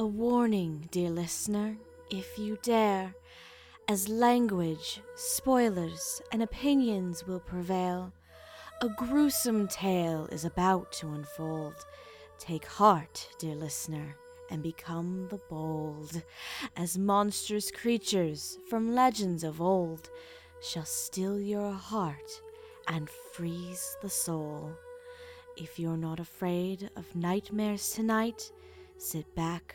A 0.00 0.06
warning, 0.06 0.86
dear 0.92 1.10
listener, 1.10 1.76
if 2.08 2.38
you 2.38 2.56
dare, 2.62 3.16
as 3.88 4.08
language, 4.08 5.00
spoilers, 5.16 6.22
and 6.30 6.40
opinions 6.40 7.26
will 7.26 7.40
prevail. 7.40 8.12
A 8.80 8.90
gruesome 8.90 9.66
tale 9.66 10.28
is 10.30 10.44
about 10.44 10.92
to 10.92 11.08
unfold. 11.08 11.74
Take 12.38 12.64
heart, 12.64 13.28
dear 13.40 13.56
listener, 13.56 14.14
and 14.52 14.62
become 14.62 15.26
the 15.30 15.40
bold, 15.50 16.22
as 16.76 16.96
monstrous 16.96 17.72
creatures 17.72 18.56
from 18.70 18.94
legends 18.94 19.42
of 19.42 19.60
old 19.60 20.10
shall 20.62 20.84
still 20.84 21.40
your 21.40 21.72
heart 21.72 22.40
and 22.86 23.10
freeze 23.32 23.96
the 24.00 24.08
soul. 24.08 24.70
If 25.56 25.76
you're 25.76 25.96
not 25.96 26.20
afraid 26.20 26.88
of 26.94 27.16
nightmares 27.16 27.90
tonight, 27.90 28.52
sit 28.96 29.34
back, 29.34 29.74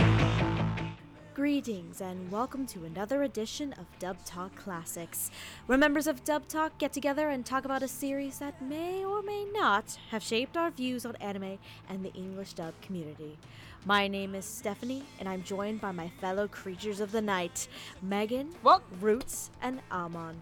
Greetings 1.51 1.99
and 1.99 2.31
welcome 2.31 2.65
to 2.67 2.85
another 2.85 3.23
edition 3.23 3.73
of 3.73 3.85
Dub 3.99 4.15
Talk 4.23 4.55
Classics, 4.55 5.29
where 5.65 5.77
members 5.77 6.07
of 6.07 6.23
Dub 6.23 6.47
Talk 6.47 6.77
get 6.77 6.93
together 6.93 7.27
and 7.27 7.45
talk 7.45 7.65
about 7.65 7.83
a 7.83 7.89
series 7.89 8.39
that 8.39 8.61
may 8.61 9.03
or 9.03 9.21
may 9.21 9.43
not 9.51 9.99
have 10.11 10.23
shaped 10.23 10.55
our 10.55 10.71
views 10.71 11.05
on 11.05 11.17
anime 11.17 11.59
and 11.89 12.05
the 12.05 12.13
English 12.13 12.53
dub 12.53 12.73
community. 12.81 13.37
My 13.85 14.07
name 14.07 14.33
is 14.33 14.45
Stephanie, 14.45 15.03
and 15.19 15.27
I'm 15.27 15.43
joined 15.43 15.81
by 15.81 15.91
my 15.91 16.07
fellow 16.21 16.47
creatures 16.47 17.01
of 17.01 17.11
the 17.11 17.21
night, 17.21 17.67
Megan, 18.01 18.55
What? 18.61 18.81
Roots, 19.01 19.51
and 19.61 19.81
Amon. 19.91 20.41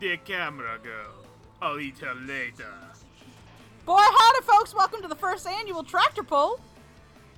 The 0.00 0.16
camera 0.16 0.80
go. 0.82 1.04
I'll 1.62 1.78
eat 1.78 1.98
her 1.98 2.16
later. 2.16 2.74
Boy, 3.84 4.02
howdy, 4.02 4.42
folks! 4.42 4.74
Welcome 4.74 5.02
to 5.02 5.08
the 5.08 5.14
first 5.14 5.46
annual 5.46 5.84
tractor 5.84 6.24
pull. 6.24 6.58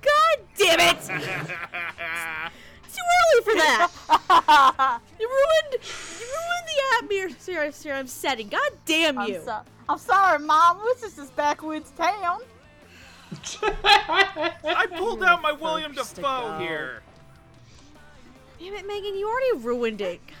God 0.01 0.39
damn 0.57 0.79
it! 0.79 2.51
Too 2.93 3.01
early 3.21 3.43
for 3.43 3.53
that. 3.55 5.01
you 5.19 5.27
ruined, 5.27 5.83
you 6.19 6.27
ruined 6.27 6.67
the 6.67 7.59
atmosphere 7.59 7.93
I'm 7.93 8.07
setting. 8.07 8.49
God 8.49 8.71
damn 8.85 9.17
I'm, 9.17 9.29
you! 9.29 9.41
so- 9.45 9.61
I'm 9.87 9.97
sorry, 9.97 10.39
Mom. 10.39 10.79
This 10.83 11.03
is 11.03 11.15
this 11.15 11.29
backwoods 11.31 11.91
town. 11.91 12.41
I 13.63 14.87
pulled 14.97 15.23
out 15.23 15.41
my 15.41 15.51
William 15.51 15.93
Dafoe 15.93 16.57
here. 16.59 17.01
Damn 18.59 18.73
it, 18.73 18.87
Megan, 18.87 19.15
you 19.15 19.27
already 19.29 19.65
ruined 19.65 20.01
it. 20.01 20.19
God, 20.27 20.35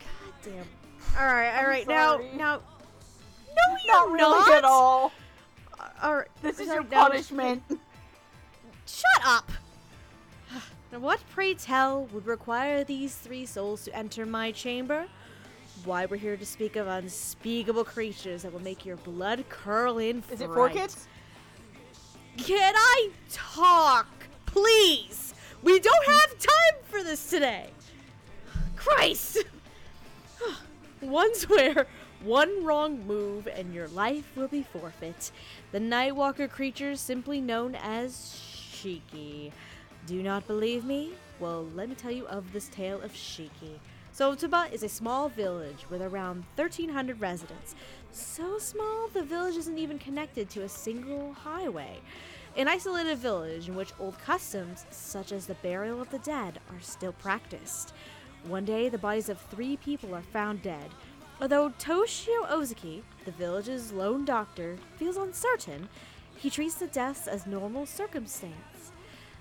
God 0.00 0.34
damn. 0.42 0.66
All 1.20 1.26
right, 1.26 1.58
all 1.58 1.66
right. 1.66 1.86
Now, 1.86 2.16
sorry. 2.16 2.30
now. 2.34 2.56
No, 3.48 3.76
you're 3.84 3.94
Not 3.94 4.12
really 4.12 4.56
at 4.56 4.64
all. 4.64 5.12
All 6.02 6.16
right. 6.16 6.28
This 6.40 6.58
is 6.58 6.68
all 6.68 6.74
your 6.76 6.84
punishment. 6.84 7.62
Shut 8.86 9.22
up. 9.24 9.50
Now, 10.92 10.98
what, 10.98 11.20
pray 11.30 11.54
tell, 11.54 12.04
would 12.12 12.26
require 12.26 12.84
these 12.84 13.14
three 13.14 13.46
souls 13.46 13.84
to 13.84 13.96
enter 13.96 14.26
my 14.26 14.52
chamber? 14.52 15.06
Why, 15.86 16.04
we're 16.04 16.18
here 16.18 16.36
to 16.36 16.44
speak 16.44 16.76
of 16.76 16.86
unspeakable 16.86 17.84
creatures 17.84 18.42
that 18.42 18.52
will 18.52 18.62
make 18.62 18.84
your 18.84 18.96
blood 18.96 19.48
curl 19.48 19.96
in 19.96 20.20
fright. 20.20 20.34
Is 20.34 20.40
it 20.42 20.48
for 20.48 20.68
kids? 20.68 21.08
Can 22.36 22.74
I 22.76 23.08
talk? 23.30 24.06
Please! 24.44 25.32
We 25.62 25.80
don't 25.80 26.06
have 26.06 26.38
time 26.38 26.82
for 26.84 27.02
this 27.02 27.30
today! 27.30 27.70
Christ! 28.76 29.38
one 31.00 31.34
swear, 31.34 31.86
one 32.22 32.62
wrong 32.62 33.06
move, 33.06 33.46
and 33.46 33.72
your 33.72 33.88
life 33.88 34.30
will 34.36 34.48
be 34.48 34.62
forfeit. 34.62 35.32
The 35.70 35.78
Nightwalker 35.78 36.50
creatures, 36.50 37.00
simply 37.00 37.40
known 37.40 37.76
as 37.76 38.38
Shiki. 38.72 39.52
Do 40.06 40.22
not 40.22 40.46
believe 40.48 40.84
me? 40.84 41.12
Well, 41.38 41.66
let 41.74 41.88
me 41.88 41.94
tell 41.94 42.10
you 42.10 42.26
of 42.26 42.52
this 42.52 42.68
tale 42.68 43.00
of 43.00 43.12
Shiki. 43.12 43.78
So, 44.10 44.32
is 44.32 44.82
a 44.82 44.88
small 44.88 45.28
village 45.28 45.86
with 45.88 46.02
around 46.02 46.44
1,300 46.56 47.20
residents. 47.20 47.74
So 48.10 48.58
small, 48.58 49.08
the 49.08 49.22
village 49.22 49.56
isn't 49.56 49.78
even 49.78 49.98
connected 49.98 50.50
to 50.50 50.64
a 50.64 50.68
single 50.68 51.32
highway. 51.32 52.00
An 52.56 52.68
isolated 52.68 53.16
village 53.18 53.68
in 53.68 53.76
which 53.76 53.92
old 53.98 54.18
customs, 54.18 54.84
such 54.90 55.32
as 55.32 55.46
the 55.46 55.54
burial 55.54 56.02
of 56.02 56.10
the 56.10 56.18
dead, 56.18 56.60
are 56.70 56.80
still 56.80 57.12
practiced. 57.12 57.94
One 58.46 58.64
day, 58.64 58.88
the 58.88 58.98
bodies 58.98 59.28
of 59.28 59.40
three 59.40 59.76
people 59.76 60.14
are 60.14 60.22
found 60.22 60.62
dead. 60.62 60.90
Although 61.40 61.70
Toshio 61.78 62.50
Ozaki, 62.50 63.02
the 63.24 63.30
village's 63.30 63.92
lone 63.92 64.24
doctor, 64.24 64.76
feels 64.96 65.16
uncertain, 65.16 65.88
he 66.36 66.50
treats 66.50 66.74
the 66.74 66.88
deaths 66.88 67.26
as 67.26 67.46
normal 67.46 67.86
circumstance. 67.86 68.71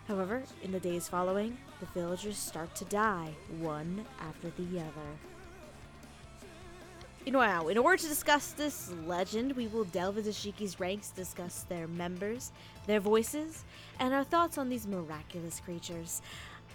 However, 0.08 0.44
in 0.64 0.72
the 0.72 0.80
days 0.80 1.08
following, 1.08 1.58
the 1.80 1.86
villagers 1.88 2.38
start 2.38 2.76
to 2.76 2.86
die, 2.86 3.34
one 3.60 4.06
after 4.20 4.50
the 4.50 4.80
other. 4.80 5.10
Now, 7.28 7.68
in 7.68 7.78
order 7.78 8.02
to 8.02 8.08
discuss 8.08 8.52
this 8.52 8.92
legend, 9.06 9.54
we 9.54 9.68
will 9.68 9.84
delve 9.86 10.18
into 10.18 10.32
Shiki's 10.32 10.80
ranks, 10.80 11.12
discuss 11.12 11.64
their 11.70 11.88
members, 11.88 12.52
their 12.88 13.00
voices, 13.00 13.64
and 14.00 14.14
our 14.14 14.24
thoughts 14.24 14.58
on 14.58 14.70
these 14.70 14.88
miraculous 14.88 15.60
creatures. 15.60 16.22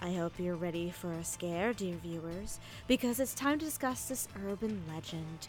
I 0.00 0.12
hope 0.12 0.38
you're 0.38 0.54
ready 0.54 0.90
for 0.90 1.12
a 1.12 1.24
scare, 1.24 1.72
dear 1.72 1.96
viewers, 1.96 2.60
because 2.86 3.18
it's 3.18 3.34
time 3.34 3.58
to 3.58 3.64
discuss 3.64 4.08
this 4.08 4.28
urban 4.46 4.82
legend. 4.88 5.48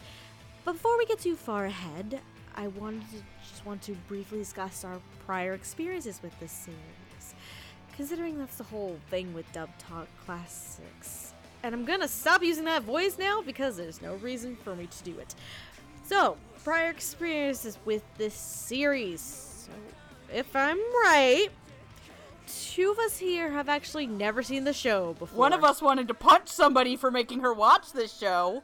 But 0.64 0.72
before 0.72 0.98
we 0.98 1.06
get 1.06 1.20
too 1.20 1.36
far 1.36 1.66
ahead, 1.66 2.20
I 2.56 2.66
wanted 2.66 3.08
to 3.10 3.22
just 3.48 3.64
want 3.64 3.82
to 3.82 3.92
briefly 4.08 4.38
discuss 4.38 4.84
our 4.84 5.00
prior 5.26 5.54
experiences 5.54 6.20
with 6.22 6.38
this 6.40 6.50
series, 6.50 6.78
considering 7.98 8.38
that's 8.38 8.56
the 8.56 8.64
whole 8.64 8.96
thing 9.10 9.34
with 9.34 9.50
Dub 9.52 9.68
Talk 9.76 10.06
Classics. 10.24 11.34
And 11.64 11.74
I'm 11.74 11.84
gonna 11.84 12.06
stop 12.06 12.44
using 12.44 12.64
that 12.66 12.84
voice 12.84 13.18
now 13.18 13.42
because 13.42 13.76
there's 13.76 14.00
no 14.00 14.14
reason 14.14 14.56
for 14.62 14.76
me 14.76 14.86
to 14.86 15.02
do 15.02 15.18
it. 15.18 15.34
So, 16.04 16.36
prior 16.62 16.90
experiences 16.90 17.76
with 17.84 18.04
this 18.16 18.34
series. 18.34 19.20
So, 19.66 19.72
if 20.32 20.54
I'm 20.54 20.78
right, 20.78 21.48
two 22.46 22.92
of 22.92 23.00
us 23.00 23.18
here 23.18 23.50
have 23.50 23.68
actually 23.68 24.06
never 24.06 24.44
seen 24.44 24.62
the 24.62 24.72
show 24.72 25.14
before. 25.18 25.36
One 25.36 25.52
of 25.52 25.64
us 25.64 25.82
wanted 25.82 26.06
to 26.06 26.14
punch 26.14 26.46
somebody 26.46 26.94
for 26.94 27.10
making 27.10 27.40
her 27.40 27.52
watch 27.52 27.92
this 27.92 28.16
show. 28.16 28.62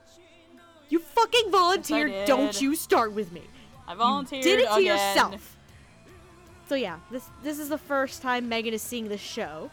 You 0.89 1.01
fucking 1.01 1.51
volunteered. 1.51 2.13
did. 2.13 2.29
Don't 2.29 2.63
you 2.63 2.77
start 2.77 3.13
with 3.13 3.33
me. 3.33 3.43
I 3.89 3.97
volunteered. 3.97 4.45
Did 4.45 4.61
it 4.61 4.67
to 4.67 4.75
again. 4.75 4.85
yourself. 4.85 5.54
So 6.75 6.79
yeah, 6.79 6.99
this 7.09 7.31
this 7.45 7.61
is 7.61 7.69
the 7.69 7.79
first 7.79 8.21
time 8.21 8.49
Megan 8.49 8.75
is 8.75 8.83
seeing 8.83 9.07
the 9.07 9.17
show. 9.17 9.71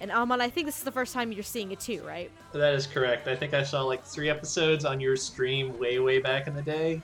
And 0.00 0.10
Amon, 0.10 0.40
I 0.40 0.50
think 0.50 0.66
this 0.66 0.78
is 0.78 0.82
the 0.82 0.90
first 0.90 1.14
time 1.14 1.30
you're 1.30 1.44
seeing 1.44 1.70
it 1.70 1.78
too, 1.78 2.02
right? 2.04 2.32
That 2.52 2.74
is 2.74 2.84
correct. 2.84 3.28
I 3.28 3.36
think 3.36 3.54
I 3.54 3.62
saw 3.62 3.82
like 3.82 4.02
three 4.04 4.28
episodes 4.28 4.84
on 4.84 4.98
your 4.98 5.16
stream 5.16 5.78
way, 5.78 6.00
way 6.00 6.18
back 6.18 6.48
in 6.48 6.56
the 6.56 6.62
day. 6.62 7.00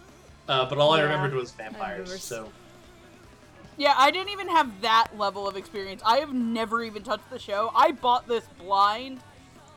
Uh, 0.49 0.69
but 0.69 0.79
all 0.79 0.91
I 0.93 1.03
remembered 1.03 1.35
was 1.35 1.53
vampires. 1.53 2.13
s- 2.13 2.25
So 2.25 2.51
Yeah, 3.77 3.95
I 3.97 4.11
didn't 4.11 4.31
even 4.31 4.49
have 4.49 4.81
that 4.81 5.17
level 5.17 5.47
of 5.47 5.57
experience. 5.57 6.03
I 6.05 6.17
have 6.17 6.35
never 6.35 6.83
even 6.83 7.05
touched 7.05 7.31
the 7.31 7.39
show. 7.39 7.71
I 7.77 7.93
bought 7.93 8.27
this 8.27 8.43
blind 8.59 9.21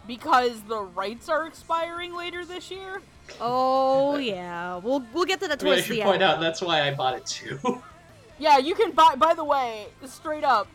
because 0.08 0.60
the 0.64 0.80
rights 0.82 1.30
are 1.30 1.46
expiring 1.46 2.16
later 2.16 2.46
this 2.46 2.72
year. 2.72 3.00
Oh 3.40 4.18
yeah, 4.18 4.78
we'll 4.78 5.06
we'll 5.14 5.26
get 5.26 5.40
to 5.42 5.48
that 5.50 5.62
I, 5.62 5.66
mean, 5.66 5.74
I 5.74 5.76
towards 5.76 5.86
should 5.86 5.98
the 5.98 6.02
point 6.02 6.16
end. 6.16 6.24
out 6.24 6.40
that's 6.40 6.64
why 6.64 6.88
I 6.88 6.96
bought 6.96 7.16
it 7.16 7.28
too. 7.28 7.60
Yeah, 8.44 8.58
you 8.58 8.76
can 8.76 8.92
buy. 8.92 9.16
By 9.16 9.34
the 9.36 9.44
way, 9.46 9.88
straight 10.06 10.44
up, 10.44 10.68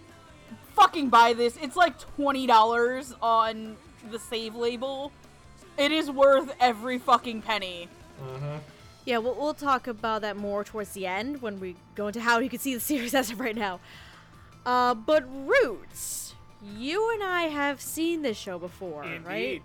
fucking 0.75 1.11
buy 1.11 1.35
this. 1.35 1.59
It's 1.61 1.77
like 1.77 1.99
twenty 2.17 2.47
dollars 2.47 3.15
on 3.21 3.77
the 4.11 4.19
save 4.19 4.55
label. 4.55 5.13
It 5.77 5.93
is 5.93 6.11
worth 6.11 6.51
every 6.61 6.99
fucking 6.99 7.43
penny. 7.43 7.89
uh-huh. 8.23 8.59
Yeah, 9.05 9.19
we'll, 9.19 9.35
we'll 9.35 9.53
talk 9.55 9.87
about 9.87 10.23
that 10.23 10.37
more 10.39 10.65
towards 10.65 10.93
the 10.93 11.07
end 11.07 11.43
when 11.43 11.61
we 11.61 11.77
go 11.95 12.07
into 12.07 12.21
how 12.21 12.39
you 12.39 12.49
can 12.49 12.59
see 12.59 12.73
the 12.73 12.81
series 12.93 13.15
as 13.15 13.31
of 13.31 13.39
right 13.39 13.55
now. 13.55 13.81
Uh, 14.65 14.95
but 14.95 15.25
Roots, 15.47 16.35
you 16.77 17.13
and 17.13 17.23
I 17.23 17.43
have 17.43 17.83
seen 17.83 18.23
this 18.23 18.39
show 18.39 18.59
before, 18.59 19.05
right? 19.27 19.63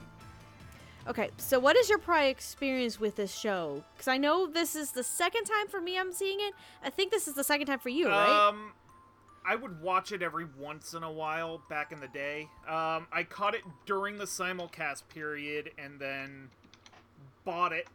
Okay, 1.05 1.31
so 1.37 1.59
what 1.59 1.75
is 1.75 1.89
your 1.89 1.97
prior 1.97 2.29
experience 2.29 2.99
with 2.99 3.17
this 3.17 3.35
show? 3.35 3.83
Because 3.93 4.07
I 4.07 4.17
know 4.17 4.47
this 4.47 4.75
is 4.75 4.91
the 4.91 5.03
second 5.03 5.43
time 5.43 5.67
for 5.67 5.81
me 5.81 5.97
I'm 5.99 6.13
seeing 6.13 6.39
it. 6.39 6.53
I 6.83 6.89
think 6.89 7.11
this 7.11 7.27
is 7.27 7.33
the 7.33 7.43
second 7.43 7.67
time 7.67 7.79
for 7.79 7.89
you, 7.89 8.07
right? 8.07 8.47
Um, 8.47 8.71
I 9.45 9.55
would 9.55 9.81
watch 9.81 10.13
it 10.13 10.21
every 10.21 10.45
once 10.57 10.93
in 10.93 11.03
a 11.03 11.11
while 11.11 11.61
back 11.69 11.91
in 11.91 11.99
the 11.99 12.07
day. 12.07 12.47
Um, 12.67 13.07
I 13.11 13.25
caught 13.27 13.53
it 13.53 13.63
during 13.85 14.17
the 14.17 14.23
simulcast 14.25 15.03
period 15.09 15.71
and 15.77 15.99
then 15.99 16.49
bought 17.43 17.73
it. 17.73 17.87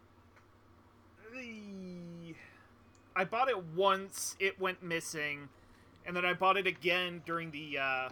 I 3.16 3.25
bought 3.25 3.49
it 3.49 3.64
once. 3.75 4.37
It 4.38 4.60
went 4.60 4.82
missing, 4.82 5.49
and 6.05 6.14
then 6.14 6.26
I 6.26 6.34
bought 6.34 6.58
it 6.58 6.66
again 6.66 7.22
during 7.25 7.50
the 7.52 7.78
uh, 7.78 8.08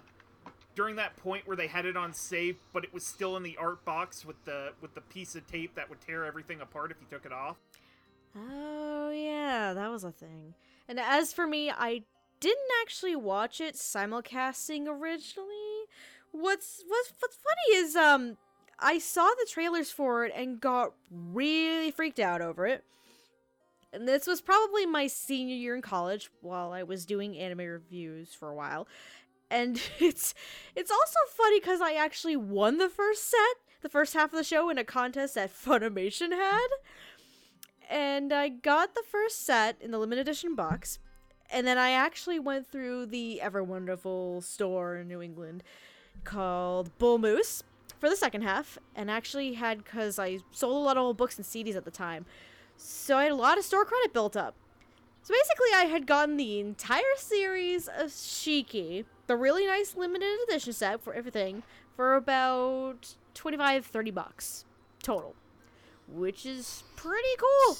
during 0.76 0.96
that 0.96 1.17
point 1.17 1.49
where 1.49 1.56
they 1.56 1.67
had 1.67 1.87
it 1.87 1.96
on 1.96 2.12
safe, 2.12 2.56
but 2.73 2.84
it 2.84 2.94
was 2.94 3.05
still 3.05 3.37
in 3.37 3.43
the 3.43 3.56
art 3.56 3.84
box 3.84 4.25
with 4.25 4.44
the 4.44 4.73
with 4.81 4.94
the 4.94 5.00
piece 5.00 5.34
of 5.34 5.46
tape 5.49 5.75
that 5.75 5.88
would 5.90 6.00
tear 6.00 6.25
everything 6.25 6.61
apart 6.61 6.93
if 6.93 6.99
you 7.00 7.06
took 7.11 7.26
it 7.26 7.32
off. 7.32 7.56
Oh 8.37 9.11
yeah, 9.11 9.73
that 9.73 9.90
was 9.90 10.05
a 10.05 10.12
thing. 10.12 10.55
And 10.87 11.00
as 11.00 11.32
for 11.32 11.46
me, 11.46 11.70
I 11.70 12.02
didn't 12.38 12.70
actually 12.82 13.17
watch 13.17 13.61
it 13.61 13.75
simulcasting 13.75 14.87
originally. 14.87 15.87
What's 16.31 16.84
what's 16.87 17.12
what's 17.19 17.37
funny 17.37 17.79
is 17.79 17.96
um 17.96 18.37
I 18.79 18.99
saw 18.99 19.25
the 19.25 19.49
trailers 19.50 19.90
for 19.90 20.26
it 20.26 20.32
and 20.37 20.61
got 20.61 20.93
really 21.11 21.90
freaked 21.90 22.20
out 22.20 22.43
over 22.43 22.67
it. 22.67 22.84
And 23.93 24.06
this 24.06 24.26
was 24.26 24.43
probably 24.43 24.84
my 24.84 25.06
senior 25.06 25.55
year 25.55 25.75
in 25.75 25.81
college 25.81 26.31
while 26.43 26.72
I 26.72 26.82
was 26.82 27.06
doing 27.06 27.38
anime 27.38 27.61
reviews 27.61 28.34
for 28.34 28.50
a 28.50 28.55
while. 28.55 28.87
And 29.50 29.81
it's 29.98 30.34
it's 30.75 30.90
also 30.90 31.19
funny 31.31 31.60
cuz 31.60 31.81
I 31.81 31.93
actually 31.93 32.37
won 32.37 32.78
the 32.78 32.88
first 32.88 33.31
set, 33.31 33.56
the 33.82 33.88
first 33.88 34.14
half 34.14 34.32
of 34.32 34.38
the 34.38 34.44
show 34.44 34.70
in 34.70 34.78
a 34.78 34.84
contest 34.84 35.34
that 35.34 35.50
Funimation 35.64 36.32
had 36.32 36.69
and 37.88 38.32
I 38.32 38.48
got 38.48 38.94
the 38.94 39.02
first 39.08 39.44
set 39.44 39.76
in 39.81 39.90
the 39.90 39.98
limited 39.98 40.22
edition 40.22 40.54
box. 40.54 40.98
And 41.50 41.66
then 41.66 41.78
I 41.78 41.90
actually 41.90 42.40
went 42.40 42.66
through 42.66 43.06
the 43.06 43.40
ever 43.40 43.62
wonderful 43.62 44.40
store 44.40 44.96
in 44.96 45.08
New 45.08 45.22
England 45.22 45.62
called 46.25 46.96
Bull 46.98 47.19
Moose 47.19 47.62
for 48.00 48.10
the 48.10 48.16
second 48.16 48.43
half, 48.43 48.78
and 48.94 49.10
actually 49.10 49.54
had 49.54 49.84
because 49.84 50.19
I 50.19 50.38
sold 50.50 50.76
a 50.76 50.84
lot 50.84 50.96
of 50.96 51.04
old 51.04 51.16
books 51.16 51.37
and 51.37 51.46
CDs 51.46 51.76
at 51.76 51.84
the 51.84 51.90
time, 51.90 52.26
so 52.76 53.16
I 53.16 53.22
had 53.22 53.32
a 53.32 53.37
lot 53.37 53.58
of 53.58 53.64
store 53.64 53.84
credit 53.84 54.12
built 54.12 54.37
up. 54.37 54.56
So 55.26 55.34
basically, 55.34 55.75
I 55.75 55.87
had 55.90 56.06
gotten 56.06 56.37
the 56.37 56.61
entire 56.61 57.02
series 57.17 57.88
of 57.88 58.11
Shiki, 58.11 59.05
the 59.26 59.34
really 59.34 59.67
nice 59.67 59.96
limited 59.96 60.38
edition 60.46 60.73
set 60.73 61.02
for 61.02 61.14
everything, 61.14 61.64
for 61.96 62.14
about 62.14 63.17
25 63.34 63.87
30 63.87 64.11
bucks 64.12 64.64
total 65.02 65.34
which 66.08 66.46
is 66.46 66.84
pretty 66.94 67.28
cool. 67.38 67.78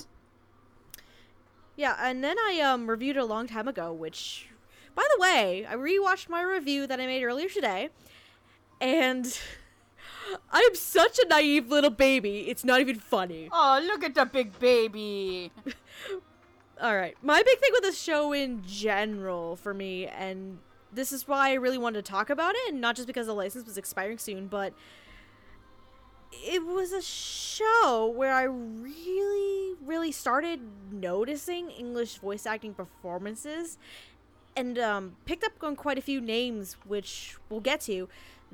Yeah, 1.76 1.96
and 2.00 2.25
then 2.25 2.37
I 2.38 2.60
um 2.60 2.88
reviewed 2.88 3.16
it 3.16 3.20
a 3.20 3.25
long 3.25 3.46
time 3.46 3.69
ago, 3.69 3.92
which 3.92 4.49
by 4.94 5.04
the 5.14 5.20
way, 5.20 5.66
I 5.66 5.75
rewatched 5.75 6.28
my 6.28 6.42
review 6.42 6.87
that 6.87 7.00
I 7.00 7.06
made 7.06 7.22
earlier 7.22 7.49
today, 7.49 7.90
and 8.81 9.26
I'm 10.50 10.75
such 10.75 11.19
a 11.19 11.28
naive 11.28 11.69
little 11.69 11.90
baby. 11.90 12.49
It's 12.49 12.64
not 12.64 12.81
even 12.81 12.99
funny. 12.99 13.49
Oh, 13.52 13.81
look 13.84 14.02
at 14.02 14.14
the 14.14 14.25
big 14.25 14.58
baby. 14.58 15.52
All 16.81 16.94
right. 16.94 17.17
My 17.23 17.43
big 17.43 17.58
thing 17.58 17.70
with 17.73 17.82
this 17.82 18.00
show 18.00 18.32
in 18.32 18.62
general 18.67 19.56
for 19.56 19.73
me, 19.73 20.06
and 20.06 20.58
this 20.93 21.11
is 21.11 21.26
why 21.26 21.50
I 21.50 21.55
really 21.55 21.78
wanted 21.78 22.05
to 22.05 22.11
talk 22.11 22.28
about 22.28 22.55
it, 22.55 22.73
and 22.73 22.81
not 22.81 22.96
just 22.96 23.06
because 23.06 23.26
the 23.26 23.34
license 23.34 23.67
was 23.67 23.78
expiring 23.78 24.19
soon, 24.19 24.46
but 24.46 24.75
it 26.32 26.64
was 26.64 26.93
a 26.93 27.00
show 27.00 28.12
where 28.14 28.34
I 28.34 28.43
really, 28.43 29.76
really 29.84 30.12
started 30.12 30.61
noticing 30.93 31.70
English 31.70 32.17
voice 32.19 32.44
acting 32.44 32.75
performances 32.75 33.78
and 34.55 34.78
um, 34.78 35.17
picked 35.25 35.44
up 35.44 35.52
on 35.62 35.76
quite 35.76 35.99
a 35.99 36.02
few 36.02 36.20
names, 36.20 36.76
which 36.87 37.37
we'll 37.49 37.61
get 37.61 37.81
to, 37.82 38.08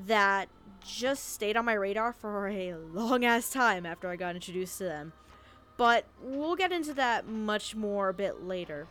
that 0.06 0.48
just 0.84 1.32
stayed 1.32 1.56
on 1.56 1.64
my 1.64 1.74
radar 1.74 2.12
for 2.12 2.48
a 2.48 2.74
long 2.74 3.24
ass 3.24 3.50
time 3.50 3.86
after 3.86 4.08
I 4.08 4.16
got 4.16 4.34
introduced 4.34 4.78
to 4.78 4.84
them. 4.84 5.12
But 5.82 6.04
we'll 6.22 6.54
get 6.54 6.70
into 6.70 6.94
that 6.94 7.26
much 7.26 7.74
more 7.74 8.10
a 8.10 8.14
bit 8.14 8.44
later. 8.44 8.86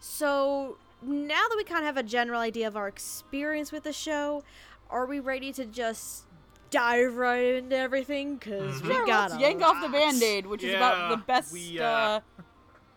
So, 0.00 0.78
now 1.02 1.42
that 1.46 1.54
we 1.58 1.62
kind 1.62 1.80
of 1.80 1.84
have 1.84 1.98
a 1.98 2.02
general 2.02 2.40
idea 2.40 2.66
of 2.66 2.74
our 2.74 2.88
experience 2.88 3.70
with 3.70 3.82
the 3.82 3.92
show, 3.92 4.44
are 4.88 5.04
we 5.04 5.20
ready 5.20 5.52
to 5.52 5.66
just 5.66 6.24
dive 6.70 7.16
right 7.16 7.56
into 7.56 7.76
everything? 7.76 8.36
Because 8.36 8.82
we 8.82 8.94
Sure, 8.94 9.06
got 9.06 9.32
let's 9.32 9.42
yank 9.42 9.60
off 9.60 9.82
the 9.82 9.90
band-aid, 9.90 10.46
which 10.46 10.62
is 10.62 10.72
about 10.72 11.10
the 11.10 11.18
best 11.18 11.52
we, 11.52 11.78
uh, 11.78 11.84
uh, 11.84 12.20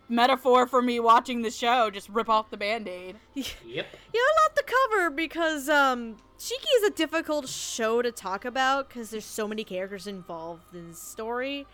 metaphor 0.08 0.66
for 0.66 0.82
me 0.82 1.02
watching 1.02 1.42
the 1.42 1.52
show. 1.52 1.90
Just 1.90 2.08
rip 2.08 2.30
off 2.30 2.50
the 2.50 2.56
band-aid. 2.56 3.18
Yep. 3.36 3.46
You 3.66 3.76
have 3.76 3.86
a 4.16 4.40
lot 4.44 4.56
to 4.56 4.64
cover 4.64 5.10
because 5.10 5.68
um 5.68 6.16
Shiki 6.40 6.70
is 6.78 6.84
a 6.84 6.92
difficult 6.92 7.50
show 7.50 8.02
to 8.02 8.14
talk 8.14 8.46
about 8.46 8.88
because 8.88 9.10
there's 9.10 9.26
so 9.26 9.46
many 9.46 9.66
characters 9.66 10.08
involved 10.08 10.74
in 10.74 10.92
the 10.92 10.96
story. 10.96 11.68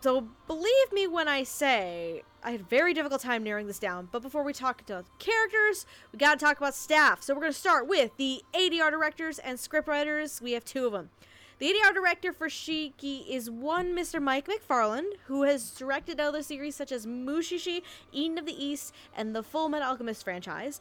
So 0.00 0.28
believe 0.46 0.92
me 0.92 1.06
when 1.06 1.28
I 1.28 1.42
say 1.42 2.22
I 2.42 2.52
had 2.52 2.60
a 2.60 2.64
very 2.64 2.94
difficult 2.94 3.20
time 3.20 3.44
narrowing 3.44 3.66
this 3.66 3.78
down. 3.78 4.08
But 4.10 4.22
before 4.22 4.42
we 4.42 4.54
talk 4.54 4.80
about 4.80 5.04
characters, 5.18 5.84
we 6.10 6.18
gotta 6.18 6.40
talk 6.40 6.56
about 6.56 6.74
staff. 6.74 7.22
So 7.22 7.34
we're 7.34 7.42
gonna 7.42 7.52
start 7.52 7.86
with 7.86 8.16
the 8.16 8.42
ADR 8.54 8.90
directors 8.90 9.38
and 9.38 9.58
scriptwriters. 9.58 10.40
We 10.40 10.52
have 10.52 10.64
two 10.64 10.86
of 10.86 10.92
them. 10.92 11.10
The 11.58 11.66
ADR 11.66 11.92
director 11.92 12.32
for 12.32 12.48
Shiki 12.48 13.28
is 13.28 13.50
one 13.50 13.94
Mr. 13.94 14.22
Mike 14.22 14.48
McFarland, 14.48 15.12
who 15.26 15.42
has 15.42 15.70
directed 15.72 16.18
other 16.18 16.42
series 16.42 16.74
such 16.74 16.90
as 16.90 17.04
Mushishi, 17.04 17.82
Eden 18.10 18.38
of 18.38 18.46
the 18.46 18.64
East, 18.64 18.94
and 19.14 19.36
the 19.36 19.42
Full 19.42 19.68
Metal 19.68 19.88
Alchemist 19.88 20.24
franchise. 20.24 20.80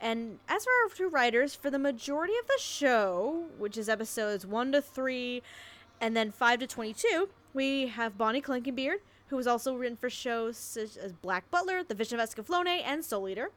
And 0.00 0.38
as 0.48 0.62
for 0.64 0.70
our 0.84 0.88
two 0.94 1.08
writers, 1.08 1.56
for 1.56 1.68
the 1.68 1.80
majority 1.80 2.34
of 2.40 2.46
the 2.46 2.60
show, 2.60 3.46
which 3.58 3.76
is 3.76 3.88
episodes 3.88 4.46
1 4.46 4.70
to 4.70 4.80
3 4.80 5.42
and 6.00 6.16
then 6.16 6.30
5 6.30 6.60
to 6.60 6.66
22, 6.68 7.28
we 7.52 7.88
have 7.88 8.16
Bonny 8.16 8.40
Clinkenbeard, 8.40 8.98
who 9.28 9.36
has 9.36 9.46
also 9.46 9.74
written 9.74 9.96
for 9.96 10.10
shows 10.10 10.56
such 10.56 10.96
as 10.96 11.12
Black 11.12 11.50
Butler, 11.50 11.82
The 11.82 11.94
Vision 11.94 12.18
of 12.18 12.28
Escaflowne, 12.28 12.82
and 12.84 13.04
Soul 13.04 13.28
Eater. 13.28 13.50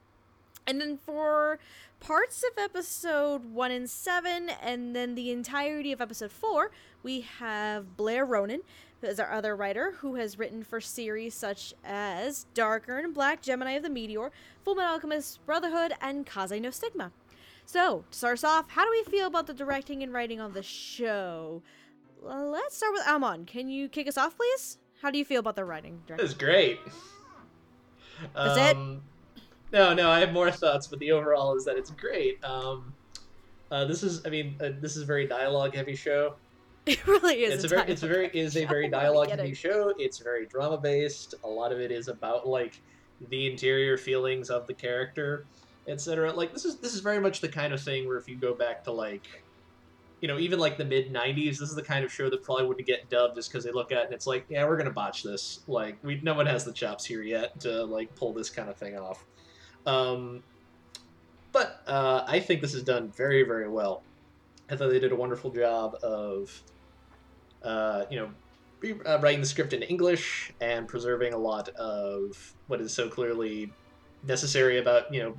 And 0.66 0.80
then 0.80 0.98
for 0.98 1.60
parts 2.00 2.44
of 2.44 2.58
episode 2.58 3.54
1 3.54 3.72
and 3.72 3.90
7, 3.90 4.50
and 4.62 4.96
then 4.96 5.16
the 5.16 5.32
entirety 5.32 5.92
of 5.92 6.00
episode 6.02 6.32
4, 6.32 6.72
we 7.02 7.22
have 7.22 7.98
Blair 7.98 8.26
Ronan, 8.26 8.62
who 9.02 9.08
is 9.08 9.20
our 9.20 9.32
other 9.32 9.56
writer, 9.56 9.96
who 10.00 10.16
has 10.16 10.40
written 10.40 10.64
for 10.64 10.80
series 10.80 11.34
such 11.34 11.74
as 11.84 12.46
Darker 12.54 13.02
than 13.02 13.12
Black 13.12 13.42
Gemini 13.42 13.72
of 13.72 13.84
the 13.84 13.90
Meteor, 13.90 14.32
Full 14.64 14.76
Metal 14.76 14.94
Alchemist 14.94 15.46
Brotherhood, 15.46 15.94
and 16.02 16.26
Kaze 16.26 16.62
no 16.62 16.70
Stigma. 16.70 17.12
So, 17.66 18.06
to 18.12 18.18
start 18.18 18.40
us 18.40 18.44
off, 18.44 18.70
how 18.72 18.86
do 18.86 18.92
we 18.92 19.04
feel 19.04 19.28
about 19.28 19.48
the 19.48 19.54
directing 19.54 20.04
and 20.04 20.14
writing 20.14 20.40
on 20.40 20.54
the 20.54 20.64
show? 20.64 21.62
Let's 22.24 22.78
start 22.78 22.94
with 22.94 23.08
Amon. 23.08 23.46
Can 23.46 23.70
you 23.70 23.90
kick 23.90 24.08
us 24.08 24.18
off, 24.18 24.38
please? 24.38 24.78
How 25.02 25.12
do 25.12 25.18
you 25.18 25.26
feel 25.26 25.40
about 25.40 25.56
the 25.56 25.66
writing? 25.66 26.02
Directing? 26.08 26.24
was 26.24 26.34
great. 26.34 26.80
That's 28.34 28.58
it? 28.58 28.78
um, 28.78 29.02
No, 29.74 29.94
no, 29.94 30.10
I 30.10 30.20
have 30.20 30.32
more 30.32 30.50
thoughts, 30.50 30.88
but 30.88 31.00
the 31.00 31.12
overall 31.12 31.58
is 31.58 31.66
that 31.66 31.76
it's 31.78 31.92
great. 31.92 32.44
Um, 32.44 32.94
uh, 33.72 33.86
this 33.86 34.04
is, 34.04 34.26
I 34.26 34.30
mean, 34.30 34.56
uh, 34.62 34.70
this 34.80 34.96
is 34.96 35.04
a 35.04 35.06
very 35.06 35.28
dialogue-heavy 35.28 35.96
show. 35.96 36.36
It 36.86 37.08
really 37.08 37.44
is. 37.44 37.54
it's 37.54 37.64
a 37.64 37.68
very, 37.70 37.90
it's 37.90 38.04
a 38.04 38.08
very, 38.08 38.28
is 38.34 38.58
a 38.58 38.66
very 38.66 38.90
dialogue-heavy 38.90 39.54
show. 39.54 39.94
It's 39.98 40.18
very 40.18 40.46
drama-based. 40.46 41.36
A 41.46 41.48
lot 41.48 41.72
of 41.72 41.80
it 41.80 41.94
is 41.94 42.10
about 42.10 42.46
like 42.46 42.82
the 43.30 43.50
interior 43.50 43.98
feelings 43.98 44.50
of 44.50 44.68
the 44.68 44.74
character, 44.74 45.46
etc. 45.88 46.34
Like 46.34 46.52
this 46.52 46.66
is 46.66 46.76
this 46.80 46.94
is 46.94 47.00
very 47.00 47.22
much 47.22 47.40
the 47.40 47.48
kind 47.48 47.74
of 47.74 47.82
thing 47.82 48.06
where 48.06 48.18
if 48.18 48.28
you 48.28 48.36
go 48.36 48.54
back 48.54 48.84
to 48.84 48.92
like, 48.92 49.26
you 50.24 50.30
know, 50.30 50.40
even 50.40 50.58
like 50.58 50.78
the 50.78 50.86
mid 50.86 51.12
'90s, 51.12 51.60
this 51.60 51.64
is 51.64 51.76
the 51.76 51.84
kind 51.84 52.06
of 52.06 52.12
show 52.12 52.30
that 52.30 52.44
probably 52.44 52.66
wouldn't 52.66 52.88
get 52.88 53.10
dubbed 53.10 53.36
just 53.36 53.52
because 53.52 53.66
they 53.66 53.74
look 53.74 53.92
at 53.92 53.98
it 53.98 54.06
and 54.06 54.14
it's 54.14 54.26
like, 54.26 54.46
yeah, 54.48 54.64
we're 54.66 54.78
gonna 54.78 54.90
botch 54.90 55.22
this. 55.22 55.60
Like, 55.68 55.98
we 56.02 56.22
no 56.24 56.34
one 56.34 56.46
has 56.46 56.64
the 56.64 56.72
chops 56.72 57.04
here 57.04 57.22
yet 57.22 57.60
to 57.60 57.84
like 57.84 58.16
pull 58.16 58.32
this 58.32 58.50
kind 58.50 58.70
of 58.70 58.78
thing 58.78 58.98
off. 58.98 59.26
Um, 59.86 60.42
but 61.52 61.82
uh, 61.88 62.24
I 62.26 62.40
think 62.40 62.62
this 62.62 62.74
is 62.74 62.84
done 62.84 63.12
very, 63.12 63.44
very 63.44 63.68
well. 63.68 64.02
I 64.72 64.78
thought 64.78 64.92
they 64.92 65.00
did 65.00 65.12
a 65.12 65.16
wonderful 65.16 65.52
job 65.52 65.96
of, 66.02 66.64
uh, 67.62 68.06
you 68.10 68.18
know, 68.18 68.30
re- 68.80 69.02
uh, 69.06 69.20
writing 69.20 69.42
the 69.42 69.46
script 69.46 69.74
in 69.74 69.82
English 69.82 70.54
and 70.62 70.88
preserving 70.88 71.34
a 71.34 71.38
lot 71.38 71.68
of 71.72 72.56
what 72.68 72.80
is 72.80 72.94
so 72.94 73.10
clearly 73.10 73.74
necessary 74.26 74.80
about, 74.80 75.14
you 75.14 75.22
know, 75.22 75.36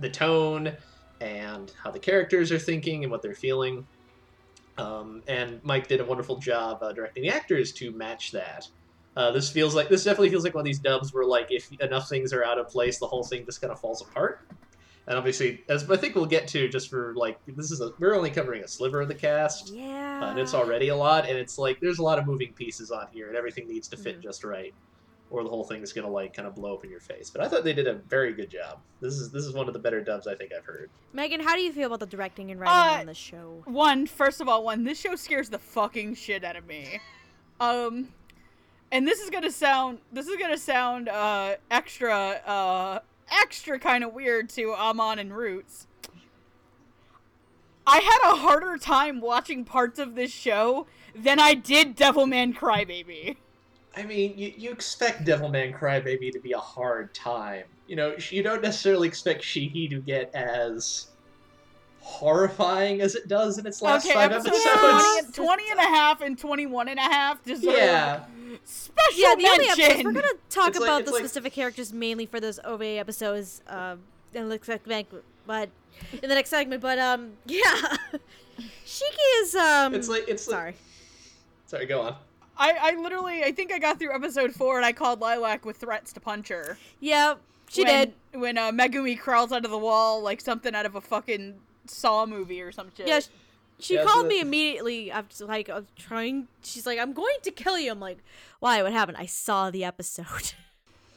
the 0.00 0.10
tone 0.10 0.76
and 1.22 1.72
how 1.82 1.90
the 1.90 1.98
characters 1.98 2.52
are 2.52 2.58
thinking 2.58 3.04
and 3.04 3.10
what 3.10 3.22
they're 3.22 3.34
feeling. 3.34 3.86
Um, 4.78 5.22
and 5.26 5.60
Mike 5.64 5.88
did 5.88 6.00
a 6.00 6.04
wonderful 6.04 6.38
job 6.38 6.82
uh, 6.82 6.92
directing 6.92 7.22
the 7.24 7.30
actors 7.30 7.72
to 7.74 7.90
match 7.92 8.32
that. 8.32 8.66
Uh, 9.16 9.32
this 9.32 9.50
feels 9.50 9.74
like 9.74 9.88
this 9.88 10.04
definitely 10.04 10.30
feels 10.30 10.44
like 10.44 10.54
one 10.54 10.60
of 10.62 10.66
these 10.66 10.78
dubs 10.78 11.12
where 11.12 11.24
like 11.24 11.48
if 11.50 11.68
enough 11.80 12.08
things 12.08 12.32
are 12.32 12.44
out 12.44 12.58
of 12.58 12.68
place, 12.68 12.98
the 12.98 13.06
whole 13.06 13.24
thing 13.24 13.44
just 13.44 13.60
kind 13.60 13.72
of 13.72 13.80
falls 13.80 14.00
apart. 14.02 14.40
And 15.08 15.16
obviously, 15.16 15.64
as 15.68 15.90
I 15.90 15.96
think 15.96 16.14
we'll 16.14 16.26
get 16.26 16.46
to, 16.48 16.68
just 16.68 16.88
for 16.90 17.14
like 17.16 17.38
this 17.46 17.70
is 17.70 17.80
a 17.80 17.90
we're 17.98 18.14
only 18.14 18.30
covering 18.30 18.62
a 18.62 18.68
sliver 18.68 19.00
of 19.00 19.08
the 19.08 19.14
cast, 19.14 19.72
Yeah. 19.74 20.20
uh, 20.22 20.30
and 20.30 20.38
it's 20.38 20.54
already 20.54 20.88
a 20.88 20.96
lot. 20.96 21.26
And 21.28 21.36
it's 21.36 21.58
like 21.58 21.80
there's 21.80 21.98
a 21.98 22.02
lot 22.02 22.18
of 22.18 22.26
moving 22.26 22.52
pieces 22.54 22.90
on 22.90 23.06
here, 23.10 23.26
and 23.28 23.36
everything 23.36 23.66
needs 23.66 23.88
to 23.88 23.96
fit 23.96 24.18
Mhm. 24.18 24.22
just 24.22 24.44
right, 24.44 24.74
or 25.30 25.42
the 25.42 25.48
whole 25.48 25.64
thing 25.64 25.82
is 25.82 25.92
gonna 25.92 26.08
like 26.08 26.34
kind 26.34 26.46
of 26.48 26.54
blow 26.54 26.74
up 26.74 26.84
in 26.84 26.90
your 26.90 27.00
face. 27.00 27.30
But 27.30 27.42
I 27.42 27.48
thought 27.48 27.64
they 27.64 27.72
did 27.74 27.86
a 27.86 27.94
very 27.94 28.32
good 28.32 28.50
job. 28.50 28.80
This 29.00 29.14
is 29.14 29.30
this 29.30 29.44
is 29.44 29.52
one 29.54 29.66
of 29.68 29.72
the 29.74 29.78
better 29.80 30.00
dubs 30.02 30.26
I 30.26 30.34
think 30.34 30.52
I've 30.56 30.64
heard. 30.64 30.90
Megan, 31.12 31.40
how 31.40 31.54
do 31.54 31.62
you 31.62 31.72
feel 31.72 31.86
about 31.88 32.00
the 32.00 32.06
directing 32.06 32.50
and 32.50 32.58
writing 32.60 32.74
Uh, 32.96 33.00
on 33.00 33.06
the 33.06 33.14
show? 33.14 33.62
One, 33.66 34.06
first 34.06 34.40
of 34.40 34.48
all, 34.48 34.64
one, 34.64 34.84
this 34.84 34.98
show 35.00 35.14
scares 35.16 35.48
the 35.50 35.58
fucking 35.58 36.14
shit 36.14 36.44
out 36.44 36.56
of 36.56 36.66
me. 36.66 37.00
Um, 37.60 38.08
and 38.92 39.06
this 39.06 39.20
is 39.20 39.30
gonna 39.30 39.50
sound 39.50 39.98
this 40.12 40.26
is 40.28 40.36
gonna 40.36 40.56
sound 40.58 41.08
uh 41.08 41.56
extra 41.70 42.14
uh 42.46 43.00
extra 43.30 43.78
kind 43.78 44.02
of 44.04 44.14
weird 44.14 44.48
to 44.50 44.72
Amon 44.74 45.18
and 45.18 45.36
Roots. 45.36 45.86
I 47.86 47.98
had 48.00 48.32
a 48.32 48.36
harder 48.36 48.76
time 48.76 49.20
watching 49.20 49.64
parts 49.64 49.98
of 49.98 50.14
this 50.14 50.30
show 50.30 50.86
than 51.14 51.38
I 51.38 51.54
did 51.54 51.96
Devilman 51.96 52.54
Crybaby. 52.54 53.36
I 53.96 54.04
mean, 54.04 54.34
you, 54.36 54.52
you 54.56 54.70
expect 54.70 55.24
Devilman 55.26 55.76
Crybaby 55.76 56.30
to 56.32 56.38
be 56.40 56.52
a 56.52 56.58
hard 56.58 57.12
time. 57.14 57.64
You 57.86 57.96
know, 57.96 58.14
you 58.30 58.42
don't 58.42 58.62
necessarily 58.62 59.08
expect 59.08 59.42
Shiki 59.42 59.88
to 59.90 60.00
get 60.00 60.32
as 60.34 61.08
horrifying 62.00 63.00
as 63.00 63.14
it 63.14 63.28
does 63.28 63.58
in 63.58 63.66
its 63.66 63.82
last 63.82 64.06
okay, 64.06 64.14
five 64.14 64.30
episodes 64.32 64.64
episodes. 64.64 65.36
20, 65.36 65.46
20 65.46 65.70
and 65.72 65.80
a 65.80 65.82
half 65.82 66.20
and 66.20 66.38
21 66.38 66.88
and 66.88 66.98
a 66.98 67.02
half 67.02 67.42
deserve 67.44 67.74
Yeah. 67.74 68.24
special 68.64 69.20
Yeah, 69.20 69.34
the 69.34 69.46
only 69.46 69.66
mention. 69.66 69.84
episodes 69.84 70.04
we're 70.04 70.12
gonna 70.12 70.28
talk 70.48 70.68
It's 70.68 70.78
about 70.78 71.00
it's 71.02 71.10
the 71.10 71.14
like- 71.16 71.24
specific 71.24 71.52
characters 71.52 71.92
mainly 71.92 72.26
for 72.26 72.40
those 72.40 72.60
OVA 72.64 72.98
episodes 72.98 73.62
um, 73.68 74.00
in 74.32 74.44
the 74.44 74.48
next 74.54 74.66
segment, 74.66 75.08
but 75.46 75.68
in 76.12 76.28
the 76.28 76.34
next 76.34 76.50
segment. 76.50 76.80
But 76.80 76.98
um, 76.98 77.32
yeah, 77.46 77.96
Shiki 78.86 79.42
is 79.42 79.54
um. 79.54 79.94
It's 79.94 80.08
like 80.08 80.24
it's 80.28 80.46
like, 80.48 80.54
sorry. 80.56 80.74
Sorry, 81.66 81.86
go 81.86 82.00
on. 82.02 82.16
I, 82.58 82.76
I 82.92 83.00
literally, 83.00 83.44
I 83.44 83.52
think 83.52 83.72
I 83.72 83.78
got 83.78 83.98
through 83.98 84.14
episode 84.14 84.52
four 84.54 84.76
and 84.76 84.84
I 84.84 84.92
called 84.92 85.20
Lilac 85.20 85.64
with 85.64 85.76
threats 85.76 86.12
to 86.14 86.20
punch 86.20 86.48
her. 86.48 86.76
Yeah, 87.00 87.34
she 87.68 87.84
when, 87.84 88.08
did. 88.32 88.40
When 88.40 88.58
uh, 88.58 88.72
Megumi 88.72 89.18
crawls 89.18 89.52
out 89.52 89.64
of 89.64 89.70
the 89.70 89.78
wall 89.78 90.20
like 90.22 90.40
something 90.40 90.74
out 90.74 90.86
of 90.86 90.94
a 90.94 91.00
fucking 91.00 91.54
Saw 91.86 92.26
movie 92.26 92.60
or 92.60 92.72
some 92.72 92.90
shit. 92.96 93.06
Yeah, 93.06 93.20
sh- 93.20 93.28
she 93.78 93.94
Yeah, 93.94 94.04
called 94.04 94.24
that- 94.24 94.28
me 94.28 94.40
immediately 94.40 95.10
after 95.10 95.46
like 95.46 95.68
I'm 95.70 95.86
trying. 95.96 96.48
She's 96.62 96.84
like, 96.84 96.98
"I'm 96.98 97.12
going 97.12 97.36
to 97.44 97.50
kill 97.50 97.78
you." 97.78 97.90
I'm 97.92 98.00
like, 98.00 98.18
"Why? 98.60 98.82
What 98.82 98.92
happened?" 98.92 99.16
I 99.18 99.26
saw 99.26 99.70
the 99.70 99.84
episode. 99.84 100.52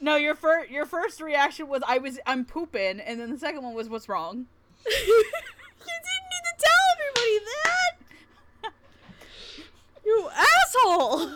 No, 0.00 0.16
your 0.16 0.34
first 0.34 0.68
your 0.68 0.84
first 0.84 1.20
reaction 1.20 1.68
was 1.68 1.80
I 1.86 1.98
was 1.98 2.18
I'm 2.26 2.44
pooping, 2.44 2.98
and 2.98 3.20
then 3.20 3.30
the 3.30 3.38
second 3.38 3.62
one 3.62 3.72
was 3.72 3.88
what's 3.88 4.08
wrong. 4.08 4.46
you 4.84 4.90
didn't 4.90 6.26
need 6.32 6.44
to 6.44 6.54
tell 6.58 6.82
everybody 6.96 7.38
that. 7.44 8.11
You 10.16 10.28
asshole. 10.30 11.30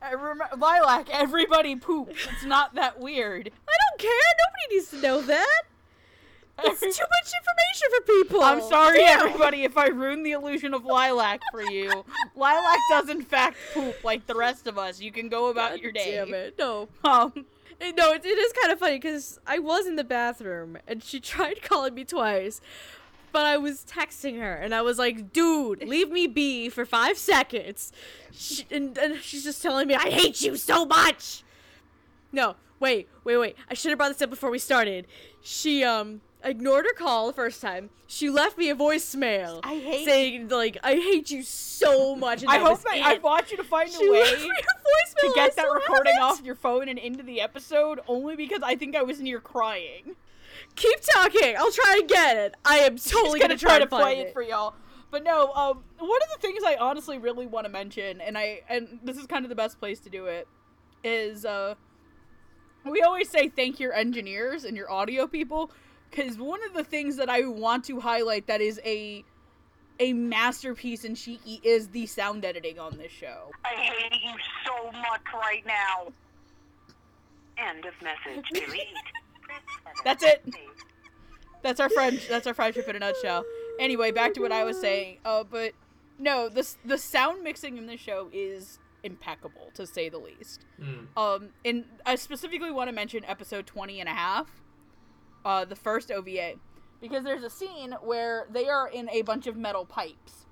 I 0.00 0.12
remember 0.12 0.48
Lilac. 0.56 1.08
Everybody 1.10 1.76
poops. 1.76 2.26
It's 2.32 2.44
not 2.44 2.74
that 2.74 3.00
weird. 3.00 3.50
I 3.68 3.72
don't 3.90 4.00
care. 4.00 4.10
Nobody 4.10 4.74
needs 4.74 4.90
to 4.90 5.00
know 5.00 5.22
that. 5.22 5.62
It's 6.64 6.80
too 6.80 6.86
much 6.88 7.32
information 7.40 7.88
for 7.94 8.00
people. 8.06 8.42
I'm 8.42 8.60
sorry, 8.62 8.98
Damn. 8.98 9.26
everybody, 9.26 9.62
if 9.62 9.78
I 9.78 9.88
ruined 9.88 10.26
the 10.26 10.32
illusion 10.32 10.74
of 10.74 10.84
Lilac 10.84 11.40
for 11.52 11.62
you. 11.62 12.04
Lilac 12.34 12.78
does 12.90 13.08
in 13.08 13.22
fact 13.22 13.56
poop 13.72 14.02
like 14.02 14.26
the 14.26 14.34
rest 14.34 14.66
of 14.66 14.76
us. 14.76 15.00
You 15.00 15.12
can 15.12 15.28
go 15.28 15.50
about 15.50 15.72
God 15.72 15.80
your 15.80 15.92
day. 15.92 16.16
Damn 16.16 16.34
it. 16.34 16.56
No. 16.58 16.88
Um, 17.04 17.32
No, 17.80 18.12
it, 18.12 18.24
it 18.24 18.38
is 18.38 18.52
kind 18.60 18.72
of 18.72 18.80
funny 18.80 18.96
because 18.96 19.38
I 19.46 19.60
was 19.60 19.86
in 19.86 19.94
the 19.94 20.02
bathroom 20.02 20.78
and 20.88 21.02
she 21.02 21.20
tried 21.32 21.62
calling 21.62 21.94
me 21.94 22.04
twice, 22.04 22.60
but 23.32 23.46
I 23.46 23.56
was 23.56 23.84
texting 23.84 24.38
her 24.38 24.54
and 24.54 24.74
I 24.74 24.82
was 24.82 24.98
like, 24.98 25.32
"Dude, 25.32 25.82
leave 25.86 26.10
me 26.10 26.26
be 26.26 26.68
for 26.68 26.84
five 26.84 27.18
seconds," 27.18 27.92
she, 28.32 28.66
and, 28.70 28.96
and 28.98 29.20
she's 29.22 29.44
just 29.44 29.62
telling 29.62 29.86
me, 29.88 29.94
"I 29.94 30.10
hate 30.10 30.40
you 30.42 30.56
so 30.56 30.84
much." 30.84 31.42
No, 32.32 32.56
wait, 32.80 33.08
wait, 33.24 33.36
wait. 33.36 33.56
I 33.70 33.74
should 33.74 33.90
have 33.90 33.98
brought 33.98 34.08
this 34.12 34.22
up 34.22 34.30
before 34.30 34.50
we 34.50 34.58
started. 34.58 35.06
She 35.42 35.82
um 35.84 36.20
ignored 36.44 36.84
her 36.86 36.92
call 36.94 37.26
the 37.26 37.32
first 37.32 37.60
time. 37.60 37.90
She 38.06 38.30
left 38.30 38.56
me 38.56 38.70
a 38.70 38.76
voicemail 38.76 39.60
I 39.64 39.76
hate- 39.76 40.04
saying 40.04 40.48
like, 40.48 40.78
"I 40.82 40.94
hate 40.94 41.30
you 41.30 41.42
so 41.42 42.14
much." 42.16 42.42
And 42.42 42.50
I 42.50 42.58
hope 42.58 42.80
that. 42.82 42.92
I 43.02 43.18
want 43.18 43.50
you 43.50 43.56
to 43.56 43.64
find 43.64 43.90
She 43.90 44.06
a 44.06 44.10
way 44.10 44.20
a 44.20 44.36
to 44.36 45.26
I 45.26 45.32
get 45.34 45.56
that 45.56 45.64
recording 45.72 46.18
off 46.20 46.42
your 46.42 46.54
phone 46.54 46.88
and 46.88 46.98
into 46.98 47.22
the 47.22 47.40
episode 47.40 48.00
only 48.06 48.36
because 48.36 48.60
I 48.62 48.76
think 48.76 48.94
I 48.94 49.02
was 49.02 49.20
near 49.20 49.40
crying. 49.40 50.16
Keep 50.76 51.00
talking. 51.14 51.54
I'll 51.56 51.72
try 51.72 51.98
and 52.00 52.08
get 52.08 52.36
it. 52.36 52.54
I 52.64 52.78
am 52.78 52.96
totally 52.96 53.40
She's 53.40 53.42
gonna, 53.42 53.58
try, 53.58 53.78
to 53.78 53.86
play 53.86 54.02
find 54.02 54.20
it. 54.20 54.32
for 54.32 54.42
y'all. 54.42 54.74
But 55.10 55.24
no, 55.24 55.52
um, 55.54 55.82
one 55.98 56.20
of 56.22 56.28
the 56.34 56.46
things 56.46 56.62
I 56.64 56.76
honestly 56.76 57.18
really 57.18 57.46
want 57.46 57.64
to 57.66 57.72
mention, 57.72 58.20
and 58.20 58.36
I 58.36 58.60
and 58.68 59.00
this 59.02 59.16
is 59.16 59.26
kind 59.26 59.44
of 59.44 59.48
the 59.48 59.54
best 59.54 59.78
place 59.78 60.00
to 60.00 60.10
do 60.10 60.26
it, 60.26 60.46
is 61.02 61.44
uh, 61.44 61.74
we 62.84 63.00
always 63.02 63.28
say 63.28 63.48
thank 63.48 63.80
your 63.80 63.94
engineers 63.94 64.64
and 64.64 64.76
your 64.76 64.90
audio 64.90 65.26
people, 65.26 65.70
because 66.10 66.36
one 66.36 66.62
of 66.64 66.74
the 66.74 66.84
things 66.84 67.16
that 67.16 67.30
I 67.30 67.46
want 67.46 67.84
to 67.86 68.00
highlight 68.00 68.46
that 68.48 68.60
is 68.60 68.80
a 68.84 69.24
a 70.00 70.12
masterpiece 70.12 71.04
in 71.04 71.14
Shiki 71.14 71.60
is 71.62 71.88
the 71.88 72.06
sound 72.06 72.44
editing 72.44 72.78
on 72.78 72.96
this 72.98 73.10
show. 73.10 73.50
I 73.64 73.70
hate 73.70 74.12
you 74.22 74.34
so 74.64 74.92
much 74.92 75.22
right 75.34 75.66
now. 75.66 76.12
End 77.56 77.84
of 77.84 77.94
message. 78.02 78.46
Delete. 78.52 78.86
That's 80.04 80.22
it. 80.22 80.44
That's 81.62 81.80
our 81.80 81.90
friend. 81.90 82.20
That's 82.28 82.46
our 82.46 82.54
friendship 82.54 82.88
in 82.88 82.96
a 82.96 82.98
nutshell. 82.98 83.44
Anyway, 83.78 84.10
back 84.10 84.34
to 84.34 84.40
what 84.40 84.52
I 84.52 84.64
was 84.64 84.80
saying. 84.80 85.18
Uh, 85.24 85.44
but 85.44 85.72
no, 86.18 86.48
the 86.48 86.66
the 86.84 86.98
sound 86.98 87.42
mixing 87.42 87.78
in 87.78 87.86
this 87.86 88.00
show 88.00 88.28
is 88.32 88.78
impeccable 89.02 89.70
to 89.74 89.86
say 89.86 90.08
the 90.08 90.18
least. 90.18 90.64
Mm. 90.80 91.06
Um, 91.16 91.48
and 91.64 91.84
I 92.04 92.16
specifically 92.16 92.70
want 92.70 92.88
to 92.88 92.94
mention 92.94 93.24
episode 93.24 93.66
20 93.66 94.00
and 94.00 94.08
a 94.08 94.12
half, 94.12 94.50
uh, 95.44 95.64
the 95.64 95.76
first 95.76 96.10
OVA, 96.10 96.54
because 97.00 97.24
there's 97.24 97.44
a 97.44 97.50
scene 97.50 97.94
where 98.02 98.46
they 98.50 98.68
are 98.68 98.88
in 98.88 99.08
a 99.10 99.22
bunch 99.22 99.46
of 99.46 99.56
metal 99.56 99.84
pipes, 99.84 100.46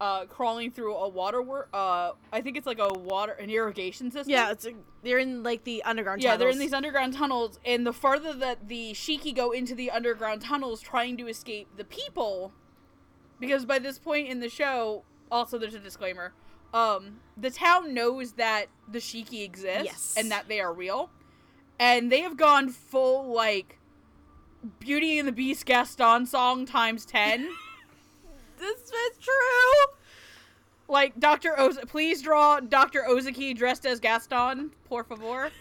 uh, 0.00 0.24
crawling 0.24 0.70
through 0.70 0.94
a 0.96 1.08
water, 1.08 1.42
wor- 1.42 1.68
uh, 1.74 2.12
I 2.32 2.40
think 2.40 2.56
it's 2.56 2.66
like 2.66 2.78
a 2.78 2.88
water, 2.88 3.32
an 3.32 3.50
irrigation 3.50 4.10
system. 4.10 4.30
Yeah, 4.30 4.50
it's 4.50 4.64
a, 4.64 4.72
they're 5.02 5.18
in 5.18 5.42
like 5.42 5.64
the 5.64 5.82
underground. 5.82 6.22
Tunnels. 6.22 6.32
Yeah, 6.32 6.36
they're 6.38 6.48
in 6.48 6.58
these 6.58 6.72
underground 6.72 7.14
tunnels, 7.14 7.58
and 7.66 7.86
the 7.86 7.92
farther 7.92 8.32
that 8.32 8.68
the 8.68 8.92
Shiki 8.92 9.34
go 9.34 9.50
into 9.52 9.74
the 9.74 9.90
underground 9.90 10.40
tunnels 10.42 10.80
trying 10.80 11.16
to 11.18 11.28
escape 11.28 11.68
the 11.76 11.84
people, 11.84 12.52
because 13.38 13.66
by 13.66 13.78
this 13.78 13.98
point 13.98 14.28
in 14.28 14.40
the 14.40 14.48
show, 14.48 15.04
also 15.30 15.58
there's 15.58 15.74
a 15.74 15.78
disclaimer, 15.78 16.32
um, 16.72 17.20
the 17.36 17.50
town 17.50 17.92
knows 17.92 18.32
that 18.32 18.66
the 18.90 19.00
Shiki 19.00 19.44
exists 19.44 19.84
Yes. 19.84 20.14
and 20.16 20.30
that 20.30 20.48
they 20.48 20.60
are 20.60 20.72
real, 20.72 21.10
and 21.78 22.10
they 22.10 22.20
have 22.22 22.36
gone 22.38 22.70
full 22.70 23.26
like 23.32 23.78
Beauty 24.78 25.18
and 25.18 25.26
the 25.28 25.32
Beast 25.32 25.66
Gaston 25.66 26.24
song 26.26 26.64
times 26.64 27.04
ten. 27.04 27.48
This 28.60 28.78
is 28.80 29.18
true. 29.20 29.94
like 30.88 31.18
Doctor 31.18 31.58
Oz, 31.58 31.78
please 31.88 32.20
draw 32.22 32.60
Doctor 32.60 33.04
Ozaki 33.08 33.54
dressed 33.54 33.86
as 33.86 34.00
Gaston, 34.00 34.70
por 34.88 35.02
favor. 35.04 35.50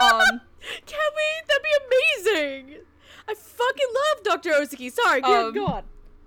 Um. 0.00 0.40
Can 0.86 0.98
we? 1.16 1.46
That'd 1.46 1.62
be 1.62 2.26
amazing. 2.26 2.80
I 3.28 3.34
fucking 3.34 3.86
love 3.94 4.24
Dr. 4.24 4.50
Ozaki. 4.54 4.90
Sorry, 4.90 5.20
go, 5.20 5.48
Um, 5.48 5.54
go 5.54 5.66
on. 5.66 5.84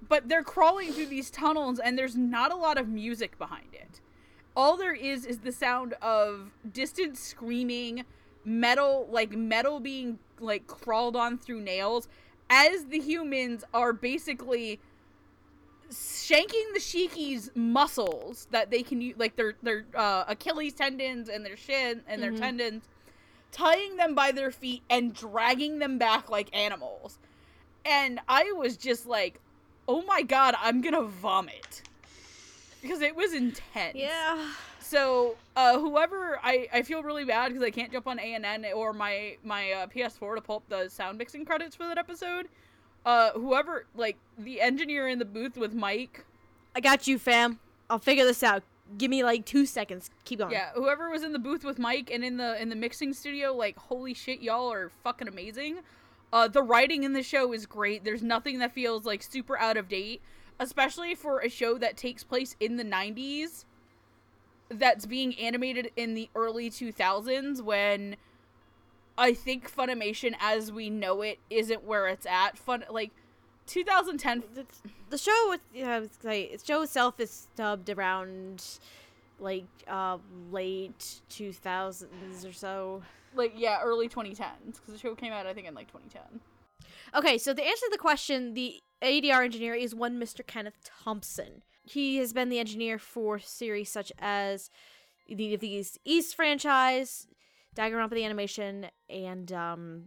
but 0.07 0.29
they're 0.29 0.41
crawling 0.43 0.93
through 0.93 1.07
these 1.07 1.29
tunnels 1.29 1.77
and 1.77 1.97
there's 1.97 2.15
not 2.15 2.51
a 2.53 2.55
lot 2.55 2.77
of 2.77 2.87
music 2.87 3.37
behind 3.37 3.73
it. 3.73 3.99
All 4.55 4.77
there 4.77 4.93
is 4.93 5.25
is 5.25 5.39
the 5.39 5.51
sound 5.51 5.93
of 6.01 6.51
distant 6.71 7.17
screaming, 7.17 8.05
metal 8.45 9.07
like 9.11 9.31
metal 9.31 9.79
being 9.81 10.17
like 10.39 10.65
crawled 10.65 11.17
on 11.17 11.37
through 11.37 11.59
nails 11.61 12.07
as 12.49 12.85
the 12.85 12.99
humans 12.99 13.65
are 13.73 13.91
basically 13.91 14.79
shanking 15.91 16.73
the 16.73 16.79
shiki's 16.79 17.49
muscles 17.55 18.47
that 18.51 18.69
they 18.71 18.83
can 18.83 19.01
use 19.01 19.15
like 19.17 19.35
their 19.35 19.55
their 19.63 19.85
uh, 19.95 20.25
Achilles 20.27 20.73
tendons 20.73 21.29
and 21.29 21.45
their 21.45 21.57
shin 21.57 22.01
and 22.07 22.21
their 22.21 22.31
Mhm. 22.33 22.39
tendons 22.39 22.83
tying 23.51 23.95
them 23.97 24.13
by 24.13 24.31
their 24.31 24.51
feet 24.51 24.83
and 24.89 25.13
dragging 25.13 25.79
them 25.79 25.97
back 25.97 26.29
like 26.29 26.49
animals. 26.55 27.17
And 27.85 28.19
I 28.27 28.51
was 28.51 28.75
just 28.75 29.05
like, 29.05 29.39
"Oh 29.87 30.01
my 30.01 30.21
god, 30.21 30.55
I'm 30.59 30.81
to 30.93 31.03
vomit." 31.03 31.81
Because 32.81 33.01
it 33.01 33.15
was 33.15 33.33
intense. 33.33 33.95
Yeah. 33.95 34.51
So, 34.79 35.35
uh, 35.55 35.79
whoever 35.79 36.39
I, 36.43 36.67
I 36.71 36.81
feel 36.81 37.03
really 37.03 37.25
bad 37.25 37.49
because 37.49 37.63
I 37.63 37.71
can't 37.71 37.91
jump 37.91 38.07
on 38.07 38.19
ANN 38.19 38.65
or 38.73 38.93
my 38.93 39.37
my 39.43 39.71
uh, 39.71 39.87
PS4 39.87 40.35
to 40.35 40.41
pull 40.41 40.57
up 40.57 40.69
the 40.69 40.89
sound 40.89 41.17
mixing 41.17 41.43
credits 41.45 41.75
for 41.75 41.83
that 41.87 41.97
episode. 41.97 42.47
Uh, 43.07 43.31
whoever 43.31 43.85
like 43.95 44.17
the 44.37 44.59
engineer 44.59 45.07
in 45.07 45.17
the 45.17 45.23
booth 45.23 45.55
with 45.55 45.73
Mike, 45.73 46.25
I 46.75 46.81
got 46.81 47.07
you, 47.07 47.17
fam. 47.17 47.57
I'll 47.89 47.99
figure 47.99 48.25
this 48.25 48.43
out. 48.43 48.63
Give 48.97 49.09
me 49.09 49.23
like 49.23 49.45
two 49.45 49.65
seconds. 49.65 50.09
Keep 50.25 50.39
going. 50.39 50.51
yeah, 50.51 50.71
whoever 50.75 51.09
was 51.09 51.23
in 51.23 51.31
the 51.31 51.39
booth 51.39 51.63
with 51.63 51.79
Mike 51.79 52.11
and 52.11 52.21
in 52.25 52.35
the 52.35 52.61
in 52.61 52.67
the 52.67 52.75
mixing 52.75 53.13
studio, 53.13 53.53
like 53.53 53.77
holy 53.77 54.13
shit, 54.13 54.41
y'all 54.41 54.69
are 54.73 54.91
fucking 55.05 55.29
amazing. 55.29 55.77
Uh, 56.33 56.49
the 56.49 56.61
writing 56.61 57.03
in 57.03 57.13
the 57.13 57.23
show 57.23 57.53
is 57.53 57.65
great. 57.65 58.03
There's 58.03 58.21
nothing 58.21 58.59
that 58.59 58.73
feels 58.73 59.05
like 59.05 59.23
super 59.23 59.57
out 59.57 59.77
of 59.77 59.87
date, 59.87 60.21
especially 60.59 61.15
for 61.15 61.39
a 61.39 61.49
show 61.49 61.77
that 61.77 61.95
takes 61.95 62.25
place 62.25 62.57
in 62.59 62.75
the 62.75 62.83
90s. 62.83 63.63
That's 64.67 65.05
being 65.05 65.33
animated 65.39 65.91
in 65.95 66.13
the 66.13 66.29
early 66.35 66.69
2000s 66.69 67.61
when 67.61 68.17
I 69.17 69.33
think 69.33 69.73
Funimation 69.73 70.35
as 70.39 70.71
we 70.71 70.89
know 70.89 71.21
it 71.21 71.39
isn't 71.49 71.83
where 71.83 72.07
it's 72.07 72.25
at. 72.25 72.57
Fun 72.57 72.85
like 72.89 73.11
2010 73.65 74.43
The, 74.53 74.65
the 75.09 75.17
show 75.17 75.49
with 75.49 75.61
yeah, 75.73 75.95
I 75.95 75.99
was 75.99 76.09
like, 76.23 76.59
the 76.59 76.65
show 76.65 76.81
itself 76.81 77.19
is 77.19 77.47
dubbed 77.55 77.89
around 77.89 78.63
like 79.39 79.67
uh 79.87 80.17
late 80.51 81.21
2000s 81.29 82.47
or 82.47 82.53
so. 82.53 83.03
Like 83.35 83.53
yeah, 83.55 83.81
early 83.83 84.07
2010s 84.07 84.73
because 84.73 84.93
the 84.93 84.99
show 84.99 85.15
came 85.15 85.33
out 85.33 85.47
I 85.47 85.53
think 85.53 85.67
in 85.67 85.73
like 85.73 85.87
2010. 85.91 86.39
Okay, 87.15 87.37
so 87.37 87.53
to 87.53 87.61
answer 87.61 87.85
to 87.85 87.89
the 87.91 87.97
question, 87.97 88.53
the 88.53 88.81
ADR 89.01 89.43
engineer 89.43 89.73
is 89.73 89.95
one 89.95 90.19
Mr. 90.19 90.45
Kenneth 90.45 90.89
Thompson. 91.03 91.61
He 91.83 92.17
has 92.17 92.33
been 92.33 92.49
the 92.49 92.59
engineer 92.59 92.99
for 92.99 93.39
series 93.39 93.89
such 93.89 94.11
as 94.19 94.69
the 95.29 95.85
East 96.05 96.35
franchise, 96.35 97.27
Danganronpa 97.77 98.09
the 98.11 98.25
animation, 98.25 98.87
and 99.07 99.53
um, 99.53 100.03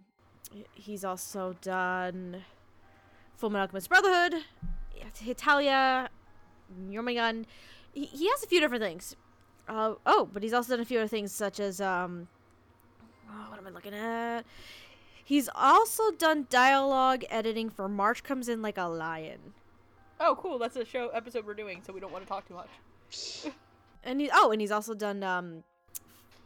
he's 0.75 1.05
also 1.05 1.55
done 1.62 2.43
Full 3.37 3.50
Metal 3.50 3.62
Alchemist 3.62 3.89
Brotherhood, 3.89 4.43
Italia, 5.25 6.11
Gun. 6.93 7.47
He, 7.95 8.05
he 8.07 8.29
has 8.29 8.43
a 8.43 8.47
few 8.49 8.61
different 8.61 8.83
things. 8.83 9.15
Uh, 9.69 9.95
oh, 10.05 10.29
but 10.33 10.43
he's 10.43 10.53
also 10.53 10.75
done 10.75 10.81
a 10.81 10.85
few 10.85 10.99
other 10.99 11.07
things 11.07 11.33
such 11.33 11.61
as 11.61 11.81
um, 11.81 12.27
oh, 13.31 13.47
what 13.50 13.59
am 13.59 13.67
I 13.67 13.71
looking 13.71 13.95
at? 13.95 14.45
He's 15.25 15.49
also 15.55 16.11
done 16.11 16.49
dialogue 16.50 17.25
editing 17.31 17.71
for 17.71 17.89
March 17.89 18.25
Comes 18.25 18.49
In 18.49 18.62
Like 18.62 18.79
a 18.79 18.87
Lion. 18.87 19.55
Oh, 20.19 20.35
cool. 20.35 20.59
That's 20.59 20.75
a 20.75 20.85
show 20.85 21.09
episode 21.11 21.47
we're 21.47 21.55
doing, 21.55 21.83
so 21.87 21.93
we 21.93 22.00
don't 22.00 22.11
want 22.11 22.25
to 22.25 22.29
talk 22.29 22.49
too 22.49 22.55
much. 22.55 23.53
And 24.03 24.21
he, 24.21 24.29
oh, 24.33 24.50
and 24.50 24.61
he's 24.61 24.73
also 24.73 24.93
done 24.95 25.23
um, 25.23 25.62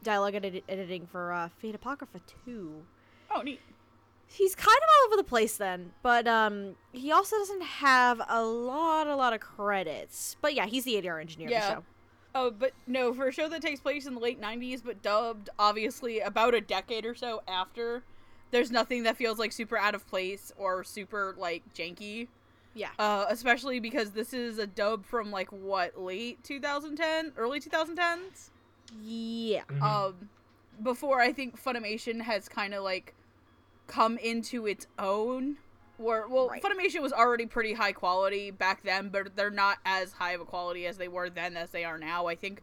dialogue 0.04 0.34
edit- 0.36 0.64
editing 0.68 1.06
for 1.06 1.32
uh, 1.32 1.48
Fate 1.58 1.74
Apocrypha 1.74 2.20
2. 2.46 2.82
Oh, 3.34 3.40
neat. 3.42 3.60
He's 4.26 4.54
kind 4.54 4.68
of 4.76 4.82
all 4.88 5.06
over 5.08 5.16
the 5.16 5.28
place 5.28 5.56
then, 5.56 5.92
but 6.02 6.26
um, 6.26 6.76
he 6.92 7.12
also 7.12 7.36
doesn't 7.36 7.62
have 7.62 8.20
a 8.28 8.42
lot, 8.44 9.06
a 9.06 9.14
lot 9.16 9.32
of 9.32 9.40
credits. 9.40 10.36
But 10.40 10.54
yeah, 10.54 10.66
he's 10.66 10.84
the 10.84 10.94
ADR 10.94 11.20
engineer 11.20 11.48
of 11.48 11.52
Yeah. 11.52 11.68
the 11.68 11.74
show. 11.74 11.84
Oh, 12.36 12.50
but 12.50 12.72
no, 12.88 13.14
for 13.14 13.28
a 13.28 13.32
show 13.32 13.48
that 13.48 13.62
takes 13.62 13.80
place 13.80 14.06
in 14.06 14.14
the 14.14 14.20
late 14.20 14.40
90s, 14.40 14.82
but 14.84 15.02
dubbed 15.02 15.50
obviously 15.58 16.18
about 16.20 16.52
a 16.54 16.60
decade 16.60 17.06
or 17.06 17.14
so 17.14 17.42
after, 17.46 18.02
there's 18.50 18.72
nothing 18.72 19.04
that 19.04 19.16
feels 19.16 19.38
like 19.38 19.52
super 19.52 19.76
out 19.78 19.94
of 19.94 20.04
place 20.08 20.52
or 20.56 20.82
super 20.82 21.34
like 21.38 21.62
janky. 21.74 22.26
Yeah. 22.74 22.88
Uh, 22.98 23.26
especially 23.28 23.78
because 23.78 24.10
this 24.10 24.32
is 24.34 24.58
a 24.58 24.66
dub 24.66 25.04
from 25.06 25.30
like 25.30 25.52
what 25.52 26.00
late 26.00 26.42
2010, 26.42 27.32
early 27.36 27.60
2010s. 27.60 28.50
Yeah. 29.02 29.62
Mhm. 29.68 29.82
Um, 29.82 30.28
before 30.82 31.20
I 31.20 31.32
think 31.32 31.60
Funimation 31.62 32.22
has 32.22 32.48
kind 32.48 32.74
of 32.74 32.82
like 32.82 33.14
come 33.86 34.18
into 34.18 34.66
its 34.66 34.86
own. 34.98 35.58
Where 35.96 36.26
well, 36.26 36.48
Right. 36.48 36.62
Funimation 36.62 37.02
was 37.02 37.12
already 37.12 37.46
pretty 37.46 37.74
high 37.74 37.92
quality 37.92 38.50
back 38.50 38.82
then, 38.82 39.10
but 39.10 39.36
they're 39.36 39.50
not 39.50 39.78
as 39.84 40.12
high 40.14 40.32
of 40.32 40.40
a 40.40 40.44
quality 40.44 40.86
as 40.86 40.96
they 40.96 41.06
were 41.08 41.30
then 41.30 41.56
as 41.56 41.70
they 41.70 41.84
are 41.84 41.98
now. 41.98 42.26
I 42.26 42.34
think 42.34 42.62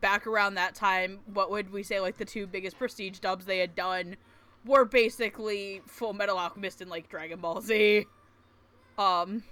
back 0.00 0.26
around 0.26 0.54
that 0.54 0.74
time, 0.74 1.20
what 1.26 1.50
would 1.50 1.70
we 1.72 1.82
say 1.82 2.00
like 2.00 2.16
the 2.16 2.24
two 2.24 2.46
biggest 2.46 2.78
prestige 2.78 3.18
dubs 3.18 3.44
they 3.44 3.58
had 3.58 3.74
done 3.74 4.16
were 4.64 4.86
basically 4.86 5.82
Full 5.86 6.14
Metal 6.14 6.38
Alchemist 6.38 6.80
and 6.80 6.90
like 6.90 7.10
Dragon 7.10 7.38
Ball 7.40 7.60
Z. 7.60 8.06
Um, 8.96 9.42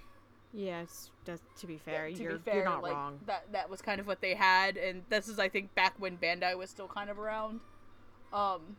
Yeah, 0.51 0.85
that's, 1.25 1.41
to 1.59 1.67
be 1.67 1.77
fair, 1.77 2.09
to 2.09 2.21
you're, 2.21 2.33
be 2.33 2.39
fair, 2.39 2.55
you're 2.55 2.65
not 2.65 2.83
like, 2.83 2.93
wrong. 2.93 3.19
That 3.25 3.51
that 3.51 3.69
was 3.69 3.81
kind 3.81 3.99
of 3.99 4.07
what 4.07 4.21
they 4.21 4.33
had, 4.33 4.77
and 4.77 5.03
this 5.09 5.27
is 5.27 5.39
I 5.39 5.49
think 5.49 5.73
back 5.75 5.93
when 5.97 6.17
Bandai 6.17 6.57
was 6.57 6.69
still 6.69 6.87
kind 6.87 7.09
of 7.09 7.19
around. 7.19 7.59
Um, 8.31 8.77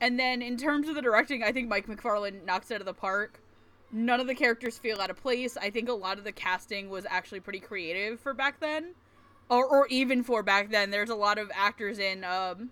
and 0.00 0.18
then 0.18 0.42
in 0.42 0.56
terms 0.56 0.88
of 0.88 0.94
the 0.94 1.02
directing, 1.02 1.42
I 1.42 1.52
think 1.52 1.68
Mike 1.68 1.86
McFarland 1.86 2.44
knocks 2.44 2.70
it 2.70 2.74
out 2.74 2.80
of 2.80 2.86
the 2.86 2.94
park. 2.94 3.40
None 3.92 4.20
of 4.20 4.26
the 4.26 4.34
characters 4.34 4.78
feel 4.78 5.00
out 5.00 5.10
of 5.10 5.16
place. 5.16 5.56
I 5.56 5.70
think 5.70 5.88
a 5.88 5.92
lot 5.92 6.18
of 6.18 6.24
the 6.24 6.32
casting 6.32 6.88
was 6.88 7.06
actually 7.08 7.40
pretty 7.40 7.60
creative 7.60 8.18
for 8.18 8.32
back 8.32 8.60
then, 8.60 8.94
or 9.50 9.64
or 9.66 9.86
even 9.88 10.22
for 10.22 10.42
back 10.42 10.70
then. 10.70 10.90
There's 10.90 11.10
a 11.10 11.14
lot 11.14 11.38
of 11.38 11.50
actors 11.54 11.98
in 11.98 12.24
um 12.24 12.70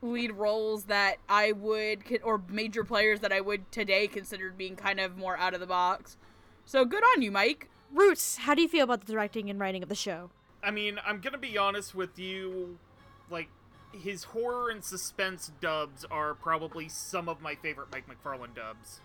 lead 0.00 0.32
roles 0.32 0.84
that 0.84 1.16
I 1.28 1.52
would 1.52 2.02
or 2.22 2.40
major 2.48 2.84
players 2.84 3.20
that 3.20 3.32
I 3.32 3.40
would 3.40 3.70
today 3.72 4.06
consider 4.06 4.50
being 4.50 4.76
kind 4.76 5.00
of 5.00 5.16
more 5.16 5.36
out 5.36 5.54
of 5.54 5.60
the 5.60 5.66
box. 5.66 6.16
So 6.64 6.84
good 6.84 7.02
on 7.02 7.22
you, 7.22 7.30
Mike. 7.30 7.68
Roots, 7.92 8.36
how 8.38 8.54
do 8.54 8.62
you 8.62 8.68
feel 8.68 8.84
about 8.84 9.04
the 9.04 9.12
directing 9.12 9.48
and 9.50 9.58
writing 9.58 9.82
of 9.82 9.88
the 9.88 9.94
show? 9.94 10.30
I 10.62 10.70
mean, 10.70 10.98
I'm 11.04 11.20
gonna 11.20 11.38
be 11.38 11.56
honest 11.56 11.94
with 11.94 12.18
you. 12.18 12.78
Like, 13.30 13.48
his 13.92 14.24
horror 14.24 14.70
and 14.70 14.84
suspense 14.84 15.50
dubs 15.60 16.04
are 16.10 16.34
probably 16.34 16.88
some 16.88 17.28
of 17.28 17.40
my 17.40 17.54
favorite 17.54 17.88
Mike 17.92 18.04
McFarland 18.08 18.54
dubs. 18.54 19.00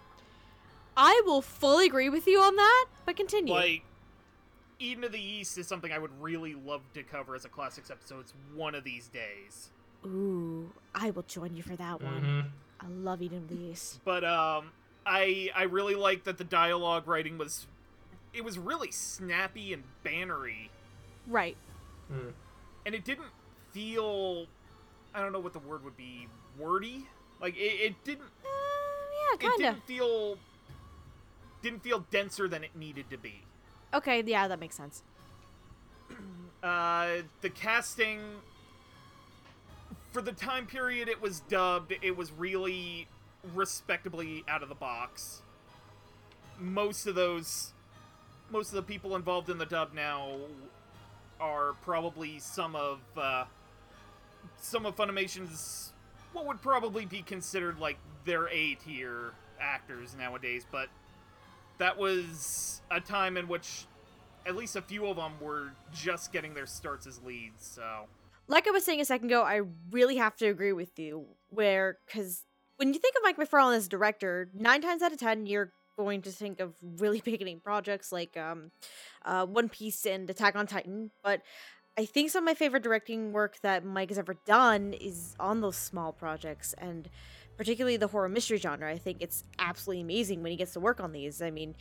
I 0.95 1.21
will 1.25 1.41
fully 1.41 1.87
agree 1.87 2.09
with 2.09 2.27
you 2.27 2.39
on 2.39 2.55
that, 2.55 2.85
but 3.05 3.15
continue. 3.15 3.53
Like, 3.53 3.83
Eden 4.79 5.03
of 5.03 5.11
the 5.11 5.21
East 5.21 5.57
is 5.57 5.67
something 5.67 5.91
I 5.91 5.97
would 5.99 6.21
really 6.21 6.55
love 6.55 6.81
to 6.93 7.03
cover 7.03 7.35
as 7.35 7.45
a 7.45 7.49
classics 7.49 7.89
episode 7.89 8.21
it's 8.21 8.33
one 8.53 8.75
of 8.75 8.83
these 8.83 9.07
days. 9.07 9.69
Ooh, 10.05 10.71
I 10.93 11.11
will 11.11 11.23
join 11.23 11.55
you 11.55 11.63
for 11.63 11.75
that 11.77 12.01
one. 12.01 12.21
Mhm. 12.21 12.85
I 12.85 12.87
love 12.89 13.21
Eden 13.21 13.37
of 13.39 13.47
the 13.47 13.55
East. 13.55 14.01
But 14.03 14.25
um, 14.25 14.71
I 15.05 15.49
I 15.55 15.63
really 15.63 15.95
like 15.95 16.25
that 16.25 16.37
the 16.37 16.43
dialogue 16.43 17.07
writing 17.07 17.37
was, 17.37 17.67
it 18.33 18.43
was 18.43 18.57
really 18.57 18.91
snappy 18.91 19.73
and 19.73 19.83
bannery, 20.03 20.69
Right. 21.27 21.55
Mm. 22.11 22.33
and 22.85 22.95
it 22.95 23.05
didn't 23.05 23.27
feel, 23.71 24.45
I 25.13 25.21
don't 25.21 25.31
know 25.31 25.39
what 25.39 25.53
the 25.53 25.59
word 25.59 25.83
would 25.83 25.97
be, 25.97 26.27
wordy. 26.57 27.07
Like 27.41 27.55
it, 27.55 27.59
it 27.59 28.03
didn't 28.03 28.25
Uh, 28.43 28.47
yeah, 28.47 29.33
it 29.33 29.39
kind 29.39 29.53
of. 29.53 29.59
It 29.59 29.63
didn't 29.63 29.85
feel 29.87 30.37
didn't 31.61 31.81
feel 31.83 31.99
denser 32.11 32.47
than 32.47 32.63
it 32.63 32.75
needed 32.75 33.09
to 33.09 33.17
be. 33.17 33.43
Okay, 33.93 34.21
yeah, 34.25 34.47
that 34.47 34.59
makes 34.59 34.75
sense. 34.75 35.03
Uh, 36.61 37.23
the 37.41 37.49
casting 37.49 38.21
for 40.13 40.21
the 40.21 40.31
time 40.31 40.65
period 40.65 41.09
it 41.09 41.21
was 41.21 41.41
dubbed, 41.41 41.93
it 42.01 42.15
was 42.15 42.31
really 42.31 43.05
respectably 43.53 44.45
out 44.47 44.63
of 44.63 44.69
the 44.69 44.75
box. 44.75 45.41
Most 46.57 47.05
of 47.05 47.15
those, 47.15 47.73
most 48.53 48.69
of 48.69 48.75
the 48.75 48.83
people 48.83 49.15
involved 49.15 49.49
in 49.49 49.57
the 49.57 49.65
dub 49.65 49.93
now 49.93 50.37
are 51.41 51.73
probably 51.81 52.39
some 52.39 52.75
of 52.75 52.99
uh, 53.17 53.43
some 54.61 54.85
of 54.85 54.95
Funimation's 54.95 55.91
what 56.31 56.45
would 56.45 56.61
probably 56.61 57.05
be 57.05 57.21
considered 57.21 57.79
like 57.79 57.97
their 58.25 58.47
A 58.47 58.75
tier 58.75 59.31
actors 59.59 60.15
nowadays, 60.17 60.65
but 60.71 60.87
that 61.79 61.97
was 61.97 62.81
a 62.91 63.01
time 63.01 63.35
in 63.37 63.47
which 63.47 63.85
at 64.45 64.55
least 64.55 64.75
a 64.75 64.81
few 64.81 65.05
of 65.07 65.17
them 65.17 65.33
were 65.41 65.71
just 65.93 66.31
getting 66.31 66.53
their 66.53 66.65
starts 66.65 67.07
as 67.07 67.21
leads. 67.23 67.65
So 67.65 68.07
Like 68.47 68.67
I 68.67 68.71
was 68.71 68.85
saying 68.85 69.01
a 69.01 69.05
second 69.05 69.27
ago, 69.27 69.43
I 69.43 69.61
really 69.91 70.17
have 70.17 70.35
to 70.37 70.47
agree 70.47 70.73
with 70.73 70.97
you. 70.99 71.25
Where, 71.49 71.97
because 72.05 72.43
when 72.77 72.93
you 72.93 72.99
think 72.99 73.15
of 73.15 73.23
Mike 73.23 73.37
McFarland 73.37 73.77
as 73.77 73.87
a 73.87 73.89
director, 73.89 74.49
nine 74.53 74.81
times 74.81 75.01
out 75.01 75.11
of 75.11 75.19
ten, 75.19 75.45
you're 75.45 75.71
going 75.97 76.21
to 76.23 76.31
think 76.31 76.59
of 76.59 76.73
really 76.97 77.21
big 77.25 77.43
name 77.43 77.59
projects 77.59 78.11
like 78.11 78.35
um, 78.37 78.71
uh, 79.25 79.45
One 79.45 79.69
Piece 79.69 80.05
and 80.05 80.29
Attack 80.29 80.55
on 80.55 80.67
Titan. 80.67 81.11
But 81.23 81.41
I 81.97 82.05
think 82.05 82.31
some 82.31 82.43
of 82.43 82.45
my 82.45 82.55
favorite 82.55 82.83
directing 82.83 83.31
work 83.31 83.59
that 83.61 83.85
Mike 83.85 84.09
has 84.09 84.17
ever 84.17 84.35
done 84.45 84.93
is 84.93 85.35
on 85.39 85.61
those 85.61 85.75
small 85.75 86.11
projects, 86.11 86.73
and 86.77 87.07
particularly 87.55 87.97
the 87.97 88.07
horror 88.07 88.29
mystery 88.29 88.57
genre. 88.57 88.91
I 88.91 88.97
think 88.97 89.17
it's 89.21 89.43
absolutely 89.59 90.01
amazing 90.01 90.41
when 90.41 90.51
he 90.51 90.57
gets 90.57 90.73
to 90.73 90.79
work 90.79 90.99
on 90.99 91.11
these. 91.11 91.41
I 91.41 91.51
mean, 91.51 91.75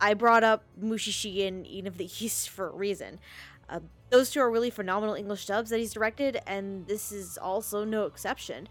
I 0.00 0.14
brought 0.14 0.42
up 0.42 0.64
Mushishi 0.80 1.46
and 1.46 1.66
Eden 1.66 1.86
of 1.86 1.98
the 1.98 2.04
East 2.20 2.50
for 2.50 2.68
a 2.68 2.74
reason. 2.74 3.20
Uh, 3.68 3.80
those 4.10 4.30
two 4.30 4.40
are 4.40 4.50
really 4.50 4.70
phenomenal 4.70 5.14
English 5.14 5.46
dubs 5.46 5.70
that 5.70 5.78
he's 5.78 5.92
directed, 5.92 6.40
and 6.46 6.86
this 6.86 7.12
is 7.12 7.38
also 7.38 7.84
no 7.84 8.06
exception. 8.06 8.68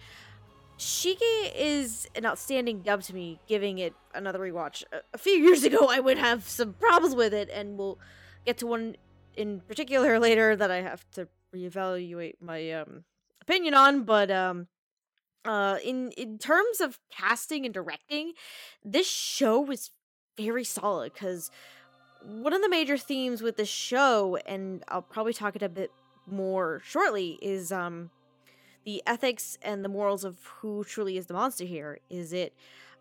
Shiki 0.78 1.52
is 1.56 2.08
an 2.16 2.26
outstanding 2.26 2.82
dub 2.82 3.04
to 3.04 3.14
me, 3.14 3.40
giving 3.48 3.78
it 3.78 3.94
another 4.14 4.40
rewatch. 4.40 4.84
A, 4.92 5.02
a 5.14 5.18
few 5.18 5.34
years 5.34 5.64
ago, 5.64 5.88
I 5.90 6.00
would 6.00 6.18
have 6.18 6.48
some 6.48 6.74
problems 6.74 7.16
with 7.16 7.34
it, 7.34 7.50
and 7.54 7.78
we'll 7.78 8.00
get 8.46 8.58
to 8.60 8.68
one 8.68 8.96
in 9.36 9.62
particular 9.62 10.20
later 10.20 10.56
that 10.56 10.72
I 10.72 10.82
have 10.82 11.10
to 11.12 11.28
reevaluate 11.56 12.36
my 12.42 12.72
um, 12.72 13.04
opinion 13.42 13.74
on. 13.74 14.04
But 14.04 14.32
um, 14.32 14.68
uh, 15.46 15.78
in 15.84 16.12
in 16.12 16.38
terms 16.38 16.82
of 16.82 17.00
casting 17.12 17.66
and 17.66 17.74
directing, 17.74 18.34
this 18.84 19.10
show 19.10 19.60
was 19.60 19.92
very 20.38 20.64
solid 20.64 21.14
because 21.14 21.52
one 22.24 22.54
of 22.54 22.62
the 22.62 22.70
major 22.70 22.98
themes 22.98 23.42
with 23.42 23.58
the 23.58 23.66
show, 23.66 24.38
and 24.46 24.84
I'll 24.88 25.02
probably 25.02 25.34
talk 25.34 25.56
it 25.56 25.62
a 25.62 25.70
bit 25.70 25.92
more 26.26 26.82
shortly, 26.84 27.38
is 27.42 27.72
um 27.72 28.10
the 28.86 29.02
ethics 29.06 29.58
and 29.62 29.84
the 29.84 29.90
morals 29.90 30.24
of 30.24 30.38
who 30.60 30.84
truly 30.84 31.18
is 31.18 31.28
the 31.28 31.34
monster 31.34 31.64
here. 31.66 32.00
Is 32.10 32.34
it 32.34 32.54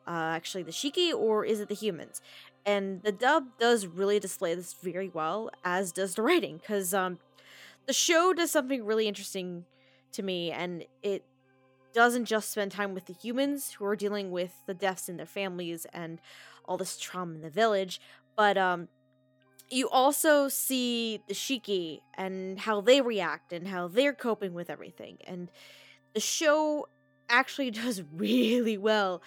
uh, 0.07 0.11
actually 0.11 0.62
the 0.62 0.73
Shiki 0.73 1.12
or 1.12 1.45
is 1.45 1.61
it 1.61 1.68
the 1.68 1.75
humans? 1.75 2.21
And 2.64 3.03
the 3.03 3.12
dub 3.12 3.59
does 3.59 3.87
really 3.87 4.21
display 4.21 4.55
this 4.55 4.73
very 4.75 5.09
well, 5.09 5.51
as 5.64 5.92
does 5.92 6.14
the 6.14 6.23
writing, 6.23 6.59
because 6.59 6.95
um 6.95 7.18
the 7.87 7.92
show 7.92 8.33
does 8.33 8.53
something 8.53 8.85
really 8.85 9.09
interesting 9.09 9.64
to 10.12 10.23
me, 10.23 10.53
and 10.53 10.85
it 11.03 11.25
doesn't 11.92 12.27
just 12.27 12.53
spend 12.53 12.71
time 12.71 12.95
with 12.95 13.07
the 13.07 13.12
humans 13.12 13.73
who 13.73 13.85
are 13.85 13.97
dealing 13.97 14.31
with 14.31 14.53
the 14.66 14.75
deaths 14.75 15.09
in 15.09 15.16
their 15.16 15.27
families 15.27 15.87
and 15.92 16.21
all 16.64 16.77
this 16.77 16.97
trauma 16.99 17.35
in 17.35 17.42
the 17.42 17.51
village, 17.51 18.01
but 18.37 18.57
um 18.57 18.88
you 19.73 19.89
also 19.89 20.49
see 20.49 21.21
the 21.27 21.35
Shiki 21.35 22.01
and 22.15 22.59
how 22.59 22.81
they 22.81 23.01
react 23.01 23.53
and 23.53 23.67
how 23.69 23.89
they're 23.89 24.13
coping 24.13 24.53
with 24.53 24.69
everything. 24.69 25.19
And 25.27 25.51
the 26.15 26.21
show 26.21 26.89
actually 27.29 27.71
does 27.83 28.03
really 28.15 28.77
well 28.77 29.23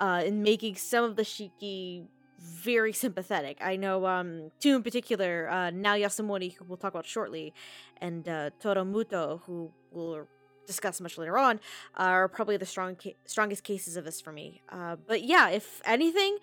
uh, 0.00 0.22
in 0.24 0.42
making 0.42 0.76
some 0.76 1.04
of 1.04 1.16
the 1.16 1.22
Shiki 1.22 2.06
very 2.40 2.92
sympathetic. 2.92 3.58
I 3.60 3.76
know 3.76 4.06
um, 4.06 4.52
two 4.60 4.76
in 4.76 4.82
particular, 4.84 5.50
uh, 5.50 5.70
Nao 5.70 5.96
Yasumori, 5.96 6.54
who 6.54 6.64
we'll 6.66 6.76
talk 6.76 6.92
about 6.92 7.06
shortly, 7.06 7.52
and 8.00 8.28
uh, 8.28 8.50
Tohru 8.62 8.88
Muto, 8.88 9.40
who 9.42 9.72
we'll 9.90 10.28
discuss 10.66 11.00
much 11.00 11.18
later 11.18 11.36
on, 11.36 11.58
are 11.96 12.28
probably 12.28 12.56
the 12.56 12.66
strong 12.66 12.94
ca- 12.94 13.16
strongest 13.24 13.64
cases 13.64 13.96
of 13.96 14.04
this 14.04 14.20
for 14.20 14.32
me. 14.32 14.62
Uh, 14.68 14.94
but 15.06 15.24
yeah, 15.24 15.48
if 15.48 15.82
anything, 15.84 16.38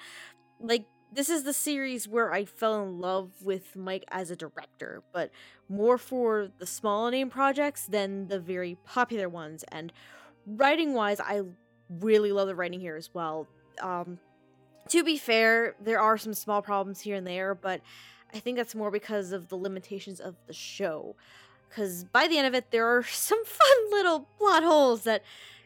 like 0.60 0.86
this 1.16 1.30
is 1.30 1.44
the 1.44 1.54
series 1.54 2.08
where 2.08 2.34
I 2.34 2.44
fell 2.44 2.84
in 2.84 3.00
love 3.00 3.32
with 3.42 3.76
Mike 3.76 4.04
as 4.10 4.30
a 4.30 4.36
director, 4.36 5.02
but 5.14 5.32
more 5.70 5.98
for 5.98 6.50
the 6.60 6.66
small 6.66 7.10
name 7.10 7.30
projects 7.30 7.86
than 7.88 8.28
the 8.28 8.40
very 8.40 8.78
popular 8.86 9.30
ones. 9.30 9.64
And 9.72 9.94
writing 10.46 10.94
wise, 10.94 11.22
I 11.22 11.44
really 11.90 12.34
love 12.34 12.48
the 12.48 12.56
writing 12.56 12.82
here 12.82 12.98
as 12.98 13.14
well. 13.14 13.48
Um, 13.82 14.20
to 14.90 15.04
be 15.04 15.18
fair, 15.18 15.76
there 15.80 16.00
are 16.00 16.18
some 16.18 16.34
small 16.34 16.62
problems 16.62 17.02
here 17.02 17.16
and 17.16 17.26
there, 17.26 17.56
but 17.56 17.82
I 18.34 18.40
think 18.40 18.58
that's 18.58 18.76
more 18.76 18.92
because 18.92 19.32
of 19.32 19.48
the 19.48 19.56
limitations 19.56 20.20
of 20.20 20.36
the 20.48 20.54
show. 20.54 21.16
Because 21.70 22.04
by 22.04 22.28
the 22.28 22.38
end 22.38 22.48
of 22.48 22.54
it, 22.54 22.72
there 22.72 22.88
are 22.88 23.04
some 23.10 23.44
fun 23.46 23.92
little 23.92 24.28
plot 24.38 24.64
holes 24.64 25.04
that 25.04 25.24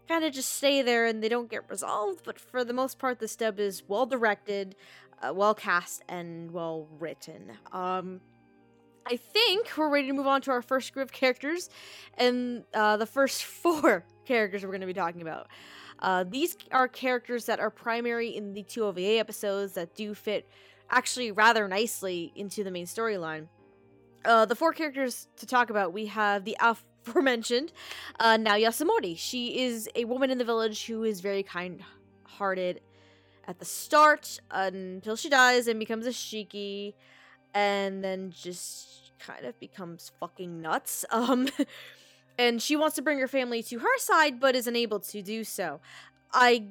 kind 0.08 0.24
of 0.24 0.34
just 0.34 0.56
stay 0.56 0.82
there 0.82 1.06
and 1.06 1.24
they 1.24 1.30
don't 1.30 1.50
get 1.50 1.70
resolved. 1.70 2.22
But 2.24 2.40
for 2.40 2.64
the 2.64 2.74
most 2.74 3.00
part, 3.00 3.20
the 3.20 3.34
dub 3.38 3.60
is 3.60 3.84
well 3.88 4.06
directed, 4.06 4.76
uh, 5.22 5.34
well 5.34 5.54
cast, 5.54 6.04
and 6.08 6.52
well 6.52 6.88
written. 7.00 7.52
Um, 7.72 8.22
I 9.06 9.18
think 9.18 9.70
we're 9.76 9.90
ready 9.90 10.08
to 10.08 10.14
move 10.14 10.28
on 10.28 10.42
to 10.44 10.52
our 10.52 10.62
first 10.62 10.94
group 10.94 11.08
of 11.08 11.12
characters, 11.12 11.70
and 12.18 12.64
uh, 12.74 12.98
the 12.98 13.06
first 13.06 13.44
four 13.64 14.06
characters 14.26 14.64
we're 14.64 14.70
going 14.70 14.82
to 14.82 14.88
be 14.88 14.94
talking 14.94 15.22
about. 15.22 15.48
Uh, 16.00 16.24
these 16.28 16.56
are 16.72 16.88
characters 16.88 17.46
that 17.46 17.60
are 17.60 17.70
primary 17.70 18.30
in 18.30 18.54
the 18.54 18.64
two 18.64 18.86
OVA 18.86 19.20
episodes 19.20 19.74
that 19.74 19.96
do 19.96 20.14
fit 20.14 20.48
actually 20.90 21.32
rather 21.32 21.68
nicely 21.68 22.32
into 22.36 22.64
the 22.64 22.72
main 22.72 22.86
storyline. 22.86 23.48
Uh, 24.26 24.46
the 24.46 24.56
four 24.56 24.74
characters 24.74 25.28
to 25.38 25.46
talk 25.46 25.70
about 25.70 25.94
we 25.94 26.06
have 26.06 26.46
the 26.46 26.58
aforementioned 27.06 27.72
uh, 28.20 28.38
Nao 28.38 28.56
Yasumori. 28.56 29.18
She 29.18 29.60
is 29.60 29.90
a 29.96 30.06
woman 30.06 30.30
in 30.30 30.38
the 30.38 30.46
village 30.46 30.86
who 30.86 31.04
is 31.04 31.22
very 31.22 31.44
kind 31.44 31.82
hearted 32.26 32.82
at 33.50 33.58
the 33.58 33.66
start 33.66 34.40
until 34.52 35.16
she 35.16 35.28
dies 35.28 35.68
and 35.68 35.80
becomes 35.80 36.06
a 36.06 36.12
shiki 36.12 36.94
and 37.56 38.04
then 38.04 38.30
just 38.30 39.12
kind 39.18 39.44
of 39.44 39.60
becomes 39.60 40.12
fucking 40.20 40.62
nuts. 40.62 41.04
Um 41.12 41.50
and 42.38 42.62
she 42.62 42.78
wants 42.78 42.96
to 42.96 43.02
bring 43.02 43.20
her 43.20 43.28
family 43.28 43.62
to 43.64 43.80
her 43.80 43.98
side 43.98 44.40
but 44.40 44.56
is 44.56 44.68
unable 44.68 45.00
to 45.00 45.22
do 45.24 45.44
so. 45.44 45.82
I 46.32 46.68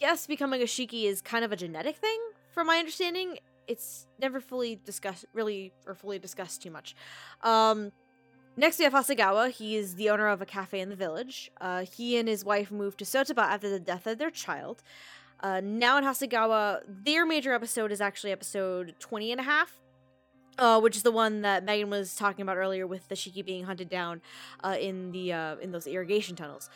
guess 0.00 0.26
becoming 0.26 0.62
a 0.62 0.64
shiki 0.64 1.04
is 1.04 1.20
kind 1.20 1.44
of 1.44 1.52
a 1.52 1.56
genetic 1.56 1.96
thing 1.96 2.18
from 2.52 2.66
my 2.68 2.78
understanding. 2.78 3.36
It's 3.68 4.06
never 4.18 4.40
fully 4.40 4.80
discussed 4.82 5.26
really 5.34 5.72
or 5.86 5.94
fully 5.94 6.18
discussed 6.18 6.62
too 6.62 6.70
much. 6.70 6.96
Um 7.42 7.92
Next, 8.56 8.78
we 8.78 8.84
have 8.84 8.92
Hasegawa. 8.92 9.50
He 9.50 9.74
is 9.74 9.96
the 9.96 10.10
owner 10.10 10.28
of 10.28 10.40
a 10.40 10.46
cafe 10.46 10.78
in 10.78 10.88
the 10.88 10.94
village. 10.94 11.50
Uh, 11.60 11.84
he 11.84 12.16
and 12.16 12.28
his 12.28 12.44
wife 12.44 12.70
moved 12.70 13.00
to 13.00 13.04
Sotoba 13.04 13.42
after 13.42 13.68
the 13.68 13.80
death 13.80 14.06
of 14.06 14.18
their 14.18 14.30
child. 14.30 14.80
Uh, 15.44 15.60
now 15.62 15.98
in 15.98 16.04
Hasegawa, 16.04 16.80
their 16.88 17.26
major 17.26 17.52
episode 17.52 17.92
is 17.92 18.00
actually 18.00 18.32
episode 18.32 18.94
20 18.98 19.32
and 19.32 19.40
a 19.42 19.44
half, 19.44 19.78
uh, 20.56 20.80
which 20.80 20.96
is 20.96 21.02
the 21.02 21.10
one 21.10 21.42
that 21.42 21.64
Megan 21.64 21.90
was 21.90 22.16
talking 22.16 22.40
about 22.40 22.56
earlier 22.56 22.86
with 22.86 23.06
the 23.08 23.14
Shiki 23.14 23.44
being 23.44 23.64
hunted 23.64 23.90
down 23.90 24.22
uh, 24.64 24.74
in 24.80 25.12
the 25.12 25.34
uh, 25.34 25.56
in 25.56 25.70
those 25.70 25.86
irrigation 25.86 26.34
tunnels. 26.34 26.70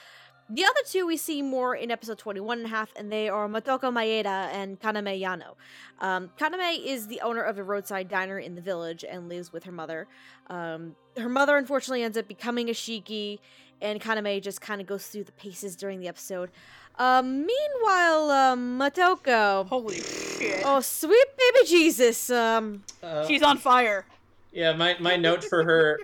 The 0.50 0.64
other 0.64 0.80
two 0.86 1.06
we 1.06 1.18
see 1.18 1.42
more 1.42 1.76
in 1.76 1.90
episode 1.90 2.16
21 2.16 2.58
and 2.58 2.66
a 2.66 2.70
half, 2.70 2.90
and 2.96 3.12
they 3.12 3.28
are 3.28 3.46
Motoko 3.48 3.92
Maeda 3.92 4.24
and 4.50 4.80
Kaname 4.80 5.20
Yano. 5.20 5.54
Um, 6.00 6.30
Kaname 6.38 6.82
is 6.82 7.06
the 7.06 7.20
owner 7.20 7.42
of 7.42 7.58
a 7.58 7.62
roadside 7.62 8.08
diner 8.08 8.38
in 8.38 8.54
the 8.54 8.62
village 8.62 9.04
and 9.06 9.28
lives 9.28 9.52
with 9.52 9.64
her 9.64 9.72
mother. 9.72 10.08
Um, 10.48 10.96
her 11.18 11.28
mother 11.28 11.58
unfortunately 11.58 12.02
ends 12.02 12.16
up 12.16 12.26
becoming 12.28 12.70
a 12.70 12.72
Shiki, 12.72 13.40
and 13.82 14.00
Kaname 14.00 14.40
just 14.42 14.62
kind 14.62 14.80
of 14.80 14.86
goes 14.86 15.06
through 15.08 15.24
the 15.24 15.32
paces 15.32 15.76
during 15.76 16.00
the 16.00 16.08
episode. 16.08 16.50
Um, 16.98 17.44
meanwhile, 17.46 18.30
um, 18.30 18.78
Motoko. 18.78 19.68
Holy 19.68 20.00
shit. 20.00 20.62
Oh, 20.64 20.80
sweet 20.80 21.26
baby 21.36 21.66
Jesus. 21.68 22.30
Um, 22.30 22.84
Uh, 23.02 23.26
She's 23.26 23.42
on 23.42 23.58
fire. 23.58 24.06
yeah, 24.50 24.72
my, 24.72 24.96
my 24.98 25.16
note 25.16 25.44
for 25.44 25.62
her. 25.64 26.00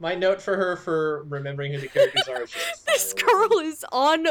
My 0.00 0.14
note 0.14 0.40
for 0.40 0.56
her 0.56 0.76
for 0.76 1.24
remembering 1.24 1.72
who 1.74 1.80
the 1.80 1.88
characters 1.88 2.26
are. 2.26 2.42
Is 2.42 2.50
just 2.50 2.86
this 2.86 3.12
fire. 3.12 3.48
girl 3.48 3.58
is 3.58 3.84
on 3.92 4.26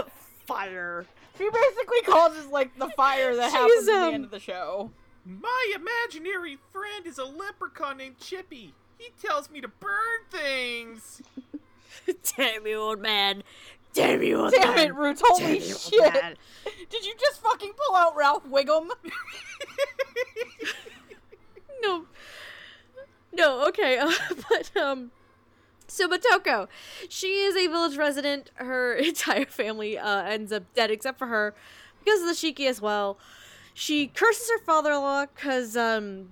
fire. 0.45 1.05
She 1.37 1.47
basically 1.49 2.01
causes 2.01 2.47
like 2.47 2.77
the 2.77 2.89
fire 2.89 3.35
that 3.35 3.51
She's, 3.51 3.53
happens 3.53 3.87
at 3.87 3.95
um, 3.95 4.01
the 4.07 4.13
end 4.13 4.25
of 4.25 4.31
the 4.31 4.39
show. 4.39 4.91
My 5.25 5.73
imaginary 5.75 6.57
friend 6.73 7.05
is 7.05 7.19
a 7.19 7.23
leprechaun 7.23 7.97
named 7.97 8.17
Chippy. 8.19 8.73
He 8.97 9.11
tells 9.25 9.49
me 9.49 9.61
to 9.61 9.67
burn 9.67 9.91
things. 10.31 11.21
Damn 12.35 12.65
you, 12.65 12.77
old 12.77 12.99
man. 12.99 13.43
Damn 13.93 14.23
you, 14.23 14.41
old 14.41 14.51
Damn 14.53 14.75
man. 14.75 14.87
it, 14.87 14.95
Roots! 14.95 15.21
Holy 15.23 15.59
Damn 15.59 15.67
you, 15.67 15.73
old 15.73 15.81
shit! 15.81 16.13
man. 16.13 16.35
Did 16.89 17.05
you 17.05 17.13
just 17.19 17.41
fucking 17.41 17.71
pull 17.77 17.95
out 17.95 18.15
Ralph 18.15 18.45
Wiggum? 18.45 18.89
No. 21.81 22.05
No, 23.31 23.67
okay. 23.67 23.97
Uh, 23.99 24.11
but, 24.49 24.75
um. 24.75 25.11
So 25.89 26.07
Motoko, 26.07 26.67
she 27.09 27.41
is 27.41 27.55
a 27.55 27.67
village 27.67 27.97
resident. 27.97 28.51
Her 28.55 28.93
entire 29.11 29.45
family 29.45 29.97
uh, 29.97 30.23
ends 30.23 30.51
up 30.51 30.63
dead 30.73 30.91
except 30.91 31.17
for 31.17 31.27
her 31.27 31.55
because 32.03 32.21
of 32.21 32.27
the 32.27 32.33
Shiki 32.33 32.67
as 32.67 32.81
well. 32.81 33.17
She 33.73 34.07
curses 34.07 34.49
her 34.49 34.59
father-in-law 34.59 35.27
because 35.33 35.77
um, 35.77 36.27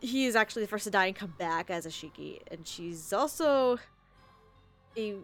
he 0.00 0.26
is 0.26 0.36
actually 0.36 0.62
the 0.62 0.68
first 0.68 0.84
to 0.84 0.90
die 0.90 1.06
and 1.06 1.16
come 1.16 1.34
back 1.38 1.70
as 1.70 1.86
a 1.86 1.88
Shiki, 1.88 2.40
and 2.50 2.66
she's 2.66 3.12
also 3.12 3.78
a 4.96 5.14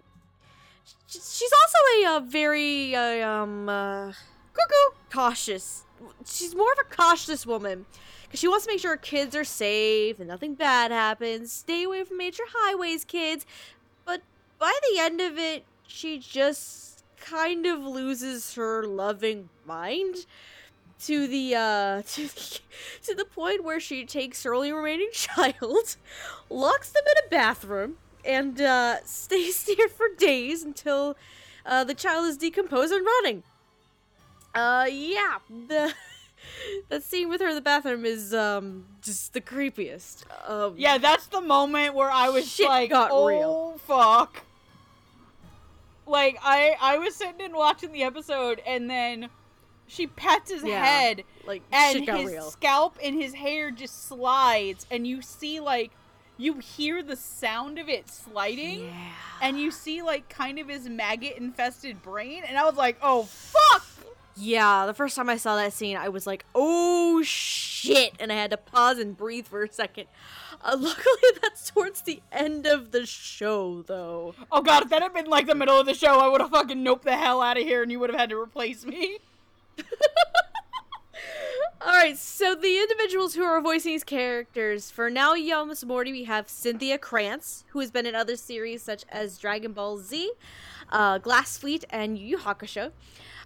she's 1.06 1.52
also 1.52 1.78
a 2.02 2.16
uh, 2.16 2.20
very 2.20 2.94
uh, 2.94 3.28
um 3.28 3.68
uh, 3.68 4.12
cuckoo 4.52 4.96
cautious. 5.10 5.84
She's 6.24 6.54
more 6.54 6.72
of 6.72 6.78
a 6.90 6.94
cautious 6.94 7.44
woman 7.46 7.86
because 8.22 8.40
she 8.40 8.48
wants 8.48 8.66
to 8.66 8.72
make 8.72 8.80
sure 8.80 8.92
her 8.92 8.96
kids 8.96 9.34
are 9.34 9.44
safe 9.44 10.18
and 10.18 10.28
nothing 10.28 10.54
bad 10.54 10.90
happens. 10.90 11.52
Stay 11.52 11.84
away 11.84 12.04
from 12.04 12.18
major 12.18 12.44
highways, 12.48 13.04
kids. 13.04 13.46
By 14.58 14.72
the 14.92 15.00
end 15.00 15.20
of 15.20 15.38
it, 15.38 15.64
she 15.86 16.18
just 16.18 17.04
kind 17.20 17.66
of 17.66 17.80
loses 17.80 18.54
her 18.54 18.84
loving 18.84 19.48
mind 19.66 20.26
to 21.00 21.26
the 21.28 21.54
uh 21.54 22.02
to 22.06 22.22
the, 22.26 22.60
to 23.04 23.14
the 23.14 23.24
point 23.24 23.62
where 23.62 23.78
she 23.80 24.04
takes 24.04 24.42
her 24.42 24.54
only 24.54 24.72
remaining 24.72 25.10
child, 25.12 25.96
locks 26.50 26.90
them 26.90 27.02
in 27.06 27.26
a 27.26 27.30
bathroom, 27.30 27.96
and 28.24 28.60
uh 28.60 28.96
stays 29.04 29.64
there 29.76 29.88
for 29.88 30.06
days 30.16 30.62
until 30.62 31.16
uh 31.64 31.84
the 31.84 31.94
child 31.94 32.26
is 32.26 32.36
decomposed 32.36 32.92
and 32.92 33.06
rotting. 33.06 33.42
Uh 34.54 34.86
yeah, 34.90 35.38
the 35.68 35.92
that 36.88 37.02
scene 37.02 37.28
with 37.28 37.40
her 37.40 37.48
in 37.48 37.54
the 37.54 37.60
bathroom 37.60 38.04
is 38.04 38.34
um 38.34 38.86
just 39.02 39.32
the 39.34 39.40
creepiest. 39.40 40.24
Um 40.48 40.74
yeah, 40.76 40.98
that's 40.98 41.26
the 41.26 41.40
moment 41.40 41.94
where 41.94 42.10
I 42.10 42.28
was 42.28 42.58
like, 42.58 42.90
got 42.90 43.10
"Oh 43.12 43.26
real." 43.26 43.78
fuck!" 43.86 44.42
Like 46.08 46.38
I, 46.42 46.76
I 46.80 46.98
was 46.98 47.14
sitting 47.14 47.40
and 47.42 47.54
watching 47.54 47.92
the 47.92 48.02
episode, 48.02 48.60
and 48.66 48.88
then 48.90 49.28
she 49.86 50.06
pats 50.06 50.50
his 50.50 50.64
Yeah. 50.64 50.84
head, 50.84 51.24
like 51.46 51.62
and 51.72 52.08
his 52.08 52.26
real. 52.26 52.50
scalp 52.50 52.96
and 53.02 53.14
his 53.20 53.34
hair 53.34 53.70
just 53.70 54.06
slides, 54.06 54.86
and 54.90 55.06
you 55.06 55.22
see 55.22 55.60
like, 55.60 55.90
you 56.36 56.54
hear 56.54 57.02
the 57.02 57.16
sound 57.16 57.78
of 57.78 57.88
it 57.88 58.08
sliding. 58.08 58.84
Yeah. 58.84 58.92
and 59.42 59.58
you 59.60 59.70
see 59.70 60.02
like 60.02 60.28
kind 60.28 60.58
of 60.58 60.68
his 60.68 60.88
maggot 60.88 61.36
infested 61.36 62.02
brain 62.02 62.42
and 62.46 62.58
i 62.58 62.64
was 62.64 62.74
like 62.74 62.96
oh 63.02 63.22
fuck 63.24 63.84
Yeah, 64.40 64.86
the 64.86 64.94
first 64.94 65.16
time 65.16 65.28
I 65.28 65.36
saw 65.36 65.56
that 65.56 65.72
scene, 65.72 65.96
I 65.96 66.08
was 66.08 66.26
like, 66.26 66.44
"Oh 66.54 67.22
shit!" 67.24 68.12
and 68.20 68.30
I 68.32 68.36
had 68.36 68.50
to 68.52 68.56
pause 68.56 68.98
and 68.98 69.16
breathe 69.16 69.46
for 69.46 69.64
a 69.64 69.72
second. 69.72 70.06
Uh, 70.62 70.76
luckily, 70.78 71.30
that's 71.42 71.70
towards 71.70 72.02
the 72.02 72.20
end 72.30 72.66
of 72.66 72.90
the 72.92 73.04
show, 73.06 73.82
though. 73.82 74.34
oh 74.52 74.60
god 74.62 74.82
if 74.84 74.90
that 74.90 75.02
had 75.02 75.14
been 75.14 75.26
like 75.26 75.46
the 75.46 75.54
middle 75.54 75.78
of 75.78 75.86
the 75.86 75.94
show 75.94 76.18
i 76.18 76.26
would 76.28 76.40
have 76.40 76.50
fucking 76.50 76.84
noped 76.84 77.02
the 77.02 77.16
hell 77.16 77.40
out 77.40 77.56
of 77.56 77.62
here 77.62 77.80
and 77.82 77.92
you 77.92 78.00
would 78.00 78.10
have 78.10 78.18
had 78.18 78.28
to 78.30 78.36
replace 78.40 78.84
me 78.84 79.18
All 81.80 81.92
right, 81.92 82.18
so 82.18 82.56
the 82.56 82.78
individuals 82.78 83.34
who 83.34 83.44
are 83.44 83.60
voicing 83.60 83.92
these 83.92 84.02
characters 84.02 84.90
for 84.90 85.08
Nao, 85.08 85.34
Yums 85.34 85.84
Morty, 85.84 86.10
we 86.10 86.24
have 86.24 86.48
Cynthia 86.48 86.98
Cranz, 86.98 87.64
who 87.68 87.78
has 87.78 87.92
been 87.92 88.04
in 88.04 88.16
other 88.16 88.34
series 88.34 88.82
such 88.82 89.04
as 89.08 89.38
Dragon 89.38 89.72
Ball 89.72 89.98
Z, 89.98 90.32
uh, 90.90 91.18
Glass 91.18 91.56
Fleet, 91.56 91.84
and 91.90 92.18
Yu 92.18 92.26
Yu 92.26 92.38
Hakusho. 92.38 92.90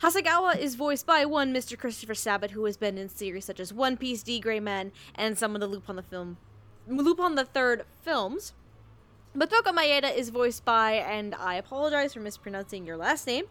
Hasegawa 0.03 0.59
is 0.59 0.75
voiced 0.75 1.07
by 1.07 1.25
one 1.25 1.55
Mr. 1.55 1.79
Christopher 1.79 2.17
Sabat, 2.17 2.51
who 2.51 2.65
has 2.65 2.77
been 2.77 2.99
in 2.99 3.09
series 3.09 3.45
such 3.45 3.61
as 3.61 3.73
One 3.73 3.97
Piece, 3.97 4.25
D. 4.25 4.41
Gray 4.41 4.59
Man, 4.59 4.91
and 5.15 5.39
some 5.39 5.55
of 5.55 5.61
the 5.61 5.69
Loop 5.69 5.89
on 5.89 5.95
the 5.95 6.03
Film 6.03 6.39
Lupin 6.89 7.37
the 7.37 7.45
Third 7.45 7.85
films. 8.01 8.53
Motoko 9.33 9.73
Maeda 9.73 10.13
is 10.13 10.31
voiced 10.31 10.65
by, 10.65 10.95
and 10.95 11.37
I 11.37 11.55
apologize 11.55 12.15
for 12.15 12.19
mispronouncing 12.19 12.85
your 12.85 12.97
last 12.97 13.29
name, 13.29 13.45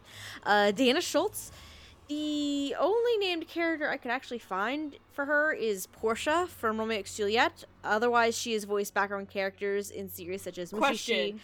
uh, 0.44 0.72
Dana 0.72 1.00
Schultz. 1.00 1.54
The 2.10 2.76
only 2.78 3.18
named 3.18 3.48
character 3.48 3.90
I 3.90 3.96
could 3.96 4.12
actually 4.12 4.40
find 4.40 4.98
for 5.14 5.24
her 5.24 5.54
is 5.54 5.88
Portia 5.88 6.48
from 6.48 6.78
Romeo 6.78 7.00
X 7.00 7.16
Juliet. 7.16 7.64
Otherwise, 7.86 8.38
she 8.38 8.52
has 8.52 8.66
voiced 8.66 8.94
background 8.94 9.30
characters 9.30 9.90
in 9.90 10.10
series 10.10 10.42
such 10.42 10.58
as 10.58 10.72
Question: 10.72 11.40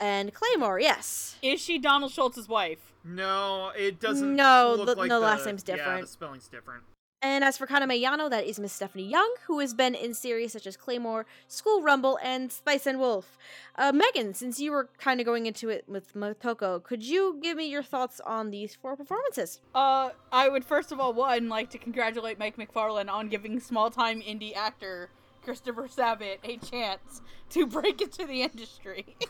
and 0.00 0.32
Claymore. 0.34 0.80
Yes. 0.80 1.36
Is 1.42 1.60
she 1.60 1.78
Donald 1.78 2.12
Schultz's 2.12 2.48
wife? 2.48 2.92
No, 3.04 3.70
it 3.76 4.00
doesn't. 4.00 4.34
No, 4.34 4.74
look 4.78 4.86
the- 4.86 4.94
like 4.96 5.08
the 5.10 5.20
last 5.20 5.44
the- 5.44 5.50
name's 5.50 5.64
Yeah, 5.66 5.76
different. 5.76 6.00
the 6.02 6.06
spelling's 6.06 6.48
different. 6.48 6.84
And 7.22 7.42
as 7.42 7.56
for 7.56 7.66
Kaname 7.66 8.02
Yano, 8.02 8.28
that 8.28 8.44
is 8.44 8.58
Miss 8.60 8.74
Stephanie 8.74 9.08
Young, 9.08 9.34
who 9.46 9.58
has 9.60 9.72
been 9.72 9.94
in 9.94 10.12
series 10.12 10.52
such 10.52 10.66
as 10.66 10.76
Claymore, 10.76 11.24
School 11.48 11.80
Rumble, 11.80 12.18
and 12.22 12.52
Spice 12.52 12.86
and 12.86 13.00
Wolf. 13.00 13.38
Uh, 13.76 13.92
Megan, 13.92 14.34
since 14.34 14.60
you 14.60 14.70
were 14.70 14.90
kind 14.98 15.20
of 15.20 15.24
going 15.26 15.46
into 15.46 15.70
it 15.70 15.84
with 15.88 16.12
Motoko, 16.14 16.82
could 16.82 17.02
you 17.02 17.38
give 17.42 17.56
me 17.56 17.64
your 17.66 17.82
thoughts 17.82 18.20
on 18.20 18.50
these 18.50 18.74
four 18.74 18.94
performances? 18.94 19.60
Uh, 19.74 20.10
I 20.32 20.50
would 20.50 20.66
first 20.66 20.92
of 20.92 21.00
all 21.00 21.14
one 21.14 21.48
like 21.48 21.70
to 21.70 21.78
congratulate 21.78 22.38
Mike 22.38 22.58
McFarland 22.58 23.08
on 23.10 23.30
giving 23.30 23.58
small-time 23.58 24.20
indie 24.20 24.54
actor 24.54 25.08
Christopher 25.42 25.88
Sabat 25.88 26.38
a 26.44 26.58
chance 26.58 27.22
to 27.50 27.66
break 27.66 28.02
into 28.02 28.26
the 28.26 28.42
industry. 28.42 29.16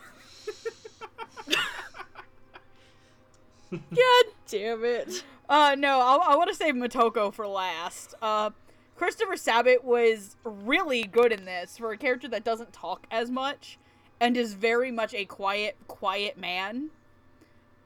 God 3.70 4.24
damn 4.46 4.84
it. 4.84 5.24
Uh, 5.48 5.74
no, 5.78 6.00
I, 6.00 6.32
I 6.32 6.36
want 6.36 6.48
to 6.50 6.54
save 6.54 6.74
Motoko 6.74 7.32
for 7.32 7.46
last. 7.46 8.14
Uh, 8.22 8.50
Christopher 8.96 9.36
Sabat 9.36 9.84
was 9.84 10.36
really 10.44 11.02
good 11.02 11.32
in 11.32 11.44
this 11.44 11.78
for 11.78 11.90
a 11.92 11.98
character 11.98 12.28
that 12.28 12.44
doesn't 12.44 12.72
talk 12.72 13.06
as 13.10 13.30
much 13.30 13.78
and 14.20 14.36
is 14.36 14.54
very 14.54 14.90
much 14.90 15.12
a 15.14 15.24
quiet, 15.24 15.76
quiet 15.88 16.38
man. 16.38 16.90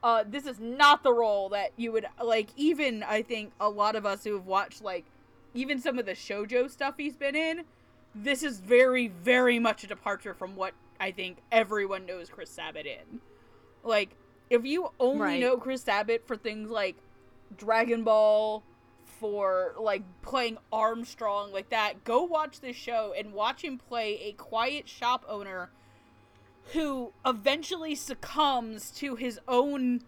Uh, 0.01 0.23
this 0.25 0.45
is 0.45 0.59
not 0.59 1.03
the 1.03 1.11
role 1.11 1.49
that 1.49 1.71
you 1.75 1.91
would 1.91 2.05
like. 2.23 2.49
Even 2.55 3.03
I 3.03 3.21
think 3.21 3.51
a 3.59 3.69
lot 3.69 3.95
of 3.95 4.05
us 4.05 4.23
who 4.23 4.33
have 4.33 4.45
watched 4.45 4.81
like 4.83 5.05
even 5.53 5.79
some 5.79 5.99
of 5.99 6.05
the 6.05 6.13
shojo 6.13 6.69
stuff 6.69 6.95
he's 6.97 7.17
been 7.17 7.35
in. 7.35 7.63
This 8.15 8.43
is 8.43 8.59
very, 8.59 9.07
very 9.07 9.59
much 9.59 9.83
a 9.83 9.87
departure 9.87 10.33
from 10.33 10.55
what 10.55 10.73
I 10.99 11.11
think 11.11 11.37
everyone 11.51 12.05
knows 12.05 12.29
Chris 12.29 12.49
Sabat 12.49 12.85
in. 12.85 13.19
Like, 13.83 14.15
if 14.49 14.65
you 14.65 14.91
only 14.99 15.21
Right. 15.21 15.39
know 15.39 15.57
Chris 15.57 15.83
Sabat 15.83 16.25
for 16.25 16.35
things 16.35 16.69
like 16.69 16.95
Dragon 17.57 18.03
Ball, 18.03 18.63
for 19.19 19.73
like 19.79 20.03
playing 20.21 20.57
Armstrong 20.71 21.51
like 21.51 21.69
that, 21.69 22.03
go 22.03 22.23
watch 22.23 22.61
this 22.61 22.75
show 22.75 23.13
and 23.17 23.33
watch 23.33 23.63
him 23.63 23.77
play 23.77 24.19
a 24.21 24.31
quiet 24.33 24.87
shop 24.87 25.25
owner 25.27 25.69
who 26.73 27.11
eventually 27.25 27.95
succumbs 27.95 28.91
to 28.91 29.15
his 29.15 29.39
own 29.47 30.01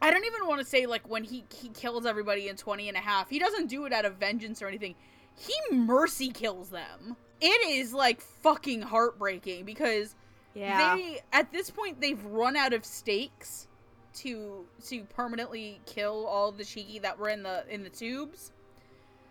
I 0.00 0.10
don't 0.10 0.26
even 0.26 0.46
want 0.46 0.60
to 0.60 0.66
say 0.66 0.86
like 0.86 1.08
when 1.08 1.24
he 1.24 1.44
he 1.60 1.70
kills 1.70 2.04
everybody 2.06 2.48
in 2.48 2.56
20 2.56 2.88
and 2.88 2.96
a 2.96 3.00
half. 3.00 3.30
He 3.30 3.38
doesn't 3.38 3.68
do 3.68 3.86
it 3.86 3.92
out 3.92 4.04
of 4.04 4.16
vengeance 4.16 4.60
or 4.60 4.68
anything. 4.68 4.94
He 5.34 5.54
mercy 5.74 6.28
kills 6.30 6.68
them. 6.68 7.16
It 7.40 7.66
is 7.68 7.92
like 7.94 8.20
fucking 8.20 8.82
heartbreaking 8.82 9.64
because 9.64 10.14
Yeah. 10.56 10.96
they 10.96 11.20
at 11.32 11.52
this 11.52 11.70
point 11.70 12.00
they've 12.00 12.24
run 12.24 12.56
out 12.56 12.72
of 12.72 12.84
stakes 12.84 13.68
to 14.14 14.64
to 14.86 15.04
permanently 15.04 15.80
kill 15.84 16.26
all 16.26 16.50
the 16.50 16.64
shiki 16.64 17.00
that 17.02 17.18
were 17.18 17.28
in 17.28 17.42
the 17.42 17.64
in 17.68 17.82
the 17.84 17.90
tubes. 17.90 18.52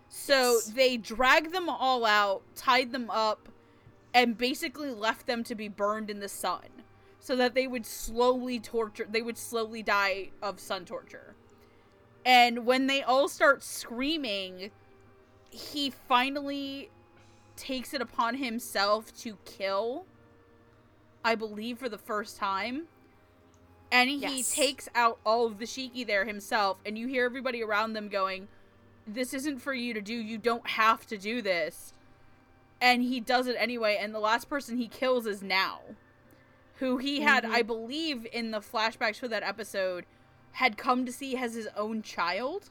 So 0.08 0.54
Yes. 0.54 0.66
they 0.68 0.98
dragged 0.98 1.52
them 1.52 1.68
all 1.68 2.06
out, 2.06 2.44
tied 2.56 2.92
them 2.92 3.10
up, 3.10 3.50
and 4.14 4.38
basically 4.38 4.92
left 4.92 5.26
them 5.26 5.44
to 5.46 5.56
be 5.56 5.68
burned 5.68 6.10
in 6.10 6.20
the 6.20 6.30
sun 6.30 6.84
so 7.20 7.36
that 7.36 7.56
they 7.56 7.66
would 7.68 7.86
slowly 7.88 8.60
torture 8.60 9.08
they 9.10 9.24
would 9.24 9.38
slowly 9.38 9.82
die 9.82 10.30
of 10.44 10.60
sun 10.60 10.86
torture. 10.86 11.36
And 12.24 12.66
when 12.66 12.88
they 12.88 13.02
all 13.04 13.28
start 13.28 13.64
screaming, 13.64 14.72
he 15.50 15.90
finally 15.90 16.90
takes 17.56 17.94
it 17.94 18.02
upon 18.02 18.36
himself 18.36 19.16
to 19.18 19.38
kill 19.46 20.06
I 21.26 21.34
believe 21.36 21.80
for 21.80 21.90
the 21.90 21.98
first 21.98 22.38
time. 22.38 22.84
And 23.92 24.10
he 24.10 24.18
Yes. 24.18 24.54
takes 24.54 24.88
out 24.96 25.20
all 25.26 25.46
of 25.48 25.58
the 25.58 25.66
Shiki 25.66 26.06
there 26.06 26.26
himself, 26.26 26.78
and 26.86 26.98
you 26.98 27.08
hear 27.08 27.26
everybody 27.26 27.62
around 27.64 27.94
them 27.94 28.08
going, 28.10 28.48
This 29.08 29.34
isn't 29.34 29.60
for 29.60 29.74
you 29.74 29.94
to 29.94 30.02
do. 30.02 30.14
You 30.16 30.38
don't 30.38 30.68
have 30.72 31.06
to 31.08 31.18
do 31.18 31.42
this. 31.42 31.94
And 32.82 33.04
he 33.04 33.20
does 33.20 33.48
it 33.48 33.56
anyway, 33.60 33.98
and 34.00 34.14
the 34.14 34.20
last 34.20 34.50
person 34.50 34.78
he 34.78 34.88
kills 34.88 35.26
is 35.28 35.42
Nao. 35.44 35.80
Who 36.80 36.98
he 36.98 37.22
had, 37.22 37.46
I 37.46 37.62
believe, 37.62 38.26
in 38.34 38.52
the 38.52 38.60
flashbacks 38.60 39.18
for 39.20 39.28
that 39.28 39.44
episode, 39.44 40.06
had 40.54 40.78
come 40.78 41.06
to 41.06 41.12
see 41.12 41.36
as 41.38 41.54
his 41.54 41.68
own 41.76 42.02
child. 42.02 42.70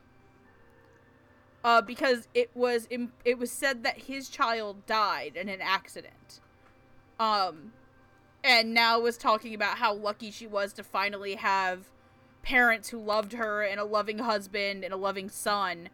Uh, 1.62 1.80
because 1.80 2.28
it 2.34 2.50
was 2.54 2.86
im- 2.90 3.12
it 3.24 3.38
was 3.38 3.50
said 3.50 3.82
that 3.84 4.02
his 4.02 4.28
child 4.28 4.84
died 4.86 5.34
in 5.36 5.48
an 5.48 5.60
accident. 5.62 6.40
Um, 7.18 7.72
and 8.44 8.72
Nao 8.74 9.00
was 9.00 9.16
talking 9.16 9.54
about 9.54 9.78
how 9.78 9.92
lucky 9.94 10.30
she 10.30 10.46
was 10.46 10.72
to 10.74 10.84
finally 10.84 11.34
have 11.36 11.90
parents 12.42 12.90
who 12.90 12.98
loved 12.98 13.32
her 13.32 13.62
and 13.62 13.80
a 13.80 13.84
loving 13.84 14.18
husband 14.18 14.84
and 14.84 14.92
a 14.94 14.96
loving 14.96 15.28
son. 15.30 15.88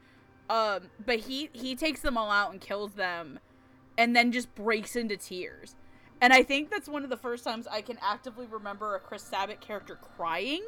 Um, 0.50 0.90
but 1.06 1.20
he 1.20 1.48
he 1.52 1.74
takes 1.76 2.00
them 2.00 2.18
all 2.18 2.30
out 2.30 2.50
and 2.50 2.60
kills 2.60 2.94
them, 2.94 3.38
and 3.96 4.16
then 4.16 4.32
just 4.32 4.52
breaks 4.56 4.96
into 4.96 5.16
tears. 5.16 5.76
And 6.20 6.32
I 6.32 6.42
think 6.42 6.70
that's 6.70 6.88
one 6.88 7.04
of 7.04 7.08
the 7.08 7.16
first 7.16 7.44
times 7.44 7.66
I 7.70 7.80
can 7.80 7.98
actively 8.02 8.46
remember 8.46 8.94
a 8.96 9.00
Chris 9.00 9.22
Sabat 9.22 9.60
character 9.60 9.96
crying. 10.16 10.64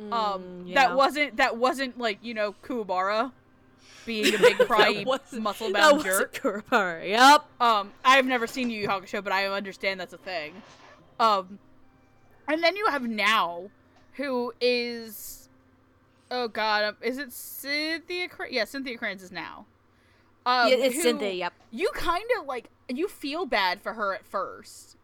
Um, 0.00 0.10
Mm, 0.10 0.62
yeah. 0.66 0.74
that 0.76 0.96
wasn't 0.96 1.36
that 1.36 1.56
wasn't 1.56 1.98
like 1.98 2.18
you 2.22 2.32
know 2.32 2.54
Kuwabara 2.62 3.32
being 4.06 4.34
a 4.34 4.38
big 4.38 4.58
cry 4.66 5.04
muscle 5.38 5.72
bound 5.72 6.02
jerk. 6.02 6.34
Kurapara. 6.34 7.08
Yep. 7.08 7.44
Um, 7.60 7.92
I've 8.04 8.26
never 8.26 8.46
seen 8.46 8.70
Yu 8.70 8.82
Yu 8.82 8.88
Hakusho, 8.88 9.22
but 9.22 9.32
I 9.32 9.46
understand 9.46 10.00
that's 10.00 10.12
a 10.12 10.18
thing. 10.18 10.54
Um, 11.18 11.58
and 12.48 12.62
then 12.64 12.76
you 12.76 12.86
have 12.86 13.02
Nao, 13.02 13.70
who 14.14 14.52
is, 14.60 15.48
oh 16.30 16.48
god, 16.48 16.84
um, 16.84 16.96
is 17.02 17.18
it 17.18 17.32
Cynthia? 17.32 18.28
Cra- 18.28 18.50
yeah, 18.52 18.64
Cynthia 18.64 18.96
Cranz 18.98 19.22
is 19.22 19.30
Nao. 19.30 19.66
Um, 20.46 20.68
yeah, 20.68 20.76
it's 20.76 20.96
who- 20.96 21.02
Cynthia. 21.02 21.32
Yep. 21.32 21.52
You 21.70 21.90
kind 21.94 22.24
of 22.40 22.46
like 22.46 22.70
you 22.88 23.06
feel 23.06 23.46
bad 23.46 23.82
for 23.82 23.92
her 23.92 24.14
at 24.14 24.24
first 24.24 24.96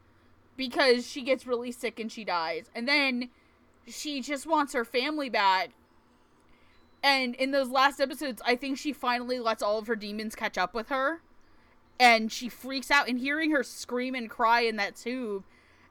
because 0.56 1.06
she 1.06 1.22
gets 1.22 1.46
really 1.46 1.70
sick 1.70 2.00
and 2.00 2.10
she 2.10 2.24
dies, 2.24 2.70
and 2.74 2.88
then 2.88 3.28
she 3.86 4.20
just 4.22 4.46
wants 4.46 4.72
her 4.72 4.84
family 4.84 5.28
back. 5.28 5.70
And 7.06 7.36
in 7.36 7.52
those 7.52 7.68
last 7.68 8.00
episodes, 8.00 8.42
I 8.44 8.56
think 8.56 8.78
she 8.78 8.92
finally 8.92 9.38
lets 9.38 9.62
all 9.62 9.78
of 9.78 9.86
her 9.86 9.94
demons 9.94 10.34
catch 10.34 10.58
up 10.58 10.74
with 10.74 10.88
her. 10.88 11.20
And 12.00 12.32
she 12.32 12.48
freaks 12.48 12.90
out 12.90 13.08
and 13.08 13.18
hearing 13.18 13.52
her 13.52 13.62
scream 13.62 14.16
and 14.16 14.28
cry 14.28 14.62
in 14.62 14.74
that 14.76 14.96
tube 14.96 15.44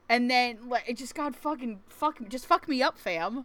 and 0.08 0.30
then 0.30 0.68
like 0.68 0.84
it 0.88 0.96
just 0.96 1.14
got 1.14 1.34
fucking 1.34 1.80
fuck 1.88 2.18
just 2.28 2.46
fuck 2.46 2.68
me 2.68 2.82
up 2.82 2.98
fam. 2.98 3.44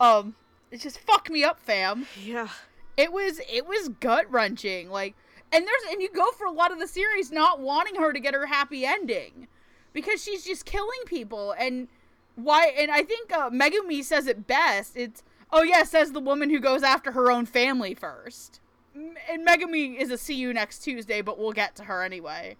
Um 0.00 0.34
it 0.70 0.80
just 0.80 0.98
fuck 0.98 1.30
me 1.30 1.44
up 1.44 1.58
fam. 1.58 2.06
Yeah. 2.22 2.48
it 2.96 3.12
was 3.12 3.40
it 3.50 3.66
was 3.66 3.88
gut 4.00 4.30
wrenching 4.30 4.90
like 4.90 5.14
and 5.52 5.66
there's 5.66 5.92
and 5.92 6.00
you 6.00 6.08
go 6.10 6.30
for 6.32 6.46
a 6.46 6.52
lot 6.52 6.72
of 6.72 6.78
the 6.78 6.86
series 6.86 7.32
not 7.32 7.60
wanting 7.60 7.96
her 7.96 8.12
to 8.12 8.20
get 8.20 8.34
her 8.34 8.46
happy 8.46 8.84
ending 8.84 9.48
because 9.92 10.22
she's 10.22 10.44
just 10.44 10.64
killing 10.64 11.00
people 11.06 11.54
and 11.58 11.88
why 12.36 12.72
and 12.76 12.90
i 12.90 13.02
think 13.02 13.32
uh, 13.32 13.50
megumi 13.50 14.02
says 14.02 14.26
it 14.26 14.46
best 14.46 14.96
it's 14.96 15.22
oh 15.54 15.62
yeah 15.62 15.82
says 15.82 16.12
the 16.12 16.20
woman 16.20 16.50
who 16.50 16.60
goes 16.60 16.82
after 16.82 17.12
her 17.12 17.30
own 17.30 17.46
family 17.46 17.94
first 17.94 18.60
and 18.94 19.46
megumi 19.46 19.96
is 19.96 20.10
a 20.10 20.18
see 20.18 20.34
you 20.34 20.52
next 20.52 20.80
tuesday 20.80 21.22
but 21.22 21.38
we'll 21.38 21.52
get 21.52 21.74
to 21.74 21.84
her 21.84 22.02
anyway 22.02 22.56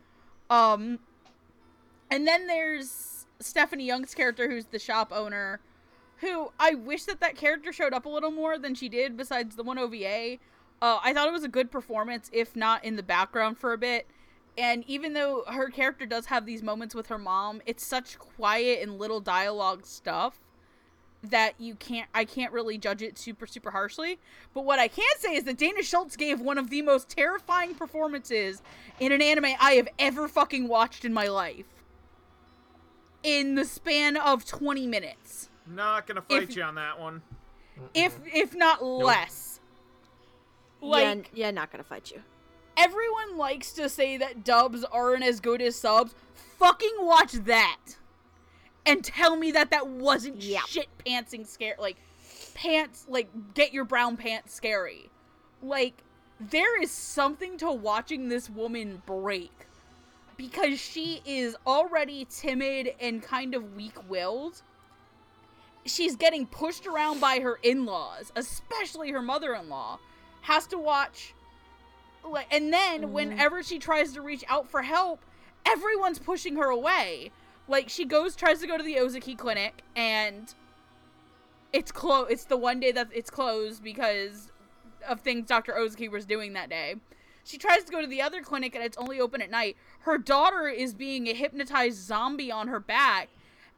um 0.48 0.98
and 2.10 2.26
then 2.26 2.46
there's 2.46 3.26
stephanie 3.40 3.84
young's 3.84 4.14
character 4.14 4.48
who's 4.48 4.66
the 4.66 4.78
shop 4.78 5.12
owner 5.12 5.60
who 6.18 6.52
I 6.58 6.74
wish 6.74 7.04
that 7.04 7.20
that 7.20 7.36
character 7.36 7.72
showed 7.72 7.92
up 7.92 8.06
a 8.06 8.08
little 8.08 8.30
more 8.30 8.58
than 8.58 8.74
she 8.74 8.88
did 8.88 9.16
besides 9.16 9.56
the 9.56 9.62
one 9.62 9.78
OVA. 9.78 10.38
Uh, 10.82 10.98
I 11.02 11.12
thought 11.12 11.28
it 11.28 11.32
was 11.32 11.44
a 11.44 11.48
good 11.48 11.70
performance, 11.70 12.30
if 12.32 12.56
not 12.56 12.84
in 12.84 12.96
the 12.96 13.02
background 13.02 13.58
for 13.58 13.72
a 13.72 13.78
bit. 13.78 14.06
And 14.56 14.84
even 14.86 15.14
though 15.14 15.44
her 15.48 15.68
character 15.68 16.06
does 16.06 16.26
have 16.26 16.46
these 16.46 16.62
moments 16.62 16.94
with 16.94 17.08
her 17.08 17.18
mom, 17.18 17.60
it's 17.66 17.84
such 17.84 18.18
quiet 18.18 18.80
and 18.82 18.98
little 18.98 19.20
dialogue 19.20 19.84
stuff 19.84 20.40
that 21.30 21.54
you 21.58 21.74
can't 21.74 22.08
I 22.14 22.24
can't 22.24 22.52
really 22.52 22.78
judge 22.78 23.02
it 23.02 23.18
super 23.18 23.46
super 23.46 23.70
harshly. 23.70 24.18
But 24.52 24.64
what 24.64 24.78
I 24.78 24.88
can 24.88 25.04
say 25.18 25.34
is 25.34 25.44
that 25.44 25.56
Dana 25.58 25.82
Schultz 25.82 26.16
gave 26.16 26.40
one 26.40 26.58
of 26.58 26.70
the 26.70 26.82
most 26.82 27.08
terrifying 27.08 27.74
performances 27.74 28.62
in 29.00 29.12
an 29.12 29.20
anime 29.22 29.54
I 29.60 29.72
have 29.74 29.88
ever 29.98 30.28
fucking 30.28 30.68
watched 30.68 31.04
in 31.04 31.12
my 31.12 31.26
life. 31.26 31.66
In 33.22 33.54
the 33.54 33.64
span 33.64 34.16
of 34.16 34.44
20 34.44 34.86
minutes 34.86 35.48
Not 35.66 36.06
gonna 36.06 36.22
fight 36.22 36.42
If- 36.44 36.56
you 36.56 36.62
on 36.62 36.74
that 36.74 36.98
one. 37.00 37.22
if 37.94 38.18
if 38.26 38.54
not 38.54 38.84
less. 38.84 39.60
yeah, 40.82 40.88
Like 40.88 41.06
n- 41.06 41.26
yeah, 41.32 41.50
not 41.50 41.70
gonna 41.72 41.84
fight 41.84 42.10
you. 42.10 42.22
everyone 42.76 43.36
likes 43.38 43.72
to 43.72 43.88
say 43.88 44.16
that 44.18 44.44
dubs 44.44 44.84
aren't 44.84 45.24
as 45.24 45.40
good 45.40 45.62
as 45.62 45.74
subs. 45.76 46.14
Fucking 46.58 46.96
watch 47.00 47.32
that. 47.32 47.78
And 48.86 49.04
tell 49.04 49.36
me 49.36 49.50
that 49.52 49.70
that 49.70 49.86
wasn't 49.88 50.42
Yeah. 50.42 50.62
shit 50.66 50.88
pantsing 51.04 51.46
scare 51.46 51.76
like 51.78 51.96
pants 52.54 53.06
like 53.08 53.28
get 53.54 53.72
your 53.72 53.84
brown 53.84 54.16
pants 54.16 54.54
scary. 54.54 55.10
Like 55.62 56.02
there 56.40 56.80
is 56.80 56.90
something 56.90 57.56
to 57.58 57.70
watching 57.70 58.28
this 58.28 58.50
woman 58.50 59.02
break 59.06 59.66
because 60.36 60.80
she 60.80 61.22
is 61.24 61.56
already 61.66 62.26
timid 62.28 62.94
and 63.00 63.22
kind 63.22 63.54
of 63.54 63.74
weak-willed. 63.74 64.62
She's 65.86 66.16
getting 66.16 66.46
pushed 66.46 66.86
around 66.86 67.20
by 67.20 67.40
her 67.40 67.58
in-laws, 67.62 68.32
especially 68.34 69.12
her 69.12 69.22
mother-in-law. 69.22 69.98
Has 70.42 70.66
to 70.68 70.78
watch 70.78 71.34
like 72.28 72.46
and 72.52 72.72
then 72.72 73.02
mm-hmm. 73.02 73.12
whenever 73.12 73.62
she 73.62 73.78
tries 73.78 74.12
to 74.12 74.22
reach 74.22 74.44
out 74.48 74.70
for 74.70 74.82
help, 74.82 75.20
everyone's 75.64 76.18
pushing 76.18 76.56
her 76.56 76.68
away. 76.68 77.30
Like 77.66 77.88
she 77.88 78.04
goes 78.04 78.36
tries 78.36 78.60
to 78.60 78.66
go 78.66 78.76
to 78.76 78.82
the 78.82 78.98
Ozaki 78.98 79.34
clinic 79.34 79.82
and 79.96 80.54
it's 81.72 81.90
closed. 81.90 82.30
It's 82.30 82.44
the 82.44 82.56
one 82.56 82.80
day 82.80 82.92
that 82.92 83.08
it's 83.12 83.30
closed 83.30 83.82
because 83.82 84.50
of 85.08 85.20
things 85.20 85.46
Dr. 85.46 85.76
Ozaki 85.76 86.08
was 86.08 86.24
doing 86.24 86.52
that 86.52 86.68
day. 86.68 86.96
She 87.44 87.58
tries 87.58 87.84
to 87.84 87.92
go 87.92 88.00
to 88.00 88.06
the 88.06 88.22
other 88.22 88.40
clinic 88.40 88.74
and 88.74 88.82
it's 88.82 88.96
only 88.96 89.20
open 89.20 89.42
at 89.42 89.50
night. 89.50 89.76
Her 90.00 90.16
daughter 90.16 90.68
is 90.68 90.94
being 90.94 91.26
a 91.26 91.34
hypnotized 91.34 91.98
zombie 92.02 92.50
on 92.50 92.68
her 92.68 92.80
back. 92.80 93.28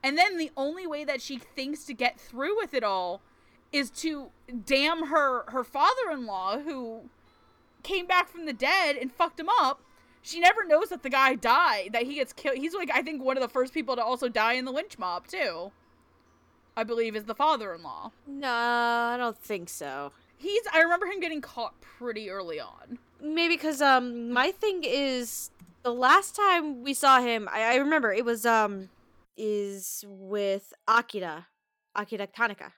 And 0.03 0.17
then 0.17 0.37
the 0.37 0.53
only 0.57 0.87
way 0.87 1.05
that 1.05 1.21
she 1.21 1.39
thinks 1.39 1.85
to 1.85 1.95
get 1.95 2.21
through 2.21 2.57
with 2.57 2.75
it 2.75 2.85
all 2.85 3.23
is 3.73 3.91
to 3.91 4.29
damn 4.65 5.07
her 5.07 5.45
her 5.51 5.65
father-in-law 5.65 6.61
who 6.61 7.03
came 7.83 8.07
back 8.07 8.29
from 8.29 8.47
the 8.47 8.53
dead 8.53 8.97
and 8.97 9.13
fucked 9.13 9.41
him 9.41 9.49
up. 9.61 9.81
She 10.27 10.41
never 10.41 10.65
knows 10.65 10.89
that 10.89 11.05
the 11.05 11.09
guy 11.11 11.37
died, 11.37 11.91
that 11.93 12.03
he 12.03 12.15
gets 12.17 12.33
killed. 12.33 12.57
He's 12.59 12.75
like 12.75 12.91
I 12.93 13.01
think 13.03 13.23
one 13.23 13.37
of 13.37 13.43
the 13.43 13.49
first 13.49 13.73
people 13.73 13.95
to 13.95 14.03
also 14.03 14.29
die 14.29 14.55
in 14.55 14.65
the 14.65 14.73
lynch 14.73 14.99
mob 14.99 15.29
too. 15.29 15.71
I 16.77 16.83
believe 16.85 17.15
is 17.17 17.25
the 17.25 17.35
father-in-law. 17.35 18.11
No, 18.27 18.49
I 18.51 19.17
don't 19.19 19.39
think 19.39 19.69
so. 19.69 20.11
He's 20.37 20.63
I 20.75 20.81
remember 20.81 21.07
him 21.07 21.21
getting 21.21 21.41
caught 21.41 21.81
pretty 21.81 22.29
early 22.29 22.59
on. 22.61 22.99
Maybe 23.23 23.55
because 23.55 23.81
um 23.81 24.31
my 24.33 24.51
thing 24.51 24.83
is 24.85 25.51
the 25.85 25.95
last 25.95 26.35
time 26.35 26.83
we 26.83 26.93
saw 26.93 27.21
him, 27.21 27.49
I, 27.53 27.75
I 27.75 27.77
remember 27.77 28.13
it 28.13 28.25
was 28.25 28.45
um 28.45 28.89
is 29.37 30.05
with 30.09 30.75
Akira, 30.89 31.47
Akira 31.95 32.27
Tanaka. 32.27 32.73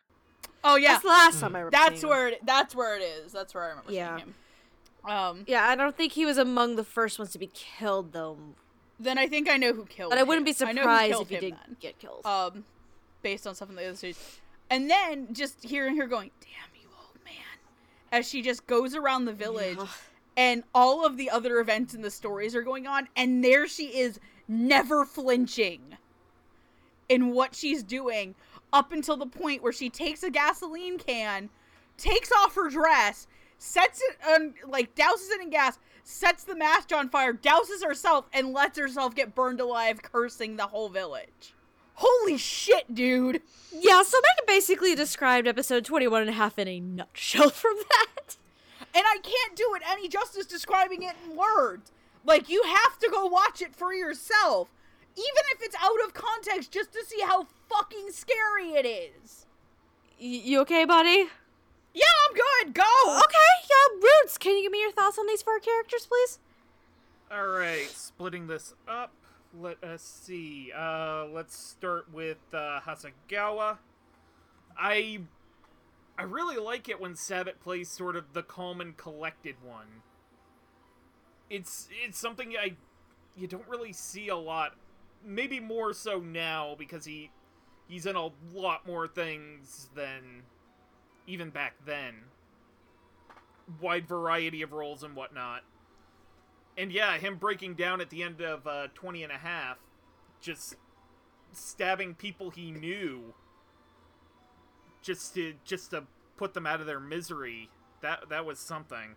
Oh 0.62 0.76
yeah. 0.76 0.92
That's 0.92 1.02
the 1.02 1.08
last 1.08 1.40
time 1.40 1.56
I 1.56 1.60
remember. 1.60 1.70
That's 1.70 2.04
where 2.04 2.28
it, 2.28 2.44
that's 2.44 2.74
where 2.74 2.96
it 2.98 3.02
is. 3.02 3.32
That's 3.32 3.54
where 3.54 3.64
I 3.64 3.68
remember 3.70 3.90
Yeah. 3.92 4.16
seeing 4.16 4.28
him. 4.28 4.34
Um 5.04 5.44
Yeah, 5.46 5.64
I 5.66 5.74
don't 5.76 5.96
think 5.96 6.12
he 6.12 6.24
was 6.26 6.38
among 6.38 6.76
the 6.76 6.84
first 6.84 7.18
ones 7.18 7.32
to 7.32 7.38
be 7.38 7.48
killed 7.48 8.12
though. 8.12 8.38
then 9.00 9.18
I 9.18 9.26
think 9.28 9.48
I 9.48 9.56
know 9.56 9.72
who 9.72 9.84
killed 9.86 10.12
him. 10.12 10.16
But 10.16 10.18
I 10.18 10.22
wouldn't 10.24 10.44
be 10.46 10.52
him. 10.52 10.68
I 10.68 10.72
know 10.72 10.82
who 10.82 10.88
surprised 10.88 11.20
if 11.22 11.28
he 11.28 11.36
did 11.38 11.52
then. 11.54 11.76
get 11.80 11.98
killed. 11.98 12.26
um, 12.26 12.64
based 13.22 13.46
on 13.46 13.54
stuff 13.54 13.68
in 13.70 13.76
the 13.76 13.84
other 13.86 13.96
series. 13.96 14.40
And 14.70 14.90
then 14.90 15.32
just 15.32 15.64
hearing 15.64 15.96
her 15.96 16.06
going, 16.06 16.30
"Damn 16.40 16.80
you, 16.82 16.88
old 16.98 17.24
man," 17.24 17.34
as 18.12 18.28
she 18.28 18.42
just 18.42 18.66
goes 18.66 18.94
around 18.94 19.24
the 19.24 19.32
village, 19.32 19.78
Yeah. 19.78 19.86
and 20.36 20.62
all 20.74 21.06
of 21.06 21.16
the 21.16 21.30
other 21.30 21.58
events 21.60 21.94
and 21.94 22.04
the 22.04 22.10
stories 22.10 22.54
are 22.54 22.62
going 22.62 22.86
on, 22.86 23.08
and 23.16 23.42
there 23.44 23.66
she 23.66 23.98
is, 23.98 24.20
never 24.46 25.04
flinching 25.04 25.96
in 27.08 27.30
what 27.30 27.54
she's 27.54 27.82
doing, 27.82 28.34
up 28.72 28.92
until 28.92 29.16
the 29.16 29.26
point 29.26 29.62
where 29.62 29.72
she 29.72 29.88
takes 29.88 30.22
a 30.22 30.30
gasoline 30.30 30.98
can, 30.98 31.48
takes 31.96 32.30
off 32.32 32.54
her 32.54 32.68
dress, 32.68 33.26
sets 33.58 34.00
it 34.00 34.16
on, 34.26 34.54
like 34.66 34.94
douses 34.94 35.30
it 35.30 35.40
in 35.42 35.50
gas. 35.50 35.78
Sets 36.04 36.44
the 36.44 36.56
match 36.56 36.90
on 36.90 37.10
fire, 37.10 37.34
douses 37.34 37.84
herself, 37.84 38.24
and 38.32 38.54
lets 38.54 38.78
herself 38.78 39.14
get 39.14 39.34
burned 39.34 39.60
alive, 39.60 40.00
cursing 40.00 40.56
the 40.56 40.68
whole 40.68 40.88
village. 40.88 41.54
Holy 41.94 42.38
shit, 42.38 42.94
dude! 42.94 43.42
yeah, 43.72 44.02
so 44.02 44.16
Megan 44.16 44.46
basically 44.46 44.94
described 44.94 45.46
episode 45.46 45.84
21 45.84 46.22
and 46.22 46.30
a 46.30 46.32
half 46.32 46.58
in 46.58 46.66
a 46.66 46.80
nutshell 46.80 47.50
from 47.50 47.76
that. 47.90 48.36
And 48.94 49.04
I 49.06 49.18
can't 49.22 49.54
do 49.54 49.74
it 49.74 49.82
any 49.86 50.08
justice 50.08 50.46
describing 50.46 51.02
it 51.02 51.14
in 51.28 51.36
words. 51.36 51.92
Like, 52.24 52.48
you 52.48 52.62
have 52.62 52.98
to 53.00 53.10
go 53.10 53.26
watch 53.26 53.60
it 53.60 53.74
for 53.74 53.92
yourself. 53.92 54.68
Even 55.14 55.42
if 55.54 55.62
it's 55.62 55.76
out 55.82 56.02
of 56.06 56.14
context, 56.14 56.70
just 56.70 56.92
to 56.92 57.04
see 57.04 57.20
how 57.20 57.48
fucking 57.68 58.12
scary 58.12 58.70
it 58.70 58.86
is. 58.86 59.46
Y- 60.20 60.42
you 60.44 60.60
okay, 60.60 60.84
buddy? 60.84 61.28
Yeah, 61.98 62.04
I'm 62.28 62.34
good. 62.34 62.74
Go. 62.74 63.18
Okay, 63.18 63.52
yeah, 63.68 63.96
Roots, 63.96 64.38
can 64.38 64.56
you 64.56 64.62
give 64.62 64.72
me 64.72 64.80
your 64.80 64.92
thoughts 64.92 65.18
on 65.18 65.26
these 65.26 65.42
four 65.42 65.58
characters, 65.58 66.06
please? 66.06 66.38
All 67.30 67.48
right, 67.48 67.88
splitting 67.88 68.46
this 68.46 68.74
up. 68.86 69.12
Let 69.58 69.82
us 69.82 70.02
see. 70.02 70.70
Uh, 70.76 71.26
let's 71.26 71.58
start 71.58 72.06
with 72.12 72.38
uh, 72.52 72.80
Hasegawa. 72.86 73.78
I 74.78 75.20
I 76.18 76.22
really 76.22 76.56
like 76.56 76.88
it 76.88 77.00
when 77.00 77.16
Sabat 77.16 77.60
plays 77.60 77.88
sort 77.88 78.14
of 78.16 78.32
the 78.32 78.42
calm 78.42 78.80
and 78.80 78.96
collected 78.96 79.56
one. 79.62 80.02
It's 81.50 81.88
it's 82.04 82.18
something 82.18 82.54
I 82.60 82.76
you 83.36 83.46
don't 83.46 83.66
really 83.68 83.92
see 83.92 84.28
a 84.28 84.36
lot. 84.36 84.74
Maybe 85.24 85.58
more 85.60 85.92
so 85.92 86.20
now 86.20 86.76
because 86.78 87.06
he 87.06 87.30
he's 87.88 88.06
in 88.06 88.16
a 88.16 88.30
lot 88.54 88.86
more 88.86 89.08
things 89.08 89.88
than 89.94 90.42
even 91.28 91.50
back 91.50 91.74
then. 91.86 92.14
Wide 93.80 94.08
variety 94.08 94.62
of 94.62 94.72
roles 94.72 95.02
and 95.02 95.14
whatnot. 95.14 95.62
And 96.76 96.90
yeah, 96.90 97.18
him 97.18 97.36
breaking 97.36 97.74
down 97.74 98.00
at 98.00 98.10
the 98.10 98.22
end 98.22 98.40
of 98.40 98.66
uh, 98.66 98.88
20 98.94 99.22
and 99.22 99.32
a 99.32 99.38
half, 99.38 99.78
just 100.40 100.76
stabbing 101.52 102.14
people 102.14 102.50
he 102.50 102.70
knew 102.70 103.34
just 105.02 105.34
to 105.34 105.54
just 105.64 105.90
to 105.90 106.04
put 106.36 106.54
them 106.54 106.66
out 106.66 106.80
of 106.80 106.86
their 106.86 107.00
misery. 107.00 107.70
That 108.00 108.28
that 108.30 108.44
was 108.46 108.58
something. 108.58 109.16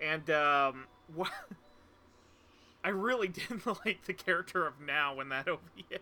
And 0.00 0.30
um 0.30 0.84
what 1.14 1.30
I 2.84 2.90
really 2.90 3.28
didn't 3.28 3.66
like 3.86 4.04
the 4.04 4.14
character 4.14 4.66
of 4.66 4.80
Nao 4.80 5.20
in 5.20 5.28
that 5.30 5.48
OVA. 5.48 5.98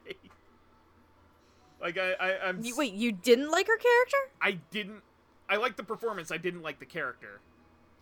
Like 1.81 1.99
I, 1.99 2.12
I 2.12 2.49
I'm 2.49 2.64
You, 2.64 2.77
wait, 2.77 2.93
you 2.93 3.12
didn't 3.12 3.51
like 3.51 3.67
her 3.67 3.77
character? 3.77 4.17
I 4.41 4.59
didn't 4.71 5.03
I 5.49 5.57
liked 5.57 5.77
the 5.77 5.85
performance, 5.85 6.31
I 6.31 6.37
didn't 6.37 6.62
like 6.62 6.79
the 6.79 6.87
character. 6.87 7.41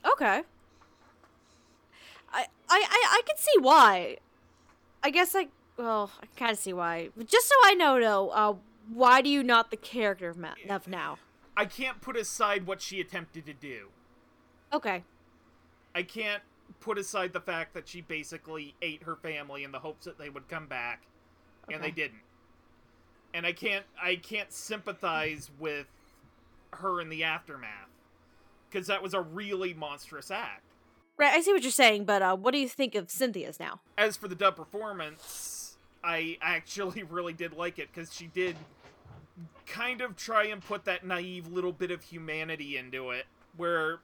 Okay. 0.05 0.43
I 2.33 2.41
I 2.41 2.47
I, 2.69 3.07
I 3.19 3.23
can 3.27 3.37
see 3.37 3.59
why. 3.61 4.17
I 5.03 5.11
guess 5.11 5.35
I 5.35 5.49
well, 5.77 6.11
I 6.23 6.27
kind 6.37 6.53
of 6.53 6.59
see 6.59 6.73
why. 6.73 7.11
But 7.17 7.29
just 7.29 7.49
so 7.49 7.55
I 7.65 7.75
know, 7.75 8.01
though, 8.01 8.31
uh, 8.31 8.55
why 8.93 9.21
do 9.21 9.29
you 9.29 9.43
not 9.43 9.71
the 9.71 9.77
character 9.77 10.29
of, 10.29 10.37
Ma- 10.37 10.55
of 10.69 10.89
Nao? 10.89 11.19
I 11.57 11.65
can't 11.65 12.01
put 12.01 12.17
aside 12.17 12.67
what 12.67 12.81
she 12.81 13.01
attempted 13.01 13.47
to 13.47 13.53
do. 13.53 13.89
Okay. 14.73 15.05
I 15.95 16.03
can't 16.03 16.43
put 16.81 16.99
aside 16.99 17.33
the 17.33 17.41
fact 17.41 17.75
that 17.75 17.89
she 17.89 18.01
basically 18.01 18.75
ate 18.83 19.03
her 19.05 19.17
family 19.17 19.65
in 19.65 19.73
the 19.73 19.79
hopes 19.79 20.05
that 20.05 20.19
they 20.19 20.29
would 20.29 20.49
come 20.49 20.67
back, 20.67 21.03
and 21.71 21.83
they 21.83 21.91
didn't. 21.91 22.21
And 23.35 23.47
I 23.47 23.53
can't 23.53 23.85
I 24.03 24.17
can't 24.17 24.53
sympathize 24.53 25.51
with 25.59 25.87
her 26.73 27.01
in 27.01 27.09
the 27.09 27.25
aftermath 27.25 27.89
because 28.69 28.87
that 28.87 29.03
was 29.03 29.15
a 29.15 29.21
really 29.21 29.75
monstrous 29.75 30.31
act. 30.31 30.63
Right, 31.19 31.33
I 31.33 31.41
see 31.41 31.53
what 31.53 31.63
you're 31.63 31.71
saying, 31.71 32.05
but 32.05 32.21
uh, 32.21 32.37
what 32.37 32.53
do 32.53 32.59
you 32.59 32.69
think 32.69 32.95
of 32.95 33.11
Cynthia's 33.11 33.59
Nao? 33.59 33.81
As 33.97 34.19
for 34.19 34.29
the 34.29 34.35
dub 34.35 34.55
performance, 34.57 35.79
I 36.05 36.37
actually 36.43 37.03
really 37.11 37.33
did 37.33 37.55
like 37.55 37.79
it 37.79 37.89
because 37.93 38.15
she 38.15 38.27
did 38.27 38.57
kind 39.67 40.01
of 40.01 40.17
try 40.17 40.45
and 40.45 40.63
put 40.63 40.85
that 40.85 41.07
naive 41.07 41.47
little 41.49 41.73
bit 41.73 41.91
of 41.91 42.03
humanity 42.03 42.77
into 42.77 43.11
it, 43.11 43.27
where 43.57 44.01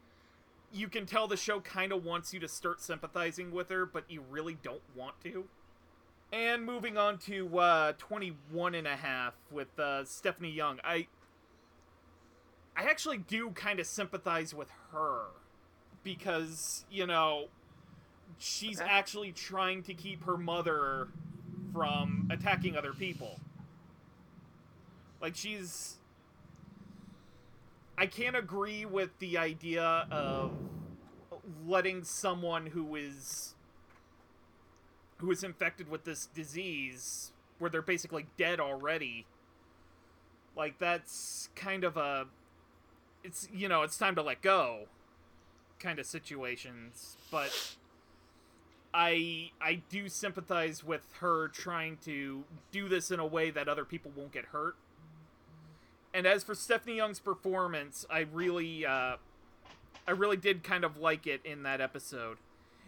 you 0.72 0.88
can 0.88 1.04
tell 1.04 1.26
the 1.28 1.36
show 1.36 1.60
kind 1.60 1.92
of 1.92 2.04
wants 2.04 2.32
you 2.32 2.40
to 2.40 2.48
start 2.48 2.80
sympathizing 2.80 3.52
with 3.52 3.68
her, 3.68 3.84
but 3.84 4.04
you 4.08 4.22
really 4.30 4.56
don't 4.62 4.82
want 4.96 5.20
to. 5.22 5.44
And 6.32 6.64
moving 6.64 6.96
on 6.96 7.18
to 7.18 7.58
uh, 7.58 7.92
21 7.98 8.74
and 8.74 8.86
a 8.86 8.96
half 8.96 9.34
with 9.50 9.78
uh, 9.78 10.04
Stephanie 10.04 10.50
Young. 10.50 10.80
I 10.82 11.06
I 12.74 12.84
actually 12.84 13.18
do 13.18 13.50
kind 13.50 13.78
of 13.80 13.86
sympathize 13.86 14.54
with 14.54 14.70
her 14.92 15.24
because, 16.02 16.86
you 16.90 17.06
know, 17.06 17.48
she's 18.38 18.80
Okay. 18.80 18.88
actually 18.88 19.32
trying 19.32 19.82
to 19.82 19.92
keep 19.94 20.24
her 20.24 20.38
mother 20.38 21.08
from 21.74 22.28
attacking 22.32 22.76
other 22.78 22.94
people. 22.94 23.38
Like 25.20 25.36
she's 25.36 25.98
I 27.98 28.06
can't 28.06 28.36
agree 28.36 28.86
with 28.86 29.18
the 29.18 29.36
idea 29.36 30.06
of 30.10 30.52
letting 31.66 32.04
someone 32.04 32.66
who 32.66 32.96
is 32.96 33.51
who 35.22 35.30
is 35.30 35.44
infected 35.44 35.88
with 35.88 36.04
this 36.04 36.26
disease 36.34 37.32
where 37.58 37.70
they're 37.70 37.80
basically 37.80 38.26
dead 38.36 38.60
already. 38.60 39.24
Like 40.56 40.78
that's 40.78 41.48
kind 41.54 41.84
of 41.84 41.96
a 41.96 42.26
it's 43.24 43.48
you 43.54 43.68
know, 43.68 43.82
it's 43.82 43.96
time 43.96 44.16
to 44.16 44.22
let 44.22 44.42
go. 44.42 44.88
kind 45.78 45.98
of 45.98 46.06
situations, 46.06 47.16
but 47.30 47.76
I 48.92 49.50
I 49.60 49.82
do 49.88 50.08
sympathize 50.08 50.84
with 50.84 51.06
her 51.20 51.48
trying 51.48 51.98
to 52.04 52.44
do 52.72 52.88
this 52.88 53.10
in 53.10 53.20
a 53.20 53.26
way 53.26 53.50
that 53.50 53.68
other 53.68 53.84
people 53.84 54.10
won't 54.16 54.32
get 54.32 54.46
hurt. 54.46 54.74
And 56.12 56.26
as 56.26 56.44
for 56.44 56.54
Stephanie 56.54 56.96
Young's 56.96 57.20
performance, 57.20 58.04
I 58.10 58.20
really 58.32 58.84
uh 58.84 59.16
I 60.06 60.10
really 60.10 60.36
did 60.36 60.64
kind 60.64 60.84
of 60.84 60.98
like 60.98 61.26
it 61.28 61.40
in 61.44 61.62
that 61.62 61.80
episode. 61.80 62.38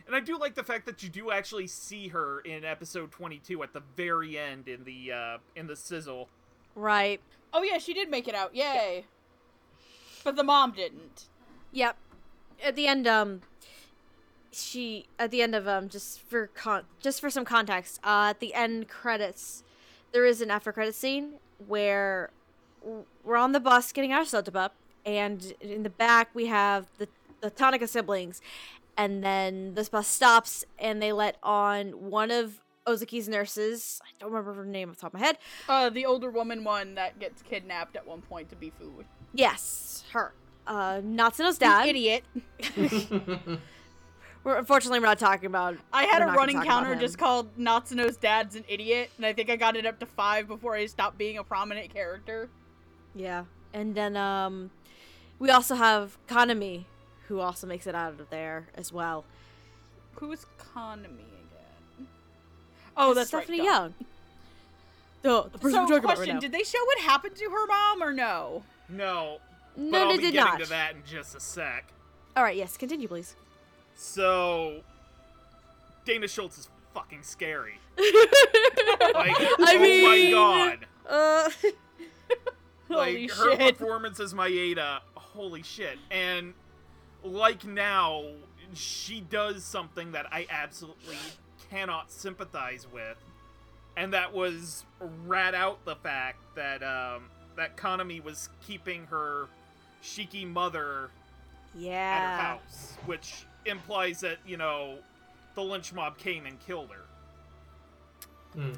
And 0.07 0.15
I 0.15 0.21
do 0.21 0.39
like 0.39 0.55
the 0.55 0.63
fact 0.63 0.87
that 0.87 1.03
you 1.03 1.09
do 1.09 1.31
actually 1.31 1.67
see 1.67 2.09
her 2.09 2.41
in 2.41 2.65
episode 2.65 3.11
22 3.11 3.63
at 3.63 3.73
the 3.73 3.83
very 3.97 4.39
end 4.39 4.69
in 4.69 4.85
the 4.85 5.13
uh 5.13 5.39
in 5.57 5.67
the 5.67 5.77
sizzle. 5.77 6.29
Right. 6.75 7.21
Oh 7.53 7.63
yeah, 7.63 7.79
she 7.79 7.95
did 7.95 8.11
make 8.11 8.29
it 8.29 8.35
out. 8.35 8.55
Yay. 8.55 9.07
But 10.25 10.37
the 10.37 10.43
mom 10.43 10.73
didn't. 10.73 11.29
Yep. 11.73 11.97
At 12.63 12.77
the 12.77 12.87
end, 12.87 13.07
um, 13.07 13.43
she 14.51 15.07
at 15.19 15.31
the 15.31 15.43
end 15.43 15.55
of 15.55 15.67
um, 15.69 15.89
just 15.89 16.21
for 16.21 16.49
con- 16.49 16.85
just 17.01 17.21
for 17.21 17.31
some 17.31 17.45
context, 17.45 18.01
uh, 18.05 18.29
at 18.31 18.41
the 18.41 18.55
end 18.55 18.89
credits, 18.89 19.65
there 20.13 20.25
is 20.25 20.41
an 20.41 20.51
after 20.51 20.73
credit 20.73 20.95
scene 20.95 21.35
where 21.67 22.31
we're 23.25 23.37
on 23.37 23.53
the 23.53 23.61
bus 23.61 23.93
getting 23.93 24.13
our 24.13 24.25
soda 24.25 24.57
up 24.59 24.75
and 25.07 25.55
in 25.61 25.83
the 25.83 25.91
back 25.91 26.29
we 26.35 26.47
have 26.47 26.87
the 26.99 27.09
the 27.41 27.51
Tanaka 27.51 27.87
siblings, 27.87 28.41
and 28.97 29.23
then 29.23 29.75
this 29.75 29.89
bus 29.89 30.07
stops 30.07 30.65
and 30.79 31.03
they 31.03 31.13
let 31.13 31.37
on 31.43 32.11
one 32.11 32.31
of 32.31 32.61
Ozaki's 32.87 33.29
nurses. 33.29 34.01
I 34.05 34.09
don't 34.19 34.31
remember 34.31 34.55
her 34.55 34.65
name 34.65 34.91
off 34.91 34.97
the 34.97 35.03
top 35.03 35.15
of 35.15 35.21
my 35.21 35.27
head. 35.27 35.39
Uh, 35.69 35.91
the 35.91 36.07
older 36.07 36.31
woman 36.31 36.65
one 36.65 36.95
that 36.95 37.19
gets 37.19 37.43
kidnapped 37.43 37.97
at 37.97 38.07
one 38.07 38.23
point 38.23 38.51
to 38.51 38.57
be 38.57 38.71
food. 38.71 39.07
Yes, 39.33 40.05
her. 40.13 40.33
Uh, 40.67 41.01
Natsuno's 41.03 41.59
dad. 41.59 41.89
Idiot. 41.89 42.25
We're, 44.45 44.59
unfortunately, 44.59 45.01
we're 45.01 45.07
not 45.07 45.19
talking 45.19 45.47
about. 45.47 45.79
I 45.91 46.05
had 46.05 46.21
a 46.21 46.27
not 46.27 46.37
gonna 46.37 46.37
running 46.37 46.63
counter 46.63 46.95
just 46.97 47.17
called 47.17 47.57
Natsuno's 47.59 48.19
dad's 48.19 48.57
an 48.57 48.65
idiot, 48.69 49.11
and 49.17 49.25
I 49.25 49.33
think 49.33 49.49
I 49.49 49.57
got 49.57 49.75
it 49.75 49.87
up 49.87 49.99
to 50.01 50.07
five 50.07 50.47
before 50.47 50.75
I 50.75 50.85
stopped 50.85 51.17
being 51.17 51.39
a 51.39 51.45
prominent 51.45 51.93
character. 51.93 52.51
Yeah, 53.15 53.45
and 53.73 53.95
then 53.95 54.19
um, 54.19 54.71
we 55.39 55.49
also 55.49 55.75
have 55.75 56.19
Kanami, 56.29 56.85
who 57.29 57.41
also 57.41 57.67
makes 57.67 57.87
it 57.87 57.95
out 57.95 58.19
of 58.21 58.31
there 58.31 58.67
as 58.75 58.93
well. 58.93 59.25
Who's 60.15 60.47
Kanami 60.59 61.05
again? 61.07 62.07
Oh, 62.97 63.15
that's 63.15 63.29
Stephanie 63.29 63.59
right. 63.61 63.65
Young. 63.67 63.95
The, 65.23 65.43
the 65.45 65.59
person 65.59 65.61
So, 65.61 65.63
we're 65.63 65.71
talking 65.87 65.97
about 65.97 66.03
question: 66.17 66.27
right 66.27 66.35
now. 66.35 66.41
Did 66.41 66.53
they 66.53 66.63
show 66.65 66.85
what 66.85 66.99
happened 67.01 67.37
to 67.37 67.45
her 67.51 67.67
mom 67.67 68.03
or 68.03 68.13
no? 68.13 68.63
No, 68.89 69.39
but 69.75 69.83
no, 69.83 70.03
I'll 70.03 70.09
they 70.11 70.17
be 70.19 70.23
did 70.25 70.33
getting 70.35 70.53
not. 70.53 70.61
to 70.61 70.69
that 70.69 70.95
in 70.95 71.03
just 71.07 71.35
a 71.35 71.41
sec. 71.41 71.87
All 72.37 72.43
right, 72.43 72.57
yes, 72.57 72.77
continue, 72.77 73.09
please. 73.09 73.35
So, 73.97 74.81
Dana 76.05 76.29
Schultz 76.29 76.59
is 76.59 76.69
fucking 76.93 77.23
scary. 77.23 77.79
Like, 79.15 79.37
I 79.39 79.55
oh 79.77 79.79
mean, 79.81 80.05
my 80.05 80.31
god. 80.31 80.87
Uh, 81.09 81.51
Like, 82.89 83.15
Holy 83.15 83.27
her 83.29 83.57
shit! 83.57 83.79
performance 83.79 84.21
as 84.21 84.35
Maeda, 84.35 85.01
holy 85.15 85.63
shit. 85.63 85.99
And, 86.11 86.53
like 87.25 87.65
now, 87.65 88.25
she 88.75 89.21
does 89.21 89.65
something 89.65 90.13
that 90.13 90.27
I 90.33 90.47
absolutely 90.51 91.17
cannot 91.71 92.13
sympathize 92.13 92.87
with. 92.93 93.17
And 93.97 94.13
that 94.13 94.33
was 94.33 94.85
rat 95.27 95.55
out 95.55 95.85
the 95.85 95.97
fact 95.97 96.39
that, 96.57 96.83
um, 96.83 97.25
that 97.57 97.77
Kanami 97.77 98.23
was 98.23 98.49
keeping 98.67 99.07
her 99.07 99.47
Shiki 100.03 100.47
mother 100.47 101.11
yeah. 101.75 101.93
at 101.93 102.37
her 102.37 102.43
house, 102.43 102.97
which 103.07 103.47
implies 103.65 104.21
that 104.21 104.39
you 104.47 104.57
know 104.57 104.99
the 105.55 105.63
lynch 105.63 105.93
mob 105.93 106.19
came 106.19 106.45
and 106.47 106.59
killed 106.61 106.91
her, 106.91 107.05
Hmm. 108.53 108.73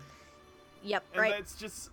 Yep. 0.84 1.04
and 1.12 1.20
Right. 1.20 1.30
that's 1.32 1.56
just 1.56 1.90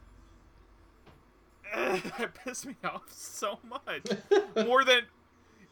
that 1.74 2.36
pissed 2.44 2.66
me 2.68 2.76
off 2.84 3.12
so 3.12 3.58
much, 3.64 4.04
more 4.68 4.84
than 4.84 5.04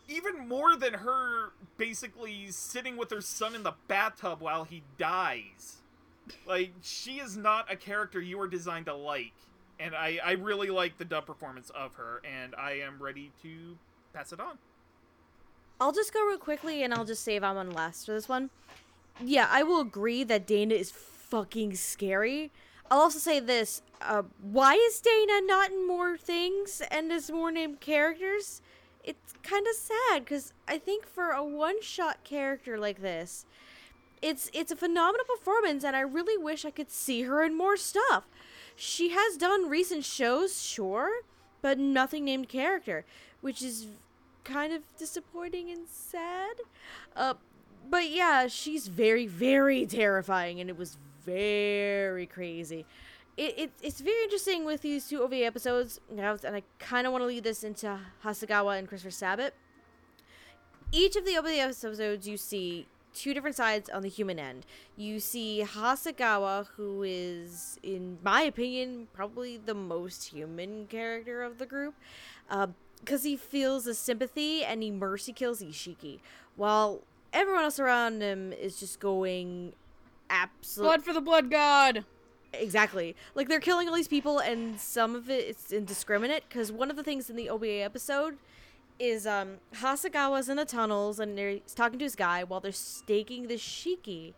even 0.07 0.47
more 0.47 0.75
than 0.75 0.93
her 0.93 1.53
basically 1.77 2.51
sitting 2.51 2.97
with 2.97 3.09
her 3.11 3.21
son 3.21 3.55
in 3.55 3.63
the 3.63 3.73
bathtub 3.87 4.41
while 4.41 4.63
he 4.63 4.83
dies. 4.97 5.77
Like 6.45 6.73
she 6.81 7.19
is 7.19 7.35
not 7.35 7.71
a 7.71 7.75
character 7.75 8.21
you 8.21 8.39
are 8.39 8.47
designed 8.47 8.85
to 8.85 8.95
like, 8.95 9.33
and 9.79 9.95
I 9.95 10.19
I 10.23 10.31
really 10.33 10.69
like 10.69 10.97
the 10.97 11.05
dub 11.05 11.25
performance 11.25 11.69
of 11.71 11.95
her, 11.95 12.21
and 12.23 12.55
I 12.55 12.73
am 12.73 13.01
ready 13.01 13.31
to 13.43 13.77
pass 14.13 14.31
it 14.31 14.39
on. 14.39 14.57
I'll 15.79 15.91
just 15.91 16.13
go 16.13 16.23
real 16.27 16.37
quickly 16.37 16.83
and 16.83 16.93
I'll 16.93 17.05
just 17.05 17.23
save 17.23 17.43
on 17.43 17.71
last 17.71 18.05
for 18.05 18.11
this 18.11 18.29
one. 18.29 18.51
Yeah, 19.19 19.47
I 19.49 19.63
will 19.63 19.81
agree 19.81 20.23
that 20.23 20.45
Dana 20.45 20.75
is 20.75 20.91
fucking 20.91 21.75
scary. 21.75 22.51
I'll 22.89 22.99
also 22.99 23.19
say 23.19 23.39
this: 23.39 23.81
uh, 24.01 24.23
Why 24.41 24.75
is 24.75 25.01
Dana 25.01 25.41
not 25.43 25.71
in 25.71 25.87
more 25.87 26.17
things 26.17 26.81
and 26.91 27.11
is 27.11 27.31
more 27.31 27.51
named 27.51 27.79
characters? 27.79 28.61
It's 29.03 29.33
kind 29.43 29.65
of 29.67 29.75
sad 29.75 30.23
because 30.23 30.53
I 30.67 30.77
think 30.77 31.05
for 31.05 31.29
a 31.29 31.43
one-shot 31.43 32.23
character 32.23 32.77
like 32.77 33.01
this, 33.01 33.45
it's 34.21 34.49
it's 34.53 34.71
a 34.71 34.75
phenomenal 34.75 35.25
performance, 35.25 35.83
and 35.83 35.95
I 35.95 36.01
really 36.01 36.37
wish 36.37 36.65
I 36.65 36.71
could 36.71 36.91
see 36.91 37.23
her 37.23 37.43
in 37.43 37.57
more 37.57 37.77
stuff. 37.77 38.27
She 38.75 39.09
has 39.09 39.37
done 39.37 39.69
recent 39.69 40.05
shows, 40.05 40.61
sure, 40.61 41.23
but 41.61 41.77
nothing 41.79 42.25
named 42.25 42.49
character, 42.49 43.05
which 43.41 43.61
is 43.61 43.87
kind 44.43 44.73
of 44.73 44.81
disappointing 44.97 45.69
and 45.69 45.87
sad. 45.87 46.57
Uh, 47.15 47.33
but 47.89 48.09
yeah, 48.09 48.47
she's 48.47 48.87
very, 48.87 49.27
very 49.27 49.85
terrifying, 49.85 50.59
and 50.59 50.69
it 50.69 50.77
was 50.77 50.97
very 51.25 52.25
crazy. 52.25 52.85
It, 53.41 53.57
it 53.57 53.71
it's 53.81 54.01
very 54.01 54.21
interesting 54.25 54.65
with 54.65 54.83
these 54.83 55.07
two 55.07 55.23
OVA 55.23 55.45
episodes, 55.45 55.99
and 56.11 56.21
I, 56.21 56.61
kind 56.77 57.07
of 57.07 57.11
want 57.11 57.23
to 57.23 57.25
lead 57.25 57.43
this 57.43 57.63
into 57.63 57.97
Hasegawa 58.23 58.77
and 58.77 58.87
Christopher 58.87 59.09
Sabat. 59.09 59.55
Each 60.91 61.15
of 61.15 61.25
the 61.25 61.37
OVA 61.37 61.55
episodes, 61.55 62.27
you 62.27 62.37
see 62.37 62.85
two 63.15 63.33
different 63.33 63.55
sides 63.55 63.89
on 63.89 64.03
the 64.03 64.09
human 64.09 64.37
end. 64.37 64.67
You 64.95 65.19
see 65.19 65.65
Hasegawa, 65.65 66.67
who 66.75 67.01
is, 67.01 67.79
in 67.81 68.19
my 68.23 68.43
opinion, 68.43 69.07
probably 69.11 69.57
the 69.57 69.73
most 69.73 70.25
human 70.25 70.85
character 70.85 71.41
of 71.41 71.57
the 71.57 71.65
group, 71.65 71.95
um, 72.47 72.75
because 72.99 73.23
he 73.23 73.35
feels 73.35 73.87
a 73.87 73.95
sympathy 73.95 74.63
and 74.63 74.83
he 74.83 74.91
mercy 74.91 75.33
kills 75.33 75.63
Ishiki, 75.63 76.19
while 76.57 77.01
everyone 77.33 77.63
else 77.63 77.79
around 77.79 78.21
him 78.21 78.53
is 78.53 78.79
just 78.79 78.99
going 78.99 79.73
absolutely 80.29 80.89
Blood 80.89 81.03
for 81.03 81.13
the 81.13 81.21
blood 81.21 81.49
god. 81.49 82.05
Exactly. 82.53 83.15
Like 83.35 83.47
they're 83.47 83.59
killing 83.59 83.87
all 83.87 83.95
these 83.95 84.07
people, 84.07 84.39
and 84.39 84.79
some 84.79 85.15
of 85.15 85.29
it 85.29 85.45
is 85.47 85.71
indiscriminate. 85.71 86.43
Because 86.49 86.71
one 86.71 86.89
of 86.89 86.97
the 86.97 87.03
things 87.03 87.29
in 87.29 87.35
the 87.35 87.49
OVA 87.49 87.81
episode 87.81 88.37
is 88.99 89.25
um 89.25 89.57
Hasegawa's 89.75 90.49
in 90.49 90.57
the 90.57 90.65
tunnels, 90.65 91.19
and 91.19 91.37
they're- 91.37 91.59
he's 91.63 91.73
talking 91.73 91.97
to 91.99 92.05
his 92.05 92.15
guy 92.15 92.43
while 92.43 92.59
they're 92.59 92.71
staking 92.71 93.47
the 93.47 93.55
shiki, 93.55 94.33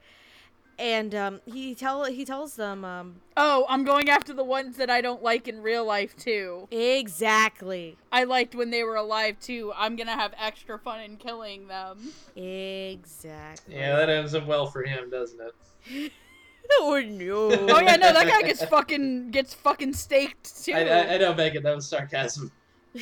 and 0.79 1.13
um 1.13 1.41
he 1.45 1.75
tell 1.75 2.05
he 2.05 2.23
tells 2.23 2.55
them 2.55 2.85
um 2.85 3.15
Oh, 3.35 3.65
I'm 3.67 3.83
going 3.83 4.09
after 4.09 4.31
the 4.33 4.43
ones 4.43 4.77
that 4.77 4.89
I 4.89 5.01
don't 5.01 5.21
like 5.23 5.47
in 5.47 5.61
real 5.61 5.83
life 5.83 6.15
too. 6.15 6.67
exactly 6.71 7.97
I 8.11 8.23
liked 8.23 8.55
when 8.55 8.69
they 8.71 8.83
were 8.83 8.95
alive 8.95 9.39
too. 9.41 9.73
I'm 9.75 9.95
gonna 9.95 10.13
have 10.15 10.33
extra 10.39 10.77
fun 10.79 11.01
in 11.01 11.17
killing 11.17 11.67
them. 11.67 11.97
exactly. 12.35 13.75
Yeah, 13.75 13.95
that 13.97 14.09
ends 14.09 14.33
up 14.35 14.45
well 14.45 14.65
for 14.67 14.83
him, 14.83 15.09
doesn't 15.09 15.39
it? 15.41 16.11
oh 16.79 17.01
no. 17.05 17.49
Oh 17.51 17.79
yeah, 17.79 17.95
no, 17.95 18.13
that 18.13 18.27
guy 18.27 18.41
gets 18.41 18.63
fucking 18.65 19.31
gets 19.31 19.53
fucking 19.53 19.93
staked 19.93 20.63
too. 20.63 20.73
I, 20.73 20.81
I, 20.81 21.13
I 21.13 21.17
know, 21.17 21.33
Megan, 21.33 21.63
that 21.63 21.75
was 21.75 21.87
sarcasm. 21.87 22.51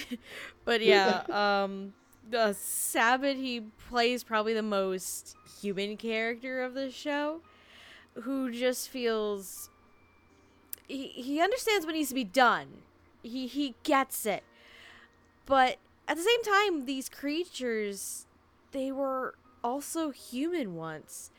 But 0.63 0.81
yeah, 0.81 1.23
um, 1.29 1.93
the 2.29 2.53
Sabat 2.53 3.35
he 3.35 3.61
plays 3.89 4.23
probably 4.23 4.53
the 4.53 4.61
most 4.61 5.35
human 5.59 5.97
character 5.97 6.61
of 6.61 6.75
the 6.75 6.91
show, 6.91 7.41
who 8.13 8.51
just 8.51 8.89
feels 8.89 9.69
he 10.87 11.07
he 11.07 11.41
understands 11.41 11.85
what 11.85 11.95
needs 11.95 12.09
to 12.09 12.15
be 12.15 12.23
done. 12.23 12.83
He 13.23 13.47
he 13.47 13.75
gets 13.83 14.25
it, 14.25 14.43
but 15.45 15.77
at 16.07 16.15
the 16.15 16.23
same 16.23 16.43
time, 16.43 16.85
these 16.85 17.09
creatures 17.09 18.27
they 18.71 18.91
were 18.91 19.35
also 19.63 20.11
human 20.11 20.75
once. 20.75 21.31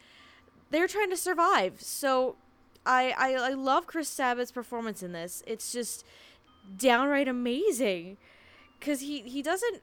They're 0.73 0.89
trying 0.89 1.11
to 1.11 1.17
survive, 1.17 1.81
so. 1.81 2.37
I, 2.85 3.15
I, 3.17 3.35
I 3.35 3.51
love 3.51 3.87
Chris 3.87 4.09
Sabat's 4.09 4.51
performance 4.51 5.05
in 5.05 5.13
this. 5.13 5.45
It's 5.47 5.71
just 5.71 6.05
downright 6.77 7.29
amazing 7.29 8.17
because 8.79 9.01
he 9.03 9.21
he 9.21 9.41
doesn't 9.41 9.83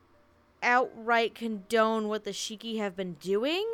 outright 0.62 1.34
condone 1.34 2.10
what 2.10 2.26
the 2.26 2.32
Shiki 2.32 2.78
have 2.80 2.98
been 2.98 3.14
doing 3.14 3.66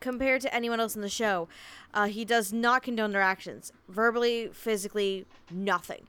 compared 0.00 0.40
to 0.40 0.52
anyone 0.52 0.80
else 0.80 0.96
in 0.96 1.02
the 1.02 1.08
show. 1.08 1.46
Uh, 1.94 2.06
he 2.06 2.24
does 2.24 2.52
not 2.52 2.82
condone 2.82 3.12
their 3.12 3.22
actions, 3.22 3.72
verbally, 3.88 4.50
physically, 4.52 5.24
nothing. 5.48 6.08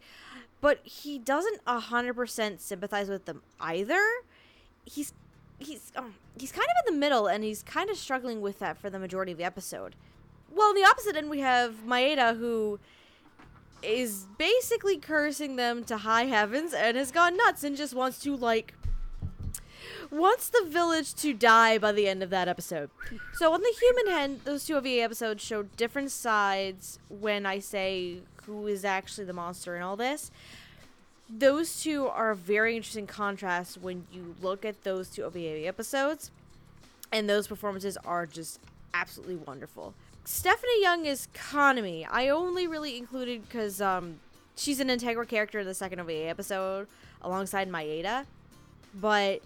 But 0.61 0.79
he 0.83 1.19
doesn't 1.19 1.61
hundred 1.67 2.15
percent 2.15 2.59
sympathize 2.59 3.07
with 3.07 3.25
them 3.25 3.43
either. 3.59 4.03
He's 4.85 5.13
he's 5.63 5.91
um, 5.95 6.13
he's 6.37 6.51
kind 6.51 6.65
of 6.65 6.87
in 6.87 6.93
the 6.93 6.99
middle, 6.99 7.27
and 7.27 7.43
he's 7.43 7.63
kind 7.63 7.89
of 7.89 7.97
struggling 7.97 8.41
with 8.41 8.59
that 8.59 8.77
for 8.77 8.89
the 8.89 8.99
majority 8.99 9.31
of 9.31 9.37
the 9.37 9.43
episode. 9.43 9.95
Well, 10.51 10.69
on 10.69 10.75
the 10.75 10.83
opposite 10.83 11.15
end, 11.15 11.29
we 11.29 11.39
have 11.39 11.85
Maeda, 11.85 12.37
who 12.37 12.79
is 13.81 14.27
basically 14.37 14.97
cursing 14.97 15.55
them 15.55 15.83
to 15.83 15.97
high 15.97 16.25
heavens 16.25 16.73
and 16.73 16.95
has 16.95 17.11
gone 17.11 17.35
nuts 17.35 17.63
and 17.63 17.75
just 17.75 17.93
wants 17.93 18.19
to 18.19 18.35
like 18.35 18.73
wants 20.09 20.49
the 20.49 20.63
village 20.67 21.13
to 21.15 21.33
die 21.33 21.77
by 21.77 21.91
the 21.91 22.07
end 22.07 22.23
of 22.23 22.29
that 22.29 22.47
episode. 22.47 22.89
So 23.33 23.53
on 23.53 23.61
the 23.61 23.73
human 23.79 24.13
end, 24.13 24.41
those 24.43 24.65
two 24.65 24.75
OVA 24.75 25.01
episodes 25.01 25.43
show 25.43 25.63
different 25.63 26.11
sides 26.11 26.99
when 27.09 27.45
I 27.45 27.59
say 27.59 28.19
who 28.45 28.67
is 28.67 28.85
actually 28.85 29.25
the 29.25 29.33
monster 29.33 29.75
in 29.75 29.81
all 29.81 29.95
this. 29.95 30.31
Those 31.35 31.81
two 31.81 32.07
are 32.07 32.31
a 32.31 32.35
very 32.35 32.75
interesting 32.75 33.07
contrast 33.07 33.79
when 33.81 34.05
you 34.11 34.35
look 34.41 34.63
at 34.63 34.83
those 34.83 35.09
two 35.09 35.23
OVA 35.23 35.65
episodes, 35.65 36.29
and 37.11 37.27
those 37.27 37.47
performances 37.47 37.97
are 38.05 38.27
just 38.27 38.59
absolutely 38.93 39.37
wonderful. 39.37 39.95
Stephanie 40.25 40.81
Young 40.81 41.05
is 41.05 41.27
Kanami. 41.33 42.05
I 42.09 42.29
only 42.29 42.67
really 42.67 42.97
included 42.97 43.41
because 43.47 43.81
um, 43.81 44.19
she's 44.55 44.79
an 44.79 44.91
integral 44.91 45.25
character 45.25 45.59
in 45.59 45.65
the 45.65 45.73
second 45.73 45.99
OVA 45.99 46.27
episode 46.27 46.87
alongside 47.23 47.67
Maeda, 47.67 48.25
but 48.93 49.41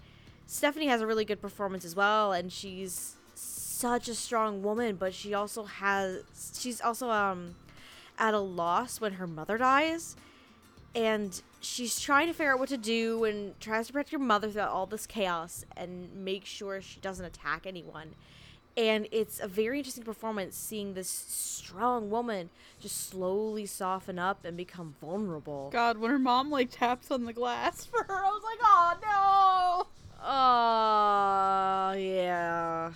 Stephanie 0.45 0.87
has 0.87 0.99
a 0.99 1.07
really 1.07 1.23
good 1.23 1.41
performance 1.41 1.85
as 1.85 1.95
well, 1.95 2.33
and 2.33 2.51
she's 2.51 3.15
such 3.33 4.09
a 4.09 4.15
strong 4.15 4.61
woman. 4.61 4.97
But 4.97 5.13
she 5.13 5.33
also 5.33 5.63
has 5.63 6.23
she's 6.57 6.81
also 6.81 7.09
um 7.09 7.55
at 8.19 8.33
a 8.33 8.39
loss 8.39 8.99
when 8.99 9.13
her 9.13 9.27
mother 9.27 9.57
dies, 9.57 10.17
and 10.93 11.41
she's 11.59 11.99
trying 11.99 12.27
to 12.27 12.33
figure 12.33 12.53
out 12.53 12.59
what 12.59 12.69
to 12.69 12.77
do 12.77 13.23
and 13.23 13.59
tries 13.59 13.87
to 13.87 13.93
protect 13.93 14.11
her 14.11 14.19
mother 14.19 14.49
throughout 14.49 14.69
all 14.69 14.85
this 14.85 15.05
chaos 15.05 15.65
and 15.75 16.13
make 16.13 16.45
sure 16.45 16.81
she 16.81 16.99
doesn't 16.99 17.25
attack 17.25 17.65
anyone. 17.65 18.15
And 18.75 19.07
it's 19.11 19.39
a 19.39 19.47
very 19.47 19.79
interesting 19.79 20.03
performance 20.03 20.55
seeing 20.55 20.93
this 20.93 21.09
strong 21.09 22.11
woman 22.11 22.51
just 22.79 23.09
slowly 23.09 23.65
soften 23.65 24.19
up 24.19 24.45
and 24.45 24.55
become 24.55 24.95
vulnerable. 25.01 25.71
God, 25.71 25.97
when 25.97 26.11
her 26.11 26.19
mom 26.19 26.51
like 26.51 26.69
taps 26.69 27.09
on 27.09 27.25
the 27.25 27.33
glass 27.33 27.85
for 27.85 28.03
her, 28.03 28.23
I 28.23 28.29
was 28.29 28.43
like, 28.43 28.59
oh 28.61 28.93
no! 29.01 29.87
Oh, 30.23 31.93
yeah. 31.97 32.91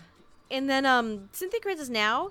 And 0.52 0.70
then 0.70 0.86
um 0.86 1.30
Cynthia 1.32 1.60
Cranz's 1.62 1.90
Nao, 1.90 2.30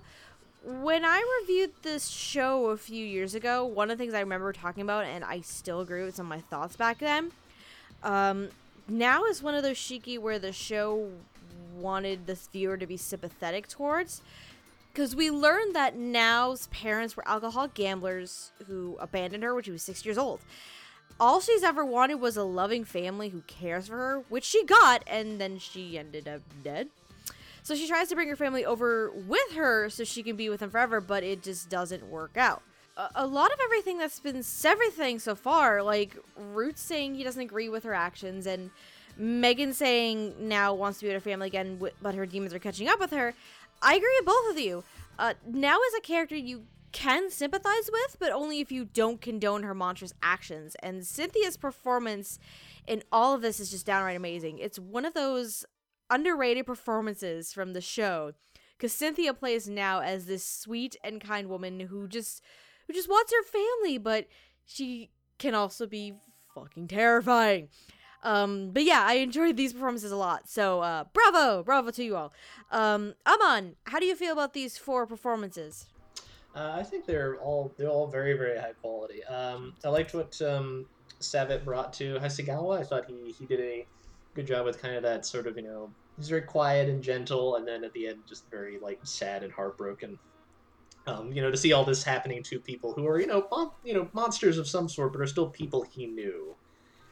when 0.64 1.04
I 1.04 1.40
reviewed 1.40 1.72
this 1.82 2.08
show 2.08 2.66
a 2.66 2.76
few 2.76 3.04
years 3.04 3.34
ago, 3.34 3.64
one 3.64 3.90
of 3.90 3.96
the 3.96 4.04
things 4.04 4.14
I 4.14 4.20
remember 4.20 4.52
talking 4.52 4.82
about, 4.82 5.04
and 5.04 5.24
I 5.24 5.40
still 5.40 5.80
agree 5.80 6.04
with 6.04 6.14
some 6.14 6.26
of 6.26 6.30
my 6.30 6.40
thoughts 6.40 6.76
back 6.76 6.98
then, 6.98 7.32
um, 8.02 8.48
Nao 8.88 9.24
is 9.24 9.42
one 9.42 9.54
of 9.54 9.62
those 9.62 9.76
shiki 9.76 10.18
where 10.18 10.38
the 10.38 10.52
show 10.52 11.10
wanted 11.76 12.26
the 12.26 12.38
viewer 12.52 12.76
to 12.76 12.86
be 12.86 12.96
sympathetic 12.96 13.68
towards. 13.68 14.22
Because 14.92 15.14
we 15.14 15.30
learned 15.30 15.74
that 15.76 15.96
Nao's 15.96 16.66
parents 16.68 17.16
were 17.16 17.26
alcoholic 17.26 17.74
gamblers 17.74 18.50
who 18.66 18.96
abandoned 18.98 19.44
her 19.44 19.54
when 19.54 19.62
she 19.62 19.70
was 19.70 19.82
six 19.82 20.04
years 20.04 20.18
old. 20.18 20.40
All 21.18 21.40
she's 21.40 21.62
ever 21.62 21.84
wanted 21.84 22.16
was 22.16 22.36
a 22.36 22.42
loving 22.42 22.84
family 22.84 23.28
who 23.28 23.42
cares 23.42 23.86
for 23.86 23.96
her, 23.96 24.24
which 24.28 24.44
she 24.44 24.64
got, 24.64 25.04
and 25.06 25.40
then 25.40 25.58
she 25.58 25.96
ended 25.96 26.26
up 26.26 26.40
dead. 26.64 26.88
So 27.62 27.74
she 27.74 27.86
tries 27.86 28.08
to 28.08 28.14
bring 28.14 28.28
her 28.28 28.36
family 28.36 28.64
over 28.64 29.10
with 29.10 29.52
her 29.54 29.90
so 29.90 30.04
she 30.04 30.22
can 30.22 30.36
be 30.36 30.48
with 30.48 30.60
them 30.60 30.70
forever, 30.70 31.00
but 31.00 31.22
it 31.22 31.42
just 31.42 31.68
doesn't 31.68 32.04
work 32.08 32.36
out. 32.36 32.62
A, 32.96 33.08
a 33.16 33.26
lot 33.26 33.52
of 33.52 33.58
everything 33.64 33.98
that's 33.98 34.20
been 34.20 34.42
everything 34.64 35.18
so 35.18 35.34
far, 35.34 35.82
like 35.82 36.16
Root 36.36 36.78
saying 36.78 37.14
he 37.14 37.24
doesn't 37.24 37.42
agree 37.42 37.68
with 37.68 37.84
her 37.84 37.94
actions, 37.94 38.46
and 38.46 38.70
Megan 39.16 39.72
saying 39.72 40.34
Nao 40.38 40.74
wants 40.74 40.98
to 40.98 41.04
be 41.04 41.08
with 41.08 41.22
her 41.22 41.30
family 41.30 41.48
again, 41.48 41.80
but 42.00 42.14
her 42.14 42.26
demons 42.26 42.54
are 42.54 42.58
catching 42.58 42.88
up 42.88 42.98
with 42.98 43.10
her. 43.10 43.34
I 43.82 43.94
agree 43.94 44.14
with 44.18 44.26
both 44.26 44.50
of 44.50 44.58
you. 44.58 44.84
Uh, 45.18 45.34
Nao 45.46 45.78
is 45.88 45.94
a 45.98 46.00
character 46.00 46.36
you 46.36 46.64
can 46.92 47.30
sympathize 47.30 47.88
with, 47.92 48.16
but 48.18 48.32
only 48.32 48.60
if 48.60 48.72
you 48.72 48.84
don't 48.84 49.20
condone 49.20 49.62
her 49.62 49.74
monstrous 49.74 50.12
actions. 50.22 50.74
And 50.82 51.06
Cynthia's 51.06 51.56
performance 51.56 52.38
in 52.86 53.02
all 53.12 53.34
of 53.34 53.42
this 53.42 53.60
is 53.60 53.70
just 53.70 53.86
downright 53.86 54.16
amazing. 54.16 54.58
It's 54.58 54.78
one 54.78 55.04
of 55.04 55.14
those 55.14 55.64
underrated 56.10 56.66
performances 56.66 57.52
from 57.52 57.72
the 57.72 57.80
show 57.80 58.32
because 58.76 58.92
Cynthia 58.92 59.34
plays 59.34 59.68
Nao 59.68 60.00
as 60.00 60.26
this 60.26 60.44
sweet 60.44 60.96
and 61.04 61.20
kind 61.20 61.48
woman 61.48 61.80
who 61.80 62.08
just 62.08 62.42
who 62.86 62.94
just 62.94 63.08
wants 63.08 63.32
her 63.32 63.44
family, 63.44 63.98
but 63.98 64.26
she 64.64 65.10
can 65.38 65.54
also 65.54 65.86
be 65.86 66.14
fucking 66.54 66.88
terrifying. 66.88 67.68
Um, 68.22 68.70
but 68.72 68.84
yeah, 68.84 69.04
I 69.06 69.14
enjoyed 69.14 69.56
these 69.56 69.72
performances 69.72 70.12
a 70.12 70.16
lot. 70.16 70.48
So 70.48 70.80
uh, 70.80 71.04
bravo, 71.12 71.62
bravo 71.62 71.90
to 71.90 72.04
you 72.04 72.16
all. 72.16 72.32
Um, 72.70 73.14
Aman, 73.26 73.76
how 73.84 73.98
do 73.98 74.06
you 74.06 74.14
feel 74.14 74.32
about 74.32 74.52
these 74.52 74.76
four 74.76 75.06
performances? 75.06 75.86
Uh, 76.54 76.72
I 76.74 76.82
think 76.82 77.06
they're 77.06 77.36
all 77.36 77.72
they're 77.76 77.88
all 77.88 78.06
very 78.06 78.32
very 78.36 78.58
high 78.58 78.72
quality. 78.80 79.22
Um, 79.24 79.74
I 79.84 79.88
liked 79.88 80.14
what 80.14 80.40
um, 80.42 80.86
brought 81.64 81.92
to 81.94 82.18
Hasegawa. 82.18 82.80
I 82.80 82.82
thought 82.82 83.06
he 83.06 83.32
he 83.38 83.46
did 83.46 83.60
a 83.60 83.86
good 84.34 84.46
job 84.46 84.64
with 84.64 84.80
kind 84.80 84.96
of 84.96 85.02
that 85.02 85.24
sort 85.24 85.46
of 85.46 85.56
you 85.56 85.62
know 85.62 85.90
he's 86.20 86.28
very 86.28 86.42
quiet 86.42 86.88
and 86.88 87.02
gentle, 87.02 87.56
and 87.56 87.66
then 87.66 87.82
at 87.82 87.92
the 87.94 88.06
end 88.06 88.20
just 88.28 88.48
very 88.50 88.78
like 88.78 89.00
sad 89.02 89.42
and 89.42 89.52
heartbroken. 89.52 90.18
Um, 91.06 91.32
you 91.32 91.40
know, 91.40 91.50
to 91.50 91.56
see 91.56 91.72
all 91.72 91.84
this 91.84 92.04
happening 92.04 92.42
to 92.44 92.60
people 92.60 92.92
who 92.92 93.06
are 93.06 93.18
you 93.18 93.26
know 93.26 93.48
mon- 93.50 93.70
you 93.82 93.94
know 93.94 94.08
monsters 94.12 94.58
of 94.58 94.68
some 94.68 94.88
sort, 94.88 95.12
but 95.12 95.22
are 95.22 95.26
still 95.26 95.48
people 95.48 95.82
he 95.82 96.06
knew, 96.06 96.54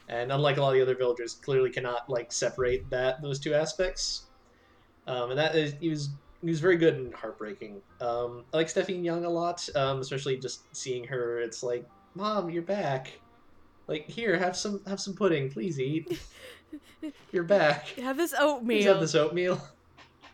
and 0.07 0.31
unlike 0.31 0.57
a 0.57 0.61
lot 0.61 0.69
of 0.69 0.75
the 0.75 0.81
other 0.81 0.95
villagers, 0.95 1.33
clearly 1.33 1.71
cannot 1.71 2.07
like 2.07 2.31
separate 2.31 2.87
that 2.91 3.21
those 3.21 3.39
two 3.39 3.53
aspects. 3.53 4.27
Um, 5.07 5.31
and 5.31 5.39
that 5.39 5.55
is 5.55 5.73
he 5.79 5.89
was 5.89 6.09
he 6.41 6.49
was 6.49 6.59
very 6.59 6.77
good 6.77 6.95
and 6.95 7.13
heartbreaking. 7.13 7.81
Um, 7.99 8.45
I 8.53 8.57
like 8.57 8.69
Stephanie 8.69 8.99
Young 8.99 9.25
a 9.25 9.29
lot, 9.29 9.67
um, 9.75 9.99
especially 9.99 10.37
just 10.37 10.73
seeing 10.75 11.03
her. 11.05 11.39
It's 11.39 11.63
like, 11.63 11.85
Mom, 12.13 12.49
you're 12.51 12.61
back. 12.61 13.19
Like 13.87 14.05
here, 14.07 14.37
have 14.37 14.55
some 14.55 14.81
have 14.85 14.99
some 14.99 15.15
pudding, 15.15 15.49
please 15.49 15.79
eat. 15.79 16.21
you're 17.31 17.43
back. 17.43 17.87
Have 17.89 18.17
this 18.17 18.31
Please 18.31 18.39
oatmeal. 18.41 18.93
have 18.93 19.01
this 19.01 19.15
oatmeal. 19.15 19.61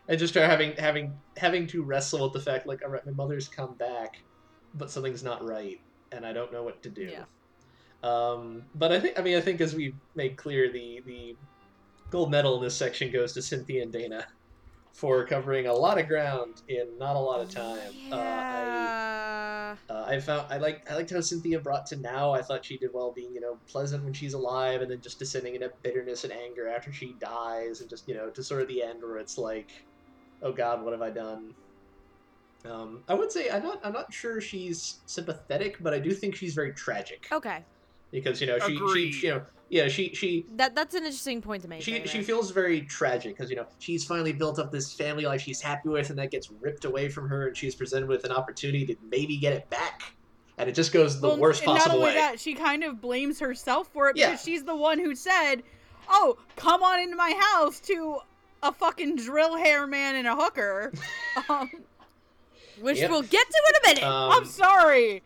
And 0.07 0.19
just 0.19 0.33
start 0.33 0.49
having 0.49 0.73
having 0.77 1.13
having 1.36 1.65
to 1.67 1.81
wrestle 1.81 2.23
with 2.23 2.33
the 2.33 2.39
fact 2.39 2.67
like, 2.67 2.83
all 2.83 2.89
right, 2.89 3.05
my 3.05 3.11
mother's 3.11 3.47
come 3.47 3.73
back, 3.73 4.21
but 4.75 4.91
something's 4.91 5.23
not 5.23 5.43
right, 5.43 5.79
and 6.11 6.25
I 6.25 6.31
don't 6.31 6.51
know 6.51 6.63
what 6.63 6.83
to 6.83 6.89
do. 6.89 7.11
Yeah. 7.11 7.23
Um, 8.03 8.63
but 8.75 8.91
I 8.91 8.99
think 8.99 9.17
I 9.19 9.23
mean 9.23 9.36
I 9.36 9.41
think 9.41 9.61
as 9.61 9.73
we 9.73 9.95
made 10.13 10.38
clear, 10.38 10.71
the 10.71 11.01
the 11.07 11.36
gold 12.11 12.29
medal 12.29 12.57
in 12.57 12.63
this 12.63 12.75
section 12.75 13.11
goes 13.11 13.33
to 13.33 13.41
Cynthia 13.41 13.81
and 13.81 13.91
Dana 13.91 14.27
for 14.96 15.26
covering 15.26 15.68
a 15.68 15.74
lot 15.74 16.00
of 16.00 16.08
ground 16.08 16.62
in 16.70 16.98
not 16.98 17.18
a 17.18 17.20
lot 17.20 17.41
of 17.41 17.50
time. 17.50 17.91
Uh, 18.12 18.16
I, 18.16 18.62
Yeah. 18.64 19.76
uh, 19.89 20.06
I 20.08 20.20
found 20.22 20.48
I 20.50 20.58
like 20.58 20.89
I 20.89 20.96
liked 20.96 21.12
how 21.12 21.20
Cynthia 21.20 21.60
brought 21.60 21.86
to 21.88 21.98
Nao. 21.98 22.32
I 22.32 22.41
thought 22.41 22.64
she 22.64 22.78
did 22.78 22.91
well 22.93 23.12
being 23.14 23.34
you 23.34 23.41
know 23.41 23.60
pleasant 23.68 24.06
when 24.06 24.14
she's 24.14 24.34
alive, 24.34 24.82
and 24.82 24.89
then 24.89 25.02
just 25.02 25.20
descending 25.20 25.56
into 25.56 25.70
bitterness 25.84 26.24
and 26.24 26.32
anger 26.32 26.70
after 26.70 26.93
she 26.93 27.14
dies, 27.20 27.82
and 27.82 27.89
just 27.89 28.08
you 28.08 28.16
know 28.16 28.30
to 28.30 28.41
sort 28.41 28.62
of 28.62 28.70
the 28.70 28.82
end 28.82 29.02
where 29.02 29.18
it's 29.18 29.38
like, 29.38 29.70
oh 30.41 30.54
God, 30.54 30.82
what 30.82 30.93
have 30.93 31.02
I 31.02 31.10
done? 31.10 31.54
Um, 32.64 33.04
I 33.08 33.14
would 33.16 33.32
say 33.32 33.50
I'm 33.50 33.64
not 33.64 33.80
I'm 33.84 33.93
not 33.93 34.14
sure 34.14 34.39
she's 34.39 35.02
sympathetic, 35.06 35.78
but 35.82 35.93
I 35.93 36.00
do 36.00 36.12
think 36.12 36.36
she's 36.36 36.56
very 36.56 36.74
tragic 36.74 37.28
okay. 37.34 37.66
because 38.12 38.39
you 38.39 38.48
know 38.48 38.60
she, 38.60 38.76
Agreed. 38.78 39.12
she 39.14 39.28
you 39.28 39.34
know 39.34 39.46
yeah 39.70 39.88
she 39.88 40.13
she 40.13 40.45
That 40.55 40.76
that's 40.76 40.93
an 40.95 41.03
interesting 41.03 41.41
point 41.41 41.63
to 41.63 41.68
make. 41.68 41.82
she 41.82 41.93
right 41.93 42.07
she 42.09 42.22
feels 42.22 42.51
very 42.51 42.82
tragic 42.82 43.36
because 43.36 43.49
you 43.49 43.55
know 43.55 43.66
she's 43.80 44.05
finally 44.05 44.34
built 44.34 44.59
up 44.59 44.72
this 44.72 44.93
family 44.93 45.26
life 45.26 45.41
she's 45.41 45.61
happy 45.61 45.89
with, 45.89 46.09
and 46.09 46.20
that 46.20 46.32
gets 46.32 46.49
ripped 46.61 46.86
away 46.86 47.09
from 47.09 47.28
her, 47.30 47.47
and 47.47 47.57
she's 47.57 47.76
presented 47.76 48.07
with 48.07 48.24
an 48.26 48.32
opportunity 48.32 48.86
to 48.86 48.95
maybe 49.09 49.38
get 49.38 49.53
it 49.53 49.70
back, 49.70 50.13
and 50.57 50.70
it 50.70 50.74
just 50.74 50.93
goes 50.93 51.20
the 51.20 51.28
Well, 51.30 51.38
worst 51.38 51.63
and 51.63 51.68
possible 51.78 51.88
Not 51.89 51.95
only 52.03 52.09
way. 52.16 52.16
that, 52.16 52.39
she 52.39 52.53
kind 52.53 52.84
of 52.84 53.01
blames 53.01 53.39
herself 53.39 53.88
for 53.91 54.09
it 54.09 54.18
Yeah. 54.18 54.32
because 54.32 54.43
she's 54.45 54.63
the 54.63 54.76
one 54.76 54.99
who 54.99 55.16
said, 55.16 55.63
"Oh, 56.09 56.38
come 56.55 56.84
on 56.84 56.99
into 56.99 57.16
my 57.16 57.34
house 57.53 57.80
to 57.82 58.20
a 58.63 58.72
fucking 58.72 59.16
drill 59.18 59.57
hair 59.57 59.88
man 59.88 60.16
and 60.16 60.28
a 60.28 60.36
hooker." 60.36 60.93
um, 61.49 61.70
which 62.82 62.97
Yep. 62.99 63.09
we'll 63.09 63.22
get 63.22 63.47
to 63.49 63.61
in 63.70 63.76
a 63.76 63.88
minute. 63.95 64.03
Um, 64.03 64.32
I'm 64.32 64.45
sorry. 64.45 65.24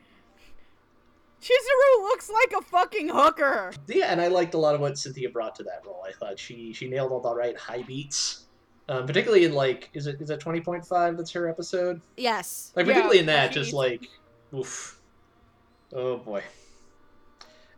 Chizuru 1.42 2.02
looks 2.04 2.30
like 2.30 2.54
a 2.58 2.62
fucking 2.62 3.10
hooker. 3.10 3.74
Yeah, 3.88 4.12
and 4.12 4.20
I 4.20 4.28
liked 4.28 4.54
a 4.54 4.58
lot 4.58 4.76
of 4.76 4.82
what 4.82 4.98
Cynthia 4.98 5.30
brought 5.30 5.56
to 5.56 5.64
that 5.64 5.82
role. 5.86 6.04
I 6.08 6.12
thought 6.12 6.38
she 6.38 6.74
she 6.74 6.90
nailed 6.90 7.12
all 7.12 7.22
the 7.22 7.34
right 7.34 7.58
high 7.58 7.82
beats, 7.84 8.46
um, 8.90 9.06
particularly 9.06 9.46
in 9.46 9.54
like 9.54 9.90
is 9.94 10.08
it 10.08 10.20
is 10.22 10.30
it 10.30 10.40
twenty 10.40 10.60
point 10.62 10.86
five 10.86 11.16
that's 11.18 11.32
her 11.32 11.48
episode? 11.48 12.02
yes. 12.18 12.74
Like 12.76 12.86
Yeah, 12.86 12.94
particularly 12.94 13.20
in 13.20 13.26
that, 13.28 13.52
just 13.52 13.72
like, 13.74 14.08
oof, 14.54 15.00
oh 15.94 16.18
boy. 16.18 16.44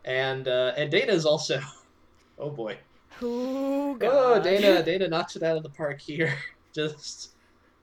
And 0.04 0.48
uh, 0.48 0.72
and 0.76 0.90
Dana's 0.90 1.24
also, 1.24 1.60
oh 2.38 2.50
boy, 2.50 2.78
Oh 3.20 3.96
oh. 4.00 4.42
Dana 4.42 4.82
Dana 4.82 5.08
knocks 5.08 5.36
it 5.36 5.42
out 5.42 5.56
of 5.56 5.62
the 5.62 5.68
park 5.70 6.00
here. 6.00 6.34
just, 6.72 7.30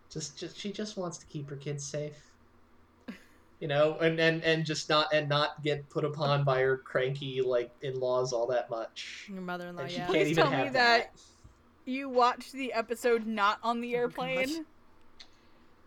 just 0.09 0.38
just 0.38 0.57
she 0.57 0.71
just 0.73 0.97
wants 0.97 1.17
to 1.19 1.25
keep 1.27 1.49
her 1.49 1.55
kids 1.55 1.86
safe. 1.86 2.28
You 3.60 3.68
know, 3.68 3.97
and, 3.99 4.20
and, 4.20 4.41
and 4.43 4.66
just 4.66 4.88
not 4.88 5.14
and 5.14 5.28
not 5.28 5.62
get 5.64 5.89
put 5.89 6.05
upon 6.05 6.45
by 6.45 6.62
her 6.62 6.78
cranky 6.78 7.41
like 7.41 7.72
in 7.82 7.99
laws 7.99 8.32
all 8.32 8.47
that 8.47 8.70
much. 8.70 9.28
Your 9.32 9.41
mother-in-law, 9.41 9.84
yeah. 9.84 9.97
can't 9.97 10.10
Please 10.10 10.36
tell 10.36 10.49
me 10.49 10.55
have 10.55 10.74
that 10.74 11.12
you 11.89 12.07
watched 12.07 12.53
the 12.53 12.72
episode 12.72 13.26
not 13.26 13.60
on 13.64 13.82
the 13.82 13.95
oh 13.95 13.99
airplane? 13.99 14.66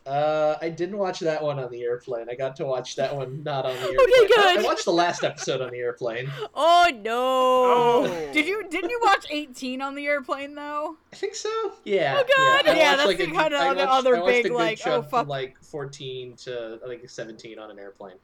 Uh, 0.05 0.57
I 0.61 0.69
didn't 0.69 0.99
watch 0.99 1.21
that 1.21 1.41
one 1.43 1.61
on 1.61 1.71
the 1.71 1.83
airplane. 1.83 2.27
I 2.29 2.35
got 2.35 2.57
to 2.57 2.65
watch 2.65 2.97
that 2.97 3.15
one 3.15 3.43
not 3.45 3.65
on 3.65 3.73
the 3.75 3.81
airplane. 3.83 3.99
Okay, 4.01 4.35
I, 4.37 4.55
good. 4.55 4.59
I 4.59 4.63
watched 4.65 4.85
the 4.85 4.93
last 4.93 5.23
episode 5.23 5.61
on 5.61 5.71
the 5.71 5.79
airplane. 5.79 6.29
Oh 6.55 6.91
no! 7.05 7.13
Oh. 7.15 8.31
Did 8.33 8.47
you 8.47 8.69
didn't 8.69 8.91
you 8.91 8.99
watch 9.03 9.27
18 9.31 9.81
on 9.81 9.95
the 9.95 10.07
airplane 10.07 10.57
though? 10.57 10.97
I 11.13 11.17
think 11.17 11.37
so. 11.37 11.73
Yeah. 11.85 12.17
Oh, 12.19 12.25
God. 12.37 12.67
Yeah, 12.67 12.73
I 12.73 12.77
Yeah, 12.77 12.91
watched, 12.91 12.97
that's 12.97 13.07
like, 13.07 13.17
the 13.19 13.23
a, 13.25 13.27
kinda 13.27 13.41
I 13.57 13.69
other- 13.69 13.77
watched, 13.87 13.93
other 13.93 14.17
I 14.17 14.27
big, 14.43 14.53
like, 14.53 14.81
oh, 14.87 15.03
fuck. 15.03 15.11
from 15.11 15.29
like 15.29 15.57
14 15.63 16.35
to 16.39 16.81
I 16.85 16.89
think 16.89 17.09
17 17.09 17.59
on 17.61 17.71
an 17.71 17.79
airplane. 17.79 18.17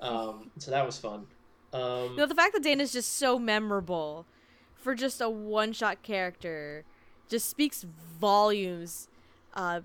Um, 0.00 0.50
so 0.58 0.70
that 0.70 0.86
was 0.86 0.96
fun. 0.98 1.26
Um, 1.74 2.10
You 2.12 2.16
know, 2.16 2.26
the 2.26 2.34
fact 2.34 2.54
that 2.54 2.62
Dana's 2.62 2.92
just 2.92 3.12
so 3.18 3.38
memorable 3.38 4.24
for 4.76 4.94
just 4.94 5.20
a 5.20 5.28
one-shot 5.28 6.02
character 6.02 6.84
just 7.28 7.50
speaks 7.50 7.84
volumes. 8.18 9.08
Uh, 9.52 9.80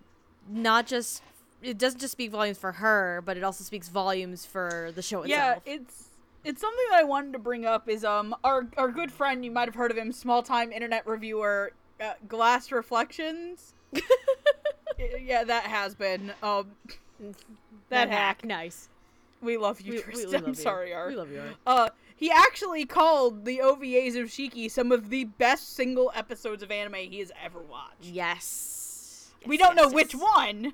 not 0.50 0.86
just 0.88 1.22
it 1.64 1.78
doesn't 1.78 2.00
just 2.00 2.12
speak 2.12 2.32
volumes 2.32 2.58
for 2.58 2.74
her, 2.74 3.22
but 3.26 3.38
it 3.38 3.44
also 3.44 3.64
speaks 3.64 3.88
volumes 3.90 4.46
for 4.46 4.92
the 4.96 5.02
show 5.02 5.24
itself. 5.24 5.62
Yeah, 5.66 5.72
it's 5.74 6.10
it's 6.44 6.60
something 6.62 6.86
that 6.92 7.00
I 7.00 7.04
wanted 7.04 7.34
to 7.34 7.40
bring 7.40 7.66
up 7.66 7.88
is 7.90 8.04
um 8.04 8.36
our 8.44 8.68
our 8.78 8.90
good 8.92 9.12
friend 9.12 9.44
you 9.46 9.52
might 9.52 9.68
have 9.68 9.76
heard 9.76 9.92
of 9.92 9.98
him 9.98 10.12
small 10.12 10.44
time 10.44 10.72
internet 10.72 11.08
reviewer 11.08 11.72
uh, 12.02 12.14
Glass 12.28 12.72
Reflections. 12.72 13.74
Yeah, 15.20 15.44
that 15.44 15.64
has 15.64 15.96
been 15.96 16.34
um 16.44 16.68
that 17.90 18.10
hack. 18.10 18.46
nice. 18.46 18.90
We 19.42 19.58
love 19.58 19.82
you, 19.82 19.94
We- 19.94 19.98
we- 19.98 19.98
we 19.98 20.04
Tristan. 20.14 20.32
love 20.32 20.44
I'm 20.44 20.48
you. 20.50 20.56
sorry, 20.56 20.94
Art. 20.94 21.10
We 21.10 21.16
love 21.16 21.32
you. 21.32 21.42
Art. 21.42 21.56
Uh, 21.66 21.90
he 22.16 22.32
actually 22.32 22.86
called 22.86 23.44
the 23.46 23.58
OVAs 23.60 24.16
of 24.16 24.28
Shiki 24.30 24.70
some 24.72 24.92
of 24.92 25.10
the 25.10 25.26
best 25.26 25.76
single 25.76 26.12
episodes 26.16 26.64
of 26.64 26.72
anime 26.72 26.94
he 27.10 27.20
has 27.20 27.32
ever 27.44 27.60
watched. 27.60 28.04
Yes. 28.04 29.32
we 29.46 29.58
don't 29.58 29.76
know 29.76 29.84
yes, 29.86 29.94
which 29.94 30.14
one, 30.16 30.74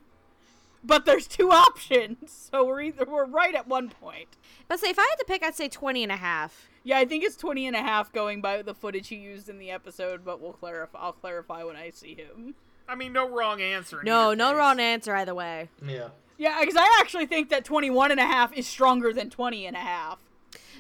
but 0.84 1.06
there's 1.06 1.28
two 1.28 1.52
options, 1.52 2.50
so 2.52 2.64
we're 2.66 2.82
either 2.82 3.06
we're 3.06 3.26
right 3.26 3.56
at 3.56 3.68
one 3.68 3.90
point. 3.90 4.38
But 4.68 4.80
say 4.80 4.90
if 4.90 5.00
I 5.00 5.04
had 5.10 5.16
to 5.18 5.26
pick, 5.26 5.44
I'd 5.44 5.56
say 5.56 5.68
20 5.70 6.04
and 6.04 6.12
a 6.12 6.18
half. 6.18 6.68
Yeah, 6.84 6.98
I 6.98 7.06
think 7.06 7.24
it's 7.24 7.36
20 7.36 7.68
and 7.68 7.76
a 7.76 7.82
half 7.82 8.12
going 8.14 8.42
by 8.42 8.62
the 8.62 8.74
footage 8.74 9.10
he 9.10 9.16
used 9.18 9.50
in 9.50 9.60
the 9.60 9.70
episode, 9.72 10.24
but 10.24 10.40
we'll 10.42 10.54
clarify. 10.54 11.00
I'll 11.00 11.12
clarify 11.14 11.64
when 11.64 11.76
I 11.76 11.90
see 11.92 12.16
him. 12.16 12.56
I 12.88 12.96
mean, 12.96 13.14
no 13.14 13.30
wrong 13.30 13.62
answer. 13.62 14.02
No, 14.04 14.34
no 14.34 14.50
case. 14.50 14.58
wrong 14.58 14.80
answer 14.80 15.16
either 15.16 15.36
way. 15.36 15.70
yeah. 15.86 16.10
Yeah, 16.38 16.58
because 16.62 16.78
I 16.78 16.98
actually 17.02 17.26
think 17.26 17.50
that 17.50 17.66
21 17.66 18.12
and 18.12 18.20
a 18.20 18.26
half 18.26 18.54
is 18.54 18.66
stronger 18.66 19.12
than 19.12 19.30
20 19.30 19.66
and 19.66 19.76
a 19.76 19.80
half. 19.80 20.20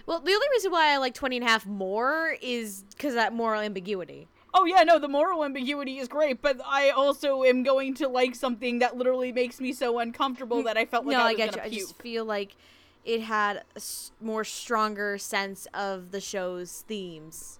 Well, 0.06 0.22
the 0.22 0.32
only 0.32 0.48
reason 0.54 0.72
why 0.72 0.94
I 0.94 0.98
like 0.98 1.14
20 1.14 1.36
and 1.36 1.46
a 1.46 1.50
half 1.50 1.66
more 1.66 2.38
is 2.42 2.86
because 2.96 3.14
that 3.16 3.34
moral 3.34 3.60
ambiguity. 3.62 4.30
Oh 4.54 4.66
yeah, 4.66 4.84
no, 4.84 4.98
the 5.00 5.08
moral 5.08 5.46
ambiguity 5.46 6.00
is 6.00 6.08
great, 6.08 6.42
but 6.42 6.60
I 6.66 6.90
also 6.90 7.44
am 7.44 7.62
going 7.64 7.94
to 7.96 8.08
like 8.08 8.34
something 8.36 8.80
that 8.80 8.98
literally 8.98 9.32
makes 9.32 9.60
me 9.62 9.74
so 9.74 10.00
uncomfortable 10.00 10.64
that 10.64 10.76
I 10.78 10.86
felt 10.86 11.06
like 11.06 11.18
no, 11.18 11.24
I 11.24 11.28
I 11.28 11.32
was 11.34 11.38
get 11.38 11.46
you. 11.48 11.52
gonna 11.58 11.66
I 11.66 11.70
puke. 11.70 11.80
just 11.82 12.02
feel 12.02 12.26
like 12.26 12.56
it 13.06 13.22
had 13.22 13.58
a 13.58 13.64
s- 13.78 14.12
more 14.20 14.44
stronger 14.44 15.18
sense 15.18 15.68
of 15.74 16.12
the 16.12 16.20
show's 16.20 16.84
themes 16.88 17.60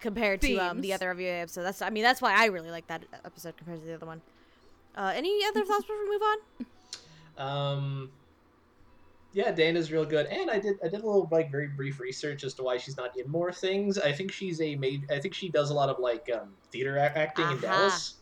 compared 0.00 0.40
to 0.42 0.56
um, 0.56 0.80
the 0.80 0.88
Themes. 0.88 0.94
other 0.94 1.10
OVA 1.10 1.22
episode. 1.24 1.62
That's 1.62 1.82
I 1.82 1.90
mean 1.90 2.02
that's 2.04 2.22
why 2.22 2.32
I 2.34 2.46
really 2.46 2.70
like 2.70 2.86
that 2.86 3.02
episode 3.24 3.56
compared 3.56 3.80
to 3.80 3.86
the 3.86 3.94
other 3.94 4.06
one. 4.06 4.22
Uh, 4.96 5.12
any 5.14 5.44
other 5.46 5.64
thoughts 5.66 5.82
before 5.82 5.96
we 6.04 6.10
move 6.10 6.22
on? 6.22 7.46
Um, 7.46 8.10
yeah, 9.38 9.52
Dana's 9.52 9.92
real 9.92 10.04
good, 10.04 10.26
and 10.26 10.50
I 10.50 10.58
did 10.58 10.78
I 10.84 10.88
did 10.88 11.00
a 11.00 11.06
little 11.06 11.28
like 11.30 11.48
very 11.48 11.68
brief 11.68 12.00
research 12.00 12.42
as 12.42 12.54
to 12.54 12.64
why 12.64 12.76
she's 12.76 12.96
not 12.96 13.16
in 13.16 13.30
more 13.30 13.52
things. 13.52 13.96
I 13.96 14.10
think 14.10 14.32
she's 14.32 14.60
a 14.60 14.74
made. 14.74 15.08
I 15.12 15.20
think 15.20 15.32
she 15.32 15.48
does 15.48 15.70
a 15.70 15.74
lot 15.74 15.88
of 15.88 16.00
like 16.00 16.28
um, 16.34 16.54
theater 16.72 16.96
a- 16.96 17.16
acting 17.16 17.48
in 17.48 17.60
Dallas. 17.60 18.16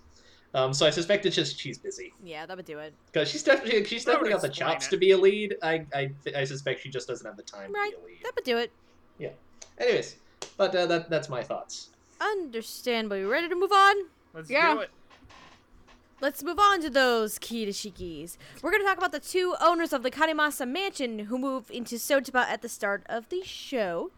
Um, 0.53 0.75
so 0.75 0.85
I 0.87 0.91
suspect 0.91 1.25
it's 1.25 1.35
just 1.35 1.59
she's 1.59 1.79
busy 1.79 2.12
Yeah, 2.23 2.45
that 2.45 2.55
would 2.57 2.67
do 2.67 2.79
it. 2.81 2.93
because 3.11 3.31
she's 3.31 3.43
definitely 3.43 3.83
she's 3.85 4.05
That 4.05 4.12
definitely 4.12 4.33
got 4.35 4.43
the 4.43 4.49
chops 4.51 4.87
it. 4.89 4.91
to 4.91 4.97
be 4.99 5.12
a 5.12 5.17
lead. 5.17 5.57
I 5.62 5.87
I, 5.95 6.11
I 6.37 6.45
suspect 6.45 6.83
she 6.83 6.91
just 6.91 7.09
doesn't 7.09 7.27
have 7.27 7.39
the 7.39 7.43
time 7.45 7.73
Right, 7.73 7.93
to 7.93 7.97
be 7.97 8.03
a 8.03 8.07
lead. 8.07 8.19
that 8.25 8.33
would 8.37 8.45
do 8.45 8.59
it. 8.59 8.71
Yeah. 9.19 9.31
Anyways, 9.79 10.17
but 10.59 10.75
uh, 10.77 10.85
that 10.85 11.09
that's 11.09 11.31
my 11.31 11.43
thoughts. 11.43 11.89
Understandable. 12.21 13.17
You 13.17 13.31
ready 13.31 13.49
to 13.49 13.55
move 13.55 13.73
on? 13.73 13.97
Let's 14.35 14.51
Yeah. 14.51 14.75
do 14.75 14.81
it. 14.81 14.91
Let's 16.19 16.43
move 16.43 16.59
on 16.59 16.81
to 16.81 16.89
those 16.89 17.39
Kirishikis. 17.39 18.39
We're 18.62 18.71
going 18.71 18.83
to 18.83 18.89
talk 18.89 18.97
about 18.97 19.12
the 19.12 19.21
two 19.21 19.55
owners 19.61 19.93
of 19.93 20.03
the 20.03 20.11
Kanemasa 20.11 20.67
mansion 20.67 21.19
who 21.19 21.37
move 21.37 21.71
into 21.71 21.97
Sotoba 21.97 22.47
at 22.47 22.62
the 22.62 22.71
start 22.71 23.03
of 23.05 23.29
the 23.29 23.43
show. 23.45 24.11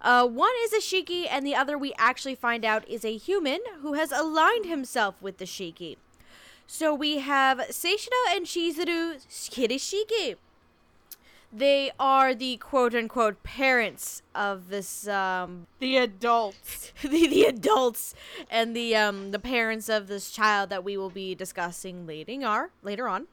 Uh, 0.00 0.26
one 0.26 0.50
is 0.64 0.72
a 0.72 0.78
Shiki, 0.78 1.28
and 1.30 1.46
the 1.46 1.54
other 1.54 1.78
we 1.78 1.92
actually 1.96 2.34
find 2.34 2.64
out 2.64 2.88
is 2.88 3.04
a 3.04 3.16
human 3.16 3.60
who 3.82 3.92
has 3.92 4.10
aligned 4.10 4.66
himself 4.66 5.14
with 5.22 5.38
the 5.38 5.44
Shiki. 5.44 5.96
So 6.66 6.92
we 6.92 7.18
have 7.18 7.58
Seishiro 7.58 8.34
and 8.34 8.46
Chizuru 8.46 9.24
Kirishiki. 9.28 10.34
They 11.56 11.92
are 12.00 12.34
the 12.34 12.56
quote 12.56 12.96
unquote 12.96 13.44
parents 13.44 14.22
of 14.34 14.70
this 14.70 15.06
um, 15.06 15.68
the 15.78 15.98
adults. 15.98 16.92
the, 17.02 17.28
the 17.28 17.44
adults 17.44 18.16
and 18.50 18.74
the 18.74 18.96
um 18.96 19.30
the 19.30 19.38
parents 19.38 19.88
of 19.88 20.08
this 20.08 20.32
child 20.32 20.68
that 20.70 20.82
we 20.82 20.96
will 20.96 21.10
be 21.10 21.32
discussing 21.36 22.08
later 22.08 22.44
are 22.44 22.70
later 22.82 23.06
on. 23.06 23.28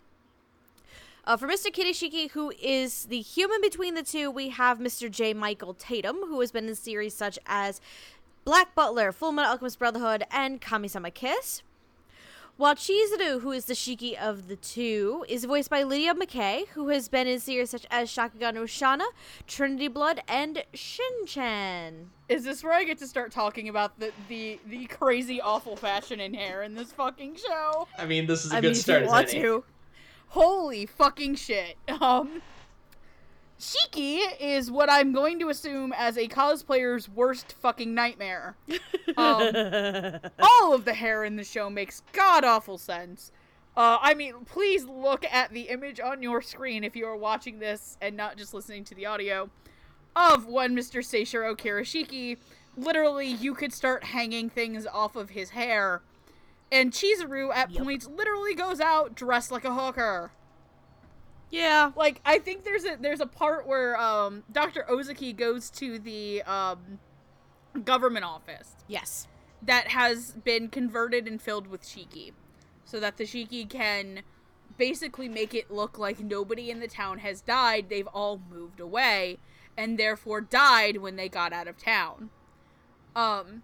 Uh, 1.25 1.37
for 1.37 1.47
Mr. 1.47 1.71
Kirishiki, 1.71 2.31
who 2.31 2.51
is 2.61 3.05
the 3.05 3.21
human 3.21 3.59
between 3.61 3.95
the 3.95 4.03
two, 4.03 4.29
we 4.29 4.49
have 4.49 4.79
Mr. 4.79 5.09
J. 5.09 5.33
Michael 5.33 5.73
Tatum, 5.73 6.17
who 6.27 6.39
has 6.41 6.51
been 6.51 6.67
in 6.67 6.75
series 6.75 7.13
such 7.13 7.37
as 7.45 7.79
Black 8.43 8.73
Butler, 8.73 9.11
Full 9.11 9.31
Metal 9.31 9.51
Alchemist 9.51 9.77
Brotherhood, 9.77 10.25
and 10.31 10.59
Kamisama 10.59 11.13
Kiss. 11.13 11.61
While 12.61 12.75
Chizuru, 12.75 13.41
who 13.41 13.53
is 13.53 13.65
the 13.65 13.73
Shiki 13.73 14.15
of 14.15 14.47
the 14.47 14.55
two, 14.55 15.25
is 15.27 15.45
voiced 15.45 15.71
by 15.71 15.81
Lydia 15.81 16.13
Mackay, 16.13 16.65
who 16.75 16.89
has 16.89 17.09
been 17.09 17.25
in 17.25 17.39
series 17.39 17.71
such 17.71 17.87
as 17.89 18.07
Shakugan 18.07 18.53
no 18.53 18.65
Shana, 18.65 19.05
Trinity 19.47 19.87
Blood, 19.87 20.21
and 20.27 20.63
Shinchan. 20.71 22.09
Is 22.29 22.43
this 22.43 22.63
where 22.63 22.73
I 22.73 22.83
get 22.83 22.99
to 22.99 23.07
start 23.07 23.31
talking 23.31 23.67
about 23.67 23.99
the 23.99 24.11
the, 24.29 24.59
the 24.67 24.85
crazy 24.85 25.41
awful 25.41 25.75
fashion 25.75 26.19
and 26.19 26.35
hair 26.35 26.61
in 26.61 26.75
this 26.75 26.91
fucking 26.91 27.37
show? 27.37 27.87
I 27.97 28.05
mean, 28.05 28.27
this 28.27 28.45
is 28.45 28.51
a 28.51 28.57
I 28.57 28.61
good 28.61 28.67
mean, 28.67 28.71
if 28.73 28.77
start. 28.77 28.99
you 28.99 29.05
as 29.07 29.11
want 29.11 29.29
to. 29.29 29.63
Holy 30.27 30.85
fucking 30.85 31.33
shit. 31.37 31.77
Um 31.99 32.43
Shiki 33.61 34.19
is 34.39 34.71
what 34.71 34.89
I'm 34.91 35.13
going 35.13 35.37
to 35.39 35.49
assume 35.49 35.93
as 35.95 36.17
a 36.17 36.27
cosplayer's 36.27 37.07
worst 37.07 37.53
fucking 37.61 37.93
nightmare. 37.93 38.55
Um, 39.17 40.19
all 40.41 40.73
of 40.73 40.85
the 40.85 40.93
hair 40.93 41.25
in 41.25 41.35
the 41.35 41.43
show 41.43 41.69
makes 41.69 42.01
god 42.13 42.45
awful 42.45 42.77
sense. 42.77 43.29
Uh, 43.75 43.97
I 44.01 44.13
mean, 44.13 44.45
please 44.45 44.85
look 44.85 45.25
at 45.25 45.51
the 45.51 45.63
image 45.63 45.99
on 45.99 46.23
your 46.23 46.41
screen 46.41 46.85
if 46.85 46.95
you 46.95 47.05
are 47.05 47.17
watching 47.17 47.59
this 47.59 47.97
and 48.01 48.15
not 48.15 48.37
just 48.37 48.53
listening 48.53 48.85
to 48.85 48.95
the 48.95 49.05
audio 49.05 49.49
of 50.15 50.45
one 50.45 50.75
Mr. 50.77 50.99
Seishiro 51.03 51.57
Kirishiki. 51.57 52.37
Literally, 52.77 53.27
you 53.27 53.53
could 53.53 53.73
start 53.73 54.05
hanging 54.05 54.49
things 54.49 54.87
off 54.87 55.17
of 55.17 55.31
his 55.31 55.49
hair. 55.49 56.01
And 56.71 56.93
Chizuru 56.93 57.53
at 57.53 57.69
Yep. 57.71 57.83
points 57.83 58.07
literally 58.07 58.55
goes 58.55 58.79
out 58.79 59.13
dressed 59.13 59.51
like 59.51 59.65
a 59.65 59.73
hooker. 59.75 60.31
Yeah. 61.51 61.91
Like 61.95 62.21
I 62.25 62.39
think 62.39 62.63
there's 62.63 62.85
a 62.85 62.97
there's 62.99 63.19
a 63.19 63.25
part 63.25 63.67
where 63.67 63.99
um 63.99 64.43
Dr. 64.51 64.89
Ozaki 64.89 65.33
goes 65.33 65.69
to 65.71 65.99
the 65.99 66.41
um 66.43 66.99
government 67.83 68.25
office 68.25 68.75
Yes. 68.87 69.27
that 69.61 69.89
has 69.89 70.31
been 70.31 70.69
converted 70.69 71.27
and 71.27 71.41
filled 71.41 71.67
with 71.67 71.83
Shiki. 71.83 72.31
So 72.85 72.99
that 72.99 73.17
the 73.17 73.25
Shiki 73.25 73.69
can 73.69 74.21
basically 74.77 75.29
make 75.29 75.53
it 75.53 75.69
look 75.69 75.99
like 75.99 76.19
nobody 76.21 76.71
in 76.71 76.79
the 76.79 76.87
town 76.87 77.19
has 77.19 77.41
died. 77.41 77.87
They've 77.89 78.07
all 78.07 78.41
moved 78.49 78.79
away 78.79 79.37
and 79.77 79.97
therefore 79.97 80.41
died 80.41 80.97
when 80.97 81.15
they 81.17 81.29
got 81.29 81.53
out 81.53 81.67
of 81.67 81.77
town. 81.77 82.29
Um 83.15 83.63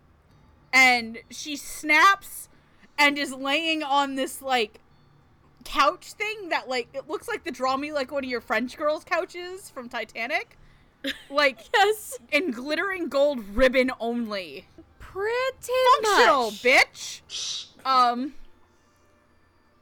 and 0.74 1.20
she 1.30 1.56
snaps 1.56 2.50
and 2.98 3.18
is 3.18 3.32
laying 3.34 3.82
on 3.82 4.16
this 4.16 4.42
like 4.42 4.82
couch 5.68 6.14
thing 6.14 6.50
that 6.50 6.68
like 6.70 6.88
it 6.94 7.08
looks 7.10 7.28
like 7.28 7.44
the 7.44 7.52
draw 7.52 7.76
me 7.78 7.92
like 7.92 8.12
one 8.12 8.24
of 8.24 8.30
your 8.30 8.42
French 8.42 8.78
girls 8.78 9.04
couches 9.04 9.70
from 9.70 9.90
Titanic. 9.90 10.58
Like 11.30 11.60
Yes. 11.74 12.18
in 12.32 12.50
glittering 12.52 13.08
gold 13.08 13.40
ribbon 13.56 13.92
only 14.00 14.66
Pretty 15.00 15.72
functional, 16.04 16.46
much. 16.52 16.64
bitch. 16.64 17.68
Um, 17.86 18.34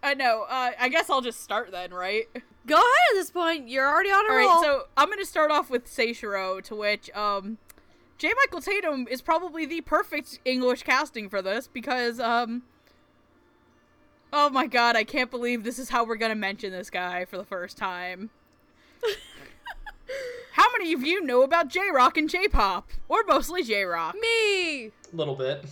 I 0.03 0.13
know. 0.13 0.43
Uh, 0.47 0.71
I 0.79 0.89
guess 0.89 1.09
I'll 1.09 1.21
just 1.21 1.41
start 1.41 1.71
then, 1.71 1.91
right? 1.93 2.25
Go 2.67 2.75
ahead 2.75 2.85
at 3.11 3.15
this 3.15 3.31
point. 3.31 3.69
You're 3.69 3.87
already 3.87 4.09
on 4.11 4.25
a 4.25 4.29
All 4.29 4.37
roll. 4.37 4.47
right. 4.49 4.61
So 4.63 4.83
I'm 4.97 5.09
gonna 5.09 5.25
start 5.25 5.51
off 5.51 5.69
with 5.69 5.85
Seishiro, 5.87 6.61
to 6.63 6.75
which 6.75 7.09
um, 7.15 7.57
J. 8.17 8.31
Michael 8.43 8.61
Tatum 8.61 9.07
is 9.09 9.21
probably 9.21 9.65
the 9.65 9.81
perfect 9.81 10.39
English 10.45 10.83
casting 10.83 11.29
for 11.29 11.41
this 11.41 11.67
because 11.67 12.19
um. 12.19 12.63
Oh 14.37 14.49
my 14.49 14.67
god, 14.67 14.97
I 14.97 15.05
can't 15.05 15.31
believe 15.31 15.63
this 15.63 15.79
is 15.79 15.87
how 15.87 16.03
we're 16.03 16.17
gonna 16.17 16.35
mention 16.35 16.73
this 16.73 16.89
guy 16.89 17.23
for 17.23 17.37
the 17.37 17.45
first 17.45 17.77
time. 17.77 18.31
How 20.51 20.65
many 20.77 20.91
of 20.91 21.03
you 21.03 21.23
know 21.23 21.41
about 21.41 21.69
J 21.69 21.89
Rock 21.89 22.17
and 22.17 22.29
J 22.29 22.49
Pop? 22.49 22.89
Or 23.07 23.23
mostly 23.25 23.63
J 23.63 23.85
Rock? 23.85 24.13
Me. 24.19 24.87
A 24.87 24.91
little 25.13 25.35
bit. 25.35 25.63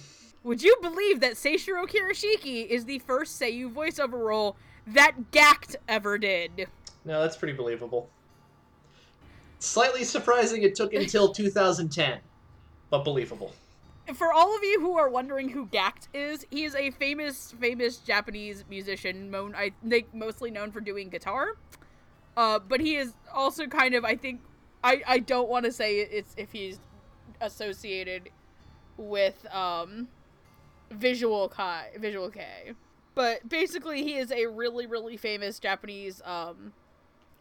Would 0.45 0.63
you 0.63 0.77
believe 0.81 1.19
that 1.19 1.33
Seishiro 1.33 1.85
Kirishiki 1.85 2.65
is 2.65 2.85
the 2.85 2.99
first 2.99 3.37
Seiyu 3.39 3.69
voiceover 3.69 4.13
role 4.13 4.55
that 4.87 5.31
Gackt 5.33 5.75
ever 5.89 6.17
did? 6.17 6.67
No, 7.03 7.21
that's 7.21 7.35
pretty 7.35 7.55
believable. 7.57 8.09
Slightly 9.59 10.05
surprising 10.05 10.63
it 10.63 10.73
took 10.73 10.93
until 10.93 11.33
2010, 11.33 12.19
but 12.89 13.03
believable. 13.03 13.51
For 14.13 14.33
all 14.33 14.55
of 14.55 14.63
you 14.63 14.81
who 14.81 14.97
are 14.97 15.09
wondering 15.09 15.49
who 15.49 15.67
Gackt 15.67 16.07
is, 16.13 16.45
he 16.51 16.65
is 16.65 16.75
a 16.75 16.91
famous, 16.91 17.53
famous 17.59 17.97
Japanese 17.97 18.65
musician. 18.69 19.33
I 19.55 19.71
think 19.87 20.13
mostly 20.13 20.51
known 20.51 20.71
for 20.71 20.81
doing 20.81 21.09
guitar. 21.09 21.55
Uh, 22.35 22.59
but 22.59 22.81
he 22.81 22.95
is 22.95 23.13
also 23.33 23.67
kind 23.67 23.95
of, 23.95 24.03
I 24.03 24.15
think, 24.15 24.41
I, 24.83 25.01
I 25.07 25.19
don't 25.19 25.47
want 25.47 25.65
to 25.65 25.71
say 25.71 25.99
it's 25.99 26.33
if 26.35 26.51
he's 26.51 26.79
associated 27.39 28.29
with 28.97 29.45
um, 29.53 30.09
Visual 30.91 31.47
Kei, 31.49 31.97
Visual 31.97 32.29
Kei. 32.29 32.73
But 33.15 33.47
basically, 33.47 34.03
he 34.03 34.15
is 34.15 34.31
a 34.31 34.47
really, 34.47 34.87
really 34.87 35.17
famous 35.17 35.59
Japanese 35.59 36.21
um, 36.25 36.73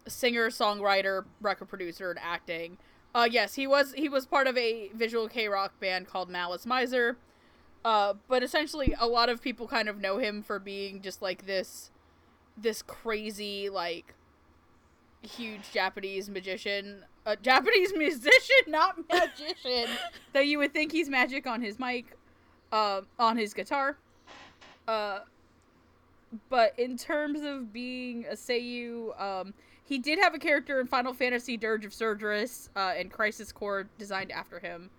singer, 0.06 0.50
songwriter, 0.50 1.24
record 1.40 1.68
producer, 1.68 2.10
and 2.10 2.20
acting. 2.22 2.78
Uh, 3.14 3.28
yes, 3.30 3.54
he 3.54 3.66
was 3.66 3.92
he 3.92 4.08
was 4.08 4.24
part 4.26 4.46
of 4.46 4.56
a 4.56 4.88
visual 4.94 5.28
kei 5.28 5.46
rock 5.46 5.78
band 5.80 6.06
called 6.06 6.30
Malice 6.30 6.64
Mizer. 6.64 7.16
Uh, 7.84 8.14
but 8.28 8.42
essentially, 8.42 8.94
a 8.98 9.06
lot 9.06 9.28
of 9.28 9.42
people 9.42 9.66
kind 9.66 9.88
of 9.88 9.98
know 10.00 10.18
him 10.18 10.42
for 10.42 10.58
being 10.58 11.02
just 11.02 11.20
like 11.20 11.46
this, 11.46 11.90
this 12.56 12.80
crazy 12.80 13.68
like, 13.68 14.14
huge 15.22 15.72
Japanese 15.72 16.30
magician, 16.30 17.04
a 17.26 17.36
Japanese 17.36 17.92
musician, 17.96 18.56
not 18.68 18.96
magician, 19.10 19.88
that 20.32 20.46
you 20.46 20.58
would 20.58 20.72
think 20.72 20.92
he's 20.92 21.08
magic 21.08 21.46
on 21.46 21.60
his 21.60 21.78
mic, 21.78 22.16
uh, 22.70 23.00
on 23.18 23.36
his 23.36 23.52
guitar. 23.52 23.98
Uh, 24.86 25.20
but 26.48 26.78
in 26.78 26.96
terms 26.96 27.42
of 27.42 27.72
being 27.72 28.24
a 28.30 28.34
Seiyu, 28.34 29.20
um, 29.20 29.54
he 29.84 29.98
did 29.98 30.18
have 30.18 30.34
a 30.34 30.38
character 30.38 30.80
in 30.80 30.86
Final 30.86 31.12
Fantasy 31.12 31.56
Dirge 31.56 31.84
of 31.84 31.92
Cerberus 31.92 32.70
uh, 32.76 32.92
and 32.96 33.10
Crisis 33.10 33.52
Core 33.52 33.88
designed 33.98 34.30
after 34.30 34.58
him. 34.58 34.90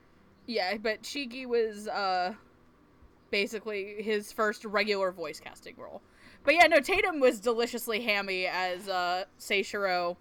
Yeah, 0.46 0.78
but 0.78 1.04
Shiki 1.04 1.46
was 1.46 1.88
uh, 1.88 2.34
basically 3.32 4.02
his 4.02 4.32
first 4.32 4.66
regular 4.66 5.12
voice 5.12 5.40
casting 5.40 5.76
role. 5.78 6.02
But 6.44 6.56
yeah, 6.56 6.68
no, 6.68 6.80
Tatum 6.80 7.20
was 7.20 7.40
deliciously 7.40 8.02
hammy 8.02 8.46
as 8.46 8.90
uh, 8.90 9.24
Seishiro 9.40 10.18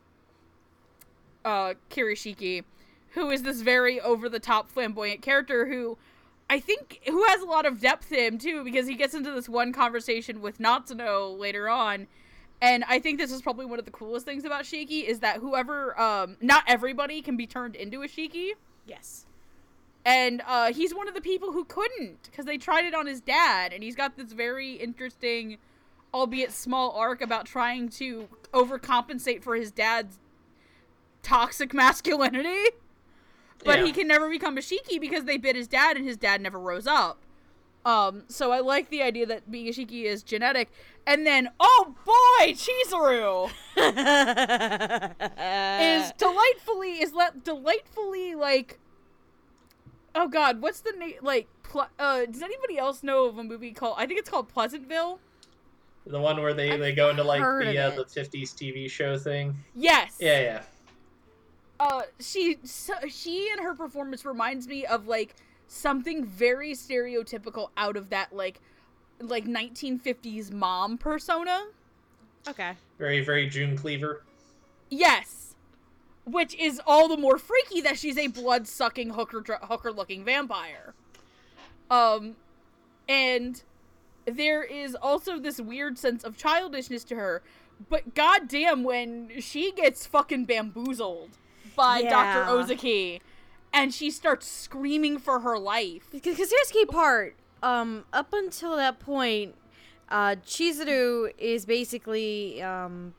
uh, 1.45 1.75
Kirishiki, 1.91 2.63
who 3.11 3.31
is 3.31 3.43
this 3.43 3.61
very 3.61 4.01
over 4.01 4.29
the 4.29 4.39
top 4.39 4.71
flamboyant 4.71 5.23
character 5.23 5.67
who 5.67 5.99
I 6.49 6.61
think 6.61 7.01
who 7.07 7.25
has 7.25 7.41
a 7.41 7.47
lot 7.47 7.67
of 7.67 7.81
depth 7.81 8.11
to 8.11 8.17
him 8.17 8.39
too, 8.39 8.63
because 8.63 8.87
he 8.87 8.95
gets 8.95 9.15
into 9.15 9.33
this 9.33 9.49
one 9.49 9.73
conversation 9.73 10.41
with 10.41 10.59
Natsuno 10.59 11.37
later 11.37 11.69
on. 11.69 12.07
And 12.63 12.85
I 12.89 13.01
think 13.01 13.19
this 13.19 13.33
is 13.33 13.43
probably 13.43 13.67
one 13.67 13.81
of 13.81 13.85
the 13.85 13.91
coolest 13.91 14.25
things 14.25 14.45
about 14.45 14.63
Shiki 14.63 15.03
is 15.05 15.19
that 15.19 15.39
whoever, 15.39 15.99
um, 16.01 16.37
not 16.41 16.63
everybody 16.69 17.21
can 17.21 17.37
be 17.37 17.45
turned 17.47 17.75
into 17.75 18.03
a 18.03 18.07
Shiki. 18.07 18.51
Yes. 18.87 19.27
And 20.05 20.43
uh, 20.47 20.73
he's 20.73 20.95
one 20.95 21.09
of 21.09 21.15
the 21.15 21.21
people 21.21 21.51
who 21.53 21.65
couldn't 21.65 22.23
because 22.31 22.47
they 22.47 22.59
tried 22.59 22.85
it 22.85 22.95
on 22.95 23.07
his 23.07 23.21
dad, 23.21 23.73
and 23.73 23.83
he's 23.83 23.97
got 23.97 24.17
this 24.17 24.33
very 24.33 24.75
interesting, 24.75 25.59
albeit 26.15 26.53
small 26.53 26.93
arc 26.93 27.21
about 27.21 27.47
trying 27.47 27.89
to 27.91 28.29
overcompensate 28.55 29.43
for 29.43 29.57
his 29.57 29.73
dad's 29.73 30.21
toxic 31.25 31.75
masculinity. 31.75 32.71
But 33.65 33.81
Yeah. 33.81 33.87
he 33.87 33.93
can 33.93 34.07
never 34.07 34.29
become 34.31 34.57
a 34.57 34.61
Shiki 34.61 35.01
because 35.01 35.25
they 35.25 35.37
bit 35.37 35.57
his 35.57 35.67
dad, 35.67 35.97
and 35.97 36.07
his 36.07 36.17
dad 36.17 36.41
never 36.41 36.61
rose 36.61 36.87
up. 36.87 37.19
Um, 37.85 38.25
so 38.29 38.53
I 38.53 38.61
like 38.61 38.91
the 38.91 39.03
idea 39.03 39.27
that 39.27 39.51
being 39.51 39.67
a 39.69 39.71
Shiki 39.73 40.05
is 40.05 40.23
genetic. 40.23 40.71
And 41.07 41.27
then, 41.27 41.49
oh 41.59 41.95
boy, 42.05 42.53
Chizuru! 42.53 43.51
is 45.83 46.13
delightfully 46.19 47.03
is 47.03 47.13
let 47.13 47.45
delightfully 47.45 48.35
like 48.35 48.79
oh 50.15 50.29
god 50.29 50.61
what's 50.61 50.81
the 50.81 50.93
name 50.93 51.15
like 51.23 51.49
pl- 51.63 51.89
uh 51.99 52.25
does 52.27 52.43
anybody 52.43 52.79
else 52.79 53.03
know 53.03 53.25
of 53.25 53.39
a 53.39 53.43
movie 53.45 53.73
called 53.73 53.95
i 53.99 54.07
think 54.07 54.19
it's 54.21 54.29
called 54.31 54.49
pleasantville 54.49 55.19
The 56.07 56.21
one 56.21 56.41
where 56.43 56.55
they, 56.55 56.73
I've 56.73 56.81
they 56.81 56.93
go 56.95 57.11
into 57.11 57.25
like 57.25 57.41
the 57.41 57.79
uh, 57.79 57.91
the 57.91 58.05
50s 58.05 58.55
TV 58.55 58.91
show 58.91 59.17
thing. 59.19 59.57
yes 59.75 60.17
Yeah, 60.21 60.41
yeah. 60.41 60.63
uh 61.81 62.03
she 62.21 62.59
so, 62.63 62.95
she 63.09 63.49
and 63.53 63.61
her 63.61 63.75
performance 63.75 64.25
reminds 64.25 64.69
me 64.69 64.85
of 64.87 65.07
like 65.09 65.35
something 65.73 66.25
very 66.25 66.73
stereotypical 66.73 67.71
out 67.79 67.97
of 67.97 68.11
that 68.11 68.33
like 68.35 68.61
like 69.21 69.47
1950s 69.47 70.53
mom 70.53 70.99
persona 70.99 71.65
okay. 72.49 72.73
Very 72.99 73.25
very 73.25 73.49
June 73.49 73.77
Cleaver. 73.77 74.23
Yes. 74.91 75.55
Which 76.25 76.55
is 76.57 76.81
all 76.87 77.09
the 77.09 77.17
more 77.17 77.39
freaky 77.39 77.81
that 77.81 77.99
she's 77.99 78.19
a 78.19 78.27
blood-sucking 78.27 79.11
hooker 79.11 79.43
hooker-looking 79.63 80.25
vampire. 80.25 80.95
Um 81.91 82.37
and 83.09 83.63
there 84.27 84.63
is 84.63 84.95
also 84.95 85.39
this 85.39 85.61
weird 85.61 85.99
sense 85.99 86.23
of 86.23 86.37
childishness 86.37 87.03
to 87.05 87.17
her, 87.17 87.43
but 87.89 88.15
goddamn 88.15 88.85
when 88.85 89.41
she 89.41 89.73
gets 89.73 90.07
fucking 90.07 90.45
bamboozled 90.45 91.31
by 91.75 92.01
Yeah. 92.01 92.11
Dr. 92.11 92.51
Ozaki 92.51 93.23
and 93.73 93.93
she 93.93 94.11
starts 94.11 94.47
screaming 94.47 95.19
for 95.19 95.41
her 95.41 95.59
life. 95.59 96.05
Because 96.11 96.37
here's 96.37 96.51
the 96.51 96.73
key 96.73 96.87
part. 96.87 97.37
Um, 97.63 98.05
up 98.13 98.33
until 98.33 98.77
that 98.77 98.99
point, 98.99 99.55
uh, 100.09 100.37
Chizuru 100.45 101.33
is 101.39 101.65
basically 101.65 102.61
um, 102.63 103.15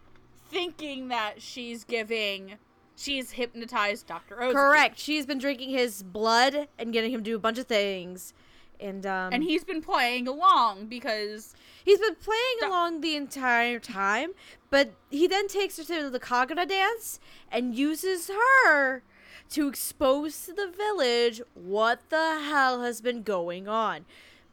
Thinking 0.49 1.07
that 1.07 1.41
she's 1.41 1.83
giving 1.83 2.57
she's 2.95 3.31
hypnotized 3.31 4.05
Dr. 4.07 4.35
Ozaki. 4.41 4.53
correct. 4.53 4.99
She's 4.99 5.25
been 5.25 5.39
drinking 5.39 5.71
his 5.71 6.03
blood 6.03 6.67
and 6.77 6.93
getting 6.93 7.11
him 7.11 7.21
to 7.21 7.23
do 7.23 7.35
a 7.35 7.39
bunch 7.39 7.57
of 7.57 7.65
things, 7.65 8.33
and 8.79 9.05
um, 9.05 9.33
And 9.33 9.43
he's 9.43 9.63
been 9.63 9.81
playing 9.81 10.27
along 10.27 10.87
because 10.87 11.55
He's 11.83 11.99
been 11.99 12.15
playing 12.15 12.57
along 12.65 13.01
the 13.01 13.15
entire 13.15 13.79
time, 13.79 14.31
but 14.69 14.93
he 15.09 15.27
then 15.27 15.47
takes 15.47 15.77
her 15.77 15.83
to 15.83 16.09
the 16.09 16.19
Kagura 16.19 16.67
dance 16.67 17.19
and 17.51 17.75
uses 17.75 18.29
her 18.29 19.03
to 19.53 19.67
expose 19.67 20.45
to 20.45 20.53
the 20.53 20.67
village 20.75 21.41
what 21.53 22.09
the 22.09 22.39
hell 22.41 22.81
has 22.81 23.01
been 23.01 23.21
going 23.21 23.67
on, 23.67 24.03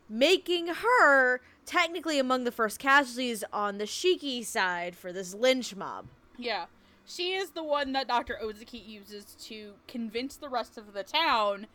making 0.08 0.66
her 0.68 1.40
technically 1.64 2.18
among 2.18 2.44
the 2.44 2.52
first 2.52 2.78
casualties 2.78 3.42
on 3.52 3.78
the 3.78 3.84
Shiki 3.84 4.44
side 4.44 4.94
for 4.94 5.10
this 5.12 5.32
lynch 5.34 5.74
mob. 5.74 6.06
Yeah. 6.36 6.66
She 7.06 7.32
is 7.32 7.50
the 7.50 7.64
one 7.64 7.92
that 7.92 8.08
Dr. 8.08 8.38
Ozaki 8.42 8.76
uses 8.78 9.24
to 9.46 9.72
convince 9.88 10.36
the 10.36 10.48
rest 10.48 10.76
of 10.76 10.92
the 10.92 11.02
town 11.02 11.66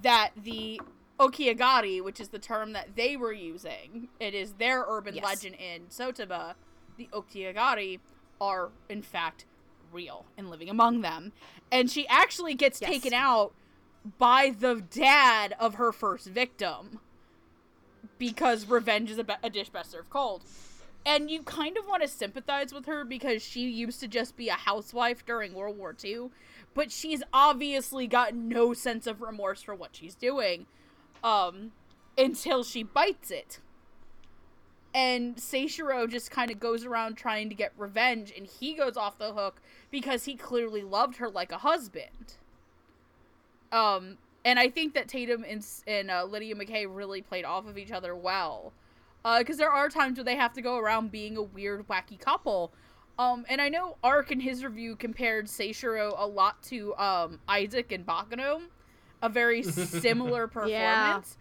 that 0.00 0.30
the 0.36 0.80
Okiagari, 1.18 2.02
which 2.02 2.20
is 2.20 2.28
the 2.28 2.38
term 2.38 2.72
that 2.74 2.94
they 2.94 3.16
were 3.16 3.32
using, 3.32 4.08
it 4.20 4.34
is 4.34 4.52
their 4.52 4.84
urban 4.88 5.16
Yes. 5.16 5.24
legend 5.24 5.56
in 5.56 5.82
Sotoba, 5.90 6.54
the 6.96 7.08
Okiagari 7.12 7.98
are 8.40 8.70
in 8.88 9.02
fact 9.02 9.46
real 9.92 10.26
and 10.36 10.50
living 10.50 10.68
among 10.68 11.00
them. 11.00 11.32
And 11.70 11.90
she 11.90 12.06
actually 12.08 12.54
gets 12.54 12.80
Yes. 12.80 12.90
taken 12.90 13.12
out 13.12 13.52
by 14.18 14.54
the 14.58 14.82
dad 14.90 15.54
of 15.58 15.74
her 15.74 15.92
first 15.92 16.26
victim 16.28 17.00
because 18.18 18.66
revenge 18.66 19.10
is 19.10 19.18
a, 19.18 19.24
be- 19.24 19.34
a 19.42 19.50
dish 19.50 19.68
best 19.70 19.90
served 19.92 20.10
cold. 20.10 20.42
And 21.06 21.30
you 21.30 21.42
kind 21.42 21.76
of 21.78 21.86
want 21.86 22.02
to 22.02 22.08
sympathize 22.08 22.72
with 22.72 22.86
her 22.86 23.04
because 23.04 23.42
she 23.42 23.68
used 23.70 24.00
to 24.00 24.08
just 24.08 24.36
be 24.36 24.48
a 24.48 24.54
housewife 24.54 25.24
during 25.24 25.54
World 25.54 25.78
War 25.78 25.94
II, 26.02 26.28
but 26.74 26.90
she's 26.92 27.22
obviously 27.32 28.06
got 28.06 28.34
no 28.34 28.74
sense 28.74 29.06
of 29.06 29.22
remorse 29.22 29.62
for 29.62 29.74
what 29.74 29.94
she's 29.96 30.14
doing 30.14 30.66
um, 31.24 31.72
until 32.16 32.62
she 32.62 32.82
bites 32.82 33.30
it. 33.30 33.60
And 34.94 35.36
Seishiro 35.36 36.08
just 36.10 36.30
kind 36.30 36.50
of 36.50 36.58
goes 36.58 36.84
around 36.84 37.16
trying 37.16 37.48
to 37.48 37.54
get 37.54 37.72
revenge, 37.76 38.32
and 38.36 38.46
he 38.46 38.74
goes 38.74 38.96
off 38.96 39.18
the 39.18 39.32
hook 39.32 39.60
because 39.90 40.24
he 40.24 40.34
clearly 40.34 40.82
loved 40.82 41.16
her 41.16 41.28
like 41.28 41.52
a 41.52 41.58
husband. 41.58 42.36
Um, 43.72 44.18
and 44.44 44.58
I 44.58 44.68
think 44.70 44.94
that 44.94 45.08
Tatum 45.08 45.44
and, 45.48 45.64
and 45.86 46.10
uh, 46.10 46.24
Lydia 46.24 46.54
Mackay 46.54 46.86
really 46.86 47.22
played 47.22 47.44
off 47.44 47.66
of 47.66 47.76
each 47.78 47.92
other 47.92 48.14
well. 48.14 48.72
Because 49.38 49.58
there 49.58 49.70
are 49.70 49.90
times 49.90 50.16
where 50.16 50.24
they 50.24 50.36
have 50.36 50.54
to 50.54 50.62
go 50.62 50.78
around 50.78 51.10
being 51.10 51.36
a 51.36 51.42
weird, 51.42 51.86
wacky 51.86 52.18
couple. 52.18 52.72
Um, 53.18 53.44
and 53.48 53.60
I 53.60 53.68
know 53.68 53.96
Ark 54.02 54.30
in 54.30 54.40
his 54.40 54.64
review 54.64 54.96
compared 54.96 55.46
Seishiro 55.46 56.14
a 56.16 56.26
lot 56.26 56.62
to 56.64 56.94
um, 56.96 57.40
Isaac 57.48 57.92
and 57.92 58.06
Baccano, 58.06 58.62
a 59.20 59.28
very 59.28 59.62
similar 59.64 60.46
performance. 60.46 61.36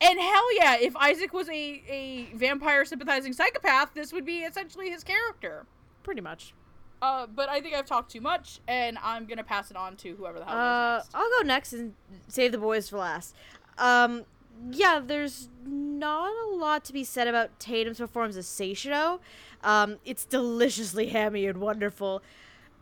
And 0.00 0.20
hell 0.20 0.56
yeah, 0.56 0.76
if 0.78 0.94
Isaac 0.96 1.32
was 1.32 1.48
a, 1.48 1.82
a 1.88 2.24
vampire 2.34 2.84
sympathizing 2.84 3.32
psychopath, 3.32 3.94
this 3.94 4.12
would 4.12 4.24
be 4.24 4.40
essentially 4.40 4.90
his 4.90 5.02
character. 5.02 5.64
Pretty 6.02 6.20
much. 6.20 6.54
Uh, 7.02 7.26
but 7.26 7.48
I 7.48 7.60
think 7.60 7.74
I've 7.74 7.84
talked 7.84 8.12
too 8.12 8.20
much, 8.20 8.60
and 8.68 8.96
I'm 9.02 9.26
gonna 9.26 9.42
pass 9.44 9.70
it 9.72 9.76
on 9.76 9.96
to 9.96 10.14
whoever 10.14 10.38
the 10.38 10.44
hell 10.44 10.54
Uh, 10.56 10.96
goes 10.98 11.04
next. 11.06 11.14
I'll 11.16 11.30
go 11.40 11.46
next 11.46 11.72
and 11.72 11.94
save 12.28 12.52
the 12.52 12.58
boys 12.58 12.88
for 12.88 12.98
last. 12.98 13.34
Um, 13.76 14.24
yeah, 14.70 15.00
there's 15.04 15.48
not 15.66 16.30
a 16.30 16.54
lot 16.54 16.84
to 16.84 16.92
be 16.92 17.02
said 17.02 17.26
about 17.26 17.58
Tatum's 17.58 17.98
performance 17.98 18.36
as 18.36 18.46
Seishiro. 18.46 19.18
Um, 19.64 19.98
it's 20.04 20.24
deliciously 20.24 21.08
hammy 21.08 21.46
and 21.46 21.60
wonderful. 21.60 22.22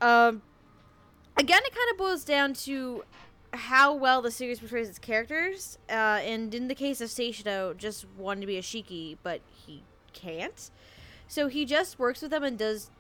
Um, 0.03 0.43
again, 1.39 1.61
it 1.64 1.75
kind 1.75 1.91
of 1.91 1.97
boils 1.97 2.23
down 2.25 2.53
to 2.55 3.05
how 3.55 3.95
well 3.95 4.21
the 4.21 4.31
series 4.31 4.61
portrays 4.61 4.89
its 4.89 4.99
characters. 4.99 5.79
Uh, 5.89 5.93
and 6.23 6.55
in 6.55 6.68
the 6.68 6.75
case 6.75 7.01
of 7.01 7.09
Seishiro, 7.09 7.75
just 7.77 8.05
wanted 8.18 8.43
to 8.43 8.47
be 8.47 8.59
a 8.59 8.62
shiki, 8.62 9.16
but 9.23 9.41
he 9.66 9.83
can't. 10.12 10.71
So 11.27 11.49
he 11.49 11.64
just 11.64 11.99
works 11.99 12.21
with 12.21 12.31
them 12.33 12.45
and 12.45 12.59
does 12.59 12.91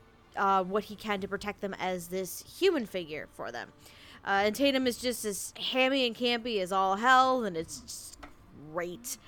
uh, 0.40 0.64
what 0.64 0.84
he 0.84 0.96
can 0.96 1.20
to 1.20 1.28
protect 1.28 1.60
them 1.60 1.74
as 1.78 2.08
this 2.08 2.42
human 2.58 2.86
figure 2.86 3.28
for 3.34 3.52
them. 3.52 3.68
Uh, 4.24 4.42
and 4.44 4.56
Tatum 4.56 4.86
is 4.86 4.96
just 4.96 5.24
as 5.24 5.52
hammy 5.56 6.06
and 6.06 6.16
campy 6.16 6.60
as 6.60 6.72
all 6.72 6.96
hell, 6.96 7.44
and 7.44 7.56
it's 7.56 8.16
great. 8.72 9.18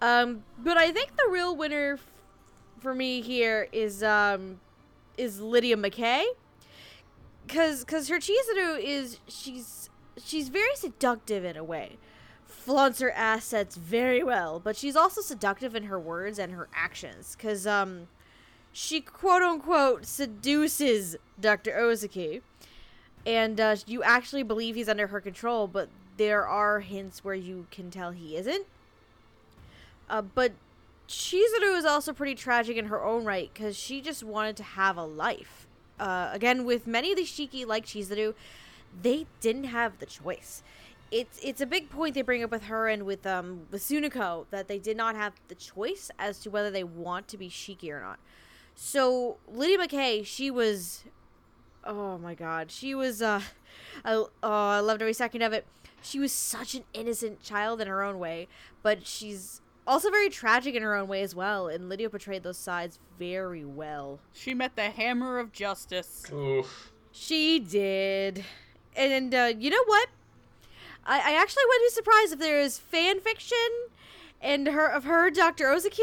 Um, 0.00 0.44
but 0.58 0.78
I 0.78 0.90
think 0.92 1.16
the 1.16 1.28
real 1.30 1.54
winner 1.54 1.94
f- 1.94 2.10
for 2.80 2.94
me 2.94 3.20
here 3.20 3.68
is 3.70 4.02
um, 4.02 4.60
is 5.18 5.40
Lydia 5.40 5.76
Mackay, 5.76 6.24
cause 7.48 7.84
cause 7.84 8.08
her 8.08 8.18
Chizuru 8.18 8.82
is 8.82 9.18
she's 9.28 9.90
she's 10.22 10.48
very 10.48 10.74
seductive 10.74 11.44
in 11.44 11.56
a 11.56 11.64
way, 11.64 11.98
flaunts 12.46 13.00
her 13.00 13.10
assets 13.10 13.76
very 13.76 14.22
well, 14.22 14.58
but 14.58 14.74
she's 14.74 14.96
also 14.96 15.20
seductive 15.20 15.74
in 15.74 15.84
her 15.84 16.00
words 16.00 16.38
and 16.38 16.52
her 16.52 16.68
actions, 16.74 17.36
cause 17.36 17.66
um, 17.66 18.08
she 18.72 19.00
quote 19.00 19.42
unquote 19.42 20.06
seduces 20.06 21.16
Dr. 21.40 21.76
Ozaki 21.78 22.42
and 23.26 23.60
uh, 23.60 23.76
you 23.86 24.02
actually 24.02 24.42
believe 24.42 24.74
he's 24.74 24.88
under 24.88 25.08
her 25.08 25.20
control, 25.20 25.66
but 25.66 25.88
there 26.16 26.46
are 26.46 26.80
hints 26.80 27.24
where 27.24 27.34
you 27.34 27.66
can 27.70 27.90
tell 27.90 28.10
he 28.12 28.36
isn't. 28.36 28.66
Uh, 30.08 30.22
but 30.22 30.52
Chizuru 31.08 31.76
is 31.76 31.84
also 31.84 32.12
pretty 32.12 32.34
tragic 32.34 32.76
in 32.76 32.86
her 32.86 33.04
own 33.04 33.24
right 33.24 33.50
because 33.52 33.76
she 33.76 34.00
just 34.00 34.22
wanted 34.22 34.56
to 34.56 34.62
have 34.62 34.96
a 34.96 35.04
life. 35.04 35.66
Uh, 35.98 36.30
again, 36.32 36.64
with 36.64 36.86
many 36.86 37.10
of 37.10 37.16
these 37.16 37.30
Shiki 37.30 37.66
like 37.66 37.84
Chizuru, 37.84 38.34
they 39.02 39.26
didn't 39.40 39.64
have 39.64 39.98
the 39.98 40.06
choice. 40.06 40.62
It's 41.10 41.38
it's 41.42 41.60
a 41.60 41.66
big 41.66 41.90
point 41.90 42.14
they 42.14 42.22
bring 42.22 42.42
up 42.42 42.52
with 42.52 42.64
her 42.64 42.88
and 42.88 43.04
with 43.04 43.26
um 43.26 43.62
with 43.70 43.82
Sunako 43.82 44.46
that 44.50 44.68
they 44.68 44.78
did 44.78 44.96
not 44.96 45.16
have 45.16 45.34
the 45.48 45.56
choice 45.56 46.10
as 46.18 46.38
to 46.40 46.50
whether 46.50 46.70
they 46.70 46.84
want 46.84 47.26
to 47.28 47.36
be 47.36 47.50
Shiki 47.50 47.90
or 47.90 48.00
not. 48.00 48.20
So 48.74 49.36
Lydia 49.48 49.78
Mackay, 49.78 50.22
she 50.22 50.50
was 50.50 51.04
oh 51.84 52.18
my 52.18 52.34
god 52.34 52.70
she 52.70 52.94
was 52.94 53.22
uh 53.22 53.40
I, 54.04 54.12
oh, 54.12 54.28
I 54.42 54.80
loved 54.80 55.00
every 55.00 55.14
second 55.14 55.40
of 55.40 55.54
it 55.54 55.64
she 56.02 56.18
was 56.18 56.30
such 56.30 56.74
an 56.74 56.84
innocent 56.92 57.42
child 57.42 57.80
in 57.80 57.88
her 57.88 58.02
own 58.02 58.18
way 58.18 58.48
but 58.82 59.06
she's 59.06 59.62
also 59.86 60.10
very 60.10 60.28
tragic 60.28 60.74
in 60.74 60.82
her 60.82 60.94
own 60.94 61.08
way 61.08 61.22
as 61.22 61.34
well 61.34 61.68
and 61.68 61.88
lydia 61.88 62.10
portrayed 62.10 62.42
those 62.42 62.58
sides 62.58 62.98
very 63.18 63.64
well 63.64 64.18
She 64.34 64.52
met 64.52 64.76
the 64.76 64.90
hammer 64.90 65.38
of 65.38 65.52
justice. 65.52 66.24
Oof. 66.30 66.92
she 67.10 67.58
did 67.58 68.44
and 68.94 69.34
uh, 69.34 69.52
you 69.58 69.70
know 69.70 69.84
what 69.86 70.10
I, 71.06 71.16
I 71.32 71.40
actually 71.40 71.64
wouldn't 71.66 71.90
be 71.90 71.94
surprised 71.94 72.32
if 72.34 72.38
there 72.40 72.60
is 72.60 72.76
fan 72.78 73.20
fiction 73.20 73.56
and 74.42 74.66
her 74.68 74.86
of 74.86 75.04
her 75.04 75.30
dr 75.30 75.66
ozaki 75.66 76.02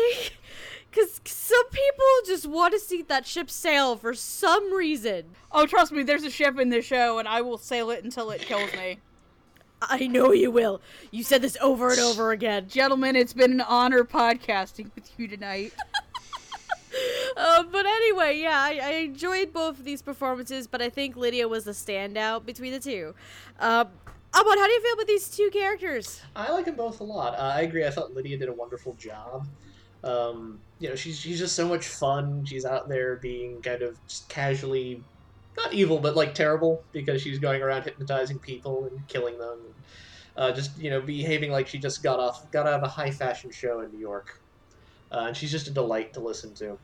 because 0.90 1.20
some 1.26 1.70
people 1.70 2.06
just 2.26 2.46
want 2.46 2.74
to 2.74 2.80
see 2.80 3.02
that 3.04 3.26
ship 3.26 3.50
sail 3.50 3.96
for 3.96 4.14
some 4.14 4.74
reason 4.74 5.26
Oh, 5.52 5.66
trust 5.66 5.92
me, 5.92 6.04
there's 6.04 6.24
a 6.24 6.30
ship 6.30 6.60
in 6.60 6.70
this 6.70 6.86
show, 6.86 7.20
and 7.20 7.28
I 7.28 7.42
will 7.42 7.58
sail 7.58 7.90
it 7.90 8.04
until 8.04 8.30
it 8.32 8.42
kills 8.42 8.72
me. 8.74 9.00
I 9.82 10.08
know 10.08 10.32
you 10.32 10.52
will. 10.52 10.82
You 11.12 11.24
said 11.24 11.42
this 11.42 11.58
over 11.62 11.90
and 11.90 12.00
over 12.00 12.32
again. 12.32 12.68
Gentlemen, 12.68 13.16
it's 13.16 13.34
been 13.34 13.54
an 13.54 13.62
honor 13.62 14.04
podcasting 14.04 14.92
with 14.96 15.10
you 15.18 15.28
tonight. 15.28 15.74
Uh, 17.38 17.64
but 17.72 17.86
anyway, 17.86 18.40
yeah, 18.40 18.60
I, 18.60 18.80
I 18.84 18.90
enjoyed 18.96 19.54
both 19.54 19.80
of 19.80 19.86
these 19.86 20.02
performances, 20.02 20.68
but 20.68 20.82
I 20.82 20.90
think 20.90 21.16
Lydia 21.16 21.48
was 21.48 21.64
the 21.64 21.72
standout 21.72 22.46
between 22.46 22.74
the 22.74 22.80
two. 22.80 23.14
Um, 23.60 23.88
Amon, 24.36 24.58
how 24.58 24.66
do 24.66 24.72
you 24.74 24.82
feel 24.82 24.94
about 24.94 25.08
these 25.08 25.30
two 25.30 25.50
characters? 25.52 26.22
I 26.36 26.52
like 26.52 26.66
them 26.66 26.76
both 26.76 27.00
a 27.00 27.04
lot. 27.04 27.36
Uh, 27.36 27.54
I 27.56 27.62
agree. 27.62 27.86
I 27.86 27.90
thought 27.90 28.14
Lydia 28.14 28.38
did 28.38 28.50
a 28.50 28.54
wonderful 28.54 28.96
job. 28.96 29.48
Um, 30.08 30.60
you 30.80 30.90
know, 30.90 30.96
she's 30.96 31.20
she's 31.20 31.40
just 31.40 31.56
so 31.56 31.68
much 31.68 31.88
fun. 31.88 32.46
She's 32.46 32.66
out 32.66 32.88
there 32.88 33.18
being 33.18 33.62
kind 33.62 33.82
of 33.82 33.98
just 34.08 34.30
casually, 34.30 35.04
not 35.58 35.74
evil, 35.74 36.00
but 36.00 36.16
like 36.16 36.34
terrible 36.34 36.84
because 36.92 37.22
she's 37.22 37.40
going 37.40 37.62
around 37.62 37.84
hypnotizing 37.84 38.40
people 38.40 38.86
and 38.86 39.08
killing 39.08 39.38
them. 39.38 39.60
And, 39.66 39.74
uh, 40.38 40.52
just 40.54 40.78
you 40.80 40.90
know, 40.90 41.02
behaving 41.02 41.52
like 41.52 41.68
she 41.68 41.80
just 41.80 42.04
got 42.04 42.20
off 42.20 42.50
got 42.52 42.68
out 42.68 42.76
of 42.76 42.84
a 42.84 42.88
high 42.88 43.12
fashion 43.12 43.52
show 43.52 43.82
in 43.82 43.92
New 43.92 44.00
York. 44.00 44.40
Uh, 45.12 45.26
and 45.28 45.38
she's 45.38 45.52
just 45.52 45.68
a 45.68 45.72
delight 45.72 46.14
to 46.14 46.20
listen 46.20 46.54
to. 46.56 46.78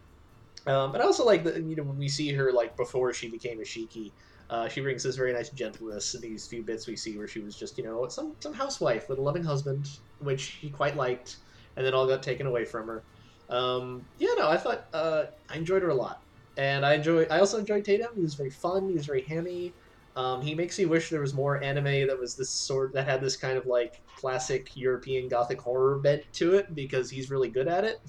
Um, 0.66 0.92
but 0.92 1.02
I 1.02 1.04
also 1.04 1.26
like 1.26 1.44
that 1.44 1.58
you 1.58 1.76
know 1.76 1.84
when 1.84 1.98
we 1.98 2.08
see 2.08 2.32
her 2.34 2.52
like 2.52 2.76
before 2.78 3.14
she 3.14 3.30
became 3.30 3.60
a 3.60 3.64
shiki, 3.64 4.12
uh, 4.50 4.68
she 4.68 4.82
brings 4.82 5.04
this 5.04 5.16
very 5.16 5.34
nice 5.34 5.50
gentleness 5.50 6.16
in 6.16 6.22
these 6.22 6.48
few 6.48 6.64
bits 6.64 6.88
we 6.88 6.96
see 6.96 7.18
where 7.18 7.28
she 7.28 7.40
was 7.40 7.56
just 7.56 7.78
you 7.78 7.84
know 7.84 8.08
some 8.08 8.36
some 8.40 8.54
housewife 8.54 9.10
with 9.10 9.20
a 9.20 9.22
loving 9.22 9.44
husband, 9.44 9.90
which 10.20 10.58
he 10.62 10.70
quite 10.70 10.96
liked, 10.96 11.38
and 11.76 11.86
then 11.86 11.94
all 11.94 12.08
got 12.08 12.24
taken 12.24 12.48
away 12.48 12.66
from 12.66 12.88
her. 12.88 13.04
Um, 13.50 14.06
yeah, 14.20 14.30
no, 14.38 14.50
I 14.50 14.58
thought 14.58 14.86
uh, 14.94 15.26
I 15.50 15.56
enjoyed 15.58 15.82
her 15.84 15.90
a 15.90 15.96
lot, 15.96 16.22
and 16.58 16.86
I 16.86 16.94
enjoy. 16.96 17.24
I 17.26 17.40
also 17.40 17.58
enjoyed 17.60 17.86
Tatum. 17.86 18.10
He 18.16 18.22
was 18.22 18.34
very 18.36 18.50
fun. 18.50 18.88
He 18.88 18.94
was 18.96 19.06
very 19.06 19.22
hammy. 19.22 19.74
Um, 20.16 20.42
he 20.42 20.54
makes 20.54 20.78
me 20.78 20.86
wish 20.86 21.10
there 21.10 21.22
was 21.22 21.34
more 21.34 21.62
anime 21.64 22.08
that 22.08 22.18
was 22.20 22.36
this 22.36 22.50
sort 22.50 22.94
that 22.94 23.08
had 23.08 23.20
this 23.20 23.36
kind 23.36 23.58
of 23.58 23.66
like 23.66 24.00
classic 24.16 24.70
European 24.76 25.28
gothic 25.28 25.60
horror 25.60 25.98
bent 25.98 26.24
to 26.34 26.54
it 26.56 26.76
because 26.76 27.10
he's 27.10 27.32
really 27.32 27.50
good 27.50 27.68
at 27.68 27.84
it. 27.84 28.00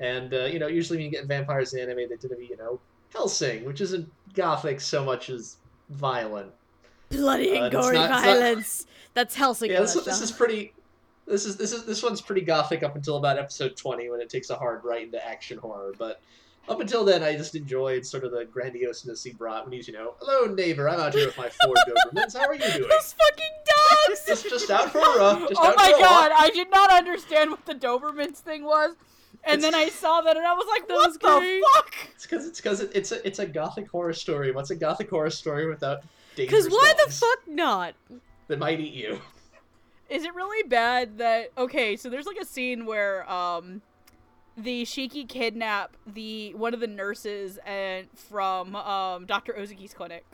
And 0.00 0.32
uh, 0.32 0.44
you 0.46 0.58
know, 0.58 0.68
usually 0.68 0.98
when 0.98 1.04
you 1.04 1.10
get 1.10 1.26
vampires 1.26 1.74
in 1.74 1.80
anime, 1.80 2.08
they 2.08 2.16
tend 2.16 2.30
to 2.30 2.36
be 2.36 2.46
you 2.46 2.56
know 2.56 2.80
Hellsing, 3.14 3.64
which 3.64 3.80
isn't 3.80 4.10
gothic 4.34 4.80
so 4.80 5.04
much 5.04 5.30
as 5.30 5.56
violent. 5.90 6.52
Bloody 7.10 7.52
Uh, 7.52 7.64
and 7.64 7.74
it's 7.74 7.74
gory 7.74 7.94
not- 7.94 8.04
it's 8.04 8.10
not- 8.10 8.24
violence. 8.24 8.86
That's 9.14 9.34
Hellsing. 9.34 9.70
yeah, 9.70 9.80
this, 9.80 9.94
this 10.04 10.20
is 10.20 10.30
pretty. 10.32 10.72
This 11.28 11.44
is 11.44 11.56
this 11.56 11.72
is 11.72 11.84
this 11.84 12.02
one's 12.02 12.20
pretty 12.20 12.40
gothic 12.40 12.82
up 12.82 12.96
until 12.96 13.16
about 13.16 13.38
episode 13.38 13.76
twenty 13.76 14.08
when 14.08 14.20
it 14.20 14.30
takes 14.30 14.50
a 14.50 14.56
hard 14.56 14.82
right 14.84 15.02
into 15.02 15.24
action 15.24 15.58
horror. 15.58 15.92
But 15.98 16.20
up 16.68 16.80
until 16.80 17.04
then, 17.04 17.22
I 17.22 17.36
just 17.36 17.54
enjoyed 17.54 18.04
sort 18.06 18.24
of 18.24 18.32
the 18.32 18.44
grandioseness 18.44 19.24
he 19.24 19.32
brought 19.32 19.64
when 19.64 19.72
he's 19.72 19.88
you 19.88 19.94
know, 19.94 20.14
hello 20.20 20.52
neighbor, 20.52 20.88
I'm 20.88 21.00
out 21.00 21.14
here 21.14 21.26
with 21.26 21.36
my 21.36 21.50
four 21.64 21.74
Dobermans. 21.88 22.36
How 22.36 22.46
are 22.46 22.54
you 22.54 22.60
doing? 22.60 22.88
Those 22.88 23.14
fucking 23.14 23.56
dogs! 23.66 24.24
just 24.26 24.48
just 24.48 24.70
out 24.70 24.90
for 24.90 24.98
a 24.98 25.18
run. 25.18 25.40
Just 25.48 25.54
oh 25.56 25.74
my 25.76 25.90
god. 25.98 26.32
I 26.34 26.50
did 26.50 26.70
not 26.70 26.90
understand 26.90 27.50
what 27.50 27.66
the 27.66 27.74
Dobermans 27.74 28.36
thing 28.36 28.64
was. 28.64 28.96
And 29.44 29.62
then 29.62 29.74
I 29.74 29.88
saw 29.88 30.20
that 30.22 30.36
and 30.36 30.46
I 30.46 30.52
was 30.52 30.66
like, 30.68 30.88
what 30.88 31.08
was 31.08 31.18
the 31.18 31.62
fuck? 31.74 31.94
It's 32.14 32.26
because 32.26 32.46
it's 32.46 32.60
because 32.60 32.80
it, 32.80 32.90
it's 32.94 33.12
a 33.12 33.26
it's 33.26 33.38
a 33.38 33.46
gothic 33.46 33.88
horror 33.88 34.12
story. 34.12 34.50
What's 34.50 34.70
a 34.70 34.76
gothic 34.76 35.10
horror 35.10 35.30
story 35.30 35.68
without 35.68 36.02
Because 36.36 36.68
why 36.68 36.94
the 37.04 37.12
fuck 37.12 37.38
not? 37.46 37.94
that 38.48 38.58
might 38.58 38.80
eat 38.80 38.94
you? 38.94 39.20
Is 40.08 40.24
it 40.24 40.34
really 40.34 40.66
bad 40.66 41.18
that 41.18 41.52
okay, 41.58 41.96
so 41.96 42.08
there's 42.08 42.26
like 42.26 42.38
a 42.38 42.44
scene 42.44 42.86
where 42.86 43.30
um 43.30 43.82
the 44.56 44.84
Shiki 44.84 45.28
kidnap 45.28 45.96
the 46.06 46.54
one 46.54 46.74
of 46.74 46.80
the 46.80 46.86
nurses 46.86 47.58
and 47.66 48.08
from 48.14 48.74
um 48.74 49.26
Dr. 49.26 49.52
Ozaki's 49.52 49.94
clinic. 49.94 50.24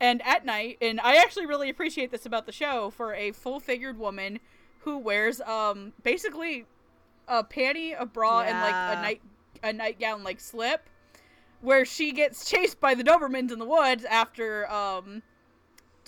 And 0.00 0.22
at 0.24 0.46
night, 0.46 0.78
and 0.80 0.98
I 1.00 1.16
actually 1.16 1.46
really 1.46 1.68
appreciate 1.68 2.10
this 2.10 2.24
about 2.24 2.46
the 2.46 2.52
show 2.52 2.88
for 2.90 3.12
a 3.14 3.32
full-figured 3.32 3.98
woman 3.98 4.40
who 4.80 4.98
wears 4.98 5.40
um 5.42 5.92
basically 6.02 6.66
a 7.26 7.42
panty, 7.44 7.94
a 7.98 8.06
bra, 8.06 8.40
and 8.40 8.60
like 8.60 8.98
a 8.98 9.02
night 9.02 9.22
a 9.62 9.72
nightgown 9.72 10.22
like 10.24 10.40
slip, 10.40 10.88
where 11.60 11.84
she 11.84 12.12
gets 12.12 12.48
chased 12.48 12.80
by 12.80 12.94
the 12.94 13.04
Dobermans 13.04 13.50
in 13.50 13.58
the 13.58 13.64
woods 13.64 14.04
after 14.04 14.70
um 14.70 15.22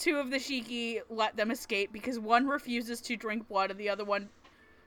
two 0.03 0.17
of 0.19 0.31
the 0.31 0.37
Shiki 0.39 1.01
let 1.09 1.37
them 1.37 1.51
escape 1.51 1.93
because 1.93 2.19
one 2.19 2.47
refuses 2.49 3.01
to 3.03 3.17
drink 3.17 3.49
blood 3.49 3.71
and 3.71 3.79
the 3.79 3.89
other 3.89 4.05
one 4.05 4.29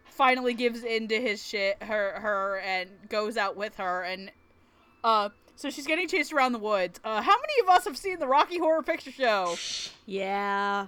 finally 0.06 0.54
gives 0.54 0.84
in 0.84 1.08
to 1.08 1.20
his 1.22 1.46
shit 1.46 1.82
her 1.84 2.20
her 2.20 2.60
and 2.60 2.90
goes 3.10 3.38
out 3.38 3.56
with 3.56 3.76
her 3.78 4.04
and 4.04 4.32
uh 5.04 5.30
so 5.56 5.70
she's 5.70 5.88
getting 5.88 6.08
chased 6.08 6.34
around 6.34 6.52
the 6.52 6.60
woods. 6.60 7.00
Uh 7.04 7.22
how 7.22 7.32
many 7.36 7.54
of 7.64 7.70
us 7.70 7.86
have 7.86 7.98
seen 7.98 8.20
the 8.20 8.28
Rocky 8.28 8.58
Horror 8.58 8.84
Picture 8.84 9.12
Show? 9.12 9.56
Yeah. 10.06 10.88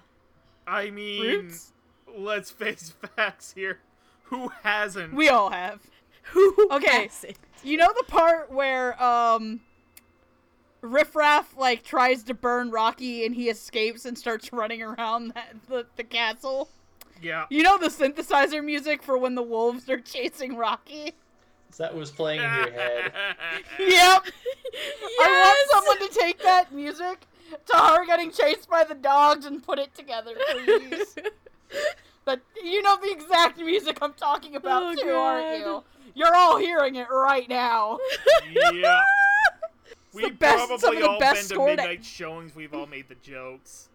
I 0.68 0.90
mean, 0.90 1.22
Roots? 1.24 1.72
let's 2.18 2.52
face 2.52 2.94
facts 3.16 3.54
here. 3.54 3.80
Who 4.24 4.50
hasn't? 4.64 5.14
We 5.14 5.30
all 5.30 5.50
have. 5.52 5.80
Who 6.32 6.68
Okay. 6.72 7.04
hasn't? 7.04 7.38
You 7.64 7.78
know 7.78 7.94
the 7.98 8.04
part 8.04 8.52
where 8.52 9.02
um 9.02 9.62
Riff 10.88 11.16
Raff 11.16 11.56
like 11.58 11.84
tries 11.84 12.24
to 12.24 12.34
burn 12.34 12.72
Rocky 12.72 13.26
and 13.26 13.36
he 13.36 13.50
escapes 13.50 14.06
and 14.06 14.18
starts 14.18 14.52
running 14.54 14.82
around 14.82 15.30
that, 15.36 15.56
the, 15.70 15.86
the 15.96 16.04
castle? 16.04 16.70
yeah. 17.22 17.46
You 17.50 17.64
know 17.64 17.78
the 17.78 17.88
synthesizer 17.90 18.64
music 18.64 19.02
for 19.04 19.18
when 19.18 19.36
the 19.36 19.42
wolves 19.44 19.90
are 19.90 20.00
chasing 20.00 20.56
Rocky? 20.56 21.14
So 21.72 21.84
that 21.84 21.96
was 21.96 22.10
playing 22.12 22.42
in 22.42 22.54
your 22.54 22.72
head. 22.72 23.12
Yep. 23.80 23.90
Yes! 23.90 24.34
I 25.20 25.44
want 25.44 25.86
someone 25.86 26.10
to 26.10 26.20
take 26.20 26.42
that 26.44 26.74
music 26.74 27.22
to 27.68 27.78
her 27.78 28.06
getting 28.06 28.32
chased 28.32 28.70
by 28.70 28.84
the 28.84 28.96
dogs 28.96 29.46
and 29.46 29.62
put 29.64 29.80
it 29.80 29.94
together, 29.96 30.32
please. 30.52 31.16
But 32.26 32.42
you 32.62 32.82
know 32.82 32.98
the 32.98 33.10
exact 33.10 33.58
music 33.58 34.00
I'm 34.02 34.12
talking 34.14 34.56
about 34.58 34.84
Oh, 34.84 34.96
too, 35.02 35.10
aren't 35.12 35.60
you? 35.60 35.84
You're 36.14 36.36
all 36.36 36.58
hearing 36.58 36.96
it 36.96 37.08
right 37.10 37.48
now. 37.48 38.00
Yeah. 38.74 39.02
The 40.18 40.28
We've 40.30 40.40
best- 40.40 40.58
some 40.68 40.80
probably 40.80 40.98
of 40.98 41.04
the 41.04 41.10
all 41.10 41.20
best 41.20 41.34
been 41.36 41.48
to 41.50 41.54
scored- 41.56 41.68
midnight 41.78 42.06
showings. 42.06 42.56
We've 42.56 42.74
all 42.74 42.86
made 42.88 43.08
the 43.10 43.16
jokes. 43.16 43.90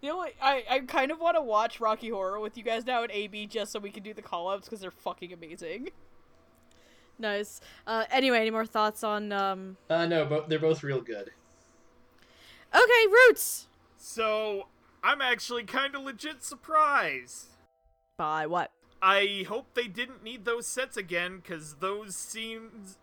The 0.00 0.10
only 0.10 0.30
I, 0.42 0.64
I 0.68 0.78
kind 0.80 1.10
of 1.12 1.20
want 1.20 1.36
to 1.36 1.40
watch 1.42 1.78
Rocky 1.80 2.08
Horror 2.10 2.40
with 2.40 2.56
you 2.58 2.64
guys 2.64 2.84
now 2.84 3.04
at 3.04 3.12
AB 3.12 3.46
just 3.46 3.70
so 3.72 3.78
we 3.78 3.90
can 3.90 4.02
do 4.02 4.12
the 4.12 4.22
call 4.22 4.50
outs 4.50 4.66
because 4.68 4.80
they're 4.80 4.90
fucking 4.90 5.32
amazing. 5.32 5.90
Nice. 7.18 7.60
Uh, 7.86 8.04
anyway, 8.10 8.40
any 8.40 8.50
more 8.50 8.66
thoughts 8.66 9.04
on 9.04 9.30
um? 9.32 9.76
Uh, 9.88 10.06
no, 10.06 10.24
but 10.24 10.48
they're 10.48 10.58
both 10.58 10.82
real 10.82 11.00
good. 11.00 11.30
Okay, 12.74 13.06
Roots. 13.28 13.68
So 13.96 14.66
I'm 15.04 15.20
actually 15.20 15.64
kind 15.64 15.94
of 15.94 16.02
legit 16.02 16.42
surprised. 16.42 17.46
By 18.16 18.46
what? 18.46 18.72
I 19.00 19.44
hope 19.48 19.74
they 19.74 19.86
didn't 19.88 20.22
need 20.24 20.44
those 20.44 20.66
sets 20.66 20.96
again, 20.96 21.42
cause 21.46 21.76
those 21.80 22.16
scenes, 22.16 22.96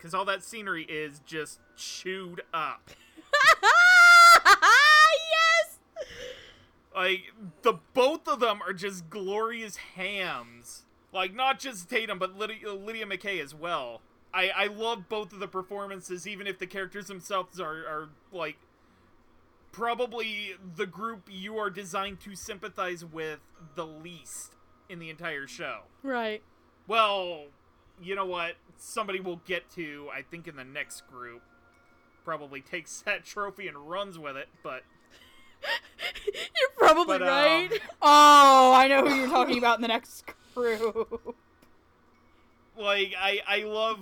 cause 0.00 0.14
all 0.14 0.24
that 0.24 0.42
scenery 0.42 0.84
is 0.84 1.20
just 1.26 1.60
chewed 1.76 2.42
up. 2.52 2.90
yes. 4.46 5.78
Like 6.94 7.32
the 7.62 7.74
both 7.94 8.26
of 8.28 8.40
them 8.40 8.60
are 8.66 8.72
just 8.72 9.10
glorious 9.10 9.76
hams. 9.76 10.84
Like 11.12 11.34
not 11.34 11.58
just 11.58 11.88
Tatum, 11.88 12.18
but 12.18 12.36
Lydia, 12.36 12.72
Lydia 12.72 13.06
Mackay 13.06 13.40
as 13.40 13.54
well. 13.54 14.00
I 14.32 14.50
I 14.50 14.66
love 14.66 15.08
both 15.08 15.32
of 15.32 15.40
the 15.40 15.48
performances, 15.48 16.26
even 16.26 16.46
if 16.46 16.58
the 16.58 16.66
characters 16.66 17.06
themselves 17.06 17.60
are 17.60 17.86
are 17.86 18.08
like 18.32 18.56
probably 19.72 20.54
the 20.76 20.86
group 20.86 21.28
you 21.30 21.58
are 21.58 21.70
designed 21.70 22.20
to 22.20 22.34
sympathize 22.34 23.04
with 23.04 23.40
the 23.74 23.86
least 23.86 24.56
in 24.88 24.98
the 24.98 25.10
entire 25.10 25.46
show. 25.46 25.82
Right. 26.02 26.42
Well, 26.86 27.46
you 28.02 28.14
know 28.14 28.26
what? 28.26 28.54
Somebody 28.78 29.20
will 29.20 29.40
get 29.46 29.70
to, 29.72 30.08
I 30.14 30.22
think, 30.22 30.48
in 30.48 30.56
the 30.56 30.64
next 30.64 31.06
group. 31.08 31.42
Probably 32.24 32.60
takes 32.60 33.00
that 33.06 33.24
trophy 33.24 33.68
and 33.68 33.76
runs 33.76 34.18
with 34.18 34.36
it, 34.36 34.48
but 34.62 34.82
You're 36.26 36.70
probably 36.76 37.18
But, 37.18 37.22
um, 37.22 37.28
right. 37.28 37.80
Oh, 38.00 38.72
I 38.74 38.88
know 38.88 39.06
who 39.06 39.14
you're 39.14 39.28
talking 39.28 39.58
about 39.58 39.76
in 39.78 39.82
the 39.82 39.88
next 39.88 40.24
crew. 40.54 41.34
like 42.78 43.14
I 43.18 43.40
I 43.46 43.62
love 43.64 44.00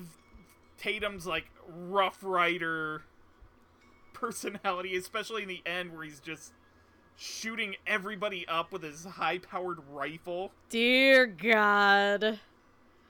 Tatum's 0.78 1.26
like 1.26 1.46
rough 1.68 2.18
rider 2.22 3.02
personality, 4.12 4.96
especially 4.96 5.42
in 5.42 5.48
the 5.48 5.62
end 5.66 5.92
where 5.92 6.04
he's 6.04 6.20
just 6.20 6.52
shooting 7.16 7.74
everybody 7.86 8.46
up 8.46 8.72
with 8.72 8.82
his 8.82 9.04
high 9.04 9.38
powered 9.38 9.78
rifle. 9.90 10.52
Dear 10.68 11.26
God. 11.26 12.38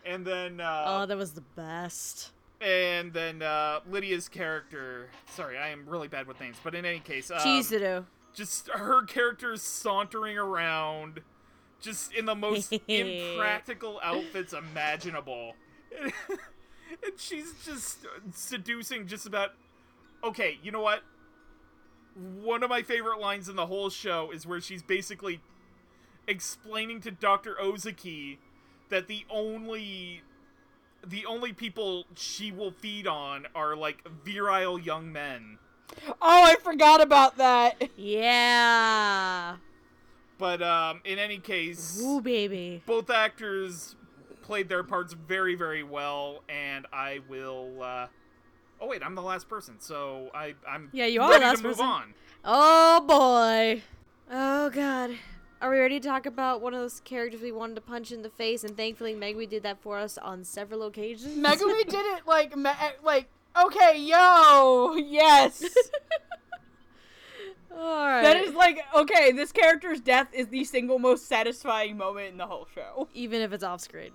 And 0.08 0.26
then 0.26 0.60
oh, 0.60 0.64
uh 0.64 1.06
that 1.06 1.16
was 1.16 1.32
the 1.32 1.44
best. 1.54 2.30
and 2.60 3.12
then 3.12 3.42
uh 3.42 3.80
Lydia's 3.88 4.28
character 4.28 5.08
sorry, 5.34 5.58
I 5.58 5.68
am 5.68 5.84
really 5.86 6.08
bad 6.08 6.26
with 6.26 6.40
names, 6.40 6.56
but 6.64 6.74
in 6.74 6.84
any 6.84 7.00
case, 7.00 7.30
um, 7.30 7.38
Chizuru. 7.38 8.04
just 8.34 8.68
her 8.70 9.04
character 9.04 9.56
sauntering 9.56 10.38
around 10.38 11.20
just 11.80 12.12
in 12.14 12.24
the 12.24 12.34
most 12.34 12.72
impractical 12.88 14.00
outfits 14.02 14.52
imaginable 14.52 15.54
and 16.02 16.12
she's 17.16 17.52
just 17.64 18.06
seducing 18.32 19.06
just 19.06 19.26
about 19.26 19.50
okay 20.24 20.58
you 20.62 20.72
know 20.72 20.80
what 20.80 21.02
one 22.42 22.62
of 22.64 22.70
my 22.70 22.82
favorite 22.82 23.20
lines 23.20 23.48
in 23.48 23.54
the 23.54 23.66
whole 23.66 23.90
show 23.90 24.30
is 24.32 24.44
where 24.44 24.60
she's 24.60 24.82
basically 24.82 25.40
explaining 26.26 27.00
to 27.00 27.10
dr 27.12 27.54
ozaki 27.60 28.40
that 28.90 29.06
the 29.08 29.24
only 29.30 30.22
the 31.06 31.24
only 31.26 31.52
people 31.52 32.04
she 32.16 32.50
will 32.50 32.72
feed 32.72 33.06
on 33.06 33.46
are 33.54 33.76
like 33.76 34.06
virile 34.24 34.78
young 34.78 35.12
men 35.12 35.58
Oh, 36.06 36.44
I 36.44 36.56
forgot 36.56 37.00
about 37.00 37.36
that. 37.38 37.90
Yeah. 37.96 39.56
But 40.38 40.62
um, 40.62 41.00
in 41.04 41.18
any 41.18 41.38
case, 41.38 42.00
Ooh, 42.02 42.20
baby. 42.20 42.82
both 42.86 43.10
actors 43.10 43.96
played 44.42 44.68
their 44.68 44.84
parts 44.84 45.14
very, 45.14 45.54
very 45.54 45.82
well, 45.82 46.42
and 46.48 46.86
I 46.92 47.20
will. 47.28 47.82
Uh... 47.82 48.06
Oh 48.80 48.86
wait, 48.86 49.02
I'm 49.02 49.16
the 49.16 49.22
last 49.22 49.48
person, 49.48 49.76
so 49.80 50.30
I, 50.34 50.54
I'm 50.68 50.90
Yeah, 50.92 51.06
you 51.06 51.20
are 51.20 51.28
the 51.28 51.32
ready 51.34 51.44
last 51.44 51.58
to 51.58 51.62
move 51.64 51.78
person. 51.78 51.86
on. 51.86 52.14
Oh 52.44 53.04
boy. 53.08 53.82
Oh 54.30 54.70
god. 54.70 55.10
Are 55.60 55.70
we 55.70 55.78
ready 55.78 55.98
to 55.98 56.08
talk 56.08 56.24
about 56.26 56.60
one 56.60 56.72
of 56.72 56.80
those 56.80 57.00
characters 57.00 57.40
we 57.40 57.50
wanted 57.50 57.74
to 57.76 57.80
punch 57.80 58.12
in 58.12 58.22
the 58.22 58.30
face? 58.30 58.62
And 58.62 58.76
thankfully, 58.76 59.14
Megumi 59.14 59.48
did 59.48 59.64
that 59.64 59.80
for 59.80 59.98
us 59.98 60.16
on 60.16 60.44
several 60.44 60.84
occasions. 60.84 61.36
Megumi 61.36 61.84
did 61.84 61.94
it 62.16 62.22
like 62.26 62.56
me- 62.56 62.70
like 63.02 63.26
okay, 63.60 63.98
yo, 63.98 64.94
yes. 64.96 65.64
That 67.70 68.36
is 68.36 68.54
like 68.54 68.80
okay, 68.94 69.30
this 69.30 69.52
character's 69.52 70.00
death 70.00 70.28
is 70.32 70.48
the 70.48 70.64
single 70.64 70.98
most 70.98 71.26
satisfying 71.28 71.96
moment 71.96 72.28
in 72.32 72.36
the 72.36 72.46
whole 72.46 72.66
show. 72.74 73.08
Even 73.14 73.40
if 73.40 73.52
it's 73.52 73.62
off 73.62 73.80
screen. 73.80 74.10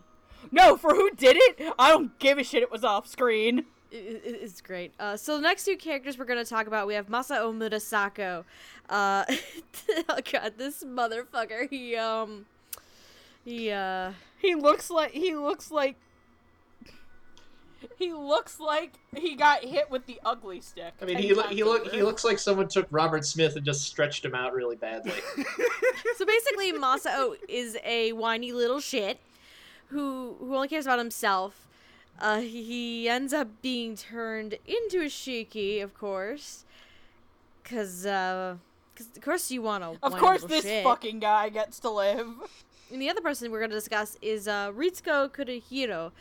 No, 0.51 0.75
for 0.75 0.93
who 0.93 1.09
did 1.11 1.37
it, 1.39 1.73
I 1.79 1.89
don't 1.89 2.17
give 2.19 2.37
a 2.37 2.43
shit. 2.43 2.61
It 2.63 2.71
was 2.71 2.83
off 2.83 3.07
screen. 3.07 3.59
I- 3.93 3.95
I- 3.95 4.21
it's 4.25 4.59
great. 4.59 4.91
Uh, 4.99 5.15
so 5.15 5.35
the 5.37 5.41
next 5.43 5.63
two 5.63 5.77
characters 5.77 6.17
we're 6.17 6.25
gonna 6.25 6.43
talk 6.43 6.67
about, 6.67 6.87
we 6.87 6.95
have 6.95 7.07
Masao 7.07 7.53
Murasako. 7.55 8.43
Uh, 8.89 9.25
oh 10.09 10.19
god, 10.31 10.53
this 10.57 10.83
motherfucker. 10.83 11.69
He 11.69 11.95
um, 11.95 12.45
he 13.45 13.71
uh, 13.71 14.11
He 14.39 14.55
looks 14.55 14.89
like 14.89 15.11
he 15.11 15.35
looks 15.35 15.71
like 15.71 15.95
he 17.97 18.13
looks 18.13 18.59
like 18.59 18.93
he 19.15 19.35
got 19.35 19.63
hit 19.63 19.89
with 19.89 20.05
the 20.05 20.19
ugly 20.25 20.61
stick. 20.61 20.93
I 21.01 21.05
mean, 21.05 21.17
he 21.17 21.33
look 21.33 21.47
he 21.47 21.63
look 21.63 21.91
he 21.91 22.03
looks 22.03 22.23
like 22.23 22.39
someone 22.39 22.67
took 22.67 22.87
Robert 22.91 23.25
Smith 23.25 23.55
and 23.55 23.65
just 23.65 23.83
stretched 23.83 24.25
him 24.25 24.35
out 24.35 24.53
really 24.53 24.75
badly. 24.75 25.13
so 26.17 26.25
basically 26.25 26.73
Masao 26.73 27.35
is 27.47 27.77
a 27.83 28.11
whiny 28.13 28.51
little 28.51 28.79
shit 28.79 29.19
who 29.87 30.35
who 30.39 30.55
only 30.55 30.67
cares 30.67 30.85
about 30.85 30.99
himself. 30.99 31.67
Uh, 32.19 32.41
he 32.41 33.09
ends 33.09 33.33
up 33.33 33.47
being 33.61 33.95
turned 33.95 34.57
into 34.67 35.01
a 35.01 35.05
shiki, 35.05 35.81
of 35.81 35.97
course, 35.97 36.63
cause 37.63 38.05
uh, 38.05 38.55
cause 38.95 39.07
of 39.15 39.21
course 39.21 39.51
you 39.51 39.61
want 39.61 39.83
to. 39.83 39.97
Of 40.05 40.13
course, 40.17 40.43
this 40.43 40.65
fucking 40.83 41.19
guy 41.19 41.49
gets 41.49 41.79
to 41.81 41.89
live. 41.89 42.27
And 42.91 43.01
the 43.01 43.09
other 43.09 43.21
person 43.21 43.51
we're 43.51 43.59
going 43.59 43.71
to 43.71 43.75
discuss 43.75 44.17
is 44.21 44.47
uh, 44.47 44.71
Ritsuko 44.71 45.29
Kurohiro. 45.29 46.11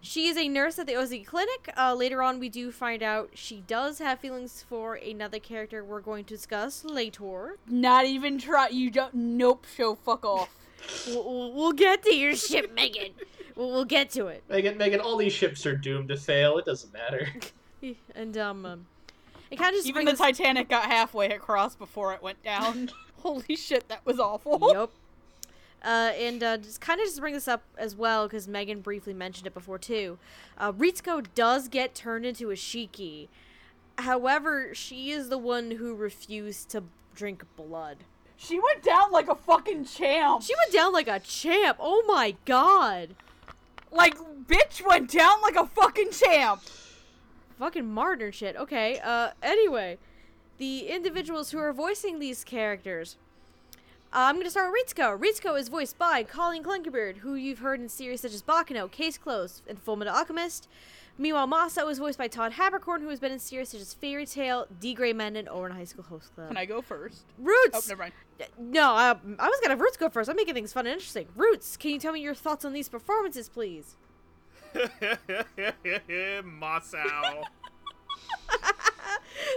She 0.00 0.26
is 0.28 0.36
a 0.36 0.48
nurse 0.48 0.78
at 0.78 0.86
the 0.86 0.96
Oz 0.96 1.14
Clinic. 1.24 1.72
Uh, 1.78 1.94
later 1.94 2.22
on, 2.22 2.38
we 2.38 2.50
do 2.50 2.70
find 2.70 3.02
out 3.02 3.30
she 3.34 3.62
does 3.66 3.98
have 3.98 4.20
feelings 4.20 4.64
for 4.68 4.94
another 4.96 5.38
character 5.38 5.82
we're 5.82 6.00
going 6.00 6.24
to 6.24 6.34
discuss 6.34 6.84
later. 6.84 7.56
Not 7.66 8.04
even 8.04 8.38
try. 8.38 8.68
You 8.68 8.90
don't. 8.90 9.14
Nope. 9.14 9.66
Show 9.76 9.94
fuck 9.94 10.24
off. 10.24 10.54
We'll, 11.06 11.24
we'll- 11.24 11.52
we'll 11.52 11.72
get 11.72 12.02
to 12.02 12.14
your 12.14 12.36
ship, 12.36 12.72
Megan. 12.74 13.12
We'll, 13.56 13.70
we'll 13.70 13.84
get 13.86 14.10
to 14.10 14.26
it. 14.26 14.42
Megan, 14.48 14.76
Megan, 14.76 15.00
all 15.00 15.16
these 15.16 15.32
ships 15.32 15.64
are 15.64 15.76
doomed 15.76 16.08
to 16.08 16.16
fail. 16.16 16.58
It 16.58 16.64
doesn't 16.64 16.92
matter. 16.92 17.28
And 18.14 18.38
um, 18.38 18.64
um 18.64 18.86
it 19.50 19.56
kind 19.56 19.70
of 19.70 19.76
just 19.76 19.88
Even 19.88 20.04
the 20.04 20.14
Titanic 20.14 20.68
got 20.68 20.86
halfway 20.86 21.30
across 21.30 21.74
before 21.76 22.14
it 22.14 22.22
went 22.22 22.42
down. 22.42 22.90
Holy 23.22 23.56
shit, 23.56 23.88
that 23.88 24.04
was 24.04 24.18
awful. 24.20 24.72
Yep. 24.72 24.90
Uh, 25.84 26.12
and 26.18 26.42
uh, 26.42 26.56
just 26.56 26.80
kind 26.80 26.98
of 26.98 27.04
just 27.06 27.20
bring 27.20 27.34
this 27.34 27.46
up 27.46 27.62
as 27.76 27.94
well 27.94 28.26
because 28.26 28.48
Megan 28.48 28.80
briefly 28.80 29.12
mentioned 29.12 29.46
it 29.46 29.52
before 29.52 29.78
too. 29.78 30.18
Uh, 30.56 30.72
Ritsuko 30.72 31.26
does 31.34 31.68
get 31.68 31.94
turned 31.94 32.24
into 32.24 32.50
a 32.50 32.54
shiki. 32.54 33.28
However, 33.98 34.70
she 34.72 35.10
is 35.10 35.28
the 35.28 35.36
one 35.36 35.72
who 35.72 35.94
refused 35.94 36.70
to 36.70 36.84
drink 37.14 37.44
blood. 37.54 37.98
She 38.34 38.58
went 38.58 38.82
down 38.82 39.12
like 39.12 39.28
a 39.28 39.34
fucking 39.34 39.84
champ. 39.84 40.42
She 40.42 40.54
went 40.56 40.72
down 40.72 40.94
like 40.94 41.06
a 41.06 41.20
champ. 41.20 41.76
Oh 41.78 42.02
my 42.06 42.34
god. 42.46 43.14
like 43.92 44.16
bitch 44.46 44.86
went 44.86 45.10
down 45.10 45.42
like 45.42 45.56
a 45.56 45.66
fucking 45.66 46.12
champ. 46.12 46.62
Fucking 47.58 47.90
martyr 47.92 48.32
shit. 48.32 48.56
Okay. 48.56 49.00
Uh. 49.02 49.30
Anyway, 49.42 49.98
the 50.58 50.88
individuals 50.88 51.50
who 51.50 51.58
are 51.58 51.72
voicing 51.72 52.18
these 52.18 52.44
characters. 52.44 53.16
Uh, 54.12 54.28
I'm 54.28 54.36
gonna 54.36 54.50
start 54.50 54.70
with 54.70 54.94
Ritsuko. 54.94 55.18
Ritsuko 55.18 55.58
is 55.58 55.68
voiced 55.68 55.98
by 55.98 56.22
Colleen 56.22 56.62
Clinkenbeard, 56.62 57.18
who 57.18 57.34
you've 57.34 57.58
heard 57.58 57.80
in 57.80 57.88
series 57.88 58.20
such 58.20 58.32
as 58.32 58.42
Baccano, 58.42 58.88
Case 58.88 59.18
Closed, 59.18 59.62
and 59.66 59.84
Fullmetal 59.84 60.12
Alchemist. 60.12 60.68
Meanwhile, 61.18 61.46
Masa 61.48 61.88
is 61.90 61.98
voiced 61.98 62.18
by 62.18 62.26
Todd 62.28 62.52
Haberkorn, 62.52 63.00
who 63.00 63.08
has 63.08 63.20
been 63.20 63.30
in 63.32 63.38
series 63.38 63.68
such 63.68 63.80
as 63.80 63.94
Fairy 63.94 64.26
Tail, 64.26 64.66
D. 64.80 64.94
Gray 64.94 65.12
Men, 65.12 65.36
and 65.36 65.46
Ouran 65.48 65.72
High 65.72 65.84
School 65.84 66.04
Host 66.04 66.34
Club. 66.34 66.48
Can 66.48 66.56
I 66.56 66.64
go 66.64 66.80
first? 66.80 67.24
Oh, 67.40 67.44
Roots. 67.44 67.88
never 67.88 68.02
mind. 68.02 68.12
No, 68.58 68.90
I, 68.92 69.10
I 69.10 69.48
was 69.48 69.60
gonna 69.60 69.70
have 69.70 69.80
Roots 69.80 69.96
go 69.96 70.08
first. 70.08 70.28
I'm 70.30 70.36
making 70.36 70.54
things 70.54 70.72
fun 70.72 70.86
and 70.86 70.92
interesting. 70.94 71.26
Roots, 71.36 71.76
can 71.76 71.90
you 71.90 71.98
tell 71.98 72.12
me 72.12 72.20
your 72.20 72.34
thoughts 72.34 72.64
on 72.64 72.72
these 72.72 72.88
performances, 72.88 73.48
please? 73.48 73.96
Masao. 76.44 77.44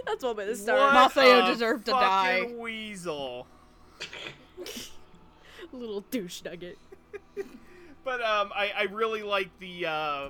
That's 0.06 0.24
one 0.24 0.36
way 0.38 0.46
to 0.46 0.52
What 0.52 0.58
start. 0.58 1.12
Masayo 1.14 1.44
a 1.44 1.52
deserved 1.52 1.86
to 1.86 1.92
die. 1.92 2.52
Weasel. 2.56 3.48
Little 5.72 6.02
douche 6.02 6.44
nugget. 6.44 6.78
But 8.04 8.22
um, 8.22 8.52
I, 8.56 8.72
I 8.78 8.84
really 8.84 9.22
like 9.22 9.50
the 9.60 9.86
uh, 9.86 10.30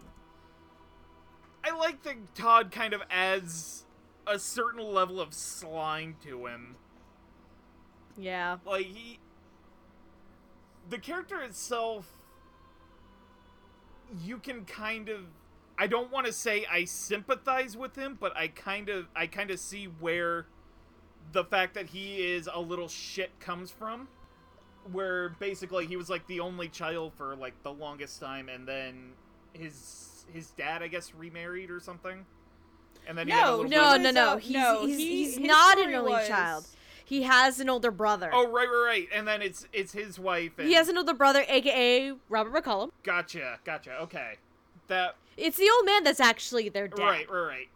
I 1.63 1.71
like 1.77 2.03
that 2.03 2.15
Todd 2.33 2.71
kind 2.71 2.93
of 2.93 3.03
adds 3.09 3.83
a 4.25 4.39
certain 4.39 4.83
level 4.83 5.19
of 5.19 5.33
slime 5.33 6.15
to 6.23 6.47
him. 6.47 6.75
Yeah. 8.17 8.57
Like 8.65 8.88
he, 8.88 9.19
the 10.89 10.97
character 10.97 11.41
itself, 11.41 12.16
you 14.24 14.38
can 14.38 14.66
kind 14.66 15.10
of. 15.10 15.22
I 15.80 15.86
don't 15.88 16.12
want 16.12 16.26
to 16.26 16.34
say 16.34 16.66
I 16.72 16.86
sympathize 16.86 17.78
with 17.78 17.95
him, 17.95 18.18
but 18.20 18.36
I 18.36 18.47
kind 18.47 18.89
of 18.89 19.08
I 19.16 19.28
kind 19.28 19.51
of 19.51 19.60
see 19.60 19.86
where 19.86 20.47
the 21.34 21.43
fact 21.43 21.74
that 21.76 21.88
he 21.88 22.26
is 22.34 22.49
a 22.51 22.60
little 22.60 22.88
shit 22.88 23.38
comes 23.39 23.70
from. 23.72 24.08
Where 24.91 25.30
basically 25.39 25.86
he 25.86 25.97
was 25.97 26.10
like 26.10 26.26
the 26.28 26.39
only 26.39 26.70
child 26.70 27.12
for 27.18 27.36
like 27.36 27.62
the 27.64 27.72
longest 27.74 28.20
time, 28.22 28.47
and 28.49 28.68
then 28.68 29.12
his 29.53 30.26
his 30.34 30.51
dad, 30.51 30.82
I 30.82 30.88
guess, 30.88 31.14
remarried 31.14 31.70
or 31.70 31.80
something. 31.80 32.26
And 33.08 33.18
then 33.18 33.28
he 33.28 33.34
had 33.34 33.43
a 33.43 33.45
No, 33.47 33.55
little 33.58 33.70
No, 33.70 33.93
bit- 33.93 34.01
no, 34.01 34.12
no. 34.12 34.30
uh, 34.32 34.38
He's, 34.38 34.51
no, 34.53 34.86
he's, 34.86 34.97
he- 34.97 35.24
he's 35.26 35.39
not 35.39 35.78
an 35.80 35.93
only 35.93 36.12
was- 36.14 36.28
child. 36.28 36.68
He 37.08 37.24
has 37.24 37.62
an 37.62 37.70
older 37.70 37.89
brother. 37.89 38.30
Oh 38.34 38.51
right, 38.51 38.68
right, 38.68 38.86
right. 38.86 39.08
And 39.14 39.26
then 39.26 39.41
it's 39.41 39.66
it's 39.72 39.93
his 39.93 40.20
wife. 40.20 40.60
And 40.60 40.68
He 40.68 40.74
has 40.74 40.89
an 40.89 40.97
older 40.97 41.14
brother, 41.14 41.45
aka 41.47 42.12
Robert 42.28 42.53
McCollum. 42.53 42.89
Gotcha, 43.03 43.60
gotcha. 43.64 43.97
Okay, 44.01 44.34
that 44.89 45.16
It's 45.38 45.55
the 45.55 45.72
old 45.74 45.86
man 45.86 46.03
that's 46.03 46.20
actually 46.20 46.68
their 46.68 46.89
dad. 46.89 47.01
right, 47.01 47.32
right, 47.32 47.39
right. 47.39 47.70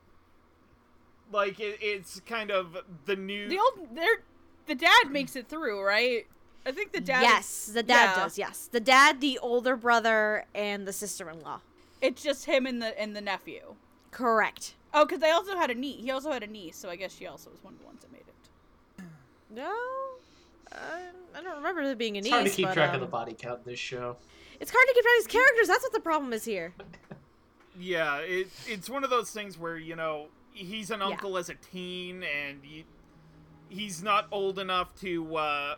Like 1.31 1.61
it, 1.61 1.77
it's 1.79 2.19
kind 2.25 2.51
of 2.51 2.75
the 3.05 3.15
new. 3.15 3.47
The 3.47 3.57
old, 3.57 3.95
they're, 3.95 4.21
the 4.67 4.75
dad 4.75 5.11
makes 5.11 5.37
it 5.37 5.47
through, 5.47 5.81
right? 5.81 6.27
I 6.65 6.73
think 6.73 6.91
the 6.91 6.99
dad. 6.99 7.21
Yes, 7.21 7.67
the 7.73 7.83
dad 7.83 8.17
yeah. 8.17 8.23
does. 8.23 8.37
Yes, 8.37 8.67
the 8.69 8.81
dad, 8.81 9.21
the 9.21 9.39
older 9.39 9.77
brother, 9.77 10.43
and 10.53 10.85
the 10.85 10.91
sister-in-law. 10.91 11.61
It's 12.01 12.21
just 12.21 12.47
him 12.47 12.65
and 12.65 12.81
the 12.81 12.99
and 12.99 13.15
the 13.15 13.21
nephew. 13.21 13.75
Correct. 14.11 14.75
Oh, 14.93 15.05
because 15.05 15.21
they 15.21 15.31
also 15.31 15.55
had 15.55 15.71
a 15.71 15.75
niece. 15.75 16.01
He 16.03 16.11
also 16.11 16.33
had 16.33 16.43
a 16.43 16.47
niece, 16.47 16.75
so 16.75 16.89
I 16.89 16.97
guess 16.97 17.15
she 17.15 17.27
also 17.27 17.49
was 17.49 17.63
one 17.63 17.75
of 17.75 17.79
the 17.79 17.85
ones 17.85 18.01
that 18.01 18.11
made 18.11 18.19
it. 18.27 18.30
No, 19.53 19.73
I, 20.71 21.01
I 21.35 21.41
don't 21.43 21.57
remember 21.57 21.83
there 21.83 21.95
being 21.95 22.15
a 22.15 22.19
It's 22.19 22.25
niece. 22.25 22.33
hard 22.33 22.45
to 22.45 22.51
keep 22.51 22.67
but, 22.67 22.73
track 22.73 22.93
of 22.93 23.01
the 23.01 23.05
um, 23.05 23.11
body 23.11 23.33
count 23.33 23.61
in 23.65 23.71
this 23.71 23.79
show. 23.79 24.17
It's 24.59 24.71
hard 24.71 24.85
to 24.87 24.93
keep 24.93 25.03
track 25.03 25.13
of 25.19 25.25
his 25.25 25.27
characters. 25.27 25.67
That's 25.67 25.83
what 25.83 25.93
the 25.93 25.99
problem 25.99 26.33
is 26.33 26.45
here. 26.45 26.73
Yeah, 27.79 28.17
it, 28.17 28.49
it's 28.67 28.89
one 28.89 29.05
of 29.05 29.09
those 29.09 29.31
things 29.31 29.57
where 29.57 29.77
you 29.77 29.95
know 29.95 30.27
he's 30.51 30.91
an 30.91 31.01
uncle 31.01 31.37
as 31.37 31.49
a 31.49 31.55
teen, 31.55 32.21
and 32.23 32.59
he, 32.61 32.85
he's 33.69 34.03
not 34.03 34.27
old 34.31 34.59
enough 34.59 34.93
to 34.99 35.35
uh, 35.37 35.75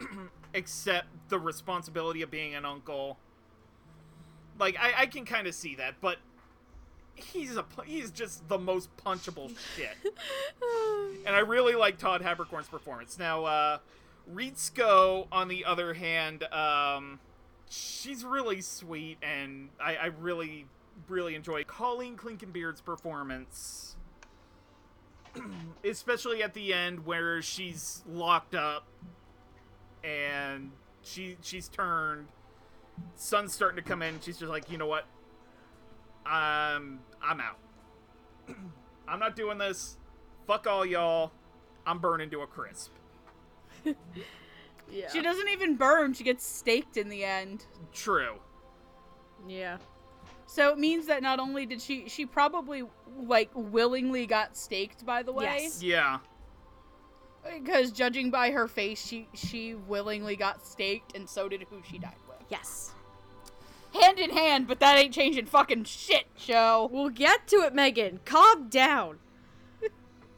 accept 0.54 1.06
the 1.28 1.38
responsibility 1.38 2.20
of 2.22 2.30
being 2.30 2.54
an 2.54 2.64
uncle. 2.66 3.18
Like 4.58 4.76
I, 4.78 4.92
I 4.98 5.06
can 5.06 5.24
kind 5.24 5.46
of 5.46 5.54
see 5.54 5.74
that, 5.76 5.94
but 6.02 6.18
he's 7.24 7.56
a 7.56 7.64
he's 7.84 8.10
just 8.10 8.48
the 8.48 8.58
most 8.58 8.94
punchable 8.96 9.52
shit. 9.76 9.96
and 11.26 11.34
I 11.34 11.40
really 11.40 11.74
like 11.74 11.98
Todd 11.98 12.22
Haberkorn's 12.22 12.68
performance. 12.68 13.18
Now, 13.18 13.44
uh, 13.44 13.78
on 15.32 15.48
the 15.48 15.64
other 15.64 15.94
hand, 15.94 16.44
um, 16.44 17.18
she's 17.68 18.24
really 18.24 18.60
sweet, 18.60 19.18
and 19.22 19.70
I, 19.80 19.96
I 19.96 20.06
really, 20.06 20.66
really 21.08 21.34
enjoy 21.34 21.64
Colleen 21.64 22.16
Clinkenbeard's 22.16 22.80
performance. 22.80 23.96
Especially 25.84 26.42
at 26.42 26.54
the 26.54 26.74
end 26.74 27.06
where 27.06 27.40
she's 27.40 28.02
locked 28.08 28.54
up 28.54 28.86
and 30.02 30.72
she 31.02 31.36
she's 31.42 31.68
turned. 31.68 32.26
Sun's 33.14 33.54
starting 33.54 33.82
to 33.82 33.88
come 33.88 34.02
in. 34.02 34.20
She's 34.20 34.38
just 34.38 34.50
like, 34.50 34.70
you 34.70 34.76
know 34.76 34.86
what? 34.86 35.06
I'm 36.26 37.00
I'm 37.22 37.40
out. 37.40 37.58
I'm 39.08 39.18
not 39.18 39.36
doing 39.36 39.58
this. 39.58 39.96
Fuck 40.46 40.66
all 40.66 40.84
y'all. 40.86 41.32
I'm 41.86 41.98
burning 41.98 42.30
to 42.30 42.40
a 42.42 42.46
crisp. 42.46 42.92
Yeah. 43.84 45.08
She 45.12 45.22
doesn't 45.22 45.48
even 45.48 45.76
burn. 45.76 46.14
She 46.14 46.24
gets 46.24 46.44
staked 46.44 46.96
in 46.96 47.08
the 47.08 47.24
end. 47.24 47.64
True. 47.92 48.34
Yeah. 49.48 49.78
So 50.46 50.70
it 50.72 50.78
means 50.78 51.06
that 51.06 51.22
not 51.22 51.38
only 51.38 51.64
did 51.64 51.80
she, 51.80 52.08
she 52.08 52.26
probably 52.26 52.82
like 53.16 53.50
willingly 53.54 54.26
got 54.26 54.56
staked. 54.56 55.06
By 55.06 55.22
the 55.22 55.32
way, 55.32 55.44
Yes. 55.44 55.82
Yeah. 55.82 56.18
because 57.52 57.92
judging 57.92 58.30
by 58.30 58.50
her 58.50 58.66
face, 58.66 59.04
she 59.04 59.28
she 59.32 59.74
willingly 59.74 60.34
got 60.36 60.66
staked, 60.66 61.16
and 61.16 61.28
so 61.28 61.48
did 61.48 61.62
who 61.70 61.80
she 61.88 61.98
died 61.98 62.16
with. 62.28 62.38
Yes. 62.48 62.92
Hand 63.92 64.18
in 64.18 64.30
hand, 64.30 64.66
but 64.68 64.80
that 64.80 64.98
ain't 64.98 65.12
changing 65.12 65.46
fucking 65.46 65.84
shit, 65.84 66.26
show. 66.36 66.88
We'll 66.92 67.10
get 67.10 67.46
to 67.48 67.56
it, 67.56 67.74
Megan. 67.74 68.20
Calm 68.24 68.68
down. 68.68 69.18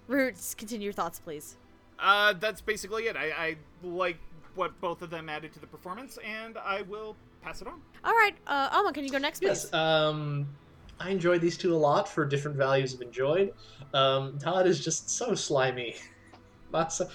Roots, 0.06 0.54
continue 0.54 0.84
your 0.84 0.92
thoughts, 0.92 1.18
please. 1.18 1.56
Uh, 1.98 2.32
that's 2.34 2.60
basically 2.60 3.04
it. 3.04 3.16
I, 3.16 3.30
I 3.30 3.56
like 3.82 4.16
what 4.54 4.78
both 4.80 5.02
of 5.02 5.10
them 5.10 5.28
added 5.28 5.52
to 5.52 5.60
the 5.60 5.66
performance, 5.66 6.18
and 6.24 6.56
I 6.58 6.82
will 6.82 7.16
pass 7.42 7.60
it 7.60 7.68
on. 7.68 7.80
All 8.04 8.14
right, 8.14 8.34
uh, 8.46 8.70
Alma, 8.72 8.92
can 8.92 9.04
you 9.04 9.10
go 9.10 9.18
next, 9.18 9.40
please? 9.40 9.48
Yes, 9.48 9.74
um, 9.74 10.46
I 10.98 11.10
enjoyed 11.10 11.40
these 11.40 11.56
two 11.56 11.74
a 11.74 11.76
lot 11.76 12.08
for 12.08 12.24
different 12.24 12.56
values 12.56 12.94
of 12.94 13.02
enjoyed. 13.02 13.52
Um, 13.92 14.38
Todd 14.38 14.66
is 14.66 14.82
just 14.82 15.10
so 15.10 15.34
slimy. 15.34 15.96
Masa, 16.72 17.10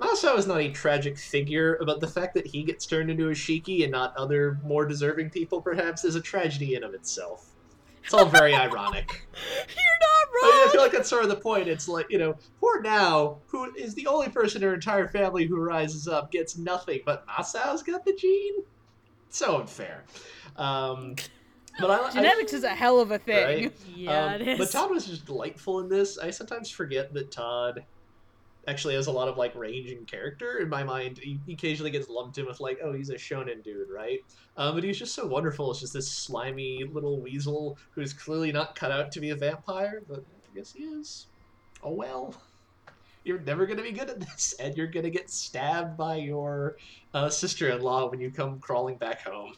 Masa 0.00 0.36
is 0.38 0.46
not 0.46 0.60
a 0.60 0.70
tragic 0.70 1.18
figure, 1.18 1.78
but 1.84 2.00
the 2.00 2.06
fact 2.06 2.34
that 2.34 2.46
he 2.46 2.62
gets 2.62 2.86
turned 2.86 3.10
into 3.10 3.28
a 3.28 3.32
Shiki 3.32 3.82
and 3.82 3.90
not 3.90 4.16
other 4.16 4.60
more 4.64 4.86
deserving 4.86 5.30
people, 5.30 5.60
perhaps, 5.60 6.04
is 6.04 6.14
a 6.14 6.20
tragedy 6.20 6.74
in 6.76 6.84
of 6.84 6.94
itself. 6.94 7.50
It's 8.04 8.14
all 8.14 8.26
very 8.26 8.54
ironic. 8.54 9.26
You're 9.32 9.98
not 10.00 10.18
I, 10.40 10.52
mean, 10.52 10.68
I 10.68 10.72
feel 10.72 10.82
like 10.82 10.92
that's 10.92 11.08
sort 11.08 11.24
of 11.24 11.30
the 11.30 11.36
point. 11.36 11.68
It's 11.68 11.88
like, 11.88 12.06
you 12.10 12.18
know, 12.18 12.36
poor 12.60 12.80
Nao, 12.80 13.38
who 13.48 13.74
is 13.74 13.94
the 13.94 14.06
only 14.06 14.28
person 14.28 14.62
in 14.62 14.68
her 14.68 14.74
entire 14.74 15.08
family 15.08 15.46
who 15.46 15.56
rises 15.60 16.06
up, 16.06 16.30
gets 16.30 16.56
nothing, 16.56 17.00
but 17.04 17.26
Masao's 17.26 17.82
got 17.82 18.04
the 18.04 18.14
gene? 18.14 18.62
So 19.30 19.60
unfair. 19.60 20.04
Um, 20.56 21.16
but 21.80 21.90
I, 21.90 22.06
I- 22.06 22.12
Genetics 22.12 22.52
is 22.52 22.64
a 22.64 22.70
hell 22.70 23.00
of 23.00 23.10
a 23.10 23.18
thing. 23.18 23.44
Right? 23.44 23.72
yeah, 23.96 24.26
um, 24.26 24.40
it 24.40 24.48
is. 24.48 24.58
But 24.58 24.70
Todd 24.70 24.90
was 24.90 25.06
just 25.06 25.26
delightful 25.26 25.80
in 25.80 25.88
this. 25.88 26.18
I 26.18 26.30
sometimes 26.30 26.70
forget 26.70 27.12
that 27.14 27.30
Todd 27.30 27.84
actually 28.68 28.94
has 28.94 29.06
a 29.06 29.12
lot 29.12 29.28
of 29.28 29.36
like 29.38 29.54
range 29.54 29.90
and 29.90 30.06
character. 30.06 30.58
In 30.58 30.68
my 30.68 30.84
mind, 30.84 31.18
he 31.18 31.40
he 31.46 31.54
occasionally 31.54 31.90
gets 31.90 32.08
lumped 32.08 32.38
in 32.38 32.46
with 32.46 32.60
like, 32.60 32.78
oh, 32.82 32.92
he's 32.92 33.10
a 33.10 33.14
shonen 33.14 33.64
dude, 33.64 33.88
right? 33.90 34.20
Um, 34.56 34.74
but 34.74 34.84
he's 34.84 34.98
just 34.98 35.14
so 35.14 35.26
wonderful. 35.26 35.70
It's 35.70 35.80
just 35.80 35.92
this 35.92 36.10
slimy 36.10 36.84
little 36.84 37.20
weasel 37.20 37.78
who's 37.92 38.12
clearly 38.12 38.52
not 38.52 38.74
cut 38.74 38.92
out 38.92 39.10
to 39.12 39.20
be 39.20 39.30
a 39.30 39.36
vampire, 39.36 40.02
but 40.08 40.18
I 40.20 40.56
guess 40.56 40.72
he 40.72 40.84
is. 40.84 41.26
Oh 41.82 41.92
well. 41.92 42.34
You're 43.24 43.40
never 43.40 43.66
gonna 43.66 43.82
be 43.82 43.92
good 43.92 44.10
at 44.10 44.20
this, 44.20 44.54
and 44.60 44.76
you're 44.76 44.86
gonna 44.86 45.10
get 45.10 45.30
stabbed 45.30 45.96
by 45.96 46.16
your 46.16 46.76
uh, 47.14 47.28
sister-in-law 47.28 48.10
when 48.10 48.20
you 48.20 48.30
come 48.30 48.58
crawling 48.60 48.96
back 48.96 49.22
home. 49.22 49.54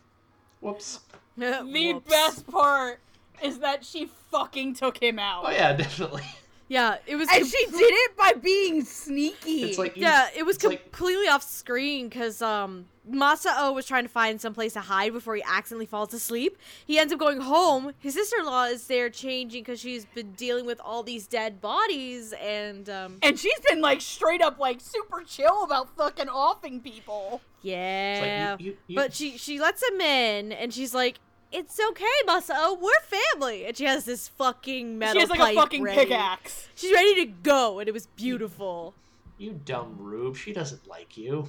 Whoops. 0.61 1.01
The 1.37 1.63
Whoops. 1.63 2.11
best 2.11 2.47
part 2.49 2.99
is 3.43 3.61
that 3.61 3.83
she 3.83 4.11
fucking 4.31 4.75
took 4.75 5.03
him 5.03 5.19
out. 5.19 5.45
Oh 5.47 5.51
yeah, 5.51 5.73
definitely. 5.77 6.25
Yeah, 6.71 6.99
it 7.05 7.17
was. 7.17 7.29
And 7.33 7.45
she 7.45 7.67
did 7.67 7.81
it 7.83 8.17
by 8.17 8.33
being 8.35 8.85
sneaky. 8.85 9.65
It's 9.65 9.77
like 9.79 9.97
you- 9.97 10.03
Yeah, 10.05 10.29
it 10.37 10.45
was 10.47 10.55
it's 10.57 10.65
like- 10.65 10.85
completely 10.85 11.27
off 11.27 11.43
screen 11.43 12.09
because 12.09 12.41
um 12.41 12.87
Masao 13.11 13.75
was 13.75 13.87
trying 13.87 14.05
to 14.05 14.09
find 14.09 14.41
some 14.41 14.55
place 14.55 14.75
to 14.75 14.81
hide 14.81 15.13
before 15.13 15.35
he 15.35 15.43
accidentally 15.43 15.87
falls 15.87 16.15
asleep. 16.15 16.57
He 16.87 16.97
ends 16.97 17.13
up 17.13 17.19
going 17.19 17.41
home. 17.41 17.93
His 17.99 18.15
sister-in-law 18.15 18.67
is 18.67 18.87
there 18.87 19.11
changing 19.11 19.63
because 19.65 19.81
she's 19.81 20.05
been 20.05 20.31
dealing 20.33 20.65
with 20.65 20.81
all 20.81 21.03
these 21.03 21.27
dead 21.27 21.61
bodies 21.61 22.33
and 22.41 22.89
um 22.89 23.19
and 23.21 23.37
she's 23.37 23.59
been 23.69 23.81
like 23.81 24.01
straight 24.01 24.41
up 24.41 24.61
like 24.61 24.81
super 24.81 25.25
chill 25.27 25.65
about 25.65 25.89
fucking 25.97 26.29
offing 26.29 26.79
people. 26.81 27.41
It's 27.65 28.21
like, 28.21 28.29
yeah. 28.29 28.57
you- 28.61 28.65
you- 28.67 28.77
you- 28.87 28.97
But 28.97 29.13
she 29.13 29.37
she 29.39 29.59
lets 29.59 29.83
him 29.83 30.01
in 30.01 30.53
and 30.53 30.73
she's 30.73 30.95
like, 30.95 31.19
"It's 31.53 31.79
okay, 31.91 32.05
Masao. 32.27 32.79
We're 32.81 32.93
family." 33.03 33.67
And 33.67 33.77
she 33.77 33.85
has 33.85 34.05
this 34.05 34.29
fucking 34.29 34.99
metal 34.99 35.15
she 35.15 35.21
has 35.21 35.31
like 35.31 35.39
pipe 35.41 35.57
a 35.57 35.61
fucking 35.61 35.83
ready. 35.83 35.99
pickaxe. 36.01 36.69
She's 36.75 36.93
ready 36.93 37.15
to 37.17 37.27
go, 37.27 37.79
and 37.79 37.89
it 37.89 37.93
was 37.93 38.07
beautiful. 38.07 38.95
You 39.39 39.59
dumb 39.65 39.97
rube. 39.99 40.37
She 40.37 40.53
doesn't 40.53 40.87
like 40.87 41.17
you. 41.17 41.49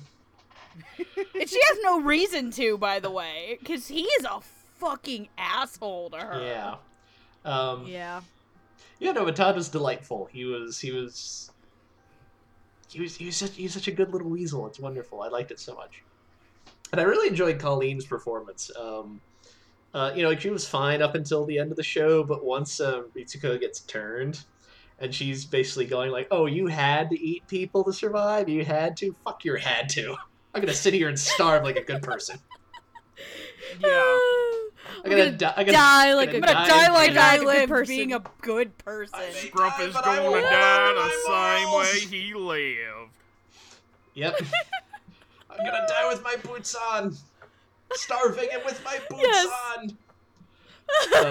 and 1.39 1.49
she 1.49 1.59
has 1.69 1.77
no 1.83 1.99
reason 2.01 2.49
to, 2.51 2.77
by 2.77 2.99
the 2.99 3.11
way, 3.11 3.57
because 3.59 3.87
he 3.89 4.03
is 4.03 4.23
a 4.25 4.39
fucking 4.79 5.27
asshole 5.37 6.09
to 6.11 6.17
her. 6.17 6.41
Yeah. 6.41 6.75
Um, 7.43 7.85
Yeah. 7.85 8.21
yeah. 8.99 9.11
No, 9.11 9.25
but 9.25 9.35
Todd 9.35 9.55
was 9.55 9.67
delightful. 9.69 10.29
He 10.31 10.45
was. 10.45 10.79
He 10.79 10.91
was. 10.91 11.51
He 12.89 13.01
was. 13.01 13.15
He 13.15 13.25
was 13.25 13.35
such. 13.37 13.55
He 13.55 13.63
was 13.63 13.73
such 13.73 13.87
a 13.87 13.91
good 13.91 14.11
little 14.11 14.29
weasel. 14.29 14.65
It's 14.67 14.79
wonderful. 14.79 15.21
I 15.21 15.27
liked 15.27 15.51
it 15.51 15.59
so 15.59 15.75
much. 15.75 16.03
And 16.91 16.99
I 16.99 17.03
really 17.05 17.27
enjoyed 17.29 17.57
Colleen's 17.59 18.05
performance. 18.05 18.69
Um, 18.77 19.21
uh, 19.93 20.11
you 20.15 20.23
know, 20.23 20.35
she 20.35 20.49
was 20.49 20.67
fine 20.67 21.01
up 21.01 21.15
until 21.15 21.45
the 21.45 21.57
end 21.59 21.71
of 21.71 21.77
the 21.77 21.83
show, 21.83 22.23
but 22.23 22.43
once 22.43 22.79
um, 22.79 23.07
Ritsuko 23.15 23.59
gets 23.59 23.81
turned, 23.81 24.43
and 24.99 25.13
she's 25.13 25.45
basically 25.45 25.85
going 25.85 26.11
like, 26.11 26.27
"Oh, 26.31 26.45
you 26.45 26.67
had 26.67 27.09
to 27.09 27.19
eat 27.19 27.45
people 27.47 27.83
to 27.83 27.93
survive. 27.93 28.47
You 28.47 28.63
had 28.63 28.95
to. 28.97 29.15
Fuck 29.25 29.43
your 29.43 29.57
had 29.57 29.89
to." 29.89 30.15
I'm 30.53 30.61
gonna 30.61 30.73
sit 30.73 30.93
here 30.93 31.07
and 31.09 31.19
starve 31.19 31.63
like 31.63 31.77
a 31.77 31.83
good 31.83 32.01
person. 32.03 32.37
Yeah. 33.79 33.87
I 35.05 35.09
gotta, 35.09 35.31
di- 35.31 35.53
I 35.55 35.63
gotta 35.63 35.71
die 35.71 36.13
like 36.13 36.31
gotta 36.31 36.45
a- 36.45 36.49
I'm 36.49 36.67
gonna 36.67 36.67
die 36.67 36.91
like 36.91 37.11
I 37.15 37.35
a 37.35 37.39
good 37.39 37.47
live, 37.47 37.69
person. 37.69 37.95
being 37.95 38.13
a 38.13 38.23
good 38.41 38.77
person. 38.79 39.15
I 39.17 39.29
Scruff 39.29 39.79
is 39.79 39.93
but 39.93 40.03
going 40.03 40.43
to 40.43 40.49
die 40.49 40.93
the 40.93 41.59
same 41.61 41.71
way 42.11 42.17
he 42.17 42.33
lived. 42.33 43.11
Yep. 44.15 44.41
I'm 45.49 45.57
gonna 45.57 45.85
die 45.87 46.09
with 46.09 46.23
my 46.23 46.35
boots 46.43 46.75
on. 46.75 47.15
Starving 47.93 48.49
and 48.53 48.63
with 48.65 48.83
my 48.83 48.99
boots 49.09 49.21
Yes. 49.23 49.51
on. 49.77 49.97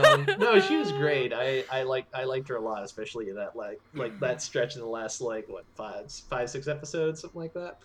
um, 0.05 0.27
no, 0.39 0.59
she 0.69 0.77
was 0.77 0.93
great. 0.93 1.33
I, 1.33 1.65
I 1.71 1.83
like 1.83 2.07
I 2.15 2.25
liked 2.25 2.49
her 2.49 2.57
a 2.57 2.61
lot, 2.61 2.83
especially 2.83 3.29
in 3.29 3.37
that 3.37 3.57
like 3.57 3.81
like 3.95 4.19
that 4.21 4.41
stretch 4.43 4.75
in 4.77 4.81
the 4.81 4.87
last 4.89 5.21
like 5.21 5.49
what 5.49 5.65
five 5.75 6.11
five 6.31 6.49
six 6.51 6.69
episodes 6.69 7.21
something 7.21 7.41
like 7.41 7.53
that. 7.55 7.79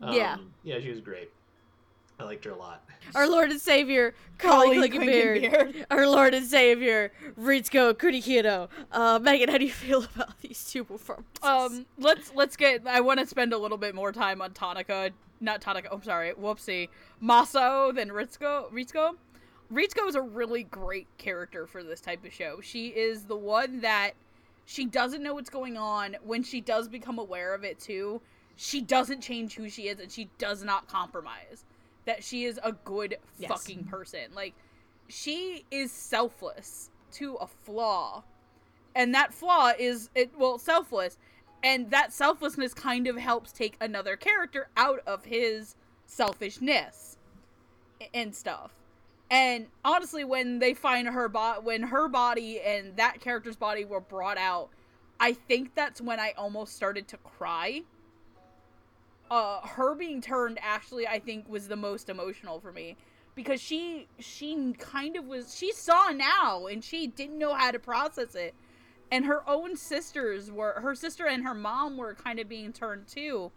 Um, 0.00 0.14
Yeah. 0.14 0.36
yeah, 0.64 0.80
she 0.80 0.90
was 0.90 1.00
great. 1.00 1.30
I 2.20 2.24
liked 2.24 2.44
her 2.44 2.50
a 2.52 2.56
lot. 2.56 2.84
Our 3.16 3.28
Lord 3.28 3.50
and 3.50 3.60
Savior, 3.60 4.14
Colleen 4.38 4.74
Colleen 4.74 4.92
Clinkenbeard. 4.92 5.50
Clinkenbeard. 5.50 5.84
Our 5.90 6.06
Lord 6.06 6.34
and 6.34 6.46
Savior, 6.46 7.10
Ritsuko 7.40 7.94
Kurihiro. 7.94 8.68
Uh, 8.92 9.18
Megan, 9.20 9.48
how 9.48 9.58
do 9.58 9.64
you 9.64 9.72
feel 9.72 10.04
about 10.14 10.38
these 10.40 10.62
two 10.70 10.84
performances? 10.84 11.32
Um, 11.42 11.86
let's 11.98 12.32
let's 12.34 12.56
get. 12.56 12.86
I 12.86 13.00
want 13.00 13.18
to 13.20 13.26
spend 13.26 13.52
a 13.52 13.58
little 13.58 13.78
bit 13.78 13.94
more 13.94 14.12
time 14.12 14.40
on 14.42 14.52
Tanaka, 14.52 15.10
not 15.42 15.60
Tanaka. 15.60 15.88
I'm 15.90 15.98
oh, 15.98 16.04
sorry, 16.04 16.32
whoopsie, 16.32 16.88
Masao 17.22 17.94
then 17.94 18.08
Ritsuko. 18.08 18.70
Ritsuko. 18.72 19.16
Ritsuko 19.72 20.08
is 20.08 20.14
a 20.14 20.22
really 20.22 20.64
great 20.64 21.08
character 21.18 21.66
for 21.66 21.82
this 21.82 22.00
type 22.00 22.24
of 22.24 22.32
show. 22.32 22.60
She 22.60 22.88
is 22.88 23.24
the 23.24 23.36
one 23.36 23.80
that 23.80 24.12
she 24.64 24.84
doesn't 24.86 25.22
know 25.22 25.34
what's 25.34 25.50
going 25.50 25.76
on. 25.76 26.16
When 26.24 26.42
she 26.42 26.60
does 26.60 26.88
become 26.88 27.18
aware 27.18 27.54
of 27.54 27.64
it 27.64 27.78
too, 27.78 28.20
she 28.56 28.80
doesn't 28.80 29.22
change 29.22 29.54
who 29.54 29.68
she 29.68 29.88
is 29.88 29.98
and 29.98 30.10
she 30.10 30.28
does 30.38 30.62
not 30.62 30.88
compromise. 30.88 31.64
That 32.04 32.22
she 32.22 32.44
is 32.44 32.60
a 32.62 32.72
good 32.72 33.16
Yes. 33.38 33.50
fucking 33.50 33.84
person. 33.84 34.34
Like 34.34 34.54
she 35.08 35.64
is 35.70 35.90
selfless 35.90 36.90
to 37.12 37.36
a 37.36 37.46
flaw 37.46 38.24
and 38.94 39.14
that 39.14 39.32
flaw 39.32 39.72
is 39.78 40.10
it 40.14 40.30
well 40.36 40.58
selfless 40.58 41.16
and 41.62 41.90
that 41.90 42.12
selflessness 42.12 42.74
kind 42.74 43.06
of 43.06 43.16
helps 43.16 43.52
take 43.52 43.76
another 43.80 44.16
character 44.16 44.68
out 44.76 45.00
of 45.06 45.24
his 45.24 45.76
selfishness 46.06 47.16
and 48.12 48.34
stuff. 48.34 48.72
And 49.30 49.66
honestly 49.84 50.24
when 50.24 50.58
they 50.58 50.74
find 50.74 51.08
her 51.08 51.28
bot 51.28 51.64
when 51.64 51.82
her 51.84 52.08
body 52.08 52.60
and 52.60 52.96
that 52.96 53.20
character's 53.20 53.56
body 53.56 53.84
were 53.84 54.00
brought 54.00 54.36
out 54.36 54.68
i 55.20 55.32
think 55.32 55.74
that's 55.74 56.00
when 56.00 56.20
i 56.20 56.32
almost 56.36 56.74
started 56.76 57.08
to 57.08 57.16
cry. 57.18 57.82
Uh 59.30 59.66
her 59.66 59.94
being 59.94 60.20
turned 60.20 60.58
actually 60.60 61.06
i 61.06 61.18
think 61.18 61.48
was 61.48 61.68
the 61.68 61.76
most 61.76 62.10
emotional 62.10 62.60
for 62.60 62.72
me. 62.72 62.96
Because 63.34 63.62
she 63.62 64.06
she 64.18 64.74
kind 64.78 65.16
of 65.16 65.24
was 65.24 65.56
she 65.56 65.72
saw 65.72 66.10
now 66.10 66.66
and 66.66 66.84
she 66.84 67.06
didn't 67.06 67.38
know 67.38 67.54
how 67.54 67.70
to 67.70 67.78
process 67.78 68.34
it 68.34 68.54
and 69.12 69.26
her 69.26 69.48
own 69.48 69.76
sisters 69.76 70.50
were 70.50 70.80
her 70.80 70.94
sister 70.94 71.26
and 71.26 71.44
her 71.44 71.54
mom 71.54 71.98
were 71.98 72.14
kind 72.14 72.38
of 72.38 72.48
being 72.48 72.72
turned 72.72 73.06
too. 73.06 73.52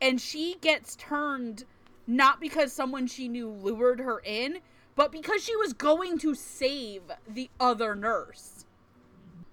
And 0.00 0.18
she 0.18 0.56
gets 0.62 0.96
turned 0.96 1.64
not 2.06 2.40
because 2.40 2.72
someone 2.72 3.06
she 3.06 3.28
knew 3.28 3.50
lured 3.50 4.00
her 4.00 4.20
in 4.24 4.58
but 4.96 5.12
because 5.12 5.44
she 5.44 5.54
was 5.54 5.74
going 5.74 6.18
to 6.18 6.34
save 6.34 7.02
the 7.28 7.50
other 7.60 7.94
nurse. 7.94 8.64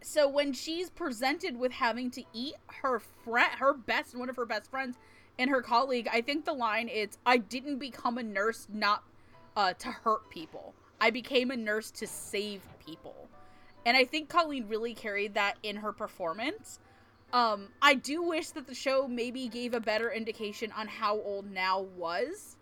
So 0.01 0.29
when 0.29 0.53
she's 0.53 0.89
presented 0.89 1.57
with 1.57 1.73
having 1.73 2.09
to 2.11 2.23
eat 2.33 2.55
her 2.81 2.99
friend 2.99 3.51
her 3.59 3.73
best 3.73 4.17
one 4.17 4.29
of 4.29 4.37
her 4.37 4.45
best 4.45 4.71
friends 4.71 4.97
and 5.37 5.49
her 5.49 5.61
colleague 5.61 6.07
i 6.11 6.21
think 6.21 6.45
the 6.45 6.53
line 6.53 6.87
is 6.87 7.17
i 7.25 7.37
didn't 7.37 7.77
become 7.77 8.17
a 8.17 8.23
nurse 8.23 8.67
not 8.73 9.03
uh, 9.57 9.73
to 9.73 9.89
hurt 9.89 10.29
people. 10.29 10.73
I 11.01 11.09
became 11.09 11.51
a 11.51 11.57
nurse 11.57 11.91
to 11.91 12.07
save 12.07 12.61
people 12.85 13.27
and 13.87 13.97
i 13.97 14.03
think 14.05 14.29
colleen 14.29 14.65
really 14.67 14.93
carried 14.93 15.33
that 15.33 15.55
in 15.63 15.75
her 15.77 15.91
performance 15.91 16.79
um 17.33 17.67
i 17.81 17.95
do 17.95 18.21
wish 18.21 18.49
that 18.51 18.67
the 18.67 18.75
show 18.75 19.07
maybe 19.07 19.47
gave 19.47 19.73
a 19.73 19.79
better 19.79 20.11
indication 20.11 20.71
on 20.77 20.87
how 20.87 21.15
old 21.21 21.49
Nao 21.51 21.81
was 21.97 22.55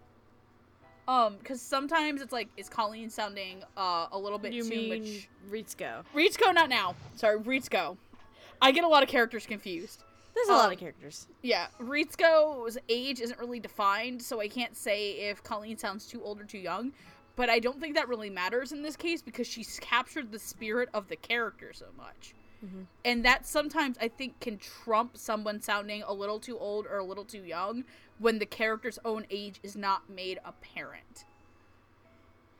um 1.07 1.35
because 1.37 1.61
sometimes 1.61 2.21
it's 2.21 2.31
like 2.33 2.47
is 2.57 2.69
colleen 2.69 3.09
sounding 3.09 3.63
uh 3.77 4.07
a 4.11 4.17
little 4.17 4.39
bit 4.39 4.53
you 4.53 4.63
too 4.63 4.69
mean 4.69 5.01
much 5.03 5.29
Ritsuko? 5.51 6.03
Ritsuko, 6.15 6.53
not 6.55 6.69
Nao. 6.69 6.95
Sorry, 7.15 7.37
Ritsuko. 7.37 7.97
I 8.61 8.71
get 8.71 8.83
a 8.83 8.87
lot 8.87 9.03
of 9.03 9.09
characters 9.09 9.45
confused. 9.45 10.03
There's 10.33 10.47
a 10.49 10.53
lot 10.53 10.65
Um, 10.65 10.71
of 10.71 10.79
characters. 10.79 11.27
Yeah, 11.43 11.67
Ritsuko's 11.79 12.79
age 12.89 13.21
isn't 13.21 13.39
really 13.39 13.59
defined, 13.59 14.21
so 14.21 14.41
I 14.41 14.47
can't 14.47 14.75
say 14.75 15.11
if 15.29 15.43
Colleen 15.43 15.77
sounds 15.77 16.07
too 16.07 16.23
old 16.23 16.41
or 16.41 16.45
too 16.45 16.57
young. 16.57 16.91
But 17.35 17.49
I 17.49 17.59
don't 17.59 17.79
think 17.79 17.95
that 17.95 18.07
really 18.07 18.29
matters 18.29 18.71
in 18.71 18.81
this 18.81 18.95
case 18.95 19.21
because 19.21 19.47
she's 19.47 19.79
captured 19.81 20.31
the 20.31 20.39
spirit 20.39 20.89
of 20.93 21.07
the 21.09 21.15
character 21.15 21.73
so 21.73 21.87
much. 21.97 22.33
And 23.03 23.23
that 23.25 23.45
sometimes 23.45 23.97
I 24.01 24.07
think 24.07 24.39
can 24.39 24.57
trump 24.57 25.17
someone 25.17 25.61
sounding 25.61 26.01
a 26.03 26.13
little 26.13 26.39
too 26.39 26.57
old 26.57 26.87
or 26.87 26.97
a 26.97 27.03
little 27.03 27.25
too 27.25 27.43
young 27.43 27.83
when 28.17 28.39
the 28.39 28.45
character's 28.45 28.97
own 29.05 29.25
age 29.29 29.59
is 29.61 29.75
not 29.75 30.09
made 30.09 30.39
apparent. 30.43 31.25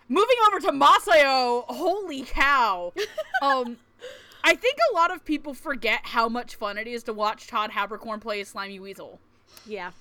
Moving 0.08 0.36
over 0.48 0.60
to 0.60 0.72
Masayo, 0.72 1.66
holy 1.68 2.22
cow. 2.22 2.94
um 3.42 3.78
I 4.44 4.54
think 4.54 4.78
a 4.92 4.94
lot 4.94 5.12
of 5.12 5.26
people 5.26 5.56
forget 5.56 6.02
how 6.04 6.30
much 6.30 6.56
fun 6.56 6.78
it 6.78 6.86
is 6.86 7.02
to 7.06 7.14
watch 7.14 7.48
Todd 7.48 7.72
Haberkorn 7.72 8.22
play 8.22 8.42
a 8.42 8.46
slimy 8.46 8.80
weasel. 8.80 9.20
Yeah. 9.66 9.92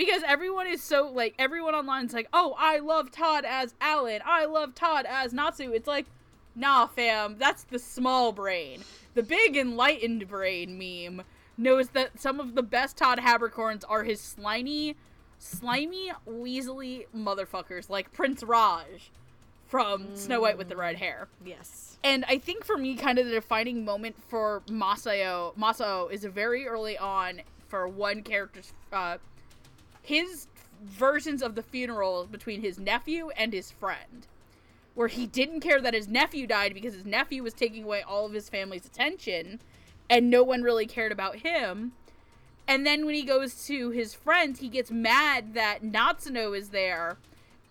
Because 0.00 0.22
everyone 0.26 0.66
is 0.66 0.82
so 0.82 1.10
like 1.12 1.34
everyone 1.38 1.74
online's 1.74 2.14
like, 2.14 2.26
"Oh, 2.32 2.54
I 2.56 2.78
love 2.78 3.10
Todd 3.10 3.44
as 3.46 3.74
Allen. 3.82 4.22
I 4.24 4.46
love 4.46 4.74
Todd 4.74 5.04
as 5.06 5.34
Natsu." 5.34 5.72
It's 5.72 5.86
like, 5.86 6.06
"Nah, 6.54 6.86
fam, 6.86 7.36
that's 7.38 7.64
the 7.64 7.78
small 7.78 8.32
brain. 8.32 8.82
The 9.12 9.22
big 9.22 9.58
enlightened 9.58 10.26
brain 10.26 10.78
meme 10.78 11.26
knows 11.58 11.90
that 11.90 12.18
some 12.18 12.40
of 12.40 12.54
the 12.54 12.62
best 12.62 12.96
Todd 12.96 13.18
Haberkorns 13.18 13.84
are 13.90 14.04
his 14.04 14.22
slimy, 14.22 14.96
slimy, 15.38 16.12
weaselly 16.26 17.06
motherfuckers 17.14 17.90
like 17.90 18.10
Prince 18.10 18.42
Raj 18.42 19.10
from 19.66 20.16
Snow 20.16 20.40
White 20.40 20.56
with 20.56 20.70
the 20.70 20.78
red 20.78 20.96
hair." 20.96 21.28
Yes. 21.44 21.98
And 22.02 22.24
I 22.26 22.38
think 22.38 22.64
for 22.64 22.78
me, 22.78 22.96
kind 22.96 23.18
of 23.18 23.26
the 23.26 23.32
defining 23.32 23.84
moment 23.84 24.16
for 24.30 24.62
Masao 24.66 25.54
Masao 25.58 26.10
is 26.10 26.24
very 26.24 26.66
early 26.66 26.96
on 26.96 27.42
for 27.68 27.86
one 27.86 28.22
character's, 28.22 28.72
uh, 28.92 29.18
his 30.02 30.46
versions 30.82 31.42
of 31.42 31.54
the 31.54 31.62
funeral 31.62 32.26
between 32.26 32.62
his 32.62 32.78
nephew 32.78 33.30
and 33.36 33.52
his 33.52 33.70
friend, 33.70 34.26
where 34.94 35.08
he 35.08 35.26
didn't 35.26 35.60
care 35.60 35.80
that 35.80 35.94
his 35.94 36.08
nephew 36.08 36.46
died 36.46 36.74
because 36.74 36.94
his 36.94 37.04
nephew 37.04 37.42
was 37.42 37.54
taking 37.54 37.84
away 37.84 38.02
all 38.02 38.26
of 38.26 38.32
his 38.32 38.48
family's 38.48 38.86
attention, 38.86 39.60
and 40.08 40.30
no 40.30 40.42
one 40.42 40.62
really 40.62 40.86
cared 40.86 41.12
about 41.12 41.36
him. 41.36 41.92
And 42.66 42.86
then 42.86 43.04
when 43.04 43.14
he 43.14 43.22
goes 43.22 43.66
to 43.66 43.90
his 43.90 44.14
friends, 44.14 44.60
he 44.60 44.68
gets 44.68 44.90
mad 44.90 45.54
that 45.54 45.82
Natsuno 45.82 46.56
is 46.56 46.68
there 46.68 47.18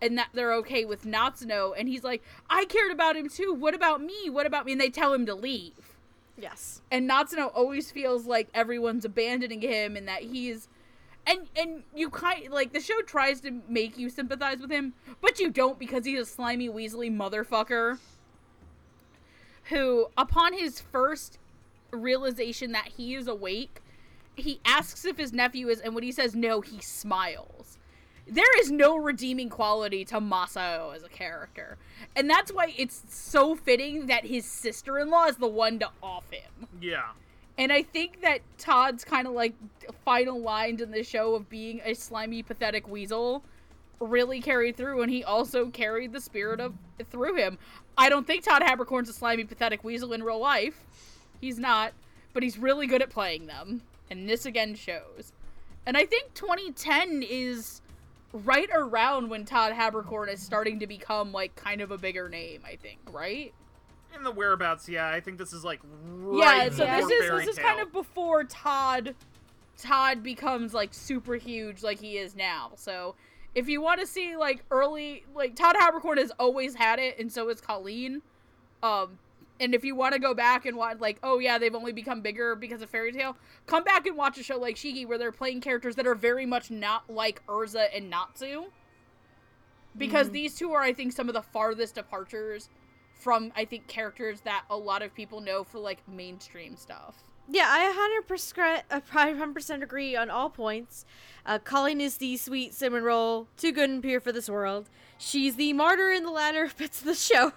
and 0.01 0.17
that 0.17 0.29
they're 0.33 0.53
okay 0.55 0.85
with 0.85 1.05
Natsuno. 1.05 1.73
And 1.77 1.87
he's 1.87 2.03
like, 2.03 2.23
I 2.49 2.65
cared 2.65 2.91
about 2.91 3.15
him 3.15 3.29
too. 3.29 3.53
What 3.53 3.73
about 3.73 4.01
me? 4.01 4.29
What 4.29 4.45
about 4.45 4.65
me? 4.65 4.73
And 4.73 4.81
they 4.81 4.89
tell 4.89 5.13
him 5.13 5.25
to 5.25 5.35
leave. 5.35 5.95
Yes. 6.37 6.81
And 6.91 7.09
Natsuno 7.09 7.51
always 7.53 7.91
feels 7.91 8.25
like 8.25 8.49
everyone's 8.53 9.05
abandoning 9.05 9.61
him 9.61 9.95
and 9.95 10.07
that 10.07 10.23
he's. 10.23 10.67
And 11.25 11.47
and 11.55 11.83
you 11.95 12.09
kind 12.09 12.49
like 12.51 12.73
the 12.73 12.79
show 12.79 13.01
tries 13.01 13.41
to 13.41 13.61
make 13.67 13.97
you 13.97 14.09
sympathize 14.09 14.59
with 14.59 14.71
him, 14.71 14.93
but 15.21 15.39
you 15.39 15.49
don't 15.49 15.77
because 15.77 16.05
he's 16.05 16.19
a 16.19 16.25
slimy 16.25 16.69
weaselly 16.69 17.15
motherfucker. 17.15 17.99
Who, 19.65 20.07
upon 20.17 20.53
his 20.53 20.81
first 20.81 21.37
realization 21.91 22.71
that 22.71 22.87
he 22.97 23.13
is 23.13 23.27
awake, 23.27 23.81
he 24.35 24.59
asks 24.65 25.05
if 25.05 25.17
his 25.17 25.31
nephew 25.31 25.69
is, 25.69 25.79
and 25.79 25.93
when 25.93 26.03
he 26.03 26.11
says 26.11 26.35
no, 26.35 26.61
he 26.61 26.81
smiles. 26.81 27.77
There 28.27 28.59
is 28.59 28.71
no 28.71 28.95
redeeming 28.95 29.49
quality 29.49 30.05
to 30.05 30.19
Masao 30.19 30.95
as 30.95 31.03
a 31.03 31.09
character. 31.09 31.77
And 32.15 32.29
that's 32.29 32.51
why 32.51 32.73
it's 32.77 33.03
so 33.09 33.55
fitting 33.55 34.05
that 34.05 34.25
his 34.25 34.45
sister 34.45 34.99
in 34.99 35.09
law 35.09 35.25
is 35.25 35.37
the 35.37 35.47
one 35.47 35.79
to 35.79 35.89
off 36.01 36.29
him. 36.31 36.67
Yeah. 36.79 37.09
And 37.59 37.73
I 37.73 37.83
think 37.83 38.21
that 38.21 38.39
Todd's 38.57 39.03
kind 39.03 39.27
of 39.27 39.33
like 39.33 39.53
final 40.05 40.39
lines 40.39 40.81
in 40.81 40.91
the 40.91 41.03
show 41.03 41.35
of 41.35 41.49
being 41.49 41.81
a 41.83 41.93
slimy, 41.93 42.41
pathetic 42.41 42.87
weasel 42.87 43.43
really 43.99 44.39
carried 44.39 44.77
through, 44.77 45.01
and 45.01 45.11
he 45.11 45.25
also 45.25 45.67
carried 45.67 46.13
the 46.13 46.21
spirit 46.21 46.61
of 46.61 46.73
through 47.11 47.35
him. 47.35 47.59
I 47.97 48.07
don't 48.07 48.25
think 48.25 48.45
Todd 48.45 48.61
Haberkorn's 48.61 49.09
a 49.09 49.13
slimy, 49.13 49.43
pathetic 49.43 49.83
weasel 49.83 50.13
in 50.13 50.23
real 50.23 50.39
life. 50.39 50.85
He's 51.41 51.59
not, 51.59 51.91
but 52.31 52.43
he's 52.43 52.57
really 52.57 52.87
good 52.87 53.01
at 53.01 53.09
playing 53.09 53.47
them, 53.47 53.81
and 54.09 54.29
this 54.29 54.45
again 54.45 54.73
shows. 54.73 55.33
And 55.85 55.97
I 55.97 56.05
think 56.05 56.33
2010 56.35 57.25
is 57.29 57.81
right 58.31 58.69
around 58.73 59.29
when 59.29 59.43
Todd 59.43 59.73
Haberkorn 59.73 60.31
is 60.31 60.41
starting 60.41 60.79
to 60.79 60.87
become 60.87 61.33
like 61.33 61.57
kind 61.57 61.81
of 61.81 61.91
a 61.91 61.97
bigger 61.97 62.29
name. 62.29 62.61
I 62.65 62.77
think, 62.77 62.99
right? 63.11 63.53
In 64.15 64.23
the 64.23 64.31
whereabouts, 64.31 64.89
yeah, 64.89 65.07
I 65.07 65.19
think 65.19 65.37
this 65.37 65.53
is 65.53 65.63
like 65.63 65.79
right 65.83 66.71
yeah 66.71 66.75
so 66.75 66.85
this 66.85 67.09
is 67.09 67.31
this 67.31 67.47
is 67.55 67.59
kind 67.59 67.79
of 67.79 67.91
before 67.93 68.43
todd 68.43 69.15
todd 69.77 70.21
becomes 70.21 70.73
like 70.73 70.93
super 70.93 71.35
huge 71.35 71.81
like 71.83 71.99
he 71.99 72.17
is 72.17 72.35
now 72.35 72.71
so 72.75 73.15
If 73.55 73.67
you 73.67 73.81
want 73.81 73.99
to 73.99 74.07
see 74.07 74.35
like 74.37 74.63
early, 74.69 75.23
like 75.35 75.55
Todd 75.55 75.75
Haberkorn 75.75 76.17
has 76.17 76.31
always 76.39 76.75
had 76.75 76.99
it, 76.99 77.17
and 77.19 77.31
so 77.31 77.49
has 77.49 77.59
Colleen. 77.59 78.21
Um, 78.83 79.17
and 79.59 79.73
if 79.73 79.83
you 79.83 79.95
want 79.95 80.13
to 80.13 80.19
go 80.19 80.33
back 80.33 80.65
and 80.65 80.77
watch, 80.77 80.99
like, 80.99 81.17
oh 81.23 81.39
yeah, 81.39 81.57
they've 81.57 81.75
only 81.75 81.91
become 81.91 82.21
bigger 82.21 82.55
because 82.55 82.81
of 82.81 82.89
Fairy 82.89 83.11
Tail, 83.11 83.35
come 83.65 83.83
back 83.83 84.05
and 84.05 84.15
watch 84.15 84.37
a 84.37 84.43
show 84.43 84.57
like 84.57 84.75
Shiki 84.75 85.05
where 85.05 85.17
they're 85.17 85.31
playing 85.31 85.61
characters 85.61 85.95
that 85.95 86.07
are 86.07 86.15
very 86.15 86.45
much 86.45 86.69
not 86.71 87.09
like 87.09 87.45
Erza 87.47 87.87
and 87.93 88.09
Natsu. 88.09 88.65
Because 89.97 90.29
these 90.29 90.55
two 90.55 90.71
are, 90.71 90.81
I 90.81 90.93
think, 90.93 91.11
some 91.11 91.27
of 91.27 91.33
the 91.33 91.41
farthest 91.41 91.95
departures 91.95 92.69
from, 93.19 93.51
I 93.55 93.65
think, 93.65 93.87
characters 93.87 94.41
that 94.41 94.63
a 94.69 94.77
lot 94.77 95.01
of 95.03 95.13
people 95.13 95.41
know 95.41 95.63
for 95.63 95.77
like 95.77 95.99
mainstream 96.07 96.75
stuff. 96.75 97.15
Yeah, 97.51 97.65
I 97.67 98.21
100%, 98.27 98.83
uh, 98.91 99.01
100% 99.11 99.83
agree 99.83 100.15
on 100.15 100.29
all 100.29 100.49
points. 100.49 101.05
Uh, 101.45 101.57
Colleen 101.57 101.99
is 101.99 102.17
the 102.17 102.37
sweet 102.37 102.75
cinnamon 102.75 103.03
roll, 103.03 103.47
too 103.57 103.71
good 103.71 103.89
and 103.89 104.03
pure 104.03 104.19
for 104.19 104.31
this 104.31 104.47
world. 104.49 104.87
She's 105.17 105.55
the 105.55 105.73
martyr 105.73 106.11
in 106.11 106.23
the 106.23 106.31
latter 106.31 106.69
bits 106.77 106.99
of 106.99 107.05
the 107.05 107.15
show, 107.15 107.53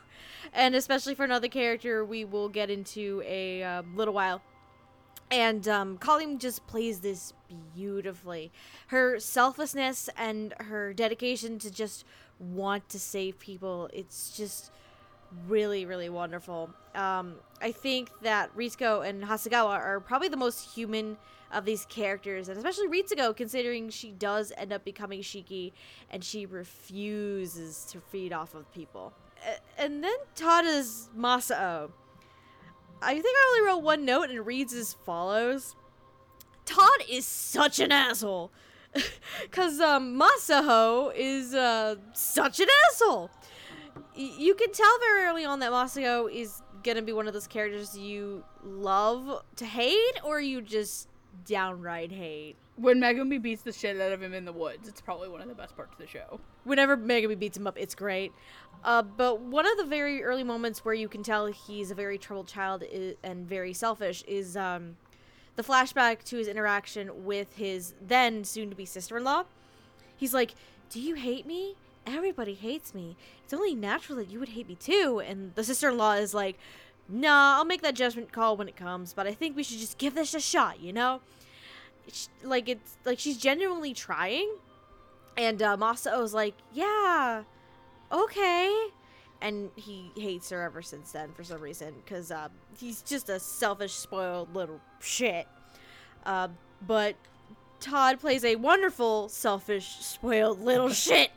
and 0.52 0.74
especially 0.74 1.14
for 1.14 1.24
another 1.24 1.48
character 1.48 2.04
we 2.04 2.24
will 2.24 2.48
get 2.48 2.70
into 2.70 3.22
a 3.26 3.62
um, 3.62 3.94
little 3.94 4.14
while. 4.14 4.40
And 5.30 5.66
um, 5.68 5.98
Colleen 5.98 6.38
just 6.38 6.66
plays 6.66 7.00
this 7.00 7.34
beautifully. 7.74 8.50
Her 8.88 9.18
selflessness 9.20 10.08
and 10.16 10.54
her 10.58 10.92
dedication 10.92 11.58
to 11.60 11.70
just 11.70 12.04
want 12.38 12.88
to 12.90 12.98
save 12.98 13.38
people, 13.38 13.90
it's 13.92 14.36
just 14.36 14.72
really, 15.48 15.86
really 15.86 16.08
wonderful. 16.08 16.70
Um, 16.94 17.36
I 17.60 17.72
think 17.72 18.10
that 18.22 18.54
Ritsuko 18.56 19.06
and 19.06 19.22
Hasegawa 19.22 19.70
are 19.70 20.00
probably 20.00 20.28
the 20.28 20.36
most 20.36 20.74
human 20.74 21.16
of 21.52 21.64
these 21.64 21.84
characters, 21.86 22.48
and 22.48 22.56
especially 22.56 22.88
Ritsuko, 22.88 23.36
considering 23.36 23.90
she 23.90 24.10
does 24.10 24.52
end 24.56 24.72
up 24.72 24.84
becoming 24.84 25.20
Shiki 25.20 25.72
and 26.10 26.24
she 26.24 26.46
refuses 26.46 27.84
to 27.90 28.00
feed 28.00 28.32
off 28.32 28.54
of 28.54 28.72
people. 28.72 29.12
And 29.76 30.02
then 30.02 30.14
Tada's 30.34 31.10
Masao. 31.16 31.90
I 33.02 33.14
think 33.14 33.26
I 33.26 33.56
only 33.58 33.68
wrote 33.68 33.82
one 33.82 34.04
note 34.04 34.30
and 34.30 34.46
reads 34.46 34.72
as 34.72 34.92
follows. 34.92 35.74
Todd 36.64 36.88
is 37.10 37.26
such 37.26 37.80
an 37.80 37.90
asshole. 37.90 38.52
Cause 39.50 39.80
um 39.80 40.18
Masaho 40.18 41.12
is 41.14 41.54
uh 41.54 41.96
such 42.12 42.60
an 42.60 42.68
asshole. 42.90 43.30
You 44.14 44.54
can 44.54 44.72
tell 44.72 44.98
very 45.00 45.22
early 45.26 45.44
on 45.44 45.60
that 45.60 45.70
Masaho 45.72 46.30
is 46.32 46.60
gonna 46.82 47.02
be 47.02 47.12
one 47.12 47.26
of 47.28 47.32
those 47.32 47.46
characters 47.46 47.96
you 47.96 48.44
love 48.62 49.42
to 49.56 49.64
hate 49.64 50.18
or 50.24 50.40
you 50.40 50.60
just 50.60 51.08
downright 51.46 52.12
hate. 52.12 52.56
When 52.76 53.00
Megumi 53.00 53.40
beats 53.40 53.62
the 53.62 53.72
shit 53.72 54.00
out 54.00 54.12
of 54.12 54.22
him 54.22 54.34
in 54.34 54.44
the 54.44 54.52
woods, 54.52 54.88
it's 54.88 55.00
probably 55.00 55.28
one 55.28 55.40
of 55.40 55.48
the 55.48 55.54
best 55.54 55.76
parts 55.76 55.92
of 55.92 55.98
the 55.98 56.06
show. 56.06 56.40
Whenever 56.64 56.96
Megumi 56.96 57.38
beats 57.38 57.56
him 57.56 57.66
up, 57.66 57.76
it's 57.78 57.94
great. 57.94 58.32
Uh, 58.84 59.02
but 59.02 59.40
one 59.40 59.66
of 59.66 59.76
the 59.78 59.84
very 59.84 60.22
early 60.24 60.42
moments 60.42 60.84
where 60.84 60.94
you 60.94 61.08
can 61.08 61.22
tell 61.22 61.46
he's 61.46 61.90
a 61.90 61.94
very 61.94 62.18
troubled 62.18 62.48
child 62.48 62.82
i- 62.82 63.14
and 63.22 63.46
very 63.48 63.72
selfish 63.72 64.24
is 64.26 64.56
um, 64.56 64.96
the 65.56 65.62
flashback 65.62 66.24
to 66.24 66.36
his 66.36 66.48
interaction 66.48 67.24
with 67.24 67.54
his 67.56 67.94
then 68.00 68.42
soon 68.44 68.68
to 68.70 68.76
be 68.76 68.84
sister 68.84 69.16
in 69.16 69.24
law. 69.24 69.44
He's 70.16 70.34
like, 70.34 70.54
Do 70.90 71.00
you 71.00 71.14
hate 71.14 71.46
me? 71.46 71.76
Everybody 72.06 72.54
hates 72.54 72.94
me. 72.94 73.16
It's 73.44 73.52
only 73.52 73.74
natural 73.74 74.18
that 74.18 74.30
you 74.30 74.40
would 74.40 74.50
hate 74.50 74.68
me 74.68 74.74
too. 74.74 75.22
And 75.24 75.54
the 75.54 75.64
sister 75.64 75.90
in 75.90 75.96
law 75.96 76.14
is 76.14 76.34
like, 76.34 76.58
Nah, 77.08 77.56
I'll 77.56 77.64
make 77.64 77.82
that 77.82 77.94
judgment 77.94 78.32
call 78.32 78.56
when 78.56 78.68
it 78.68 78.76
comes, 78.76 79.12
but 79.12 79.26
I 79.26 79.34
think 79.34 79.56
we 79.56 79.62
should 79.62 79.78
just 79.78 79.98
give 79.98 80.14
this 80.14 80.34
a 80.34 80.40
shot, 80.40 80.80
you 80.80 80.92
know? 80.92 81.20
Like, 82.42 82.68
it's 82.68 82.96
like 83.04 83.18
she's 83.18 83.36
genuinely 83.38 83.92
trying. 83.92 84.50
And 85.36 85.62
uh, 85.62 85.76
Masao's 85.76 86.34
like, 86.34 86.54
Yeah, 86.72 87.42
okay. 88.10 88.88
And 89.40 89.70
he 89.74 90.12
hates 90.16 90.50
her 90.50 90.62
ever 90.62 90.82
since 90.82 91.12
then 91.12 91.32
for 91.32 91.42
some 91.42 91.60
reason 91.60 91.94
because 92.04 92.30
uh, 92.30 92.48
he's 92.78 93.02
just 93.02 93.28
a 93.28 93.40
selfish, 93.40 93.92
spoiled 93.92 94.54
little 94.54 94.80
shit. 95.00 95.48
Uh, 96.24 96.48
but 96.86 97.16
Todd 97.82 98.20
plays 98.20 98.44
a 98.44 98.56
wonderful, 98.56 99.28
selfish, 99.28 99.96
spoiled 100.00 100.60
little 100.60 100.88
shit. 100.92 101.30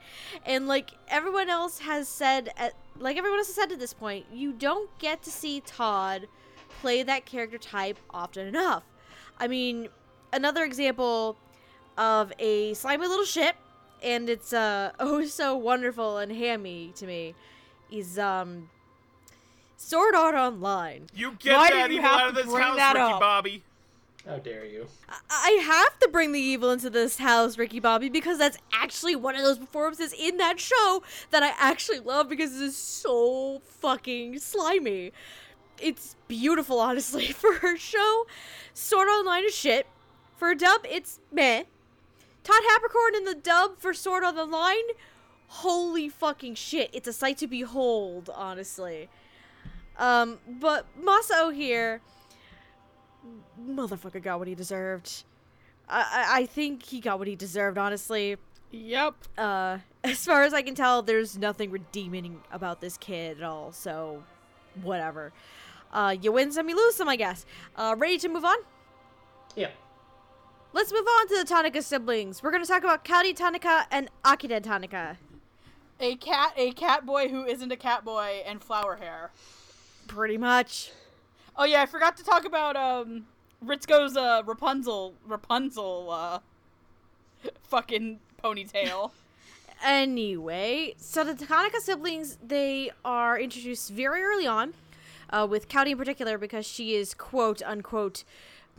And 0.46 0.68
like 0.68 0.92
everyone 1.10 1.50
else 1.50 1.80
has 1.80 2.08
said, 2.08 2.50
at, 2.56 2.74
like 2.98 3.18
everyone 3.18 3.40
else 3.40 3.48
has 3.48 3.56
said 3.56 3.70
to 3.70 3.76
this 3.76 3.94
point, 3.94 4.28
you 4.32 4.54
don't 4.54 4.90
get 5.00 5.22
to 5.24 5.32
see 5.32 5.60
Todd 5.60 6.28
play 6.80 7.04
that 7.04 7.26
character 7.26 7.58
type 7.58 7.98
often 8.12 8.48
enough. 8.48 8.84
I 9.40 9.48
mean, 9.48 9.90
another 10.32 10.64
example 10.64 11.36
of 11.98 12.32
a 12.40 12.74
slimy 12.76 13.08
little 13.08 13.26
shit, 13.26 13.56
and 14.04 14.30
it's 14.30 14.54
uh 14.54 14.92
oh 15.00 15.26
so 15.26 15.56
wonderful 15.58 16.18
and 16.18 16.32
hammy 16.32 16.94
to 16.96 17.06
me, 17.06 17.36
is 17.92 18.20
um 18.20 18.70
Sword 19.78 20.16
Art 20.16 20.36
Online. 20.36 21.08
You 21.14 21.36
get 21.40 21.58
Why 21.58 21.70
that 21.72 21.90
you 21.90 21.98
evil 21.98 22.10
have 22.10 22.22
out 22.22 22.30
of 22.30 22.36
this 22.36 22.46
house, 22.46 22.78
Ricky 22.78 23.00
up? 23.00 23.20
Bobby. 23.20 23.64
How 24.28 24.38
dare 24.38 24.66
you? 24.66 24.88
I- 25.30 25.60
have 25.62 26.00
to 26.00 26.08
bring 26.08 26.32
the 26.32 26.40
evil 26.40 26.72
into 26.72 26.90
this 26.90 27.18
house, 27.18 27.58
Ricky 27.58 27.80
Bobby, 27.80 28.10
because 28.10 28.38
that's 28.38 28.58
actually 28.74 29.16
one 29.16 29.36
of 29.36 29.42
those 29.44 29.60
performances 29.60 30.14
in 30.14 30.38
that 30.38 30.60
show 30.60 31.04
that 31.32 31.44
I 31.44 31.52
actually 31.60 32.00
love 32.00 32.30
because 32.30 32.56
it 32.60 32.64
is 32.64 32.76
so 32.78 33.62
fucking 33.66 34.40
slimy. 34.40 35.12
It's 35.80 36.16
beautiful, 36.28 36.80
honestly, 36.80 37.28
for 37.32 37.54
her 37.56 37.78
show. 37.78 38.26
Sword 38.74 39.08
Online 39.08 39.46
is 39.46 39.56
shit. 39.56 39.88
For 40.38 40.50
a 40.52 40.56
dub, 40.56 40.82
it's 40.90 41.20
meh. 41.32 41.64
Todd 42.44 42.62
Haberkorn 42.72 43.16
in 43.18 43.24
the 43.26 43.36
dub 43.36 43.78
for 43.80 43.94
Sword 43.94 44.24
on 44.24 44.36
the 44.36 44.46
Line? 44.46 44.84
holy 45.48 46.10
fucking 46.10 46.56
shit. 46.56 46.90
It's 46.92 47.08
a 47.08 47.14
sight 47.14 47.38
to 47.38 47.48
behold, 47.48 48.30
honestly. 48.34 49.10
Um, 49.98 50.40
but 50.48 50.86
Masao 51.02 51.54
here, 51.54 52.02
motherfucker 53.60 54.22
got 54.22 54.40
what 54.40 54.48
he 54.48 54.56
deserved. 54.56 55.24
I, 55.88 56.00
I 56.00 56.42
I 56.42 56.46
think 56.46 56.84
he 56.84 57.00
got 57.00 57.20
what 57.20 57.28
he 57.28 57.36
deserved, 57.36 57.78
honestly. 57.78 58.38
Yep. 58.72 59.16
Uh, 59.38 59.80
as 60.04 60.26
far 60.26 60.44
as 60.44 60.54
I 60.54 60.62
can 60.62 60.76
tell, 60.76 61.02
there's 61.02 61.38
nothing 61.38 61.72
redeeming 61.72 62.42
about 62.52 62.82
this 62.82 62.98
kid 62.98 63.38
at 63.38 63.44
all. 63.44 63.72
So, 63.72 64.24
whatever. 64.82 65.32
Uh, 65.92 66.16
you 66.20 66.32
win 66.32 66.52
some, 66.52 66.68
you 66.68 66.76
lose 66.76 66.96
some, 66.96 67.08
I 67.08 67.16
guess. 67.16 67.46
Uh, 67.76 67.96
ready 67.98 68.18
to 68.18 68.28
move 68.28 68.44
on? 68.44 68.58
Yeah. 69.56 69.70
Let's 70.74 70.92
move 70.92 71.08
on 71.08 71.28
to 71.30 71.38
the 71.38 71.46
Tanaka 71.46 71.82
siblings. 71.82 72.44
We're 72.44 72.52
gonna 72.52 72.66
talk 72.66 72.84
about 72.84 73.06
Kaori 73.06 73.34
Tanaka 73.34 73.88
and 73.92 74.10
Akira 74.26 74.60
Tanaka. 74.60 75.18
A 76.02 76.18
cat, 76.18 76.52
a 76.58 76.72
cat 76.74 77.06
boy 77.06 77.30
who 77.30 77.46
isn't 77.46 77.72
a 77.72 77.78
cat 77.78 78.04
boy, 78.04 78.44
and 78.46 78.62
flower 78.62 78.98
hair. 78.98 79.32
Pretty 80.08 80.38
much. 80.38 80.92
Oh 81.58 81.64
yeah, 81.66 81.82
I 81.82 81.86
forgot 81.86 82.18
to 82.18 82.24
talk 82.24 82.46
about 82.46 82.76
um 82.76 83.26
Ritsuko's 83.64 84.16
uh 84.18 84.42
Rapunzel 84.46 85.14
Rapunzel 85.26 86.10
uh 86.12 86.40
fucking 87.64 88.20
ponytail. 88.44 89.12
Anyway, 89.84 90.96
so 90.98 91.24
the 91.26 91.34
Tanaka 91.36 91.82
siblings, 91.82 92.38
they 92.42 92.92
are 93.04 93.38
introduced 93.38 93.90
very 93.92 94.24
early 94.24 94.48
on, 94.48 94.74
uh, 95.30 95.46
with 95.48 95.68
Kaori 95.68 95.92
in 95.92 95.98
particular, 95.98 96.38
because 96.38 96.66
she 96.66 96.96
is 96.96 97.14
quote 97.14 97.62
unquote 97.62 98.24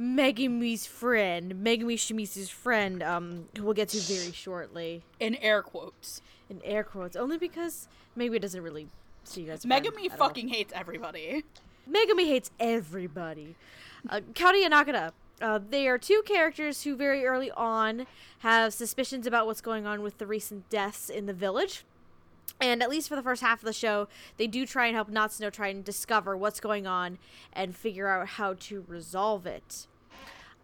Megumi's 0.00 0.86
friend, 0.86 1.54
Megumi 1.62 1.94
Shimizu's 1.96 2.48
friend, 2.48 3.02
um, 3.02 3.46
who 3.56 3.64
we'll 3.64 3.74
get 3.74 3.90
to 3.90 3.98
very 3.98 4.32
shortly. 4.32 5.02
In 5.20 5.34
air 5.36 5.62
quotes. 5.62 6.22
In 6.48 6.60
air 6.64 6.82
quotes, 6.82 7.14
only 7.14 7.36
because 7.36 7.88
Megumi 8.18 8.40
doesn't 8.40 8.62
really 8.62 8.88
see 9.24 9.42
you 9.42 9.46
friend 9.48 9.84
Megumi 9.84 10.06
at 10.06 10.12
all. 10.12 10.28
fucking 10.28 10.48
hates 10.48 10.72
everybody. 10.74 11.44
Megumi 11.90 12.26
hates 12.26 12.50
everybody. 12.58 13.54
Uh, 14.08 14.20
Kaori 14.34 14.64
and 14.64 14.72
Nakata. 14.72 15.12
Uh, 15.40 15.60
they 15.68 15.86
are 15.86 15.98
two 15.98 16.22
characters 16.24 16.84
who 16.84 16.96
very 16.96 17.26
early 17.26 17.50
on 17.50 18.06
have 18.38 18.72
suspicions 18.72 19.26
about 19.26 19.46
what's 19.46 19.60
going 19.60 19.86
on 19.86 20.00
with 20.00 20.18
the 20.18 20.26
recent 20.26 20.68
deaths 20.70 21.10
in 21.10 21.26
the 21.26 21.34
village. 21.34 21.84
And 22.60 22.82
at 22.82 22.88
least 22.88 23.08
for 23.08 23.16
the 23.16 23.22
first 23.22 23.42
half 23.42 23.60
of 23.60 23.66
the 23.66 23.72
show, 23.72 24.08
they 24.38 24.46
do 24.46 24.64
try 24.64 24.86
and 24.86 24.94
help 24.94 25.10
Natsuno 25.10 25.52
try 25.52 25.68
and 25.68 25.84
discover 25.84 26.36
what's 26.36 26.58
going 26.58 26.86
on 26.86 27.18
and 27.52 27.76
figure 27.76 28.08
out 28.08 28.28
how 28.28 28.54
to 28.54 28.84
resolve 28.88 29.46
it. 29.46 29.86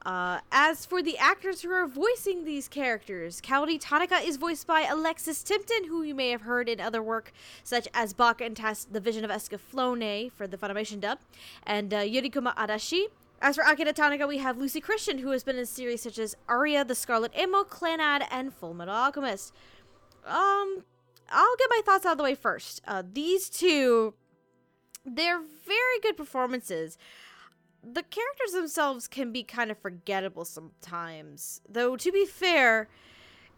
Uh, 0.05 0.41
as 0.51 0.85
for 0.85 1.01
the 1.01 1.17
actors 1.19 1.63
who 1.63 1.71
are 1.71 1.87
voicing 1.87 2.45
these 2.45 2.67
characters, 2.67 3.41
Kaori 3.41 3.79
Tanaka 3.81 4.17
is 4.17 4.37
voiced 4.37 4.67
by 4.67 4.83
Alexis 4.83 5.43
Tipton, 5.43 5.85
who 5.85 6.03
you 6.03 6.15
may 6.15 6.31
have 6.31 6.43
heard 6.43 6.69
in 6.69 6.81
other 6.81 7.03
work 7.03 7.33
such 7.63 7.87
as 7.95 8.13
Baka 8.13 8.45
and 8.45 8.57
Tas- 8.57 8.87
The 8.91 9.01
Vision 9.01 9.25
of 9.25 9.31
Escaflowne 9.31 10.33
for 10.33 10.47
the 10.47 10.57
Funimation 10.57 11.01
dub, 11.01 11.19
and 11.65 11.95
uh, 11.95 11.99
Yurikuma 11.99 12.55
Arashi. 12.57 13.05
As 13.41 13.57
for 13.57 13.63
Akira 13.63 13.93
Tanaka, 13.93 14.27
we 14.27 14.39
have 14.39 14.59
Lucy 14.59 14.81
Christian, 14.81 15.19
who 15.19 15.31
has 15.31 15.45
been 15.45 15.57
in 15.57 15.67
series 15.67 16.03
such 16.03 16.19
as 16.19 16.37
Aria, 16.49 16.85
The 16.85 16.95
Scarlet 16.95 17.33
Ammo, 17.35 17.65
Clannad, 17.65 18.27
and 18.31 18.53
Full 18.53 18.75
Metal 18.75 18.95
Alchemist. 18.95 19.53
Um, 20.25 20.85
I'll 21.29 21.57
get 21.57 21.69
my 21.71 21.81
thoughts 21.85 22.07
out 22.07 22.13
of 22.13 22.19
the 22.19 22.25
way 22.25 22.35
first. 22.35 22.81
Uh, 22.87 23.03
these 23.13 23.49
two, 23.49 24.15
they're 25.05 25.41
very 25.41 26.01
good 26.01 26.17
performances 26.17 26.99
the 27.83 28.03
characters 28.03 28.53
themselves 28.53 29.09
can 29.09 29.33
be 29.33 29.43
kind 29.43 29.71
of 29.71 29.79
forgettable 29.79 30.45
sometimes. 30.45 31.61
Though, 31.69 31.97
to 31.97 32.13
be 32.13 32.25
fair, 32.25 32.89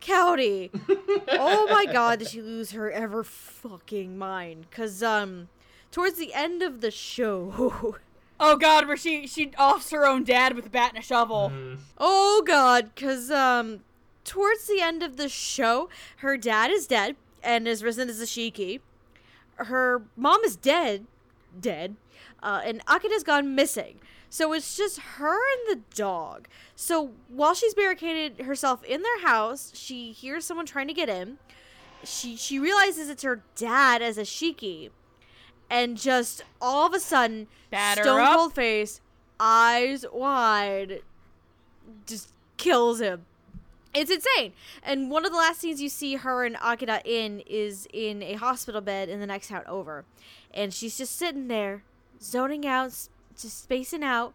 Cowdy. 0.00 0.70
oh 1.28 1.66
my 1.70 1.86
god, 1.86 2.20
did 2.20 2.28
she 2.28 2.42
lose 2.42 2.72
her 2.72 2.90
ever 2.90 3.24
fucking 3.24 4.16
mind? 4.16 4.70
Cause 4.70 5.02
um, 5.02 5.48
towards 5.90 6.16
the 6.16 6.34
end 6.34 6.62
of 6.62 6.80
the 6.80 6.90
show, 6.90 7.96
Oh 8.40 8.56
god, 8.56 8.88
where 8.88 8.96
she 8.96 9.26
she 9.26 9.52
offs 9.58 9.90
her 9.90 10.06
own 10.06 10.24
dad 10.24 10.54
with 10.54 10.66
a 10.66 10.70
bat 10.70 10.90
and 10.94 11.02
a 11.02 11.06
shovel. 11.06 11.52
Mm. 11.54 11.78
oh 11.98 12.42
god, 12.44 12.90
cause 12.96 13.30
um, 13.30 13.80
towards 14.24 14.66
the 14.66 14.80
end 14.80 15.02
of 15.02 15.16
the 15.16 15.28
show, 15.28 15.88
her 16.16 16.36
dad 16.36 16.70
is 16.70 16.86
dead 16.86 17.16
and 17.42 17.68
is 17.68 17.84
risen 17.84 18.08
as 18.08 18.20
a 18.20 18.26
shiki. 18.26 18.80
Her 19.56 20.02
mom 20.16 20.40
is 20.44 20.56
dead, 20.56 21.06
dead, 21.58 21.94
uh, 22.42 22.60
and 22.64 22.84
Akita's 22.86 23.22
gone 23.22 23.54
missing. 23.54 24.00
So 24.34 24.52
it's 24.52 24.76
just 24.76 24.98
her 24.98 25.36
and 25.36 25.78
the 25.78 25.80
dog. 25.94 26.48
So 26.74 27.12
while 27.28 27.54
she's 27.54 27.72
barricaded 27.72 28.44
herself 28.46 28.82
in 28.82 29.00
their 29.02 29.20
house, 29.20 29.70
she 29.76 30.10
hears 30.10 30.44
someone 30.44 30.66
trying 30.66 30.88
to 30.88 30.92
get 30.92 31.08
in. 31.08 31.38
She 32.02 32.34
she 32.34 32.58
realizes 32.58 33.08
it's 33.08 33.22
her 33.22 33.44
dad 33.54 34.02
as 34.02 34.18
a 34.18 34.22
shiki, 34.22 34.90
and 35.70 35.96
just 35.96 36.42
all 36.60 36.84
of 36.84 36.94
a 36.94 36.98
sudden, 36.98 37.46
Batter 37.70 38.02
stone 38.02 38.20
up. 38.22 38.36
cold 38.36 38.54
face, 38.54 39.00
eyes 39.38 40.04
wide, 40.12 41.02
just 42.04 42.32
kills 42.56 43.00
him. 43.00 43.26
It's 43.94 44.10
insane. 44.10 44.52
And 44.82 45.12
one 45.12 45.24
of 45.24 45.30
the 45.30 45.38
last 45.38 45.60
scenes 45.60 45.80
you 45.80 45.88
see 45.88 46.16
her 46.16 46.44
and 46.44 46.56
Akita 46.56 47.02
in 47.04 47.38
is 47.46 47.86
in 47.92 48.20
a 48.20 48.32
hospital 48.34 48.80
bed 48.80 49.08
in 49.08 49.20
the 49.20 49.26
next 49.26 49.46
town 49.50 49.62
over. 49.68 50.04
And 50.52 50.74
she's 50.74 50.98
just 50.98 51.14
sitting 51.14 51.46
there, 51.46 51.84
zoning 52.20 52.66
out, 52.66 53.08
just 53.42 53.62
spacing 53.62 54.02
out. 54.02 54.34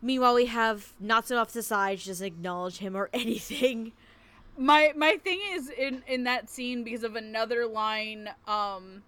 Meanwhile, 0.00 0.34
we 0.34 0.46
have 0.46 0.92
Natsuno 1.02 1.40
off 1.40 1.48
to 1.48 1.54
the 1.54 1.62
side. 1.62 2.00
Doesn't 2.04 2.26
acknowledge 2.26 2.78
him 2.78 2.96
or 2.96 3.10
anything. 3.14 3.92
My 4.56 4.92
my 4.96 5.16
thing 5.16 5.40
is 5.52 5.70
in 5.70 6.02
in 6.06 6.24
that 6.24 6.50
scene 6.50 6.84
because 6.84 7.04
of 7.04 7.16
another 7.16 7.66
line. 7.66 8.28
Um, 8.46 9.02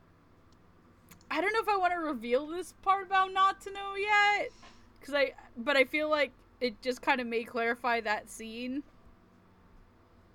I 1.30 1.40
don't 1.40 1.52
know 1.52 1.60
if 1.60 1.68
I 1.68 1.76
want 1.76 1.92
to 1.92 1.98
reveal 1.98 2.46
this 2.46 2.74
part 2.82 3.06
about 3.06 3.32
know 3.32 3.94
yet, 3.96 4.50
because 4.98 5.14
I 5.14 5.32
but 5.56 5.76
I 5.76 5.84
feel 5.84 6.08
like 6.08 6.32
it 6.60 6.80
just 6.82 7.02
kind 7.02 7.20
of 7.20 7.26
may 7.26 7.44
clarify 7.44 8.00
that 8.00 8.30
scene. 8.30 8.82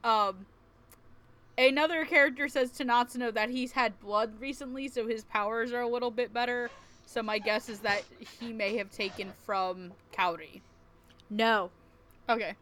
Um, 0.03 0.45
another 1.57 2.05
character 2.05 2.47
says 2.47 2.71
to 2.71 2.85
Natsuno 2.85 3.33
that 3.33 3.49
he's 3.49 3.73
had 3.73 3.99
blood 3.99 4.39
recently, 4.39 4.87
so 4.87 5.07
his 5.07 5.23
powers 5.25 5.71
are 5.71 5.81
a 5.81 5.87
little 5.87 6.11
bit 6.11 6.33
better. 6.33 6.69
So 7.05 7.21
my 7.23 7.39
guess 7.39 7.69
is 7.69 7.79
that 7.79 8.03
he 8.39 8.51
may 8.51 8.77
have 8.77 8.89
taken 8.91 9.31
from 9.45 9.93
Kaori. 10.13 10.61
No, 11.29 11.71
Okay. 12.29 12.55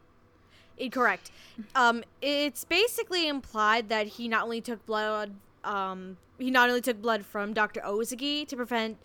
incorrect. 0.78 1.32
Um, 1.76 2.04
it's 2.22 2.64
basically 2.66 3.28
implied 3.28 3.90
that 3.90 4.08
he 4.08 4.28
not 4.28 4.44
only 4.44 4.62
took 4.62 4.86
blood, 4.86 5.34
um, 5.64 6.18
he 6.38 6.52
not 6.52 6.70
only 6.70 6.82
took 6.82 7.02
blood 7.02 7.26
from 7.26 7.54
Dr. 7.54 7.82
Ozaki 7.86 8.46
to 8.46 8.56
prevent 8.56 8.98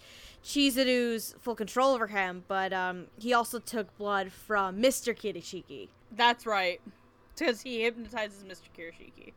Chizuru's 0.44 1.34
full 1.40 1.54
control 1.54 1.94
over 1.94 2.06
him, 2.08 2.44
but 2.48 2.72
um, 2.72 3.06
he 3.18 3.32
also 3.32 3.58
took 3.58 3.96
blood 3.98 4.32
from 4.32 4.80
Mr. 4.80 5.14
Kirishiki. 5.16 5.88
That's 6.14 6.46
right. 6.46 6.80
Because 7.36 7.60
he 7.62 7.82
hypnotizes 7.82 8.42
Mr. 8.44 8.68
Kirishiki. 8.76 9.32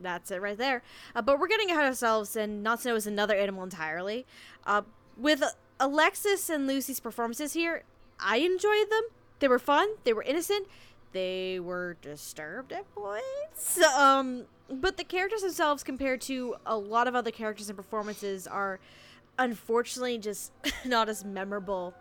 That's 0.00 0.30
it 0.30 0.40
right 0.40 0.56
there. 0.56 0.82
Uh, 1.14 1.22
but 1.22 1.38
we're 1.40 1.48
getting 1.48 1.70
ahead 1.70 1.84
of 1.84 1.88
ourselves, 1.90 2.36
and 2.36 2.64
Natsuno 2.64 2.94
is 2.96 3.06
another 3.06 3.34
animal 3.34 3.64
entirely. 3.64 4.26
Uh, 4.64 4.82
with 5.18 5.42
Alexis 5.80 6.48
and 6.48 6.66
Lucy's 6.66 7.00
performances 7.00 7.52
here, 7.52 7.82
I 8.20 8.38
enjoyed 8.38 8.90
them. 8.90 9.02
They 9.40 9.48
were 9.48 9.58
fun. 9.58 9.88
They 10.04 10.12
were 10.12 10.22
innocent. 10.22 10.66
They 11.12 11.58
were 11.60 11.96
disturbed 12.02 12.72
at 12.72 12.92
points. 12.94 13.80
Um, 13.82 14.44
but 14.70 14.96
the 14.96 15.04
characters 15.04 15.42
themselves, 15.42 15.82
compared 15.82 16.20
to 16.22 16.56
a 16.66 16.76
lot 16.76 17.08
of 17.08 17.14
other 17.14 17.30
characters 17.30 17.68
and 17.68 17.76
performances, 17.76 18.46
are 18.46 18.78
unfortunately 19.38 20.18
just 20.18 20.52
not 20.84 21.08
as 21.08 21.24
memorable 21.24 21.94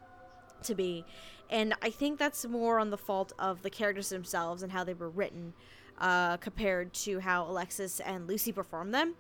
to 0.64 0.76
be. 0.76 1.06
And 1.50 1.74
I 1.82 1.90
think 1.90 2.20
that's 2.20 2.46
more 2.46 2.80
on 2.80 2.90
the 2.90 2.98
fault 2.98 3.32
of 3.40 3.62
the 3.62 3.70
characters 3.70 4.10
themselves 4.10 4.64
and 4.64 4.72
how 4.72 4.84
they 4.84 4.94
were 4.94 5.10
written 5.10 5.54
uh, 6.00 6.38
compared 6.38 6.94
to 6.94 7.20
how 7.20 7.46
Alexis 7.46 8.00
and 8.02 8.28
Lucy 8.28 8.52
performed 8.52 8.94
them. 8.94 9.16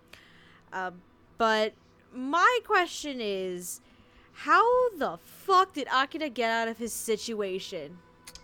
Uh, 0.73 0.91
but 1.37 1.73
my 2.13 2.59
question 2.65 3.19
is 3.21 3.79
how 4.41 4.89
the 4.97 5.17
fuck 5.23 5.73
did 5.73 5.87
Akira 5.91 6.29
get 6.29 6.49
out 6.51 6.67
of 6.67 6.77
his 6.77 6.93
situation? 6.93 7.97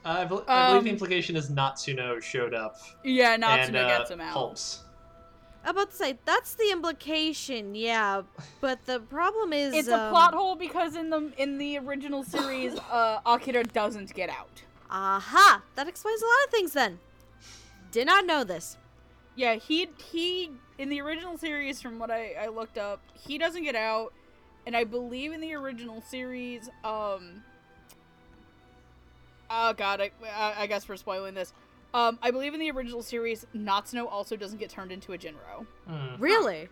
I, 0.04 0.26
bel- 0.26 0.44
I 0.48 0.70
believe 0.70 0.84
the 0.84 0.90
Um, 0.90 0.94
implication 0.96 1.36
is 1.36 1.50
Natsuno 1.52 2.22
showed 2.22 2.54
up 2.54 2.78
Yeah, 3.04 3.38
Natsuno 3.38 3.68
and 3.68 3.76
uh, 3.78 3.98
gets 4.00 4.10
him 4.12 4.20
out. 4.22 4.34
helps. 4.34 4.80
I'm 5.64 5.70
about 5.78 5.92
to 5.92 5.96
say 5.96 6.18
that's 6.26 6.56
the 6.56 6.72
implication, 6.72 7.74
yeah. 7.74 8.24
But 8.60 8.86
the 8.86 9.00
problem 9.00 9.54
is 9.54 9.74
It's 9.74 9.88
a 9.88 9.98
um, 9.98 10.10
plot 10.12 10.34
hole 10.34 10.56
because 10.56 10.96
in 10.98 11.10
the 11.10 11.32
in 11.38 11.58
the 11.58 11.78
original 11.78 12.24
series, 12.24 12.78
uh, 12.92 13.20
Akira 13.26 13.64
doesn't 13.64 14.14
get 14.14 14.30
out. 14.30 14.62
Aha! 14.90 15.62
That 15.76 15.88
explains 15.88 16.22
a 16.22 16.26
lot 16.26 16.44
of 16.46 16.50
things 16.52 16.74
then. 16.74 17.00
Did 17.92 18.08
not 18.08 18.26
know 18.26 18.44
this. 18.44 18.78
Yeah, 19.36 19.56
he 19.56 19.90
he 20.12 20.52
in 20.80 20.90
the 20.90 21.00
original 21.02 21.38
series, 21.38 21.82
from 21.82 21.98
what 21.98 22.12
I, 22.12 22.34
I 22.42 22.48
looked 22.48 22.78
up, 22.78 23.00
he 23.14 23.38
doesn't 23.38 23.64
get 23.64 23.76
out, 23.76 24.12
and 24.66 24.76
I 24.76 24.84
believe 24.84 25.34
in 25.34 25.42
the 25.42 25.54
original 25.54 26.02
series, 26.02 26.70
um, 26.84 27.44
oh 29.50 29.74
god, 29.74 30.02
I, 30.02 30.12
I 30.26 30.64
I 30.64 30.68
guess 30.68 30.88
we're 30.88 30.98
spoiling 30.98 31.34
this. 31.34 31.54
Um, 31.94 32.18
I 32.24 32.32
believe 32.32 32.54
in 32.54 32.60
the 32.60 32.72
original 32.72 33.04
series, 33.04 33.46
Natsuno 33.56 34.12
also 34.12 34.36
doesn't 34.36 34.58
get 34.58 34.70
turned 34.70 34.92
into 34.92 35.14
a 35.14 35.18
Jinro. 35.18 35.66
Hmm. 35.88 36.22
Really? 36.22 36.68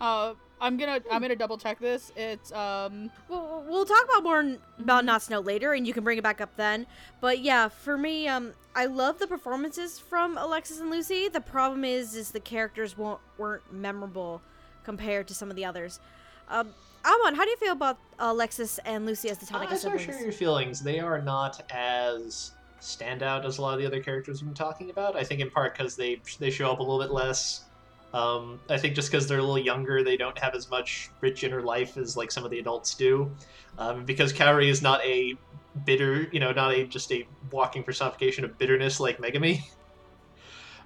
Uh, 0.00 0.34
I'm 0.60 0.76
gonna 0.76 1.00
I'm 1.10 1.20
gonna 1.20 1.36
double 1.36 1.58
check 1.58 1.78
this. 1.80 2.12
It's 2.16 2.52
um 2.52 3.10
Well, 3.28 3.64
we'll 3.68 3.84
talk 3.84 4.04
about 4.04 4.22
more 4.22 4.38
n- 4.40 4.58
about 4.78 5.04
Not 5.04 5.22
Snow 5.22 5.40
later, 5.40 5.72
and 5.72 5.86
you 5.86 5.92
can 5.92 6.04
bring 6.04 6.18
it 6.18 6.22
back 6.22 6.40
up 6.40 6.56
then. 6.56 6.86
But 7.20 7.40
yeah, 7.40 7.68
for 7.68 7.98
me, 7.98 8.28
um, 8.28 8.52
I 8.74 8.86
love 8.86 9.18
the 9.18 9.26
performances 9.26 9.98
from 9.98 10.38
Alexis 10.38 10.78
and 10.80 10.90
Lucy. 10.90 11.28
The 11.28 11.40
problem 11.40 11.84
is, 11.84 12.14
is 12.14 12.30
the 12.30 12.40
characters 12.40 12.96
won't 12.96 13.20
weren't 13.36 13.72
memorable 13.72 14.42
compared 14.84 15.26
to 15.28 15.34
some 15.34 15.50
of 15.50 15.56
the 15.56 15.64
others. 15.64 16.00
Um, 16.48 16.68
Amon, 17.04 17.34
how 17.34 17.44
do 17.44 17.50
you 17.50 17.56
feel 17.56 17.72
about 17.72 17.98
Alexis 18.18 18.78
and 18.84 19.04
Lucy 19.04 19.28
as 19.28 19.38
the 19.38 19.54
Uh, 19.54 19.58
Tonica 19.60 19.72
I 19.72 19.76
siblings? 19.76 20.02
share 20.02 20.20
your 20.22 20.32
feelings. 20.32 20.80
They 20.80 21.00
are 21.00 21.20
not 21.20 21.62
as 21.70 22.52
standout 22.80 23.44
as 23.44 23.58
a 23.58 23.62
lot 23.62 23.74
of 23.74 23.80
the 23.80 23.86
other 23.86 24.00
characters 24.02 24.40
we've 24.42 24.48
been 24.48 24.54
talking 24.54 24.90
about. 24.90 25.16
I 25.16 25.24
think 25.24 25.40
in 25.40 25.50
part 25.50 25.76
because 25.76 25.96
they 25.96 26.20
they 26.38 26.50
show 26.50 26.70
up 26.70 26.78
a 26.78 26.82
little 26.82 27.00
bit 27.00 27.10
less. 27.10 27.64
Um, 28.12 28.60
I 28.70 28.78
think 28.78 28.94
just 28.94 29.10
because 29.10 29.26
they're 29.26 29.38
a 29.38 29.42
little 29.42 29.58
younger, 29.58 30.04
they 30.04 30.16
don't 30.16 30.38
have 30.38 30.54
as 30.54 30.70
much 30.70 31.10
rich 31.20 31.42
inner 31.42 31.60
life 31.62 31.96
as 31.96 32.16
like 32.16 32.30
some 32.30 32.44
of 32.44 32.50
the 32.50 32.60
adults 32.60 32.94
do. 32.94 33.30
Um, 33.76 34.04
because 34.04 34.32
Kaori 34.32 34.68
is 34.68 34.82
not 34.82 35.04
a 35.04 35.34
bitter, 35.84 36.28
you 36.30 36.38
know, 36.38 36.52
not 36.52 36.72
a 36.72 36.84
just 36.84 37.10
a 37.10 37.26
walking 37.50 37.82
personification 37.82 38.44
of 38.44 38.56
bitterness 38.56 39.00
like 39.00 39.18
Megami. 39.18 39.62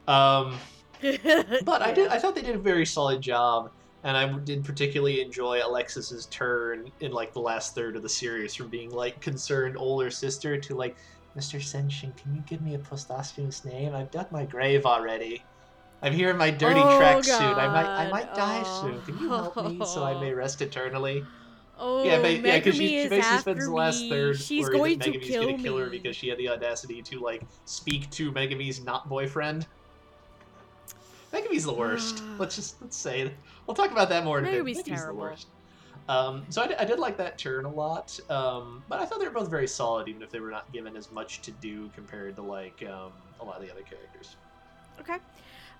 Um, 0.08 0.56
but 1.02 1.82
I 1.82 1.92
did. 1.92 2.08
I 2.08 2.18
thought 2.18 2.34
they 2.34 2.40
did 2.40 2.56
a 2.56 2.58
very 2.58 2.86
solid 2.86 3.20
job, 3.20 3.70
and 4.04 4.16
I 4.16 4.32
did 4.40 4.64
particularly 4.64 5.20
enjoy 5.20 5.60
Alexis's 5.64 6.26
turn 6.26 6.90
in 7.00 7.12
like 7.12 7.32
the 7.32 7.40
last 7.40 7.74
third 7.74 7.96
of 7.96 8.02
the 8.02 8.08
series, 8.08 8.54
from 8.54 8.68
being 8.68 8.90
like 8.90 9.20
concerned 9.20 9.76
older 9.76 10.10
sister 10.10 10.56
to 10.58 10.74
like, 10.74 10.96
Mr. 11.36 11.60
Senshin, 11.60 12.16
can 12.16 12.34
you 12.34 12.42
give 12.46 12.62
me 12.62 12.74
a 12.74 12.78
posthumous 12.78 13.64
name? 13.64 13.94
I've 13.94 14.10
dug 14.10 14.30
my 14.32 14.44
grave 14.44 14.86
already. 14.86 15.42
I'm 16.00 16.12
here 16.12 16.30
in 16.30 16.36
my 16.36 16.50
dirty 16.50 16.80
Oh, 16.80 16.98
tracksuit. 17.00 17.56
I 17.56 17.66
might, 17.66 17.86
I 17.86 18.10
might 18.10 18.26
God. 18.28 18.36
die 18.36 18.62
Oh. 18.64 18.82
soon. 18.82 19.02
Can 19.02 19.18
you 19.22 19.28
help 19.30 19.56
me 19.56 19.84
so 19.84 20.04
I 20.04 20.18
may 20.20 20.32
rest 20.32 20.62
eternally? 20.62 21.24
oh, 21.80 22.04
yeah, 22.04 22.20
ba- 22.20 22.32
yeah, 22.34 22.58
because 22.58 22.74
she, 22.76 23.02
she 23.02 23.08
basically 23.08 23.38
spends 23.38 23.64
the 23.66 23.72
last 23.72 24.00
me. 24.02 24.10
third 24.10 24.36
She's 24.38 24.64
worried 24.68 24.78
going 24.78 24.98
that 24.98 25.22
kill 25.22 25.44
gonna 25.46 25.62
kill 25.62 25.76
her 25.78 25.86
me. 25.86 25.98
because 25.98 26.16
she 26.16 26.28
had 26.28 26.38
the 26.38 26.48
audacity 26.48 27.02
to 27.02 27.20
like 27.20 27.42
speak 27.66 28.10
to 28.12 28.32
Megami's 28.32 28.82
not 28.82 29.08
boyfriend. 29.08 29.66
Megami's 31.32 31.64
the 31.64 31.72
worst. 31.72 32.22
let's 32.38 32.56
just 32.56 32.80
let's 32.80 32.96
say 32.96 33.20
it. 33.22 33.34
We'll 33.68 33.74
talk 33.74 33.92
about 33.92 34.08
that 34.08 34.24
more 34.24 34.38
in 34.38 34.46
a 34.46 34.50
bit. 34.50 34.64
Megami's 34.64 34.78
Megami's 34.78 34.86
terrible. 34.86 35.20
the 35.20 35.26
worst. 35.28 35.48
Um, 36.08 36.46
so 36.48 36.62
I, 36.62 36.68
did- 36.68 36.78
I 36.78 36.86
did 36.86 36.98
like 36.98 37.18
that 37.18 37.36
turn 37.36 37.66
a 37.66 37.70
lot, 37.70 38.18
um, 38.30 38.82
but 38.88 38.98
I 38.98 39.04
thought 39.04 39.20
they 39.20 39.26
were 39.26 39.30
both 39.30 39.50
very 39.50 39.68
solid, 39.68 40.08
even 40.08 40.22
if 40.22 40.30
they 40.30 40.40
were 40.40 40.50
not 40.50 40.72
given 40.72 40.96
as 40.96 41.12
much 41.12 41.42
to 41.42 41.50
do 41.50 41.90
compared 41.94 42.34
to 42.36 42.42
like 42.42 42.82
um, 42.88 43.12
a 43.40 43.44
lot 43.44 43.56
of 43.56 43.62
the 43.62 43.70
other 43.70 43.82
characters. 43.82 44.36
Okay. 45.00 45.18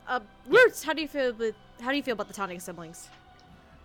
Uh, 0.07 0.21
Roots, 0.47 0.83
how 0.83 0.93
do 0.93 1.01
you 1.01 1.09
feel 1.09 1.33
with 1.33 1.55
how 1.81 1.91
do 1.91 1.97
you 1.97 2.03
feel 2.03 2.13
about 2.13 2.29
the 2.29 2.35
Tonica 2.35 2.61
siblings? 2.61 3.09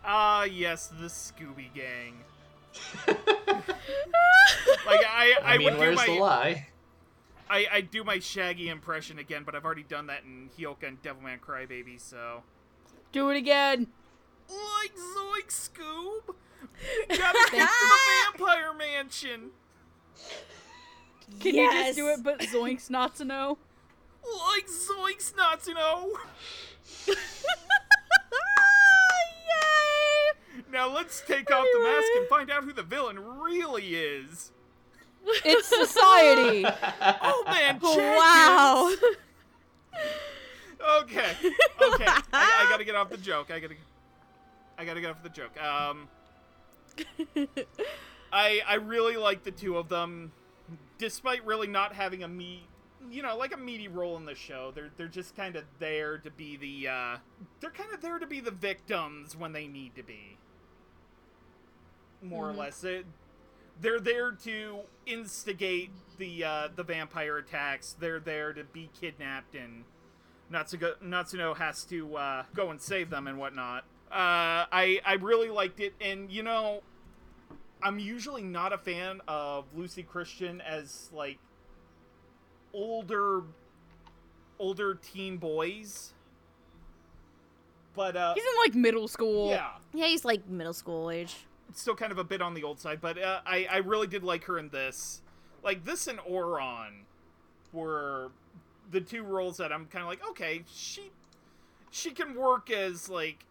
Ah, 0.04 0.44
yes, 0.44 0.88
the 0.88 1.08
Scooby 1.08 1.74
Gang. 1.74 2.16
Like 4.86 5.06
I, 5.08 5.38
I, 5.44 5.54
I, 5.54 5.58
mean, 5.58 5.66
would 5.66 5.74
do 5.76 5.80
where's 5.80 5.96
my, 5.96 6.06
the 6.08 6.12
lie? 6.12 6.68
I, 7.50 7.68
I 7.72 7.82
do 7.82 8.04
my 8.04 8.20
Shaggy 8.20 8.68
impression 8.68 9.18
again, 9.18 9.44
but 9.46 9.56
I've 9.56 9.64
already 9.64 9.84
done 9.84 10.08
that 10.08 10.24
in 10.26 10.50
Hyoka 10.58 10.90
and 10.90 11.02
Devilman 11.02 11.40
Crybaby, 11.40 12.02
so. 12.02 12.44
Do 13.14 13.30
it 13.30 13.38
again. 13.38 13.88
Like 14.50 14.92
Zoink 14.96 15.48
Scoob, 15.48 16.36
gotta 17.18 17.52
get 17.52 17.70
to 17.70 17.88
the 17.88 17.98
Vampire 18.38 18.74
Mansion. 18.74 19.52
Can 21.40 21.56
you 21.56 21.72
just 21.72 21.96
do 21.96 22.10
it, 22.10 22.22
but 22.22 22.40
Zoinks 22.42 22.90
not 22.90 23.16
to 23.16 23.26
know? 23.26 23.58
Like 24.24 24.68
zoinks, 24.68 25.34
Natsuno! 25.34 26.10
Yay! 27.08 27.14
Now 30.72 30.92
let's 30.92 31.22
take 31.22 31.52
off 31.52 31.68
the 31.72 31.80
mask 31.84 32.08
and 32.18 32.28
find 32.28 32.50
out 32.50 32.64
who 32.64 32.74
the 32.74 32.82
villain 32.84 33.20
really 33.20 33.96
is. 33.96 34.52
It's 35.46 35.68
society. 35.68 36.66
Oh 36.66 37.44
man, 37.46 37.80
Jenkins! 37.80 37.98
Wow. 37.98 38.92
Okay, 41.02 41.32
okay. 41.82 42.06
I, 42.06 42.24
I 42.34 42.68
gotta 42.70 42.84
get 42.84 42.96
off 42.96 43.10
the 43.10 43.18
joke. 43.18 43.52
I 43.52 43.60
gotta, 43.60 43.76
I 44.78 44.86
gotta 44.86 45.02
get 45.02 45.12
off 45.12 45.24
the 45.24 45.30
joke. 45.30 45.62
Um, 45.62 46.08
I 48.34 48.62
I 48.68 48.76
really 48.76 49.16
like 49.16 49.44
the 49.44 49.52
two 49.52 49.78
of 49.78 49.90
them, 49.90 50.32
despite 50.98 51.46
really 51.46 51.68
not 51.68 51.94
having 51.94 52.24
a 52.24 52.28
meat, 52.28 52.64
you 53.10 53.22
know, 53.22 53.38
like 53.38 53.54
a 53.54 53.58
meaty 53.58 53.88
role 53.88 54.18
in 54.18 54.26
the 54.26 54.36
show. 54.36 54.72
They're 54.76 54.92
they're 54.98 55.08
just 55.08 55.36
kind 55.36 55.56
of 55.56 55.64
there 55.80 56.18
to 56.18 56.32
be 56.32 56.58
the, 56.58 56.90
uh, 56.90 57.18
they're 57.62 57.70
kind 57.70 57.94
of 57.94 58.02
there 58.02 58.20
to 58.20 58.28
be 58.28 58.42
the 58.42 58.52
victims 58.52 59.38
when 59.38 59.54
they 59.54 59.68
need 59.68 59.96
to 59.96 60.04
be. 60.04 60.38
More 62.22 62.50
or 62.50 62.54
less, 62.54 62.84
it, 62.84 63.06
they're 63.80 64.00
there 64.00 64.32
to 64.32 64.80
instigate 65.06 65.92
the 66.18 66.44
uh, 66.44 66.68
the 66.76 66.84
vampire 66.84 67.38
attacks. 67.38 67.96
They're 67.98 68.20
there 68.20 68.54
to 68.54 68.64
be 68.64 68.90
kidnapped 69.00 69.56
and 69.56 69.84
Natsugo, 70.54 70.94
Natsuno 71.04 71.58
has 71.58 71.84
to 71.86 72.16
uh, 72.16 72.44
go 72.54 72.70
and 72.70 72.80
save 72.80 73.10
them 73.10 73.28
and 73.28 73.38
whatnot. 73.40 73.84
Uh, 74.12 74.70
I 74.72 75.00
I 75.06 75.14
really 75.20 75.50
liked 75.50 75.80
it, 75.80 75.94
and 76.00 76.30
you 76.32 76.44
know, 76.44 76.82
I'm 77.82 77.98
usually 78.00 78.44
not 78.44 78.72
a 78.72 78.78
fan 78.78 79.22
of 79.28 79.66
Lucy 79.76 80.04
Christian 80.04 80.62
as 80.62 81.10
like 81.12 81.40
older 82.74 83.42
older 84.60 84.96
teen 84.96 85.38
boys, 85.38 86.14
but 87.96 88.16
uh, 88.16 88.34
He's 88.36 88.44
in 88.44 88.58
like 88.64 88.76
middle 88.76 89.08
school. 89.08 89.50
yeah, 89.50 89.72
yeah, 89.94 90.06
he's 90.08 90.24
like 90.26 90.48
middle 90.48 90.74
school 90.74 91.10
age. 91.10 91.36
still 91.74 91.96
kind 91.96 92.12
of 92.12 92.18
a 92.20 92.24
bit 92.24 92.42
on 92.42 92.54
the 92.54 92.64
old 92.64 92.80
side, 92.80 93.02
but 93.02 93.18
uh, 93.18 93.42
I 93.46 93.66
I 93.70 93.78
really 93.78 94.08
did 94.08 94.24
like 94.24 94.44
her 94.46 94.58
in 94.60 94.70
this. 94.70 95.22
Like 95.64 95.86
this 95.86 96.08
and 96.08 96.20
Ouran 96.20 97.06
were 97.72 98.30
the 98.94 99.02
two 99.02 99.24
roles 99.24 99.58
that 99.58 99.74
I'm 99.74 99.88
kind 99.88 100.04
of 100.04 100.10
like, 100.10 100.26
okay, 100.30 100.64
she 100.74 101.12
she 101.92 102.12
can 102.12 102.36
work 102.36 102.72
as 102.72 103.10
like 103.10 103.46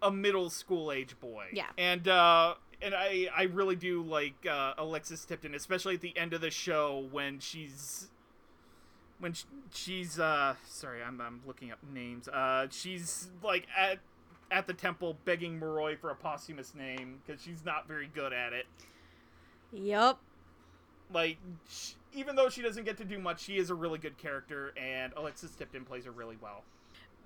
a 0.00 0.10
middle 0.10 0.48
school 0.48 0.90
age 0.90 1.18
boy. 1.20 1.46
Yeah. 1.52 1.66
And 1.76 2.08
uh 2.08 2.54
and 2.80 2.94
I 2.94 3.28
I 3.36 3.42
really 3.44 3.76
do 3.76 4.02
like 4.02 4.46
uh, 4.50 4.74
Alexis 4.78 5.24
Tipton, 5.24 5.54
especially 5.54 5.94
at 5.94 6.00
the 6.00 6.16
end 6.16 6.32
of 6.32 6.40
the 6.40 6.50
show 6.50 7.06
when 7.10 7.38
she's 7.38 8.08
when 9.18 9.34
sh- 9.34 9.44
she's 9.72 10.18
uh 10.18 10.54
sorry 10.66 11.02
I'm 11.02 11.20
I'm 11.20 11.42
looking 11.46 11.70
up 11.70 11.78
names. 11.92 12.28
Uh 12.28 12.66
she's 12.70 13.28
like 13.42 13.66
at 13.76 13.98
at 14.50 14.66
the 14.66 14.74
temple 14.74 15.16
begging 15.24 15.58
Moroi 15.60 15.98
for 15.98 16.10
a 16.10 16.14
posthumous 16.16 16.74
name 16.74 17.20
because 17.24 17.42
she's 17.42 17.64
not 17.64 17.86
very 17.86 18.10
good 18.12 18.32
at 18.32 18.52
it. 18.52 18.66
Yup. 19.72 20.20
Like 21.12 21.38
sh- 21.70 21.92
even 22.14 22.36
though 22.36 22.48
she 22.48 22.62
doesn't 22.62 22.84
get 22.84 22.96
to 22.98 23.04
do 23.04 23.18
much, 23.18 23.40
she 23.40 23.56
is 23.56 23.70
a 23.70 23.74
really 23.74 23.98
good 23.98 24.18
character, 24.18 24.72
and 24.76 25.12
Alexis 25.16 25.50
Tipton 25.52 25.84
plays 25.84 26.04
her 26.04 26.10
really 26.10 26.36
well. 26.40 26.62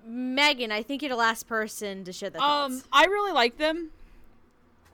Megan, 0.05 0.71
I 0.71 0.83
think 0.83 1.01
you're 1.01 1.09
the 1.09 1.15
last 1.15 1.47
person 1.47 2.03
to 2.03 2.13
share 2.13 2.29
the 2.29 2.41
Um, 2.41 2.73
thoughts. 2.73 2.87
I 2.91 3.05
really 3.05 3.31
like 3.31 3.57
them. 3.57 3.91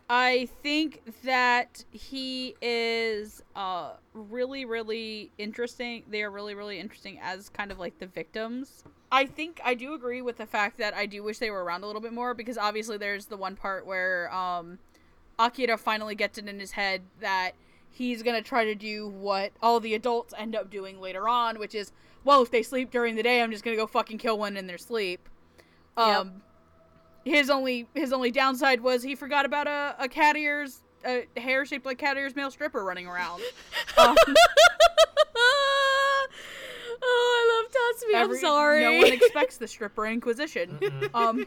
I 0.10 0.50
think 0.62 1.02
that 1.24 1.86
he 1.92 2.56
is 2.62 3.42
uh 3.56 3.94
really 4.14 4.66
really 4.66 5.32
interesting. 5.38 6.04
They 6.10 6.24
are 6.24 6.30
really 6.30 6.56
really 6.56 6.78
interesting 6.80 7.20
as 7.22 7.50
kind 7.50 7.72
of 7.72 7.80
like 7.80 8.00
the 8.00 8.06
victims. 8.06 8.84
I 9.12 9.26
think 9.26 9.62
I 9.64 9.76
do 9.76 9.94
agree 9.94 10.22
with 10.22 10.38
the 10.38 10.46
fact 10.46 10.78
that 10.80 10.94
I 10.94 11.06
do 11.06 11.24
wish 11.24 11.38
they 11.40 11.50
were 11.52 11.64
around 11.64 11.84
a 11.84 11.88
little 11.88 12.02
bit 12.02 12.14
more 12.14 12.34
because 12.34 12.58
obviously 12.58 12.98
there's 12.98 13.28
the 13.28 13.38
one 13.38 13.56
part 13.56 13.86
where 13.86 14.32
um 14.34 14.80
Akira 15.40 15.78
finally 15.78 16.16
gets 16.16 16.38
it 16.38 16.48
in 16.48 16.60
his 16.60 16.72
head 16.72 17.02
that 17.22 17.54
he's 17.94 18.24
going 18.24 18.36
to 18.36 18.48
try 18.48 18.66
to 18.66 18.76
do 18.76 19.08
what 19.08 19.52
all 19.62 19.80
the 19.80 19.94
adults 19.94 20.34
end 20.38 20.56
up 20.56 20.70
doing 20.70 21.00
later 21.00 21.28
on, 21.28 21.60
which 21.60 21.76
is 21.76 21.92
well, 22.26 22.42
if 22.42 22.52
they 22.52 22.64
sleep 22.64 22.90
during 22.90 23.16
the 23.16 23.24
day, 23.24 23.42
I'm 23.42 23.52
just 23.52 23.64
going 23.64 23.76
to 23.76 23.82
go 23.82 23.88
fucking 23.88 24.18
kill 24.18 24.38
one 24.38 24.58
in 24.58 24.68
their 24.68 24.78
sleep. 24.78 25.28
Um 25.96 26.42
his 27.26 27.50
only 27.50 27.88
his 27.94 28.12
only 28.12 28.32
downside 28.32 28.82
was 28.82 29.04
he 29.04 29.16
forgot 29.16 29.46
about 29.46 29.68
a, 29.68 29.96
a 30.00 30.08
cat 30.10 30.36
ears 30.36 30.82
a 31.06 31.28
hair 31.38 31.66
shaped 31.66 31.86
like 31.86 31.98
cat 31.98 32.18
ears 32.18 32.36
male 32.36 32.52
stripper 32.52 32.84
running 32.84 33.08
around. 33.08 33.42
Um, 33.96 34.16
me. 38.08 38.14
Every, 38.16 38.38
I'm 38.38 38.42
sorry. 38.42 38.82
No 38.82 38.98
one 38.98 39.12
expects 39.14 39.58
the 39.58 39.68
stripper 39.68 40.06
inquisition. 40.08 40.78
Mm-mm. 40.82 41.10
Um 41.14 41.46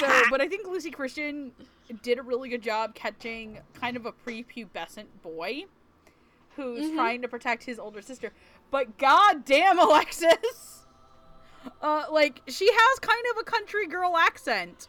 so 0.00 0.22
but 0.30 0.40
I 0.40 0.48
think 0.48 0.66
Lucy 0.66 0.90
Christian 0.90 1.52
did 2.02 2.18
a 2.18 2.22
really 2.22 2.48
good 2.48 2.62
job 2.62 2.94
catching 2.94 3.58
kind 3.80 3.96
of 3.96 4.06
a 4.06 4.12
prepubescent 4.12 5.06
boy 5.22 5.64
who's 6.56 6.86
Mhm. 6.90 6.94
trying 6.94 7.22
to 7.22 7.28
protect 7.28 7.64
his 7.64 7.78
older 7.78 8.00
sister. 8.02 8.32
But 8.70 8.96
goddamn 8.98 9.78
Alexis. 9.86 10.86
Uh 11.82 12.04
like 12.10 12.42
she 12.48 12.70
has 12.72 12.98
kind 13.00 13.24
of 13.32 13.38
a 13.40 13.44
country 13.44 13.86
girl 13.86 14.16
accent. 14.16 14.88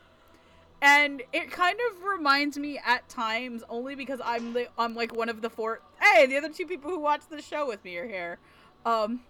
And 0.80 1.24
it 1.34 1.49
kind 1.49 1.78
of 1.90 2.03
reminds 2.03 2.57
me 2.60 2.80
at 2.86 3.10
times 3.10 3.64
only 3.68 3.95
because 3.95 4.22
I'm 4.24 4.53
the 4.53 4.68
I'm 4.78 4.94
like 4.95 5.15
one 5.15 5.28
of 5.30 5.41
the 5.41 5.49
four 5.49 5.82
Hey, 5.99 6.28
the 6.28 6.38
other 6.38 6.49
two 6.49 6.68
people 6.68 6.91
who 6.91 6.99
watch 6.99 7.22
the 7.30 7.41
show 7.41 7.65
with 7.68 7.84
me 7.84 7.98
are 7.98 8.07
here. 8.07 8.38
Um 8.86 9.22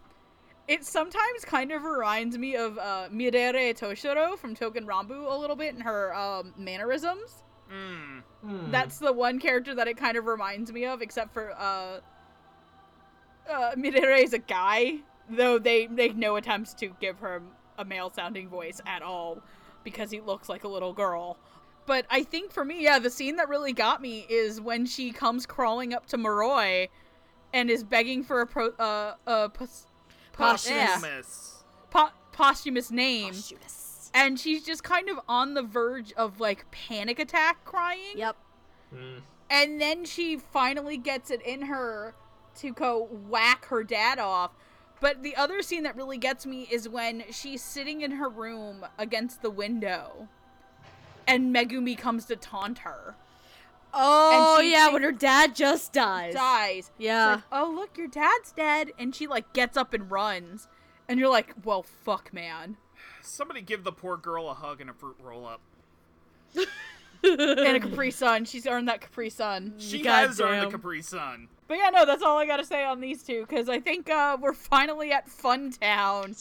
it 0.68 0.85
sometimes 0.85 1.45
kind 1.45 1.72
of 1.72 1.84
reminds 1.84 2.38
me 2.38 2.56
of 2.56 2.77
uh, 2.77 3.07
Midare 3.11 3.77
Toshiro 3.77 4.38
from 4.38 4.56
Touken 4.56 4.85
Ranbu 4.85 5.31
a 5.31 5.38
little 5.38 5.56
bit 5.56 5.73
in 5.73 5.81
her 5.81 6.14
um, 6.14 6.53
mannerisms. 6.57 7.44
Mm. 7.72 8.22
Hmm. 8.41 8.72
That's 8.72 8.99
the 8.99 9.14
one 9.14 9.39
character 9.39 9.73
that 9.76 9.88
it 9.88 9.98
kind 9.98 10.18
of 10.18 10.26
reminds 10.26 10.72
me 10.72 10.85
of, 10.85 11.02
except 11.02 11.34
for 11.34 11.52
uh, 11.57 11.99
uh, 13.49 13.76
Midare 13.76 14.22
is 14.23 14.34
a 14.34 14.39
guy, 14.39 14.99
though 15.30 15.57
they 15.57 15.88
make 15.88 16.15
no 16.15 16.35
attempts 16.35 16.73
to 16.76 16.88
give 16.99 17.19
her 17.19 17.41
a 17.77 17.85
male 17.85 18.10
sounding 18.10 18.49
voice 18.49 18.81
at 18.85 19.02
all 19.02 19.41
because 19.84 20.11
he 20.11 20.19
looks 20.19 20.49
like 20.49 20.64
a 20.64 20.68
little 20.68 20.94
girl. 20.94 21.38
But 21.85 22.06
I 22.10 22.23
think 22.23 22.52
for 22.52 22.65
me, 22.65 22.84
yeah, 22.84 22.99
the 22.99 23.10
scene 23.10 23.38
that 23.38 23.48
really 23.48 23.72
got 23.72 24.02
me 24.02 24.26
is 24.30 24.60
when 24.60 24.85
she 24.85 25.11
comes 25.11 25.45
crawling 25.45 25.94
up 25.94 26.06
to 26.07 26.18
Moroi 26.18 26.89
and 27.53 27.69
is 27.69 27.84
begging 27.84 28.23
for 28.23 28.41
a 28.41 28.48
pro- 28.48 28.76
uh, 28.77 29.14
a 29.26 29.49
pos- 29.49 29.88
Posthumous. 30.38 31.64
yeah, 31.64 31.81
po- 31.89 32.09
posthumous 32.31 32.91
name, 32.91 33.34
Posthumous. 33.34 34.11
and 34.14 34.39
she's 34.39 34.64
just 34.64 34.84
kind 34.84 35.09
of 35.09 35.19
on 35.27 35.53
the 35.53 35.64
verge 35.64 36.14
of 36.14 36.39
like 36.39 36.69
panic 36.72 37.19
attack 37.19 37.64
crying. 37.65 38.15
Yep. 38.15 38.35
Hmm. 38.93 39.18
And 39.49 39.80
then 39.81 40.05
she 40.05 40.38
finally 40.38 40.97
gets 40.97 41.31
it 41.31 41.41
in 41.41 41.64
her 41.64 42.14
to 42.59 42.73
go 42.73 43.07
whack 43.30 43.65
her 43.65 43.84
dad 43.84 44.19
off. 44.19 44.51
But 44.99 45.22
the 45.23 45.35
other 45.35 45.61
scene 45.61 45.84
that 45.84 45.95
really 45.95 46.18
gets 46.18 46.45
me 46.45 46.68
is 46.72 46.89
when 46.89 47.23
she's 47.31 47.61
sitting 47.64 48.01
in 48.01 48.11
her 48.11 48.27
room 48.30 48.85
against 48.97 49.41
the 49.41 49.51
window 49.51 50.27
and 51.27 51.53
Megumi 51.55 51.97
comes 51.97 52.26
to 52.26 52.35
taunt 52.35 52.80
her. 52.80 53.15
Oh 53.99 54.60
she 54.61 54.72
yeah, 54.72 54.86
thinks- 54.86 54.94
when 54.94 55.03
her 55.03 55.11
dad 55.11 55.56
just 55.56 55.91
dies. 55.94 56.34
Dies. 56.36 56.78
It's 56.78 56.91
Yeah. 56.99 57.36
like, 57.36 57.44
oh, 57.52 57.72
look, 57.76 57.98
your 57.98 58.07
dad's 58.07 58.52
dead. 58.52 58.91
And 58.99 59.15
she, 59.15 59.28
like, 59.28 59.52
gets 59.53 59.76
up 59.76 59.94
and 59.94 60.10
runs. 60.11 60.68
And 61.10 61.19
you're 61.19 61.30
like, 61.30 61.53
well, 61.64 61.84
fuck, 61.84 62.34
man. 62.34 62.78
Somebody 63.22 63.61
give 63.61 63.84
the 63.84 63.91
poor 63.91 64.18
girl 64.18 64.49
a 64.49 64.53
hug 64.53 64.82
and 64.82 64.90
a 64.90 64.94
fruit 64.94 65.15
roll 65.22 65.45
up. 65.45 65.61
And 67.24 67.76
a 67.76 67.80
Capri 67.80 68.11
Sun. 68.11 68.45
She's 68.45 68.68
earned 68.68 68.88
that 68.88 69.02
Capri 69.02 69.30
Sun. 69.30 69.74
She 69.80 70.02
God 70.02 70.28
has 70.28 70.40
earned 70.40 70.68
the. 70.68 70.72
Capri 70.72 71.02
Sun. 71.02 71.48
But 71.68 71.78
yeah, 71.80 71.90
no, 71.90 72.06
that's 72.06 72.22
all 72.24 72.38
I 72.38 72.45
gotta 72.45 72.64
say 72.64 72.86
on 72.86 73.02
these 73.02 73.24
two, 73.24 73.41
because 73.41 73.68
I 73.68 73.80
think 73.80 74.10
uh, 74.10 74.38
we're 74.40 74.53
finally 74.53 75.11
at 75.11 75.28
Fun 75.28 75.72
Town. 75.72 76.36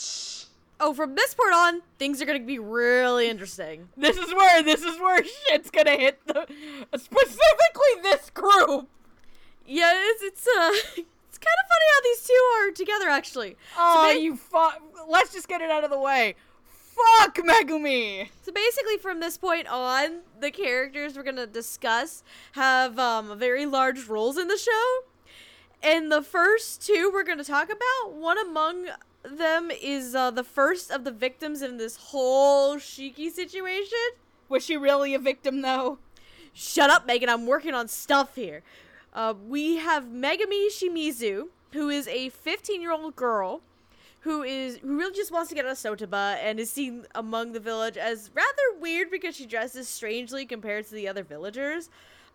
Oh, 0.78 0.92
from 0.92 1.14
this 1.14 1.32
point 1.34 1.54
on, 1.54 1.82
things 1.98 2.20
are 2.20 2.26
gonna 2.26 2.40
be 2.40 2.58
really 2.58 3.28
interesting. 3.30 3.88
This 3.96 4.16
is 4.18 4.34
where 4.34 4.62
this 4.62 4.82
is 4.82 5.00
where 5.00 5.22
shit's 5.24 5.70
gonna 5.70 5.96
hit 5.96 6.20
the 6.26 6.46
specifically 6.96 8.02
this 8.02 8.30
group. 8.30 8.88
Yeah, 9.66 9.92
it's 9.94 10.22
it's 10.22 10.46
uh, 10.46 10.70
it's 11.28 11.38
kind 11.38 11.56
of 11.62 11.68
funny 11.68 11.86
how 11.94 12.02
these 12.04 12.22
two 12.24 12.50
are 12.56 12.70
together 12.72 13.08
actually. 13.08 13.56
Oh, 13.78 14.12
ba- 14.12 14.20
you 14.20 14.36
fuck! 14.36 14.82
Let's 15.08 15.32
just 15.32 15.48
get 15.48 15.62
it 15.62 15.70
out 15.70 15.84
of 15.84 15.90
the 15.90 15.98
way. 15.98 16.34
Fuck 16.64 17.36
Megumi. 17.36 18.28
So 18.42 18.52
basically, 18.52 18.98
from 18.98 19.20
this 19.20 19.36
point 19.38 19.66
on, 19.68 20.20
the 20.40 20.50
characters 20.50 21.16
we're 21.16 21.22
gonna 21.22 21.46
discuss 21.46 22.22
have 22.52 22.98
um, 22.98 23.38
very 23.38 23.64
large 23.66 24.06
roles 24.08 24.36
in 24.36 24.48
the 24.48 24.58
show. 24.58 25.00
And 25.82 26.10
the 26.10 26.22
first 26.22 26.84
two 26.86 27.10
we're 27.12 27.22
gonna 27.22 27.44
talk 27.44 27.66
about, 27.70 28.14
one 28.14 28.38
among 28.38 28.86
them 29.30 29.70
is 29.70 30.14
uh, 30.14 30.30
the 30.30 30.44
first 30.44 30.90
of 30.90 31.04
the 31.04 31.10
victims 31.10 31.62
in 31.62 31.76
this 31.76 31.96
whole 31.96 32.76
Shiki 32.76 33.30
situation. 33.30 33.98
Was 34.48 34.64
she 34.64 34.76
really 34.76 35.14
a 35.14 35.18
victim 35.18 35.62
though? 35.62 35.98
Shut 36.52 36.90
up, 36.90 37.06
Megan. 37.06 37.28
I'm 37.28 37.46
working 37.46 37.74
on 37.74 37.88
stuff 37.88 38.34
here. 38.34 38.62
Uh, 39.12 39.34
we 39.46 39.76
have 39.76 40.04
Megami 40.04 40.68
Shimizu, 40.68 41.48
who 41.72 41.88
is 41.88 42.08
a 42.08 42.30
15 42.30 42.80
year 42.80 42.92
old 42.92 43.16
girl 43.16 43.62
who 44.26 44.42
is 44.42 44.78
who 44.78 44.98
really 44.98 45.14
just 45.14 45.30
wants 45.30 45.48
to 45.50 45.54
get 45.54 45.64
out 45.64 45.70
of 45.70 45.78
Sotoba 45.78 46.36
and 46.42 46.58
is 46.58 46.68
seen 46.68 47.06
among 47.14 47.52
the 47.52 47.60
village 47.60 47.96
as 47.96 48.28
rather 48.34 48.80
weird 48.80 49.08
because 49.08 49.36
she 49.36 49.46
dresses 49.46 49.88
strangely 49.88 50.44
compared 50.44 50.84
to 50.88 50.94
the 50.94 51.06
other 51.06 51.22
villagers. 51.22 51.90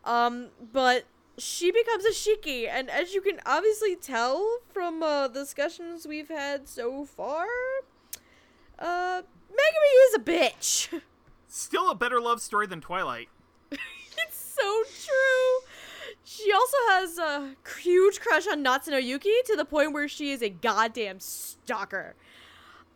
Um, 0.05 0.47
but 0.71 1.03
she 1.37 1.71
becomes 1.71 2.05
a 2.05 2.11
shiki, 2.11 2.67
and 2.67 2.89
as 2.89 3.13
you 3.13 3.21
can 3.21 3.39
obviously 3.45 3.95
tell 3.95 4.59
from 4.73 5.01
uh, 5.01 5.27
discussions 5.27 6.07
we've 6.07 6.29
had 6.29 6.67
so 6.67 7.05
far, 7.05 7.45
uh, 8.77 9.21
Megami 9.51 10.07
is 10.07 10.15
a 10.15 10.19
bitch. 10.19 11.01
Still 11.47 11.89
a 11.89 11.95
better 11.95 12.21
love 12.21 12.41
story 12.41 12.67
than 12.67 12.81
Twilight. 12.81 13.29
it's 13.71 14.37
so 14.37 14.83
true. 14.83 15.67
She 16.23 16.51
also 16.51 16.77
has 16.89 17.17
a 17.17 17.55
huge 17.79 18.19
crush 18.19 18.47
on 18.47 18.63
Natsuno 18.63 19.03
Yuki 19.03 19.33
to 19.45 19.55
the 19.55 19.65
point 19.65 19.93
where 19.93 20.07
she 20.07 20.31
is 20.31 20.41
a 20.41 20.49
goddamn 20.49 21.19
stalker. 21.19 22.15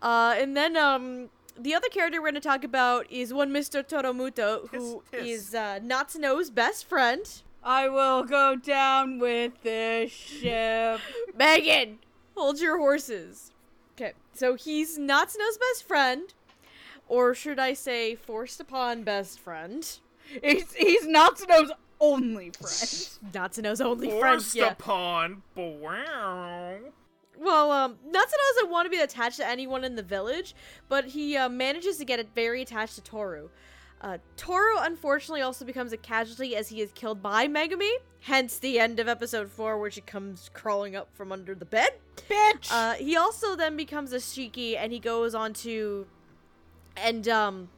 Uh, 0.01 0.35
and 0.37 0.55
then 0.55 0.77
um, 0.77 1.29
the 1.59 1.73
other 1.73 1.89
character 1.89 2.21
we're 2.21 2.31
going 2.31 2.35
to 2.35 2.47
talk 2.47 2.63
about 2.63 3.11
is 3.11 3.33
one 3.33 3.51
Mr. 3.51 3.83
Tohru 3.83 4.13
Muto, 4.15 4.69
who 4.69 5.03
Tis, 5.11 5.23
tis. 5.23 5.47
is 5.49 5.55
uh, 5.55 5.79
Natsuno's 5.81 6.49
best 6.49 6.85
friend. 6.85 7.41
I 7.67 7.89
will 7.89 8.23
go 8.23 8.55
down 8.55 9.17
with 9.17 9.63
the 9.63 10.07
ship. 10.07 11.01
Megan, 11.35 11.97
hold 12.37 12.59
your 12.59 12.77
horses. 12.77 13.51
Okay, 13.97 14.13
so 14.33 14.53
he's 14.53 14.99
Natsuno's 14.99 15.57
best 15.57 15.83
friend, 15.87 16.31
or 17.07 17.33
should 17.33 17.57
I 17.57 17.73
say, 17.73 18.13
forced 18.13 18.59
upon 18.59 19.01
best 19.03 19.39
friend. 19.39 19.87
He's 20.43 20.73
he's 20.73 21.05
Natsuno's 21.07 21.71
only 21.99 22.51
friend. 22.51 23.09
Natsuno's 23.33 23.81
only 23.81 24.09
friend. 24.09 24.21
Forced 24.21 24.55
Yeah. 24.55 24.71
upon. 24.71 25.41
Wow. 25.55 26.77
Well, 27.37 27.71
um, 27.71 27.97
Natsuno 28.07 28.53
doesn't 28.55 28.69
want 28.71 28.85
to 28.85 28.89
be 28.89 28.99
attached 28.99 29.37
to 29.37 29.47
anyone 29.47 29.83
in 29.83 29.95
the 29.95 30.03
village, 30.03 30.55
but 30.87 31.05
he 31.05 31.35
uh, 31.35 31.49
manages 31.49 31.97
to 31.97 32.05
get 32.05 32.25
very 32.35 32.61
attached 32.61 32.95
to 32.95 33.01
Toru. 33.01 33.49
Uh, 34.01 34.17
Toru 34.37 34.77
unfortunately 34.79 35.41
also 35.41 35.65
becomes 35.65 35.93
a 35.93 35.97
casualty 35.97 36.55
as 36.55 36.69
he 36.69 36.81
is 36.81 36.91
killed 36.91 37.23
by 37.23 37.47
Megumi, 37.47 37.91
hence 38.21 38.59
the 38.59 38.79
end 38.79 38.99
of 38.99 39.07
episode 39.07 39.49
4 39.49 39.79
where 39.79 39.89
she 39.89 40.01
comes 40.01 40.49
crawling 40.53 40.95
up 40.95 41.09
from 41.13 41.31
under 41.31 41.55
the 41.55 41.65
bed. 41.65 41.89
Bitch. 42.29 42.69
Uh, 42.71 42.93
he 42.93 43.15
also 43.15 43.55
then 43.55 43.75
becomes 43.75 44.13
a 44.13 44.17
Shiki 44.17 44.77
and 44.77 44.91
he 44.91 44.99
goes 44.99 45.33
on 45.33 45.53
to. 45.53 46.07
And, 46.97 47.27
um. 47.27 47.69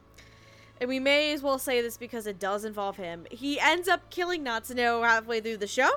And 0.80 0.88
we 0.88 1.00
may 1.00 1.32
as 1.32 1.42
well 1.42 1.58
say 1.58 1.80
this 1.82 1.96
because 1.96 2.26
it 2.26 2.38
does 2.38 2.64
involve 2.64 2.96
him. 2.96 3.26
He 3.30 3.58
ends 3.58 3.88
up 3.88 4.10
killing 4.10 4.44
Natsuno 4.44 5.02
halfway 5.02 5.40
through 5.40 5.56
the 5.56 5.66
show. 5.66 5.90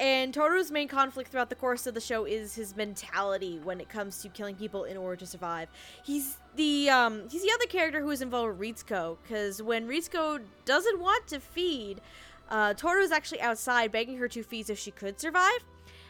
And 0.00 0.32
Toru's 0.32 0.70
main 0.70 0.88
conflict 0.88 1.30
throughout 1.30 1.50
the 1.50 1.54
course 1.54 1.86
of 1.86 1.92
the 1.92 2.00
show 2.00 2.24
is 2.24 2.54
his 2.54 2.74
mentality 2.74 3.60
when 3.62 3.82
it 3.82 3.90
comes 3.90 4.22
to 4.22 4.30
killing 4.30 4.56
people 4.56 4.84
in 4.84 4.96
order 4.96 5.16
to 5.16 5.26
survive. 5.26 5.68
He's 6.02 6.38
the 6.56 6.88
um 6.88 7.28
he's 7.28 7.42
the 7.42 7.52
other 7.52 7.66
character 7.66 8.00
who 8.00 8.08
is 8.08 8.22
involved 8.22 8.58
with 8.58 8.66
Ritsuko 8.66 9.18
because 9.22 9.62
when 9.62 9.86
Ritsuko 9.86 10.40
doesn't 10.64 10.98
want 10.98 11.26
to 11.26 11.38
feed, 11.38 12.00
uh, 12.48 12.72
Toru 12.72 13.02
is 13.02 13.12
actually 13.12 13.42
outside 13.42 13.92
begging 13.92 14.16
her 14.16 14.28
to 14.28 14.42
feed 14.42 14.66
so 14.66 14.74
she 14.74 14.90
could 14.90 15.20
survive. 15.20 15.60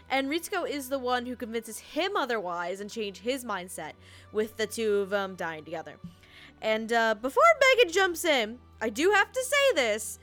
And 0.09 0.31
Ritsuko 0.31 0.71
is 0.71 0.89
the 0.89 0.99
one 0.99 1.27
who 1.27 1.35
convinces 1.35 1.81
him 1.81 2.17
otherwise 2.17 2.81
and 2.81 2.89
change 2.89 3.19
his 3.19 3.45
mindset 3.45 3.93
with 4.31 4.57
the 4.57 4.69
two 4.69 4.99
of 4.99 5.11
them 5.11 5.35
dying 5.35 5.65
together. 5.65 5.97
And 6.62 6.93
uh, 6.93 7.17
before 7.17 7.43
Megan 7.77 7.93
jumps 7.93 8.25
in, 8.25 8.61
I 8.81 8.89
do 8.89 9.11
have 9.11 9.33
to 9.33 9.43
say 9.43 9.75
this. 9.75 10.21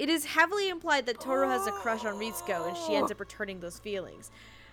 It 0.00 0.08
is 0.08 0.24
heavily 0.24 0.70
implied 0.70 1.04
that 1.06 1.20
Toru 1.20 1.46
has 1.46 1.66
a 1.66 1.72
crush 1.72 2.06
on 2.06 2.14
Ritsuko 2.14 2.66
and 2.66 2.74
she 2.74 2.94
ends 2.94 3.10
up 3.10 3.18
oh. 3.18 3.20
returning 3.20 3.60
those 3.60 3.78
feelings. 3.78 4.30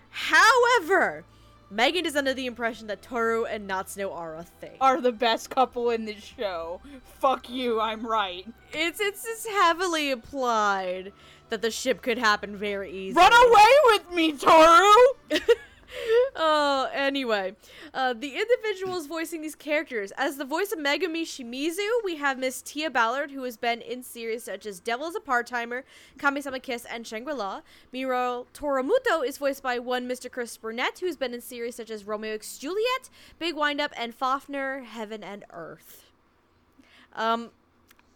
However, 0.08 1.26
Megan 1.70 2.06
is 2.06 2.16
under 2.16 2.32
the 2.32 2.46
impression 2.46 2.86
that 2.86 3.02
Toru 3.02 3.44
and 3.44 3.68
Natsuno 3.68 4.10
are 4.10 4.36
a 4.36 4.42
thing. 4.42 4.78
Are 4.80 5.02
the 5.02 5.12
best 5.12 5.50
couple 5.50 5.90
in 5.90 6.06
this 6.06 6.24
show. 6.24 6.80
Fuck 7.20 7.50
you, 7.50 7.78
I'm 7.78 8.06
right. 8.06 8.46
It's 8.72 9.00
it's, 9.00 9.26
it's 9.26 9.46
heavily 9.46 10.10
implied 10.10 11.12
that 11.50 11.60
the 11.60 11.70
ship 11.70 12.00
could 12.00 12.16
happen 12.16 12.56
very 12.56 12.90
easily. 12.90 13.22
Run 13.22 13.50
away 13.50 13.72
with 13.84 14.10
me, 14.14 14.32
Toru! 14.32 15.44
oh, 16.36 16.88
anyway, 16.94 17.54
uh, 17.94 18.12
the 18.12 18.36
individuals 18.36 19.06
voicing 19.06 19.42
these 19.42 19.54
characters. 19.54 20.12
As 20.16 20.36
the 20.36 20.44
voice 20.44 20.72
of 20.72 20.78
Megumi 20.78 21.22
Shimizu, 21.22 21.88
we 22.04 22.16
have 22.16 22.38
Miss 22.38 22.62
Tia 22.62 22.90
Ballard, 22.90 23.30
who 23.30 23.42
has 23.44 23.56
been 23.56 23.80
in 23.80 24.02
series 24.02 24.44
such 24.44 24.66
as 24.66 24.80
Devil 24.80 25.08
is 25.08 25.16
a 25.16 25.20
Part-Timer, 25.20 25.84
Kami-sama 26.18 26.60
Kiss, 26.60 26.84
and 26.84 27.06
Shangri-La. 27.06 27.62
Meanwhile, 27.92 28.46
Tohru 28.54 28.88
Muto 28.88 29.26
is 29.26 29.38
voiced 29.38 29.62
by 29.62 29.78
one 29.78 30.08
Mr. 30.08 30.30
Chris 30.30 30.56
Burnett, 30.56 30.98
who's 30.98 31.16
been 31.16 31.34
in 31.34 31.40
series 31.40 31.74
such 31.74 31.90
as 31.90 32.04
Romeo 32.04 32.34
x 32.34 32.58
Juliet, 32.58 33.10
Big 33.38 33.54
Wind-Up, 33.54 33.92
and 33.96 34.18
Fafner, 34.18 34.84
Heaven 34.84 35.22
and 35.24 35.44
Earth. 35.50 36.04
Um, 37.14 37.50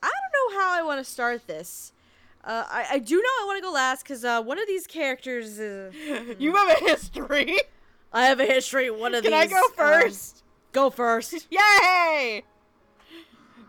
I 0.03 0.11
don't 0.11 0.55
know 0.55 0.61
how 0.61 0.73
I 0.73 0.83
want 0.83 1.05
to 1.05 1.11
start 1.11 1.47
this. 1.47 1.93
Uh, 2.45 2.65
I, 2.69 2.87
I 2.93 2.99
do 2.99 3.17
know 3.17 3.23
I 3.23 3.45
want 3.47 3.59
to 3.59 3.63
go 3.63 3.73
last 3.73 4.03
because 4.03 4.25
uh, 4.25 4.43
one 4.43 4.59
of 4.59 4.67
these 4.67 4.87
characters. 4.87 5.61
Uh, 5.61 5.91
You 6.39 6.55
have 6.57 6.69
a 6.83 6.85
history. 6.85 7.57
I 8.13 8.27
have 8.27 8.41
a 8.41 8.47
history. 8.47 8.91
One 8.91 9.15
of 9.15 9.23
Can 9.23 9.33
these. 9.33 9.49
Can 9.49 9.59
I 9.59 9.61
go 9.61 9.67
um, 9.67 9.73
first? 10.03 10.43
go 10.73 10.91
first. 10.91 11.47
Yay! 11.51 12.43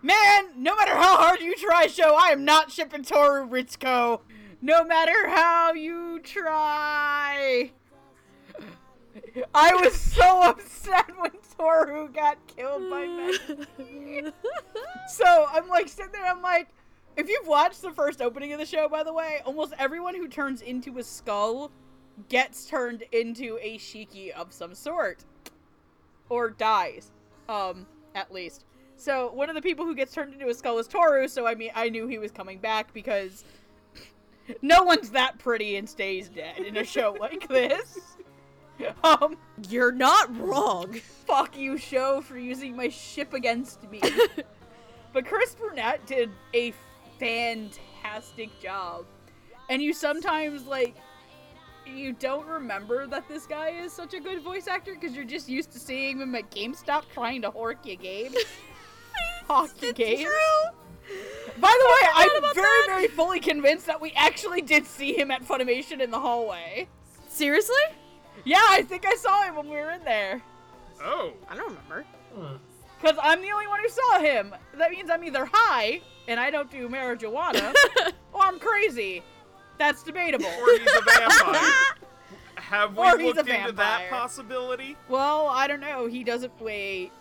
Man, 0.01 0.49
no 0.57 0.75
matter 0.75 0.95
how 0.95 1.17
hard 1.17 1.39
you 1.39 1.55
try, 1.55 1.87
show, 1.87 2.15
I 2.15 2.29
am 2.29 2.43
not 2.43 2.71
shipping 2.71 3.03
Toru 3.03 3.47
Ritsuko. 3.47 4.21
No 4.61 4.83
matter 4.83 5.29
how 5.29 5.73
you 5.73 6.19
try. 6.19 7.71
I 9.53 9.75
was 9.75 9.93
so 9.93 10.41
upset 10.49 11.05
when 11.17 11.31
Toru 11.57 12.09
got 12.09 12.37
killed 12.47 12.89
by 12.89 13.07
Meg. 13.07 14.33
So 15.09 15.45
I'm 15.51 15.67
like 15.69 15.87
sitting 15.87 16.11
there, 16.11 16.25
I'm 16.25 16.41
like, 16.41 16.69
if 17.15 17.30
you've 17.30 17.48
watched 17.48 17.81
the 17.81 17.91
first 17.91 18.22
opening 18.22 18.53
of 18.53 18.60
the 18.60 18.65
show, 18.65 18.90
by 18.90 19.03
the 19.03 19.14
way, 19.14 19.41
almost 19.45 19.73
everyone 19.77 20.15
who 20.15 20.27
turns 20.27 20.61
into 20.61 20.98
a 20.98 21.03
skull 21.03 21.72
gets 22.30 22.65
turned 22.65 23.03
into 23.11 23.57
a 23.61 23.77
shiki 23.77 24.31
of 24.31 24.53
some 24.53 24.73
sort. 24.73 25.23
Or 26.30 26.49
dies. 26.49 27.11
Um, 27.49 27.85
at 28.15 28.34
least. 28.34 28.65
So 28.95 29.31
one 29.34 29.49
of 29.49 29.56
the 29.56 29.61
people 29.61 29.85
who 29.85 29.95
gets 29.95 30.14
turned 30.14 30.34
into 30.34 30.48
a 30.48 30.53
skull 30.53 30.80
is 30.80 30.88
Toru, 30.88 31.27
so 31.27 31.45
I 31.45 31.56
mean 31.56 31.72
I 31.76 31.90
knew 31.90 32.07
he 32.07 32.19
was 32.19 32.31
coming 32.31 32.60
back 32.60 32.94
because 32.94 33.44
no 34.61 34.84
one's 34.84 35.10
that 35.11 35.40
pretty 35.40 35.76
and 35.76 35.90
stays 35.90 36.30
dead 36.30 36.60
in 36.60 36.77
a 36.77 36.84
show 36.84 37.15
like 37.19 37.48
this. 37.48 37.99
Um, 39.03 39.38
You're 39.69 39.91
not 39.91 40.35
wrong. 40.38 40.94
fuck 40.94 41.56
you, 41.56 41.77
show, 41.77 42.22
for 42.22 42.40
using 42.40 42.76
my 42.76 42.90
ship 42.90 43.34
against 43.34 43.90
me. 43.90 44.02
but 45.14 45.26
Chris 45.26 45.56
Burnett 45.56 46.06
did 46.07 46.31
a 46.56 46.73
fantastic 47.23 48.59
job. 48.59 49.05
And 49.69 49.81
you 49.81 49.93
sometimes, 49.93 50.65
like, 50.65 50.95
you 51.85 52.13
don't 52.13 52.45
remember 52.47 53.07
that 53.07 53.27
this 53.27 53.45
guy 53.45 53.69
is 53.69 53.93
such 53.93 54.13
a 54.13 54.19
good 54.19 54.41
voice 54.41 54.67
actor 54.67 54.93
because 54.93 55.15
you're 55.15 55.25
just 55.25 55.47
used 55.47 55.71
to 55.71 55.79
seeing 55.79 56.19
him 56.19 56.35
at 56.35 56.51
GameStop 56.51 57.03
trying 57.13 57.41
to 57.43 57.51
hork 57.51 57.85
your 57.85 57.95
games. 57.95 58.35
Hawk 59.47 59.69
your 59.81 59.93
games. 59.93 60.29
By 61.59 61.77
the 61.79 61.85
way, 61.91 62.09
I'm 62.15 62.29
very, 62.53 62.53
that. 62.53 62.83
very 62.87 63.07
fully 63.07 63.39
convinced 63.39 63.85
that 63.87 63.99
we 63.99 64.11
actually 64.15 64.61
did 64.61 64.85
see 64.85 65.17
him 65.17 65.31
at 65.31 65.43
Funimation 65.43 66.01
in 66.01 66.11
the 66.11 66.19
hallway. 66.19 66.87
Seriously? 67.27 67.75
Yeah, 68.45 68.61
I 68.69 68.83
think 68.83 69.05
I 69.05 69.15
saw 69.15 69.43
him 69.43 69.55
when 69.55 69.69
we 69.69 69.75
were 69.75 69.91
in 69.91 70.03
there. 70.03 70.41
Oh. 71.01 71.33
I 71.49 71.55
don't 71.55 71.69
remember. 71.69 72.05
Hmm. 72.35 72.55
Because 73.03 73.17
I'm 73.21 73.41
the 73.41 73.51
only 73.51 73.67
one 73.67 73.81
who 73.81 73.89
saw 73.89 74.19
him. 74.19 74.55
That 74.77 74.89
means 74.89 75.09
I'm 75.09 75.25
either 75.25 75.45
high 75.51 75.99
and 76.30 76.39
I 76.39 76.49
don't 76.49 76.71
do 76.71 76.88
marijuana, 76.88 77.73
or 78.34 78.41
I'm 78.41 78.59
crazy. 78.59 79.21
That's 79.77 80.03
debatable. 80.03 80.45
Or 80.45 80.80
he's 80.80 80.88
a 80.88 81.01
vampire. 81.01 81.71
Have 82.55 82.95
we 82.95 83.03
Or 83.03 83.17
looked 83.17 83.49
into 83.49 83.73
that 83.73 84.09
possibility? 84.09 84.95
well, 85.09 85.47
I 85.47 85.67
don't 85.67 85.81
know. 85.81 86.05
He 86.05 86.23
doesn't. 86.23 86.53
Wait. 86.61 87.11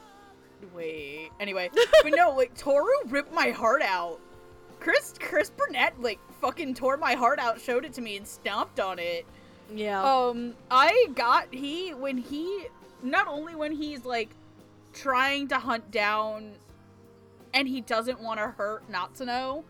Wait. 0.73 1.31
Anyway. 1.41 1.69
but 2.03 2.13
no, 2.15 2.31
like, 2.31 2.57
Toru 2.57 2.93
ripped 3.09 3.35
my 3.35 3.51
heart 3.51 3.83
out. 3.83 4.21
Chris 4.79 5.15
Chris 5.19 5.51
Burnett, 5.51 6.01
like, 6.01 6.21
fucking 6.41 6.75
tore 6.75 6.97
my 6.97 7.15
heart 7.15 7.41
out, 7.41 7.61
showed 7.61 7.85
it 7.85 7.93
to 7.95 8.01
me, 8.01 8.17
and 8.17 8.27
stomped 8.27 8.79
on 8.79 9.01
it. 9.01 9.27
Yeah. 9.75 10.01
Um, 10.03 10.55
I 10.71 11.09
got 11.15 11.53
he 11.53 11.93
when 11.93 12.19
he 12.19 12.67
not 13.03 13.27
only 13.27 13.57
when 13.57 13.73
he's 13.73 14.05
like 14.05 14.31
trying 14.93 15.49
to 15.49 15.59
hunt 15.59 15.91
down 15.91 16.53
and 17.55 17.69
he 17.69 17.81
doesn't 17.81 18.21
want 18.21 18.41
to 18.41 18.49
hurt 18.49 18.91
Natsuno, 18.91 19.65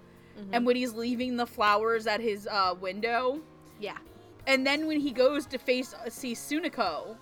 and 0.52 0.64
when 0.66 0.76
he's 0.76 0.94
leaving 0.94 1.36
the 1.36 1.46
flowers 1.46 2.06
at 2.06 2.20
his 2.20 2.48
uh, 2.50 2.74
window, 2.80 3.40
yeah. 3.80 3.98
and 4.46 4.66
then 4.66 4.86
when 4.86 5.00
he 5.00 5.10
goes 5.10 5.46
to 5.46 5.58
face 5.58 5.94
uh, 5.94 6.08
see 6.08 6.34
Sunako, 6.34 7.16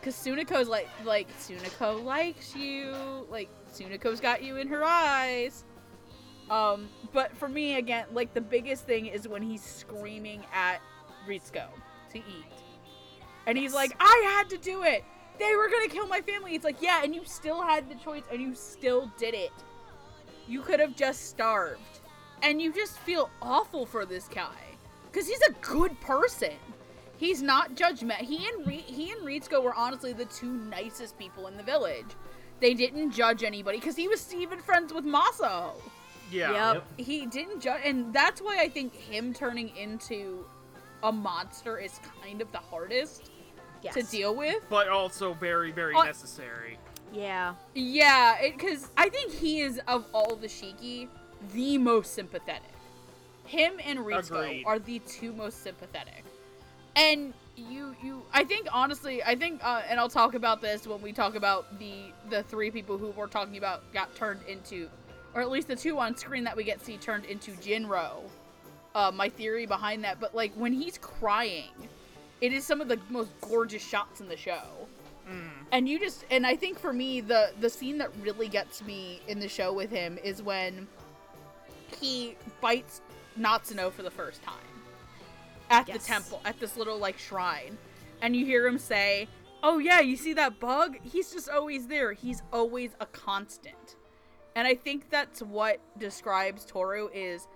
because 0.00 0.14
Sunako's 0.14 0.68
like 0.68 0.88
like 1.04 1.28
Sunako 1.38 2.04
likes 2.04 2.54
you, 2.54 2.94
like 3.30 3.48
Sunako's 3.72 4.20
got 4.20 4.42
you 4.42 4.56
in 4.56 4.68
her 4.68 4.84
eyes. 4.84 5.64
Um, 6.50 6.90
but 7.12 7.34
for 7.36 7.48
me 7.48 7.76
again, 7.76 8.06
like 8.12 8.34
the 8.34 8.40
biggest 8.40 8.84
thing 8.84 9.06
is 9.06 9.26
when 9.26 9.42
he's 9.42 9.62
screaming 9.62 10.44
at 10.52 10.80
Ritsuko 11.26 11.68
to 12.12 12.18
eat, 12.18 12.52
and 13.46 13.56
he's 13.56 13.74
like, 13.74 13.96
"I 13.98 14.22
had 14.36 14.50
to 14.50 14.58
do 14.58 14.82
it. 14.82 15.04
They 15.38 15.56
were 15.56 15.68
gonna 15.68 15.88
kill 15.88 16.06
my 16.06 16.20
family. 16.20 16.54
It's 16.54 16.64
like, 16.64 16.80
yeah, 16.80 17.02
and 17.02 17.14
you 17.14 17.22
still 17.24 17.62
had 17.62 17.88
the 17.88 17.94
choice 17.96 18.22
and 18.30 18.40
you 18.40 18.54
still 18.54 19.10
did 19.18 19.34
it. 19.34 19.52
You 20.46 20.60
could 20.60 20.80
have 20.80 20.94
just 20.94 21.28
starved. 21.28 21.80
And 22.42 22.60
you 22.60 22.72
just 22.72 22.98
feel 22.98 23.30
awful 23.40 23.86
for 23.86 24.04
this 24.04 24.28
guy. 24.28 24.58
Because 25.10 25.26
he's 25.26 25.40
a 25.48 25.52
good 25.60 25.98
person. 26.00 26.52
He's 27.16 27.40
not 27.40 27.74
judgment. 27.74 28.20
He 28.20 28.46
and 28.48 28.66
Re- 28.66 28.76
he 28.76 29.12
and 29.12 29.22
Ritsuko 29.22 29.62
were 29.62 29.74
honestly 29.74 30.12
the 30.12 30.26
two 30.26 30.52
nicest 30.52 31.18
people 31.18 31.46
in 31.46 31.56
the 31.56 31.62
village. 31.62 32.06
They 32.60 32.74
didn't 32.74 33.12
judge 33.12 33.42
anybody 33.44 33.78
because 33.78 33.96
he 33.96 34.08
was 34.08 34.34
even 34.34 34.60
friends 34.60 34.92
with 34.92 35.04
Maso. 35.04 35.72
Yeah. 36.30 36.74
Yep. 36.74 36.86
He 36.98 37.26
didn't 37.26 37.60
judge, 37.60 37.80
and 37.84 38.12
that's 38.12 38.40
why 38.40 38.58
I 38.60 38.68
think 38.68 38.94
him 38.94 39.32
turning 39.32 39.74
into 39.76 40.44
a 41.02 41.12
monster 41.12 41.78
is 41.78 42.00
kind 42.22 42.40
of 42.40 42.50
the 42.52 42.58
hardest 42.58 43.30
Yes. 43.84 43.94
to 43.94 44.02
deal 44.02 44.34
with. 44.34 44.62
But 44.68 44.88
also 44.88 45.34
very, 45.34 45.70
very 45.70 45.94
Uh, 45.94 46.04
necessary. 46.04 46.78
Yeah. 47.12 47.54
Yeah, 47.74 48.36
because 48.42 48.88
I 48.96 49.08
think 49.08 49.32
he 49.32 49.60
is 49.60 49.80
of 49.86 50.04
all 50.12 50.34
the 50.36 50.46
Shiki 50.48 51.08
the 51.52 51.78
most 51.78 52.14
sympathetic. 52.14 52.62
Him 53.46 53.74
and 53.84 53.98
Ritsuko 54.00 54.40
Agreed. 54.44 54.64
are 54.66 54.78
the 54.78 54.98
two 55.00 55.32
most 55.32 55.62
sympathetic. 55.62 56.24
And 56.96 57.34
you, 57.56 57.94
you, 58.02 58.22
I 58.32 58.42
think 58.44 58.66
honestly, 58.72 59.22
I 59.22 59.36
think, 59.36 59.60
uh, 59.62 59.82
and 59.88 60.00
I'll 60.00 60.08
talk 60.08 60.34
about 60.34 60.60
this 60.62 60.86
when 60.86 61.02
we 61.02 61.12
talk 61.12 61.34
about 61.34 61.78
the 61.78 62.12
the 62.30 62.42
three 62.44 62.70
people 62.70 62.96
who 62.98 63.08
we're 63.10 63.26
talking 63.28 63.58
about 63.58 63.92
got 63.92 64.14
turned 64.16 64.40
into, 64.48 64.88
or 65.34 65.42
at 65.42 65.50
least 65.50 65.68
the 65.68 65.76
two 65.76 65.98
on 65.98 66.16
screen 66.16 66.42
that 66.44 66.56
we 66.56 66.64
get 66.64 66.78
to 66.80 66.84
see 66.84 66.96
turned 66.96 67.26
into 67.26 67.52
Jinro. 67.52 68.22
Uh, 68.94 69.10
my 69.12 69.28
theory 69.28 69.66
behind 69.66 70.02
that, 70.04 70.18
but 70.20 70.34
like 70.34 70.52
when 70.54 70.72
he's 70.72 70.98
crying, 70.98 71.70
it 72.44 72.52
is 72.52 72.62
some 72.66 72.82
of 72.82 72.88
the 72.88 72.98
most 73.08 73.30
gorgeous 73.40 73.82
shots 73.82 74.20
in 74.20 74.28
the 74.28 74.36
show. 74.36 74.62
Mm. 75.26 75.48
And 75.72 75.88
you 75.88 75.98
just 75.98 76.26
and 76.30 76.46
i 76.46 76.54
think 76.54 76.78
for 76.78 76.92
me 76.92 77.22
the 77.22 77.52
the 77.58 77.70
scene 77.70 77.96
that 77.96 78.10
really 78.20 78.48
gets 78.48 78.84
me 78.84 79.22
in 79.26 79.40
the 79.40 79.48
show 79.48 79.72
with 79.72 79.90
him 79.90 80.18
is 80.22 80.42
when 80.42 80.86
he 81.98 82.36
bites 82.60 83.00
natsuno 83.40 83.90
for 83.90 84.02
the 84.02 84.10
first 84.10 84.42
time 84.42 84.68
at 85.70 85.88
Yes. 85.88 85.96
the 86.02 86.06
temple 86.06 86.42
at 86.44 86.60
this 86.60 86.76
little 86.76 86.98
like 86.98 87.18
shrine. 87.18 87.78
And 88.20 88.36
you 88.36 88.44
hear 88.44 88.66
him 88.66 88.78
say 88.78 89.26
oh 89.62 89.78
yeah 89.78 90.00
you 90.00 90.16
see 90.18 90.34
that 90.34 90.60
bug? 90.60 90.98
He's 91.02 91.32
just 91.32 91.48
always 91.48 91.86
there. 91.86 92.12
He's 92.12 92.42
always 92.52 92.90
a 93.00 93.06
constant. 93.06 93.96
And 94.56 94.68
i 94.68 94.74
think 94.74 95.08
that's 95.08 95.40
what 95.40 95.80
describes 95.98 96.66
toru 96.66 97.08
is 97.14 97.48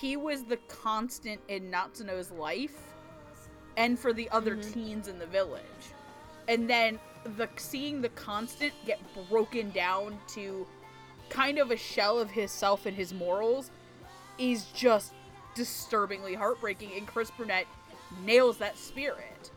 he 0.00 0.16
was 0.16 0.44
the 0.44 0.58
constant 0.68 1.40
in 1.48 1.72
natsuno's 1.72 2.30
life 2.30 2.85
and 3.76 3.98
for 3.98 4.12
the 4.12 4.28
other 4.30 4.56
mm-hmm. 4.56 4.72
teens 4.72 5.08
in 5.08 5.18
the 5.18 5.26
village. 5.26 5.62
And 6.48 6.68
then 6.68 6.98
the 7.36 7.48
seeing 7.56 8.00
the 8.00 8.08
constant 8.10 8.72
get 8.84 9.00
broken 9.28 9.70
down 9.70 10.18
to 10.28 10.66
kind 11.28 11.58
of 11.58 11.70
a 11.70 11.76
shell 11.76 12.18
of 12.18 12.30
his 12.30 12.50
self 12.50 12.86
and 12.86 12.96
his 12.96 13.12
morals 13.12 13.70
is 14.38 14.66
just 14.66 15.12
disturbingly 15.54 16.34
heartbreaking 16.34 16.90
and 16.96 17.06
chris 17.06 17.30
burnett 17.36 17.66
nails 18.24 18.58
that 18.58 18.78
spirit. 18.78 19.50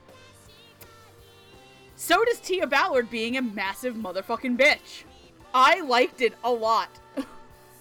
So 1.96 2.24
does 2.24 2.40
tia 2.40 2.66
ballard 2.66 3.10
being 3.12 3.38
a 3.38 3.42
massive 3.42 3.96
motherfucking 3.96 4.58
bitch. 4.58 5.04
I 5.54 5.82
liked 5.82 6.22
it 6.22 6.34
a 6.44 6.52
lot. 6.52 6.90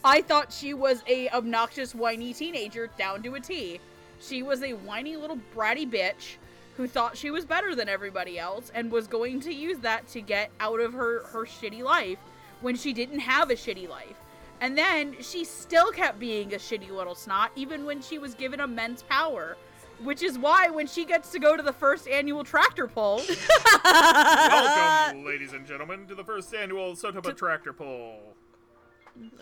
I 0.04 0.22
thought 0.22 0.52
she 0.52 0.74
was 0.74 1.02
a 1.06 1.28
obnoxious 1.30 1.94
whiny 1.94 2.34
teenager 2.34 2.88
down 2.98 3.22
to 3.22 3.34
a 3.34 3.40
t 3.40 3.80
she 4.20 4.42
was 4.42 4.62
a 4.62 4.72
whiny 4.72 5.16
little 5.16 5.38
bratty 5.54 5.88
bitch 5.88 6.36
who 6.76 6.86
thought 6.86 7.16
she 7.16 7.30
was 7.30 7.44
better 7.44 7.74
than 7.74 7.88
everybody 7.88 8.38
else 8.38 8.70
and 8.74 8.90
was 8.90 9.06
going 9.08 9.40
to 9.40 9.52
use 9.52 9.78
that 9.78 10.06
to 10.08 10.20
get 10.20 10.50
out 10.60 10.80
of 10.80 10.92
her 10.92 11.24
her 11.24 11.44
shitty 11.44 11.82
life 11.82 12.18
when 12.60 12.76
she 12.76 12.92
didn't 12.92 13.20
have 13.20 13.50
a 13.50 13.54
shitty 13.54 13.88
life. 13.88 14.16
And 14.60 14.76
then 14.76 15.16
she 15.20 15.44
still 15.44 15.90
kept 15.92 16.18
being 16.18 16.54
a 16.54 16.56
shitty 16.56 16.90
little 16.90 17.14
snot 17.14 17.52
even 17.56 17.84
when 17.84 18.00
she 18.00 18.18
was 18.18 18.34
given 18.34 18.60
immense 18.60 19.02
power. 19.02 19.56
Which 20.02 20.22
is 20.22 20.38
why 20.38 20.70
when 20.70 20.86
she 20.86 21.04
gets 21.04 21.32
to 21.32 21.40
go 21.40 21.56
to 21.56 21.62
the 21.62 21.72
first 21.72 22.06
annual 22.06 22.44
tractor 22.44 22.86
pull, 22.86 23.20
Welcome, 23.84 25.24
ladies 25.24 25.52
and 25.52 25.66
gentlemen, 25.66 26.06
to 26.06 26.14
the 26.14 26.22
first 26.22 26.54
annual 26.54 26.94
Sotoba 26.94 27.36
Tractor 27.36 27.72
Pull. 27.72 28.36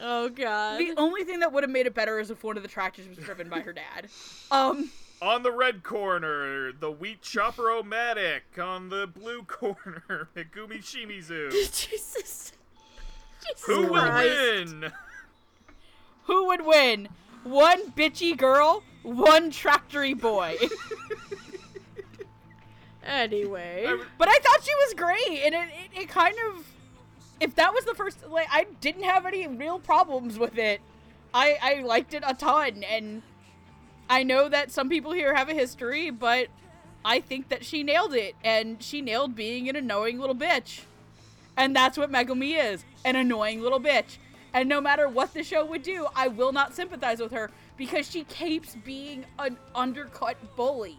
Oh 0.00 0.28
god. 0.28 0.78
the 0.78 0.94
only 0.96 1.24
thing 1.24 1.40
that 1.40 1.52
would 1.52 1.62
have 1.64 1.70
made 1.70 1.86
it 1.86 1.94
better 1.94 2.18
is 2.18 2.30
if 2.30 2.42
one 2.44 2.56
of 2.56 2.62
the 2.62 2.68
tractors 2.68 3.08
was 3.08 3.18
driven 3.18 3.48
by 3.48 3.60
her 3.60 3.72
dad. 3.72 4.08
Um 4.50 4.90
On 5.22 5.42
the 5.42 5.50
red 5.52 5.82
corner, 5.82 6.72
the 6.72 6.90
Wheat 6.90 7.22
Chopper 7.22 7.64
Omatic. 7.64 8.58
On 8.62 8.88
the 8.88 9.06
blue 9.06 9.42
corner, 9.42 10.28
Megumi 10.36 10.78
Shimizu. 10.82 11.50
Jesus. 11.52 12.52
Jesus 13.46 13.64
Who 13.66 13.82
will 13.82 14.00
Christ. 14.00 14.74
win? 14.74 14.92
who 16.24 16.46
would 16.46 16.64
win? 16.66 17.08
One 17.44 17.90
bitchy 17.92 18.36
girl, 18.36 18.82
one 19.02 19.50
tractory 19.50 20.14
boy. 20.14 20.56
Anyway. 23.04 23.86
But 24.18 24.28
I 24.28 24.38
thought 24.42 24.62
she 24.64 24.74
was 24.86 24.94
great, 24.94 25.42
and 25.44 25.54
it, 25.54 25.68
it, 25.94 26.02
it 26.02 26.08
kind 26.08 26.36
of, 26.48 26.66
if 27.40 27.54
that 27.56 27.72
was 27.74 27.84
the 27.84 27.94
first, 27.94 28.28
like, 28.28 28.48
I 28.50 28.66
didn't 28.80 29.04
have 29.04 29.26
any 29.26 29.46
real 29.46 29.78
problems 29.78 30.38
with 30.38 30.58
it. 30.58 30.80
I, 31.34 31.58
I 31.60 31.82
liked 31.82 32.14
it 32.14 32.22
a 32.26 32.34
ton, 32.34 32.82
and 32.82 33.22
I 34.08 34.22
know 34.22 34.48
that 34.48 34.70
some 34.70 34.88
people 34.88 35.12
here 35.12 35.34
have 35.34 35.48
a 35.48 35.54
history, 35.54 36.10
but 36.10 36.48
I 37.04 37.20
think 37.20 37.48
that 37.50 37.64
she 37.64 37.82
nailed 37.82 38.14
it, 38.14 38.34
and 38.42 38.82
she 38.82 39.00
nailed 39.00 39.36
being 39.36 39.68
an 39.68 39.76
annoying 39.76 40.18
little 40.18 40.34
bitch. 40.34 40.82
And 41.56 41.74
that's 41.74 41.96
what 41.96 42.10
Megumi 42.10 42.72
is 42.72 42.84
an 43.04 43.16
annoying 43.16 43.60
little 43.60 43.80
bitch. 43.80 44.18
And 44.52 44.68
no 44.68 44.80
matter 44.80 45.08
what 45.08 45.34
the 45.34 45.42
show 45.42 45.64
would 45.64 45.82
do, 45.82 46.06
I 46.14 46.28
will 46.28 46.52
not 46.52 46.74
sympathize 46.74 47.20
with 47.20 47.32
her 47.32 47.50
because 47.76 48.10
she 48.10 48.24
keeps 48.24 48.74
being 48.74 49.24
an 49.38 49.58
undercut 49.74 50.36
bully. 50.56 50.96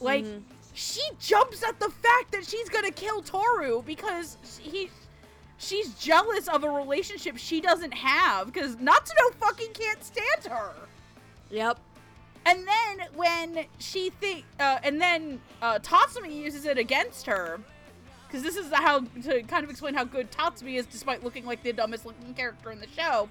Like, 0.00 0.24
mm-hmm. 0.24 0.40
she 0.74 1.02
jumps 1.18 1.62
at 1.62 1.80
the 1.80 1.88
fact 1.88 2.32
that 2.32 2.46
she's 2.46 2.68
gonna 2.68 2.90
kill 2.90 3.22
Toru 3.22 3.82
because 3.82 4.36
he. 4.60 4.90
She's 5.58 5.94
jealous 5.94 6.48
of 6.48 6.64
a 6.64 6.68
relationship 6.68 7.36
she 7.36 7.60
doesn't 7.60 7.94
have 7.94 8.52
because 8.52 8.76
Natsuno 8.76 9.34
fucking 9.40 9.72
can't 9.72 10.02
stand 10.04 10.44
her. 10.52 10.72
Yep. 11.50 11.78
And 12.46 12.66
then 12.66 13.06
when 13.14 13.64
she 13.78 14.10
think, 14.10 14.44
uh, 14.60 14.78
and 14.82 15.00
then 15.00 15.40
uh, 15.62 15.78
Tatsumi 15.78 16.34
uses 16.34 16.66
it 16.66 16.76
against 16.76 17.24
her, 17.26 17.58
because 18.26 18.42
this 18.42 18.56
is 18.56 18.70
how 18.72 19.00
to 19.22 19.42
kind 19.44 19.64
of 19.64 19.70
explain 19.70 19.94
how 19.94 20.04
good 20.04 20.30
Tatsumi 20.30 20.74
is, 20.74 20.84
despite 20.86 21.24
looking 21.24 21.46
like 21.46 21.62
the 21.62 21.72
dumbest 21.72 22.04
looking 22.04 22.34
character 22.34 22.70
in 22.70 22.80
the 22.80 22.88
show. 22.88 23.28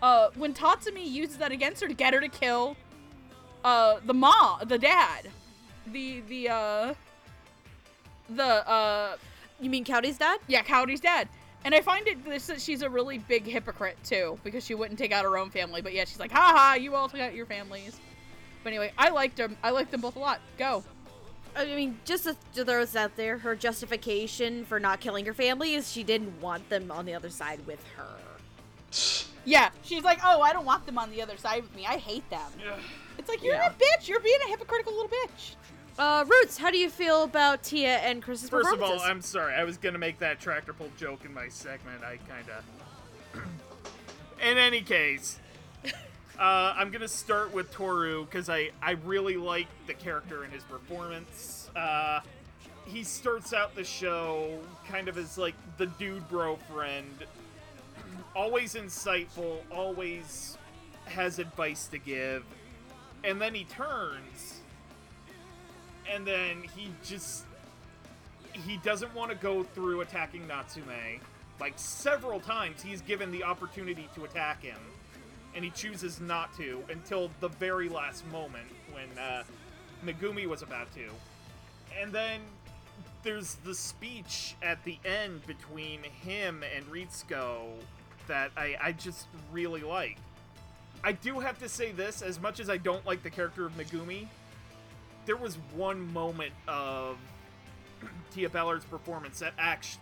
Uh, 0.00 0.30
when 0.36 0.54
Tatsumi 0.54 1.04
uses 1.06 1.36
that 1.36 1.52
against 1.52 1.82
her 1.82 1.88
to 1.88 1.92
get 1.94 2.14
her 2.14 2.20
to 2.20 2.28
kill, 2.28 2.76
uh, 3.64 3.98
the 4.06 4.14
mom, 4.14 4.60
the 4.66 4.78
dad, 4.78 5.28
the 5.86 6.20
the 6.22 6.48
uh, 6.48 6.94
the 8.30 8.66
uh, 8.70 9.16
You 9.60 9.68
mean 9.68 9.84
Cowdy's 9.84 10.16
dad? 10.16 10.38
yeah, 10.46 10.62
Cody's 10.62 11.00
dad. 11.00 11.28
And 11.64 11.74
I 11.74 11.80
find 11.82 12.06
it 12.08 12.24
this 12.24 12.46
that 12.46 12.60
she's 12.60 12.82
a 12.82 12.88
really 12.88 13.18
big 13.18 13.44
hypocrite 13.44 13.98
too, 14.02 14.38
because 14.44 14.64
she 14.64 14.74
wouldn't 14.74 14.98
take 14.98 15.12
out 15.12 15.24
her 15.24 15.36
own 15.36 15.50
family, 15.50 15.82
but 15.82 15.92
yeah, 15.92 16.04
she's 16.06 16.18
like, 16.20 16.32
haha, 16.32 16.74
you 16.74 16.94
all 16.94 17.08
took 17.08 17.20
out 17.20 17.34
your 17.34 17.46
families. 17.46 17.98
But 18.64 18.70
anyway, 18.72 18.92
I 18.96 19.10
liked 19.10 19.36
them. 19.36 19.56
I 19.62 19.70
liked 19.70 19.90
them 19.90 20.00
both 20.00 20.16
a 20.16 20.18
lot. 20.18 20.40
Go. 20.58 20.82
I 21.56 21.64
mean, 21.66 21.98
just 22.04 22.24
to, 22.24 22.36
to 22.54 22.64
throw 22.64 22.80
this 22.80 22.94
out 22.94 23.16
there, 23.16 23.38
her 23.38 23.56
justification 23.56 24.64
for 24.64 24.78
not 24.78 25.00
killing 25.00 25.26
her 25.26 25.34
family 25.34 25.74
is 25.74 25.90
she 25.90 26.02
didn't 26.04 26.40
want 26.40 26.68
them 26.68 26.90
on 26.90 27.04
the 27.06 27.14
other 27.14 27.30
side 27.30 27.60
with 27.66 27.84
her. 27.96 28.06
Yeah, 29.44 29.70
she's 29.82 30.02
like, 30.04 30.20
oh, 30.24 30.42
I 30.42 30.52
don't 30.52 30.64
want 30.66 30.86
them 30.86 30.98
on 30.98 31.10
the 31.10 31.22
other 31.22 31.36
side 31.36 31.62
with 31.62 31.74
me. 31.74 31.86
I 31.86 31.96
hate 31.96 32.28
them. 32.30 32.40
It's 33.18 33.28
like 33.28 33.42
you're 33.42 33.54
Yeah. 33.54 33.68
a 33.68 33.72
bitch. 33.72 34.08
You're 34.08 34.20
being 34.20 34.38
a 34.46 34.50
hypocritical 34.50 34.94
little 34.94 35.08
bitch. 35.10 35.54
Uh, 35.98 36.24
Roots, 36.26 36.56
how 36.56 36.70
do 36.70 36.78
you 36.78 36.88
feel 36.88 37.24
about 37.24 37.62
Tia 37.62 37.98
and 37.98 38.22
Chris's 38.22 38.48
First 38.48 38.72
of 38.72 38.82
all. 38.82 39.00
I'm 39.00 39.20
sorry. 39.20 39.54
I 39.54 39.64
was 39.64 39.76
gonna 39.76 39.98
make 39.98 40.18
that 40.20 40.40
tractor 40.40 40.72
pull 40.72 40.90
joke 40.96 41.24
in 41.24 41.34
my 41.34 41.48
segment. 41.48 42.02
I 42.02 42.18
kinda. 42.18 42.62
in 44.50 44.58
any 44.58 44.80
case, 44.80 45.38
uh, 45.84 45.92
I'm 46.38 46.90
gonna 46.90 47.08
start 47.08 47.52
with 47.52 47.70
Toru 47.70 48.24
because 48.24 48.48
I 48.48 48.70
I 48.82 48.92
really 49.04 49.36
like 49.36 49.66
the 49.86 49.94
character 49.94 50.42
and 50.42 50.52
his 50.52 50.64
performance. 50.64 51.68
Uh, 51.76 52.20
he 52.86 53.04
starts 53.04 53.52
out 53.52 53.74
the 53.74 53.84
show 53.84 54.58
kind 54.88 55.08
of 55.08 55.18
as 55.18 55.38
like 55.38 55.54
the 55.76 55.86
dude 55.86 56.28
bro 56.28 56.56
friend, 56.56 57.24
always 58.34 58.74
insightful, 58.74 59.58
always 59.70 60.56
has 61.04 61.38
advice 61.38 61.86
to 61.88 61.98
give, 61.98 62.44
and 63.22 63.40
then 63.40 63.54
he 63.54 63.64
turns 63.64 64.49
and 66.10 66.26
then 66.26 66.62
he 66.76 66.90
just 67.04 67.44
he 68.52 68.78
doesn't 68.78 69.14
want 69.14 69.30
to 69.30 69.36
go 69.36 69.62
through 69.62 70.00
attacking 70.00 70.46
Natsume. 70.46 71.20
Like 71.60 71.74
several 71.76 72.40
times 72.40 72.82
he's 72.82 73.00
given 73.00 73.30
the 73.30 73.44
opportunity 73.44 74.08
to 74.14 74.24
attack 74.24 74.62
him 74.62 74.78
and 75.54 75.64
he 75.64 75.70
chooses 75.70 76.20
not 76.20 76.54
to 76.56 76.82
until 76.90 77.30
the 77.40 77.48
very 77.48 77.88
last 77.88 78.26
moment 78.30 78.66
when 78.92 79.06
uh, 79.18 79.42
Megumi 80.04 80.46
was 80.46 80.62
about 80.62 80.92
to. 80.94 81.08
And 82.00 82.12
then 82.12 82.40
there's 83.22 83.54
the 83.64 83.74
speech 83.74 84.56
at 84.62 84.82
the 84.84 84.98
end 85.04 85.46
between 85.46 86.02
him 86.02 86.62
and 86.74 86.84
Ritsuko 86.86 87.66
that 88.26 88.50
I, 88.56 88.76
I 88.80 88.92
just 88.92 89.26
really 89.52 89.82
like. 89.82 90.16
I 91.02 91.12
do 91.12 91.40
have 91.40 91.58
to 91.60 91.68
say 91.68 91.92
this, 91.92 92.22
as 92.22 92.40
much 92.40 92.60
as 92.60 92.70
I 92.70 92.76
don't 92.76 93.04
like 93.06 93.22
the 93.22 93.30
character 93.30 93.66
of 93.66 93.76
Megumi, 93.76 94.26
there 95.26 95.36
was 95.36 95.56
one 95.74 96.12
moment 96.12 96.52
of 96.66 97.16
Tia 98.32 98.48
Ballard's 98.48 98.84
performance 98.84 99.40
that 99.40 99.52
act- 99.58 99.98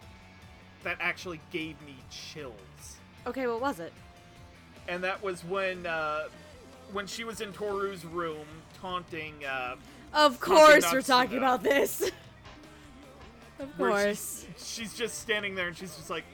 that 0.85 0.97
actually 1.01 1.41
gave 1.51 1.81
me 1.83 1.97
chills. 2.11 2.55
Okay, 3.27 3.47
what 3.47 3.61
was 3.61 3.81
it? 3.81 3.93
And 4.87 5.03
that 5.05 5.23
was 5.23 5.45
when 5.45 5.87
uh, 5.87 6.29
when 6.93 7.07
she 7.07 7.25
was 7.25 7.41
in 7.41 7.53
Toru's 7.53 8.05
room 8.05 8.47
taunting 8.81 9.35
uh, 9.45 9.77
Of 10.15 10.41
course 10.41 10.91
we're 10.93 11.03
talking 11.03 11.39
about 11.39 11.63
this. 11.63 12.11
of 13.59 13.77
course. 13.77 14.47
she's, 14.57 14.69
she's 14.69 14.95
just 14.95 15.19
standing 15.19 15.55
there 15.55 15.69
and 15.69 15.77
she's 15.77 15.95
just 15.97 16.11
like 16.11 16.25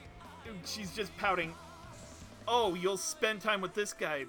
she's 0.66 0.94
just 0.94 1.16
pouting 1.16 1.54
oh 2.46 2.74
you'll 2.74 2.98
spend 2.98 3.40
time 3.40 3.60
with 3.62 3.74
this 3.74 3.94
guy 3.94 4.24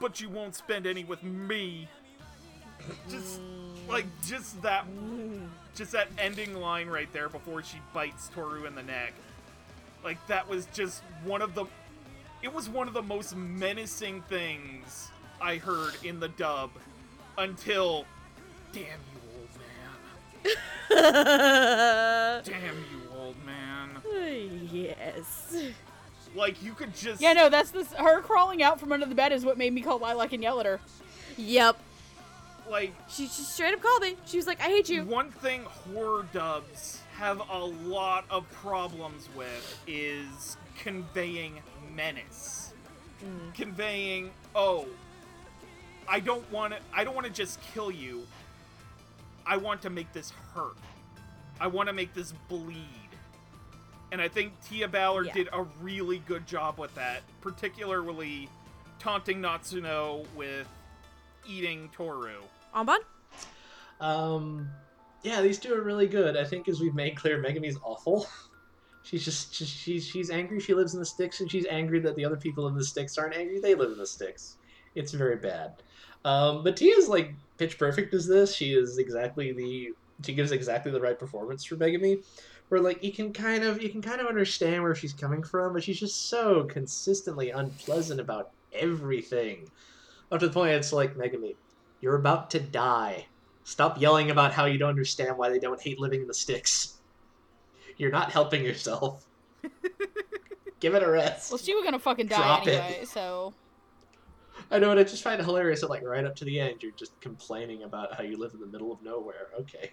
but 0.00 0.20
you 0.20 0.28
won't 0.28 0.54
spend 0.54 0.86
any 0.86 1.04
with 1.04 1.22
me 1.22 1.86
just 3.10 3.40
like 3.88 4.06
just 4.26 4.60
that 4.62 4.86
just 5.74 5.92
that 5.92 6.08
ending 6.18 6.54
line 6.54 6.88
right 6.88 7.12
there 7.12 7.28
before 7.28 7.62
she 7.62 7.78
bites 7.92 8.30
toru 8.34 8.64
in 8.64 8.74
the 8.74 8.82
neck 8.82 9.14
like 10.04 10.24
that 10.26 10.48
was 10.48 10.66
just 10.72 11.02
one 11.24 11.42
of 11.42 11.54
the 11.54 11.64
it 12.42 12.52
was 12.52 12.68
one 12.68 12.88
of 12.88 12.94
the 12.94 13.02
most 13.02 13.36
menacing 13.36 14.22
things 14.22 15.10
i 15.40 15.56
heard 15.56 15.94
in 16.04 16.20
the 16.20 16.28
dub 16.28 16.70
until 17.38 18.04
damn 18.72 18.82
you 18.84 19.20
old 19.38 19.48
man 20.90 22.42
damn 22.44 22.76
you 22.76 23.02
old 23.16 23.36
man 23.44 23.58
yes. 24.70 25.56
like 26.34 26.62
you 26.62 26.72
could 26.72 26.94
just 26.94 27.20
Yeah, 27.20 27.32
no, 27.32 27.48
that's 27.48 27.70
this. 27.70 27.92
Her 27.92 28.20
crawling 28.20 28.62
out 28.62 28.80
from 28.80 28.92
under 28.92 29.06
the 29.06 29.14
bed 29.14 29.32
is 29.32 29.44
what 29.44 29.58
made 29.58 29.72
me 29.72 29.80
call 29.80 29.98
Lilac 29.98 30.32
and 30.32 30.42
yell 30.42 30.60
at 30.60 30.66
her. 30.66 30.80
Yep. 31.36 31.78
Like 32.70 32.92
She, 33.08 33.26
she 33.26 33.42
straight 33.42 33.74
up 33.74 33.80
called 33.82 34.02
me. 34.02 34.16
She 34.26 34.36
was 34.36 34.46
like, 34.46 34.60
I 34.60 34.64
hate 34.68 34.88
you. 34.88 35.04
One 35.04 35.30
thing 35.30 35.64
horror 35.64 36.26
dubs 36.32 37.00
have 37.16 37.42
a 37.50 37.64
lot 37.64 38.24
of 38.30 38.50
problems 38.52 39.28
with 39.36 39.80
is 39.86 40.56
conveying 40.78 41.60
menace. 41.94 42.72
Mm. 43.24 43.54
Conveying, 43.54 44.30
oh, 44.54 44.86
I 46.06 46.20
don't 46.20 46.50
want 46.52 46.72
to 46.74 46.78
I 46.94 47.04
don't 47.04 47.14
want 47.14 47.26
to 47.26 47.32
just 47.32 47.60
kill 47.74 47.90
you. 47.90 48.26
I 49.44 49.56
want 49.56 49.82
to 49.82 49.90
make 49.90 50.12
this 50.12 50.32
hurt. 50.54 50.76
I 51.60 51.66
want 51.66 51.88
to 51.88 51.92
make 51.92 52.14
this 52.14 52.32
bleed. 52.48 52.84
And 54.12 54.22
I 54.22 54.28
think 54.28 54.52
Tia 54.66 54.88
Ballard 54.88 55.26
Yeah. 55.26 55.34
did 55.34 55.48
a 55.52 55.64
really 55.82 56.18
good 56.20 56.46
job 56.46 56.78
with 56.78 56.94
that, 56.94 57.22
particularly 57.40 58.48
taunting 58.98 59.40
Natsuno 59.42 60.26
with 60.34 60.66
eating 61.46 61.90
Toru. 61.92 62.42
Onbon? 62.74 62.98
Um, 64.00 64.68
yeah, 65.22 65.40
these 65.40 65.58
two 65.58 65.74
are 65.74 65.82
really 65.82 66.06
good. 66.06 66.36
I 66.36 66.44
think, 66.44 66.68
as 66.68 66.80
we've 66.80 66.94
made 66.94 67.16
clear, 67.16 67.42
Megumi's 67.42 67.78
awful. 67.82 68.26
She's 69.04 69.24
just, 69.24 69.54
just 69.54 69.74
she's 69.74 70.06
she's 70.06 70.28
angry. 70.28 70.60
She 70.60 70.74
lives 70.74 70.92
in 70.92 71.00
the 71.00 71.06
sticks, 71.06 71.40
and 71.40 71.50
she's 71.50 71.64
angry 71.64 71.98
that 72.00 72.14
the 72.14 72.26
other 72.26 72.36
people 72.36 72.66
in 72.66 72.74
the 72.74 72.84
sticks 72.84 73.16
aren't 73.16 73.34
angry. 73.34 73.58
They 73.58 73.74
live 73.74 73.90
in 73.90 73.96
the 73.96 74.06
sticks. 74.06 74.58
It's 74.94 75.12
very 75.12 75.36
bad. 75.36 75.82
Um, 76.26 76.62
but 76.62 76.76
Tia's 76.76 77.08
like 77.08 77.32
pitch 77.56 77.78
perfect 77.78 78.12
as 78.12 78.26
this. 78.26 78.54
She 78.54 78.74
is 78.74 78.98
exactly 78.98 79.52
the 79.52 79.94
she 80.24 80.34
gives 80.34 80.52
exactly 80.52 80.92
the 80.92 81.00
right 81.00 81.18
performance 81.18 81.64
for 81.64 81.76
Megumi. 81.76 82.22
Where 82.68 82.82
like 82.82 83.02
you 83.02 83.12
can 83.12 83.32
kind 83.32 83.64
of 83.64 83.82
you 83.82 83.88
can 83.88 84.02
kind 84.02 84.20
of 84.20 84.26
understand 84.26 84.82
where 84.82 84.94
she's 84.94 85.14
coming 85.14 85.42
from, 85.42 85.72
but 85.72 85.82
she's 85.82 86.00
just 86.00 86.28
so 86.28 86.64
consistently 86.64 87.50
unpleasant 87.50 88.20
about 88.20 88.50
everything. 88.74 89.70
Up 90.30 90.40
to 90.40 90.48
the 90.48 90.52
point 90.52 90.72
it's 90.72 90.92
like 90.92 91.16
Megumi, 91.16 91.54
you're 92.00 92.16
about 92.16 92.50
to 92.50 92.60
die. 92.60 93.26
Stop 93.64 94.00
yelling 94.00 94.30
about 94.30 94.52
how 94.52 94.64
you 94.64 94.78
don't 94.78 94.88
understand 94.88 95.36
why 95.36 95.50
they 95.50 95.58
don't 95.58 95.80
hate 95.80 96.00
living 96.00 96.22
in 96.22 96.26
the 96.26 96.34
sticks. 96.34 96.94
You're 97.96 98.10
not 98.10 98.30
helping 98.30 98.64
yourself. 98.64 99.26
Give 100.80 100.94
it 100.94 101.02
a 101.02 101.10
rest. 101.10 101.50
Well, 101.50 101.58
she 101.58 101.74
was 101.74 101.84
gonna 101.84 101.98
fucking 101.98 102.28
die 102.28 102.36
Drop 102.36 102.66
it. 102.66 102.80
anyway, 102.80 103.04
so. 103.04 103.52
I 104.70 104.78
know, 104.78 104.90
and 104.90 105.00
I 105.00 105.02
just 105.02 105.22
find 105.22 105.40
it 105.40 105.44
hilarious 105.44 105.80
that, 105.80 105.90
like, 105.90 106.02
right 106.02 106.24
up 106.24 106.36
to 106.36 106.44
the 106.44 106.60
end, 106.60 106.82
you're 106.82 106.92
just 106.92 107.18
complaining 107.20 107.82
about 107.84 108.14
how 108.14 108.22
you 108.22 108.36
live 108.36 108.54
in 108.54 108.60
the 108.60 108.66
middle 108.66 108.92
of 108.92 109.02
nowhere. 109.02 109.48
Okay. 109.60 109.92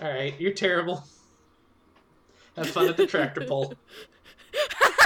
Alright, 0.00 0.40
you're 0.40 0.52
terrible. 0.52 1.04
Have 2.56 2.68
fun 2.70 2.88
at 2.88 2.96
the 2.96 3.06
tractor 3.06 3.42
pull. 3.42 3.74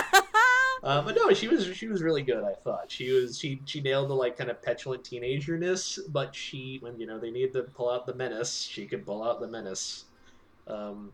Uh, 0.82 1.00
but 1.00 1.14
no, 1.14 1.32
she 1.32 1.46
was 1.46 1.64
she 1.76 1.86
was 1.86 2.02
really 2.02 2.22
good. 2.22 2.42
I 2.42 2.54
thought 2.54 2.90
she 2.90 3.12
was 3.12 3.38
she 3.38 3.62
she 3.66 3.80
nailed 3.80 4.10
the 4.10 4.14
like 4.14 4.36
kind 4.36 4.50
of 4.50 4.60
petulant 4.60 5.04
teenagerness, 5.04 6.00
but 6.08 6.34
she 6.34 6.78
when 6.80 6.98
you 6.98 7.06
know 7.06 7.20
they 7.20 7.30
needed 7.30 7.52
to 7.52 7.62
pull 7.62 7.88
out 7.88 8.04
the 8.04 8.14
menace, 8.14 8.62
she 8.62 8.86
could 8.86 9.06
pull 9.06 9.22
out 9.22 9.40
the 9.40 9.46
menace. 9.46 10.06
Um, 10.66 11.12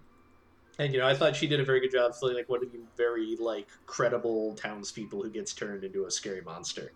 and 0.79 0.95
you 0.95 1.01
know 1.01 1.07
I 1.07 1.15
thought 1.15 1.37
she 1.37 1.47
did 1.47 1.61
a 1.61 1.65
very 1.65 1.81
good 1.81 1.93
job 1.93 2.15
feeling 2.15 2.37
like 2.37 2.49
one 2.49 2.65
of 2.65 2.73
the 2.73 2.81
very 2.97 3.37
like 3.37 3.69
credible 3.85 4.55
townspeople 4.55 5.23
who 5.23 5.29
gets 5.29 5.53
turned 5.53 5.85
into 5.85 6.07
a 6.07 6.11
scary 6.11 6.41
monster. 6.41 6.93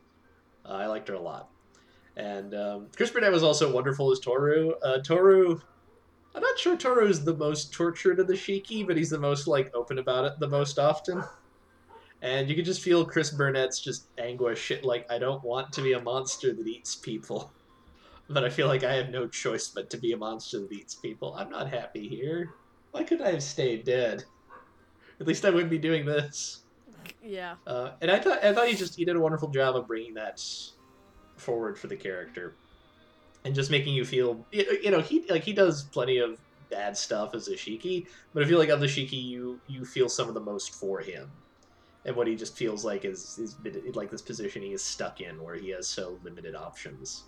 Uh, 0.65 0.73
I 0.73 0.87
liked 0.87 1.09
her 1.09 1.15
a 1.15 1.21
lot, 1.21 1.51
and 2.17 2.55
um, 2.55 2.87
Chris 2.97 3.11
Burnett 3.11 3.33
was 3.33 3.43
also 3.43 3.71
wonderful 3.71 4.11
as 4.13 4.19
Toru. 4.19 4.73
Uh, 4.83 4.99
Toru. 4.99 5.61
I'm 6.35 6.41
not 6.41 6.59
sure 6.59 6.79
Toru 6.79 7.07
is 7.07 7.23
the 7.23 7.37
most 7.37 7.75
tortured 7.75 8.19
of 8.19 8.27
the 8.27 8.33
Shiki, 8.33 8.87
but 8.87 8.97
he's 8.97 9.11
the 9.11 9.19
most 9.19 9.47
like 9.47 9.71
open 9.75 9.99
about 9.99 10.25
it 10.25 10.41
the 10.41 10.49
most 10.49 10.79
often 10.79 11.23
and 12.23 12.49
you 12.49 12.55
can 12.55 12.65
just 12.65 12.83
feel 12.83 13.05
Chris 13.05 13.31
Burnett's 13.31 13.81
just 13.81 14.07
anguish. 14.17 14.73
Like 14.83 15.11
I 15.11 15.19
don't 15.19 15.43
want 15.45 15.73
to 15.73 15.83
be 15.83 15.93
a 15.93 16.01
monster 16.01 16.53
that 16.55 16.67
eats 16.67 16.95
people, 16.95 17.53
but 18.31 18.45
I 18.45 18.49
feel 18.49 18.69
like 18.69 18.85
I 18.85 18.95
have 18.95 19.11
no 19.11 19.27
choice 19.27 19.69
but 19.69 19.91
to 19.91 19.99
be 19.99 20.13
a 20.13 20.17
monster 20.17 20.61
that 20.61 20.73
eats 20.73 20.95
people. 20.95 21.35
I'm 21.35 21.51
not 21.51 21.69
happy 21.69 22.09
here. 22.09 22.55
Why 22.93 23.03
couldn't 23.03 23.27
I 23.27 23.33
have 23.33 23.43
stayed 23.43 23.85
dead? 23.85 24.25
At 25.21 25.27
least 25.27 25.45
I 25.45 25.51
wouldn't 25.51 25.71
be 25.71 25.79
doing 25.79 26.07
this. 26.07 26.63
yeah. 27.23 27.57
Uh, 27.67 27.93
and 28.01 28.11
I 28.11 28.19
thought 28.19 28.45
I 28.45 28.55
thought 28.55 28.69
he 28.69 28.77
just 28.77 28.97
he 28.97 29.05
did 29.05 29.17
a 29.17 29.21
wonderful 29.21 29.49
job 29.49 29.77
of 29.77 29.89
bringing 29.89 30.15
that 30.15 30.41
forward 31.37 31.77
for 31.77 31.89
the 31.89 31.97
character, 31.97 32.55
and 33.45 33.55
just 33.55 33.71
making 33.71 33.95
you 33.95 34.05
feel 34.05 34.47
you 34.53 34.93
know 34.93 35.01
he 35.01 35.25
like 35.29 35.43
he 35.43 35.53
does 35.53 35.83
plenty 35.83 36.19
of 36.19 36.39
bad 36.71 36.97
stuff 36.97 37.35
as 37.35 37.49
a 37.49 37.53
Shiki, 37.53 38.07
but 38.33 38.43
I 38.43 38.47
feel 38.47 38.59
like 38.59 38.69
of 38.69 38.81
the 38.81 38.87
Shiki 38.87 39.23
you 39.23 39.61
you 39.67 39.85
feel 39.85 40.09
some 40.09 40.29
of 40.29 40.35
the 40.35 40.41
most 40.41 40.75
for 40.75 41.01
him, 41.01 41.31
and 42.05 42.17
what 42.17 42.27
he 42.27 42.35
just 42.35 42.57
feels 42.57 42.85
like 42.85 43.05
is 43.05 43.39
is 43.39 43.57
like 43.95 44.11
this 44.11 44.23
position 44.23 44.63
he 44.63 44.73
is 44.73 44.83
stuck 44.83 45.21
in 45.21 45.43
where 45.43 45.55
he 45.55 45.71
has 45.71 45.89
so 45.89 46.19
limited 46.25 46.55
options. 46.55 47.25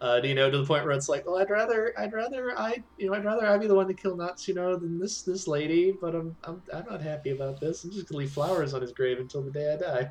Uh, 0.00 0.20
you 0.22 0.34
know 0.34 0.50
to 0.50 0.58
the 0.58 0.64
point 0.66 0.84
where 0.84 0.92
it's 0.92 1.08
like, 1.08 1.24
well, 1.24 1.38
I'd 1.38 1.48
rather, 1.48 1.94
I'd 1.96 2.12
rather, 2.12 2.58
I, 2.58 2.82
you 2.98 3.06
know, 3.06 3.14
I'd 3.14 3.24
rather 3.24 3.46
I 3.46 3.56
be 3.56 3.66
the 3.68 3.74
one 3.74 3.86
to 3.86 3.94
kill 3.94 4.16
Natsuno 4.16 4.78
than 4.78 4.98
this 4.98 5.22
this 5.22 5.46
lady, 5.46 5.92
but 5.98 6.14
I'm, 6.14 6.36
I'm, 6.44 6.60
I'm 6.74 6.84
not 6.90 7.00
happy 7.00 7.30
about 7.30 7.60
this. 7.60 7.84
I'm 7.84 7.90
just 7.90 8.08
gonna 8.08 8.18
leave 8.18 8.32
flowers 8.32 8.74
on 8.74 8.82
his 8.82 8.92
grave 8.92 9.18
until 9.18 9.40
the 9.42 9.50
day 9.50 9.72
I 9.72 9.76
die. 9.76 10.10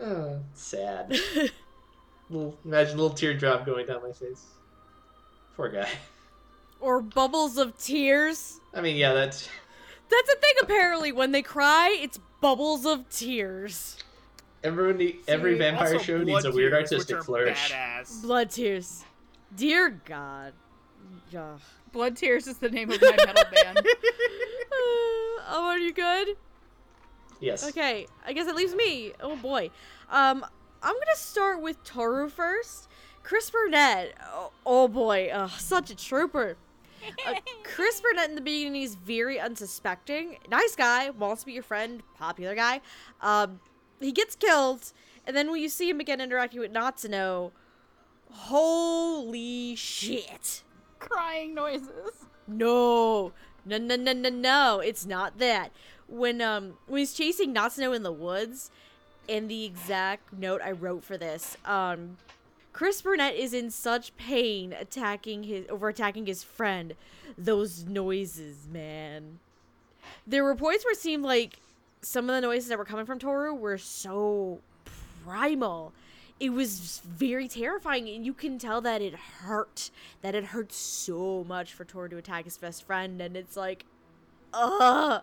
Oh, 0.00 0.40
sad. 0.54 1.10
little, 2.30 2.58
imagine 2.64 2.94
a 2.98 3.02
little 3.02 3.16
teardrop 3.16 3.66
going 3.66 3.86
down 3.86 4.02
my 4.02 4.12
face. 4.12 4.44
Poor 5.56 5.68
guy. 5.68 5.88
or 6.80 7.02
bubbles 7.02 7.58
of 7.58 7.76
tears. 7.76 8.60
I 8.72 8.80
mean, 8.80 8.96
yeah, 8.96 9.12
that's 9.12 9.48
That's 10.10 10.28
a 10.30 10.36
thing 10.36 10.54
apparently. 10.62 11.12
When 11.12 11.32
they 11.32 11.42
cry, 11.42 11.96
it's 12.00 12.18
bubbles 12.44 12.84
of 12.84 13.08
tears. 13.08 13.96
everyone. 14.62 14.98
Need, 14.98 15.20
every 15.26 15.54
See, 15.54 15.58
vampire 15.60 15.98
show 15.98 16.22
needs 16.22 16.44
a 16.44 16.52
weird 16.52 16.72
tears, 16.72 16.92
artistic 16.92 17.16
are 17.16 17.22
flourish. 17.22 17.72
Badass. 17.72 18.20
Blood 18.20 18.50
tears. 18.50 19.02
Dear 19.56 19.88
God. 20.04 20.52
Ugh. 21.34 21.60
Blood 21.90 22.16
Tears 22.16 22.46
is 22.46 22.58
the 22.58 22.68
name 22.68 22.90
of 22.90 23.00
my 23.00 23.16
metal 23.24 23.44
band. 23.50 23.78
oh, 24.72 25.40
are 25.48 25.78
you 25.78 25.92
good? 25.94 26.36
Yes. 27.40 27.66
Okay, 27.66 28.06
I 28.26 28.34
guess 28.34 28.46
it 28.46 28.54
leaves 28.54 28.74
me. 28.74 29.12
Oh 29.20 29.36
boy. 29.36 29.70
Um, 30.10 30.44
I'm 30.82 30.94
gonna 30.94 31.16
start 31.16 31.62
with 31.62 31.82
Toru 31.82 32.28
first. 32.28 32.88
Chris 33.22 33.48
Burnett. 33.48 34.14
Oh, 34.34 34.50
oh 34.66 34.88
boy, 34.88 35.30
uh, 35.32 35.48
such 35.48 35.88
a 35.90 35.96
trooper. 35.96 36.56
Uh, 37.26 37.34
Chris 37.62 38.00
Burnett 38.00 38.28
in 38.28 38.34
the 38.34 38.40
beginning 38.40 38.82
is 38.82 38.94
very 38.94 39.38
unsuspecting. 39.40 40.38
Nice 40.50 40.76
guy, 40.76 41.10
wants 41.10 41.42
to 41.42 41.46
be 41.46 41.52
your 41.52 41.62
friend, 41.62 42.02
popular 42.16 42.54
guy. 42.54 42.80
Um, 43.20 43.60
he 44.00 44.12
gets 44.12 44.36
killed, 44.36 44.92
and 45.26 45.36
then 45.36 45.50
when 45.50 45.60
you 45.60 45.68
see 45.68 45.88
him 45.88 46.00
again 46.00 46.20
interacting 46.20 46.60
with 46.60 46.72
Natsuno, 46.72 47.52
holy 48.30 49.74
shit. 49.76 50.62
Crying 50.98 51.54
noises. 51.54 52.26
No, 52.46 53.32
no, 53.64 53.78
no, 53.78 53.96
no, 53.96 54.12
no, 54.12 54.28
no. 54.28 54.80
It's 54.80 55.06
not 55.06 55.38
that. 55.38 55.70
When 56.08 56.42
um 56.42 56.74
when 56.86 56.98
he's 56.98 57.14
chasing 57.14 57.54
Natsuno 57.54 57.96
in 57.96 58.02
the 58.02 58.12
woods, 58.12 58.70
and 59.28 59.48
the 59.48 59.64
exact 59.64 60.32
note 60.32 60.60
I 60.62 60.72
wrote 60.72 61.04
for 61.04 61.16
this, 61.16 61.56
um, 61.64 62.18
Chris 62.74 63.00
Burnett 63.00 63.36
is 63.36 63.54
in 63.54 63.70
such 63.70 64.14
pain 64.16 64.74
attacking 64.78 65.44
his 65.44 65.64
over 65.70 65.88
attacking 65.88 66.26
his 66.26 66.42
friend. 66.42 66.94
Those 67.38 67.84
noises, 67.84 68.66
man. 68.70 69.38
There 70.26 70.42
were 70.42 70.56
points 70.56 70.84
where 70.84 70.92
it 70.92 70.98
seemed 70.98 71.22
like 71.24 71.60
some 72.02 72.28
of 72.28 72.34
the 72.34 72.40
noises 72.40 72.68
that 72.68 72.76
were 72.76 72.84
coming 72.84 73.06
from 73.06 73.20
Toru 73.20 73.54
were 73.54 73.78
so 73.78 74.60
primal. 75.24 75.92
It 76.40 76.50
was 76.50 77.00
very 77.06 77.46
terrifying, 77.46 78.08
and 78.08 78.26
you 78.26 78.34
can 78.34 78.58
tell 78.58 78.80
that 78.80 79.00
it 79.00 79.14
hurt. 79.14 79.92
That 80.22 80.34
it 80.34 80.46
hurt 80.46 80.72
so 80.72 81.44
much 81.46 81.72
for 81.72 81.84
Toru 81.84 82.08
to 82.08 82.16
attack 82.16 82.44
his 82.44 82.58
best 82.58 82.84
friend, 82.84 83.20
and 83.22 83.36
it's 83.36 83.56
like, 83.56 83.84
ugh. 84.52 85.22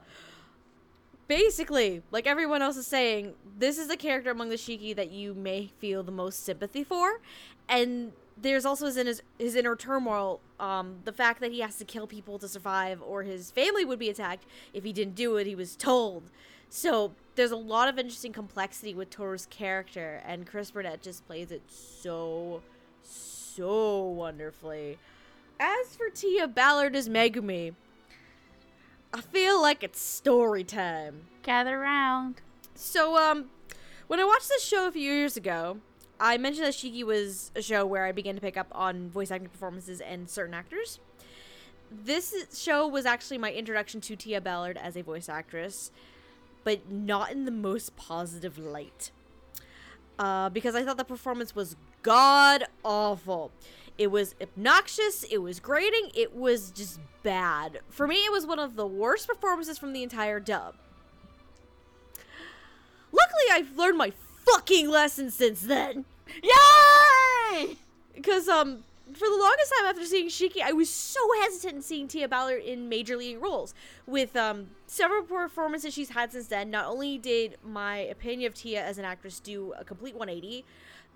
Basically, 1.31 2.03
like 2.11 2.27
everyone 2.27 2.61
else 2.61 2.75
is 2.75 2.85
saying, 2.85 3.35
this 3.57 3.77
is 3.77 3.87
the 3.87 3.95
character 3.95 4.31
among 4.31 4.49
the 4.49 4.57
Shiki 4.57 4.93
that 4.97 5.11
you 5.11 5.33
may 5.33 5.71
feel 5.79 6.03
the 6.03 6.11
most 6.11 6.43
sympathy 6.43 6.83
for, 6.83 7.21
and 7.69 8.11
there's 8.35 8.65
also 8.65 8.87
his, 8.87 8.97
his, 8.97 9.21
his 9.39 9.55
inner 9.55 9.77
turmoil, 9.77 10.41
um, 10.59 10.97
the 11.05 11.13
fact 11.13 11.39
that 11.39 11.53
he 11.53 11.61
has 11.61 11.77
to 11.77 11.85
kill 11.85 12.05
people 12.05 12.37
to 12.37 12.49
survive, 12.49 13.01
or 13.01 13.23
his 13.23 13.49
family 13.49 13.85
would 13.85 13.97
be 13.97 14.09
attacked 14.09 14.43
if 14.73 14.83
he 14.83 14.91
didn't 14.91 15.15
do 15.15 15.37
it. 15.37 15.47
He 15.47 15.55
was 15.55 15.77
told. 15.77 16.23
So 16.67 17.13
there's 17.35 17.51
a 17.51 17.55
lot 17.55 17.87
of 17.87 17.97
interesting 17.97 18.33
complexity 18.33 18.93
with 18.93 19.09
Toru's 19.09 19.45
character, 19.45 20.21
and 20.25 20.45
Chris 20.45 20.71
Burnett 20.71 21.01
just 21.01 21.25
plays 21.25 21.49
it 21.49 21.61
so, 21.69 22.61
so 23.03 24.01
wonderfully. 24.01 24.97
As 25.61 25.95
for 25.95 26.09
Tia 26.09 26.49
Ballard 26.49 26.93
as 26.93 27.07
Megumi, 27.07 27.73
I 29.13 29.21
feel 29.21 29.61
like 29.61 29.83
it's 29.83 29.99
story 29.99 30.63
time. 30.63 31.23
Gather 31.43 31.79
round. 31.79 32.41
So, 32.75 33.17
um, 33.17 33.49
when 34.07 34.19
I 34.19 34.23
watched 34.23 34.49
this 34.49 34.63
show 34.63 34.87
a 34.87 34.91
few 34.91 35.11
years 35.11 35.35
ago, 35.35 35.77
I 36.19 36.37
mentioned 36.37 36.65
that 36.65 36.73
Shiki 36.73 37.03
was 37.03 37.51
a 37.55 37.61
show 37.61 37.85
where 37.85 38.05
I 38.05 38.11
began 38.11 38.35
to 38.35 38.41
pick 38.41 38.55
up 38.55 38.67
on 38.71 39.09
voice 39.09 39.31
acting 39.31 39.49
performances 39.49 39.99
and 39.99 40.29
certain 40.29 40.53
actors. 40.53 40.99
This 41.91 42.33
show 42.57 42.87
was 42.87 43.05
actually 43.05 43.37
my 43.37 43.51
introduction 43.51 43.99
to 44.01 44.15
Tia 44.15 44.39
Ballard 44.39 44.77
as 44.77 44.95
a 44.95 45.01
voice 45.01 45.27
actress, 45.27 45.91
but 46.63 46.89
not 46.89 47.31
in 47.31 47.43
the 47.45 47.51
most 47.51 47.97
positive 47.97 48.57
light. 48.57 49.11
Uh, 50.17 50.49
because 50.49 50.75
I 50.75 50.83
thought 50.83 50.97
the 50.97 51.03
performance 51.03 51.53
was 51.53 51.75
god 52.01 52.65
awful. 52.85 53.51
It 53.97 54.07
was 54.07 54.35
obnoxious, 54.41 55.23
it 55.23 55.39
was 55.39 55.59
grating, 55.59 56.11
it 56.13 56.35
was 56.35 56.71
just 56.71 56.99
bad. 57.23 57.79
For 57.89 58.07
me, 58.07 58.25
it 58.25 58.31
was 58.31 58.45
one 58.45 58.59
of 58.59 58.75
the 58.75 58.87
worst 58.87 59.27
performances 59.27 59.77
from 59.77 59.93
the 59.93 60.03
entire 60.03 60.39
dub. 60.39 60.75
Luckily, 63.11 63.43
I've 63.51 63.77
learned 63.77 63.97
my 63.97 64.13
fucking 64.45 64.89
lesson 64.89 65.29
since 65.31 65.61
then. 65.61 66.05
Yay! 66.41 67.75
Because, 68.15 68.47
um, 68.47 68.83
for 69.13 69.27
the 69.27 69.37
longest 69.37 69.73
time 69.77 69.85
after 69.87 70.05
seeing 70.05 70.29
Shiki, 70.29 70.61
I 70.63 70.71
was 70.71 70.89
so 70.89 71.19
hesitant 71.41 71.75
in 71.75 71.81
seeing 71.81 72.07
Tia 72.07 72.27
Ballard 72.27 72.63
in 72.63 72.87
major 72.87 73.17
leading 73.17 73.41
roles. 73.41 73.73
With, 74.07 74.35
um, 74.35 74.69
several 74.87 75.23
performances 75.23 75.93
she's 75.93 76.09
had 76.09 76.31
since 76.31 76.47
then, 76.47 76.69
not 76.71 76.85
only 76.85 77.17
did 77.17 77.57
my 77.63 77.97
opinion 77.97 78.47
of 78.47 78.53
Tia 78.53 78.83
as 78.83 78.97
an 78.97 79.05
actress 79.05 79.39
do 79.39 79.73
a 79.77 79.83
complete 79.83 80.15
180, 80.15 80.65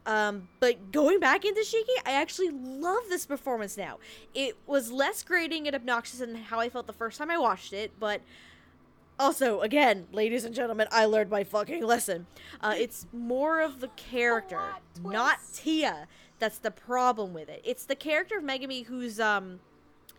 um, 0.06 0.48
but 0.60 0.92
going 0.92 1.20
back 1.20 1.46
into 1.46 1.62
Shiki, 1.62 1.96
I 2.06 2.12
actually 2.14 2.50
love 2.50 3.04
this 3.10 3.26
performance 3.26 3.78
now. 3.78 4.00
It 4.34 4.58
was 4.68 4.92
less 4.92 5.24
grating 5.24 5.68
and 5.68 5.76
obnoxious 5.76 6.20
than 6.20 6.36
how 6.36 6.60
I 6.60 6.70
felt 6.70 6.88
the 6.88 6.94
first 6.94 7.18
time 7.18 7.32
I 7.32 7.38
watched 7.38 7.74
it, 7.74 7.92
but 8.00 8.22
also, 9.18 9.62
again, 9.62 10.08
ladies 10.12 10.44
and 10.44 10.54
gentlemen, 10.54 10.88
I 10.92 11.06
learned 11.06 11.30
my 11.30 11.44
fucking 11.44 11.84
lesson. 11.84 12.28
Uh, 12.62 12.76
it's 12.78 13.08
more 13.14 13.62
of 13.62 13.80
the 13.80 13.88
character, 13.90 14.60
not 15.04 15.40
Tia. 15.54 16.08
That's 16.38 16.58
the 16.58 16.72
problem 16.72 17.34
with 17.34 17.48
it. 17.48 17.62
It's 17.64 17.86
the 17.86 17.96
character 17.96 18.38
of 18.38 18.44
Megumi 18.44 18.86
who's 18.86 19.20
um 19.20 19.60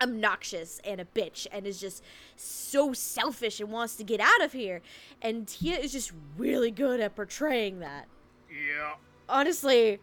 obnoxious 0.03 0.81
and 0.85 1.01
a 1.01 1.05
bitch 1.05 1.47
and 1.51 1.67
is 1.67 1.81
just 1.81 2.03
so 2.37 2.93
selfish 2.93 3.61
and 3.61 3.71
wants 3.71 3.97
to 3.97 4.05
get 4.05 4.21
out 4.21 4.43
of 4.43 4.53
here. 4.53 4.83
And 5.23 5.47
Tia 5.47 5.79
is 5.79 5.93
just 5.93 6.13
really 6.37 6.71
good 6.71 7.01
at 7.01 7.17
portraying 7.17 7.81
that. 7.81 8.07
Yeah. 8.51 8.95
Honestly, 9.29 10.01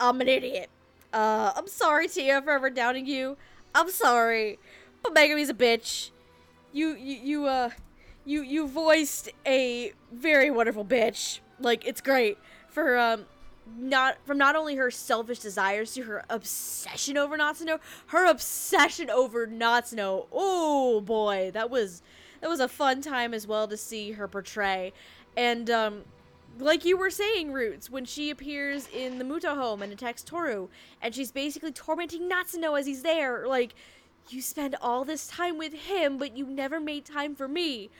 I'm 0.00 0.20
an 0.20 0.28
idiot. 0.28 0.70
Uh, 1.12 1.52
I'm 1.56 1.68
sorry, 1.68 2.08
Tia, 2.08 2.42
for 2.42 2.50
ever 2.50 2.70
doubting 2.70 3.06
you. 3.06 3.36
I'm 3.74 3.90
sorry, 3.90 4.58
but 5.02 5.14
Megumi's 5.14 5.50
a 5.50 5.54
bitch. 5.54 6.10
You, 6.72 6.94
you, 6.96 7.16
you, 7.16 7.46
uh, 7.46 7.70
you, 8.24 8.42
you 8.42 8.66
voiced 8.68 9.30
a 9.46 9.92
very 10.12 10.50
wonderful 10.50 10.84
bitch. 10.84 11.40
Like 11.58 11.86
it's 11.86 12.00
great 12.00 12.38
for 12.68 12.98
um, 12.98 13.24
not 13.78 14.18
from 14.24 14.38
not 14.38 14.56
only 14.56 14.76
her 14.76 14.90
selfish 14.90 15.38
desires 15.38 15.94
to 15.94 16.02
her 16.02 16.24
obsession 16.28 17.16
over 17.16 17.36
Natsuno. 17.36 17.80
Her 18.08 18.26
obsession 18.26 19.10
over 19.10 19.46
Natsuno. 19.46 20.26
Oh 20.32 21.00
boy, 21.00 21.50
that 21.54 21.70
was 21.70 22.02
that 22.40 22.50
was 22.50 22.60
a 22.60 22.68
fun 22.68 23.00
time 23.00 23.32
as 23.32 23.46
well 23.46 23.66
to 23.68 23.76
see 23.76 24.12
her 24.12 24.28
portray. 24.28 24.92
And 25.36 25.70
um, 25.70 26.02
like 26.58 26.84
you 26.84 26.96
were 26.96 27.10
saying, 27.10 27.52
Roots, 27.52 27.90
when 27.90 28.04
she 28.04 28.30
appears 28.30 28.88
in 28.88 29.18
the 29.18 29.24
Muto 29.24 29.54
home 29.56 29.82
and 29.82 29.92
attacks 29.92 30.22
Toru, 30.22 30.68
and 31.02 31.14
she's 31.14 31.32
basically 31.32 31.72
tormenting 31.72 32.28
Natsuno 32.28 32.78
as 32.78 32.86
he's 32.86 33.02
there, 33.02 33.46
like, 33.46 33.74
you 34.28 34.42
spend 34.42 34.74
all 34.80 35.04
this 35.04 35.28
time 35.28 35.56
with 35.58 35.72
him, 35.72 36.18
but 36.18 36.36
you 36.36 36.46
never 36.46 36.80
made 36.80 37.04
time 37.04 37.34
for 37.36 37.46
me. 37.46 37.90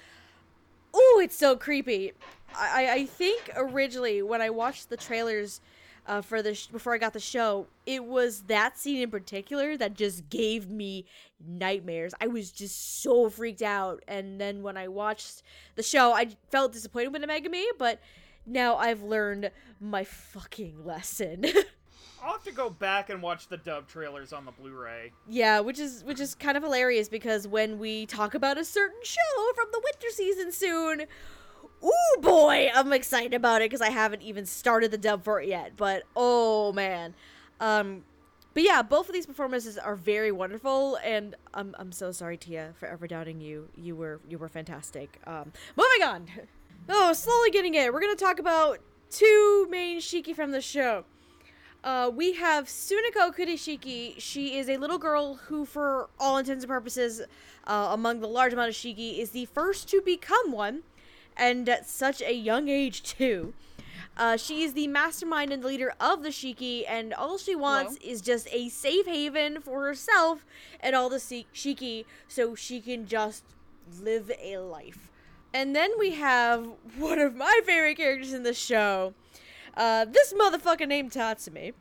Ooh, 0.95 1.21
it's 1.23 1.37
so 1.37 1.57
creepy. 1.57 2.13
I, 2.57 2.89
I- 2.91 3.07
think 3.07 3.51
originally 3.55 4.23
when 4.23 4.41
I 4.41 4.51
watched 4.51 4.89
the 4.89 4.97
trailers 4.97 5.61
uh, 6.07 6.23
for 6.23 6.41
the 6.43 6.55
sh- 6.55 6.69
before 6.69 6.95
I 6.95 6.99
got 6.99 7.13
the 7.13 7.21
show, 7.21 7.67
it 7.85 8.05
was 8.05 8.43
that 8.43 8.79
scene 8.79 9.03
in 9.03 9.11
particular 9.11 9.77
that 9.77 9.95
just 9.95 10.29
gave 10.31 10.71
me 10.71 11.05
nightmares. 11.47 12.15
I 12.21 12.29
was 12.29 12.51
just 12.51 13.03
so 13.03 13.29
freaked 13.29 13.63
out, 13.63 14.03
and 14.09 14.41
then 14.41 14.63
when 14.63 14.77
I 14.77 14.89
watched 14.89 15.43
the 15.75 15.83
show, 15.83 16.13
I 16.13 16.29
felt 16.51 16.73
disappointed 16.73 17.13
with 17.13 17.23
Megumi, 17.23 17.65
but 17.79 18.01
now 18.47 18.77
I've 18.77 19.03
learned 19.03 19.51
my 19.81 20.05
fucking 20.05 20.85
lesson. 20.85 21.45
I'll 22.23 22.33
have 22.33 22.45
to 22.45 22.53
go 22.53 22.71
back 22.71 23.11
and 23.11 23.23
watch 23.23 23.49
the 23.49 23.57
dub 23.59 23.87
trailers 23.87 24.33
on 24.33 24.45
the 24.47 24.51
Blu-ray. 24.51 25.13
yeah, 25.29 25.61
which 25.61 25.79
is 25.79 26.03
which 26.03 26.19
is 26.19 26.35
kind 26.35 26.57
of 26.57 26.63
hilarious 26.63 27.09
because 27.09 27.47
when 27.47 27.79
we 27.79 28.07
talk 28.07 28.35
about 28.35 28.59
a 28.59 28.65
certain 28.65 28.99
show 29.05 29.53
from 29.55 29.67
the 29.71 29.81
winter 29.85 30.09
season 30.11 30.51
soon, 30.51 31.03
ooh 31.85 32.21
boy, 32.21 32.71
I'm 32.75 32.93
excited 32.93 33.35
about 33.35 33.63
it 33.63 33.67
because 33.67 33.83
I 33.83 33.91
haven't 33.91 34.23
even 34.23 34.45
started 34.47 34.91
the 34.91 34.99
dub 34.99 35.23
for 35.23 35.41
it 35.41 35.49
yet. 35.49 35.77
But 35.77 36.05
oh 36.17 36.73
man, 36.73 37.15
um, 37.61 38.03
but 38.55 38.63
yeah, 38.65 38.83
both 38.83 39.09
of 39.09 39.13
these 39.13 39.27
performances 39.27 39.79
are 39.79 39.95
very 39.95 40.33
wonderful, 40.33 40.99
and 41.05 41.37
I'm 41.55 41.77
I'm 41.79 41.93
so 41.93 42.11
sorry, 42.11 42.39
Tia, 42.39 42.73
for 42.81 42.87
ever 42.89 43.07
doubting 43.07 43.41
you. 43.41 43.69
You 43.77 43.95
were 43.95 44.21
you 44.29 44.39
were 44.39 44.49
fantastic. 44.49 45.21
Um, 45.27 45.53
moving 45.77 46.03
on. 46.03 46.27
Oh, 46.89 47.13
slowly 47.13 47.51
getting 47.51 47.75
it. 47.75 47.93
We're 47.93 48.01
gonna 48.01 48.15
talk 48.15 48.39
about 48.39 48.79
two 49.11 49.67
main 49.71 49.99
shiki 49.99 50.35
from 50.35 50.53
the 50.53 50.61
show. 50.61 51.05
Uh, 51.83 52.11
we 52.15 52.35
have 52.35 52.67
Sunako 52.67 53.35
Kirishiki. 53.37 54.15
She 54.19 54.57
is 54.57 54.69
a 54.69 54.77
little 54.77 54.99
girl 54.99 55.35
who, 55.35 55.65
for 55.65 56.09
all 56.19 56.39
intents 56.39 56.63
and 56.65 56.71
purposes, 56.71 57.23
uh, 57.67 57.89
among 57.91 58.21
the 58.21 58.29
large 58.29 58.53
amount 58.53 58.69
of 58.69 58.75
shiki, 58.75 59.19
is 59.19 59.31
the 59.31 59.47
first 59.47 59.89
to 59.89 60.01
become 60.01 60.53
one, 60.53 60.83
and 61.37 61.69
at 61.69 61.89
such 61.89 62.23
a 62.23 62.33
young 62.33 62.69
age 62.69 63.03
too. 63.03 63.53
Uh, 64.17 64.37
she 64.37 64.63
is 64.63 64.73
the 64.73 64.87
mastermind 64.87 65.53
and 65.53 65.63
leader 65.63 65.93
of 66.01 66.23
the 66.23 66.31
Shiki, 66.31 66.85
and 66.89 67.13
all 67.13 67.37
she 67.37 67.55
wants 67.55 67.97
is 67.97 68.23
just 68.23 68.49
a 68.51 68.71
safe 68.71 69.05
haven 69.07 69.61
for 69.61 69.85
herself 69.85 70.47
and 70.81 70.97
all 70.97 71.11
the 71.11 71.17
Shiki 71.17 72.07
so 72.27 72.55
she 72.55 72.81
can 72.81 73.07
just 73.07 73.45
live 74.01 74.33
a 74.41 74.57
life. 74.57 75.11
And 75.57 75.75
then 75.75 75.93
we 75.99 76.11
have 76.11 76.69
one 76.99 77.19
of 77.19 77.35
my 77.35 77.61
favorite 77.65 77.97
characters 77.97 78.35
in 78.35 78.43
the 78.43 78.53
show. 78.53 79.15
Uh, 79.75 80.05
this 80.05 80.35
motherfucker 80.35 80.87
named 80.87 81.13
Tatsumi. 81.13 81.73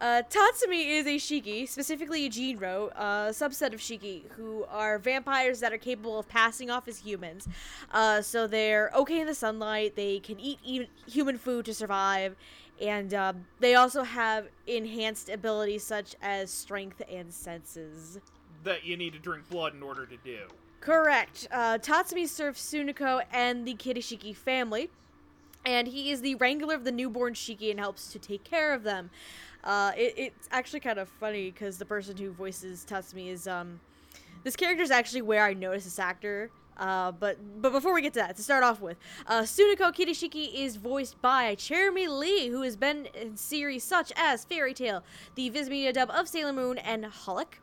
Uh, 0.00 0.22
Tatsumi 0.30 0.98
is 0.98 1.06
a 1.06 1.16
Shiki, 1.16 1.68
specifically 1.68 2.24
a 2.24 2.30
Jinro, 2.30 2.90
a 2.96 3.30
subset 3.30 3.74
of 3.74 3.80
Shiki, 3.80 4.22
who 4.30 4.64
are 4.64 4.98
vampires 4.98 5.60
that 5.60 5.74
are 5.74 5.78
capable 5.78 6.18
of 6.18 6.26
passing 6.26 6.70
off 6.70 6.88
as 6.88 7.00
humans. 7.00 7.46
Uh, 7.92 8.22
so 8.22 8.46
they're 8.46 8.90
okay 8.96 9.20
in 9.20 9.26
the 9.26 9.34
sunlight, 9.34 9.94
they 9.94 10.18
can 10.18 10.40
eat 10.40 10.58
even 10.64 10.88
human 11.06 11.36
food 11.36 11.66
to 11.66 11.74
survive, 11.74 12.34
and 12.80 13.12
um, 13.12 13.44
they 13.60 13.74
also 13.74 14.04
have 14.04 14.48
enhanced 14.66 15.28
abilities 15.28 15.84
such 15.84 16.16
as 16.22 16.50
strength 16.50 17.02
and 17.10 17.32
senses. 17.32 18.18
That 18.64 18.84
you 18.84 18.96
need 18.96 19.12
to 19.12 19.18
drink 19.18 19.50
blood 19.50 19.74
in 19.74 19.82
order 19.82 20.06
to 20.06 20.16
do. 20.16 20.48
Correct. 20.82 21.46
Uh, 21.52 21.78
Tatsumi 21.78 22.26
serves 22.26 22.60
Sunako 22.60 23.22
and 23.32 23.64
the 23.64 23.74
Kirishiki 23.74 24.34
family, 24.34 24.90
and 25.64 25.86
he 25.86 26.10
is 26.10 26.22
the 26.22 26.34
wrangler 26.34 26.74
of 26.74 26.82
the 26.82 26.90
newborn 26.90 27.34
Shiki 27.34 27.70
and 27.70 27.78
helps 27.78 28.10
to 28.12 28.18
take 28.18 28.42
care 28.42 28.74
of 28.74 28.82
them. 28.82 29.10
Uh, 29.62 29.92
it, 29.96 30.14
it's 30.16 30.48
actually 30.50 30.80
kind 30.80 30.98
of 30.98 31.08
funny 31.08 31.52
because 31.52 31.78
the 31.78 31.84
person 31.84 32.16
who 32.16 32.32
voices 32.32 32.84
Tatsumi 32.84 33.28
is 33.28 33.46
um, 33.46 33.78
this 34.42 34.56
character 34.56 34.82
is 34.82 34.90
actually 34.90 35.22
where 35.22 35.44
I 35.44 35.54
noticed 35.54 35.86
this 35.86 36.00
actor 36.00 36.50
Uh, 36.76 37.12
but 37.12 37.36
but 37.60 37.70
before 37.70 37.94
we 37.94 38.02
get 38.02 38.14
to 38.14 38.18
that, 38.18 38.34
to 38.36 38.42
start 38.42 38.64
off 38.64 38.80
with, 38.80 38.96
uh, 39.28 39.42
Sunako 39.42 39.92
Kirishiki 39.94 40.52
is 40.64 40.76
voiced 40.76 41.20
by 41.22 41.54
Cherami 41.54 42.08
Leigh, 42.08 42.48
who 42.48 42.62
has 42.62 42.76
been 42.76 43.06
in 43.14 43.36
series 43.36 43.84
such 43.84 44.10
as 44.16 44.44
Fairy 44.44 44.74
Tail, 44.74 45.04
the 45.36 45.48
Viz 45.50 45.68
Media 45.68 45.92
dub 45.92 46.10
of 46.10 46.26
Sailor 46.28 46.52
Moon, 46.52 46.78
and 46.78 47.04
Holic. 47.04 47.60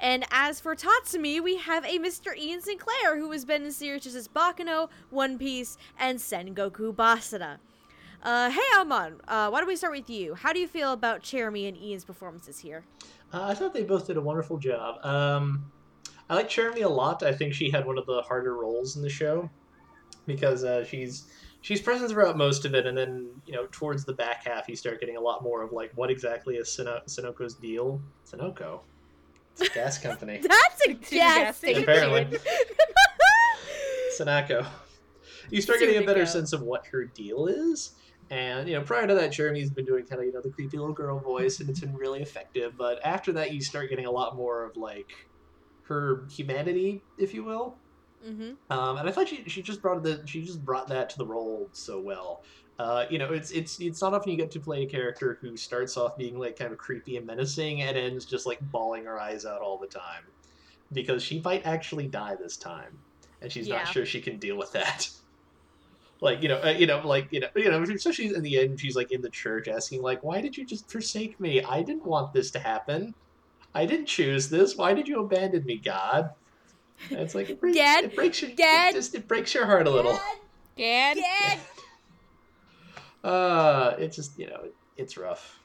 And 0.00 0.24
as 0.30 0.60
for 0.60 0.74
Tatsumi, 0.74 1.40
we 1.40 1.56
have 1.56 1.84
a 1.84 1.98
Mr. 1.98 2.36
Ian 2.36 2.60
Sinclair, 2.60 3.16
who 3.16 3.30
has 3.32 3.44
been 3.44 3.64
in 3.64 3.72
series 3.72 4.04
such 4.04 4.14
as 4.14 4.28
Baccano, 4.28 4.88
One 5.10 5.38
Piece, 5.38 5.76
and 5.98 6.18
Sengoku 6.18 6.94
Basara. 6.94 7.58
Uh, 8.22 8.50
hey, 8.50 8.60
Amon, 8.78 9.20
uh, 9.26 9.48
why 9.50 9.58
don't 9.58 9.66
we 9.66 9.74
start 9.74 9.92
with 9.92 10.08
you? 10.08 10.34
How 10.34 10.52
do 10.52 10.60
you 10.60 10.68
feel 10.68 10.92
about 10.92 11.22
Cherami 11.22 11.66
and 11.66 11.76
Ian's 11.76 12.04
performances 12.04 12.58
here? 12.58 12.84
Uh, 13.32 13.42
I 13.44 13.54
thought 13.54 13.74
they 13.74 13.82
both 13.82 14.06
did 14.06 14.16
a 14.16 14.20
wonderful 14.20 14.58
job. 14.58 15.04
Um, 15.04 15.72
I 16.30 16.36
like 16.36 16.48
Cherami 16.48 16.84
a 16.84 16.88
lot. 16.88 17.22
I 17.22 17.32
think 17.32 17.52
she 17.52 17.70
had 17.70 17.84
one 17.84 17.98
of 17.98 18.06
the 18.06 18.22
harder 18.22 18.54
roles 18.54 18.96
in 18.96 19.02
the 19.02 19.10
show 19.10 19.50
because 20.26 20.62
uh, 20.62 20.84
she's 20.84 21.26
she's 21.62 21.80
present 21.80 22.10
throughout 22.10 22.36
most 22.36 22.64
of 22.64 22.74
it, 22.74 22.86
and 22.86 22.96
then 22.96 23.28
you 23.46 23.54
know 23.54 23.66
towards 23.72 24.04
the 24.04 24.12
back 24.12 24.46
half 24.46 24.68
you 24.68 24.76
start 24.76 25.00
getting 25.00 25.16
a 25.16 25.20
lot 25.20 25.42
more 25.42 25.62
of 25.62 25.72
like 25.72 25.90
what 25.96 26.10
exactly 26.10 26.56
is 26.56 26.72
Sino- 26.72 27.00
Sinoko's 27.06 27.54
deal? 27.54 28.00
Sunoco, 28.24 28.80
it's 29.52 29.62
a 29.62 29.68
gas 29.74 29.98
company. 29.98 30.38
That's 30.42 30.86
a 30.86 30.94
gas 30.94 31.10
gas 31.10 31.56
station. 31.58 31.82
station. 31.82 31.82
Apparently. 31.82 32.38
Sanako. 34.18 34.66
You 35.50 35.60
start 35.60 35.80
getting 35.80 36.02
a 36.02 36.06
better 36.06 36.22
Sunico. 36.22 36.28
sense 36.28 36.52
of 36.52 36.62
what 36.62 36.86
her 36.86 37.04
deal 37.04 37.46
is. 37.46 37.92
And, 38.30 38.66
you 38.68 38.74
know, 38.74 38.82
prior 38.82 39.06
to 39.06 39.14
that, 39.14 39.30
Cherami's 39.30 39.70
been 39.70 39.84
doing 39.84 40.06
kind 40.06 40.20
of, 40.20 40.26
you 40.26 40.32
know, 40.32 40.40
the 40.40 40.50
creepy 40.50 40.78
little 40.78 40.94
girl 40.94 41.18
voice, 41.18 41.60
and 41.60 41.68
it's 41.68 41.80
been 41.80 41.94
really 41.94 42.22
effective. 42.22 42.74
But 42.78 42.98
after 43.04 43.32
that, 43.32 43.52
you 43.52 43.60
start 43.60 43.90
getting 43.90 44.06
a 44.06 44.10
lot 44.10 44.36
more 44.36 44.64
of, 44.64 44.76
like, 44.76 45.12
her 45.82 46.26
humanity, 46.30 47.02
if 47.18 47.34
you 47.34 47.44
will. 47.44 47.76
mm-hmm. 48.26 48.52
Um, 48.70 48.96
and 48.96 49.08
I 49.08 49.12
thought 49.12 49.28
she, 49.28 49.44
she 49.48 49.60
just 49.60 49.82
brought 49.82 50.02
the 50.02 50.22
she 50.24 50.42
just 50.44 50.64
brought 50.64 50.88
that 50.88 51.10
to 51.10 51.18
the 51.18 51.26
role 51.26 51.68
so 51.72 52.00
well. 52.00 52.42
Uh, 52.78 53.06
you 53.10 53.18
know, 53.18 53.32
it's 53.32 53.50
it's 53.50 53.78
it's 53.80 54.00
not 54.02 54.14
often 54.14 54.32
you 54.32 54.36
get 54.36 54.50
to 54.50 54.60
play 54.60 54.82
a 54.82 54.86
character 54.88 55.38
who 55.40 55.56
starts 55.56 55.96
off 55.96 56.16
being 56.16 56.38
like 56.38 56.56
kind 56.58 56.72
of 56.72 56.78
creepy 56.78 57.16
and 57.16 57.26
menacing 57.26 57.82
and 57.82 57.96
ends 57.96 58.24
just 58.24 58.46
like 58.46 58.58
bawling 58.60 59.04
her 59.04 59.20
eyes 59.20 59.44
out 59.44 59.60
all 59.60 59.78
the 59.78 59.86
time, 59.86 60.24
because 60.90 61.22
she 61.22 61.40
might 61.42 61.64
actually 61.66 62.08
die 62.08 62.34
this 62.34 62.56
time, 62.56 62.98
and 63.40 63.52
she's 63.52 63.68
Yeah. 63.68 63.76
not 63.76 63.88
sure 63.88 64.06
she 64.06 64.20
can 64.20 64.38
deal 64.38 64.56
with 64.56 64.72
that. 64.72 65.08
Like 66.20 66.40
you 66.40 66.48
know, 66.48 66.62
uh, 66.62 66.68
you 66.78 66.86
know, 66.86 67.04
like 67.04 67.26
you 67.32 67.40
know, 67.40 67.48
you 67.56 67.68
know. 67.68 67.82
Especially 67.82 68.26
in 68.32 68.42
the 68.42 68.56
end, 68.56 68.78
she's 68.78 68.94
like 68.94 69.10
in 69.10 69.22
the 69.22 69.28
church 69.30 69.66
asking, 69.66 70.02
like, 70.02 70.22
"Why 70.22 70.40
did 70.40 70.56
you 70.56 70.64
just 70.64 70.88
forsake 70.88 71.40
me? 71.40 71.60
I 71.64 71.82
didn't 71.82 72.06
want 72.06 72.32
this 72.32 72.52
to 72.52 72.60
happen. 72.60 73.16
I 73.74 73.86
didn't 73.86 74.06
choose 74.06 74.48
this. 74.48 74.76
Why 74.76 74.94
did 74.94 75.08
you 75.08 75.18
abandon 75.18 75.64
me, 75.64 75.78
God?" 75.78 76.30
And 77.10 77.18
it's 77.18 77.34
like 77.34 77.50
it 77.50 77.58
breaks, 77.60 77.76
Dad, 77.76 78.04
it 78.04 78.14
breaks 78.14 78.40
your 78.40 78.52
Dad, 78.52 78.94
it 78.94 78.96
just 78.98 79.16
it 79.16 79.26
breaks 79.26 79.52
your 79.52 79.66
heart 79.66 79.88
a 79.88 79.90
little. 79.90 80.20
Dad? 80.76 81.16
Dad. 81.16 81.58
Uh, 83.24 83.94
it's 83.98 84.16
just 84.16 84.38
you 84.38 84.48
know 84.48 84.60
it, 84.64 84.74
it's 84.96 85.16
rough, 85.16 85.60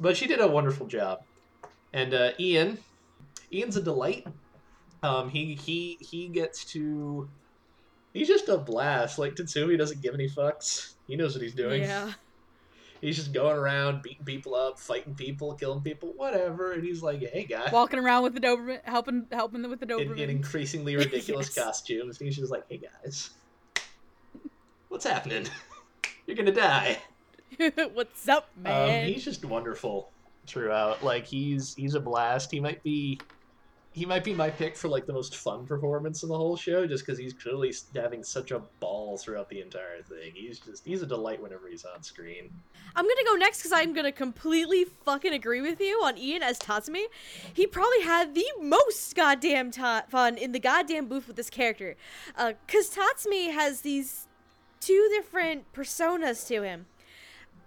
but 0.00 0.16
she 0.16 0.26
did 0.26 0.40
a 0.40 0.46
wonderful 0.46 0.86
job. 0.86 1.20
And 1.92 2.12
uh, 2.14 2.30
Ian, 2.40 2.78
Ian's 3.52 3.76
a 3.76 3.82
delight. 3.82 4.26
Um, 5.02 5.28
he 5.30 5.54
he 5.54 5.98
he 6.00 6.28
gets 6.28 6.64
to. 6.72 7.28
He's 8.12 8.28
just 8.28 8.48
a 8.48 8.56
blast. 8.56 9.18
Like 9.18 9.34
Tatsumi 9.34 9.76
doesn't 9.76 10.00
give 10.00 10.14
any 10.14 10.28
fucks. 10.28 10.94
He 11.06 11.16
knows 11.16 11.34
what 11.34 11.42
he's 11.42 11.54
doing. 11.54 11.82
Yeah. 11.82 12.12
He's 13.02 13.16
just 13.16 13.34
going 13.34 13.56
around 13.58 14.00
beating 14.02 14.24
people 14.24 14.54
up, 14.54 14.78
fighting 14.80 15.14
people, 15.14 15.52
killing 15.54 15.82
people, 15.82 16.14
whatever. 16.16 16.72
And 16.72 16.82
he's 16.82 17.02
like, 17.02 17.20
"Hey, 17.20 17.44
guy." 17.44 17.68
Walking 17.70 17.98
around 17.98 18.22
with 18.22 18.32
the 18.32 18.40
Doberman, 18.40 18.80
helping 18.84 19.26
helping 19.30 19.60
them 19.60 19.70
with 19.70 19.80
the 19.80 19.98
in, 19.98 20.08
Doberman. 20.08 20.18
in 20.18 20.30
increasingly 20.30 20.96
ridiculous 20.96 21.52
Yes. 21.56 21.64
costumes. 21.66 22.18
And 22.18 22.26
he's 22.26 22.36
just 22.36 22.50
like, 22.50 22.64
"Hey, 22.70 22.78
guys, 22.78 23.30
what's 24.88 25.04
happening? 25.04 25.46
You're 26.26 26.36
gonna 26.36 26.52
die." 26.52 26.98
What's 27.94 28.28
up, 28.28 28.48
Um, 28.58 28.62
man? 28.64 29.08
he's 29.08 29.24
just 29.24 29.44
wonderful 29.44 30.10
throughout. 30.46 31.02
Like 31.04 31.24
he's 31.26 31.74
he's 31.74 31.94
a 31.94 32.00
blast. 32.00 32.50
He 32.50 32.60
might 32.60 32.82
be 32.82 33.20
he 33.92 34.04
might 34.04 34.24
be 34.24 34.34
my 34.34 34.50
pick 34.50 34.76
for 34.76 34.88
like 34.88 35.06
the 35.06 35.12
most 35.14 35.36
fun 35.36 35.64
performance 35.66 36.22
in 36.22 36.28
the 36.28 36.36
whole 36.36 36.54
show, 36.56 36.86
just 36.86 37.06
because 37.06 37.18
he's 37.18 37.32
clearly 37.32 37.72
having 37.94 38.22
such 38.22 38.50
a 38.50 38.58
ball 38.80 39.16
throughout 39.16 39.48
the 39.48 39.60
entire 39.62 40.02
thing. 40.02 40.32
He's 40.34 40.58
just 40.58 40.84
he's 40.84 41.00
a 41.00 41.06
delight 41.06 41.40
whenever 41.40 41.66
he's 41.68 41.84
on 41.86 42.02
screen. 42.02 42.50
I'm 42.94 43.04
gonna 43.04 43.24
go 43.24 43.34
next 43.36 43.58
because 43.60 43.72
I'm 43.72 43.94
gonna 43.94 44.12
completely 44.12 44.84
fucking 45.04 45.32
agree 45.32 45.62
with 45.62 45.80
you 45.80 46.00
on 46.04 46.18
Ian 46.18 46.42
as 46.42 46.58
Tatsumi. 46.58 47.04
He 47.54 47.66
probably 47.66 48.02
had 48.02 48.34
the 48.34 48.44
most 48.60 49.14
goddamn 49.14 49.70
ta- 49.70 50.04
fun 50.10 50.36
in 50.36 50.52
the 50.52 50.60
goddamn 50.60 51.06
booth 51.06 51.26
with 51.26 51.36
this 51.36 51.48
character. 51.48 51.96
Uh, 52.36 52.52
cause 52.68 52.94
Tatsumi 52.94 53.50
has 53.52 53.80
these 53.80 54.25
two 54.86 55.08
different 55.12 55.72
personas 55.72 56.46
to 56.46 56.62
him. 56.62 56.86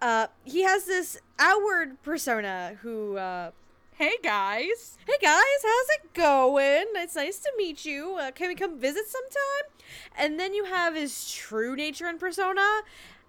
Uh, 0.02 0.28
he 0.46 0.64
has 0.64 0.86
this 0.86 1.20
outward 1.38 2.02
persona 2.02 2.78
who, 2.82 3.18
uh, 3.18 3.52
hey 3.98 4.16
guys. 4.24 4.98
hey 5.06 5.18
guys, 5.22 5.44
how's 5.62 5.90
it 5.98 6.14
going? 6.14 6.86
It's 6.96 7.16
nice 7.16 7.40
to 7.40 7.52
meet 7.58 7.84
you. 7.84 8.16
Uh, 8.18 8.32
can 8.32 8.48
we 8.48 8.56
come 8.56 8.80
visit 8.80 9.08
sometime? 9.08 9.86
And 10.18 10.40
then 10.40 10.54
you 10.54 10.64
have 10.64 10.96
his 10.96 11.30
true 11.34 11.76
nature 11.76 12.06
and 12.06 12.18
persona, 12.18 12.84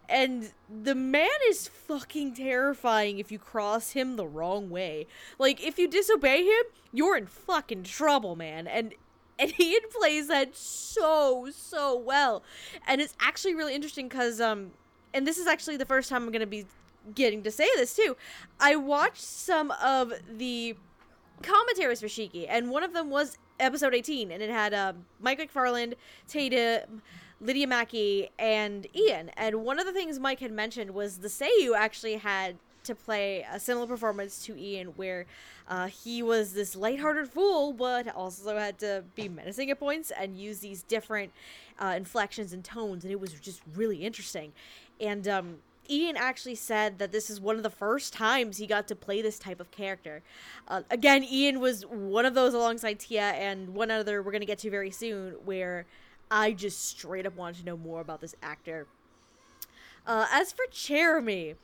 and 0.09 0.53
the 0.69 0.95
man 0.95 1.29
is 1.49 1.67
fucking 1.67 2.35
terrifying 2.35 3.19
if 3.19 3.33
you 3.33 3.41
cross 3.41 3.91
him 3.91 4.15
the 4.15 4.27
wrong 4.27 4.71
way. 4.71 5.09
Like 5.37 5.61
if 5.61 5.81
you 5.81 5.89
disobey 5.89 6.45
him, 6.45 6.63
you're 6.93 7.17
in 7.17 7.27
fucking 7.27 7.83
trouble, 7.83 8.37
man. 8.37 8.69
And 8.69 8.95
and 9.41 9.53
Ian 9.61 9.81
plays 9.99 10.29
that 10.29 10.55
so 10.55 11.49
so 11.53 11.97
well, 11.97 12.43
and 12.87 13.01
it's 13.01 13.15
actually 13.21 13.55
really 13.55 13.75
interesting 13.75 14.09
because 14.09 14.41
um, 14.41 14.73
and 15.15 15.27
this 15.27 15.39
is 15.39 15.47
actually 15.47 15.77
the 15.77 15.87
first 15.87 16.09
time 16.09 16.25
I'm 16.25 16.33
gonna 16.33 16.47
be 16.47 16.67
getting 17.15 17.43
to 17.43 17.51
say 17.51 17.69
this 17.77 17.95
too. 17.95 18.17
I 18.61 18.77
watched 18.77 19.23
some 19.23 19.73
of 19.83 20.13
the 20.31 20.77
commentaries 21.43 22.01
for 22.01 22.07
Shiki, 22.07 22.47
and 22.49 22.71
one 22.71 22.83
of 22.83 22.93
them 22.93 23.11
was 23.11 23.39
episode 23.59 23.95
18, 23.95 24.31
and 24.31 24.43
it 24.43 24.51
had 24.51 24.75
um, 24.75 25.07
Mike 25.21 25.39
McFarland, 25.39 25.95
Tatum, 26.29 27.03
Lydia 27.41 27.67
Mackay, 27.67 28.31
and 28.39 28.87
Ian. 28.95 29.31
And 29.37 29.65
one 29.65 29.79
of 29.79 29.87
the 29.87 29.93
things 29.93 30.19
Mike 30.19 30.41
had 30.41 30.53
mentioned 30.53 30.93
was 30.93 31.19
the 31.19 31.29
Seiyu 31.29 31.75
actually 31.77 32.17
had 32.17 32.57
to 32.85 32.95
play 32.95 33.47
a 33.53 33.61
similar 33.61 33.87
performance 33.87 34.45
to 34.47 34.59
Ian, 34.59 34.89
where 34.89 35.27
uh, 35.69 35.87
he 35.87 36.23
was 36.23 36.53
this 36.53 36.75
lighthearted 36.75 37.29
fool, 37.29 37.73
but 37.73 38.15
also 38.15 38.57
had 38.57 38.79
to 38.81 39.05
be 39.15 39.29
menacing 39.29 39.71
at 39.71 39.79
points 39.79 40.11
and 40.11 40.37
use 40.39 40.61
these 40.61 40.83
different 40.83 41.33
uh, 41.79 41.95
inflections 41.97 42.53
and 42.53 42.65
tones, 42.65 43.05
and 43.05 43.13
it 43.13 43.21
was 43.21 43.33
just 43.35 43.63
really 43.75 44.05
interesting. 44.05 44.53
And 45.01 45.27
um, 45.29 45.57
Ian 45.89 46.17
actually 46.17 46.55
said 46.55 46.99
that 46.99 47.11
this 47.11 47.31
is 47.31 47.41
one 47.41 47.57
of 47.57 47.63
the 47.63 47.71
first 47.71 48.13
times 48.13 48.59
he 48.59 48.67
got 48.67 48.87
to 48.89 48.95
play 48.95 49.23
this 49.23 49.39
type 49.39 49.61
of 49.61 49.71
character. 49.71 50.23
Uh, 50.69 50.83
again, 50.91 51.25
Ian 51.25 51.61
was 51.61 51.85
one 51.87 52.25
of 52.25 52.35
those 52.35 52.55
alongside 52.55 53.01
Tia, 53.01 53.31
and 53.31 53.75
one 53.75 53.91
other 53.91 54.23
we're 54.23 54.33
going 54.33 54.41
to 54.41 54.47
get 54.47 54.59
to 54.61 54.71
very 54.71 54.91
soon, 54.91 55.35
where 55.45 55.87
I 56.31 56.53
just 56.53 56.85
straight 56.85 57.27
up 57.27 57.37
wanted 57.37 57.61
to 57.61 57.67
know 57.67 57.77
more 57.77 58.01
about 58.01 58.21
this 58.21 58.37
actor. 58.43 58.87
Uh, 60.07 60.27
as 60.33 60.53
for 60.53 60.65
Cherami, 60.73 61.57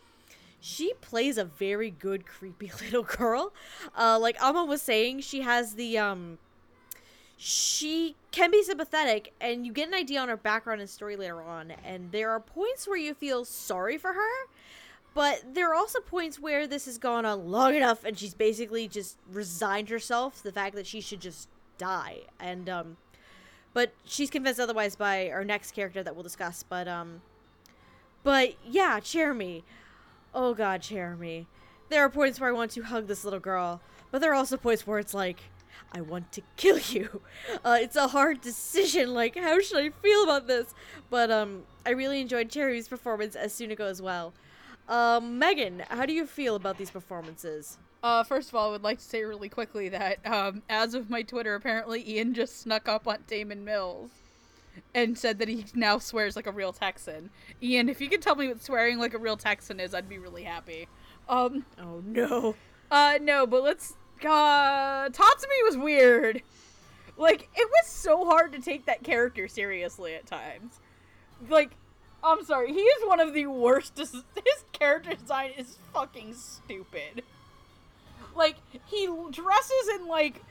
she 0.67 0.93
plays 1.01 1.39
a 1.39 1.45
very 1.45 1.91
good 1.91 2.27
creepy 2.27 2.73
little 2.83 3.05
girl. 3.05 3.53
Uh, 3.97 4.19
like 4.19 4.37
Amma 4.43 4.65
was 4.65 4.83
saying, 4.83 5.21
she 5.21 5.43
has 5.43 5.75
the 5.75 5.97
um 5.97 6.39
she 7.39 8.17
can 8.33 8.51
be 8.51 8.63
sympathetic 8.63 9.35
and 9.43 9.67
you 9.67 9.73
get 9.73 9.87
an 9.89 9.95
idea 9.95 10.19
on 10.19 10.29
her 10.29 10.39
background 10.39 10.81
and 10.81 10.89
story 10.89 11.17
later 11.17 11.43
on 11.43 11.71
and 11.85 12.11
there 12.11 12.31
are 12.31 12.41
points 12.41 12.89
where 12.89 12.97
you 12.97 13.13
feel 13.13 13.45
sorry 13.45 13.99
for 13.99 14.15
her 14.15 14.49
but 15.13 15.43
there 15.53 15.71
are 15.71 15.75
also 15.75 16.01
points 16.01 16.41
where 16.41 16.67
this 16.67 16.87
has 16.87 16.97
gone 16.97 17.27
on 17.27 17.51
long 17.51 17.75
enough 17.75 18.05
and 18.05 18.19
she's 18.19 18.33
basically 18.33 18.89
just 18.89 19.19
resigned 19.31 19.91
herself 19.91 20.39
to 20.39 20.45
the 20.45 20.53
fact 20.53 20.75
that 20.75 20.87
she 20.87 20.99
should 20.99 21.21
just 21.21 21.51
die 21.77 22.21
and 22.41 22.71
um 22.71 22.97
but 23.75 23.93
she's 24.07 24.31
convinced 24.31 24.59
otherwise 24.59 24.97
by 24.97 25.29
our 25.29 25.45
next 25.45 25.73
character 25.73 26.03
that 26.03 26.17
we'll 26.17 26.23
discuss 26.23 26.63
but 26.67 26.89
um 26.89 27.21
but 28.25 28.55
yeah 28.65 28.99
Cherami 28.99 29.63
oh 30.37 30.55
god 30.55 30.81
Cherami 30.83 31.47
there 31.89 32.05
are 32.05 32.09
points 32.09 32.39
where 32.39 32.49
i 32.49 32.53
want 32.53 32.71
to 32.73 32.83
hug 32.83 33.09
this 33.09 33.25
little 33.25 33.41
girl 33.41 33.81
but 34.13 34.21
there 34.21 34.31
are 34.31 34.35
also 34.35 34.57
points 34.57 34.87
where 34.87 35.01
it's 35.01 35.15
like 35.15 35.41
I 35.93 36.01
want 36.01 36.33
to 36.33 36.43
kill 36.57 36.79
you. 36.79 37.21
Uh, 37.65 37.79
it's 37.81 37.97
a 37.97 38.09
hard 38.09 38.41
decision. 38.41 39.13
Like, 39.13 39.37
how 39.37 39.61
should 39.61 39.79
I 39.79 39.91
feel 39.91 40.23
about 40.23 40.47
this? 40.47 40.75
But 41.11 41.31
um, 41.31 41.63
I 41.85 41.91
really 41.91 42.21
enjoyed 42.21 42.49
Cherry's 42.51 42.87
performance 42.87 43.35
as 43.35 43.53
Sunako 43.53 43.81
as 43.81 44.01
well. 44.01 44.35
Um, 44.89 45.39
Megan, 45.39 45.83
how 45.89 46.07
do 46.07 46.13
you 46.13 46.27
feel 46.27 46.55
about 46.55 46.79
these 46.79 46.91
performances? 46.91 47.79
Uh, 48.03 48.23
first 48.23 48.49
of 48.49 48.55
all, 48.55 48.69
I 48.69 48.73
would 48.73 48.85
like 48.85 48.99
to 48.99 49.05
say 49.05 49.25
really 49.25 49.49
quickly 49.49 49.89
that 49.89 50.25
um, 50.27 50.63
as 50.69 50.95
of 50.95 51.11
my 51.11 51.23
Twitter, 51.23 51.55
apparently 51.55 52.09
Ian 52.09 52.35
just 52.35 52.61
snuck 52.61 52.89
up 52.89 53.09
on 53.09 53.19
Damon 53.27 53.65
Mills 53.65 54.11
and 54.95 55.17
said 55.19 55.39
that 55.39 55.49
he 55.49 55.67
now 55.75 55.99
swears 55.99 56.37
like 56.37 56.47
a 56.47 56.53
real 56.53 56.73
Texan. 56.73 57.31
Ian, 57.63 57.89
if 57.89 58.01
you 58.01 58.09
could 58.09 58.23
tell 58.23 58.35
me 58.37 58.49
what 58.49 58.63
swearing 58.63 58.99
like 58.99 59.15
a 59.15 59.19
real 59.19 59.37
Texan 59.37 59.81
is, 59.81 59.95
I'd 59.95 60.09
be 60.09 60.19
really 60.19 60.45
happy. 60.45 60.89
Um, 61.29 61.65
Oh 61.81 62.03
no. 62.05 62.55
uh, 62.91 63.19
no, 63.21 63.47
but 63.47 63.63
let's. 63.63 63.95
Uh, 64.23 65.09
Tatsumi 65.11 65.63
was 65.65 65.77
weird. 65.77 66.43
Like 67.19 67.49
it 67.55 67.69
was 67.71 67.87
so 67.87 68.25
hard 68.25 68.53
to 68.53 68.61
take 68.61 68.87
that 68.87 69.03
character 69.03 69.49
seriously 69.49 70.15
at 70.15 70.27
times. 70.27 70.81
Like 71.49 71.71
I'm 72.25 72.45
sorry, 72.45 72.73
he 72.73 72.81
is 72.81 73.07
one 73.07 73.21
of 73.21 73.35
the 73.35 73.47
worst. 73.47 73.95
Des- 73.95 74.03
his 74.45 74.65
character 74.73 75.15
design 75.15 75.53
is 75.57 75.79
fucking 75.93 76.35
stupid. 76.35 77.23
Like 78.35 78.57
he 78.87 79.07
dresses 79.31 79.89
in 79.95 80.07
like 80.09 80.43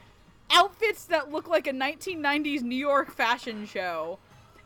outfits 0.52 1.06
that 1.06 1.32
look 1.32 1.48
like 1.48 1.68
a 1.68 1.72
1990s 1.74 2.62
New 2.62 2.76
York 2.76 3.12
fashion 3.12 3.66
show, 3.66 4.20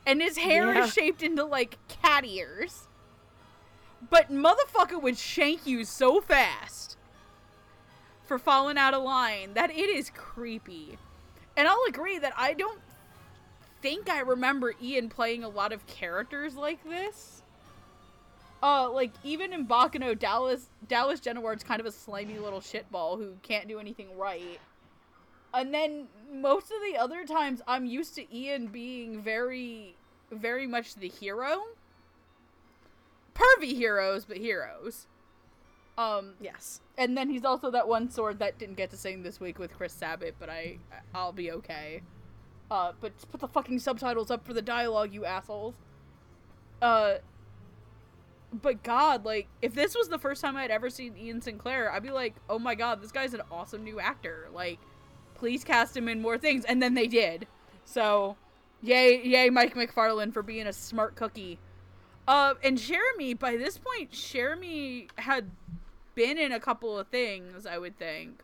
and 0.06 0.22
his 0.22 0.38
hair 0.38 0.74
Yeah. 0.74 0.84
is 0.86 0.94
shaped 0.94 1.24
into 1.24 1.44
like 1.44 1.78
cat 1.88 2.26
ears. 2.26 2.88
But 4.10 4.32
motherfucker 4.32 5.02
would 5.02 5.18
shank 5.18 5.68
you 5.68 5.84
so 5.84 6.22
fast 6.22 6.98
for 8.26 8.40
falling 8.40 8.78
out 8.78 8.94
of 8.94 9.04
line 9.04 9.54
that 9.56 9.72
it 9.72 9.90
is 9.90 10.10
creepy. 10.16 10.98
And 11.58 11.68
I'll 11.68 11.84
agree 11.88 12.18
that 12.20 12.34
I 12.38 12.54
don't 12.54 12.80
think 13.82 14.10
I 14.10 14.20
remember 14.20 14.74
Ian 14.82 15.10
playing 15.10 15.44
a 15.44 15.50
lot 15.50 15.74
of 15.74 15.86
characters 15.88 16.56
like 16.56 16.82
this. 16.84 17.44
Uh, 18.62 18.90
like 18.92 19.12
even 19.24 19.54
in 19.54 19.66
Baccano, 19.66 20.18
Dallas 20.18 20.70
Dallas 20.88 21.20
Genoard's 21.20 21.64
kind 21.64 21.80
of 21.80 21.86
a 21.86 21.92
slimy 21.92 22.38
little 22.40 22.60
shitball 22.62 23.18
who 23.18 23.34
can't 23.42 23.68
do 23.68 23.80
anything 23.80 24.18
right. 24.18 24.60
And 25.54 25.74
then 25.74 26.08
most 26.32 26.66
of 26.66 26.78
the 26.86 26.98
other 26.98 27.26
times, 27.26 27.62
I'm 27.68 27.86
used 27.86 28.16
to 28.16 28.36
Ian 28.36 28.68
being 28.68 29.22
very, 29.22 29.96
very 30.32 30.68
much 30.68 30.96
the 30.96 31.08
hero. 31.08 31.64
Pervy 33.34 33.74
heroes, 33.76 34.26
but 34.26 34.38
heroes. 34.38 35.08
Um, 35.98 36.36
Yes. 36.40 36.80
and 36.98 37.18
then 37.18 37.30
he's 37.30 37.44
also 37.44 37.72
that 37.72 37.88
one 37.88 38.10
sword 38.10 38.40
that 38.40 38.58
didn't 38.58 38.76
get 38.76 38.90
to 38.92 38.98
sing 38.98 39.22
this 39.24 39.40
week 39.40 39.60
with 39.60 39.74
Chris 39.76 39.92
Sabat, 39.92 40.36
but 40.40 40.50
I 40.50 40.78
I'll 41.14 41.34
be 41.34 41.52
okay. 41.52 42.04
Uh, 42.72 42.94
but 43.02 43.16
just 43.16 43.30
put 43.32 43.42
the 43.42 43.48
fucking 43.48 43.80
subtitles 43.80 44.30
up 44.32 44.46
for 44.46 44.54
the 44.54 44.62
dialogue, 44.62 45.12
you 45.14 45.26
assholes. 45.26 45.74
Uh, 46.82 47.16
but 48.54 48.82
God, 48.84 49.26
like, 49.26 49.48
if 49.62 49.74
this 49.74 49.96
was 49.96 50.08
the 50.10 50.20
first 50.20 50.42
time 50.42 50.56
I'd 50.56 50.72
ever 50.72 50.90
seen 50.90 51.18
Ian 51.18 51.42
Sinclair, 51.42 51.92
I'd 51.92 52.04
be 52.04 52.12
like, 52.12 52.36
oh 52.50 52.60
my 52.60 52.76
God, 52.76 53.02
this 53.02 53.12
guy's 53.12 53.34
an 53.34 53.42
awesome 53.52 53.84
new 53.84 54.00
actor. 54.00 54.48
Like, 54.54 54.80
please 55.40 55.64
cast 55.64 55.96
him 55.96 56.08
in 56.10 56.22
more 56.22 56.38
things, 56.38 56.66
and 56.66 56.84
then 56.84 56.94
they 56.94 57.08
did. 57.08 57.48
So, 57.86 58.36
yay, 58.82 59.22
yay, 59.24 59.50
Mike 59.50 59.74
McFarland 59.74 60.34
for 60.34 60.44
being 60.44 60.68
a 60.68 60.74
smart 60.74 61.16
cookie. 61.16 61.58
Uh, 62.28 62.54
and 62.64 62.78
Cherami, 62.78 63.38
by 63.40 63.56
this 63.58 63.78
point, 63.80 64.12
Cherami 64.12 65.10
had 65.18 65.50
been 66.14 66.38
in 66.38 66.52
a 66.52 66.60
couple 66.60 67.00
of 67.00 67.08
things, 67.08 67.66
I 67.66 67.78
would 67.80 67.98
think. 67.98 68.42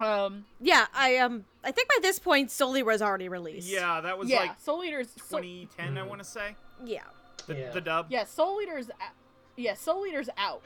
Um, 0.00 0.44
Yeah, 0.60 0.86
I 0.94 1.16
um 1.18 1.44
I 1.64 1.70
think 1.70 1.88
by 1.88 1.96
this 2.02 2.18
point 2.18 2.50
Soul 2.50 2.76
Eater 2.76 2.84
was 2.86 3.00
already 3.02 3.28
released. 3.28 3.68
Yeah, 3.68 4.00
that 4.00 4.18
was 4.18 4.28
yeah, 4.28 4.40
like 4.40 4.60
Soul 4.60 4.82
Eater's 4.84 5.08
Soul, 5.10 5.40
2010, 5.40 5.96
I 5.96 6.02
want 6.02 6.18
to 6.20 6.24
say. 6.24 6.56
Yeah. 6.84 7.02
The, 7.46 7.54
Yeah. 7.54 7.70
the 7.70 7.80
dub. 7.80 8.06
yeah, 8.10 8.24
Soul 8.24 8.60
Eater's 8.60 8.88
a- 8.88 9.12
yeah, 9.56 9.74
Soul 9.74 10.04
Eater's 10.06 10.28
out. 10.36 10.62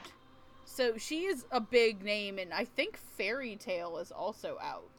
So 0.67 0.99
she 0.99 1.25
is 1.25 1.47
a 1.51 1.61
big 1.61 2.03
name, 2.05 2.39
and 2.39 2.53
I 2.53 2.65
think 2.65 2.97
Fairy 2.97 3.57
Tail 3.57 3.97
is 3.99 4.13
also 4.13 4.59
out. 4.61 4.91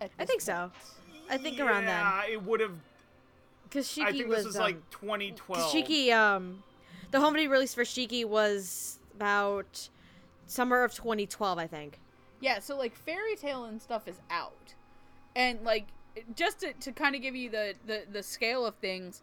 I 0.00 0.08
this 0.16 0.26
think 0.26 0.40
so. 0.40 0.70
I 1.28 1.36
think 1.36 1.60
around 1.60 1.84
then. 1.84 2.00
Yeah, 2.00 2.22
it 2.26 2.42
would 2.42 2.60
have. 2.60 2.72
Because 3.64 3.86
Shiki 3.86 4.04
I 4.04 4.12
think 4.12 4.28
was 4.28 4.38
this 4.38 4.46
was 4.46 4.56
um, 4.56 4.62
like 4.62 4.90
2012. 4.90 5.72
Shiki 5.72 6.12
um 6.12 6.62
the 7.10 7.20
home 7.20 7.34
video 7.34 7.50
release 7.50 7.74
for 7.74 7.82
Shiki 7.82 8.24
was 8.24 8.98
about 9.14 9.88
summer 10.46 10.84
of 10.84 10.94
2012, 10.94 11.58
I 11.58 11.66
think. 11.66 11.98
Yeah, 12.40 12.60
so 12.60 12.78
like 12.78 12.94
Fairy 12.94 13.36
Tail 13.36 13.64
and 13.64 13.82
stuff 13.82 14.08
is 14.08 14.20
out, 14.30 14.74
and 15.36 15.62
like 15.62 15.88
just 16.34 16.60
to, 16.60 16.72
to 16.72 16.92
kind 16.92 17.14
of 17.14 17.20
give 17.20 17.36
you 17.36 17.50
the, 17.50 17.74
the 17.86 18.04
the 18.10 18.22
scale 18.22 18.64
of 18.64 18.76
things, 18.76 19.22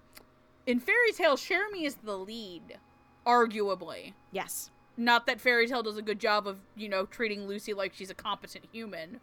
in 0.65 0.79
Fairy 0.79 1.13
Tail, 1.13 1.37
Cherami 1.37 1.85
is 1.85 1.95
the 1.95 2.17
lead, 2.17 2.77
arguably. 3.25 4.13
Yes. 4.31 4.69
Not 4.97 5.27
that 5.27 5.39
Fairy 5.39 5.67
Tail 5.67 5.83
does 5.83 5.97
a 5.97 6.01
good 6.01 6.19
job 6.19 6.47
of 6.47 6.57
you 6.75 6.89
know 6.89 7.05
treating 7.05 7.47
Lucy 7.47 7.73
like 7.73 7.93
she's 7.93 8.09
a 8.09 8.15
competent 8.15 8.65
human. 8.71 9.19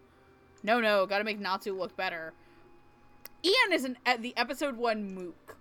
No, 0.63 0.81
no, 0.81 1.05
got 1.05 1.19
to 1.19 1.25
make 1.25 1.39
Natsu 1.39 1.77
look 1.77 1.97
better. 1.97 2.33
Ian 3.45 3.73
is 3.73 3.87
at 4.07 4.23
the 4.23 4.35
episode 4.37 4.77
one 4.77 5.15
mook. 5.15 5.57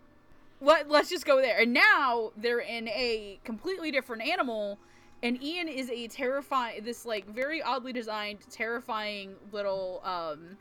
Let, 0.62 0.90
let's 0.90 1.10
just 1.10 1.26
go 1.26 1.42
there. 1.42 1.60
And 1.60 1.74
now 1.74 2.32
they're 2.38 2.60
in 2.60 2.88
a 2.88 3.40
completely 3.44 3.92
different 3.92 4.22
animal, 4.26 4.80
and 5.22 5.42
Ian 5.44 5.68
is 5.68 5.90
a 5.90 6.08
terrifying, 6.08 6.84
this 6.86 7.06
like 7.06 7.28
very 7.28 7.62
oddly 7.62 7.92
designed, 7.92 8.40
terrifying 8.50 9.36
little, 9.52 10.02
um, 10.06 10.58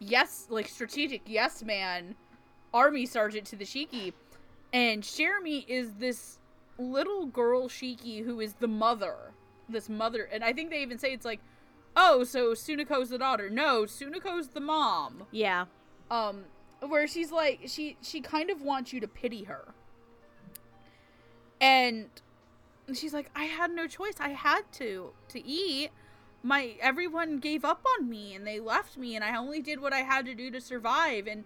yes, 0.00 0.46
like 0.50 0.66
strategic 0.66 1.22
yes 1.26 1.62
man, 1.62 2.16
army 2.74 3.06
sergeant 3.06 3.46
to 3.46 3.56
the 3.56 3.64
Shiki, 3.64 4.12
and 4.72 5.02
Cherami 5.02 5.64
is 5.68 5.92
this 5.94 6.38
little 6.78 7.26
girl 7.26 7.68
Shiki 7.68 8.24
who 8.24 8.40
is 8.40 8.54
the 8.54 8.68
mother, 8.68 9.32
this 9.68 9.88
mother, 9.88 10.22
and 10.32 10.42
I 10.44 10.52
think 10.52 10.70
they 10.70 10.80
even 10.82 10.98
say 10.98 11.12
it's 11.12 11.24
like, 11.24 11.40
oh, 11.96 12.24
so 12.24 12.52
Sunako's 12.52 13.10
the 13.10 13.18
daughter. 13.18 13.50
No, 13.50 13.82
Sunako's 13.82 14.48
the 14.48 14.60
mom. 14.60 15.24
Yeah. 15.30 15.66
um 16.10 16.44
where 16.80 17.08
she's 17.08 17.32
like 17.32 17.62
she 17.66 17.96
she 18.00 18.20
kind 18.20 18.50
of 18.50 18.62
wants 18.62 18.92
you 18.92 19.00
to 19.00 19.08
pity 19.08 19.44
her. 19.44 19.74
And 21.60 22.06
she's 22.94 23.12
like 23.12 23.30
i 23.34 23.44
had 23.44 23.70
no 23.72 23.86
choice. 23.86 24.14
I 24.20 24.30
had 24.30 24.62
to 24.74 25.10
to 25.28 25.44
eat. 25.44 25.90
My 26.42 26.76
everyone 26.80 27.38
gave 27.38 27.64
up 27.64 27.84
on 27.98 28.08
me 28.08 28.34
and 28.34 28.46
they 28.46 28.60
left 28.60 28.96
me 28.96 29.16
and 29.16 29.24
i 29.24 29.36
only 29.36 29.60
did 29.60 29.80
what 29.80 29.92
i 29.92 29.98
had 30.02 30.24
to 30.26 30.34
do 30.34 30.50
to 30.52 30.60
survive. 30.60 31.26
And 31.26 31.44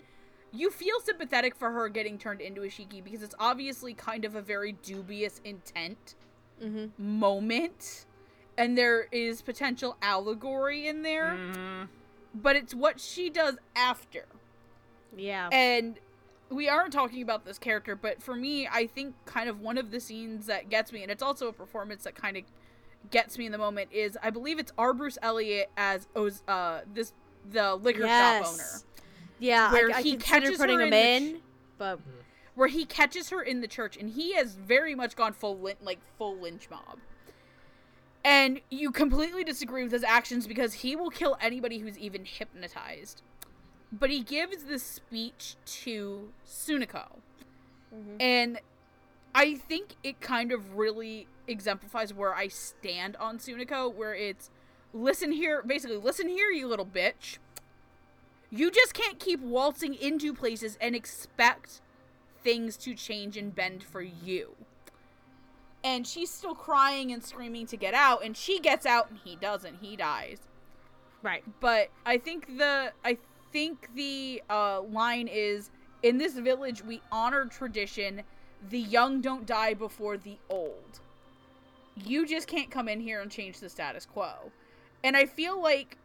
you 0.53 0.71
feel 0.71 1.01
sympathetic 1.01 1.55
for 1.57 1.71
her 1.71 1.89
getting 1.89 2.19
turned 2.19 2.41
into 2.41 2.63
a 2.63 2.67
shiki 2.67 3.03
because 3.03 3.23
it's 3.23 3.35
obviously 3.39 3.95
kind 3.95 4.25
of 4.25 4.35
a 4.37 4.43
very 4.43 4.73
dubious 4.73 5.41
intent 5.45 6.15
Mm-hmm. 6.63 7.19
moment 7.19 8.07
and 8.57 8.79
there 8.79 9.09
is 9.11 9.43
potential 9.43 9.97
allegory 10.01 10.87
in 10.87 11.03
there 11.03 11.31
Mhm. 11.33 11.89
but 12.35 12.55
it's 12.55 12.73
what 12.75 13.01
she 13.01 13.29
does 13.31 13.57
after 13.75 14.27
Yeah. 15.17 15.49
and 15.51 15.99
we 16.51 16.69
aren't 16.69 16.93
talking 16.93 17.23
about 17.23 17.45
this 17.47 17.59
character, 17.59 17.97
but 17.97 18.23
for 18.23 18.37
me, 18.37 18.69
I 18.69 18.87
think 18.87 19.15
kind 19.25 19.49
of 19.49 19.61
one 19.61 19.79
of 19.79 19.91
the 19.91 19.99
scenes 19.99 20.45
that 20.47 20.69
gets 20.69 20.93
me, 20.93 21.03
and 21.03 21.11
it's 21.11 21.23
also 21.23 21.49
a 21.49 21.53
performance 21.53 22.05
that 22.05 22.15
kind 22.15 22.37
of 22.37 22.43
gets 23.11 23.39
me 23.39 23.47
in 23.47 23.53
the 23.53 23.59
moment, 23.59 23.91
is 23.91 24.19
I 24.23 24.29
believe 24.29 24.59
it's 24.59 24.71
R. 24.77 24.93
Bruce 24.93 25.17
Elliott 25.23 25.71
as 25.79 26.07
Oz, 26.15 26.43
uh 26.47 26.83
this 26.93 27.13
the 27.51 27.75
liquor 27.77 28.07
shop 28.07 28.45
owner, 28.47 28.57
yes. 28.59 28.85
Yeah, 29.43 29.73
Where 29.73 29.91
I, 29.91 29.99
I 29.99 30.03
he 30.03 30.17
catches 30.17 30.57
putting 30.57 30.79
her 30.79 30.87
him 30.87 30.93
in 30.93 31.23
in, 31.23 31.41
but 31.77 31.97
mm-hmm. 31.99 32.11
where 32.55 32.69
he 32.69 32.85
catches 32.85 33.31
her 33.31 33.43
in 33.43 33.61
the 33.61 33.67
church, 33.67 33.97
and 33.97 34.11
he 34.11 34.35
has 34.35 34.55
very 34.55 34.95
much 34.95 35.17
gone 35.17 35.33
full 35.33 35.59
lyn- 35.59 35.75
like 35.83 35.99
full 36.17 36.37
lynch 36.37 36.71
mob. 36.71 36.99
And 38.25 38.61
you 38.71 38.93
completely 38.93 39.43
disagree 39.43 39.83
with 39.83 39.91
his 39.91 40.05
actions 40.05 40.47
because 40.47 40.75
he 40.75 40.95
will 40.95 41.11
kill 41.11 41.37
anybody 41.41 41.79
who's 41.79 41.99
even 41.99 42.25
hypnotized. 42.25 43.21
But 43.91 44.11
he 44.11 44.21
gives 44.21 44.63
this 44.63 44.85
speech 44.85 45.57
to 45.83 46.29
Sunako. 46.47 47.17
Mm-hmm. 47.93 48.17
And 48.21 48.61
I 49.35 49.57
think 49.57 49.97
it 50.05 50.21
kind 50.21 50.53
of 50.53 50.77
really 50.77 51.27
exemplifies 51.49 52.15
where 52.15 52.33
I 52.33 52.47
stand 52.47 53.17
on 53.17 53.39
Sunako, 53.39 53.93
where 53.93 54.15
it's 54.15 54.51
listen 54.95 55.33
here, 55.33 55.65
basically, 55.67 55.97
listen 55.97 56.29
here, 56.29 56.51
you 56.53 56.69
little 56.69 56.87
bitch. 56.87 57.39
You 58.55 58.71
just 58.71 58.93
can't 58.93 59.19
keep 59.19 59.41
waltzing 59.41 59.95
into 59.95 60.35
places 60.35 60.77
and 60.81 60.95
expect 60.95 61.81
things 62.45 62.77
to 62.79 62.95
change 62.95 63.39
and 63.39 63.55
bend 63.55 63.83
for 63.83 64.03
you. 64.03 64.55
And 65.83 66.07
she's 66.07 66.31
still 66.31 66.55
crying 66.55 67.11
and 67.13 67.25
screaming 67.25 67.67
to 67.69 67.77
get 67.79 67.95
out, 67.95 68.23
and 68.25 68.37
she 68.37 68.61
gets 68.61 68.85
out 68.87 69.11
and 69.11 69.19
he 69.25 69.37
doesn't. 69.37 69.79
He 69.81 69.97
dies. 69.97 70.39
right. 71.23 71.43
But 71.61 71.91
I 72.07 72.19
think 72.19 72.59
the 72.59 72.93
I 73.05 73.17
think 73.53 73.89
the 73.95 74.43
uh, 74.51 74.83
line 74.83 75.29
is 75.29 75.71
in 76.03 76.19
this 76.19 76.35
village 76.35 76.85
we 76.85 77.01
honor 77.11 77.47
tradition. 77.47 78.23
The 78.71 78.79
young 78.81 79.21
don't 79.23 79.47
die 79.47 79.75
before 79.75 80.17
the 80.19 80.39
old. 80.51 81.01
You 81.97 82.27
just 82.27 82.47
can't 82.47 82.71
come 82.71 82.89
in 82.89 83.01
here 83.01 83.21
and 83.23 83.31
change 83.31 83.61
the 83.61 83.69
status 83.69 84.07
quo. 84.07 84.53
And 85.05 85.17
I 85.17 85.27
feel 85.27 85.61
like 85.61 85.99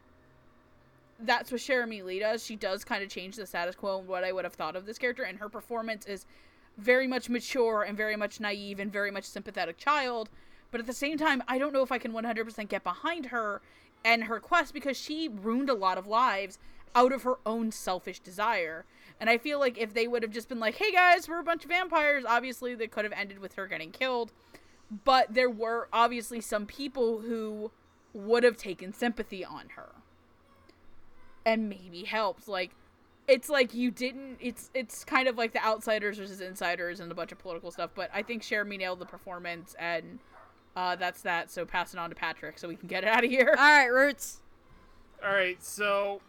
that's 1.19 1.51
what 1.51 1.61
Cherami 1.61 2.03
Leigh 2.03 2.19
does. 2.19 2.45
She 2.45 2.55
does 2.55 2.83
kind 2.83 3.03
of 3.03 3.09
change 3.09 3.35
the 3.35 3.45
status 3.45 3.75
quo 3.75 3.99
and 3.99 4.07
what 4.07 4.23
I 4.23 4.31
would 4.31 4.45
have 4.45 4.53
thought 4.53 4.75
of 4.75 4.85
this 4.85 4.97
character, 4.97 5.23
and 5.23 5.39
her 5.39 5.49
performance 5.49 6.05
is 6.05 6.25
very 6.77 7.07
much 7.07 7.29
mature 7.29 7.83
and 7.83 7.97
very 7.97 8.15
much 8.15 8.39
naive 8.39 8.79
and 8.79 8.91
very 8.91 9.11
much 9.11 9.25
sympathetic 9.25 9.77
child. 9.77 10.29
But 10.71 10.79
at 10.79 10.87
the 10.87 10.93
same 10.93 11.17
time, 11.17 11.41
I 11.47 11.57
don't 11.57 11.73
know 11.73 11.81
if 11.81 11.91
I 11.91 11.97
can 11.97 12.11
100% 12.11 12.69
get 12.69 12.83
behind 12.83 13.27
her 13.27 13.61
and 14.05 14.25
her 14.25 14.39
quest 14.39 14.73
because 14.73 14.97
she 14.97 15.27
ruined 15.27 15.69
a 15.69 15.73
lot 15.73 15.97
of 15.97 16.07
lives 16.07 16.59
out 16.93 17.11
of 17.11 17.23
her 17.23 17.37
own 17.45 17.71
selfish 17.71 18.19
desire. 18.19 18.85
And 19.19 19.29
I 19.29 19.37
feel 19.37 19.59
like 19.59 19.77
if 19.77 19.93
they 19.93 20.07
would 20.07 20.23
have 20.23 20.31
just 20.31 20.49
been 20.49 20.59
like, 20.59 20.75
hey 20.75 20.91
guys, 20.91 21.27
we're 21.27 21.39
a 21.39 21.43
bunch 21.43 21.63
of 21.63 21.69
vampires, 21.69 22.25
obviously 22.27 22.75
they 22.75 22.87
could 22.87 23.05
have 23.05 23.13
ended 23.13 23.39
with 23.39 23.55
her 23.55 23.67
getting 23.67 23.91
killed. 23.91 24.31
But 25.03 25.33
there 25.33 25.49
were 25.49 25.89
obviously 25.91 26.41
some 26.41 26.65
people 26.65 27.19
who 27.21 27.71
would 28.13 28.43
have 28.43 28.57
taken 28.57 28.93
sympathy 28.93 29.43
on 29.43 29.69
her. 29.75 29.89
And 31.47 31.69
maybe 31.69 32.03
helped. 32.03 32.47
Like 32.47 32.75
it's 33.27 33.49
like 33.49 33.73
you 33.73 33.89
didn't 33.89 34.37
it's 34.39 34.69
it's 34.73 35.03
kind 35.03 35.27
of 35.27 35.37
like 35.37 35.53
the 35.53 35.65
outsiders 35.65 36.17
versus 36.17 36.41
insiders 36.41 36.99
and 36.99 37.11
a 37.11 37.15
bunch 37.15 37.31
of 37.31 37.39
political 37.39 37.71
stuff, 37.71 37.91
but 37.95 38.09
I 38.13 38.21
think 38.21 38.43
Cherami 38.43 38.77
nailed 38.77 38.99
the 38.99 39.05
performance 39.05 39.75
and 39.79 40.19
uh, 40.75 40.95
that's 40.95 41.21
that. 41.23 41.49
So 41.49 41.65
pass 41.65 41.93
it 41.93 41.99
on 41.99 42.09
to 42.09 42.15
Patrick 42.15 42.59
so 42.59 42.67
we 42.67 42.75
can 42.75 42.87
get 42.87 43.03
it 43.03 43.09
out 43.09 43.23
of 43.23 43.31
here. 43.31 43.55
All 43.57 43.63
right, 43.63 43.87
Roots. 43.87 44.41
All 45.23 45.31
right, 45.31 45.63
so 45.63 46.21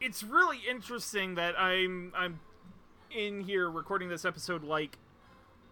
it's 0.00 0.22
really 0.22 0.58
interesting 0.68 1.36
that 1.36 1.58
I'm 1.58 2.12
I'm 2.14 2.40
in 3.10 3.40
here 3.40 3.70
recording 3.70 4.08
this 4.08 4.24
episode 4.24 4.62
like 4.62 4.98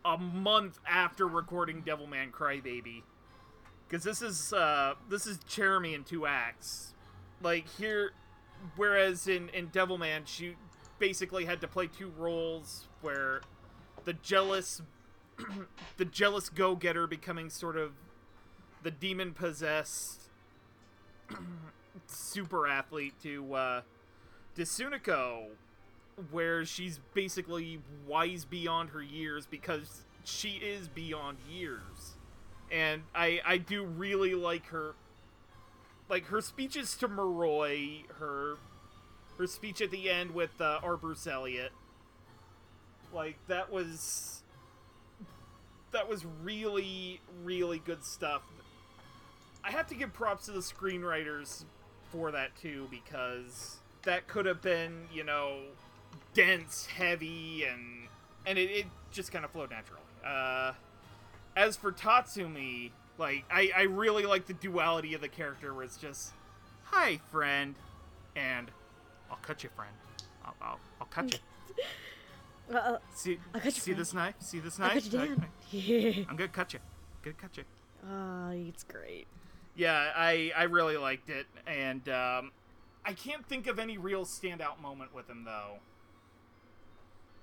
a 0.05 0.17
month 0.17 0.79
after 0.87 1.27
recording 1.27 1.83
Devilman 1.83 2.31
Crybaby, 2.31 3.03
because 3.89 4.05
this 4.05 4.23
is 4.23 4.53
uh 4.53 4.95
this 5.09 5.27
is 5.27 5.39
Cherami 5.39 5.95
in 5.95 6.05
two 6.05 6.27
acts. 6.27 6.95
Like 7.43 7.69
here, 7.79 8.13
whereas 8.77 9.29
in 9.29 9.49
in 9.51 9.69
Devilman 9.69 10.27
she 10.27 10.57
basically 10.99 11.45
had 11.45 11.61
to 11.61 11.69
play 11.69 11.87
two 11.87 12.13
roles 12.17 12.89
where 13.01 13.41
the 14.05 14.13
jealous 14.15 14.83
the 15.97 16.05
jealous 16.05 16.49
go-getter 16.49 17.07
becoming 17.07 17.51
sort 17.51 17.77
of 17.77 17.93
the 18.83 18.91
demon 18.91 19.33
possessed 19.33 20.23
super 22.07 22.67
athlete 22.67 23.15
to 23.23 23.55
uh 23.55 23.81
to 24.55 24.63
Suniko 24.63 25.49
where 26.31 26.65
she's 26.65 27.01
basically 27.15 27.81
wise 28.07 28.45
beyond 28.45 28.91
her 28.91 29.03
years 29.03 29.47
because 29.47 30.05
she 30.25 30.51
is 30.57 30.89
beyond 30.89 31.39
years. 31.49 32.17
And 32.71 33.03
I 33.15 33.41
I 33.47 33.59
do 33.59 33.85
really 33.85 34.35
like 34.35 34.67
her 34.67 34.95
like 36.09 36.27
her 36.27 36.41
speeches 36.41 36.97
to 36.97 37.09
Moroi, 37.09 38.05
her 38.19 38.57
her 39.39 39.47
speech 39.47 39.81
at 39.81 39.91
the 39.91 40.11
end 40.11 40.33
with 40.33 40.61
uh, 40.61 40.81
R. 40.83 40.97
Bruce. 40.97 41.29
Like 43.13 43.37
that 43.47 43.71
was 43.71 44.43
that 45.93 46.09
was 46.09 46.25
really 46.43 47.21
really 47.45 47.79
good 47.79 48.05
stuff. 48.05 48.43
I 49.65 49.71
have 49.71 49.87
to 49.89 49.95
give 49.95 50.13
props 50.13 50.47
to 50.47 50.53
the 50.53 50.61
screenwriters 50.61 51.65
for 52.11 52.31
that 52.31 52.57
too 52.57 52.89
because 52.91 53.79
that 54.03 54.27
could 54.29 54.47
have 54.47 54.63
been, 54.63 55.07
you 55.13 55.25
know, 55.25 55.59
dense, 56.35 56.87
heavy, 56.87 57.65
and 57.65 58.09
and 58.47 58.59
it, 58.59 58.71
it 58.71 58.87
just 59.11 59.33
kind 59.33 59.45
of 59.45 59.51
flowed 59.51 59.71
naturally. 59.71 60.03
Uh, 60.25 60.73
as 61.57 61.77
for 61.77 61.93
Tatsumi, 61.93 62.93
like 63.19 63.45
I, 63.51 63.71
I 63.77 63.83
really 63.83 64.25
like 64.25 64.47
the 64.47 64.55
duality 64.55 65.15
of 65.15 65.21
the 65.21 65.29
character 65.29 65.75
where 65.75 65.85
it's 65.85 65.97
just, 65.97 66.33
"Hi, 66.85 67.21
friend," 67.31 67.75
and 68.37 68.71
"I'll 69.31 69.39
cut 69.43 69.63
you, 69.65 69.71
friend. 69.77 69.93
I'll, 70.45 70.55
I'll, 70.63 70.81
I'll 71.01 71.07
cut 71.09 71.33
you." 71.33 71.39
Uh, 72.71 72.99
See, 73.15 73.39
I'll 73.55 73.61
cut 73.63 73.75
you, 73.77 73.81
see 73.81 73.93
this 73.95 74.13
knife? 74.13 74.35
See 74.41 74.59
this 74.59 74.79
knife? 74.79 74.93
cut 74.93 75.11
you 75.13 75.21
I- 75.21 75.27
down. 75.29 75.41
I- 75.43 75.75
Yeah. 75.75 76.25
I'm 76.29 76.37
gonna 76.37 76.49
cut 76.49 76.75
you. 76.75 76.81
I'm 76.81 77.23
Gonna 77.33 77.37
cut 77.41 77.57
you. 77.57 77.65
Oh, 78.07 78.51
it's 78.51 78.85
great. 78.85 79.27
Yeah, 79.75 80.13
I 80.15 80.53
I 80.55 80.65
really 80.65 80.99
liked 80.99 81.31
it, 81.31 81.47
and 81.67 82.07
um, 82.11 82.53
I 83.07 83.15
can't 83.15 83.47
think 83.47 83.69
of 83.69 83.79
any 83.79 83.97
real 83.97 84.27
standout 84.27 84.81
moment 84.83 85.15
with 85.15 85.31
him 85.31 85.45
though, 85.45 85.79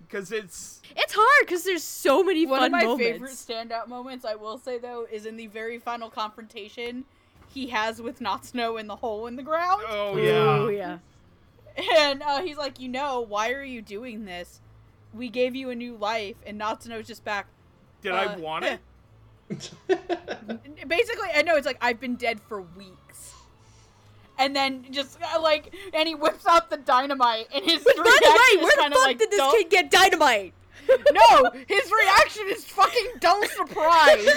because 0.07 0.31
it's 0.31 0.81
It's 0.95 1.13
hard 1.13 1.47
because 1.47 1.63
there's 1.63 1.83
so 1.83 2.23
many 2.23 2.45
fun. 2.45 2.51
One 2.51 2.59
fun 2.59 2.65
of 2.67 2.71
my 2.71 2.83
moments. 2.83 3.03
favorite 3.03 3.31
standout 3.69 3.87
moments, 3.87 4.25
I 4.25 4.35
will 4.35 4.57
say 4.57 4.77
though, 4.77 5.05
is 5.11 5.25
in 5.25 5.37
the 5.37 5.47
very 5.47 5.79
final 5.79 6.09
confrontation 6.09 7.05
he 7.53 7.67
has 7.67 8.01
with 8.01 8.19
Natsuno 8.19 8.79
in 8.79 8.87
the 8.87 8.97
hole 8.97 9.27
in 9.27 9.35
the 9.35 9.43
ground. 9.43 9.83
oh 9.87 10.13
Oh 10.15 10.69
yeah, 10.69 10.69
yeah. 10.69 10.97
And 11.99 12.21
uh, 12.23 12.41
he's 12.41 12.57
like, 12.57 12.79
you 12.79 12.87
know, 12.87 13.21
why 13.21 13.51
are 13.51 13.63
you 13.63 13.81
doing 13.81 14.25
this? 14.25 14.61
We 15.13 15.29
gave 15.29 15.55
you 15.55 15.69
a 15.69 15.75
new 15.75 15.95
life, 15.95 16.35
and 16.45 16.59
Natsuno's 16.59 17.07
just 17.07 17.23
back. 17.23 17.47
did 18.01 18.13
I 18.13 18.25
uh, 18.25 18.39
want 18.39 18.65
it? 18.65 18.79
Basically, 20.87 21.29
I 21.33 21.41
know 21.43 21.55
it's 21.55 21.67
like 21.67 21.77
I've 21.81 21.99
been 21.99 22.15
dead 22.15 22.39
for 22.41 22.61
weeks. 22.61 23.34
And 24.37 24.55
then 24.55 24.85
just 24.91 25.17
uh, 25.21 25.41
like, 25.41 25.73
and 25.93 26.07
he 26.07 26.15
whips 26.15 26.45
out 26.45 26.69
the 26.69 26.77
dynamite, 26.77 27.47
and 27.53 27.63
his 27.63 27.83
But 27.83 27.95
by 27.95 28.03
the 28.03 28.55
way, 28.57 28.63
where 28.63 28.75
the 28.75 28.95
fuck 28.95 29.05
like 29.05 29.19
did 29.19 29.31
this 29.31 29.37
dull- 29.37 29.51
kid 29.53 29.69
get 29.69 29.91
dynamite? 29.91 30.53
No, 31.11 31.49
his 31.67 31.91
reaction 31.91 32.43
is 32.49 32.63
fucking 32.65 33.13
dull 33.19 33.43
surprise. 33.47 34.23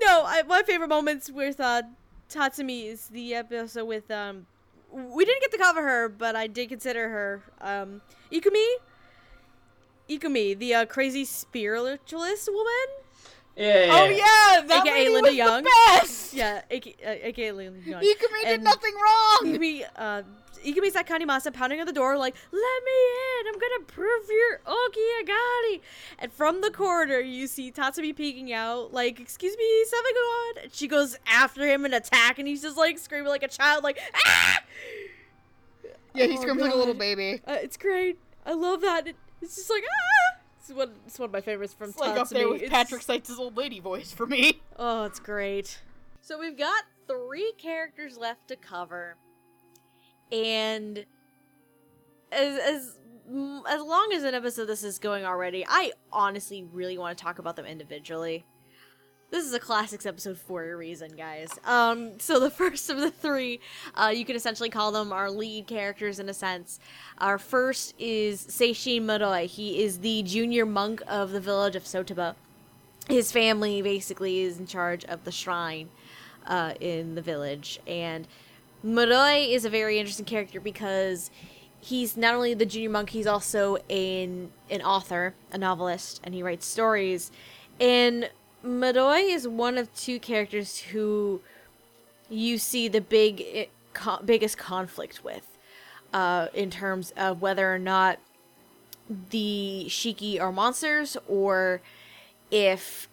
no, 0.00 0.22
I, 0.24 0.42
my 0.46 0.62
favorite 0.62 0.88
moments 0.88 1.28
with 1.28 1.58
uh, 1.58 1.82
Tatsumi 2.30 2.86
is 2.86 3.08
the 3.08 3.34
episode 3.34 3.86
with 3.86 4.10
um. 4.10 4.46
We 4.92 5.24
didn't 5.24 5.40
get 5.40 5.50
to 5.52 5.58
cover 5.58 5.82
her, 5.82 6.08
but 6.08 6.36
I 6.36 6.46
did 6.46 6.68
consider 6.68 7.08
her 7.08 7.42
um 7.60 8.00
Ikumi. 8.30 8.74
Ikumi, 10.08 10.58
the 10.58 10.74
uh, 10.74 10.86
crazy 10.86 11.24
spiritualist 11.24 12.48
woman. 12.52 13.01
Yeah. 13.56 13.88
Oh 13.90 14.04
yeah, 14.06 14.62
that 14.66 14.82
AKA 14.86 14.92
lady 14.94 15.10
Linda 15.10 15.28
was 15.30 15.36
Young. 15.36 15.62
the 15.64 15.70
best. 16.00 16.32
Yeah, 16.34 16.62
aka, 16.70 16.94
uh, 17.04 17.26
AKA 17.28 17.52
Lily 17.52 17.80
Young. 17.84 18.00
Ikumi 18.02 18.40
did 18.44 18.54
And- 18.54 18.64
nothing 18.64 18.94
wrong. 18.94 19.40
Ikumi, 19.44 19.84
uh, 19.96 20.22
Ikumi's 20.64 20.94
at 20.96 21.06
Kanemasa 21.08 21.52
pounding 21.52 21.80
on 21.80 21.86
the 21.86 21.92
door 21.92 22.16
like, 22.16 22.34
let 22.52 22.82
me 22.84 22.92
in, 23.40 23.46
I'm 23.48 23.58
gonna 23.60 23.84
prove 23.86 24.22
your 24.30 24.60
Okiagari. 24.64 25.80
And 26.20 26.32
from 26.32 26.60
the 26.60 26.70
corner, 26.70 27.18
you 27.18 27.46
see 27.48 27.70
Tatsumi 27.72 28.14
peeking 28.16 28.52
out, 28.52 28.92
like, 28.92 29.18
excuse 29.20 29.56
me, 29.56 29.84
something 29.86 30.14
on. 30.14 30.54
And 30.62 30.72
she 30.74 30.86
goes 30.88 31.18
after 31.26 31.66
him 31.66 31.84
and 31.84 31.92
attack, 31.92 32.38
and 32.38 32.46
he's 32.48 32.62
just 32.62 32.76
like 32.76 32.98
screaming 32.98 33.28
like 33.28 33.42
a 33.42 33.48
child, 33.48 33.82
like, 33.84 33.98
ah! 34.24 34.58
Yeah, 36.14 36.26
he 36.26 36.38
Oh, 36.38 36.40
screams 36.40 36.60
like 36.62 36.72
a 36.72 36.76
little 36.76 36.94
God. 36.94 36.98
baby. 37.00 37.40
Uh, 37.46 37.56
it's 37.60 37.76
great. 37.76 38.18
I 38.46 38.52
love 38.52 38.80
that. 38.82 39.06
It, 39.08 39.16
it's 39.40 39.56
just 39.56 39.68
like, 39.70 39.82
ah! 39.84 40.21
It's 40.62 40.70
one, 40.72 40.92
it's 41.08 41.18
one 41.18 41.26
of 41.26 41.32
my 41.32 41.40
favorites 41.40 41.74
from 41.74 41.90
It's 41.90 41.98
like 41.98 42.16
up 42.16 42.28
there 42.28 42.48
with 42.48 42.62
It's- 42.62 42.70
Patrick 42.70 43.02
Seitz' 43.02 43.36
old 43.36 43.56
lady 43.56 43.80
voice 43.80 44.12
for 44.12 44.26
me. 44.26 44.60
Oh, 44.78 45.04
it's 45.04 45.18
great. 45.20 45.80
So 46.20 46.38
we've 46.38 46.56
got 46.56 46.84
three 47.08 47.52
characters 47.58 48.16
left 48.16 48.48
to 48.48 48.56
cover, 48.56 49.16
and 50.32 51.04
as 52.32 52.58
as 52.58 52.98
mm, 53.30 53.60
as 53.68 53.82
long 53.82 54.12
as 54.14 54.22
an 54.24 54.34
episode 54.34 54.66
this 54.66 54.82
is 54.82 54.98
going 54.98 55.24
already, 55.24 55.64
I 55.68 55.92
honestly 56.12 56.64
really 56.72 56.96
want 56.98 57.16
to 57.18 57.22
talk 57.22 57.38
about 57.38 57.56
them 57.56 57.66
individually. 57.66 58.44
This 59.32 59.44
is 59.44 59.52
a 59.54 59.58
classics 59.58 60.06
episode 60.06 60.38
for 60.38 60.62
a 60.70 60.76
reason, 60.76 61.16
guys. 61.16 61.48
Um, 61.64 62.20
so 62.20 62.38
the 62.38 62.50
first 62.62 62.88
of 62.90 62.98
the 62.98 63.10
three, 63.10 63.58
uh, 63.94 64.12
you 64.14 64.24
can 64.24 64.36
essentially 64.36 64.68
call 64.68 64.92
them 64.92 65.12
our 65.12 65.30
lead 65.30 65.66
characters 65.66 66.20
in 66.20 66.28
a 66.28 66.34
sense. 66.34 66.78
Our 67.18 67.38
first 67.38 67.94
is 67.98 68.46
Seishin 68.46 69.02
Moroi. 69.02 69.46
He 69.46 69.82
is 69.82 69.98
the 69.98 70.22
junior 70.22 70.64
monk 70.64 71.02
of 71.08 71.32
the 71.32 71.40
village 71.40 71.74
of 71.74 71.84
Sotoba 71.84 72.36
his 73.08 73.32
family 73.32 73.82
basically 73.82 74.40
is 74.40 74.58
in 74.58 74.66
charge 74.66 75.04
of 75.06 75.24
the 75.24 75.32
shrine 75.32 75.88
uh, 76.46 76.74
in 76.80 77.14
the 77.14 77.22
village 77.22 77.80
and 77.86 78.26
Moroi 78.84 79.52
is 79.52 79.64
a 79.64 79.70
very 79.70 79.98
interesting 79.98 80.26
character 80.26 80.60
because 80.60 81.30
he's 81.80 82.16
not 82.16 82.34
only 82.34 82.54
the 82.54 82.66
junior 82.66 82.90
monk 82.90 83.10
he's 83.10 83.26
also 83.26 83.76
an 83.90 84.50
an 84.70 84.82
author 84.82 85.34
a 85.52 85.58
novelist 85.58 86.20
and 86.24 86.34
he 86.34 86.42
writes 86.42 86.66
stories 86.66 87.30
and 87.80 88.30
Moroi 88.64 89.34
is 89.34 89.46
one 89.48 89.76
of 89.76 89.92
two 89.94 90.18
characters 90.20 90.78
who 90.78 91.40
you 92.28 92.58
see 92.58 92.88
the 92.88 93.00
big 93.00 93.68
co- 93.92 94.20
biggest 94.24 94.56
conflict 94.56 95.24
with 95.24 95.58
uh, 96.12 96.48
in 96.54 96.70
terms 96.70 97.12
of 97.16 97.42
whether 97.42 97.72
or 97.72 97.78
not 97.78 98.18
the 99.30 99.86
Shiki 99.88 100.40
are 100.40 100.52
monsters 100.52 101.16
or 101.28 101.80
if 102.50 103.08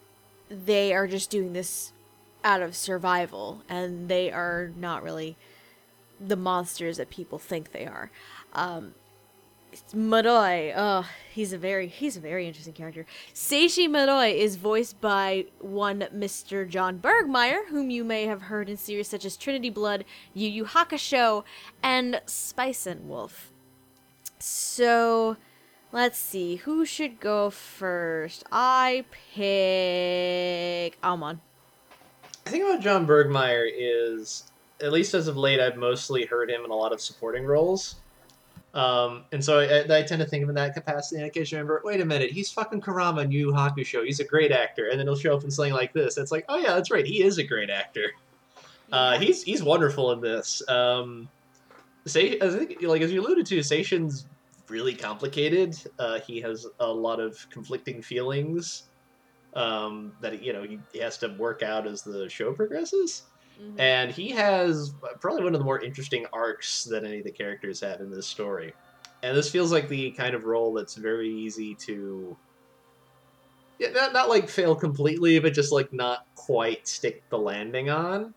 they 0.50 0.94
are 0.94 1.08
just 1.08 1.30
doing 1.30 1.54
this 1.54 1.94
out 2.44 2.62
of 2.62 2.76
survival 2.76 3.64
and 3.68 4.08
they 4.08 4.32
are 4.32 4.72
not 4.78 5.04
really 5.04 5.36
the 6.20 6.36
monsters 6.36 6.98
that 6.98 7.10
people 7.10 7.40
think 7.40 7.72
they 7.72 7.86
are. 7.86 8.12
Um, 8.54 8.94
Moroi, 9.94 10.74
oh, 10.76 11.08
he's 11.32 11.54
a 11.54 11.58
very 11.58 11.88
he's 11.88 12.18
a 12.18 12.20
very 12.20 12.48
interesting 12.48 12.74
character. 12.74 13.06
Seishi 13.34 13.88
Moroi 13.88 14.36
is 14.36 14.56
voiced 14.56 15.00
by 15.00 15.46
one 15.60 16.08
Mr. 16.14 16.68
John 16.68 17.00
Burgmeier, 17.00 17.68
whom 17.68 17.90
you 17.90 18.04
may 18.04 18.26
have 18.26 18.44
heard 18.44 18.70
in 18.70 18.78
series 18.78 19.08
such 19.08 19.26
as 19.26 19.38
Trinity 19.38 19.70
Blood, 19.70 20.06
Yu 20.34 20.50
Yu 20.50 20.66
Hakusho, 20.66 21.44
and 21.84 22.22
Spice 22.26 22.88
and 22.88 23.08
Wolf. 23.08 23.52
So, 24.40 25.38
let's 25.92 26.18
see 26.18 26.58
who 26.58 26.86
should 26.86 27.20
go 27.20 27.50
first. 27.50 28.44
I 28.52 29.06
pick 29.36 30.98
Amon. 31.04 31.42
The 32.46 32.52
thing 32.52 32.64
about 32.64 32.82
John 32.82 33.06
Burgmeier 33.06 33.70
is, 33.72 34.52
at 34.82 34.92
least 34.92 35.14
as 35.14 35.28
of 35.28 35.38
late, 35.38 35.60
I've 35.60 35.78
mostly 35.78 36.26
heard 36.26 36.50
him 36.50 36.66
in 36.66 36.72
a 36.72 36.76
lot 36.76 36.94
of 36.94 37.02
supporting 37.02 37.46
roles. 37.46 37.96
Um, 38.74 39.26
and 39.32 39.44
so 39.44 39.60
I, 39.60 40.00
I 40.00 40.04
tend 40.04 40.22
to 40.22 40.26
think 40.26 40.44
of 40.44 40.50
him 40.50 40.50
in 40.50 40.56
that 40.56 40.74
capacity. 40.74 41.16
And 41.18 41.26
I 41.26 41.28
occasionally 41.28 41.64
remember, 41.64 41.82
wait 41.84 42.02
a 42.02 42.06
minute, 42.06 42.32
he's 42.32 42.52
fucking 42.52 42.82
Kurama 42.82 43.22
in 43.22 43.32
Yu 43.32 43.52
Hakusho. 43.52 44.06
He's 44.06 44.20
a 44.20 44.26
great 44.26 44.52
actor. 44.52 44.90
And 44.90 45.00
then 45.00 45.08
he'll 45.08 45.16
show 45.16 45.36
up 45.36 45.44
in 45.44 45.52
something 45.52 45.74
like 45.74 45.94
this. 45.94 46.18
It's 46.18 46.32
like, 46.32 46.46
oh 46.50 46.58
yeah, 46.58 46.76
that's 46.76 46.92
right, 46.92 47.06
he 47.06 47.24
is 47.24 47.38
a 47.38 47.44
great 47.44 47.70
actor. 47.70 48.12
Uh, 48.92 49.20
he's 49.20 49.44
he's 49.44 49.62
wonderful 49.62 50.12
in 50.12 50.22
this. 50.22 50.68
Um, 50.68 51.30
Say, 52.06 52.40
I 52.42 52.50
think, 52.50 52.82
like 52.82 53.02
as 53.02 53.12
you 53.12 53.22
alluded 53.22 53.46
to, 53.48 53.60
Seishin's 53.60 54.26
really 54.68 54.96
complicated. 54.96 55.78
Uh, 56.00 56.20
he 56.20 56.42
has 56.42 56.66
a 56.80 56.88
lot 56.88 57.20
of 57.20 57.46
conflicting 57.50 58.02
feelings 58.02 58.84
um, 59.54 60.14
that 60.22 60.42
you 60.42 60.54
know 60.54 60.64
he, 60.64 60.80
he 60.94 61.00
has 61.00 61.18
to 61.20 61.28
work 61.38 61.62
out 61.62 61.86
as 61.86 62.02
the 62.02 62.30
show 62.30 62.54
progresses. 62.54 63.24
Mhm. 63.62 63.80
And 63.80 64.12
he 64.12 64.30
has 64.32 64.94
probably 65.20 65.44
one 65.44 65.54
of 65.54 65.60
the 65.60 65.66
more 65.66 65.80
interesting 65.80 66.26
arcs 66.32 66.86
that 66.86 67.04
any 67.04 67.20
of 67.20 67.26
the 67.26 67.32
characters 67.32 67.82
have 67.82 68.00
in 68.00 68.10
this 68.10 68.28
story. 68.28 68.74
And 69.22 69.36
this 69.36 69.50
feels 69.50 69.72
like 69.72 69.90
the 69.90 70.12
kind 70.12 70.34
of 70.34 70.46
role 70.46 70.74
that's 70.74 70.96
very 70.96 71.30
easy 71.30 71.76
to. 71.76 72.38
Yeah, 73.80 73.90
not, 73.90 74.14
not 74.14 74.30
like 74.30 74.50
fail 74.50 74.76
completely, 74.76 75.40
but 75.40 75.54
just 75.54 75.72
like 75.72 75.92
not 75.94 76.26
quite 76.36 76.88
stick 76.88 77.24
the 77.30 77.38
landing 77.38 77.90
on. 77.90 78.34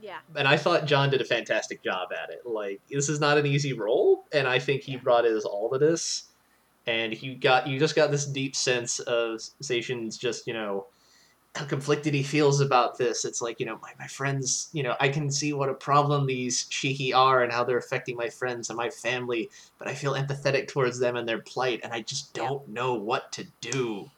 Yeah. 0.00 0.18
And 0.34 0.46
I 0.46 0.56
thought 0.56 0.84
John 0.86 1.10
did 1.10 1.20
a 1.20 1.24
fantastic 1.24 1.82
job 1.82 2.10
at 2.12 2.30
it. 2.30 2.46
Like, 2.46 2.80
this 2.90 3.08
is 3.08 3.18
not 3.18 3.38
an 3.38 3.46
easy 3.46 3.72
role, 3.72 4.24
and 4.32 4.46
I 4.46 4.58
think 4.58 4.82
he 4.82 4.96
brought 4.96 5.24
his 5.24 5.44
all 5.44 5.70
to 5.70 5.78
this. 5.78 6.24
And 6.86 7.12
he 7.12 7.34
got 7.34 7.66
you 7.66 7.78
just 7.78 7.96
got 7.96 8.10
this 8.10 8.26
deep 8.26 8.54
sense 8.54 9.00
of 9.00 9.40
Seishin's 9.60 10.16
just, 10.16 10.46
you 10.46 10.52
know, 10.54 10.86
how 11.56 11.64
conflicted 11.64 12.12
he 12.12 12.22
feels 12.22 12.60
about 12.60 12.98
this. 12.98 13.24
It's 13.24 13.40
like, 13.40 13.58
you 13.58 13.66
know, 13.66 13.78
my, 13.82 13.92
my 13.98 14.06
friends, 14.06 14.68
you 14.72 14.82
know, 14.82 14.94
I 15.00 15.08
can 15.08 15.30
see 15.30 15.52
what 15.52 15.68
a 15.68 15.74
problem 15.74 16.26
these 16.26 16.64
Shiki 16.64 17.14
are 17.14 17.42
and 17.42 17.52
how 17.52 17.64
they're 17.64 17.78
affecting 17.78 18.16
my 18.16 18.28
friends 18.28 18.68
and 18.68 18.76
my 18.76 18.90
family, 18.90 19.50
but 19.78 19.88
I 19.88 19.94
feel 19.94 20.14
empathetic 20.14 20.68
towards 20.68 20.98
them 20.98 21.16
and 21.16 21.26
their 21.28 21.40
plight, 21.40 21.80
and 21.82 21.92
I 21.92 22.02
just 22.02 22.34
don't 22.34 22.68
know 22.68 22.94
what 22.94 23.32
to 23.32 23.46
do. 23.60 24.10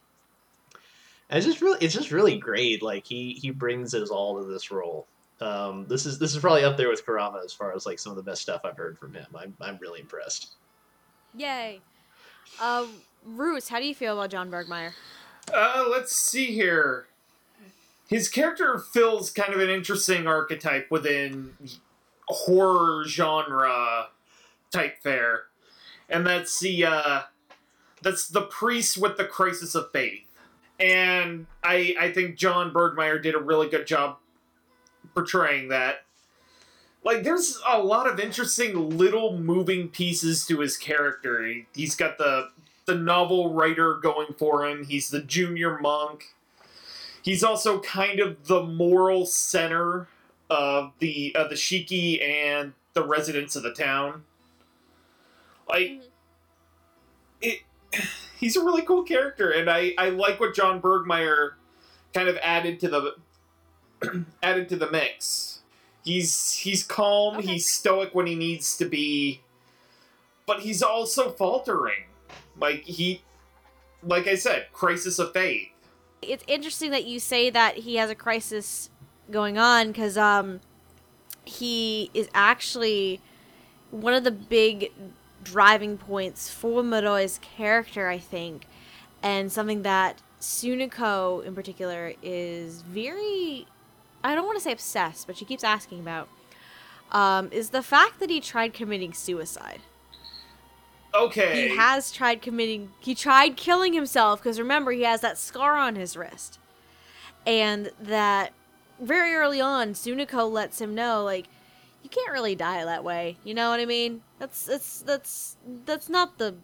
And 1.31 1.37
it's 1.37 1.47
just 1.47 1.61
really 1.61 1.79
it's 1.85 1.95
just 1.95 2.11
really 2.11 2.39
great. 2.39 2.83
Like 2.83 3.07
he 3.07 3.35
he 3.35 3.51
brings 3.51 3.93
his 3.93 4.11
all 4.11 4.41
to 4.41 4.47
this 4.47 4.71
role. 4.71 5.07
Um, 5.41 5.87
this 5.87 6.07
is 6.07 6.19
this 6.19 6.35
is 6.35 6.41
probably 6.41 6.65
up 6.65 6.77
there 6.77 6.89
with 6.89 7.05
Kurama 7.05 7.43
as 7.45 7.53
far 7.53 7.75
as 7.75 7.87
like 7.87 7.99
some 7.99 8.11
of 8.11 8.17
the 8.17 8.23
best 8.23 8.43
stuff 8.43 8.63
I've 8.65 8.77
heard 8.77 8.99
from 8.99 9.15
him. 9.15 9.27
I'm 9.39 9.55
I'm 9.61 9.79
really 9.79 10.01
impressed. 10.01 10.53
Yay. 11.37 11.81
Uh, 12.61 12.87
Roos, 13.25 13.69
how 13.69 13.79
do 13.79 13.87
you 13.87 13.95
feel 13.95 14.15
about 14.15 14.31
John 14.31 14.51
Burgmeier? 14.51 14.93
Uh, 15.53 15.87
let's 15.91 16.17
see 16.17 16.47
here. 16.47 17.07
His 18.09 18.29
character 18.29 18.79
fills 18.79 19.31
kind 19.31 19.53
of 19.53 19.61
an 19.61 19.69
interesting 19.69 20.27
archetype 20.27 20.91
within 20.91 21.55
horror 22.27 23.05
genre 23.07 24.09
type 24.71 25.03
fare, 25.03 25.43
and 26.09 26.27
that's 26.27 26.59
the 26.59 26.87
uh, 26.87 27.21
that's 28.03 28.29
the 28.29 28.43
priest 28.43 28.97
with 28.97 29.19
the 29.19 29.27
crisis 29.27 29.75
of 29.75 29.93
faith. 29.93 30.25
And 30.81 31.47
I 31.63 31.95
I 32.01 32.11
think 32.13 32.37
John 32.37 32.73
Burgmeier 32.73 33.23
did 33.23 33.35
a 33.35 33.41
really 33.41 33.69
good 33.69 33.87
job 33.87 34.17
portraying 35.15 35.69
that. 35.69 36.05
Like, 37.05 37.23
there's 37.23 37.61
a 37.67 37.79
lot 37.79 38.09
of 38.09 38.19
interesting 38.19 38.97
little 38.97 39.39
moving 39.39 39.89
pieces 39.89 40.45
to 40.47 40.61
his 40.61 40.77
character. 40.77 41.47
He, 41.47 41.67
he's 41.75 41.95
got 41.95 42.19
the 42.19 42.51
the 42.87 42.95
novel 42.95 43.53
writer 43.53 43.95
going 43.95 44.35
for 44.39 44.67
him. 44.67 44.85
He's 44.85 45.11
the 45.11 45.21
junior 45.21 45.79
monk. 45.79 46.35
He's 47.29 47.45
also 47.45 47.79
kind 47.81 48.21
of 48.21 48.47
the 48.47 48.63
moral 48.63 49.27
center 49.27 50.09
of 50.49 50.93
the 50.99 51.37
of 51.37 51.51
the 51.51 51.57
Shiki 51.57 52.23
and 52.27 52.73
the 52.95 53.07
residents 53.07 53.55
of 53.55 53.63
the 53.63 53.75
town. 53.75 54.25
Like 55.69 55.89
Mhm. 55.91 56.03
it 57.43 57.59
he's 58.41 58.57
a 58.57 58.65
really 58.65 58.81
cool 58.81 59.03
character 59.03 59.51
and 59.51 59.69
I 59.69 59.93
I 59.99 60.09
like 60.09 60.41
what 60.41 60.55
John 60.55 60.81
Burgmeier 60.81 61.51
kind 62.15 62.31
of 62.31 62.39
added 62.39 62.81
to 62.81 62.89
the 62.89 63.17
added 64.43 64.71
to 64.71 64.77
the 64.77 64.91
mix. 64.91 65.61
He's 66.03 66.53
he's 66.53 66.83
calm, 66.83 67.37
Okay. 67.37 67.47
he's 67.49 67.67
stoic 67.69 68.15
when 68.15 68.27
he 68.27 68.37
needs 68.37 68.75
to 68.79 68.87
be, 68.87 69.43
but 70.47 70.61
he's 70.61 70.83
also 70.83 71.29
faltering. 71.31 72.07
Like 72.59 72.85
he 72.85 73.21
like 74.03 74.27
I 74.27 74.35
said, 74.37 74.69
crisis 74.73 75.19
of 75.19 75.35
faith. 75.35 75.69
It's 76.23 76.45
interesting 76.47 76.91
that 76.91 77.07
you 77.07 77.21
say 77.21 77.51
that 77.51 77.79
he 77.79 77.97
has 77.97 78.11
a 78.11 78.15
crisis 78.15 78.91
going 79.31 79.59
on 79.59 79.89
because 79.89 80.17
um, 80.17 80.61
he 81.45 82.11
is 82.15 82.29
actually 82.35 83.21
one 83.91 84.15
of 84.15 84.25
the 84.25 84.31
big 84.31 84.93
driving 85.45 85.97
points 85.97 86.51
for 86.51 86.83
Miroi's 86.83 87.39
character, 87.39 88.09
I 88.09 88.19
think, 88.19 88.67
and 89.23 89.51
something 89.51 89.83
that 89.83 90.21
Sunako 90.41 91.45
in 91.45 91.55
particular 91.55 92.13
is 92.23 92.83
very 92.83 93.67
I 94.23 94.35
don't 94.35 94.47
want 94.47 94.59
to 94.59 94.63
say 94.63 94.73
obsessed, 94.73 95.27
but 95.27 95.37
she 95.37 95.45
keeps 95.45 95.63
asking 95.63 96.01
about 96.01 96.29
um, 97.13 97.49
is 97.53 97.71
the 97.71 97.83
fact 97.83 98.21
that 98.21 98.31
he 98.31 98.41
tried 98.41 98.75
committing 98.75 99.13
suicide. 99.13 99.81
Okay. 101.19 101.69
He 101.69 101.77
has 101.77 102.13
tried 102.13 102.41
committing. 102.41 102.93
He 103.01 103.15
tried 103.15 103.57
killing 103.57 103.93
himself 103.93 104.41
because 104.41 104.59
remember 104.59 104.93
he 104.93 105.03
has 105.03 105.21
that 105.21 105.37
scar 105.37 105.77
on 105.77 105.97
his 105.97 106.17
wrist, 106.17 106.59
and 107.47 107.91
that 108.01 108.53
very 109.01 109.35
early 109.35 109.61
on, 109.61 109.95
Sunako 109.95 110.51
lets 110.51 110.81
him 110.81 110.95
know 110.95 111.25
like 111.25 111.49
you 112.03 112.11
can't 112.11 112.33
really 112.33 112.55
die 112.55 112.85
that 112.85 113.05
way. 113.05 113.37
You 113.45 113.55
know 113.55 113.71
what 113.71 113.81
I 113.81 113.85
mean? 113.85 114.23
That's 114.39 114.65
that's 114.65 115.01
that's 115.01 115.57
that's 115.85 116.09
not 116.09 116.39
the 116.39 116.55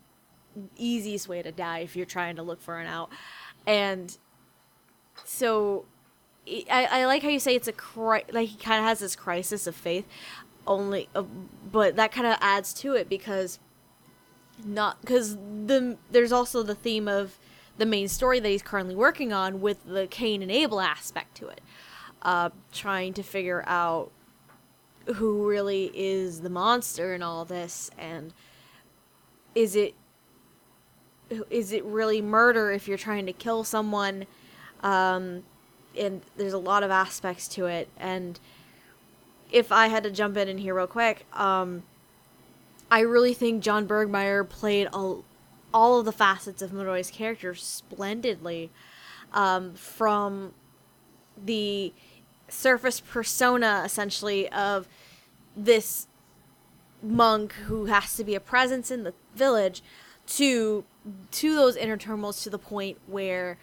easiest 0.77 1.29
way 1.29 1.43
to 1.43 1.51
die 1.51 1.81
if 1.81 1.97
you're 1.97 2.07
trying 2.07 2.37
to 2.37 2.43
look 2.43 2.61
for 2.61 2.79
an 2.79 2.87
out, 2.87 3.11
and 3.67 4.17
so 5.25 5.85
I, 6.47 6.89
I 6.91 7.07
like 7.07 7.23
how 7.23 7.29
you 7.29 7.41
say 7.41 7.55
it's 7.55 7.69
a 7.69 7.73
cri- 7.73 8.25
like 8.33 8.49
he 8.49 8.57
kind 8.57 8.79
of 8.79 8.85
has 8.85 8.99
this 9.01 9.17
crisis 9.17 9.67
of 9.67 9.75
faith 9.75 10.07
only 10.67 11.09
uh, 11.15 11.23
but 11.71 11.97
that 11.97 12.11
kind 12.13 12.27
of 12.27 12.37
adds 12.41 12.73
to 12.73 12.95
it 12.95 13.09
because 13.09 13.59
not 14.65 15.01
because 15.01 15.37
the 15.37 15.97
there's 16.11 16.33
also 16.33 16.63
the 16.63 16.75
theme 16.75 17.09
of 17.09 17.39
the 17.77 17.87
main 17.87 18.09
story 18.09 18.39
that 18.41 18.49
he's 18.49 18.63
currently 18.63 18.95
working 18.95 19.33
on 19.33 19.61
with 19.61 19.85
the 19.85 20.07
Cain 20.07 20.43
and 20.43 20.51
Abel 20.51 20.81
aspect 20.81 21.37
to 21.37 21.49
it. 21.49 21.61
Uh, 22.23 22.51
trying 22.73 23.13
to 23.13 23.23
figure 23.23 23.65
out 23.67 24.11
who 25.17 25.47
really 25.47 25.91
is 25.95 26.41
the 26.41 26.49
monster 26.49 27.15
in 27.15 27.23
all 27.23 27.45
this 27.45 27.91
and 27.99 28.33
is 29.55 29.77
it 29.77 29.95
is 31.51 31.73
it 31.73 31.85
really 31.85 32.23
murder 32.23 32.71
if 32.71 32.87
you're 32.87 32.99
trying 32.99 33.27
to 33.27 33.33
kill 33.33 33.65
someone? 33.65 34.27
Um, 34.83 35.43
and 35.99 36.23
there's 36.37 36.53
a 36.53 36.59
lot 36.59 36.83
of 36.83 36.91
aspects 36.91 37.49
to 37.49 37.67
it. 37.67 37.89
And 37.97 38.39
if 39.55 39.71
i 39.71 39.87
had 39.87 40.03
to 40.03 40.11
jump 40.11 40.37
in 40.37 40.49
in 40.49 40.59
here 40.59 40.75
real 40.75 40.87
quick 40.87 41.27
um, 41.33 41.83
i 42.95 43.01
really 43.01 43.35
think 43.35 43.63
john 43.63 43.87
burgmeier 43.87 44.49
played 44.49 44.89
all, 44.93 45.25
all 45.73 45.99
of 45.99 46.05
the 46.05 46.13
facets 46.13 46.63
of 46.63 46.71
Miroi's 46.71 47.11
character 47.11 47.55
splendidly 47.55 48.71
um, 49.33 49.75
from 49.75 50.53
the 51.43 51.93
surface 52.49 53.01
persona 53.01 53.83
essentially 53.85 54.49
of 54.51 54.87
this 55.57 56.07
monk 57.03 57.53
who 57.67 57.87
has 57.87 58.17
to 58.17 58.25
be 58.25 58.35
a 58.35 58.41
presence 58.41 58.91
in 58.91 59.05
the 59.05 59.13
village 59.35 59.83
to 60.27 60.85
to 61.31 61.55
those 61.55 61.77
inner 61.77 61.97
turmoils 61.97 62.43
to 62.43 62.51
the 62.51 62.59
point 62.59 62.99
where 63.07 63.59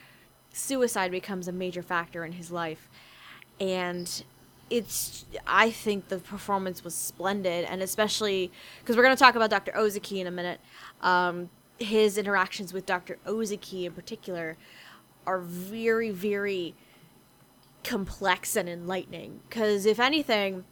suicide 0.54 1.12
becomes 1.12 1.48
a 1.48 1.52
major 1.52 1.82
factor 1.82 2.24
in 2.24 2.34
his 2.34 2.52
life. 2.52 2.90
And 3.60 4.24
it's 4.72 5.26
i 5.46 5.70
think 5.70 6.08
the 6.08 6.18
performance 6.18 6.84
was 6.84 6.96
splendid 6.96 7.66
and 7.66 7.82
especially 7.82 8.52
because 8.80 8.96
we're 8.96 9.04
going 9.04 9.16
to 9.16 9.20
talk 9.20 9.36
about 9.36 9.50
dr 9.50 9.72
ozaki 9.76 10.20
in 10.22 10.28
a 10.28 10.32
minute 10.32 10.60
um, 11.02 11.50
his 11.78 12.18
interactions 12.18 12.74
with 12.74 12.86
dr 12.86 13.18
ozaki 13.26 13.86
in 13.86 13.92
particular 13.92 14.58
are 15.28 15.40
very 15.40 16.10
very 16.10 16.74
complex 17.84 18.56
and 18.56 18.70
enlightening 18.70 19.42
because 19.48 19.86
if 19.86 20.00
anything 20.00 20.64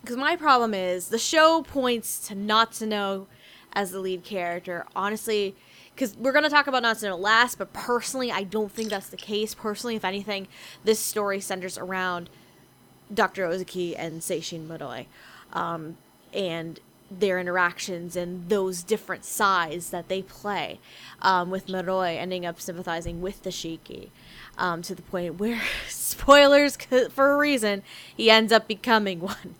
because 0.00 0.16
my 0.18 0.36
problem 0.36 0.74
is 0.74 1.08
the 1.08 1.18
show 1.18 1.62
points 1.62 2.28
to 2.28 2.34
Natsuno 2.34 3.26
as 3.72 3.90
the 3.90 4.00
lead 4.00 4.22
character. 4.22 4.86
Honestly, 4.94 5.56
because 5.94 6.14
we're 6.16 6.32
gonna 6.32 6.50
talk 6.50 6.66
about 6.66 6.82
Natsuno 6.82 7.18
last, 7.18 7.56
but 7.56 7.72
personally, 7.72 8.30
I 8.30 8.42
don't 8.42 8.70
think 8.70 8.90
that's 8.90 9.08
the 9.08 9.16
case. 9.16 9.54
Personally, 9.54 9.96
if 9.96 10.04
anything, 10.04 10.46
this 10.84 11.00
story 11.00 11.40
centers 11.40 11.78
around 11.78 12.28
Dr. 13.14 13.46
Ozaki 13.46 13.96
and 13.96 14.20
Seishin 14.20 14.66
Moroi, 14.66 15.06
um, 15.52 15.96
and 16.32 16.80
their 17.10 17.38
interactions 17.38 18.16
and 18.16 18.48
those 18.48 18.82
different 18.82 19.24
sides 19.24 19.90
that 19.90 20.08
they 20.08 20.22
play, 20.22 20.80
um, 21.22 21.50
with 21.50 21.66
Moroi 21.66 22.16
ending 22.16 22.44
up 22.44 22.60
sympathizing 22.60 23.20
with 23.20 23.42
the 23.42 23.50
Shiki. 23.50 24.08
Um, 24.56 24.82
to 24.82 24.94
the 24.94 25.02
point 25.02 25.38
where, 25.38 25.60
spoilers 25.88 26.76
for 27.10 27.32
a 27.32 27.36
reason, 27.36 27.82
he 28.16 28.30
ends 28.30 28.52
up 28.52 28.68
becoming 28.68 29.20
one 29.20 29.56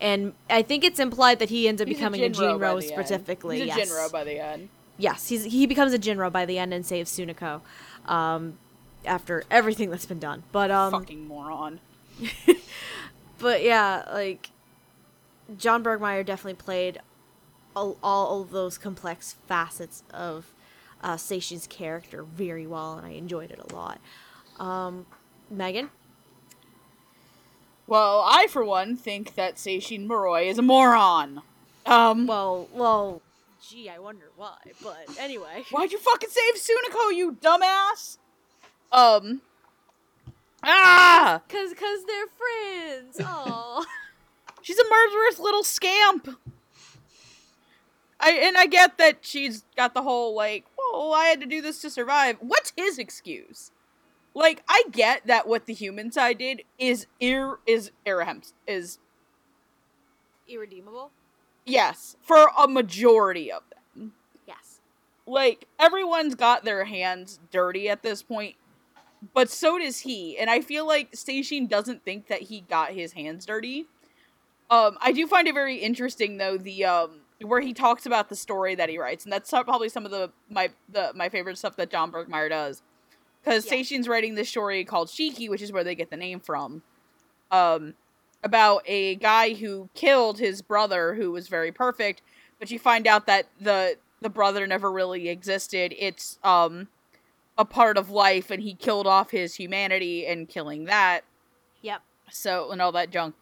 and 0.00 0.34
I 0.50 0.62
think 0.62 0.84
it's 0.84 0.98
implied 0.98 1.38
that 1.38 1.50
he 1.50 1.68
ends 1.68 1.80
up 1.80 1.88
He's 1.88 1.96
becoming 1.96 2.22
a 2.22 2.28
Jinro 2.28 2.60
by 2.60 2.66
Jinro 2.66 2.82
end. 2.82 2.84
specifically. 2.84 3.60
He's 3.60 3.74
a 3.74 3.78
yes. 3.78 3.90
Jinro 3.90 4.12
by 4.12 4.24
the 4.24 4.38
end. 4.38 4.68
yes, 4.98 5.28
he's 5.28 5.44
he 5.44 5.66
becomes 5.66 5.92
a 5.94 5.98
Jinro 5.98 6.30
by 6.30 6.44
the 6.44 6.58
end 6.58 6.74
and 6.74 6.84
saves 6.84 7.16
Sunako, 7.16 7.60
um, 8.06 8.58
after 9.04 9.44
everything 9.50 9.90
that's 9.90 10.06
been 10.06 10.18
done. 10.18 10.42
But 10.52 10.70
um, 10.70 10.90
Fucking 10.92 11.26
moron. 11.26 11.80
but 13.38 13.62
yeah, 13.62 14.04
like 14.12 14.50
John 15.56 15.82
Burgmeier 15.82 16.24
definitely 16.24 16.62
played 16.62 16.98
all, 17.76 17.96
all 18.02 18.42
of 18.42 18.50
those 18.50 18.78
complex 18.78 19.36
facets 19.46 20.02
of 20.12 20.52
uh, 21.02 21.16
Seishin's 21.16 21.66
character 21.66 22.22
very 22.22 22.66
well, 22.66 22.94
and 22.96 23.06
I 23.06 23.10
enjoyed 23.10 23.50
it 23.50 23.58
a 23.58 23.74
lot. 23.74 24.00
Um, 24.58 25.06
Megan? 25.50 25.90
Well, 27.86 28.24
I 28.26 28.46
for 28.46 28.64
one 28.64 28.96
think 28.96 29.34
that 29.34 29.56
Seishin 29.56 30.06
Moroi 30.06 30.46
is 30.46 30.58
a 30.58 30.62
moron. 30.62 31.42
Um, 31.84 32.26
Well, 32.26 32.66
well, 32.72 33.20
gee, 33.68 33.90
I 33.90 33.98
wonder 33.98 34.30
why, 34.36 34.56
but 34.82 35.04
anyway. 35.18 35.64
why'd 35.70 35.92
you 35.92 35.98
fucking 35.98 36.30
save 36.30 36.54
Sunako, 36.54 37.14
you 37.14 37.32
dumbass? 37.32 38.16
Um. 38.90 39.42
Ah! 40.64 41.42
Cause, 41.48 41.74
cause 41.74 42.04
they're 42.06 42.26
friends. 42.26 43.16
Oh. 43.20 43.84
She's 44.62 44.78
a 44.78 44.84
murderous 44.88 45.38
little 45.38 45.62
scamp. 45.64 46.28
I 48.18 48.30
and 48.30 48.56
I 48.56 48.64
get 48.66 48.96
that 48.96 49.18
she's 49.20 49.64
got 49.76 49.92
the 49.92 50.00
whole 50.02 50.34
like, 50.34 50.64
oh, 50.80 51.12
I 51.12 51.26
had 51.26 51.40
to 51.40 51.46
do 51.46 51.60
this 51.60 51.82
to 51.82 51.90
survive. 51.90 52.36
What's 52.40 52.72
his 52.74 52.98
excuse? 52.98 53.72
Like, 54.32 54.62
I 54.68 54.84
get 54.90 55.26
that 55.26 55.46
what 55.46 55.66
the 55.66 55.74
human 55.74 56.10
side 56.10 56.38
did 56.38 56.62
is 56.78 57.06
ir 57.20 57.58
is 57.66 57.90
irrehem 58.06 58.50
is 58.66 58.98
Irredeemable. 60.48 61.10
yes 61.66 62.16
for 62.22 62.48
a 62.58 62.66
majority 62.66 63.52
of 63.52 63.62
them. 63.94 64.12
Yes. 64.48 64.80
Like 65.26 65.66
everyone's 65.78 66.34
got 66.34 66.64
their 66.64 66.84
hands 66.84 67.38
dirty 67.50 67.88
at 67.90 68.02
this 68.02 68.22
point, 68.22 68.54
but 69.32 69.50
so 69.50 69.78
does 69.78 70.00
he. 70.00 70.36
And 70.38 70.50
I 70.50 70.60
feel 70.60 70.86
like 70.86 71.12
Seishin 71.12 71.68
doesn't 71.68 72.04
think 72.04 72.26
that 72.28 72.42
he 72.42 72.62
got 72.62 72.90
his 72.92 73.12
hands 73.12 73.46
dirty. 73.46 73.86
Um, 74.70 74.98
I 75.00 75.12
do 75.12 75.26
find 75.26 75.46
it 75.46 75.54
very 75.54 75.76
interesting 75.76 76.36
though 76.38 76.56
the 76.56 76.84
um 76.84 77.20
where 77.42 77.60
he 77.60 77.74
talks 77.74 78.06
about 78.06 78.28
the 78.28 78.36
story 78.36 78.74
that 78.74 78.88
he 78.88 78.98
writes, 78.98 79.24
and 79.24 79.32
that's 79.32 79.50
probably 79.50 79.88
some 79.88 80.04
of 80.04 80.10
the 80.10 80.30
my 80.48 80.70
the 80.90 81.12
my 81.14 81.28
favorite 81.28 81.58
stuff 81.58 81.76
that 81.76 81.90
John 81.90 82.10
Burgmeier 82.10 82.48
does. 82.48 82.82
Because 83.42 83.66
Yeah. 83.66 83.74
Seishin's 83.74 84.08
writing 84.08 84.34
this 84.34 84.48
story 84.48 84.84
called 84.84 85.08
Shiki, 85.08 85.48
which 85.50 85.62
is 85.62 85.70
where 85.70 85.84
they 85.84 85.94
get 85.94 86.10
the 86.10 86.16
name 86.16 86.40
from. 86.40 86.82
Um, 87.50 87.94
about 88.42 88.82
a 88.86 89.16
guy 89.16 89.54
who 89.54 89.88
killed 89.94 90.38
his 90.38 90.62
brother 90.62 91.14
who 91.14 91.30
was 91.30 91.48
very 91.48 91.72
perfect, 91.72 92.22
but 92.58 92.70
you 92.70 92.78
find 92.78 93.06
out 93.06 93.26
that 93.26 93.46
the 93.60 93.96
the 94.20 94.30
brother 94.30 94.66
never 94.66 94.90
really 94.90 95.28
existed. 95.28 95.94
It's 95.98 96.38
um 96.42 96.88
a 97.56 97.64
part 97.64 97.96
of 97.96 98.10
life 98.10 98.50
and 98.50 98.62
he 98.62 98.74
killed 98.74 99.06
off 99.06 99.30
his 99.30 99.54
humanity 99.54 100.26
and 100.26 100.48
killing 100.48 100.84
that. 100.84 101.22
Yep. 101.82 102.02
So 102.30 102.70
and 102.70 102.82
all 102.82 102.92
that 102.92 103.10
junk. 103.10 103.34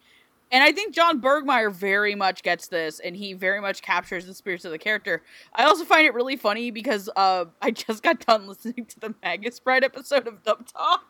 And 0.51 0.63
I 0.63 0.71
think 0.71 0.93
John 0.93 1.19
Burgmeier 1.19 1.73
very 1.73 2.13
much 2.13 2.43
gets 2.43 2.67
this 2.67 2.99
and 2.99 3.15
he 3.15 3.33
very 3.33 3.59
much 3.59 3.81
captures 3.81 4.27
the 4.27 4.35
spirits 4.35 4.65
of 4.65 4.71
the 4.71 4.77
character. 4.77 5.23
I 5.55 5.63
also 5.63 5.83
find 5.83 6.05
it 6.05 6.13
really 6.13 6.35
funny 6.35 6.69
because 6.69 7.09
uh 7.15 7.45
I 7.61 7.71
just 7.71 8.03
got 8.03 8.25
done 8.25 8.47
listening 8.47 8.85
to 8.85 8.99
the 8.99 9.15
Magus 9.23 9.59
Bride 9.59 9.83
episode 9.83 10.27
of 10.27 10.43
Dub 10.43 10.67
Talk. 10.67 11.03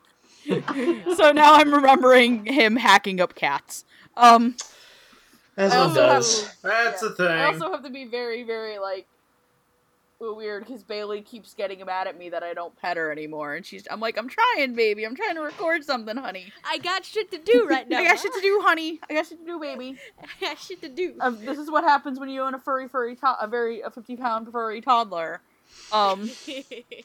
so 1.16 1.32
now 1.32 1.54
I'm 1.54 1.72
remembering 1.74 2.46
him 2.46 2.76
hacking 2.76 3.20
up 3.20 3.34
cats. 3.34 3.84
Um 4.16 4.56
As 5.56 5.72
one 5.72 5.80
also 5.80 6.00
have- 6.00 6.10
does. 6.10 6.54
That's 6.62 7.02
yeah. 7.02 7.08
a 7.08 7.12
thing. 7.12 7.26
I 7.26 7.44
also 7.46 7.70
have 7.70 7.82
to 7.84 7.90
be 7.90 8.06
very, 8.06 8.44
very 8.44 8.78
like 8.78 9.06
weird 10.32 10.64
because 10.64 10.82
Bailey 10.82 11.20
keeps 11.20 11.52
getting 11.54 11.84
mad 11.84 12.06
at 12.06 12.16
me 12.16 12.28
that 12.30 12.42
I 12.42 12.54
don't 12.54 12.74
pet 12.80 12.96
her 12.96 13.10
anymore, 13.12 13.54
and 13.54 13.66
she's 13.66 13.86
I'm 13.90 14.00
like 14.00 14.16
I'm 14.16 14.28
trying, 14.28 14.74
baby, 14.74 15.04
I'm 15.04 15.14
trying 15.16 15.34
to 15.34 15.42
record 15.42 15.84
something, 15.84 16.16
honey. 16.16 16.52
I 16.64 16.78
got 16.78 17.04
shit 17.04 17.30
to 17.32 17.38
do 17.38 17.66
right 17.68 17.86
now. 17.90 17.98
I 17.98 18.04
got 18.04 18.18
shit 18.20 18.32
to 18.32 18.40
do, 18.40 18.60
honey. 18.62 19.00
I 19.10 19.14
got 19.14 19.26
shit 19.26 19.40
to 19.40 19.44
do, 19.46 19.58
baby. 19.60 19.98
I 20.22 20.44
got 20.46 20.58
shit 20.58 20.80
to 20.82 20.88
do. 20.88 21.14
Um, 21.20 21.44
this 21.44 21.58
is 21.58 21.70
what 21.70 21.84
happens 21.84 22.18
when 22.18 22.28
you 22.28 22.40
own 22.42 22.54
a 22.54 22.58
furry, 22.60 22.88
furry, 22.88 23.16
to- 23.16 23.36
a 23.40 23.46
very 23.46 23.80
a 23.82 23.90
fifty 23.90 24.16
pound 24.16 24.50
furry 24.50 24.80
toddler. 24.80 25.40
Um, 25.92 26.30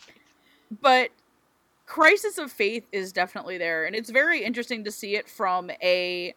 but 0.82 1.10
crisis 1.86 2.38
of 2.38 2.52
faith 2.52 2.86
is 2.92 3.12
definitely 3.12 3.58
there, 3.58 3.86
and 3.86 3.96
it's 3.96 4.10
very 4.12 4.44
interesting 4.44 4.84
to 4.84 4.92
see 4.92 5.16
it 5.16 5.28
from 5.28 5.72
a 5.82 6.34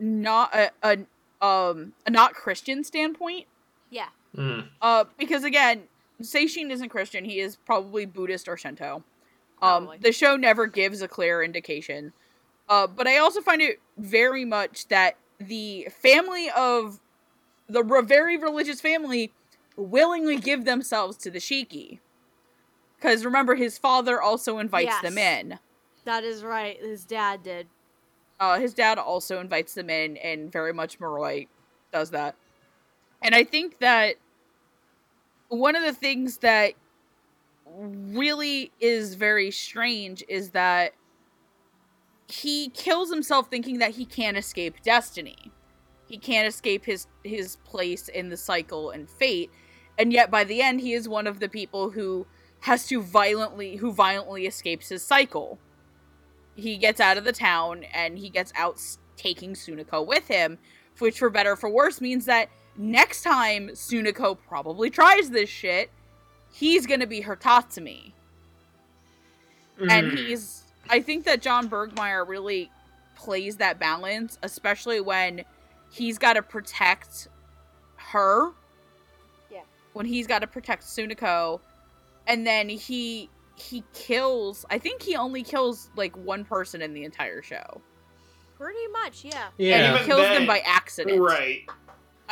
not 0.00 0.54
a, 0.54 0.70
a 0.82 1.44
um 1.46 1.92
a 2.06 2.10
not 2.10 2.34
Christian 2.34 2.82
standpoint. 2.84 3.46
yeah. 3.90 4.08
Mm. 4.36 4.68
Uh, 4.80 5.04
because 5.18 5.44
again, 5.44 5.82
Seishin 6.20 6.70
isn't 6.70 6.88
Christian. 6.88 7.24
He 7.24 7.40
is 7.40 7.56
probably 7.56 8.06
Buddhist 8.06 8.48
or 8.48 8.56
Shinto. 8.56 9.04
Um, 9.60 9.84
Probably. 9.84 9.98
the 9.98 10.12
show 10.12 10.36
never 10.36 10.66
gives 10.66 11.02
a 11.02 11.08
clear 11.08 11.42
indication. 11.42 12.12
Uh, 12.68 12.86
but 12.86 13.06
I 13.06 13.18
also 13.18 13.40
find 13.40 13.60
it 13.60 13.80
very 13.96 14.44
much 14.44 14.88
that 14.88 15.16
the 15.38 15.88
family 15.90 16.48
of 16.56 17.00
the 17.68 17.82
re- 17.82 18.02
very 18.02 18.36
religious 18.36 18.80
family 18.80 19.32
willingly 19.76 20.36
give 20.36 20.64
themselves 20.64 21.16
to 21.18 21.30
the 21.30 21.38
Shiki. 21.38 22.00
Because 22.96 23.24
remember, 23.24 23.54
his 23.54 23.78
father 23.78 24.20
also 24.20 24.58
invites 24.58 25.00
them 25.00 25.18
in. 25.18 25.58
That 26.04 26.24
is 26.24 26.42
right. 26.42 26.78
His 26.80 27.04
dad 27.04 27.42
did. 27.42 27.66
Uh, 28.38 28.58
his 28.58 28.74
dad 28.74 28.98
also 28.98 29.40
invites 29.40 29.74
them 29.74 29.90
in, 29.90 30.16
and 30.16 30.50
very 30.50 30.72
much 30.72 30.98
Moroi 30.98 31.48
does 31.92 32.10
that. 32.10 32.34
And 33.22 33.34
I 33.34 33.44
think 33.44 33.78
that 33.78 34.16
one 35.48 35.76
of 35.76 35.82
the 35.82 35.92
things 35.92 36.38
that 36.38 36.74
really 37.66 38.72
is 38.80 39.14
very 39.14 39.50
strange 39.50 40.24
is 40.28 40.50
that 40.50 40.92
he 42.28 42.70
kills 42.70 43.10
himself 43.10 43.48
thinking 43.48 43.78
that 43.78 43.92
he 43.92 44.04
can't 44.04 44.36
escape 44.36 44.82
destiny. 44.82 45.52
He 46.08 46.18
can't 46.18 46.48
escape 46.48 46.84
his 46.84 47.06
his 47.24 47.56
place 47.64 48.08
in 48.08 48.28
the 48.28 48.36
cycle 48.36 48.90
and 48.90 49.08
fate. 49.08 49.50
And 49.98 50.12
yet 50.12 50.30
by 50.30 50.44
the 50.44 50.60
end 50.60 50.80
he 50.80 50.92
is 50.92 51.08
one 51.08 51.26
of 51.26 51.40
the 51.40 51.48
people 51.48 51.90
who 51.90 52.26
has 52.60 52.86
to 52.88 53.02
violently 53.02 53.76
who 53.76 53.92
violently 53.92 54.46
escapes 54.46 54.88
his 54.88 55.02
cycle 55.02 55.58
he 56.54 56.76
gets 56.76 57.00
out 57.00 57.16
of 57.16 57.24
the 57.24 57.32
town 57.32 57.84
and 57.92 58.18
he 58.18 58.28
gets 58.28 58.52
out 58.56 58.80
taking 59.16 59.54
Sunako 59.54 60.06
with 60.06 60.28
him, 60.28 60.58
which 60.98 61.18
for 61.18 61.30
better 61.30 61.52
or 61.52 61.56
for 61.56 61.70
worse 61.70 62.00
means 62.00 62.24
that 62.26 62.48
next 62.76 63.22
time 63.22 63.68
Sunako 63.70 64.36
probably 64.48 64.90
tries 64.90 65.30
this 65.30 65.48
shit, 65.50 65.90
he's 66.52 66.86
gonna 66.86 67.06
be 67.06 67.20
her 67.22 67.36
Tatsumi. 67.36 68.12
And 69.80 70.12
Mm. 70.12 70.16
he's 70.26 70.58
I 70.90 71.00
think 71.00 71.24
that 71.24 71.40
John 71.40 71.68
Burgmeier 71.70 72.26
really 72.26 72.70
plays 73.14 73.56
that 73.58 73.78
balance, 73.78 74.36
especially 74.42 75.00
when 75.00 75.44
he's 75.92 76.18
gotta 76.18 76.42
protect 76.42 77.28
her. 77.96 78.50
Yeah. 79.50 79.60
When 79.92 80.04
he's 80.06 80.26
gotta 80.26 80.46
protect 80.48 80.82
Sunako. 80.84 81.60
And 82.26 82.46
then 82.46 82.68
he 82.68 83.30
he 83.56 83.84
kills 83.92 84.64
I 84.70 84.78
think 84.78 85.02
he 85.02 85.14
only 85.16 85.42
kills 85.42 85.90
like 85.96 86.16
one 86.16 86.44
person 86.44 86.82
in 86.82 86.94
the 86.94 87.04
entire 87.04 87.42
show. 87.42 87.80
Pretty 88.58 88.86
much, 88.88 89.24
yeah. 89.24 89.46
And 89.46 89.52
Yeah. 89.58 89.88
he 89.88 89.94
Even 89.94 90.06
kills 90.06 90.22
them 90.22 90.46
by 90.46 90.60
accident. 90.60 91.20
Right. 91.20 91.64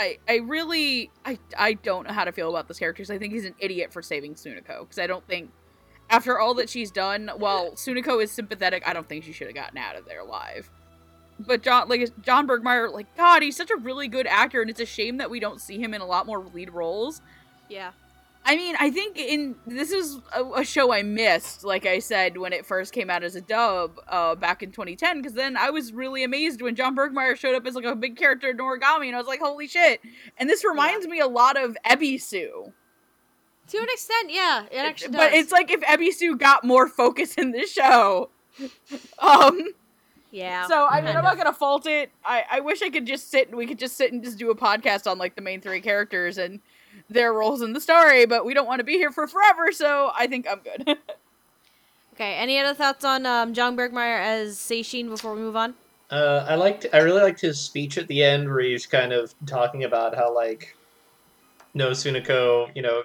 I 0.01 0.19
I 0.27 0.37
really 0.37 1.11
I 1.25 1.39
I 1.57 1.75
don't 1.75 2.07
know 2.09 2.15
how 2.15 2.25
to 2.25 2.33
feel 2.33 2.49
about 2.49 2.69
this 2.69 2.79
character 2.79 3.03
because 3.03 3.11
I 3.11 3.19
think 3.19 3.35
he's 3.35 3.45
an 3.45 3.55
idiot 3.59 3.93
for 3.93 4.01
saving 4.01 4.35
Sunako 4.35 4.81
because 4.81 4.99
I 4.99 5.07
don't 5.07 5.27
think 5.29 5.51
after 6.09 6.41
all 6.41 6.55
that 6.55 6.69
she's 6.69 6.91
done, 6.91 7.31
while 7.37 7.73
Sunako 7.73 8.23
is 8.23 8.33
sympathetic, 8.33 8.83
I 8.87 8.95
don't 8.95 9.09
think 9.09 9.25
she 9.25 9.33
should 9.33 9.47
have 9.47 9.55
gotten 9.55 9.79
out 9.79 9.97
of 9.97 10.07
there 10.07 10.21
alive. 10.21 10.71
But 11.39 11.63
John 11.63 11.89
like 11.89 12.09
John 12.23 12.49
Burgmeier, 12.49 12.93
like 12.93 13.15
God, 13.15 13.43
he's 13.43 13.57
such 13.57 13.71
a 13.71 13.77
really 13.77 14.09
good 14.09 14.27
actor, 14.27 14.63
and 14.63 14.71
it's 14.71 14.81
a 14.81 14.87
shame 14.87 15.19
that 15.19 15.31
we 15.31 15.39
don't 15.39 15.61
see 15.61 15.79
him 15.79 15.93
in 15.93 16.01
a 16.01 16.07
lot 16.07 16.27
more 16.27 16.43
lead 16.43 16.71
roles. 16.71 17.21
Yeah. 17.69 17.93
I 18.51 18.57
mean, 18.57 18.75
I 18.81 18.91
think 18.91 19.17
in 19.17 19.55
this 19.65 19.93
is 19.93 20.19
a, 20.35 20.43
a 20.43 20.65
show 20.65 20.93
I 20.93 21.05
missed, 21.05 21.63
like 21.63 21.87
I 21.87 22.01
said 22.01 22.37
when 22.37 22.53
it 22.53 22.67
first 22.67 22.93
came 22.93 23.09
out 23.09 23.23
as 23.23 23.37
a 23.37 23.41
dub 23.41 24.01
uh, 24.09 24.35
back 24.35 24.65
in 24.65 24.73
2010, 24.73 25.19
because 25.19 25.35
then 25.35 25.57
I 25.57 25.71
was 25.71 25.93
really 25.93 26.25
amazed 26.25 26.61
when 26.61 26.75
John 26.75 26.97
Burgmeier 26.97 27.37
showed 27.37 27.55
up 27.55 27.65
as 27.65 27.77
like 27.77 27.85
a 27.85 27.95
big 27.95 28.17
character 28.17 28.51
in 28.51 28.57
Noragami, 28.57 29.07
and 29.07 29.15
I 29.15 29.19
was 29.19 29.29
like, 29.29 29.39
holy 29.39 29.69
shit! 29.69 30.01
And 30.37 30.51
this 30.51 30.65
reminds 30.65 31.07
me 31.07 31.21
a 31.21 31.29
lot 31.29 31.63
of 31.63 31.77
Ebisu, 31.87 32.73
To 33.69 33.79
an 33.79 33.87
extent, 33.89 34.31
yeah. 34.33 34.65
It 34.69 34.79
actually 34.79 35.13
does. 35.13 35.17
but 35.21 35.33
it's 35.33 35.53
like 35.53 35.71
if 35.71 35.81
Ebisu 35.83 36.37
got 36.37 36.65
more 36.65 36.89
focus 36.89 37.37
in 37.37 37.53
this 37.53 37.73
show. 37.73 38.31
um. 39.21 39.61
yeah. 40.33 40.67
So 40.67 40.89
I 40.91 41.03
mean, 41.03 41.17
I'm 41.17 41.23
not 41.23 41.37
gonna 41.37 41.53
fault 41.53 41.87
it. 41.87 42.11
I 42.25 42.43
I 42.51 42.61
wish 42.61 42.83
I 42.83 42.91
could 42.91 43.07
just 43.07 43.31
sit 43.31 43.47
and 43.47 43.57
we 43.57 43.67
could 43.69 43.79
just 43.79 43.97
sit 43.97 44.13
and 44.13 44.25
just 44.25 44.39
do 44.39 44.51
a 44.51 44.57
podcast 44.57 45.09
on 45.09 45.19
like 45.19 45.37
the 45.37 45.41
main 45.41 45.61
three 45.61 45.81
characters 45.81 46.37
and 46.37 46.59
their 47.11 47.33
roles 47.33 47.61
in 47.61 47.73
the 47.73 47.81
story, 47.81 48.25
but 48.25 48.45
we 48.45 48.55
don't 48.55 48.67
want 48.67 48.79
to 48.79 48.85
be 48.85 48.95
here 48.95 49.11
for 49.11 49.27
forever, 49.27 49.73
so 49.73 50.11
I 50.17 50.27
think 50.27 50.47
I'm 50.49 50.61
good. 50.61 50.99
Okay. 52.21 52.35
Any 52.35 52.59
other 52.59 52.75
thoughts 52.75 53.03
on 53.03 53.25
um, 53.25 53.55
John 53.55 53.79
Burgmeier 53.79 54.21
as 54.21 54.59
Seishin 54.59 55.09
before 55.09 55.35
we 55.35 55.41
move 55.41 55.57
on? 55.57 55.73
Uh, 56.11 56.45
I 56.47 56.55
liked. 56.55 56.85
I 56.93 56.99
really 56.99 57.23
liked 57.23 57.41
his 57.41 57.59
speech 57.59 57.97
at 57.97 58.09
the 58.09 58.23
end, 58.23 58.47
where 58.47 58.61
he's 58.61 58.85
kind 58.85 59.15
of 59.15 59.33
talking 59.47 59.85
about 59.85 60.15
how 60.15 60.35
like, 60.35 60.77
no 61.73 61.93
Sunako, 61.93 62.77
you 62.77 62.83
know, 62.83 63.05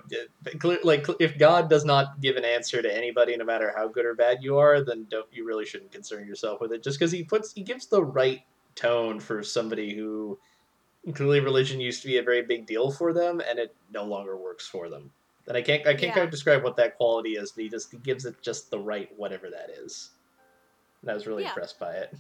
like 0.84 1.08
if 1.22 1.38
God 1.38 1.70
does 1.70 1.86
not 1.86 2.20
give 2.20 2.36
an 2.36 2.44
answer 2.44 2.82
to 2.82 2.94
anybody, 2.94 3.38
no 3.38 3.46
matter 3.46 3.72
how 3.74 3.88
good 3.88 4.06
or 4.06 4.16
bad 4.16 4.40
you 4.42 4.58
are, 4.58 4.84
then 4.84 5.08
don't 5.10 5.28
you 5.32 5.46
really 5.46 5.66
shouldn't 5.66 5.94
concern 5.94 6.28
yourself 6.28 6.60
with 6.60 6.74
it. 6.74 6.84
Just 6.84 7.00
because 7.00 7.14
he 7.14 7.24
puts 7.24 7.54
he 7.54 7.62
gives 7.62 7.86
the 7.86 8.04
right 8.04 8.42
tone 8.76 9.22
for 9.22 9.44
somebody 9.44 9.96
who 9.96 10.38
clearly 11.14 11.40
religion 11.40 11.80
used 11.80 12.02
to 12.02 12.08
be 12.08 12.18
a 12.18 12.24
very 12.24 12.42
big 12.42 12.66
deal 12.66 12.92
for 12.92 13.14
them, 13.14 13.42
and 13.48 13.60
it 13.60 13.76
no 13.94 14.04
longer 14.04 14.38
works 14.38 14.68
for 14.68 14.90
them. 14.90 15.12
And 15.48 15.56
I 15.56 15.62
can't 15.62 15.82
I 15.86 15.92
can't 15.94 16.04
Yeah. 16.04 16.14
quite 16.14 16.32
describe 16.32 16.64
what 16.64 16.76
that 16.78 16.98
quality 16.98 17.34
is, 17.34 17.52
but 17.52 17.64
he 17.64 17.70
just 17.70 17.92
he 17.92 17.98
gives 17.98 18.26
it 18.26 18.42
just 18.42 18.72
the 18.72 18.80
right 18.80 19.10
whatever 19.18 19.50
that 19.52 19.70
is. 19.70 20.12
And 21.02 21.12
I 21.12 21.14
was 21.14 21.28
really 21.28 21.44
Yeah. 21.44 21.50
impressed 21.50 21.80
by 21.80 21.94
it. 21.96 22.14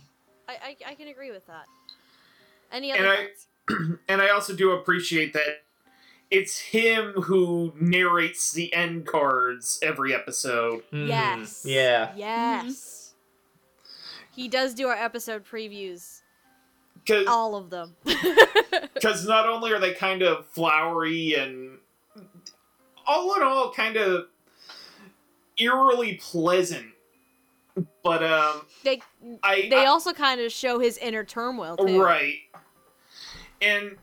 I, 0.47 0.53
I 0.53 0.91
I 0.91 0.95
can 0.95 1.07
agree 1.07 1.31
with 1.31 1.47
that. 1.47 1.65
Any 2.71 2.91
And 2.91 3.05
other 3.05 3.29
I- 3.69 3.95
and 4.07 4.21
I 4.21 4.29
also 4.29 4.55
do 4.55 4.71
appreciate 4.71 5.33
that 5.33 5.63
it's 6.29 6.59
him 6.59 7.13
who 7.13 7.73
narrates 7.79 8.51
the 8.51 8.71
end 8.73 9.07
cards 9.07 9.79
every 9.81 10.13
episode. 10.13 10.83
Mm, 10.91 11.07
Yes. 11.07 11.63
Yeah. 11.65 12.13
Yes. 12.15 13.13
He 14.31 14.47
does 14.47 14.73
do 14.73 14.87
our 14.87 14.95
episode 14.95 15.45
previews, 15.45 16.21
Because 16.95 17.27
all 17.27 17.55
of 17.55 17.69
them. 17.69 17.95
Because 18.93 19.27
not 19.27 19.47
only 19.47 19.71
are 19.71 19.79
they 19.79 19.93
kind 19.93 20.21
of 20.21 20.47
flowery 20.47 21.35
and 21.35 21.77
all 23.05 23.35
in 23.35 23.43
all 23.43 23.71
kind 23.71 23.97
of 23.97 24.27
eerily 25.59 26.15
pleasant, 26.15 26.87
but 28.03 28.23
um, 28.23 28.61
they 28.83 29.01
I 29.43 29.67
they 29.69 29.83
I- 29.83 29.85
also 29.85 30.13
kind 30.13 30.39
of 30.41 30.51
show 30.51 30.79
his 30.79 30.97
inner 30.97 31.23
turmoil 31.23 31.77
too. 31.77 32.01
Right. 32.01 32.35
And 33.61 33.97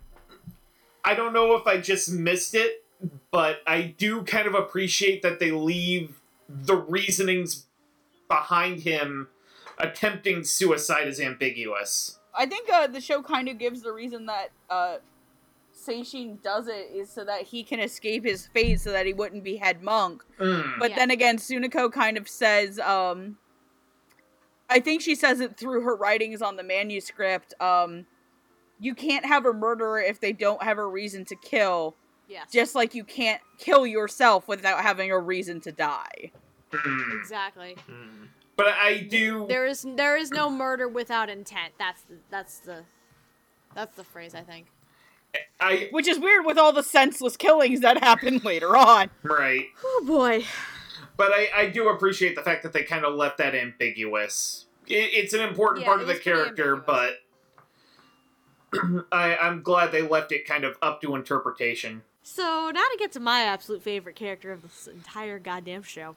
I 1.05 1.15
don't 1.15 1.33
know 1.33 1.55
if 1.57 1.67
I 1.67 1.79
just 1.79 2.11
missed 2.11 2.55
it, 2.55 2.85
but 3.31 3.59
I 3.67 3.95
do 3.97 4.23
kind 4.23 4.47
of 4.47 4.55
appreciate 4.55 5.23
that 5.23 5.41
they 5.41 5.51
leave 5.51 6.21
the 6.49 6.77
reasonings 6.77 7.67
behind 8.29 8.81
him 8.83 9.29
attempting 9.79 10.45
suicide 10.45 11.09
as 11.09 11.19
ambiguous. 11.19 12.19
I 12.35 12.47
think 12.47 12.71
uh, 12.73 12.87
the 12.87 13.01
show 13.01 13.23
kind 13.23 13.49
of 13.49 13.59
gives 13.59 13.83
the 13.83 13.93
reason 13.93 14.27
that 14.27 14.49
uh, 14.71 14.97
Seishin 15.77 16.43
does 16.43 16.67
it 16.69 16.91
is 16.95 17.11
so 17.11 17.25
that 17.25 17.43
he 17.43 17.63
can 17.63 17.81
escape 17.81 18.25
his 18.25 18.47
fate, 18.47 18.81
so 18.81 18.93
that 18.93 19.07
he 19.07 19.13
wouldn't 19.13 19.45
be 19.45 19.57
head 19.57 19.83
monk. 19.83 20.23
Mm. 20.39 20.79
But 20.79 20.91
Yeah. 20.91 20.97
then 20.97 21.11
again, 21.11 21.37
Sunako 21.37 21.93
kind 21.93 22.17
of 22.17 22.29
says, 22.29 22.79
um, 22.79 23.39
I 24.71 24.81
think 24.81 25.03
she 25.03 25.15
says 25.15 25.41
it 25.41 25.57
through 25.57 25.83
her 25.83 25.95
writings 25.95 26.41
on 26.41 26.57
the 26.57 26.63
manuscript. 26.63 27.53
Um, 27.61 28.07
you 28.81 28.95
can't 28.95 29.27
have 29.27 29.45
a 29.45 29.53
murderer 29.53 30.01
if 30.01 30.19
they 30.21 30.33
don't 30.33 30.63
have 30.63 30.79
a 30.79 30.87
reason 30.87 31.25
to 31.27 31.37
kill, 31.37 31.95
Yes. 32.29 32.51
just 32.51 32.75
like 32.75 32.95
you 32.95 33.05
can't 33.05 33.43
kill 33.59 33.87
yourself 33.87 34.49
without 34.49 34.81
having 34.83 35.11
a 35.11 35.19
reason 35.19 35.61
to 35.63 35.73
die. 35.73 36.33
Mm. 36.71 37.21
exactly. 37.21 37.77
Mm. 37.87 38.29
But 38.57 38.69
I 38.69 39.07
do. 39.09 39.47
There 39.49 39.67
is 39.67 39.87
there 39.97 40.17
is 40.17 40.31
no 40.31 40.51
murder 40.51 40.89
without 40.89 41.29
intent. 41.31 41.75
That's 41.79 42.03
the, 42.03 42.15
that's 42.31 42.59
the 42.59 42.85
that's 43.75 43.97
the 43.97 44.05
phrase 44.05 44.35
I 44.35 44.43
think. 44.43 44.67
I 45.59 45.89
Which 45.91 46.07
is 46.07 46.19
weird 46.19 46.45
with 46.45 46.59
all 46.59 46.73
the 46.73 46.83
senseless 46.83 47.37
killings 47.37 47.81
that 47.81 48.03
happen 48.03 48.39
later 48.45 48.77
on. 48.77 49.11
right. 49.23 49.65
Oh 49.83 50.05
boy. 50.07 50.45
But 51.17 51.33
I, 51.33 51.49
I 51.55 51.67
do 51.67 51.89
appreciate 51.89 52.37
the 52.37 52.43
fact 52.43 52.63
that 52.63 52.73
they 52.73 52.83
kind 52.83 53.05
of 53.05 53.15
left 53.15 53.39
that 53.39 53.55
ambiguous. 53.55 54.67
It, 54.87 55.11
it's 55.13 55.33
an 55.33 55.41
important 55.41 55.83
Yeah, 55.83 55.89
part 55.89 56.01
of 56.01 56.07
the 56.07 56.15
was 56.15 56.23
pretty 56.23 56.39
character, 56.39 56.77
but 56.77 57.15
I, 59.13 59.37
I'm 59.37 59.63
glad 59.63 59.93
they 59.93 60.03
left 60.03 60.33
it 60.33 60.47
kind 60.47 60.65
of 60.65 60.77
up 60.83 61.01
to 61.03 61.15
interpretation. 61.15 62.03
So 62.23 62.71
now 62.73 62.81
to 62.81 62.97
get 62.99 63.13
to 63.13 63.21
my 63.21 63.43
absolute 63.43 63.83
favorite 63.83 64.17
character 64.17 64.53
of 64.53 64.63
this 64.63 64.87
entire 64.87 65.39
goddamn 65.39 65.83
show. 65.83 66.17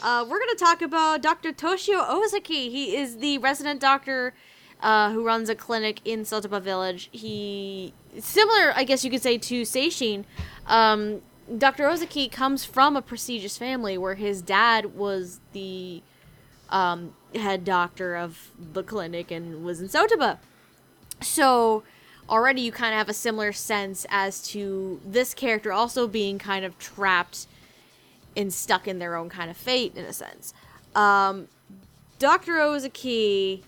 Uh, 0.00 0.24
we're 0.28 0.38
gonna 0.38 0.54
talk 0.54 0.80
about 0.80 1.22
Dr. 1.22 1.52
Toshio 1.52 2.08
Ozaki. 2.08 2.70
He 2.70 2.96
is 2.96 3.18
the 3.18 3.38
resident 3.38 3.80
doctor 3.80 4.32
uh, 4.80 5.10
who 5.10 5.24
runs 5.24 5.48
a 5.48 5.56
clinic 5.56 6.00
in 6.04 6.20
Sotoba 6.22 6.62
Village. 6.62 7.08
He 7.10 7.92
similar, 8.18 8.72
I 8.76 8.84
guess 8.84 9.04
you 9.04 9.10
could 9.10 9.22
say, 9.22 9.38
to 9.38 9.62
Seishin. 9.62 10.24
Um, 10.66 11.22
Dr. 11.56 11.88
Ozaki 11.88 12.28
comes 12.28 12.64
from 12.64 12.96
a 12.96 13.02
prestigious 13.02 13.58
family 13.58 13.98
where 13.98 14.14
his 14.14 14.40
dad 14.40 14.94
was 14.94 15.40
the 15.52 16.02
um, 16.70 17.14
head 17.34 17.64
doctor 17.64 18.14
of 18.14 18.52
the 18.72 18.84
clinic 18.84 19.32
and 19.32 19.64
was 19.64 19.80
in 19.80 19.88
Sotoba. 19.88 20.38
So 21.22 21.82
already 22.28 22.60
you 22.60 22.70
kind 22.70 22.92
of 22.92 22.98
have 22.98 23.08
a 23.08 23.14
similar 23.14 23.52
sense 23.52 24.06
as 24.10 24.46
to 24.48 25.00
this 25.04 25.34
character 25.34 25.72
also 25.72 26.06
being 26.06 26.38
kind 26.38 26.64
of 26.64 26.78
trapped 26.78 27.48
and 28.38 28.54
stuck 28.54 28.86
in 28.86 29.00
their 29.00 29.16
own 29.16 29.28
kind 29.28 29.50
of 29.50 29.56
fate 29.56 29.96
in 29.96 30.04
a 30.04 30.12
sense. 30.12 30.54
Um, 30.94 31.48
Dr. 32.18 32.88
key. 32.92 33.64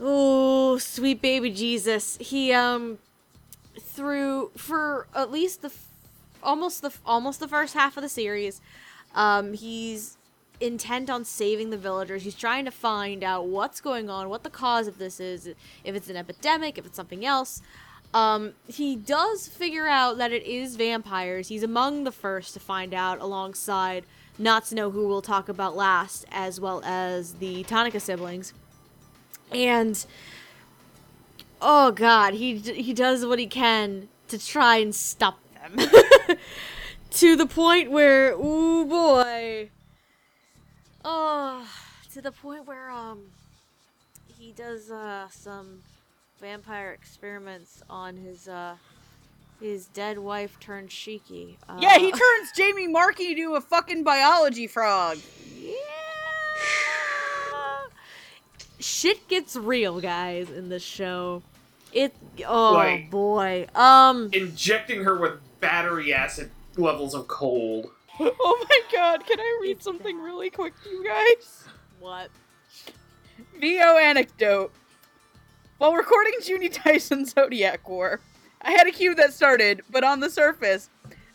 oh 0.00 0.78
sweet 0.78 1.20
baby 1.20 1.50
Jesus, 1.50 2.16
he 2.18 2.52
um 2.52 2.98
through 3.78 4.50
for 4.56 5.06
at 5.14 5.30
least 5.30 5.62
the 5.62 5.72
almost 6.42 6.82
the 6.82 6.92
almost 7.04 7.40
the 7.40 7.48
first 7.48 7.74
half 7.74 7.96
of 7.96 8.02
the 8.02 8.08
series, 8.08 8.60
um, 9.14 9.54
he's 9.54 10.16
intent 10.60 11.10
on 11.10 11.24
saving 11.24 11.70
the 11.70 11.76
villagers. 11.76 12.22
He's 12.22 12.34
trying 12.34 12.64
to 12.66 12.70
find 12.70 13.24
out 13.24 13.46
what's 13.46 13.80
going 13.80 14.08
on, 14.08 14.28
what 14.28 14.44
the 14.44 14.50
cause 14.50 14.86
of 14.86 14.98
this 14.98 15.18
is, 15.18 15.46
if 15.46 15.94
it's 15.94 16.08
an 16.08 16.16
epidemic, 16.16 16.78
if 16.78 16.86
it's 16.86 16.96
something 16.96 17.24
else. 17.24 17.62
Um, 18.12 18.54
he 18.66 18.96
does 18.96 19.46
figure 19.46 19.86
out 19.86 20.18
that 20.18 20.32
it 20.32 20.42
is 20.44 20.76
vampires. 20.76 21.48
He's 21.48 21.62
among 21.62 22.04
the 22.04 22.12
first 22.12 22.54
to 22.54 22.60
find 22.60 22.92
out, 22.92 23.20
alongside 23.20 24.04
Natsuno, 24.38 24.92
who 24.92 25.06
we'll 25.06 25.22
talk 25.22 25.48
about 25.48 25.76
last, 25.76 26.24
as 26.32 26.60
well 26.60 26.82
as 26.84 27.34
the 27.34 27.62
Tanaka 27.64 28.00
siblings. 28.00 28.52
And 29.52 30.04
oh 31.60 31.92
god, 31.92 32.34
he 32.34 32.56
he 32.58 32.92
does 32.92 33.24
what 33.24 33.38
he 33.38 33.46
can 33.46 34.08
to 34.28 34.44
try 34.44 34.76
and 34.76 34.94
stop 34.94 35.38
them. 35.54 35.78
to 37.10 37.36
the 37.36 37.46
point 37.46 37.90
where, 37.90 38.34
oh 38.36 38.84
boy, 38.84 39.70
oh, 41.04 41.68
to 42.12 42.20
the 42.20 42.32
point 42.32 42.66
where 42.66 42.90
um, 42.90 43.22
he 44.38 44.52
does 44.52 44.90
uh 44.90 45.28
some 45.30 45.82
vampire 46.40 46.92
experiments 46.92 47.82
on 47.90 48.16
his 48.16 48.48
uh 48.48 48.76
his 49.60 49.86
dead 49.88 50.18
wife 50.18 50.58
turned 50.58 50.88
Shiki. 50.88 51.56
Uh, 51.68 51.76
Yeah, 51.80 51.98
he 51.98 52.10
turns 52.10 52.50
Jamie 52.56 52.88
Marchi 52.88 53.34
to 53.34 53.56
a 53.56 53.60
fucking 53.60 54.04
biology 54.04 54.66
frog. 54.66 55.18
Yeah. 55.58 55.72
Shit 58.78 59.28
gets 59.28 59.56
real, 59.56 60.00
guys, 60.00 60.48
in 60.50 60.70
this 60.70 60.82
show. 60.82 61.42
It 61.92 62.14
oh 62.48 62.72
Like- 62.72 63.10
boy. 63.10 63.66
Um 63.74 64.30
Injecting 64.32 65.04
her 65.04 65.18
with 65.18 65.34
battery 65.60 66.14
acid 66.14 66.50
levels 66.76 67.14
of 67.14 67.28
cold. 67.28 67.90
Oh 68.22 68.66
my 68.68 68.80
god, 68.92 69.26
can 69.26 69.40
I 69.40 69.58
read 69.62 69.82
something 69.82 70.18
really 70.20 70.50
quick 70.50 70.72
to 70.84 70.90
you 70.90 71.04
guys? 71.04 71.64
what? 72.00 72.30
VO 73.58 73.96
anecdote. 73.98 74.72
While 75.80 75.94
recording 75.94 76.34
Juni 76.42 76.70
Taisen's 76.70 77.32
Zodiac 77.32 77.88
War, 77.88 78.20
I 78.60 78.72
had 78.72 78.86
a 78.86 78.90
cue 78.90 79.14
that 79.14 79.32
started, 79.32 79.80
but 79.88 80.04
on 80.04 80.20
the 80.20 80.28
surface. 80.28 80.90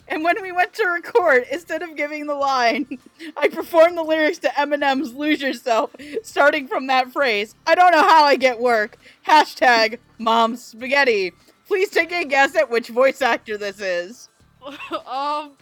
And 0.08 0.24
when 0.24 0.40
we 0.40 0.52
went 0.52 0.72
to 0.76 0.86
record, 0.86 1.48
instead 1.52 1.82
of 1.82 1.96
giving 1.96 2.28
the 2.28 2.36
line, 2.36 3.00
I 3.38 3.48
performed 3.48 3.98
the 3.98 4.04
lyrics 4.04 4.38
to 4.38 4.50
Eminem's 4.50 5.16
Lose 5.16 5.42
Yourself, 5.42 5.96
starting 6.22 6.68
from 6.68 6.86
that 6.86 7.12
phrase. 7.12 7.56
I 7.66 7.74
don't 7.74 7.92
know 7.92 8.04
how 8.08 8.24
I 8.24 8.36
get 8.36 8.60
work. 8.60 9.00
Hashtag 9.26 9.98
Mom 10.20 10.58
Spaghetti. 10.58 11.34
Please 11.66 11.90
take 11.90 12.12
a 12.12 12.24
guess 12.24 12.56
at 12.56 12.70
which 12.70 12.90
voice 12.90 13.24
actor 13.24 13.58
this 13.58 13.80
is. 13.80 14.30
um 15.08 15.54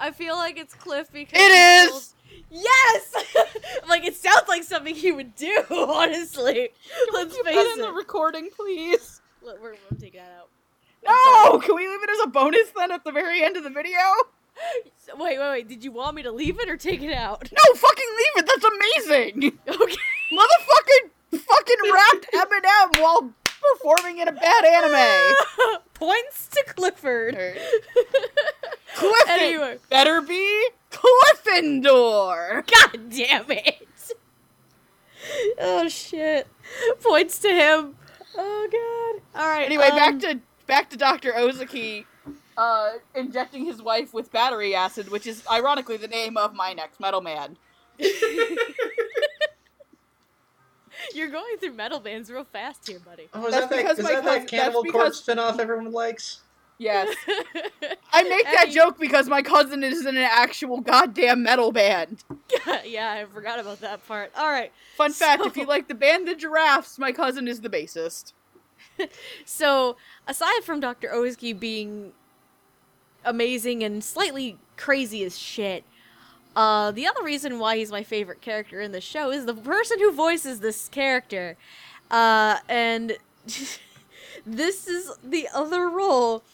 I 0.00 0.10
feel 0.12 0.34
like 0.34 0.58
it's 0.58 0.74
Cliff 0.74 1.12
because 1.12 1.38
it 1.40 1.92
is. 1.92 2.13
Yes! 2.56 3.14
like 3.88 4.04
it 4.04 4.14
sounds 4.14 4.44
like 4.48 4.62
something 4.62 4.94
he 4.94 5.10
would 5.10 5.34
do, 5.34 5.64
honestly. 5.70 6.70
Let's 7.12 7.34
Keep 7.34 7.44
face 7.46 7.54
that 7.56 7.74
in 7.76 7.82
the 7.82 7.90
recording, 7.92 8.48
please. 8.54 9.20
Let- 9.42 9.60
we're, 9.60 9.74
we're 9.90 9.98
taking 9.98 10.20
that 10.20 10.32
out. 10.38 10.48
No! 11.06 11.58
Can 11.58 11.74
we 11.74 11.86
leave 11.88 12.02
it 12.02 12.10
as 12.10 12.20
a 12.24 12.28
bonus 12.28 12.70
then 12.76 12.90
at 12.92 13.02
the 13.04 13.12
very 13.12 13.42
end 13.42 13.56
of 13.56 13.64
the 13.64 13.70
video? 13.70 13.98
Wait, 15.18 15.38
wait, 15.38 15.50
wait. 15.50 15.68
Did 15.68 15.82
you 15.84 15.90
want 15.92 16.14
me 16.14 16.22
to 16.22 16.30
leave 16.30 16.58
it 16.60 16.68
or 16.70 16.76
take 16.76 17.02
it 17.02 17.12
out? 17.12 17.50
No, 17.52 17.74
fucking 17.74 18.06
leave 18.16 18.44
it. 18.44 18.46
That's 18.46 18.64
amazing. 18.64 19.58
Okay. 19.68 19.96
Motherfucking 20.32 21.40
fucking 21.40 21.76
rapped 21.92 22.26
Eminem 22.34 23.00
while 23.02 23.30
performing 23.74 24.18
in 24.18 24.28
a 24.28 24.32
bad 24.32 24.64
anime. 24.64 25.34
Points 25.94 26.48
to 26.48 26.64
Clifford. 26.74 27.36
Clifford 28.94 29.28
Anyway. 29.28 29.78
better 29.90 30.20
be 30.22 30.68
Gryffindor. 31.04 32.66
God 32.70 33.10
damn 33.10 33.50
it. 33.50 33.88
Oh 35.58 35.88
shit. 35.88 36.46
Points 37.02 37.38
to 37.38 37.48
him. 37.48 37.94
Oh 38.36 38.68
god. 38.70 39.40
All 39.40 39.48
right. 39.48 39.64
Anyway, 39.64 39.88
back 39.90 40.14
um, 40.14 40.20
to 40.20 40.40
back 40.66 40.90
to 40.90 40.96
Dr. 40.96 41.36
Ozaki 41.36 42.06
uh 42.56 42.92
injecting 43.14 43.64
his 43.64 43.82
wife 43.82 44.14
with 44.14 44.30
battery 44.32 44.74
acid, 44.74 45.10
which 45.10 45.26
is 45.26 45.42
ironically 45.50 45.96
the 45.96 46.08
name 46.08 46.36
of 46.36 46.54
my 46.54 46.72
next 46.72 47.00
metal 47.00 47.20
man. 47.20 47.56
You're 51.14 51.28
going 51.30 51.56
through 51.58 51.72
metal 51.72 52.00
bands 52.00 52.30
real 52.30 52.44
fast 52.44 52.86
here, 52.88 52.98
buddy. 53.00 53.28
Oh, 53.34 53.46
is 53.46 53.52
That's 53.52 53.66
that 53.66 53.70
that, 53.70 53.82
because 53.82 53.98
is 53.98 54.04
my 54.04 54.12
that, 54.12 54.22
cousin- 54.24 54.40
that 54.42 54.48
Cannibal 54.48 54.82
that's 54.82 54.92
Corpse 54.92 55.20
because- 55.20 55.36
spinoff 55.54 55.58
everyone 55.58 55.92
likes? 55.92 56.40
Yes. 56.78 57.14
I 58.12 58.24
make 58.24 58.44
that 58.44 58.64
Eddie- 58.64 58.72
joke 58.72 58.98
because 58.98 59.28
my 59.28 59.42
cousin 59.42 59.84
is 59.84 60.00
in 60.04 60.16
an 60.16 60.28
actual 60.30 60.80
goddamn 60.80 61.42
metal 61.42 61.70
band. 61.72 62.24
yeah, 62.84 63.12
I 63.12 63.24
forgot 63.32 63.60
about 63.60 63.80
that 63.80 64.06
part. 64.06 64.32
All 64.36 64.48
right. 64.50 64.72
Fun 64.96 65.12
fact, 65.12 65.46
if 65.46 65.56
you 65.56 65.66
like 65.66 65.88
the 65.88 65.94
band 65.94 66.26
The 66.26 66.34
Giraffes, 66.34 66.98
my 66.98 67.12
cousin 67.12 67.48
is 67.48 67.60
the 67.60 67.70
bassist. 67.70 68.32
So, 69.44 69.96
aside 70.28 70.62
from 70.62 70.78
Dr. 70.78 71.12
Ozaki 71.12 71.52
being 71.52 72.12
amazing 73.24 73.82
and 73.82 74.04
slightly 74.04 74.58
crazy 74.76 75.24
as 75.24 75.36
shit, 75.38 75.84
uh, 76.54 76.90
the 76.92 77.06
other 77.06 77.22
reason 77.24 77.58
why 77.58 77.76
he's 77.76 77.90
my 77.90 78.02
favorite 78.04 78.40
character 78.40 78.80
in 78.80 78.92
the 78.92 79.00
show 79.00 79.30
is 79.32 79.46
the 79.46 79.54
person 79.54 79.98
who 79.98 80.12
voices 80.12 80.60
this 80.60 80.88
character. 80.88 81.56
Uh, 82.10 82.58
and 82.68 83.16
this 84.46 84.86
is 84.86 85.10
the 85.24 85.48
other 85.52 85.88
role, 85.88 86.44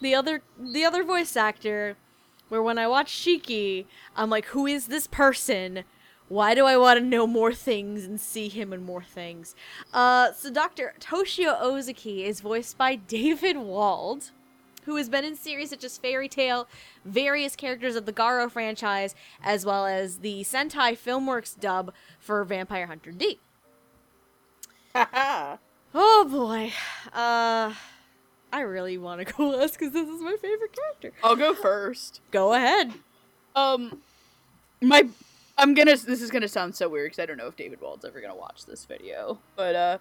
the 0.00 0.14
other 0.14 0.42
the 0.58 0.84
other 0.84 1.04
voice 1.04 1.36
actor, 1.36 1.96
where 2.48 2.62
when 2.62 2.78
I 2.78 2.86
watch 2.86 3.12
Shiki, 3.12 3.86
I'm 4.16 4.30
like, 4.30 4.46
who 4.46 4.66
is 4.66 4.86
this 4.86 5.06
person? 5.06 5.84
Why 6.28 6.54
do 6.54 6.64
I 6.64 6.76
want 6.76 7.00
to 7.00 7.04
know 7.04 7.26
more 7.26 7.52
things 7.52 8.04
and 8.04 8.20
see 8.20 8.48
him 8.48 8.72
in 8.72 8.84
more 8.84 9.02
things? 9.02 9.56
Uh, 9.92 10.32
so 10.32 10.48
Dr. 10.48 10.94
Toshio 11.00 11.60
Ozaki 11.60 12.24
is 12.24 12.40
voiced 12.40 12.78
by 12.78 12.94
David 12.94 13.56
Wald, 13.56 14.30
who 14.84 14.94
has 14.94 15.08
been 15.08 15.24
in 15.24 15.34
series 15.34 15.70
such 15.70 15.82
as 15.82 15.98
Fairy 15.98 16.28
Tail, 16.28 16.68
various 17.04 17.56
characters 17.56 17.96
of 17.96 18.06
the 18.06 18.12
Garo 18.12 18.48
franchise, 18.48 19.16
as 19.42 19.66
well 19.66 19.86
as 19.86 20.18
the 20.18 20.42
Sentai 20.42 20.96
Filmworks 20.96 21.58
dub 21.58 21.92
for 22.20 22.44
Vampire 22.44 22.86
Hunter 22.86 23.10
D. 23.10 23.40
Oh 25.92 26.24
boy. 26.30 26.72
Uh, 27.12 27.74
I 28.52 28.60
really 28.62 28.98
want 28.98 29.26
to 29.26 29.32
go 29.36 29.48
last 29.48 29.78
because 29.78 29.92
this 29.92 30.08
is 30.08 30.20
my 30.20 30.36
favorite 30.40 30.76
character. 30.76 31.12
I'll 31.22 31.36
go 31.36 31.54
first. 31.54 32.20
Go 32.30 32.54
ahead. 32.54 32.92
Um, 33.54 34.00
my, 34.80 35.08
I'm 35.58 35.74
gonna. 35.74 35.96
This 35.96 36.22
is 36.22 36.30
gonna 36.30 36.48
sound 36.48 36.74
so 36.74 36.88
weird 36.88 37.10
because 37.10 37.22
I 37.22 37.26
don't 37.26 37.36
know 37.36 37.46
if 37.46 37.56
David 37.56 37.80
Wald's 37.80 38.04
ever 38.04 38.20
gonna 38.20 38.36
watch 38.36 38.66
this 38.66 38.84
video, 38.84 39.38
but 39.56 39.74
uh, 39.74 39.98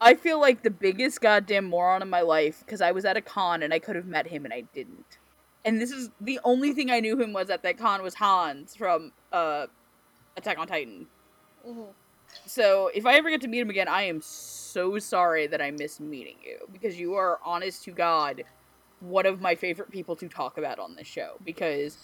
I 0.00 0.14
feel 0.14 0.40
like 0.40 0.62
the 0.62 0.70
biggest 0.70 1.20
goddamn 1.20 1.66
moron 1.66 2.02
in 2.02 2.10
my 2.10 2.22
life 2.22 2.62
because 2.64 2.80
I 2.80 2.92
was 2.92 3.04
at 3.04 3.16
a 3.16 3.20
con 3.20 3.62
and 3.62 3.72
I 3.72 3.78
could 3.78 3.96
have 3.96 4.06
met 4.06 4.26
him 4.26 4.44
and 4.44 4.52
I 4.52 4.62
didn't. 4.74 5.18
And 5.64 5.80
this 5.80 5.90
is 5.90 6.10
the 6.20 6.40
only 6.44 6.72
thing 6.72 6.90
I 6.90 7.00
knew 7.00 7.18
him 7.18 7.32
was 7.32 7.48
at 7.48 7.62
that 7.62 7.78
con 7.78 8.02
was 8.02 8.14
Hans 8.14 8.76
from 8.76 9.12
uh, 9.32 9.66
Attack 10.36 10.58
on 10.58 10.66
Titan. 10.66 11.06
So 12.46 12.90
if 12.94 13.06
I 13.06 13.14
ever 13.14 13.30
get 13.30 13.40
to 13.42 13.48
meet 13.48 13.60
him 13.60 13.70
again, 13.70 13.88
I 13.88 14.02
am 14.02 14.20
so 14.20 14.63
sorry 14.98 15.46
that 15.46 15.60
I 15.60 15.70
missed 15.70 16.00
meeting 16.00 16.36
you 16.44 16.58
because 16.72 16.98
you 16.98 17.14
are 17.14 17.38
honest 17.44 17.84
to 17.84 17.90
God 17.90 18.44
one 19.00 19.26
of 19.26 19.40
my 19.40 19.54
favorite 19.54 19.90
people 19.90 20.16
to 20.16 20.28
talk 20.28 20.58
about 20.58 20.78
on 20.78 20.96
this 20.96 21.06
show 21.06 21.36
because 21.44 21.96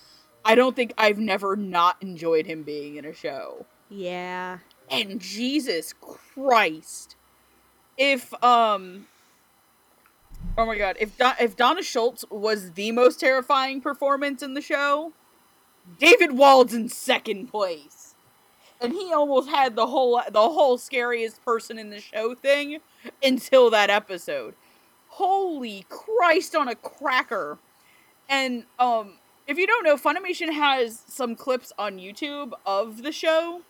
I 0.45 0.55
don't 0.55 0.77
think 0.77 0.93
I've 0.99 1.19
never 1.19 1.57
not 1.57 1.97
enjoyed 2.01 2.47
him 2.47 2.63
being 2.63 2.97
in 2.97 3.05
a 3.05 3.15
show. 3.15 3.67
Yeah. 3.89 4.59
And 4.91 5.21
Jesus 5.21 5.93
Christ. 5.93 7.17
If 7.97 8.33
um 8.43 9.07
Oh 10.57 10.67
my 10.67 10.77
god, 10.77 10.97
if 11.01 11.17
Don- 11.17 11.37
if 11.41 11.57
Donna 11.57 11.83
Schultz 11.83 12.25
was 12.31 12.73
the 12.73 12.93
most 12.93 13.21
terrifying 13.21 13.81
performance 13.81 14.43
in 14.43 14.55
the 14.55 14.61
show, 14.61 15.13
David 15.99 16.37
Wald's 16.37 16.75
in 16.75 16.89
second 16.89 17.49
place. 17.49 18.00
And 18.81 18.93
he 18.93 19.13
almost 19.13 19.49
had 19.51 19.77
the 19.77 19.87
whole 19.87 20.21
the 20.31 20.41
whole 20.41 20.79
scariest 20.79 21.45
person 21.45 21.79
in 21.79 21.91
the 21.91 22.01
show 22.01 22.35
thing 22.35 22.79
until 23.23 23.71
that 23.71 23.91
episode. 23.91 24.55
Holy 25.09 25.85
Christ 25.89 26.55
on 26.55 26.69
a 26.69 26.75
cracker. 26.75 27.59
And 28.29 28.65
um 28.79 29.15
if 29.47 29.59
you 29.59 29.67
don't 29.67 29.85
know, 29.85 29.97
Funimation 29.97 30.53
has 30.53 31.03
some 31.09 31.35
clips 31.35 31.73
on 31.79 31.99
YouTube 31.99 32.53
of 32.65 33.03
the 33.03 33.11
show. 33.13 33.63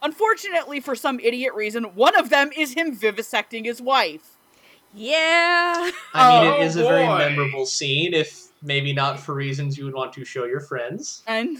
Unfortunately, 0.00 0.80
for 0.80 0.94
some 0.94 1.18
idiot 1.20 1.52
reason, 1.54 1.84
one 1.94 2.16
of 2.16 2.30
them 2.30 2.50
is 2.56 2.72
him 2.74 2.96
vivisecting 2.96 3.64
his 3.64 3.82
wife. 3.82 4.36
Yeah. 4.94 5.90
I 6.14 6.40
mean, 6.42 6.52
Oh, 6.52 6.60
it 6.60 6.66
is 6.66 6.76
a 6.76 6.82
very 6.84 7.06
memorable 7.06 7.66
scene, 7.66 8.14
if 8.14 8.48
maybe 8.62 8.92
not 8.92 9.20
for 9.20 9.34
reasons 9.34 9.76
you 9.76 9.84
would 9.84 9.94
want 9.94 10.12
to 10.14 10.24
show 10.24 10.44
your 10.44 10.60
friends. 10.60 11.22
And 11.26 11.58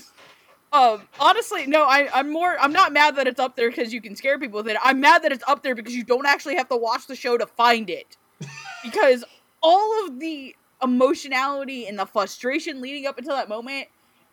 um, 0.73 1.03
honestly, 1.19 1.67
no, 1.67 1.85
I, 1.85 2.09
I'm 2.13 2.31
more. 2.31 2.57
I'm 2.61 2.73
not 2.73 2.93
mad 2.93 3.17
that 3.17 3.27
it's 3.27 3.41
up 3.41 3.57
there 3.57 3.71
because 3.71 3.93
you 3.93 4.01
can 4.01 4.15
scare 4.17 4.39
people 4.39 4.59
with 4.59 4.69
it. 4.69 4.77
I'm 4.83 5.01
mad 5.01 5.23
that 5.23 5.33
it's 5.33 5.45
up 5.47 5.63
there 5.63 5.75
because 5.75 5.95
you 5.95 6.05
don't 6.05 6.27
actually 6.27 6.57
have 6.57 6.69
to 6.69 6.77
watch 6.77 7.07
the 7.07 7.17
show 7.17 7.39
to 7.39 7.47
find 7.47 7.89
it. 7.89 8.17
because 8.85 9.25
all 9.63 10.07
of 10.07 10.21
the 10.21 10.55
emotionality 10.83 11.87
and 11.87 11.99
the 11.99 12.07
frustration 12.07 12.81
leading 12.81 13.07
up 13.07 13.19
until 13.19 13.35
that 13.35 13.49
moment, 13.49 13.89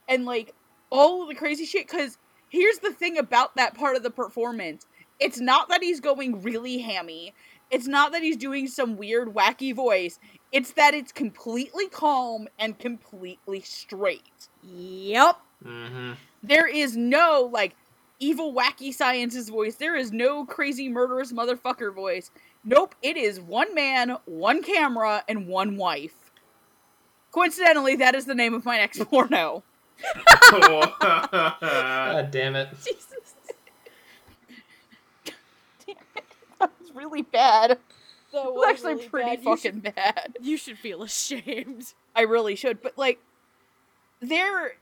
and 0.09 0.25
like 0.25 0.53
all 0.89 1.23
of 1.23 1.29
the 1.29 1.35
crazy 1.35 1.65
shit. 1.65 1.87
Because 1.87 2.17
here's 2.49 2.79
the 2.79 2.91
thing 2.91 3.17
about 3.17 3.55
that 3.55 3.73
part 3.75 3.95
of 3.95 4.03
the 4.03 4.11
performance: 4.11 4.85
it's 5.19 5.39
not 5.39 5.69
that 5.69 5.81
he's 5.81 6.01
going 6.01 6.41
really 6.41 6.79
hammy. 6.79 7.33
It's 7.71 7.87
not 7.87 8.11
that 8.11 8.21
he's 8.21 8.37
doing 8.37 8.67
some 8.67 8.95
weird, 8.95 9.33
wacky 9.33 9.73
voice. 9.73 10.19
It's 10.51 10.73
that 10.73 10.93
it's 10.93 11.11
completely 11.11 11.87
calm 11.89 12.47
and 12.59 12.77
completely 12.77 13.61
straight 13.61 14.49
Yep. 14.65 15.37
Mm-hmm. 15.65 16.11
there 16.43 16.67
is 16.67 16.95
no 16.95 17.49
like 17.51 17.75
evil 18.19 18.53
wacky 18.53 18.93
science's 18.93 19.49
voice 19.49 19.75
there 19.75 19.95
is 19.95 20.11
no 20.11 20.45
crazy 20.45 20.87
murderous 20.87 21.33
motherfucker 21.33 21.93
voice 21.93 22.29
nope 22.63 22.93
it 23.01 23.17
is 23.17 23.39
one 23.39 23.73
man 23.73 24.17
one 24.25 24.61
camera 24.61 25.23
and 25.27 25.47
one 25.47 25.75
wife 25.75 26.31
coincidentally 27.31 27.95
that 27.95 28.13
is 28.15 28.25
the 28.25 28.35
name 28.35 28.53
of 28.53 28.63
my 28.63 28.77
next 28.77 29.03
porno 29.09 29.63
God 30.51 32.31
damn 32.31 32.55
it. 32.55 32.69
Jesus. 32.83 33.35
that 36.59 36.71
was 36.79 36.91
really 36.93 37.21
bad 37.21 37.71
it 37.71 37.81
That 38.33 38.53
was 38.53 38.67
actually 38.69 39.07
pretty 39.07 39.41
fucking 39.41 39.79
bad 39.79 40.37
You 40.41 40.57
should 40.57 40.77
feel 40.77 41.03
ashamed. 41.03 41.93
I 42.15 42.21
really 42.21 42.55
should, 42.55 42.81
but 42.81 42.97
like 42.97 43.19
there 44.19 44.75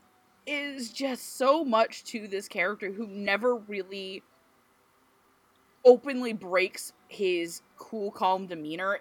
is 0.46 0.90
just 0.90 1.36
so 1.36 1.64
much 1.64 2.04
to 2.04 2.28
this 2.28 2.48
character 2.48 2.92
who 2.92 3.06
never 3.06 3.56
really 3.56 4.22
openly 5.84 6.32
breaks 6.32 6.92
his 7.08 7.62
cool 7.76 8.10
calm 8.10 8.46
demeanor. 8.46 9.00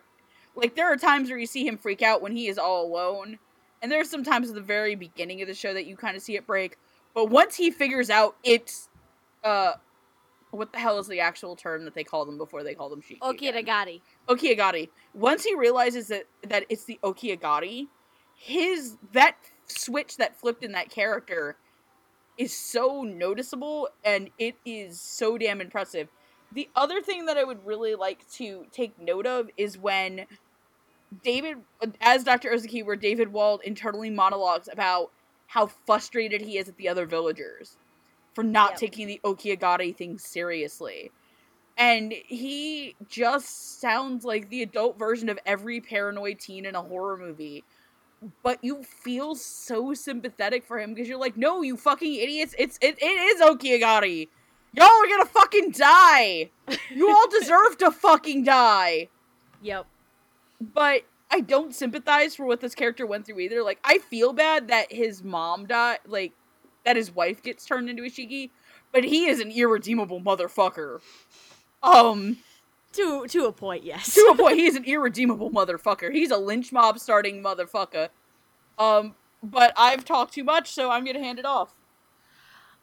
Like 0.55 0.75
there 0.75 0.91
are 0.91 0.97
times 0.97 1.29
where 1.29 1.37
you 1.39 1.47
see 1.47 1.65
him 1.65 1.77
freak 1.77 2.01
out 2.01 2.21
when 2.21 2.35
he 2.35 2.47
is 2.47 2.57
all 2.57 2.85
alone, 2.85 3.39
and 3.81 3.91
there's 3.91 4.09
some 4.09 4.23
times 4.23 4.49
at 4.49 4.55
the 4.55 4.61
very 4.61 4.95
beginning 4.95 5.41
of 5.41 5.47
the 5.47 5.53
show 5.53 5.73
that 5.73 5.85
you 5.85 5.95
kind 5.95 6.15
of 6.15 6.21
see 6.21 6.35
it 6.35 6.45
break. 6.45 6.77
But 7.13 7.29
once 7.29 7.55
he 7.55 7.71
figures 7.71 8.09
out 8.09 8.35
it's 8.43 8.89
uh 9.43 9.73
what 10.51 10.71
the 10.71 10.77
hell 10.77 10.99
is 10.99 11.07
the 11.07 11.19
actual 11.19 11.55
term 11.55 11.83
that 11.85 11.95
they 11.95 12.03
call 12.03 12.25
them 12.25 12.37
before 12.37 12.63
they 12.63 12.75
call 12.75 12.89
them 12.89 13.01
Shiki? 13.01 13.21
Okay, 13.23 13.47
again? 13.47 13.99
Okiagari. 14.29 14.89
Once 15.15 15.43
he 15.43 15.55
realizes 15.55 16.07
that 16.09 16.25
that 16.47 16.65
it's 16.69 16.85
the 16.85 16.99
Okiagari, 17.03 17.87
his 18.35 18.97
that 19.13 19.35
switch 19.67 20.17
that 20.17 20.39
flipped 20.39 20.63
in 20.63 20.73
that 20.73 20.89
character 20.89 21.57
is 22.37 22.53
so 22.53 23.03
noticeable 23.03 23.89
and 24.03 24.29
it 24.39 24.55
is 24.65 25.01
so 25.01 25.37
damn 25.37 25.61
impressive. 25.61 26.09
The 26.51 26.69
other 26.75 27.01
thing 27.01 27.25
that 27.25 27.37
I 27.37 27.43
would 27.43 27.65
really 27.65 27.95
like 27.95 28.29
to 28.33 28.65
take 28.71 28.99
note 28.99 29.25
of 29.25 29.49
is 29.57 29.77
when 29.77 30.25
David 31.23 31.57
as 32.01 32.23
Dr. 32.23 32.51
Ozaki 32.51 32.83
where 32.83 32.95
David 32.95 33.31
Wald 33.31 33.61
internally 33.63 34.09
monologues 34.09 34.67
about 34.71 35.11
how 35.47 35.67
frustrated 35.67 36.41
he 36.41 36.57
is 36.57 36.69
at 36.69 36.77
the 36.77 36.89
other 36.89 37.05
villagers 37.05 37.77
for 38.33 38.43
not 38.43 38.71
Yep. 38.71 38.79
taking 38.79 39.07
the 39.07 39.21
Okiagari 39.23 39.95
thing 39.95 40.17
seriously 40.17 41.11
and 41.77 42.13
he 42.27 42.95
just 43.07 43.79
sounds 43.81 44.23
like 44.23 44.49
the 44.49 44.61
adult 44.61 44.97
version 44.99 45.29
of 45.29 45.39
every 45.45 45.81
paranoid 45.81 46.39
teen 46.39 46.65
in 46.65 46.75
a 46.75 46.81
horror 46.81 47.17
movie 47.17 47.63
but 48.43 48.63
you 48.63 48.83
feel 48.83 49.35
so 49.35 49.93
sympathetic 49.93 50.65
for 50.65 50.79
him 50.79 50.93
because 50.93 51.07
you're 51.07 51.19
like 51.19 51.37
no 51.37 51.61
you 51.61 51.77
fucking 51.77 52.13
idiots. 52.13 52.55
It's 52.57 52.77
it, 52.81 52.97
it 53.01 53.05
is 53.05 53.41
okiagari. 53.41 54.29
Y'all 54.73 54.85
are 54.87 55.07
gonna 55.07 55.25
fucking 55.25 55.71
die. 55.71 56.49
You 56.91 57.09
all 57.09 57.27
deserve 57.39 57.77
to 57.79 57.91
fucking 57.91 58.43
die. 58.43 59.09
Yep. 59.61 59.85
but 60.59 61.03
i 61.31 61.39
don't 61.39 61.73
sympathize 61.73 62.35
for 62.35 62.45
what 62.45 62.59
this 62.59 62.75
character 62.75 63.05
went 63.05 63.25
through 63.25 63.39
either. 63.39 63.63
Like 63.63 63.79
i 63.83 63.97
feel 63.99 64.33
bad 64.33 64.67
that 64.69 64.91
his 64.91 65.23
mom 65.23 65.65
died 65.65 65.99
like 66.05 66.33
that 66.85 66.95
his 66.95 67.13
wife 67.15 67.41
gets 67.41 67.65
turned 67.65 67.89
into 67.89 68.03
a 68.03 68.07
shiki 68.07 68.49
but 68.91 69.03
he 69.03 69.25
is 69.25 69.39
an 69.39 69.51
irredeemable 69.51 70.21
motherfucker. 70.21 70.99
Um 71.81 72.37
To 72.93 73.25
to 73.27 73.45
a 73.45 73.51
point, 73.51 73.83
yes. 73.83 74.13
to 74.13 74.31
a 74.33 74.37
point, 74.37 74.57
he's 74.59 74.75
an 74.75 74.85
irredeemable 74.85 75.49
motherfucker. 75.51 76.11
He's 76.11 76.31
a 76.31 76.37
lynch 76.37 76.71
mob 76.71 76.99
starting 76.99 77.41
motherfucker. 77.41 78.09
Um, 78.77 79.15
but 79.41 79.73
I've 79.75 80.05
talked 80.05 80.33
too 80.33 80.43
much, 80.43 80.71
so 80.71 80.89
I'm 80.91 81.03
gonna 81.03 81.19
hand 81.19 81.39
it 81.39 81.45
off. 81.45 81.75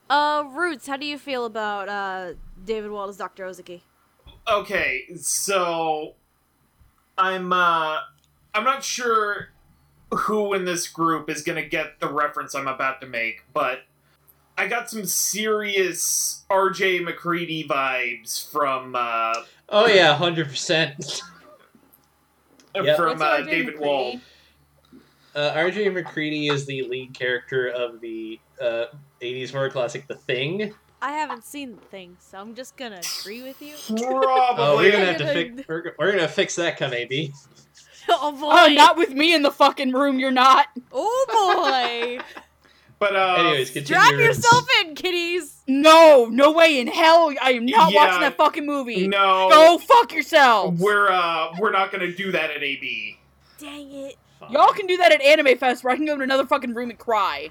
Uh, 0.09 0.45
Roots, 0.51 0.89
how 0.89 0.97
do 0.97 1.07
you 1.07 1.19
feel 1.19 1.45
about 1.45 1.89
uh 1.89 2.35
David 2.65 2.91
Wald 2.91 3.11
as 3.11 3.17
Dr. 3.17 3.45
Ozaki? 3.45 3.85
Okay, 4.49 5.05
so 5.17 6.15
I'm 7.17 7.53
uh 7.53 7.99
I'm 8.53 8.65
not 8.65 8.83
sure 8.83 9.51
who 10.11 10.53
in 10.55 10.65
this 10.65 10.89
group 10.89 11.31
is 11.31 11.43
gonna 11.43 11.67
get 11.67 12.01
the 12.01 12.13
reference 12.13 12.55
I'm 12.55 12.67
about 12.67 13.01
to 13.01 13.07
make, 13.07 13.45
but 13.53 13.83
I 14.59 14.67
got 14.67 14.91
some 14.91 15.07
serious 15.07 16.45
RJ 16.51 17.05
MacReady 17.05 17.67
vibes 17.67 18.51
from 18.51 18.97
uh 18.97 19.35
Oh 19.71 19.87
yeah, 19.87 20.15
hundred 20.15 20.49
percent. 20.49 21.23
Yep. 22.73 22.97
from 22.97 23.21
uh, 23.21 23.39
David 23.39 23.75
MacReady? 23.75 23.79
Wald. 23.85 24.21
Uh, 25.35 25.53
R.J. 25.57 25.89
MacReady 25.89 26.47
is 26.47 26.67
the 26.67 26.83
lead 26.85 27.13
character 27.13 27.67
of 27.67 28.01
the 28.01 28.39
uh, 28.63 28.85
'80s 29.21 29.51
horror 29.51 29.71
classic 29.71 30.07
The 30.07 30.15
Thing. 30.15 30.73
I 31.03 31.13
haven't 31.13 31.45
seen 31.45 31.73
the 31.75 31.81
thing, 31.87 32.17
so 32.21 32.39
I'm 32.39 32.55
just 32.55 32.77
gonna 32.77 33.01
agree 33.23 33.43
with 33.43 33.61
you. 33.61 33.75
Oh, 34.07 34.21
Probably. 34.21 34.85
we're 34.85 34.93
gonna 34.93 35.07
have 35.07 35.17
to 35.17 35.33
fix. 35.33 35.69
We're, 35.69 35.95
we're 35.99 36.13
gonna 36.13 36.29
fix 36.29 36.55
that, 36.57 36.77
come 36.77 36.93
AB. 36.93 37.33
oh 38.09 38.33
boy! 38.33 38.53
Oh, 38.53 38.67
not 38.73 38.97
with 38.97 39.11
me 39.11 39.35
in 39.35 39.43
the 39.43 39.51
fucking 39.51 39.93
room. 39.93 40.21
You're 40.21 40.31
not. 40.31 40.67
oh 40.93 41.27
boy! 42.21 42.25
But 43.01 43.17
uh 43.17 43.35
Anyways, 43.39 43.71
continue. 43.71 44.01
Strap 44.03 44.21
yourself 44.21 44.67
in, 44.83 44.95
kiddies. 44.95 45.63
No, 45.67 46.27
no 46.31 46.53
way 46.53 46.79
in 46.79 46.87
hell. 46.87 47.33
I 47.43 47.53
am 47.55 47.65
not 47.67 47.91
Yeah. 47.93 47.97
watching 47.97 48.21
that 48.21 48.37
fucking 48.37 48.67
movie. 48.67 49.09
no 49.09 49.49
Go 49.51 49.79
fuck 49.79 50.13
yourselves. 50.13 50.81
we're 50.81 51.09
uh 51.11 51.49
we're 51.59 51.73
not 51.73 51.91
gonna 51.91 52.13
do 52.13 52.31
that 52.33 52.51
at 52.51 52.63
AB. 52.63 53.19
Dang 53.59 53.91
it! 53.91 54.17
Fine. 54.39 54.53
Y'all 54.53 54.73
can 54.73 54.87
do 54.87 54.97
that 54.99 55.13
at 55.13 55.21
Anime 55.23 55.57
Fest, 55.59 55.83
where 55.83 55.93
I 55.93 55.97
can 55.97 56.05
go 56.07 56.17
to 56.17 56.23
another 56.23 56.47
fucking 56.47 56.75
room 56.75 56.91
and 56.91 56.99
cry. 56.99 57.51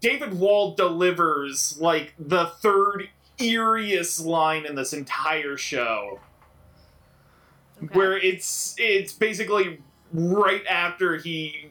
David 0.00 0.34
Wald 0.38 0.76
delivers 0.76 1.78
like 1.80 2.14
the 2.18 2.46
third 2.46 3.08
eeriest 3.38 4.24
line 4.24 4.66
in 4.66 4.74
this 4.74 4.92
entire 4.92 5.56
show. 5.56 6.18
Okay. 7.84 7.94
where 7.96 8.16
it's 8.18 8.74
it's 8.78 9.12
basically 9.12 9.80
right 10.12 10.66
after 10.66 11.16
he 11.18 11.68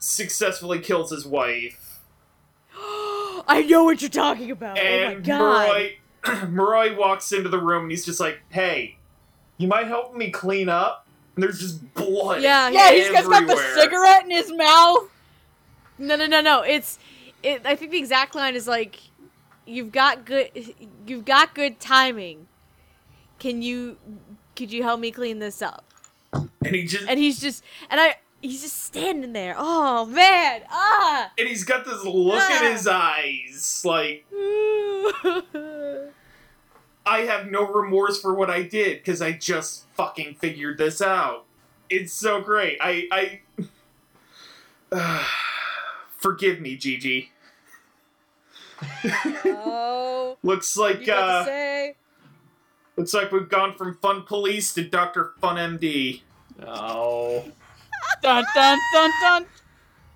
successfully 0.00 0.80
kills 0.80 1.10
his 1.12 1.24
wife 1.24 1.91
I 3.46 3.62
know 3.62 3.84
what 3.84 4.00
you're 4.00 4.10
talking 4.10 4.50
about. 4.50 4.78
oh 4.78 4.82
my 4.82 4.88
and 4.88 5.24
god! 5.24 5.90
Murray 6.48 6.48
Murray 6.48 6.94
walks 6.94 7.32
into 7.32 7.48
the 7.48 7.58
room 7.58 7.82
and 7.82 7.90
he's 7.90 8.04
just 8.04 8.20
like, 8.20 8.40
"Hey, 8.50 8.96
you 9.58 9.68
might 9.68 9.86
help 9.86 10.14
me 10.14 10.30
clean 10.30 10.68
up." 10.68 11.06
And 11.34 11.42
there's 11.42 11.60
just 11.60 11.94
blood. 11.94 12.42
Yeah, 12.42 12.68
Yeah, 12.68 12.92
he's 12.92 13.10
got 13.10 13.24
got 13.24 13.46
the 13.46 13.56
cigarette 13.74 14.24
in 14.24 14.30
his 14.30 14.52
mouth. 14.52 15.08
No, 15.98 16.16
no, 16.16 16.26
no, 16.26 16.40
no. 16.40 16.62
It's 16.62 16.98
it. 17.42 17.62
I 17.64 17.74
think 17.76 17.90
the 17.90 17.98
exact 17.98 18.34
line 18.34 18.54
is 18.54 18.68
like, 18.68 19.00
"You've 19.66 19.92
got 19.92 20.24
good, 20.24 20.50
you've 21.06 21.24
got 21.24 21.54
good 21.54 21.80
timing. 21.80 22.48
Can 23.38 23.62
you, 23.62 23.96
could 24.54 24.72
you 24.72 24.82
help 24.82 25.00
me 25.00 25.10
clean 25.10 25.38
this 25.38 25.62
up?" 25.62 25.84
and 26.32 26.50
he 26.74 26.84
just 26.84 27.08
And 27.08 27.18
he's 27.18 27.40
just, 27.40 27.62
and 27.90 28.00
I, 28.00 28.16
he's 28.42 28.60
just 28.62 28.82
standing 28.82 29.32
there. 29.32 29.54
Oh 29.56 30.04
man, 30.04 30.62
ah. 30.70 31.30
and 31.38 31.48
he's 31.48 31.64
got 31.64 31.84
this 31.86 32.04
look 32.04 32.34
in 32.34 32.40
Ah. 32.40 32.70
his 32.72 32.86
eyes 32.86 33.82
like 33.84 34.26
I 37.04 37.20
have 37.22 37.50
no 37.50 37.66
remorse 37.66 38.20
for 38.20 38.34
what 38.34 38.50
I 38.50 38.62
did 38.62 38.98
because 38.98 39.20
I 39.22 39.32
just 39.32 39.86
fucking 39.94 40.34
figured 40.36 40.76
this 40.78 41.00
out. 41.00 41.46
It's 41.90 42.12
so 42.12 42.40
great. 42.40 42.78
I 42.80 43.40
I 44.92 45.26
forgive 46.18 46.60
me, 46.60 46.76
Gigi. 46.76 47.30
oh, 49.44 50.36
Looks 50.42 50.76
like 50.76 51.06
you 51.06 51.12
uh 51.12 51.44
say? 51.44 51.96
looks 52.96 53.14
like 53.14 53.32
we've 53.32 53.48
gone 53.48 53.74
from 53.76 53.96
Fun 54.02 54.22
Police 54.22 54.74
to 54.74 54.82
Doctor 54.84 55.32
Fun 55.40 55.56
MD. 55.56 56.22
Oh. 56.66 57.44
Dun 58.22 58.44
dun 58.54 58.78
dun 58.94 59.10
dun. 59.20 59.46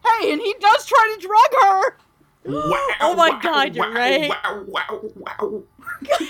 Hey, 0.04 0.32
and 0.32 0.40
he 0.40 0.54
does 0.60 0.86
try 0.86 1.14
to 1.16 1.20
drug 1.26 1.62
her. 1.62 1.96
Wow, 2.44 2.88
Oh 3.00 3.14
my 3.16 3.30
wow, 3.30 3.40
God, 3.42 3.74
you're 3.74 3.84
wow, 3.88 3.92
right. 3.94 4.28
Wow, 4.30 4.64
wow, 4.68 5.00
wow. 5.16 5.62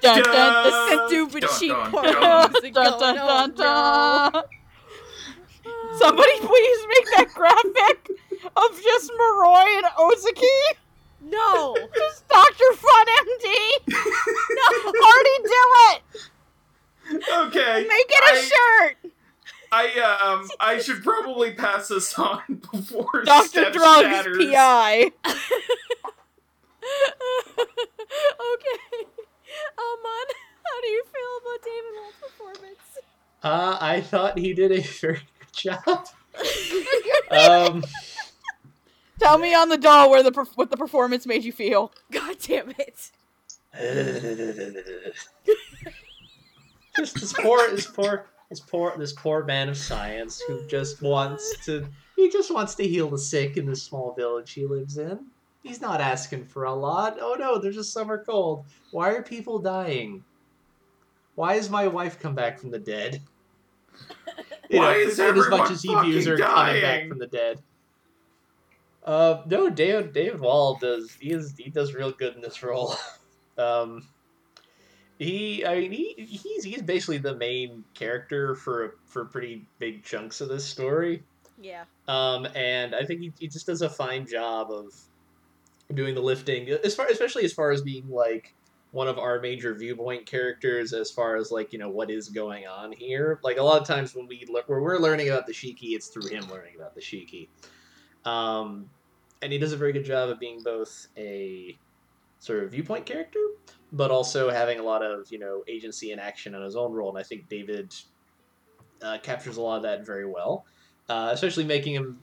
Dun, 0.00 0.22
dun, 0.22 0.22
The 0.64 1.06
stupid 1.08 1.40
Dun, 1.42 1.50
cheap 1.58 1.70
dun, 1.72 1.90
porn 1.90 2.04
dun. 2.04 2.52
music 2.52 2.74
Dun, 2.74 2.90
going. 2.98 3.14
dun, 3.16 3.18
Oh, 3.20 3.26
dun, 3.26 4.32
dun. 4.32 4.42
Somebody 5.98 6.32
please 6.38 6.86
make 6.88 7.06
that 7.16 7.28
graphic 7.34 8.10
of 8.56 8.82
just 8.82 9.10
Maroi 9.12 9.76
and 9.78 9.86
Ozaki. 9.98 10.46
No, 11.20 11.74
no, 11.74 11.88
Just 11.94 12.28
Dr. 12.28 12.72
Fun 12.76 13.06
MD. 13.06 13.46
no. 13.88 14.92
Already 15.02 15.38
do 15.44 15.62
it. 15.90 16.02
Okay. 17.46 17.86
Make 17.88 18.10
it 18.10 18.24
a 18.24 18.38
I- 18.38 18.50
shirt. 18.50 19.11
I 19.72 20.18
um 20.22 20.48
I 20.60 20.78
should 20.78 21.02
probably 21.02 21.52
pass 21.52 21.88
this 21.88 22.16
on 22.18 22.42
before 22.72 23.24
Dr. 23.24 23.48
Steph 23.48 23.72
Drugs 23.72 24.02
shatters. 24.02 24.36
PI. 24.36 25.10
okay. 25.24 25.38
Amon, 29.78 30.28
how 30.64 30.80
do 30.82 30.88
you 30.88 31.04
feel 31.04 31.32
about 31.40 31.62
David 31.64 31.92
Wald's 31.94 32.16
performance? 32.20 32.98
Uh, 33.42 33.78
I 33.80 34.00
thought 34.02 34.38
he 34.38 34.52
did 34.52 34.72
a 34.72 34.80
very 34.80 35.14
good 35.38 35.52
job. 35.52 36.08
Um, 37.30 37.82
Tell 39.18 39.38
me 39.38 39.54
on 39.54 39.70
the 39.70 39.78
doll 39.78 40.10
where 40.10 40.22
the 40.22 40.32
what 40.54 40.70
the 40.70 40.76
performance 40.76 41.24
made 41.24 41.44
you 41.44 41.52
feel. 41.52 41.92
God 42.10 42.36
damn 42.42 42.74
it. 42.78 43.10
just 46.96 47.14
this 47.14 47.32
poor, 47.32 47.70
this 47.70 47.86
poor, 47.86 48.26
this 48.52 48.60
poor, 48.60 48.94
this 48.98 49.14
poor 49.14 49.44
man 49.44 49.70
of 49.70 49.78
science 49.78 50.42
who 50.42 50.66
just 50.66 51.00
wants 51.00 51.64
to, 51.64 51.88
he 52.16 52.28
just 52.28 52.52
wants 52.52 52.74
to 52.74 52.86
heal 52.86 53.08
the 53.08 53.16
sick 53.16 53.56
in 53.56 53.64
this 53.64 53.82
small 53.82 54.12
village 54.12 54.52
he 54.52 54.66
lives 54.66 54.98
in. 54.98 55.24
He's 55.62 55.80
not 55.80 56.02
asking 56.02 56.44
for 56.44 56.64
a 56.64 56.74
lot. 56.74 57.16
Oh 57.18 57.34
no, 57.38 57.56
there's 57.58 57.78
a 57.78 57.84
summer 57.84 58.22
cold. 58.22 58.66
Why 58.90 59.12
are 59.12 59.22
people 59.22 59.58
dying? 59.58 60.22
Why 61.34 61.54
has 61.54 61.70
my 61.70 61.88
wife 61.88 62.20
come 62.20 62.34
back 62.34 62.58
from 62.58 62.70
the 62.70 62.78
dead? 62.78 63.22
You 64.70 64.78
Why 64.78 64.92
know, 64.92 64.98
is 65.00 65.18
in 65.18 65.36
as 65.36 65.48
much 65.50 65.70
as 65.70 65.82
he 65.82 65.94
views 66.00 66.24
her 66.24 66.38
coming 66.38 66.80
back 66.80 67.00
dying? 67.00 67.08
from 67.10 67.18
the 67.18 67.26
dead. 67.26 67.60
Uh, 69.04 69.42
no, 69.44 69.68
David 69.68 70.14
David 70.14 70.40
Wald 70.40 70.80
does 70.80 71.14
he 71.20 71.32
is 71.32 71.54
he 71.58 71.68
does 71.68 71.92
real 71.92 72.10
good 72.10 72.34
in 72.36 72.40
this 72.40 72.62
role. 72.62 72.94
um, 73.58 74.06
he 75.18 75.64
I 75.64 75.80
mean 75.80 75.92
he 75.92 76.14
he's 76.18 76.64
he's 76.64 76.82
basically 76.82 77.18
the 77.18 77.36
main 77.36 77.84
character 77.94 78.54
for 78.54 78.96
for 79.06 79.24
pretty 79.24 79.66
big 79.78 80.02
chunks 80.02 80.40
of 80.40 80.48
this 80.48 80.64
story. 80.64 81.22
Yeah. 81.60 81.84
Um, 82.08 82.46
and 82.54 82.94
I 82.94 83.04
think 83.04 83.20
he, 83.20 83.32
he 83.38 83.48
just 83.48 83.66
does 83.66 83.82
a 83.82 83.90
fine 83.90 84.26
job 84.26 84.70
of 84.70 84.92
doing 85.94 86.14
the 86.14 86.20
lifting, 86.20 86.68
as 86.68 86.94
far 86.94 87.06
especially 87.06 87.44
as 87.44 87.52
far 87.52 87.70
as 87.70 87.82
being 87.82 88.08
like 88.08 88.54
one 88.90 89.08
of 89.08 89.18
our 89.18 89.40
major 89.40 89.74
viewpoint 89.74 90.26
characters, 90.26 90.92
as 90.92 91.10
far 91.10 91.36
as 91.36 91.50
like 91.50 91.72
you 91.72 91.78
know 91.78 91.88
what 91.88 92.10
is 92.10 92.28
going 92.28 92.66
on 92.66 92.92
here. 92.92 93.38
Like 93.42 93.58
a 93.58 93.62
lot 93.62 93.80
of 93.80 93.86
times 93.86 94.14
when 94.14 94.26
we 94.26 94.44
le- 94.48 94.64
when 94.66 94.80
we're 94.80 94.98
learning 94.98 95.28
about 95.28 95.46
the 95.46 95.52
Shiki, 95.52 95.94
it's 95.94 96.08
through 96.08 96.28
him 96.28 96.44
learning 96.50 96.74
about 96.76 96.94
the 96.94 97.00
Shiki. 97.00 97.48
Um, 98.24 98.90
and 99.40 99.52
he 99.52 99.58
does 99.58 99.72
a 99.72 99.76
very 99.76 99.92
good 99.92 100.04
job 100.04 100.30
of 100.30 100.38
being 100.38 100.62
both 100.62 101.08
a 101.16 101.76
sort 102.38 102.62
of 102.64 102.70
viewpoint 102.70 103.06
character, 103.06 103.40
but 103.92 104.10
also 104.10 104.48
having 104.50 104.78
a 104.78 104.82
lot 104.82 105.02
of 105.04 105.30
you 105.30 105.38
know 105.38 105.62
agency 105.68 106.12
and 106.12 106.20
action 106.20 106.54
on 106.54 106.62
his 106.62 106.76
own 106.76 106.92
role. 106.92 107.10
And 107.10 107.18
I 107.18 107.22
think 107.22 107.48
David 107.48 107.94
uh, 109.02 109.18
captures 109.22 109.56
a 109.56 109.60
lot 109.60 109.76
of 109.76 109.82
that 109.82 110.06
very 110.06 110.26
well, 110.26 110.64
uh, 111.08 111.30
especially 111.32 111.64
making 111.64 111.94
him 111.94 112.20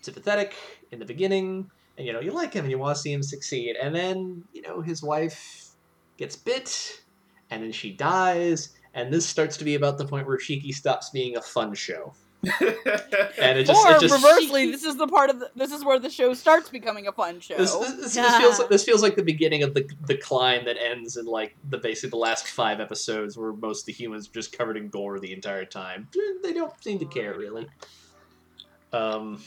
sympathetic 0.00 0.54
in 0.90 0.98
the 0.98 1.04
beginning, 1.04 1.70
and 1.96 2.06
you 2.06 2.12
know 2.12 2.20
you 2.20 2.32
like 2.32 2.52
him 2.52 2.64
and 2.64 2.70
you 2.70 2.78
want 2.78 2.96
to 2.96 3.00
see 3.02 3.12
him 3.12 3.22
succeed, 3.22 3.76
and 3.80 3.94
then 3.94 4.44
you 4.52 4.62
know 4.62 4.80
his 4.80 5.02
wife 5.02 5.68
gets 6.16 6.36
bit, 6.36 7.02
and 7.50 7.62
then 7.62 7.72
she 7.72 7.92
dies, 7.92 8.70
and 8.94 9.12
this 9.12 9.24
starts 9.24 9.56
to 9.58 9.64
be 9.64 9.74
about 9.74 9.98
the 9.98 10.06
point 10.06 10.26
where 10.26 10.38
Shiki 10.38 10.74
stops 10.74 11.10
being 11.10 11.36
a 11.36 11.42
fun 11.42 11.74
show, 11.74 12.14
and 12.44 13.58
it 13.58 13.66
just 13.66 13.86
or 13.86 13.92
it 13.92 14.00
just 14.00 14.12
reversely, 14.12 14.70
this 14.70 14.82
is 14.82 14.96
the 14.96 15.06
part 15.06 15.30
of 15.30 15.38
the, 15.38 15.50
this 15.54 15.70
is 15.70 15.84
where 15.84 15.98
the 15.98 16.10
show 16.10 16.34
starts 16.34 16.68
becoming 16.68 17.06
a 17.06 17.12
fun 17.12 17.38
show. 17.38 17.56
This, 17.56 17.72
this, 17.72 17.94
this, 17.94 18.14
this 18.14 18.36
feels 18.36 18.68
this 18.68 18.84
feels 18.84 19.02
like 19.02 19.14
the 19.14 19.22
beginning 19.22 19.62
of 19.62 19.74
the 19.74 19.82
decline 20.06 20.64
that 20.64 20.76
ends 20.76 21.16
in 21.16 21.26
like 21.26 21.54
the 21.70 21.78
basically 21.78 22.10
the 22.10 22.16
last 22.16 22.48
five 22.48 22.80
episodes 22.80 23.36
where 23.36 23.52
most 23.52 23.82
of 23.82 23.86
the 23.86 23.92
humans 23.92 24.28
are 24.28 24.32
just 24.32 24.56
covered 24.56 24.76
in 24.76 24.88
gore 24.88 25.20
the 25.20 25.32
entire 25.32 25.64
time. 25.64 26.08
They 26.42 26.52
don't 26.52 26.72
seem 26.82 26.98
to 26.98 27.04
care 27.04 27.34
really. 27.34 27.68
Um, 28.92 29.40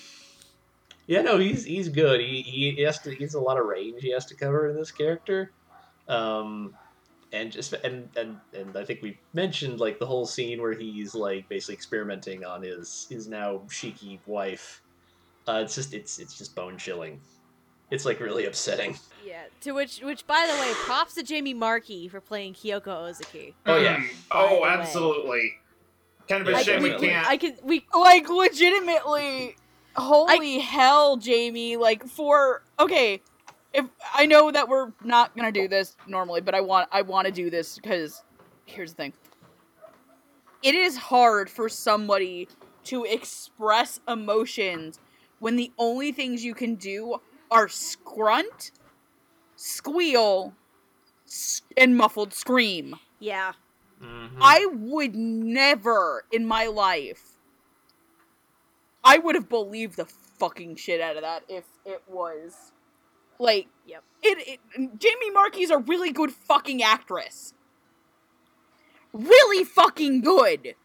yeah, 1.06 1.22
no, 1.22 1.38
he's 1.38 1.66
he's 1.66 1.90
good. 1.90 2.22
He 2.22 2.42
he 2.44 2.82
has 2.84 3.00
to 3.00 3.14
he 3.14 3.24
has 3.24 3.34
a 3.34 3.42
lot 3.42 3.60
of 3.60 3.66
range 3.66 4.02
he 4.02 4.12
has 4.12 4.26
to 4.28 4.36
cover 4.36 4.70
in 4.70 4.76
this 4.78 4.92
character. 4.92 5.52
Um, 6.08 6.76
and 7.36 7.52
just 7.52 7.74
and 7.74 8.10
and 8.16 8.38
and 8.54 8.78
I 8.78 8.86
think 8.86 9.02
we 9.02 9.18
mentioned 9.34 9.80
like 9.80 10.00
the 10.00 10.06
whole 10.06 10.26
scene 10.26 10.62
where 10.62 10.74
he's 10.74 11.14
like 11.14 11.48
basically 11.50 11.76
experimenting 11.76 12.46
on 12.46 12.62
his 12.64 13.08
his 13.10 13.28
now 13.28 13.62
Shiki 13.68 14.20
wife. 14.26 14.82
Uh, 15.48 15.62
it's 15.64 15.76
just 15.76 15.94
it's 15.94 16.18
it's 16.20 16.38
just 16.38 16.56
bone 16.56 16.78
chilling. 16.78 17.20
It's 17.92 18.06
like 18.06 18.20
really 18.20 18.46
upsetting. 18.46 18.98
Yeah. 19.26 19.44
To 19.62 19.72
which, 19.72 20.02
which 20.02 20.26
by 20.28 20.48
the 20.52 20.60
way, 20.62 20.72
props 20.86 21.16
to 21.16 21.24
Jamie 21.24 21.54
Marchi 21.54 22.08
for 22.08 22.22
playing 22.22 22.54
Kyoko 22.54 23.10
Ozaki. 23.10 23.56
Oh 23.66 23.78
yeah. 23.78 23.98
Mm. 23.98 24.08
Oh, 24.32 24.56
the 24.56 24.62
way. 24.62 24.70
absolutely. 24.70 25.54
Kind 26.30 26.42
of 26.42 26.48
a 26.48 26.52
Yeah, 26.52 26.58
shame 26.62 26.82
can, 26.82 26.84
we 27.02 27.08
can't. 27.08 27.28
I 27.28 27.38
can. 27.38 27.56
We. 27.64 27.86
like 27.94 28.30
legitimately 28.30 29.56
holy 29.98 30.60
hell 30.60 31.16
jamie 31.18 31.78
like 31.78 32.06
for 32.06 32.62
okay 32.80 33.22
if 33.76 33.86
i 34.16 34.26
know 34.26 34.52
that 34.52 34.68
we're 34.68 34.92
not 35.04 35.36
gonna 35.36 35.52
do 35.52 35.68
this 35.68 35.96
normally 36.08 36.42
but 36.42 36.56
i 36.56 36.62
want 36.62 36.88
i 36.92 37.02
want 37.02 37.26
to 37.26 37.32
do 37.32 37.50
this 37.50 37.76
because 37.76 38.24
here's 38.66 38.94
the 38.94 38.98
thing 38.98 39.14
it 40.64 40.74
is 40.74 40.98
hard 40.98 41.50
for 41.50 41.70
somebody 41.70 42.48
to 42.86 43.04
express 43.04 44.00
emotions 44.08 45.00
when 45.40 45.56
the 45.58 45.72
only 45.78 46.12
things 46.12 46.44
you 46.44 46.56
can 46.56 46.76
do 46.76 47.18
are 47.52 47.68
scrunt 47.68 48.72
squeal 49.56 50.54
and 51.78 51.96
muffled 51.98 52.34
scream 52.34 52.96
Yeah. 53.20 53.54
Mhm. 54.02 54.38
I 54.42 54.66
would 54.66 55.16
never 55.16 56.26
in 56.32 56.46
my 56.46 56.68
life. 56.68 57.40
I 59.04 59.18
would 59.18 59.36
have 59.36 59.48
believed 59.48 59.96
the 59.96 60.06
fucking 60.06 60.76
shit 60.76 61.00
out 61.00 61.16
of 61.16 61.22
that 61.22 61.44
if 61.48 61.66
it 61.86 62.04
was 62.08 62.74
like 63.40 63.68
Yep. 63.88 64.04
it, 64.24 64.60
it 64.76 65.00
Jamie 65.00 65.32
Marchi's 65.32 65.70
a 65.70 65.78
really 65.78 66.12
good 66.12 66.32
fucking 66.32 66.82
actress. 66.82 67.54
Really 69.14 69.64
fucking 69.64 70.22
good. 70.22 70.76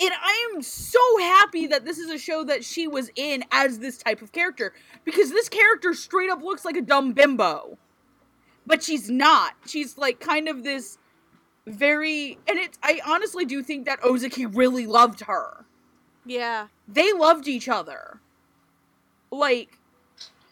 And 0.00 0.10
I 0.22 0.50
am 0.54 0.62
so 0.62 1.00
happy 1.18 1.66
that 1.68 1.84
this 1.84 1.98
is 1.98 2.10
a 2.10 2.18
show 2.18 2.44
that 2.44 2.64
she 2.64 2.86
was 2.86 3.10
in 3.16 3.42
as 3.50 3.80
this 3.80 3.98
type 3.98 4.22
of 4.22 4.30
character 4.32 4.72
because 5.04 5.30
this 5.30 5.48
character 5.48 5.92
straight 5.94 6.30
up 6.30 6.42
looks 6.42 6.64
like 6.64 6.76
a 6.76 6.82
dumb 6.82 7.12
bimbo. 7.14 7.78
But 8.66 8.82
she's 8.82 9.10
not. 9.10 9.54
She's 9.66 9.98
like 9.98 10.20
kind 10.20 10.48
of 10.48 10.62
this 10.62 10.98
very 11.66 12.38
and 12.48 12.58
it 12.58 12.78
I 12.82 13.00
honestly 13.06 13.44
do 13.44 13.62
think 13.62 13.86
that 13.86 13.98
Ozaki 14.04 14.46
really 14.46 14.86
loved 14.86 15.20
her. 15.22 15.64
Yeah. 16.24 16.68
They 16.86 17.12
loved 17.12 17.48
each 17.48 17.68
other. 17.68 18.20
Like 19.30 19.78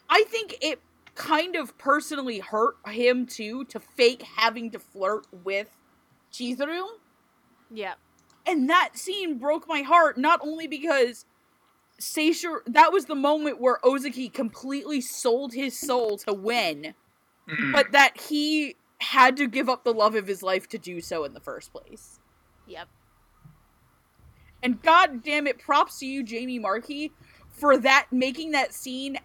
I 0.09 0.23
think 0.23 0.55
it 0.61 0.79
kind 1.17 1.55
of 1.55 1.77
personally 1.77 2.39
hurt 2.39 2.75
him 2.87 3.25
too 3.25 3.65
to 3.65 3.79
fake 3.79 4.23
having 4.37 4.71
to 4.71 4.79
flirt 4.79 5.25
with 5.31 5.67
Chizuru. 6.31 6.85
Yeah. 7.71 7.95
And 8.45 8.69
that 8.69 8.97
scene 8.97 9.39
broke 9.39 9.67
my 9.67 9.81
heart 9.81 10.17
not 10.17 10.39
only 10.43 10.67
because 10.67 11.25
Seishiro 11.99 12.59
that 12.67 12.93
was 12.93 13.05
the 13.05 13.15
moment 13.15 13.59
where 13.59 13.79
Ozaki 13.83 14.29
completely 14.29 15.01
sold 15.01 15.53
his 15.53 15.79
soul 15.79 16.17
to 16.19 16.33
win, 16.33 16.93
Mm. 17.49 17.71
but 17.71 17.93
that 17.93 18.19
he 18.29 18.75
had 18.99 19.37
to 19.37 19.47
give 19.47 19.69
up 19.69 19.83
the 19.85 19.93
love 19.93 20.15
of 20.15 20.27
his 20.27 20.43
life 20.43 20.67
to 20.67 20.77
do 20.77 20.99
so 20.99 21.23
in 21.23 21.33
the 21.33 21.39
first 21.39 21.71
place. 21.71 22.19
Yep. 22.67 22.89
And 24.61 24.81
god 24.81 25.23
damn 25.23 25.47
it, 25.47 25.57
props 25.57 25.99
to 25.99 26.05
you, 26.05 26.23
Jamie 26.23 26.59
Marchi, 26.59 27.13
for 27.49 27.77
that 27.77 28.07
making 28.11 28.51
that 28.51 28.73
scene 28.73 29.17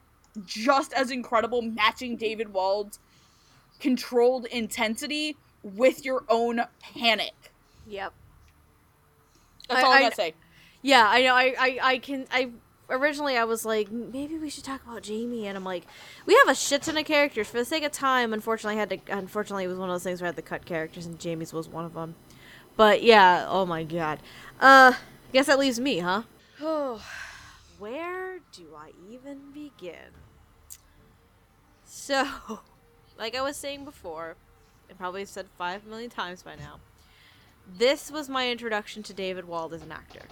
just 0.46 0.92
as 0.92 1.10
incredible, 1.10 1.62
matching 1.62 2.16
David 2.16 2.52
Wald's 2.52 2.98
controlled 3.80 4.46
intensity 4.46 5.36
with 5.62 6.04
your 6.04 6.24
own 6.28 6.62
panic. 6.80 7.32
Yep. 7.86 8.12
That's 9.68 9.82
I- 9.82 9.86
all 9.86 9.92
I, 9.92 9.96
I- 9.96 10.00
gotta 10.02 10.14
say. 10.16 10.34
Yeah, 10.84 11.06
I 11.08 11.22
know. 11.22 11.34
I, 11.36 11.54
I, 11.58 11.78
I 11.82 11.98
can. 11.98 12.26
I 12.32 12.50
originally 12.90 13.36
I 13.36 13.44
was 13.44 13.64
like, 13.64 13.92
maybe 13.92 14.36
we 14.36 14.50
should 14.50 14.64
talk 14.64 14.82
about 14.82 15.02
Jamie, 15.02 15.46
and 15.46 15.56
I'm 15.56 15.62
like, 15.62 15.84
we 16.26 16.34
have 16.34 16.48
a 16.48 16.56
shit 16.56 16.82
ton 16.82 16.96
of 16.96 17.04
characters. 17.04 17.46
For 17.48 17.56
the 17.58 17.64
sake 17.64 17.84
of 17.84 17.92
time, 17.92 18.32
unfortunately, 18.32 18.76
I 18.76 18.80
had 18.80 18.90
to. 18.90 18.98
Unfortunately, 19.16 19.62
it 19.64 19.68
was 19.68 19.78
one 19.78 19.88
of 19.88 19.94
those 19.94 20.02
things 20.02 20.20
where 20.20 20.26
I 20.26 20.30
had 20.30 20.36
to 20.36 20.42
cut 20.42 20.64
characters, 20.64 21.06
and 21.06 21.20
Jamie's 21.20 21.52
was 21.52 21.68
one 21.68 21.84
of 21.84 21.94
them. 21.94 22.16
But 22.76 23.04
yeah, 23.04 23.46
oh 23.48 23.64
my 23.64 23.84
god. 23.84 24.18
Uh, 24.60 24.94
guess 25.32 25.46
that 25.46 25.58
leaves 25.60 25.78
me, 25.78 26.00
huh? 26.00 26.22
Oh, 26.64 27.00
where 27.82 28.38
do 28.52 28.68
I 28.78 28.92
even 29.10 29.50
begin? 29.52 30.14
So, 31.84 32.28
like 33.18 33.34
I 33.34 33.42
was 33.42 33.56
saying 33.56 33.84
before, 33.84 34.36
I 34.88 34.92
probably 34.92 35.24
said 35.24 35.46
five 35.58 35.84
million 35.84 36.08
times 36.08 36.44
by 36.44 36.54
now. 36.54 36.78
This 37.76 38.08
was 38.08 38.28
my 38.28 38.48
introduction 38.48 39.02
to 39.02 39.12
David 39.12 39.48
Wald 39.48 39.74
as 39.74 39.82
an 39.82 39.90
actor. 39.90 40.22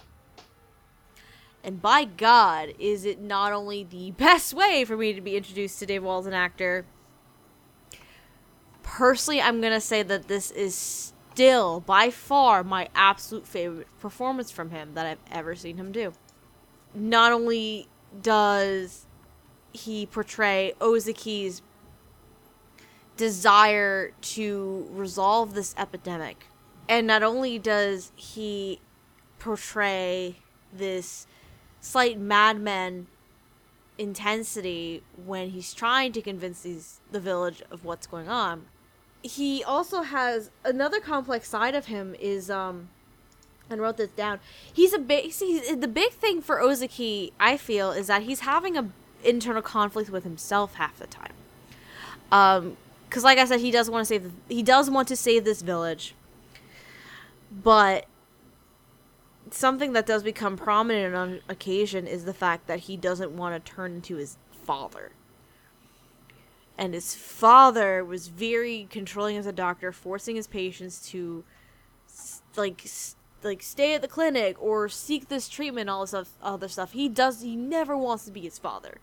And 1.61 1.81
by 1.81 2.05
God, 2.05 2.69
is 2.79 3.03
it 3.03 3.19
not 3.19 3.51
only 3.51 3.83
the 3.83 4.11
best 4.17 4.53
way 4.53 4.85
for 4.85 4.95
me 4.95 5.11
to 5.11 5.19
be 5.19 5.35
introduced 5.35 5.77
to 5.79 5.85
Dave 5.85 6.03
Wald 6.03 6.23
as 6.23 6.27
an 6.27 6.33
actor? 6.33 6.85
Personally, 8.81 9.41
I'm 9.41 9.59
gonna 9.59 9.81
say 9.81 10.03
that 10.03 10.29
this 10.29 10.51
is 10.51 10.73
still 10.73 11.81
by 11.81 12.11
far 12.11 12.63
my 12.63 12.87
absolute 12.95 13.45
favorite 13.45 13.87
performance 13.99 14.51
from 14.51 14.69
him 14.69 14.93
that 14.93 15.05
I've 15.05 15.19
ever 15.29 15.53
seen 15.53 15.75
him 15.75 15.91
do. 15.91 16.13
Not 16.93 17.31
only 17.31 17.87
does 18.21 19.05
he 19.73 20.05
portray 20.05 20.73
Ozaki's 20.81 21.61
desire 23.17 24.11
to 24.21 24.87
resolve 24.91 25.53
this 25.53 25.73
epidemic, 25.77 26.47
and 26.89 27.07
not 27.07 27.23
only 27.23 27.57
does 27.59 28.11
he 28.15 28.81
portray 29.39 30.37
this 30.73 31.27
slight 31.79 32.19
madman 32.19 33.07
intensity 33.97 35.03
when 35.25 35.49
he's 35.49 35.73
trying 35.73 36.11
to 36.11 36.21
convince 36.21 36.61
these 36.61 36.99
the 37.11 37.19
village 37.19 37.61
of 37.71 37.85
what's 37.85 38.07
going 38.07 38.27
on. 38.27 38.65
He 39.21 39.63
also 39.63 40.01
has 40.01 40.49
another 40.63 40.99
complex 40.99 41.47
side 41.47 41.75
of 41.75 41.85
him 41.85 42.15
is 42.19 42.49
um 42.49 42.89
and 43.71 43.81
wrote 43.81 43.97
this 43.97 44.11
down. 44.11 44.39
He's 44.71 44.93
a 44.93 44.99
big 44.99 45.31
the 45.31 45.87
big 45.87 46.11
thing 46.11 46.41
for 46.41 46.61
Ozaki, 46.61 47.33
I 47.39 47.57
feel, 47.57 47.91
is 47.91 48.07
that 48.07 48.23
he's 48.23 48.41
having 48.41 48.77
a 48.77 48.89
internal 49.23 49.61
conflict 49.61 50.09
with 50.09 50.23
himself 50.23 50.75
half 50.75 50.97
the 50.97 51.07
time. 51.07 51.33
Um 52.31 52.77
cuz 53.09 53.23
like 53.23 53.37
I 53.37 53.45
said 53.45 53.59
he 53.59 53.71
does 53.71 53.89
want 53.89 54.01
to 54.01 54.05
save 54.07 54.23
the, 54.23 54.55
he 54.55 54.63
does 54.63 54.89
want 54.89 55.07
to 55.09 55.15
save 55.15 55.43
this 55.43 55.61
village. 55.61 56.15
But 57.51 58.05
something 59.51 59.93
that 59.93 60.05
does 60.05 60.23
become 60.23 60.57
prominent 60.57 61.15
on 61.15 61.41
occasion 61.49 62.07
is 62.07 62.25
the 62.25 62.33
fact 62.33 62.67
that 62.67 62.81
he 62.81 62.97
doesn't 62.97 63.31
want 63.31 63.53
to 63.53 63.71
turn 63.71 63.95
into 63.95 64.15
his 64.15 64.37
father. 64.51 65.11
And 66.77 66.93
his 66.93 67.13
father 67.13 68.03
was 68.03 68.29
very 68.29 68.87
controlling 68.89 69.37
as 69.37 69.45
a 69.45 69.51
doctor, 69.51 69.91
forcing 69.91 70.35
his 70.35 70.47
patients 70.47 71.07
to 71.09 71.43
like 72.55 72.85
like 73.43 73.61
stay 73.61 73.93
at 73.93 74.01
the 74.01 74.07
clinic 74.07 74.55
or 74.61 74.89
seek 74.89 75.29
this 75.29 75.49
treatment, 75.49 75.89
all 75.89 76.01
this 76.01 76.11
stuff, 76.11 76.29
other 76.41 76.67
stuff. 76.67 76.91
He 76.93 77.09
does. 77.09 77.41
He 77.41 77.55
never 77.55 77.97
wants 77.97 78.25
to 78.25 78.31
be 78.31 78.41
his 78.41 78.57
father. 78.57 78.99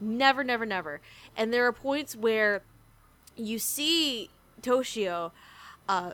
Never, 0.00 0.44
never, 0.44 0.66
never. 0.66 1.00
And 1.36 1.52
there 1.52 1.66
are 1.66 1.72
points 1.72 2.14
where 2.14 2.62
you 3.36 3.58
see 3.58 4.30
Toshio 4.60 5.30
uh, 5.88 6.12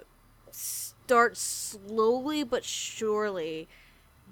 start 0.51 1.37
slowly 1.37 2.45
but 2.45 2.65
surely 2.65 3.69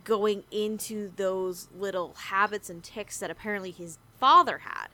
going 0.05 0.45
into 0.51 1.13
those 1.17 1.69
little 1.77 2.15
habits 2.15 2.71
and 2.71 2.83
ticks 2.83 3.19
that 3.19 3.31
apparently 3.31 3.71
his 3.71 3.99
father 4.19 4.59
had 4.59 4.89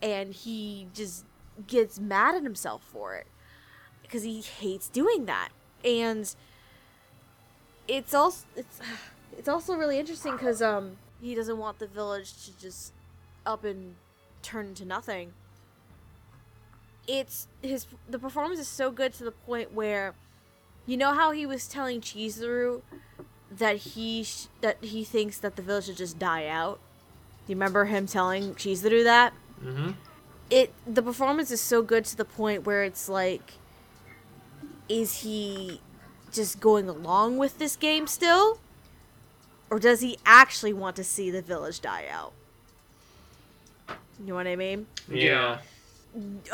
and 0.00 0.32
he 0.32 0.88
just 0.94 1.24
gets 1.66 1.98
mad 1.98 2.34
at 2.34 2.42
himself 2.42 2.82
for 2.82 3.14
it 3.14 3.26
because 4.02 4.22
he 4.22 4.40
hates 4.40 4.88
doing 4.88 5.26
that 5.26 5.50
and 5.84 6.34
it's 7.88 8.14
also 8.14 8.46
it's 8.56 8.80
it's 9.38 9.48
also 9.48 9.74
really 9.74 9.98
interesting 9.98 10.32
because 10.32 10.62
um 10.62 10.96
he 11.20 11.34
doesn't 11.34 11.58
want 11.58 11.78
the 11.78 11.86
village 11.86 12.44
to 12.44 12.58
just 12.60 12.92
up 13.44 13.64
and 13.64 13.96
turn 14.42 14.66
into 14.66 14.84
nothing 14.84 15.32
it's 17.08 17.48
his 17.62 17.86
the 18.08 18.18
performance 18.18 18.60
is 18.60 18.68
so 18.68 18.90
good 18.90 19.12
to 19.14 19.24
the 19.24 19.32
point 19.32 19.72
where 19.72 20.14
you 20.86 20.96
know 20.96 21.14
how 21.14 21.32
he 21.32 21.46
was 21.46 21.66
telling 21.66 22.00
Chizuru 22.00 22.82
that 23.50 23.76
he 23.76 24.22
sh- 24.22 24.46
that 24.60 24.76
he 24.82 25.04
thinks 25.04 25.38
that 25.38 25.56
the 25.56 25.62
village 25.62 25.86
should 25.86 25.96
just 25.96 26.18
die 26.18 26.46
out. 26.46 26.78
Do 27.46 27.52
you 27.52 27.56
remember 27.56 27.86
him 27.86 28.06
telling 28.06 28.54
Chizuru 28.54 29.04
that? 29.04 29.32
Mm-hmm. 29.64 29.92
It 30.50 30.72
the 30.86 31.02
performance 31.02 31.50
is 31.50 31.62
so 31.62 31.82
good 31.82 32.04
to 32.06 32.16
the 32.16 32.24
point 32.24 32.64
where 32.64 32.84
it's 32.84 33.08
like 33.08 33.54
is 34.88 35.20
he 35.20 35.80
just 36.32 36.60
going 36.60 36.88
along 36.88 37.38
with 37.38 37.58
this 37.58 37.76
game 37.76 38.06
still? 38.06 38.58
Or 39.70 39.78
does 39.78 40.00
he 40.00 40.18
actually 40.24 40.72
want 40.72 40.96
to 40.96 41.04
see 41.04 41.30
the 41.30 41.42
village 41.42 41.80
die 41.80 42.06
out? 42.10 42.32
You 43.88 44.26
know 44.26 44.34
what 44.34 44.46
I 44.46 44.56
mean? 44.56 44.86
Yeah. 45.08 45.58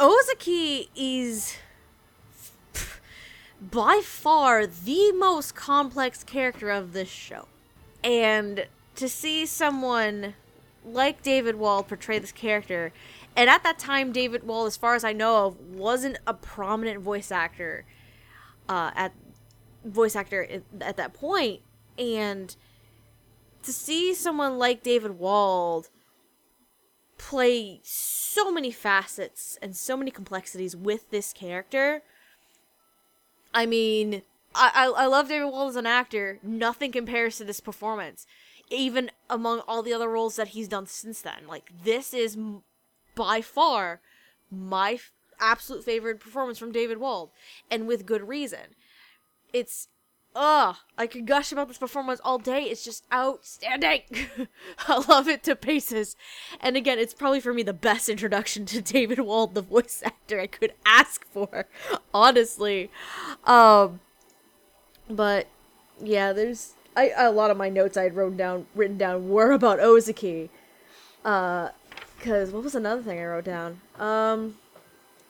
Ozaki 0.00 0.90
is 0.94 1.56
by 3.60 4.00
far 4.02 4.66
the 4.66 5.12
most 5.12 5.54
complex 5.54 6.24
character 6.24 6.70
of 6.70 6.92
this 6.92 7.08
show. 7.08 7.46
And 8.02 8.66
to 8.96 9.08
see 9.08 9.46
someone 9.46 10.34
like 10.84 11.22
David 11.22 11.56
Wald 11.56 11.88
portray 11.88 12.18
this 12.18 12.32
character 12.32 12.92
And 13.36 13.50
at 13.50 13.64
that 13.64 13.78
time, 13.78 14.12
David 14.12 14.44
Wald, 14.44 14.68
as 14.68 14.76
far 14.76 14.94
as 14.94 15.02
I 15.02 15.12
know 15.12 15.46
of, 15.46 15.60
wasn't 15.60 16.18
a 16.26 16.34
prominent 16.34 17.00
voice 17.00 17.32
actor. 17.32 17.84
Uh, 18.68 18.92
at 18.94 19.12
voice 19.84 20.16
actor 20.16 20.44
at, 20.44 20.62
at 20.80 20.96
that 20.96 21.14
point, 21.14 21.60
and 21.98 22.56
to 23.62 23.72
see 23.72 24.14
someone 24.14 24.58
like 24.58 24.82
David 24.82 25.18
Wald 25.18 25.90
play 27.16 27.80
so 27.82 28.50
many 28.50 28.70
facets 28.70 29.58
and 29.62 29.76
so 29.76 29.96
many 29.96 30.10
complexities 30.10 30.74
with 30.74 31.10
this 31.10 31.32
character. 31.32 32.02
I 33.54 33.66
mean, 33.66 34.22
I, 34.54 34.70
I, 34.74 35.04
I 35.04 35.06
love 35.06 35.28
David 35.28 35.46
Wald 35.46 35.70
as 35.70 35.76
an 35.76 35.86
actor. 35.86 36.38
Nothing 36.42 36.92
compares 36.92 37.38
to 37.38 37.44
this 37.44 37.60
performance, 37.60 38.26
even 38.68 39.10
among 39.30 39.60
all 39.60 39.82
the 39.82 39.92
other 39.92 40.08
roles 40.08 40.36
that 40.36 40.48
he's 40.48 40.68
done 40.68 40.86
since 40.86 41.20
then. 41.20 41.46
Like, 41.48 41.70
this 41.84 42.12
is 42.12 42.36
by 43.14 43.40
far 43.40 44.00
my 44.50 44.94
f- 44.94 45.12
absolute 45.38 45.84
favorite 45.84 46.20
performance 46.20 46.58
from 46.58 46.72
David 46.72 46.98
Wald, 46.98 47.30
and 47.70 47.86
with 47.86 48.06
good 48.06 48.28
reason. 48.28 48.74
It's 49.54 49.88
Ugh, 50.36 50.74
I 50.98 51.06
could 51.06 51.26
gush 51.26 51.52
about 51.52 51.68
this 51.68 51.78
performance 51.78 52.20
all 52.24 52.38
day. 52.38 52.64
It's 52.64 52.84
just 52.84 53.04
outstanding. 53.12 54.02
I 54.88 55.04
love 55.08 55.28
it 55.28 55.44
to 55.44 55.54
pieces. 55.54 56.16
And 56.60 56.76
again, 56.76 56.98
it's 56.98 57.14
probably 57.14 57.38
for 57.38 57.54
me 57.54 57.62
the 57.62 57.72
best 57.72 58.08
introduction 58.08 58.66
to 58.66 58.82
David 58.82 59.20
Wald, 59.20 59.54
the 59.54 59.62
voice 59.62 60.02
actor 60.04 60.40
I 60.40 60.48
could 60.48 60.72
ask 60.84 61.24
for, 61.26 61.66
honestly. 62.14 62.90
Um, 63.44 64.00
but 65.08 65.46
yeah, 66.00 66.32
there's 66.32 66.72
I 66.96 67.12
a 67.16 67.30
lot 67.30 67.52
of 67.52 67.56
my 67.56 67.68
notes 67.68 67.96
I 67.96 68.04
had 68.04 68.16
wrote 68.16 68.36
down 68.36 68.66
written 68.74 68.98
down 68.98 69.28
were 69.28 69.52
about 69.52 69.78
Ozaki. 69.78 70.50
Uh, 71.24 71.68
cause 72.20 72.50
what 72.50 72.64
was 72.64 72.74
another 72.74 73.02
thing 73.02 73.20
I 73.20 73.24
wrote 73.26 73.44
down? 73.44 73.80
Um, 74.00 74.56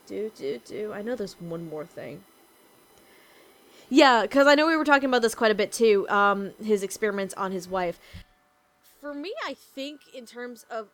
do 0.07 0.33
do 0.35 0.63
do. 0.65 0.93
I 0.95 1.03
know 1.03 1.15
there's 1.15 1.39
one 1.39 1.69
more 1.69 1.85
thing. 1.85 2.25
Yeah, 3.95 4.23
because 4.23 4.49
I 4.49 4.57
know 4.57 4.67
we 4.67 4.77
were 4.77 4.85
talking 4.85 5.09
about 5.09 5.23
this 5.23 5.37
quite 5.37 5.53
a 5.53 5.55
bit 5.55 5.71
too. 5.71 6.05
Um, 6.09 6.51
his 6.61 6.83
experiments 6.83 7.33
on 7.35 7.53
his 7.53 7.69
wife. 7.69 8.01
For 9.01 9.15
me, 9.15 9.33
I 9.47 9.55
think 9.55 10.01
in 10.13 10.27
terms 10.27 10.67
of 10.69 10.89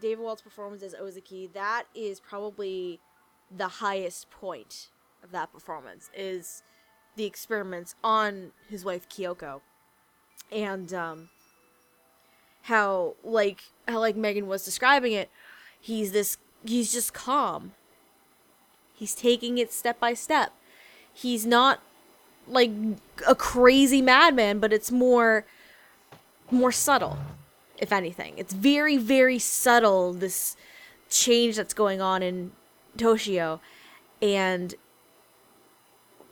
David 0.00 0.22
Wald's 0.22 0.40
performance 0.40 0.82
as 0.82 0.94
Ozaki, 0.94 1.50
that 1.52 1.84
is 1.94 2.18
probably 2.18 2.98
the 3.54 3.68
highest 3.68 4.30
point 4.30 4.88
of 5.22 5.32
that 5.32 5.52
performance 5.52 6.08
is 6.16 6.62
the 7.14 7.26
experiments 7.26 7.94
on 8.02 8.52
his 8.70 8.86
wife 8.86 9.06
Kyoko, 9.06 9.60
and 10.50 10.94
um, 10.94 11.28
how 12.62 13.16
like 13.22 13.64
how 13.86 13.98
like 13.98 14.16
Megan 14.16 14.46
was 14.46 14.64
describing 14.64 15.12
it, 15.12 15.28
he's 15.78 16.12
this 16.12 16.38
he's 16.64 16.90
just 16.90 17.12
calm. 17.12 17.72
He's 18.94 19.14
taking 19.14 19.58
it 19.58 19.74
step 19.74 20.00
by 20.00 20.14
step. 20.14 20.54
He's 21.12 21.44
not 21.44 21.82
like 22.48 22.70
a 23.26 23.34
crazy 23.34 24.02
madman, 24.02 24.58
but 24.58 24.72
it's 24.72 24.90
more 24.90 25.44
more 26.50 26.72
subtle, 26.72 27.16
if 27.78 27.92
anything. 27.92 28.34
It's 28.36 28.52
very, 28.52 28.96
very 28.96 29.38
subtle, 29.38 30.12
this 30.12 30.56
change 31.08 31.56
that's 31.56 31.74
going 31.74 32.00
on 32.00 32.22
in 32.22 32.52
Toshio. 32.96 33.60
And 34.20 34.74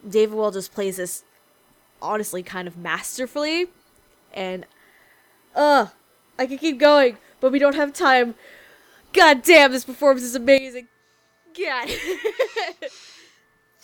David 0.08 0.34
Wald 0.34 0.54
just 0.54 0.72
plays 0.72 0.96
this 0.96 1.24
honestly 2.02 2.42
kind 2.42 2.68
of 2.68 2.76
masterfully. 2.76 3.66
And 4.32 4.66
uh 5.54 5.86
I 6.38 6.46
could 6.46 6.60
keep 6.60 6.78
going, 6.78 7.18
but 7.40 7.50
we 7.50 7.58
don't 7.58 7.74
have 7.74 7.92
time. 7.92 8.34
God 9.12 9.42
damn, 9.42 9.72
this 9.72 9.84
performance 9.84 10.22
is 10.24 10.34
amazing. 10.36 10.88
God. 11.56 11.88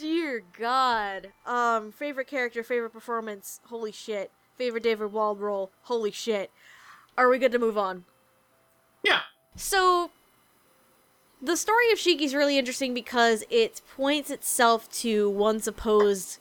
Dear 0.05 0.43
God. 0.59 1.33
Um, 1.47 1.91
favorite 1.91 2.27
character, 2.27 2.63
favorite 2.63 2.91
performance, 2.91 3.63
holy 3.69 3.91
shit. 3.91 4.31
Favorite 4.55 4.83
David 4.83 5.15
Wald 5.15 5.41
role, 5.41 5.71
holy 5.85 6.11
shit. 6.11 6.51
Are 7.17 7.31
we 7.31 7.39
good 7.39 7.53
to 7.53 7.59
move 7.59 7.79
on? 7.79 8.05
Yeah. 9.03 9.21
So, 9.57 10.11
the 11.41 11.57
story 11.57 11.91
of 11.91 11.97
Shiki 11.97 12.21
is 12.21 12.35
really 12.35 12.59
interesting 12.59 12.93
because 12.93 13.45
it 13.49 13.81
points 13.97 14.31
itself 14.31 14.93
to 14.93 15.31
one 15.31 15.59
supposed 15.61 16.39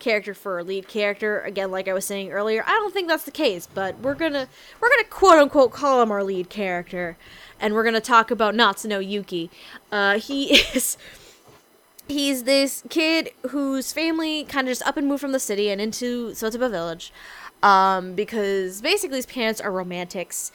character 0.00 0.34
for 0.34 0.58
a 0.58 0.64
lead 0.64 0.88
character. 0.88 1.42
Again, 1.42 1.70
like 1.70 1.86
I 1.86 1.92
was 1.92 2.04
saying 2.04 2.32
earlier, 2.32 2.64
I 2.66 2.70
don't 2.70 2.92
think 2.92 3.06
that's 3.06 3.22
the 3.22 3.30
case, 3.30 3.68
but 3.72 3.96
we're 4.00 4.16
gonna 4.16 4.48
we're 4.80 4.90
gonna 4.90 5.04
quote 5.04 5.38
unquote 5.38 5.70
call 5.70 6.02
him 6.02 6.10
our 6.10 6.24
lead 6.24 6.50
character, 6.50 7.16
and 7.60 7.72
we're 7.72 7.84
gonna 7.84 8.00
talk 8.00 8.32
about 8.32 8.56
Natsuno 8.56 8.98
Yuki. 8.98 9.48
Uh, 9.92 10.18
he 10.18 10.56
is 10.74 10.98
he's 12.08 12.44
this 12.44 12.82
kid 12.88 13.30
whose 13.50 13.92
family 13.92 14.44
kind 14.44 14.66
of 14.68 14.70
just 14.72 14.82
up 14.86 14.96
and 14.96 15.06
moved 15.06 15.20
from 15.20 15.32
the 15.32 15.40
city 15.40 15.68
and 15.70 15.80
into 15.80 16.30
Sotoba 16.30 16.70
village 16.70 17.12
um, 17.62 18.14
because 18.14 18.80
basically 18.80 19.16
his 19.18 19.26
parents 19.26 19.60
are 19.60 19.70
romantics 19.72 20.52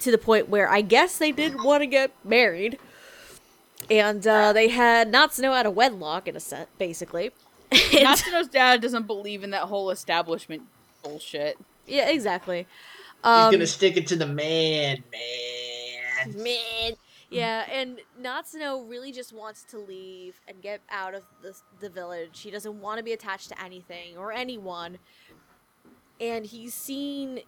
to 0.00 0.10
the 0.10 0.18
point 0.18 0.48
where 0.48 0.68
I 0.68 0.80
guess 0.80 1.18
they 1.18 1.32
did 1.32 1.62
want 1.62 1.82
to 1.82 1.86
get 1.86 2.10
married. 2.24 2.78
And 3.90 4.24
uh, 4.26 4.52
they 4.52 4.68
had 4.68 5.12
Natsuno 5.12 5.56
out 5.56 5.66
of 5.66 5.74
wedlock 5.74 6.28
in 6.28 6.36
a 6.36 6.40
set, 6.40 6.68
basically. 6.78 7.30
And- 7.72 7.80
Natsuno's 8.06 8.48
dad 8.48 8.80
doesn't 8.80 9.06
believe 9.06 9.42
in 9.44 9.50
that 9.50 9.62
whole 9.64 9.90
establishment 9.90 10.62
bullshit. 11.02 11.56
yeah, 11.86 12.08
exactly. 12.10 12.66
He's 13.22 13.24
Um, 13.24 13.52
gonna 13.52 13.66
stick 13.66 13.96
it 13.96 14.06
to 14.08 14.16
the 14.16 14.26
man, 14.26 15.02
man. 15.12 16.42
man. 16.42 16.92
Yeah, 17.30 17.64
and 17.70 18.00
Natsuno 18.20 18.88
really 18.90 19.12
just 19.12 19.32
wants 19.32 19.62
to 19.70 19.78
leave 19.78 20.40
and 20.48 20.60
get 20.60 20.80
out 20.90 21.14
of 21.14 21.22
the, 21.42 21.56
the 21.78 21.88
village. 21.88 22.40
He 22.40 22.50
doesn't 22.50 22.80
want 22.80 22.98
to 22.98 23.04
be 23.04 23.12
attached 23.12 23.48
to 23.50 23.62
anything 23.62 24.16
or 24.16 24.32
anyone. 24.32 24.98
And 26.20 26.44
he's 26.44 26.74
seen 26.74 27.40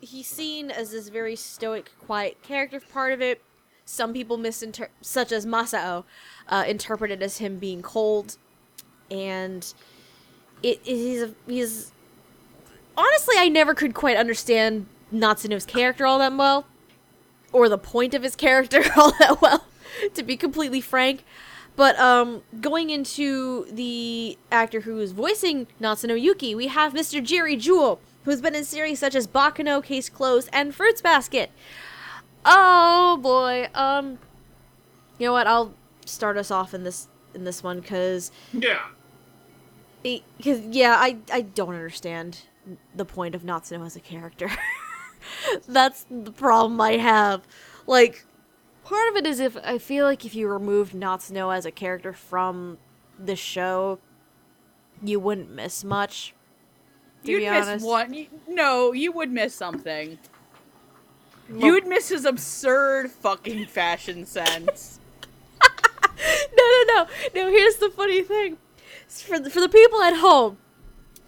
he's 0.00 0.28
seen 0.28 0.70
as 0.70 0.92
this 0.92 1.08
very 1.08 1.34
stoic, 1.34 1.90
quiet 1.98 2.40
character 2.42 2.80
part 2.80 3.12
of 3.12 3.20
it. 3.20 3.42
Some 3.84 4.12
people 4.12 4.38
misinter 4.38 4.88
such 5.00 5.32
as 5.32 5.44
Masao 5.44 6.04
uh, 6.48 6.64
interpret 6.66 7.10
it 7.10 7.22
as 7.22 7.38
him 7.38 7.58
being 7.58 7.82
cold, 7.82 8.36
and 9.10 9.72
it, 10.62 10.80
it 10.84 10.96
he's 10.96 11.22
a, 11.22 11.34
he's 11.48 11.92
honestly 12.96 13.34
I 13.38 13.48
never 13.48 13.74
could 13.74 13.94
quite 13.94 14.16
understand 14.16 14.86
Natsuno's 15.12 15.66
character 15.66 16.06
all 16.06 16.18
that 16.20 16.36
well 16.36 16.66
or 17.52 17.68
the 17.68 17.78
point 17.78 18.14
of 18.14 18.22
his 18.22 18.36
character 18.36 18.82
all 18.96 19.12
that 19.18 19.40
well, 19.40 19.66
to 20.14 20.22
be 20.22 20.36
completely 20.36 20.80
frank. 20.80 21.24
But 21.76 21.98
um, 22.00 22.42
going 22.60 22.88
into 22.90 23.66
the 23.70 24.38
actor 24.50 24.80
who 24.80 24.98
is 24.98 25.12
voicing 25.12 25.66
Natsuno 25.80 26.18
Yuki, 26.20 26.54
we 26.54 26.68
have 26.68 26.94
Mr. 26.94 27.22
Jerry 27.22 27.54
Jewell, 27.56 28.00
who's 28.24 28.40
been 28.40 28.54
in 28.54 28.64
series 28.64 28.98
such 28.98 29.14
as 29.14 29.26
Baccano, 29.26 29.84
Case 29.84 30.08
Closed, 30.08 30.48
and 30.54 30.74
Fruits 30.74 31.02
Basket. 31.02 31.50
Oh 32.46 33.18
boy, 33.20 33.68
um, 33.74 34.18
you 35.18 35.26
know 35.26 35.32
what? 35.32 35.46
I'll 35.46 35.74
start 36.06 36.36
us 36.38 36.50
off 36.50 36.72
in 36.72 36.82
this 36.84 37.08
in 37.34 37.44
this 37.44 37.62
one 37.62 37.80
because 37.80 38.30
Yeah. 38.54 38.80
because 40.02 40.60
yeah, 40.70 40.96
I 40.98 41.18
I 41.32 41.42
don't 41.42 41.74
understand 41.74 42.42
the 42.94 43.04
point 43.04 43.34
of 43.34 43.42
Natsuno 43.42 43.84
as 43.84 43.96
a 43.96 44.00
character. 44.00 44.48
That's 45.68 46.06
the 46.10 46.32
problem 46.32 46.80
I 46.80 46.92
have. 46.98 47.42
Like, 47.86 48.24
part 48.84 49.08
of 49.10 49.16
it 49.16 49.26
is 49.26 49.40
if 49.40 49.56
I 49.64 49.78
feel 49.78 50.04
like 50.04 50.24
if 50.24 50.34
you 50.34 50.48
removed 50.48 50.92
Natsuno 50.94 51.54
as 51.56 51.66
a 51.66 51.70
character 51.70 52.12
from 52.12 52.78
the 53.18 53.36
show, 53.36 53.98
you 55.02 55.20
wouldn't 55.20 55.50
miss 55.50 55.84
much. 55.84 56.34
To 57.24 57.32
You'd 57.32 57.40
be 57.40 57.50
miss 57.50 57.82
one. 57.82 58.14
you- 58.14 58.28
No, 58.48 58.92
you 58.92 59.12
would 59.12 59.30
miss 59.32 59.54
something. 59.54 60.18
Well- 61.48 61.60
You 61.66 61.72
would 61.72 61.86
miss 61.86 62.08
his 62.08 62.24
absurd 62.24 63.10
fucking 63.10 63.66
fashion 63.66 64.24
sense. 64.26 65.00
no, 65.62 65.68
no, 66.56 66.84
no, 66.88 67.06
no. 67.34 67.50
Here's 67.50 67.76
the 67.76 67.90
funny 67.90 68.22
thing, 68.22 68.58
for 69.08 69.38
the, 69.38 69.50
for 69.50 69.60
the 69.60 69.68
people 69.68 70.02
at 70.02 70.16
home. 70.16 70.58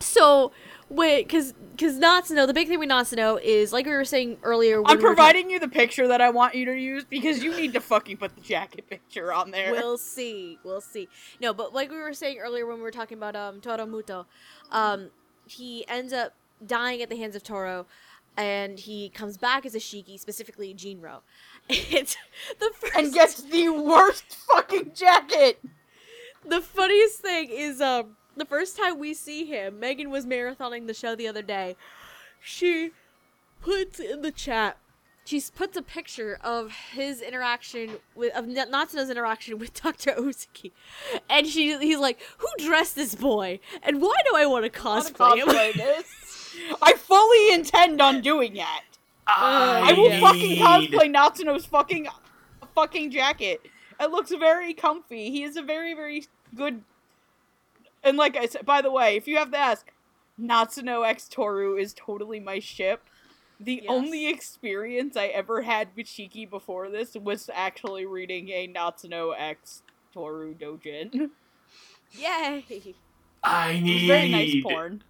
So 0.01 0.53
wait, 0.91 1.27
because 1.27 1.55
because 1.73 1.99
Natsuno 1.99 2.47
the 2.47 2.55
big 2.55 2.67
thing 2.69 2.79
we 2.81 2.87
Natsuno 2.87 3.41
is 3.43 3.73
like 3.73 3.87
we 3.87 3.93
were 3.93 4.05
saying 4.05 4.39
earlier. 4.43 4.77
I'm 4.77 4.83
we 4.83 4.83
were 4.83 4.95
talk- 4.95 5.01
providing 5.17 5.51
you 5.51 5.61
the 5.61 5.69
picture 5.69 6.09
that 6.09 6.21
I 6.21 6.31
want 6.31 6.55
you 6.55 6.65
to 6.67 6.75
use 6.77 7.05
because 7.05 7.43
you 7.43 7.55
need 7.57 7.73
to 7.75 7.81
fucking 7.81 8.17
put 8.17 8.35
the 8.35 8.41
jacket 8.41 8.89
picture 8.89 9.33
on 9.33 9.51
there. 9.51 9.73
We'll 9.73 9.99
see. 9.99 10.59
We'll 10.65 10.81
see. 10.81 11.09
No, 11.41 11.53
but 11.55 11.73
like 11.73 11.91
we 11.91 11.97
were 11.99 12.13
saying 12.15 12.39
earlier 12.39 12.67
when 12.67 12.77
we 12.79 12.83
were 12.83 12.91
talking 12.91 13.17
about 13.19 13.37
um 13.37 13.61
Tohru 13.61 13.89
Muto, 13.89 14.27
um 14.73 15.11
he 15.47 15.87
ends 15.89 16.13
up 16.13 16.35
dying 16.67 17.01
at 17.03 17.09
the 17.09 17.17
hands 17.17 17.37
of 17.37 17.43
Tohru 17.43 17.85
and 18.37 18.79
he 18.79 19.09
comes 19.09 19.37
back 19.37 19.65
as 19.67 19.75
a 19.75 19.79
Shiki, 19.79 20.19
specifically 20.19 20.75
Jinro. 20.75 21.21
And 21.71 22.17
the 22.61 22.71
first 22.75 22.97
and 22.97 23.13
gets 23.13 23.43
the 23.43 23.69
worst 23.69 24.25
fucking 24.53 24.93
jacket. 24.95 25.61
the 26.47 26.61
funniest 26.61 27.19
thing 27.21 27.51
is 27.51 27.81
um 27.81 28.17
the 28.39 28.45
first 28.45 28.77
time 28.77 28.99
we 28.99 29.15
see 29.15 29.45
him, 29.45 29.79
Megan 29.81 30.11
was 30.11 30.27
marathoning 30.27 30.87
the 30.87 30.95
show 30.95 31.15
the 31.15 31.29
other 31.29 31.43
day. 31.43 31.77
She 32.41 32.91
puts 33.63 33.99
in 34.01 34.23
the 34.23 34.31
chat. 34.31 34.77
She 35.25 35.43
puts 35.55 35.77
a 35.77 35.83
picture 35.83 36.39
of 36.43 36.73
his 36.93 37.21
interaction 37.21 37.99
with 38.15 38.35
of 38.35 38.45
N- 38.45 38.71
Natsuno's 38.71 39.11
interaction 39.11 39.59
with 39.59 39.75
Dr. 39.83 40.15
Ozaki, 40.17 40.73
and 41.29 41.47
she 41.47 41.77
he's 41.79 41.99
like, 41.99 42.19
"Who 42.39 42.47
dressed 42.65 42.97
this 42.97 43.15
boy? 43.15 43.61
And 43.83 44.01
why 44.01 44.15
do 44.25 44.37
I 44.37 44.47
want 44.47 44.73
to 44.73 44.83
wanna 44.83 45.03
cosplay 45.03 45.39
him?" 45.39 45.49
this. 45.77 46.57
I 46.81 46.95
fully 46.95 47.53
intend 47.53 48.01
on 48.01 48.23
doing 48.23 48.55
that. 48.55 48.85
I 49.27 49.93
will 49.97 50.09
Yeah. 50.11 50.21
fucking 50.21 50.57
cosplay 50.57 51.11
Natsuno's 51.11 51.67
fucking 51.67 52.09
fucking 52.75 53.11
jacket. 53.11 53.61
It 54.01 54.11
looks 54.11 54.31
very 54.31 54.73
comfy. 54.73 55.31
He 55.31 55.43
is 55.43 55.57
a 55.59 55.63
very 55.63 55.93
very 55.93 56.25
good. 56.55 56.83
And 58.03 58.17
like 58.17 58.37
I 58.37 58.47
said, 58.47 58.65
by 58.65 58.81
the 58.83 58.91
way, 58.91 59.17
if 59.17 59.27
you 59.27 59.37
have 59.37 59.51
to 59.53 59.59
ask, 59.59 59.91
Natsuno 60.41 61.07
X 61.07 61.29
Tohru 61.33 61.81
is 61.81 61.93
totally 61.95 62.41
my 62.41 62.59
ship. 62.61 63.03
The 63.61 63.81
Yes. 63.83 63.87
only 63.89 64.29
experience 64.29 65.17
I 65.17 65.27
ever 65.27 65.63
had 65.63 65.89
with 65.97 66.07
Shiki 66.07 66.49
before 66.49 66.89
this 66.91 67.15
was 67.17 67.51
actually 67.53 68.07
reading 68.07 68.49
a 68.51 68.69
Natsuno 68.69 69.35
X 69.37 69.83
Tohru 70.15 70.55
dojin. 70.57 71.31
Yay! 72.13 72.65
I 73.43 73.81
need 73.81 74.07
very 74.07 74.29
nice 74.31 74.63
porn. 74.63 75.03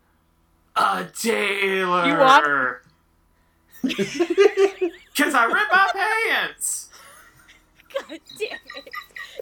a 0.76 1.06
tailor. 1.14 2.06
You 2.06 2.16
want- 2.16 2.78
Cause 5.16 5.34
I 5.34 5.44
ripped 5.44 5.72
my 5.72 5.88
pants. 5.92 6.88
God 8.08 8.18
damn 8.38 8.58
it! 8.76 8.90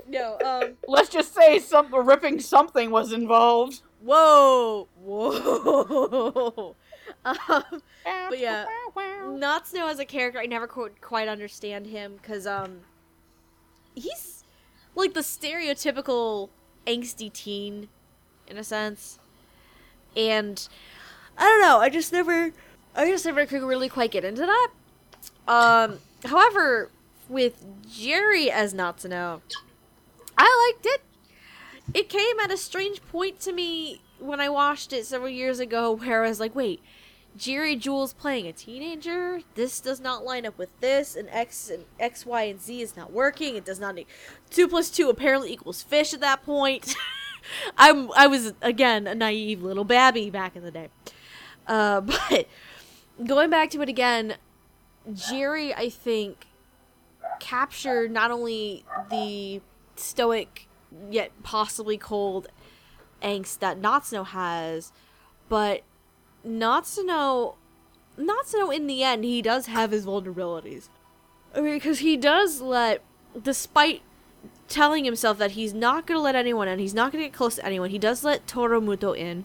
No, 0.09 0.39
um, 0.45 0.75
Let's 0.87 1.09
just 1.09 1.35
say 1.35 1.59
some 1.59 1.95
ripping 1.95 2.41
something 2.41 2.91
was 2.91 3.13
involved. 3.13 3.83
whoa, 4.03 4.89
whoa. 5.03 6.77
um, 7.25 7.63
But 8.05 8.39
yeah, 8.39 8.67
Natsuno 8.97 9.89
as 9.91 9.99
a 9.99 10.05
character, 10.05 10.39
I 10.39 10.47
never 10.47 10.67
qu- 10.67 10.91
quite 11.01 11.29
understand 11.29 11.87
him 11.87 12.17
because 12.21 12.47
um, 12.47 12.81
he's 13.95 14.45
like 14.95 15.15
the 15.15 15.21
stereotypical 15.21 16.51
angsty 16.87 17.33
teen, 17.33 17.89
in 18.47 18.57
a 18.57 18.65
sense, 18.65 19.19
and 20.17 20.69
I 21.37 21.45
don't 21.45 21.61
know. 21.61 21.79
I 21.79 21.89
just 21.89 22.13
never, 22.13 22.53
I 22.95 23.11
just 23.11 23.25
never 23.25 23.45
could 23.47 23.63
really 23.63 23.89
quite 23.89 24.11
get 24.11 24.25
into 24.25 24.43
that. 24.47 24.69
Um, 25.49 25.99
however, 26.25 26.91
with 27.29 27.65
Jerry 27.91 28.51
as 28.51 28.73
Natsuno, 28.73 29.41
I 30.39 30.73
liked 30.75 30.87
it. 30.87 31.03
It 31.95 32.09
came 32.09 32.39
at 32.43 32.51
a 32.51 32.57
strange 32.57 33.01
point 33.11 33.41
to 33.41 33.53
me 33.53 34.01
when 34.19 34.41
I 34.41 34.49
watched 34.49 34.93
it 34.93 35.07
several 35.07 35.31
years 35.31 35.59
ago, 35.61 35.93
where 35.97 36.25
I 36.25 36.29
was 36.29 36.41
like, 36.41 36.55
wait. 36.55 36.83
Jerry 37.37 37.77
Jules 37.77 38.15
playing 38.15 38.47
a 38.47 38.53
teenager. 38.55 39.41
This 39.57 39.79
does 39.81 40.01
not 40.01 40.25
line 40.25 40.47
up 40.47 40.57
with 40.57 40.71
this, 40.81 41.15
and 41.15 41.29
X 41.31 41.69
and 41.69 41.85
X, 42.01 42.25
Y, 42.25 42.45
and 42.45 42.59
Z 42.63 42.81
is 42.81 42.97
not 42.97 43.13
working. 43.13 43.57
It 43.57 43.65
does 43.67 43.79
not. 43.79 43.99
e- 43.99 44.07
Two 44.49 44.67
plus 44.67 44.89
two 44.89 45.11
apparently 45.11 45.53
equals 45.53 45.83
fish 45.83 46.15
at 46.15 46.21
that 46.21 46.43
point. 46.45 46.95
I'm 47.77 48.11
I 48.17 48.27
was 48.27 48.55
again 48.63 49.07
a 49.07 49.15
naive 49.15 49.63
little 49.63 49.85
babby 49.85 50.31
back 50.31 50.57
in 50.57 50.63
the 50.63 50.71
day. 50.71 50.89
Uh, 51.67 52.01
but 52.31 52.49
going 53.23 53.51
back 53.51 53.69
to 53.73 53.83
it 53.83 53.91
again, 53.91 54.37
Jerry 55.13 55.75
I 55.75 55.91
think 55.91 56.47
captured 57.39 58.11
not 58.11 58.31
only 58.31 58.83
the 59.11 59.61
stoic 59.99 60.67
yet 61.11 61.31
possibly 61.43 61.99
cold 61.99 62.49
angst 63.23 63.59
that 63.61 63.81
Natsuno 63.81 64.27
has, 64.27 64.93
but 65.49 65.83
Natsuno, 66.47 67.57
Natsuno 68.19 68.75
in 68.75 68.87
the 68.87 69.03
end, 69.03 69.25
he 69.25 69.43
does 69.43 69.67
have 69.67 69.91
his 69.91 70.07
vulnerabilities. 70.07 70.89
Because 71.55 72.01
he 72.01 72.17
does 72.17 72.61
let, 72.61 73.03
despite 73.43 74.03
telling 74.69 75.05
himself 75.05 75.39
that 75.39 75.53
he's 75.53 75.73
not 75.73 76.07
going 76.07 76.19
to 76.19 76.23
let 76.23 76.35
anyone 76.35 76.69
in, 76.69 76.79
he's 76.79 76.95
not 76.95 77.13
going 77.13 77.23
to 77.23 77.29
get 77.29 77.37
close 77.37 77.57
to 77.57 77.65
anyone, 77.65 77.91
he 77.91 77.99
does 77.99 78.25
let 78.25 78.47
Tohru 78.47 78.83
Muto 78.83 79.17
in 79.17 79.45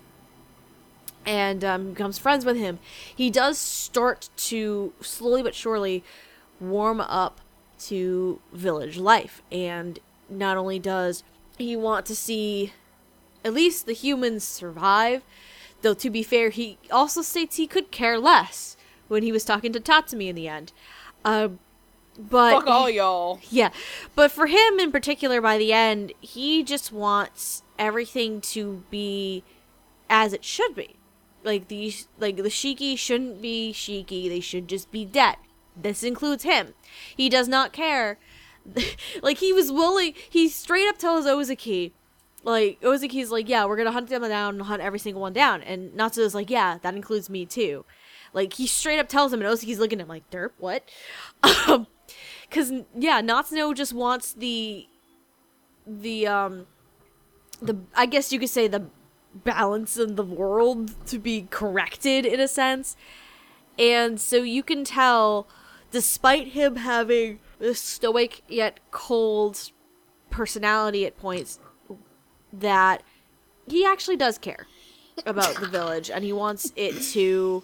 and 1.26 1.64
um, 1.64 1.92
becomes 1.92 2.18
friends 2.18 2.46
with 2.46 2.58
him. 2.58 2.80
He 3.16 3.30
does 3.30 3.58
start 3.58 4.30
to, 4.38 4.94
slowly 5.02 5.44
but 5.44 5.56
surely, 5.56 6.04
warm 6.60 7.00
up 7.02 7.42
to 7.80 8.40
village 8.52 8.98
life. 8.98 9.42
And 9.52 10.00
not 10.32 10.58
only 10.58 10.80
does 10.80 11.24
he 11.58 11.76
want 11.76 12.06
to 12.08 12.16
see 12.16 12.74
at 13.43 13.53
least 13.53 13.85
the 13.85 13.93
humans 13.93 14.43
survive, 14.43 15.24
Though 15.82 15.93
to 15.95 16.10
be 16.10 16.24
fair, 16.24 16.50
he 16.50 16.77
also 16.92 17.22
states 17.22 17.56
he 17.56 17.68
could 17.68 17.92
care 17.92 18.19
less 18.19 18.77
when 19.08 19.24
he 19.24 19.32
was 19.32 19.43
talking 19.43 19.74
to 19.74 19.80
Tatsumi 19.80 20.27
in 20.27 20.35
the 20.35 20.48
end. 20.48 20.72
Uh, 21.26 21.50
but 22.18 22.53
Fuck 22.53 22.68
all 22.68 22.90
y'all. 22.90 23.40
yeah, 23.50 23.69
but 24.16 24.32
for 24.32 24.48
him 24.48 24.80
in 24.80 24.92
particular, 24.92 25.42
by 25.42 25.58
the 25.58 25.74
end, 25.74 26.14
he 26.19 26.61
just 26.64 26.92
wants 26.92 27.64
everything 27.80 28.42
to 28.42 28.84
be 28.92 29.43
as 30.10 30.34
it 30.34 30.43
should 30.43 30.76
be. 30.76 30.95
Like 31.43 31.68
the 31.68 31.93
like 32.19 32.35
the 32.35 32.43
Shiki 32.43 32.98
shouldn't 32.98 33.42
be 33.42 33.72
Shiki; 33.74 34.30
they 34.30 34.40
should 34.42 34.68
just 34.68 34.92
be 34.92 35.06
dead. 35.06 35.38
This 35.76 36.03
includes 36.03 36.43
him. 36.43 36.76
He 37.16 37.30
does 37.30 37.48
not 37.48 37.74
care. 37.74 38.19
like 39.22 39.38
he 39.38 39.53
was 39.53 39.72
willing. 39.72 40.14
He 40.30 40.49
straight 40.49 40.88
up 40.88 40.98
tells 40.98 41.25
Ozaki, 41.25 41.93
like 42.43 42.80
Ozaki's 42.81 43.31
like, 43.31 43.48
yeah, 43.48 43.65
we're 43.65 43.77
gonna 43.77 43.91
hunt 43.91 44.09
them 44.09 44.22
down 44.23 44.56
and 44.56 44.64
hunt 44.64 44.81
every 44.81 44.99
single 44.99 45.22
one 45.22 45.33
down. 45.33 45.61
And 45.61 45.93
Natsu's 45.93 46.35
like, 46.35 46.49
yeah, 46.49 46.77
that 46.81 46.95
includes 46.95 47.30
me 47.30 47.45
too. 47.45 47.85
Like 48.33 48.53
he 48.53 48.67
straight 48.67 48.99
up 48.99 49.09
tells 49.09 49.33
him, 49.33 49.41
and 49.41 49.49
Ozaki's 49.49 49.80
looking 49.80 49.99
at 49.99 50.03
him 50.03 50.09
like, 50.09 50.30
derp, 50.30 50.51
what? 50.57 50.83
Um, 51.67 51.88
cause 52.49 52.72
yeah, 52.95 53.22
Natsuno 53.22 53.75
just 53.75 53.93
wants 53.93 54.33
the, 54.33 54.88
the 55.85 56.27
um, 56.27 56.67
the 57.61 57.77
I 57.95 58.06
guess 58.06 58.31
you 58.31 58.40
could 58.40 58.49
say 58.49 58.67
the 58.67 58.85
balance 59.33 59.98
in 59.98 60.15
the 60.15 60.23
world 60.23 60.93
to 61.07 61.19
be 61.19 61.48
corrected 61.49 62.25
in 62.25 62.40
a 62.40 62.48
sense, 62.48 62.95
and 63.77 64.19
so 64.19 64.38
you 64.38 64.64
can 64.64 64.83
tell, 64.83 65.48
despite 65.91 66.49
him 66.49 66.77
having 66.77 67.40
stoic 67.73 68.41
yet 68.48 68.80
cold 68.91 69.72
personality 70.30 71.06
at 71.06 71.17
points, 71.17 71.59
that 72.51 73.03
he 73.67 73.85
actually 73.85 74.17
does 74.17 74.38
care 74.38 74.67
about 75.25 75.56
the 75.56 75.67
village 75.67 76.09
and 76.09 76.23
he 76.23 76.33
wants 76.33 76.73
it 76.75 76.99
to 77.01 77.64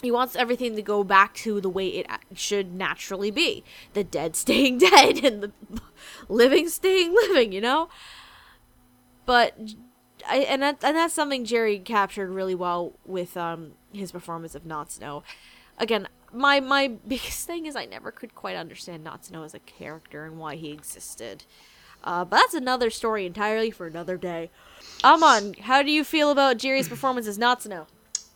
he 0.00 0.10
wants 0.10 0.34
everything 0.34 0.74
to 0.74 0.82
go 0.82 1.04
back 1.04 1.34
to 1.34 1.60
the 1.60 1.68
way 1.68 1.88
it 1.88 2.06
should 2.34 2.72
naturally 2.72 3.30
be 3.30 3.62
the 3.92 4.02
dead 4.02 4.34
staying 4.34 4.78
dead 4.90 5.22
and 5.24 5.42
the 5.42 5.52
living 6.28 6.68
staying 6.68 7.12
living 7.12 7.52
you 7.52 7.60
know 7.60 7.88
but 9.26 9.56
I, 10.28 10.38
and 10.38 10.62
that, 10.62 10.82
and 10.82 10.96
that's 10.96 11.14
something 11.14 11.44
Jerry 11.44 11.78
captured 11.78 12.30
really 12.30 12.54
well 12.54 12.92
with 13.04 13.36
um 13.36 13.72
his 13.92 14.12
performance 14.12 14.54
of 14.54 14.64
Natsuno. 14.64 15.22
Again, 15.78 16.08
my 16.32 16.60
my 16.60 16.88
biggest 17.06 17.46
thing 17.46 17.66
is 17.66 17.76
I 17.76 17.84
never 17.84 18.10
could 18.10 18.34
quite 18.34 18.56
understand 18.56 19.04
Natsuno 19.06 19.44
as 19.44 19.54
a 19.54 19.60
character 19.60 20.24
and 20.24 20.38
why 20.38 20.56
he 20.56 20.70
existed. 20.70 21.44
Uh, 22.04 22.24
but 22.24 22.36
that's 22.36 22.54
another 22.54 22.90
story 22.90 23.26
entirely 23.26 23.70
for 23.70 23.86
another 23.86 24.16
day. 24.16 24.50
Amon, 25.04 25.54
how 25.54 25.82
do 25.82 25.92
you 25.92 26.02
feel 26.02 26.30
about 26.30 26.58
Jerry's 26.58 26.88
performance 26.88 27.26
as 27.26 27.38
Natsuno? 27.38 27.86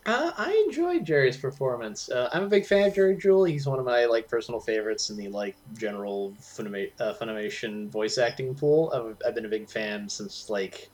Uh, 0.06 0.30
I 0.36 0.64
enjoyed 0.68 1.04
Jerry's 1.04 1.36
performance. 1.36 2.08
Uh, 2.08 2.28
I'm 2.32 2.44
a 2.44 2.48
big 2.48 2.64
fan 2.64 2.86
of 2.86 2.94
Jerry 2.94 3.16
Jewell. 3.16 3.42
He's 3.42 3.66
one 3.66 3.80
of 3.80 3.84
my 3.84 4.04
like 4.04 4.28
personal 4.28 4.60
favorites 4.60 5.10
in 5.10 5.16
the 5.16 5.26
like 5.28 5.56
general 5.76 6.32
Funima- 6.40 6.92
uh, 7.00 7.14
Funimation 7.14 7.88
voice 7.90 8.16
acting 8.16 8.54
pool. 8.54 8.92
I've, 8.94 9.16
I've 9.26 9.34
been 9.34 9.46
a 9.46 9.48
big 9.48 9.68
fan 9.68 10.08
since 10.08 10.48
like, 10.48 10.90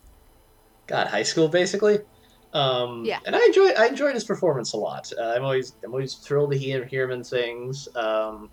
God, 0.86 1.08
high 1.08 1.24
school 1.24 1.48
basically. 1.48 1.98
Um, 2.52 3.04
Yeah. 3.04 3.20
And 3.24 3.34
I 3.34 3.44
enjoy 3.46 3.70
I 3.78 3.86
enjoyed 3.86 4.14
his 4.14 4.24
performance 4.24 4.72
a 4.72 4.76
lot. 4.76 5.10
Uh, 5.18 5.22
I'm 5.22 5.44
always 5.44 5.74
I'm 5.84 5.92
always 5.92 6.14
thrilled 6.14 6.52
to 6.52 6.58
hear, 6.58 6.84
hear 6.84 7.04
him 7.04 7.12
in 7.12 7.24
things. 7.24 7.88
Um, 7.94 8.50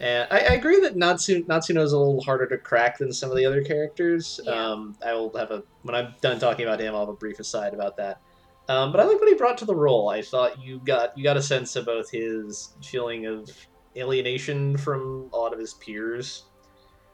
and 0.00 0.26
I, 0.30 0.38
I 0.38 0.52
agree 0.54 0.80
that 0.80 0.96
Natsu 0.96 1.44
Natsuno 1.44 1.82
is 1.82 1.92
a 1.92 1.98
little 1.98 2.20
harder 2.20 2.46
to 2.48 2.58
crack 2.58 2.98
than 2.98 3.12
some 3.12 3.30
of 3.30 3.36
the 3.36 3.46
other 3.46 3.62
characters. 3.62 4.40
Yeah. 4.42 4.52
Um, 4.52 4.96
I 5.04 5.14
will 5.14 5.36
have 5.36 5.50
a 5.50 5.62
when 5.82 5.94
I'm 5.94 6.14
done 6.20 6.40
talking 6.40 6.66
about 6.66 6.80
him, 6.80 6.94
I'll 6.94 7.00
have 7.00 7.08
a 7.08 7.14
brief 7.14 7.38
aside 7.38 7.74
about 7.74 7.96
that. 7.98 8.20
Um, 8.68 8.92
but 8.92 9.00
I 9.00 9.04
like 9.04 9.20
what 9.20 9.28
he 9.28 9.34
brought 9.34 9.58
to 9.58 9.66
the 9.66 9.74
role. 9.74 10.08
I 10.08 10.22
thought 10.22 10.60
you 10.60 10.80
got 10.84 11.16
you 11.16 11.22
got 11.22 11.36
a 11.36 11.42
sense 11.42 11.76
of 11.76 11.86
both 11.86 12.10
his 12.10 12.74
feeling 12.82 13.26
of 13.26 13.50
alienation 13.96 14.76
from 14.76 15.30
a 15.32 15.36
lot 15.36 15.52
of 15.52 15.60
his 15.60 15.74
peers, 15.74 16.46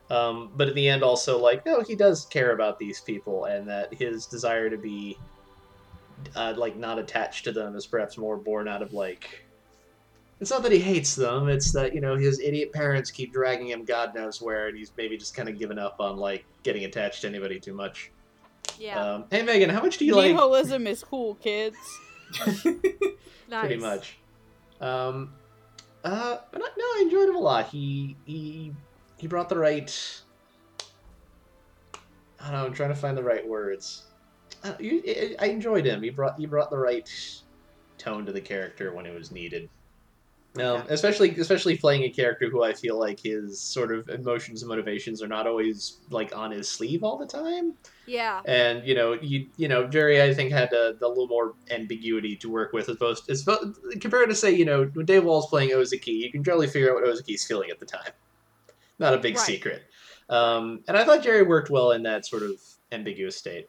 um, 0.08 0.52
but 0.56 0.68
in 0.68 0.74
the 0.74 0.88
end 0.88 1.02
also 1.02 1.38
like 1.38 1.66
no, 1.66 1.82
he 1.82 1.94
does 1.94 2.24
care 2.26 2.52
about 2.52 2.78
these 2.78 3.00
people, 3.00 3.44
and 3.44 3.68
that 3.68 3.92
his 3.92 4.26
desire 4.26 4.70
to 4.70 4.78
be 4.78 5.18
uh, 6.36 6.54
like 6.56 6.76
not 6.76 6.98
attached 6.98 7.44
to 7.44 7.52
them 7.52 7.76
is 7.76 7.86
perhaps 7.86 8.16
more 8.18 8.36
born 8.36 8.68
out 8.68 8.82
of 8.82 8.92
like. 8.92 9.44
It's 10.40 10.50
not 10.50 10.62
that 10.62 10.72
he 10.72 10.78
hates 10.78 11.14
them; 11.14 11.48
it's 11.48 11.70
that 11.72 11.94
you 11.94 12.00
know 12.00 12.16
his 12.16 12.40
idiot 12.40 12.72
parents 12.72 13.10
keep 13.10 13.32
dragging 13.32 13.68
him 13.68 13.84
God 13.84 14.14
knows 14.14 14.40
where, 14.40 14.68
and 14.68 14.76
he's 14.78 14.90
maybe 14.96 15.16
just 15.18 15.34
kind 15.36 15.48
of 15.48 15.58
given 15.58 15.78
up 15.78 15.96
on 16.00 16.16
like 16.16 16.44
getting 16.62 16.84
attached 16.84 17.20
to 17.22 17.28
anybody 17.28 17.60
too 17.60 17.74
much. 17.74 18.10
Yeah, 18.78 18.98
Um, 19.14 19.24
hey 19.30 19.42
Megan, 19.42 19.68
how 19.68 19.82
much 19.82 19.98
do 19.98 20.06
you 20.06 20.14
like? 20.16 20.32
Nihilism 20.32 20.86
is 20.86 21.02
cool, 21.04 21.34
kids. 21.36 21.76
nice. 22.46 22.64
pretty 23.50 23.76
much. 23.76 24.16
Um, 24.80 25.34
Uh, 26.02 26.38
but 26.50 26.62
I- 26.62 26.68
no, 26.78 26.84
I 26.84 27.00
enjoyed 27.02 27.28
him 27.28 27.36
a 27.36 27.40
lot. 27.40 27.68
He 27.68 28.16
he 28.24 28.72
he 29.18 29.26
brought 29.26 29.50
the 29.50 29.58
right. 29.58 30.22
I 32.38 32.44
don't 32.44 32.52
know. 32.52 32.64
I'm 32.66 32.72
trying 32.72 32.88
to 32.88 32.94
find 32.94 33.16
the 33.18 33.22
right 33.22 33.46
words. 33.46 34.04
Uh, 34.62 34.74
you, 34.78 35.02
I 35.06 35.36
I 35.40 35.46
enjoyed 35.46 35.86
him. 35.86 36.02
He 36.02 36.10
brought 36.10 36.38
he 36.38 36.46
brought 36.46 36.70
the 36.70 36.78
right 36.78 37.08
tone 37.98 38.26
to 38.26 38.32
the 38.32 38.40
character 38.40 38.92
when 38.92 39.06
it 39.06 39.14
was 39.14 39.30
needed. 39.30 39.68
Um, 40.58 40.82
especially 40.88 41.30
especially 41.38 41.78
playing 41.78 42.02
a 42.02 42.10
character 42.10 42.50
who 42.50 42.64
I 42.64 42.72
feel 42.72 42.98
like 42.98 43.20
his 43.20 43.60
sort 43.60 43.92
of 43.94 44.08
emotions 44.08 44.62
and 44.62 44.68
motivations 44.68 45.22
are 45.22 45.28
not 45.28 45.46
always 45.46 45.98
like 46.10 46.36
on 46.36 46.50
his 46.50 46.68
sleeve 46.68 47.04
all 47.04 47.16
the 47.16 47.26
time. 47.26 47.74
Yeah. 48.06 48.40
And 48.46 48.84
you 48.84 48.96
know, 48.96 49.12
you 49.12 49.46
you 49.56 49.68
know, 49.68 49.86
Jerry 49.86 50.20
I 50.20 50.34
think 50.34 50.50
had 50.50 50.72
a, 50.72 50.96
a 51.00 51.08
little 51.08 51.28
more 51.28 51.54
ambiguity 51.70 52.34
to 52.36 52.50
work 52.50 52.72
with 52.72 52.88
as 52.88 52.96
opposed 52.96 53.30
as 53.30 53.46
compared 54.00 54.28
to 54.28 54.34
say 54.34 54.50
you 54.50 54.64
know 54.64 54.86
when 54.92 55.06
Dave 55.06 55.22
Wald's 55.22 55.46
playing 55.46 55.72
Ozaki, 55.72 56.10
you 56.10 56.32
can 56.32 56.42
generally 56.42 56.66
figure 56.66 56.90
out 56.90 56.96
what 56.96 57.08
Ozaki's 57.08 57.46
feeling 57.46 57.70
at 57.70 57.78
the 57.78 57.86
time. 57.86 58.10
Not 58.98 59.14
a 59.14 59.18
big 59.18 59.36
Right. 59.36 59.46
secret. 59.46 59.84
Um, 60.28 60.82
and 60.88 60.96
I 60.96 61.04
thought 61.04 61.22
Jerry 61.22 61.42
worked 61.44 61.70
well 61.70 61.92
in 61.92 62.02
that 62.02 62.26
sort 62.26 62.42
of 62.42 62.60
ambiguous 62.90 63.36
state. 63.36 63.68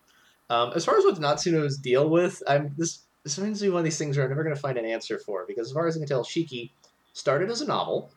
Um, 0.52 0.74
as 0.76 0.84
far 0.84 0.98
as 0.98 1.06
what 1.06 1.18
Natsuno's 1.18 1.78
deal 1.78 2.10
with, 2.10 2.44
I'm 2.46 2.76
this 2.78 3.04
this 3.24 3.38
reminds 3.38 3.62
me 3.62 3.70
of 3.70 3.74
one 3.74 3.80
of 3.80 3.84
these 3.86 3.98
things 3.98 4.18
where 4.18 4.26
I'm 4.26 4.32
never 4.32 4.44
going 4.44 4.56
to 4.56 4.62
find 4.62 4.78
an 4.78 4.84
answer 4.84 5.18
for 5.18 5.46
because 5.48 5.68
as 5.70 5.74
far 5.74 5.88
as 5.88 5.96
I 5.96 6.00
can 6.00 6.08
tell, 6.10 6.26
Shiki 6.26 6.72
started 7.14 7.50
as 7.50 7.62
a 7.62 7.68
novel. 7.68 8.12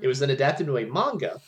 It 0.00 0.06
was 0.06 0.20
then 0.20 0.30
adapted 0.30 0.66
to 0.66 0.78
a 0.78 0.86
manga, 0.86 1.40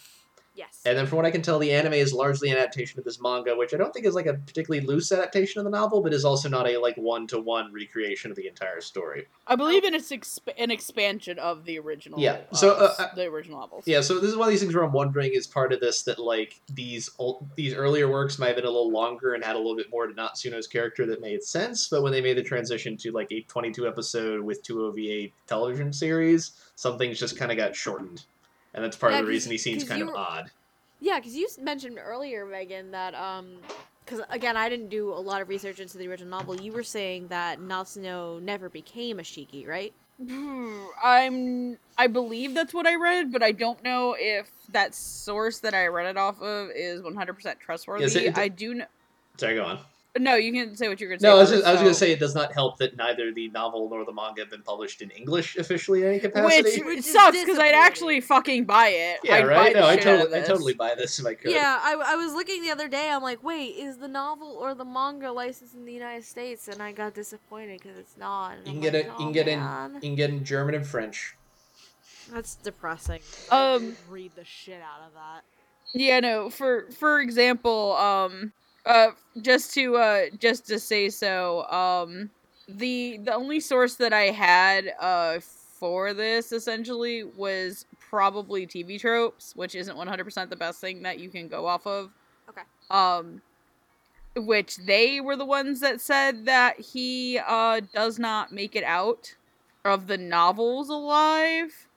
Yes. 0.55 0.83
and 0.85 0.97
then 0.97 1.07
from 1.07 1.17
what 1.17 1.27
I 1.27 1.31
can 1.31 1.43
tell, 1.43 1.59
the 1.59 1.73
anime 1.73 1.95
is 1.95 2.13
largely 2.13 2.51
an 2.51 2.59
adaptation 2.59 2.99
of 2.99 3.05
this 3.05 3.21
manga, 3.21 3.57
which 3.57 3.73
I 3.73 3.77
don't 3.77 3.93
think 3.93 4.07
is 4.07 4.15
like 4.15 4.27
a 4.27 4.35
particularly 4.35 4.87
loose 4.87 5.11
adaptation 5.11 5.61
of 5.61 5.65
the 5.65 5.71
novel, 5.71 6.03
but 6.03 6.13
is 6.13 6.25
also 6.25 6.49
not 6.49 6.69
a 6.69 6.79
like 6.79 6.97
one 6.97 7.27
to 7.29 7.41
one 7.41 7.73
recreation 7.73 8.31
of 8.31 8.37
the 8.37 8.47
entire 8.47 8.81
story. 8.81 9.27
I 9.47 9.57
believe 9.57 9.85
in 9.85 9.95
it's 9.95 10.11
exp- 10.11 10.53
an 10.59 10.71
expansion 10.71 11.39
of 11.39 11.65
the 11.65 11.79
original. 11.79 12.21
Yeah, 12.21 12.41
so, 12.53 12.75
uh, 12.75 13.15
the 13.15 13.25
original 13.25 13.61
novels. 13.61 13.85
Yeah, 13.87 14.01
so 14.03 14.19
this 14.19 14.31
is 14.31 14.37
one 14.37 14.49
of 14.49 14.51
these 14.53 14.61
things 14.61 14.75
where 14.75 14.85
I'm 14.85 14.93
wondering 14.93 15.33
is 15.33 15.47
part 15.47 15.73
of 15.73 15.81
this 15.81 16.03
that 16.03 16.19
like 16.19 16.61
these 16.75 17.11
old, 17.19 17.49
these 17.57 17.75
earlier 17.75 18.09
works 18.11 18.39
might 18.39 18.49
have 18.49 18.57
been 18.57 18.65
a 18.65 18.71
little 18.71 18.91
longer 18.91 19.35
and 19.35 19.45
had 19.45 19.57
a 19.57 19.59
little 19.59 19.77
bit 19.77 19.91
more 19.91 20.07
to 20.07 20.15
Natsuno's 20.15 20.67
character 20.67 21.07
that 21.07 21.21
made 21.21 21.43
sense, 21.43 21.89
but 21.89 22.03
when 22.03 22.13
they 22.13 22.21
made 22.21 22.37
the 22.37 22.43
transition 22.43 22.97
to 22.99 23.13
like 23.13 23.31
a 23.33 23.41
22 23.43 23.87
episode 23.87 24.41
with 24.41 24.63
two 24.63 24.85
OVA 24.85 25.29
television 25.47 25.93
series, 25.93 26.53
some 26.77 26.99
things 26.99 27.19
just 27.19 27.39
kind 27.39 27.51
of 27.51 27.57
got 27.57 27.75
shortened, 27.75 28.25
and 28.75 28.85
that's 28.85 28.97
part 28.97 29.13
Yeah, 29.13 29.21
of 29.21 29.27
the 29.27 29.31
reason 29.31 29.53
he 29.53 29.59
seems 29.59 29.85
kind 29.85 30.01
you 30.01 30.07
of 30.09 30.13
were- 30.13 30.19
odd. 30.19 30.51
Yeah, 31.01 31.19
because 31.19 31.35
you 31.35 31.49
mentioned 31.61 31.99
earlier, 32.01 32.47
Megan, 32.47 32.93
that 32.93 33.15
um, 33.17 33.57
because 34.05 34.21
again, 34.31 34.57
I 34.57 34.69
didn't 34.69 34.89
do 34.89 35.13
a 35.13 35.19
lot 35.19 35.43
of 35.43 35.49
research 35.49 35.81
into 35.81 35.99
the 35.99 36.07
original 36.09 36.31
novel. 36.31 36.61
You 36.61 36.71
were 36.73 36.85
saying 36.85 37.27
that 37.29 37.59
Natsuno 37.59 38.41
never 38.41 38.69
became 38.69 39.19
a 39.19 39.23
shiki, 39.23 39.67
right? 39.67 39.93
I'm. 41.03 41.79
I 41.99 42.07
believe 42.07 42.55
that's 42.55 42.73
what 42.73 42.87
I 42.87 42.95
read, 42.95 43.33
but 43.33 43.43
I 43.43 43.53
don't 43.53 43.83
know 43.83 44.15
if 44.19 44.51
that 44.71 44.95
source 44.95 45.59
that 45.61 45.75
I 45.75 45.87
read 45.89 46.07
it 46.07 46.17
off 46.17 46.41
of 46.41 46.71
is 46.75 47.01
100% 47.03 47.59
trustworthy. 47.59 48.05
Yes, 48.05 48.15
it- 48.15 48.39
I 48.39 48.49
do 48.49 48.75
know. 48.75 48.87
Sorry, 49.39 49.55
go 49.57 49.65
on. 49.65 49.79
No, 50.19 50.35
you 50.35 50.53
can 50.53 50.77
say 50.77 50.89
what 50.89 51.01
you're 51.01 51.09
gonna 51.09 51.21
say. 51.21 51.27
No, 51.27 51.37
I 51.37 51.39
was, 51.41 51.49
first, 51.49 51.61
just, 51.61 51.67
I 51.67 51.73
was 51.73 51.81
going 51.81 51.93
to 51.93 51.99
say 51.99 52.13
it 52.13 52.19
does 52.21 52.35
not 52.35 52.53
help 52.53 52.77
that 52.79 52.97
neither 52.99 53.33
the 53.33 53.49
novel 53.49 53.89
nor 53.89 54.05
the 54.05 54.13
manga 54.13 54.43
have 54.43 54.51
been 54.51 54.61
published 54.63 55.01
in 55.01 55.09
English 55.11 55.57
officially 55.57 56.03
in 56.03 56.09
any 56.09 56.19
capacity. 56.21 56.83
Which, 56.83 56.97
Which 56.97 57.05
sucks 57.07 57.41
because 57.41 57.59
I'd 57.59 57.75
actually 57.75 58.21
fucking 58.21 58.67
buy 58.67 58.89
it. 58.89 59.21
yeah, 59.25 59.37
I'd 59.37 59.43
buy 59.45 59.47
right? 59.49 59.73
the 59.73 59.81
No, 59.81 59.87
I 59.87 59.97
shit 59.97 60.07
out 60.07 60.19
totally, 60.19 60.39
I 60.39 60.43
totally 60.43 60.75
buy 60.75 60.95
this 60.95 61.19
if 61.19 61.25
I 61.25 61.33
could. 61.33 61.51
Yeah, 61.53 61.79
I, 61.83 61.95
I 62.09 62.17
was 62.17 62.35
looking 62.35 62.63
the 62.63 62.71
other 62.71 62.89
day. 62.89 63.09
I'm 63.11 63.23
like, 63.23 63.43
wait, 63.43 63.69
is 63.77 63.97
the 63.97 64.09
novel 64.09 64.49
or 64.61 64.75
the 64.75 64.85
manga 64.85 65.33
licensed 65.33 65.75
in 65.75 65.87
the 65.87 65.93
United 65.95 66.25
States? 66.25 66.69
And 66.69 66.83
I 66.83 66.93
got 66.93 67.15
disappointed 67.15 67.81
because 67.83 67.97
it's 67.97 68.19
not. 68.19 68.59
And 68.59 68.67
You 68.67 68.73
I'm 68.75 68.81
can 68.83 68.83
get 68.83 68.95
like, 68.95 69.05
it. 69.05 69.07
You 69.07 69.13
"Oh, 69.15 69.17
can 69.19 69.33
get 69.33 69.49
in. 69.49 69.61
You 69.95 70.01
can 70.01 70.15
get 70.15 70.29
in 70.31 70.45
German 70.45 70.75
and 70.75 70.87
French. 70.87 71.37
That's 72.31 72.57
depressing. 72.57 73.21
Um, 73.51 73.97
read 74.11 74.33
the 74.37 74.45
shit 74.45 74.81
out 74.83 75.07
of 75.07 75.15
that. 75.15 75.43
Yeah, 75.95 76.21
no. 76.21 76.51
For 76.51 76.87
for 76.99 77.21
example, 77.21 77.93
um, 77.97 78.53
uh, 78.87 79.09
just 79.41 79.75
to 79.75 79.97
uh, 79.97 80.23
just 80.39 80.67
to 80.67 80.79
say 80.79 81.09
so, 81.09 81.65
um, 81.71 82.31
the 82.69 83.19
the 83.19 83.35
only 83.35 83.61
source 83.61 83.97
that 83.97 84.13
I 84.13 84.25
had 84.25 84.93
uh 85.01 85.41
for 85.41 86.15
this 86.15 86.53
essentially 86.53 87.25
was 87.25 87.87
probably 87.99 88.67
TV 88.67 89.01
tropes, 89.01 89.55
which 89.57 89.75
isn't 89.75 89.97
one 89.97 90.07
hundred 90.07 90.25
percent 90.25 90.51
the 90.51 90.57
best 90.57 90.81
thing 90.81 91.03
that 91.03 91.19
you 91.19 91.29
can 91.29 91.49
go 91.49 91.67
off 91.67 91.87
of. 91.87 92.11
Okay. 92.49 92.63
Um, 92.91 93.43
which 94.37 94.77
they 94.79 95.21
were 95.21 95.37
the 95.37 95.45
ones 95.45 95.81
that 95.81 96.01
said 96.01 96.47
that 96.47 96.81
he 96.81 97.39
uh 97.47 97.81
does 97.93 98.19
not 98.19 98.53
make 98.53 98.75
it 98.75 98.85
out 98.85 99.35
of 99.85 100.07
the 100.07 100.17
novels 100.17 100.89
alive 100.89 101.89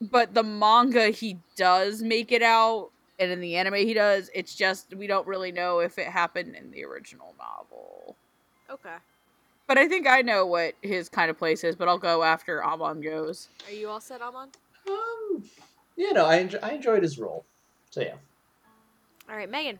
but 0.00 0.34
the 0.34 0.42
manga 0.42 1.10
he 1.10 1.38
does 1.56 2.02
make 2.02 2.32
it 2.32 2.42
out 2.42 2.90
and 3.18 3.30
in 3.30 3.40
the 3.40 3.56
anime 3.56 3.74
he 3.74 3.94
does 3.94 4.30
it's 4.34 4.54
just 4.54 4.94
we 4.94 5.06
don't 5.06 5.26
really 5.26 5.52
know 5.52 5.78
if 5.80 5.98
it 5.98 6.06
happened 6.06 6.54
in 6.56 6.70
the 6.70 6.84
original 6.84 7.34
novel 7.38 8.16
Okay. 8.70 8.96
but 9.66 9.78
i 9.78 9.86
think 9.88 10.06
i 10.06 10.20
know 10.22 10.46
what 10.46 10.74
his 10.82 11.08
kind 11.08 11.30
of 11.30 11.38
place 11.38 11.62
is 11.64 11.76
but 11.76 11.88
i'll 11.88 11.98
go 11.98 12.22
after 12.22 12.64
amon 12.64 13.00
goes 13.00 13.48
Are 13.68 13.72
you 13.74 13.88
all 13.88 14.00
set, 14.00 14.20
Amon? 14.22 14.48
Um, 14.88 15.44
yeah, 15.96 16.10
no, 16.10 16.26
I, 16.26 16.42
enjo- 16.42 16.62
I 16.62 16.72
enjoyed 16.72 17.02
his 17.02 17.18
role. 17.18 17.44
So 17.90 18.00
yeah. 18.02 18.14
All 19.30 19.36
right, 19.36 19.48
Megan. 19.50 19.78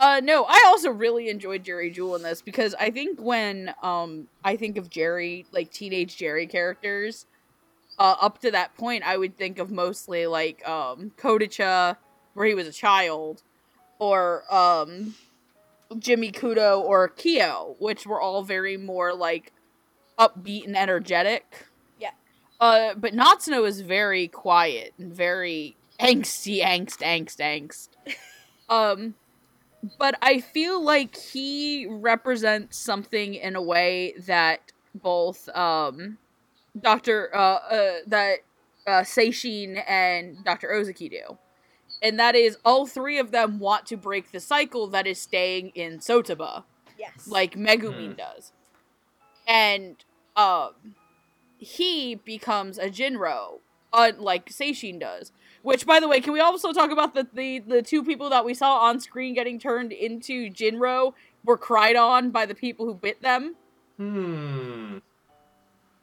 uh 0.00 0.20
no 0.22 0.44
i 0.48 0.64
also 0.68 0.90
really 0.90 1.28
enjoyed 1.28 1.64
jerry 1.64 1.90
Jewell 1.90 2.14
in 2.16 2.22
this 2.22 2.40
because 2.40 2.74
i 2.78 2.88
think 2.90 3.20
when 3.20 3.74
um 3.82 4.28
i 4.44 4.56
think 4.56 4.78
of 4.78 4.88
jerry 4.88 5.44
like 5.52 5.70
teenage 5.72 6.16
jerry 6.16 6.46
characters 6.46 7.26
uh 7.98 8.14
up 8.20 8.40
to 8.42 8.50
that 8.52 8.74
point 8.76 9.02
i 9.04 9.16
would 9.16 9.36
think 9.36 9.58
of 9.58 9.70
mostly 9.72 10.26
like 10.26 10.66
um 10.68 11.10
kodicha 11.18 11.96
where 12.38 12.46
he 12.46 12.54
was 12.54 12.68
a 12.68 12.72
child 12.72 13.42
or 13.98 14.44
um 14.54 15.14
Jimmy 15.98 16.30
Kudo 16.30 16.80
or 16.80 17.08
Kyo, 17.08 17.74
which 17.80 18.06
were 18.06 18.20
all 18.20 18.42
very 18.42 18.76
more 18.76 19.12
like 19.12 19.52
upbeat 20.18 20.64
and 20.66 20.76
energetic. 20.76 21.66
Yeah. 21.98 22.10
Uh, 22.60 22.94
but 22.94 23.12
Natsuno 23.12 23.66
is 23.66 23.80
very 23.80 24.28
quiet 24.28 24.92
and 24.98 25.12
very 25.12 25.76
angsty, 25.98 26.62
angst, 26.62 26.98
angst, 26.98 27.38
angst. 27.38 27.88
um, 28.68 29.14
but 29.98 30.16
I 30.22 30.40
feel 30.40 30.80
like 30.80 31.16
he 31.16 31.86
represents 31.88 32.78
something 32.78 33.34
in 33.34 33.56
a 33.56 33.62
way 33.62 34.14
that 34.26 34.60
both 34.94 35.48
um, 35.56 36.18
Doctor 36.78 37.34
uh, 37.34 37.38
uh 37.38 37.92
that 38.06 38.36
uh, 38.86 39.00
Seishin 39.00 39.82
and 39.88 40.44
Doctor 40.44 40.72
Ozaki 40.72 41.08
do 41.08 41.38
and 42.02 42.18
that 42.18 42.34
is 42.34 42.58
all 42.64 42.86
three 42.86 43.18
of 43.18 43.30
them 43.30 43.58
want 43.58 43.86
to 43.86 43.96
break 43.96 44.32
the 44.32 44.40
cycle 44.40 44.86
that 44.88 45.06
is 45.06 45.20
staying 45.20 45.70
in 45.74 45.98
Sotoba, 45.98 46.64
Yes. 46.98 47.26
like 47.28 47.54
Megumin 47.54 48.16
does. 48.16 48.52
And 49.46 49.96
um 50.36 50.94
he 51.58 52.14
becomes 52.14 52.78
a 52.78 52.88
Jinro, 52.88 53.58
unlike 53.92 54.50
Seishin 54.50 55.00
does. 55.00 55.32
Which 55.62 55.86
by 55.86 55.98
the 56.00 56.06
way, 56.08 56.20
can 56.20 56.32
we 56.32 56.40
also 56.40 56.72
talk 56.72 56.90
about 56.90 57.14
the, 57.14 57.26
the 57.32 57.58
the 57.58 57.82
two 57.82 58.04
people 58.04 58.30
that 58.30 58.44
we 58.44 58.54
saw 58.54 58.78
on 58.78 59.00
screen 59.00 59.34
getting 59.34 59.58
turned 59.58 59.92
into 59.92 60.50
Jinro 60.50 61.14
were 61.44 61.58
cried 61.58 61.96
on 61.96 62.30
by 62.30 62.46
the 62.46 62.54
people 62.54 62.86
who 62.86 62.94
bit 62.94 63.22
them? 63.22 63.56
Hmm. 63.96 64.98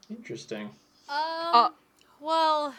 Interesting. 0.10 0.66
Um. 1.08 1.54
Uh, 1.54 1.70
well, 2.20 2.76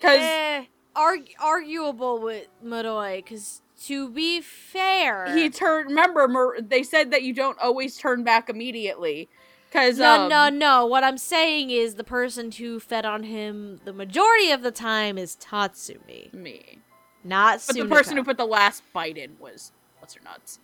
Cuz 0.00 0.10
eh, 0.20 0.64
arg- 0.96 1.34
arguable 1.40 2.20
with 2.20 2.46
Midoi, 2.64 3.16
because 3.16 3.62
to 3.84 4.08
be 4.08 4.40
fair, 4.40 5.34
he 5.34 5.50
turned 5.50 5.90
remember 5.90 6.28
Mar- 6.28 6.60
they 6.60 6.82
said 6.82 7.10
that 7.10 7.22
you 7.22 7.32
don't 7.32 7.58
always 7.58 7.96
turn 7.96 8.24
back 8.24 8.48
immediately. 8.48 9.28
Cuz 9.72 9.98
No, 9.98 10.22
um, 10.22 10.28
no, 10.28 10.48
no. 10.48 10.86
What 10.86 11.02
I'm 11.02 11.18
saying 11.18 11.70
is 11.70 11.96
the 11.96 12.04
person 12.04 12.52
who 12.52 12.78
fed 12.78 13.04
on 13.04 13.24
him 13.24 13.80
the 13.84 13.92
majority 13.92 14.50
of 14.50 14.62
the 14.62 14.70
time 14.70 15.18
is 15.18 15.36
Tatsumi, 15.36 16.32
me. 16.32 16.78
not 17.24 17.62
But 17.66 17.76
the 17.76 17.86
person 17.86 18.16
who 18.16 18.24
put 18.24 18.36
the 18.36 18.46
last 18.46 18.82
bite 18.92 19.18
in 19.18 19.36
was 19.40 19.72
what's 19.98 20.14
her 20.14 20.20
nuts. 20.24 20.60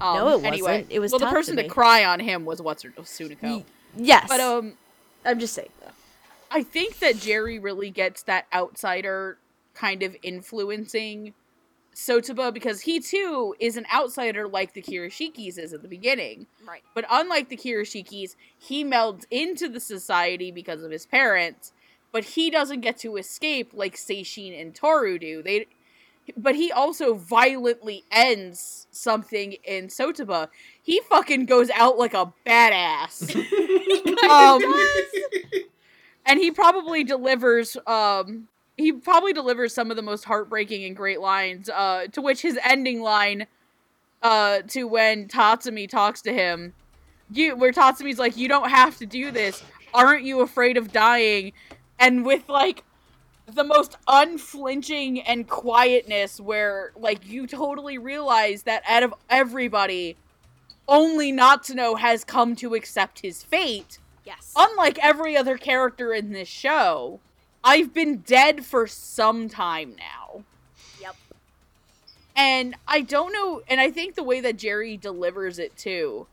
Um, 0.00 0.16
No, 0.16 0.28
it 0.28 0.44
anyway, 0.44 0.78
wasn't. 0.78 0.92
It 0.92 0.98
was 0.98 1.12
well, 1.12 1.18
the 1.20 1.26
person 1.26 1.56
to 1.56 1.68
cry 1.68 2.04
on 2.04 2.20
him 2.20 2.44
was 2.44 2.60
what's 2.60 2.82
her 2.82 2.90
Sunako. 2.90 3.64
Yes, 3.96 4.26
But 4.28 4.40
um, 4.40 4.74
I'm 5.24 5.38
just 5.38 5.54
saying. 5.54 5.68
I 6.50 6.62
think 6.62 7.00
that 7.00 7.18
Jerry 7.18 7.58
really 7.58 7.90
gets 7.90 8.22
that 8.24 8.46
outsider 8.52 9.38
kind 9.74 10.02
of 10.02 10.16
influencing 10.22 11.34
Sotoba 11.94 12.52
because 12.52 12.82
he 12.82 13.00
too 13.00 13.54
is 13.60 13.76
an 13.76 13.86
outsider 13.94 14.48
like 14.48 14.74
the 14.74 14.82
Kirishikis 14.82 15.58
is 15.58 15.72
at 15.72 15.82
the 15.82 15.88
beginning. 15.88 16.46
Right. 16.66 16.82
But 16.94 17.06
unlike 17.10 17.48
the 17.48 17.56
Kirishikis, 17.56 18.34
he 18.58 18.84
melds 18.84 19.24
into 19.30 19.68
the 19.68 19.80
society 19.80 20.50
because 20.50 20.82
of 20.82 20.90
his 20.90 21.06
parents, 21.06 21.72
but 22.12 22.24
he 22.24 22.50
doesn't 22.50 22.80
get 22.80 22.98
to 22.98 23.16
escape 23.16 23.70
like 23.72 23.96
Seishin 23.96 24.60
and 24.60 24.74
Tohru 24.74 25.20
do. 25.20 25.42
They 25.42 25.66
but 26.36 26.54
he 26.54 26.72
also 26.72 27.14
violently 27.14 28.04
ends 28.10 28.86
something 28.90 29.56
in 29.64 29.88
Sotoba. 29.88 30.48
He 30.82 31.00
fucking 31.00 31.44
goes 31.44 31.68
out 31.70 31.98
like 31.98 32.14
a 32.14 32.32
badass. 32.46 33.36
um, 34.30 34.62
and 36.26 36.40
he 36.40 36.50
probably 36.50 37.04
delivers 37.04 37.76
um 37.86 38.48
he 38.76 38.92
probably 38.92 39.32
delivers 39.32 39.72
some 39.72 39.90
of 39.90 39.96
the 39.96 40.02
most 40.02 40.24
heartbreaking 40.24 40.84
and 40.84 40.96
great 40.96 41.20
lines 41.20 41.68
uh 41.68 42.06
to 42.12 42.20
which 42.20 42.42
his 42.42 42.58
ending 42.64 43.00
line 43.00 43.46
uh 44.22 44.60
to 44.68 44.84
when 44.84 45.28
Tatsumi 45.28 45.88
talks 45.88 46.22
to 46.22 46.32
him 46.32 46.74
you 47.30 47.56
where 47.56 47.72
Tatsumi's 47.72 48.18
like 48.18 48.36
you 48.36 48.48
don't 48.48 48.70
have 48.70 48.96
to 48.98 49.06
do 49.06 49.30
this. 49.30 49.62
Aren't 49.92 50.24
you 50.24 50.40
afraid 50.40 50.76
of 50.76 50.92
dying? 50.92 51.52
And 51.98 52.24
with 52.24 52.48
like 52.48 52.84
the 53.46 53.64
most 53.64 53.96
unflinching 54.08 55.20
and 55.20 55.48
quietness 55.48 56.40
where 56.40 56.92
like 56.96 57.26
you 57.26 57.46
totally 57.46 57.98
realize 57.98 58.62
that 58.62 58.82
out 58.88 59.02
of 59.02 59.14
everybody 59.28 60.16
only 60.88 61.32
Natsuno 61.32 61.98
has 61.98 62.24
come 62.24 62.56
to 62.56 62.74
accept 62.74 63.20
his 63.20 63.42
fate. 63.42 63.98
Yes. 64.26 64.54
unlike 64.56 64.98
every 65.02 65.36
other 65.36 65.58
character 65.58 66.14
in 66.14 66.32
this 66.32 66.48
show, 66.48 67.20
I've 67.64 67.94
been 67.94 68.18
dead 68.18 68.64
for 68.64 68.86
some 68.86 69.48
time 69.48 69.96
now. 69.96 70.44
Yep. 71.00 71.16
And 72.36 72.76
I 72.86 73.00
don't 73.00 73.32
know, 73.32 73.62
and 73.66 73.80
I 73.80 73.90
think 73.90 74.14
the 74.14 74.22
way 74.22 74.40
that 74.42 74.58
Jerry 74.58 74.98
delivers 74.98 75.58
it 75.58 75.76
too 75.76 76.26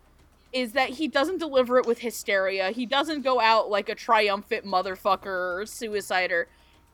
is 0.51 0.73
that 0.73 0.89
he 0.89 1.07
doesn't 1.07 1.37
deliver 1.37 1.77
it 1.77 1.85
with 1.85 1.99
hysteria. 1.99 2.71
He 2.71 2.85
doesn't 2.85 3.21
go 3.21 3.39
out 3.39 3.69
like 3.69 3.87
a 3.87 3.95
triumphant 3.95 4.65
motherfucker 4.65 5.25
or 5.25 5.63
suicider. 5.65 6.45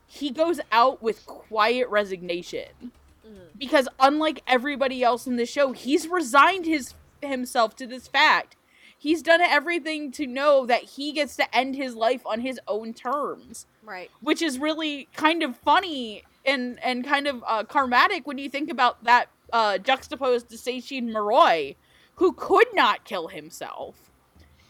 He 0.06 0.30
goes 0.30 0.60
out 0.70 1.02
with 1.02 1.26
quiet 1.26 1.88
resignation. 1.88 2.92
Mm-hmm. 3.26 3.58
Because 3.58 3.88
unlike 3.98 4.42
everybody 4.46 5.02
else 5.02 5.26
in 5.26 5.34
the 5.34 5.44
show, 5.44 5.72
he's 5.72 6.06
resigned 6.06 6.66
his 6.66 6.94
himself 7.20 7.74
to 7.76 7.86
this 7.88 8.06
fact. 8.06 8.54
He's 8.96 9.22
done 9.22 9.40
everything 9.40 10.12
to 10.12 10.26
know 10.26 10.64
that 10.66 10.82
he 10.82 11.12
gets 11.12 11.34
to 11.36 11.56
end 11.56 11.74
his 11.74 11.94
life 11.94 12.22
on 12.24 12.40
his 12.40 12.60
own 12.68 12.94
terms 12.94 13.66
Right. 13.88 14.10
which 14.20 14.42
is 14.42 14.58
really 14.58 15.08
kind 15.14 15.42
of 15.42 15.56
funny 15.56 16.22
and 16.44 16.78
and 16.82 17.04
kind 17.04 17.26
of 17.26 17.42
uh, 17.46 17.64
karmatic 17.64 18.26
when 18.26 18.36
you 18.38 18.48
think 18.50 18.70
about 18.70 19.02
that 19.04 19.28
uh, 19.52 19.78
juxtaposed 19.78 20.50
to 20.50 20.56
Seishin 20.56 21.10
Muroi, 21.10 21.76
who 22.16 22.32
could 22.32 22.68
not 22.74 23.04
kill 23.04 23.28
himself 23.28 24.10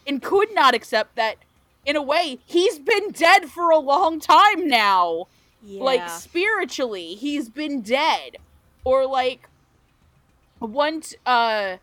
and 0.07 0.23
could 0.23 0.55
not 0.55 0.75
accept 0.75 1.17
that. 1.17 1.37
In 1.85 1.97
a 1.97 2.03
way, 2.03 2.39
he's 2.45 2.79
been 2.79 3.13
dead 3.13 3.49
for 3.49 3.71
a 3.71 3.79
long 3.79 4.21
time 4.21 4.69
now. 4.69 5.27
Yeah. 5.63 5.83
Like 5.83 6.09
spiritually, 6.11 7.15
he's 7.15 7.49
been 7.49 7.81
dead. 7.81 8.37
Or 8.85 9.07
like 9.07 9.49
once 10.61 11.15
uh 11.25 11.79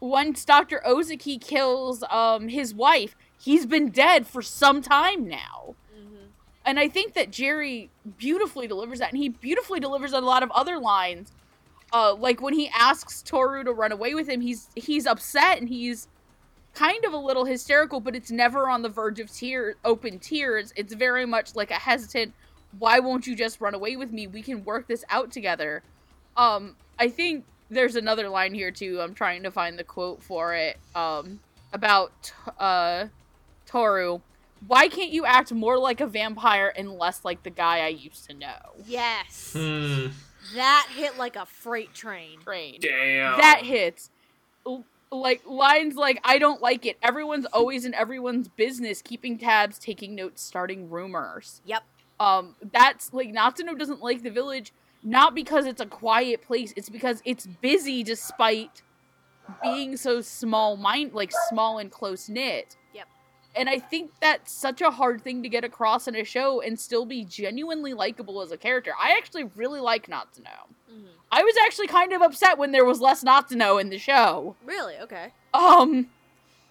once 0.00 0.44
Dr. 0.44 0.86
Ozaki 0.86 1.38
kills 1.38 2.04
um 2.10 2.48
his 2.48 2.74
wife, 2.74 3.16
he's 3.40 3.66
been 3.66 3.90
dead 3.90 4.26
for 4.26 4.40
some 4.40 4.80
time 4.80 5.26
now. 5.26 5.74
And 6.64 6.80
I 6.80 6.88
think 6.88 7.14
that 7.14 7.30
Jerry 7.30 7.90
beautifully 8.16 8.66
delivers 8.66 8.98
that, 8.98 9.10
and 9.10 9.18
he 9.18 9.28
beautifully 9.28 9.80
delivers 9.80 10.12
a 10.12 10.20
lot 10.20 10.42
of 10.42 10.50
other 10.52 10.78
lines. 10.78 11.32
Uh, 11.92 12.14
like 12.14 12.40
when 12.40 12.54
he 12.54 12.68
asks 12.74 13.22
Tohru 13.22 13.64
to 13.64 13.72
run 13.72 13.92
away 13.92 14.14
with 14.14 14.28
him, 14.28 14.40
he's 14.40 14.68
he's 14.74 15.06
upset 15.06 15.58
and 15.58 15.68
he's 15.68 16.08
kind 16.74 17.04
of 17.04 17.12
a 17.12 17.18
little 17.18 17.44
hysterical, 17.44 18.00
but 18.00 18.16
it's 18.16 18.30
never 18.30 18.68
on 18.68 18.82
the 18.82 18.88
verge 18.88 19.20
of 19.20 19.30
tears, 19.30 19.76
open 19.84 20.18
tears. 20.18 20.72
It's 20.76 20.94
very 20.94 21.26
much 21.26 21.54
like 21.54 21.70
a 21.70 21.74
hesitant, 21.74 22.34
why 22.78 22.98
won't 22.98 23.26
you 23.26 23.36
just 23.36 23.60
run 23.60 23.74
away 23.74 23.96
with 23.96 24.10
me? 24.10 24.26
We 24.26 24.42
can 24.42 24.64
work 24.64 24.88
this 24.88 25.04
out 25.08 25.30
together. 25.30 25.82
Um, 26.36 26.76
I 26.98 27.08
think 27.08 27.44
there's 27.70 27.96
another 27.96 28.28
line 28.28 28.54
here 28.54 28.70
too. 28.70 29.00
I'm 29.00 29.14
trying 29.14 29.44
to 29.44 29.50
find 29.50 29.78
the 29.78 29.84
quote 29.84 30.22
for 30.22 30.54
it. 30.54 30.78
Um, 30.94 31.40
about 31.72 32.32
uh 32.58 33.06
Tohru. 33.68 34.20
Why 34.66 34.88
can't 34.88 35.10
you 35.10 35.24
act 35.26 35.52
more 35.52 35.78
like 35.78 36.00
a 36.00 36.06
vampire 36.06 36.72
and 36.76 36.92
less 36.92 37.24
like 37.24 37.42
the 37.42 37.50
guy 37.50 37.84
I 37.84 37.88
used 37.88 38.28
to 38.30 38.34
know? 38.34 38.74
Yes. 38.86 39.52
Hmm. 39.56 40.06
That 40.54 40.88
hit 40.94 41.18
like 41.18 41.36
a 41.36 41.46
freight 41.46 41.94
train. 41.94 42.40
Train. 42.40 42.78
Damn. 42.80 43.38
That 43.38 43.62
hits. 43.62 44.10
Like 45.10 45.42
lines 45.46 45.96
like 45.96 46.20
I 46.24 46.38
don't 46.38 46.60
like 46.60 46.86
it. 46.86 46.96
Everyone's 47.02 47.46
always 47.46 47.84
in 47.84 47.94
everyone's 47.94 48.48
business, 48.48 49.00
keeping 49.02 49.38
tabs, 49.38 49.78
taking 49.78 50.14
notes, 50.14 50.42
starting 50.42 50.90
rumors. 50.90 51.60
Yep. 51.66 51.84
Um, 52.20 52.56
that's 52.72 53.12
like 53.12 53.32
Natsuno 53.32 53.78
doesn't 53.78 54.02
like 54.02 54.22
the 54.22 54.30
village, 54.30 54.72
not 55.02 55.34
because 55.34 55.66
it's 55.66 55.80
a 55.80 55.86
quiet 55.86 56.42
place. 56.42 56.72
It's 56.76 56.88
because 56.88 57.22
it's 57.24 57.46
busy 57.46 58.02
despite 58.02 58.82
being 59.62 59.96
so 59.96 60.20
small 60.20 60.76
mind 60.76 61.12
like 61.12 61.32
small 61.48 61.78
and 61.78 61.90
close 61.90 62.28
knit. 62.28 62.76
Yep. 62.94 63.08
And 63.56 63.68
I 63.68 63.78
think 63.78 64.10
that's 64.20 64.50
such 64.52 64.80
a 64.80 64.90
hard 64.90 65.22
thing 65.22 65.42
to 65.42 65.48
get 65.48 65.64
across 65.64 66.08
in 66.08 66.16
a 66.16 66.24
show 66.24 66.60
and 66.60 66.78
still 66.78 67.06
be 67.06 67.24
genuinely 67.24 67.94
likable 67.94 68.40
as 68.42 68.50
a 68.50 68.56
character. 68.56 68.92
I 69.00 69.12
actually 69.16 69.44
really 69.54 69.80
like 69.80 70.08
Natsuno. 70.08 70.66
Mhm. 70.90 71.06
I 71.30 71.42
was 71.42 71.54
actually 71.64 71.86
kind 71.86 72.12
of 72.12 72.20
upset 72.22 72.58
when 72.58 72.72
there 72.72 72.84
was 72.84 73.00
less 73.00 73.22
Natsuno 73.22 73.80
in 73.80 73.90
the 73.90 73.98
show. 73.98 74.56
Really? 74.64 74.96
Okay. 74.98 75.32
Um, 75.52 76.10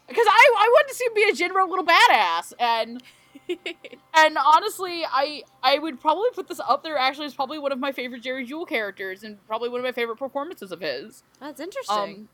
because 0.08 0.28
I 0.28 0.54
I 0.58 0.68
wanted 0.72 0.90
to 0.90 0.96
see 0.96 1.06
him 1.06 1.14
be 1.14 1.24
a 1.30 1.34
general 1.34 1.70
little 1.70 1.86
badass, 1.86 2.54
and 2.60 3.02
and 4.14 4.38
honestly, 4.38 5.04
I 5.06 5.44
I 5.62 5.80
would 5.80 6.00
probably 6.00 6.30
put 6.34 6.48
this 6.48 6.60
up 6.60 6.84
there. 6.84 6.98
Actually, 6.98 7.28
as 7.28 7.34
probably 7.34 7.60
one 7.60 7.72
of 7.72 7.80
my 7.80 7.92
favorite 7.92 8.22
Jerry 8.22 8.46
Jewell 8.46 8.66
characters, 8.66 9.24
and 9.24 9.46
probably 9.48 9.70
one 9.70 9.80
of 9.80 9.84
my 9.86 9.92
favorite 9.92 10.18
performances 10.18 10.72
of 10.72 10.82
his. 10.82 11.24
That's 11.40 11.60
interesting. 11.60 11.98
Um, 11.98 12.30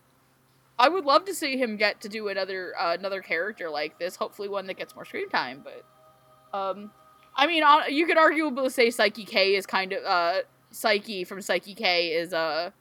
I 0.80 0.88
would 0.90 1.06
love 1.06 1.26
to 1.26 1.34
see 1.36 1.58
him 1.58 1.76
get 1.76 2.02
to 2.02 2.10
do 2.10 2.30
another 2.30 2.74
uh, 2.80 2.96
another 2.98 3.22
character 3.22 3.70
like 3.70 4.00
this. 4.00 4.16
Hopefully, 4.16 4.48
one 4.48 4.66
that 4.68 4.78
gets 4.78 4.96
more 4.96 5.06
screen 5.06 5.30
time. 5.30 5.64
But, 5.64 6.58
um, 6.58 6.92
I 7.36 7.46
mean, 7.48 7.64
uh, 7.64 7.84
you 7.90 8.08
could 8.08 8.18
arguably 8.18 8.72
say 8.72 8.88
Saiki 8.88 9.28
K 9.28 9.56
is 9.56 9.66
kind 9.66 9.92
of 9.94 10.04
uh 10.06 10.42
Saiki 10.74 11.28
from 11.28 11.40
Saiki 11.40 11.76
K 11.76 12.14
is 12.14 12.34
uh 12.34 12.72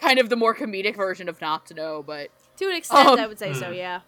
kind 0.00 0.18
of 0.18 0.28
the 0.28 0.36
more 0.36 0.54
comedic 0.54 0.96
version 0.96 1.28
of 1.28 1.38
Natsuno. 1.38 2.04
but 2.04 2.28
to 2.56 2.68
an 2.68 2.74
extent, 2.76 3.08
um, 3.08 3.18
I 3.20 3.26
would 3.26 3.38
say 3.38 3.52
so. 3.54 3.68
hmm. 3.68 3.74
Yeah. 3.74 4.00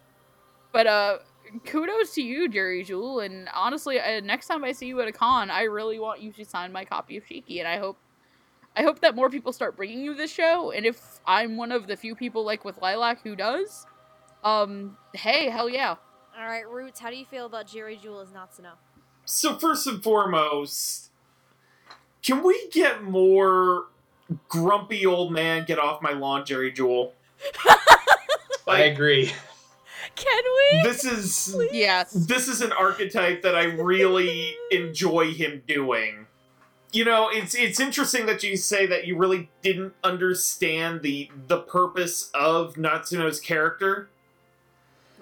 but 0.71 0.87
uh. 0.87 1.17
Kudos 1.65 2.13
to 2.13 2.21
you, 2.21 2.47
Jerry 2.47 2.81
Jewell, 2.81 3.19
and 3.19 3.49
honestly, 3.53 3.99
uh, 3.99 4.21
next 4.21 4.47
time 4.47 4.63
I 4.63 4.71
see 4.71 4.85
you 4.87 5.01
at 5.01 5.09
a 5.09 5.11
con, 5.11 5.49
I 5.51 5.63
really 5.63 5.99
want 5.99 6.21
you 6.21 6.31
to 6.33 6.45
sign 6.45 6.71
my 6.71 6.85
copy 6.85 7.17
of 7.17 7.25
Shiki, 7.25 7.59
and 7.59 7.67
I 7.67 7.77
hope, 7.77 7.97
I 8.75 8.83
hope 8.83 9.01
that 9.01 9.15
more 9.15 9.29
people 9.29 9.51
start 9.51 9.75
bringing 9.75 10.01
you 10.01 10.13
this 10.15 10.31
show. 10.31 10.71
And 10.71 10.85
if 10.85 11.19
I'm 11.25 11.57
one 11.57 11.71
of 11.71 11.87
the 11.87 11.97
few 11.97 12.15
people 12.15 12.45
like 12.45 12.63
with 12.63 12.81
Lilac 12.81 13.21
who 13.23 13.35
does, 13.35 13.85
um, 14.43 14.97
hey, 15.13 15.49
hell 15.49 15.69
yeah. 15.69 15.95
All 16.37 16.45
right, 16.45 16.67
Roots. 16.67 16.99
How 16.99 17.09
do 17.09 17.17
you 17.17 17.25
feel 17.25 17.45
about 17.45 17.67
Jerry 17.67 17.97
Jewell 18.01 18.21
as 18.21 18.29
Natsuno? 18.29 18.71
So 19.25 19.57
first 19.57 19.85
and 19.87 20.01
foremost, 20.01 21.11
can 22.23 22.43
we 22.43 22.69
get 22.71 23.03
more 23.03 23.87
grumpy 24.47 25.05
old 25.05 25.31
man 25.33 25.65
get 25.65 25.77
off 25.77 26.01
my 26.01 26.11
lawn, 26.13 26.45
Jerry 26.45 26.71
Jewell? 26.71 27.13
I 28.67 28.83
agree. 28.83 29.31
Can 30.15 30.43
we? 30.43 30.83
This 30.83 31.03
is 31.05 31.55
Yes. 31.71 32.11
this 32.13 32.47
is 32.47 32.61
an 32.61 32.71
archetype 32.71 33.41
that 33.43 33.55
I 33.55 33.63
really 33.65 34.55
enjoy 34.71 35.33
him 35.33 35.63
doing. 35.67 36.25
You 36.93 37.05
know, 37.05 37.29
it's 37.29 37.55
it's 37.55 37.79
interesting 37.79 38.25
that 38.25 38.43
you 38.43 38.57
say 38.57 38.85
that 38.85 39.07
you 39.07 39.17
really 39.17 39.49
didn't 39.61 39.93
understand 40.03 41.01
the 41.01 41.29
the 41.47 41.59
purpose 41.59 42.29
of 42.33 42.75
Natsuno's 42.75 43.39
character 43.39 44.09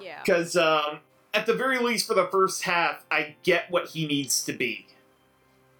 Yeah. 0.02 0.20
because 0.24 0.56
um, 0.56 1.00
at 1.34 1.46
the 1.46 1.54
very 1.54 1.78
least 1.78 2.08
for 2.08 2.16
the 2.16 2.26
first 2.28 2.64
half, 2.64 3.06
I 3.12 3.36
get 3.44 3.70
what 3.70 3.90
he 3.90 4.08
needs 4.08 4.44
to 4.46 4.54
be, 4.54 4.88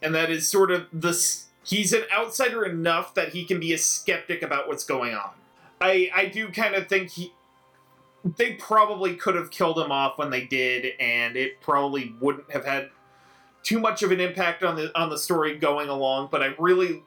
and 0.02 0.14
that 0.14 0.30
is 0.30 0.48
sort 0.48 0.70
of 0.70 0.86
this. 0.94 1.46
He's 1.64 1.92
an 1.92 2.04
outsider 2.16 2.64
enough 2.66 3.14
that 3.16 3.30
he 3.30 3.44
can 3.46 3.60
be 3.60 3.74
a 3.74 3.78
skeptic 3.78 4.42
about 4.44 4.68
what's 4.68 4.84
going 4.84 5.16
on. 5.16 5.32
I 5.82 6.12
I 6.14 6.26
do 6.26 6.50
kind 6.50 6.76
of 6.76 6.88
think 6.88 7.12
he. 7.12 7.34
They 8.38 8.54
probably 8.54 9.16
could 9.16 9.36
have 9.36 9.50
killed 9.50 9.80
him 9.80 9.92
off 9.92 10.18
when 10.20 10.30
they 10.30 10.46
did, 10.46 10.94
and 11.00 11.36
it 11.36 11.62
probably 11.62 12.14
wouldn't 12.20 12.52
have 12.52 12.66
had 12.66 12.90
too 13.64 13.80
much 13.80 14.04
of 14.04 14.12
an 14.12 14.20
impact 14.20 14.64
on 14.64 14.76
the 14.76 14.92
on 15.00 15.10
the 15.10 15.18
story 15.18 15.58
going 15.58 15.90
along. 15.90 16.30
But 16.32 16.42
I 16.44 16.54
really, 16.58 17.04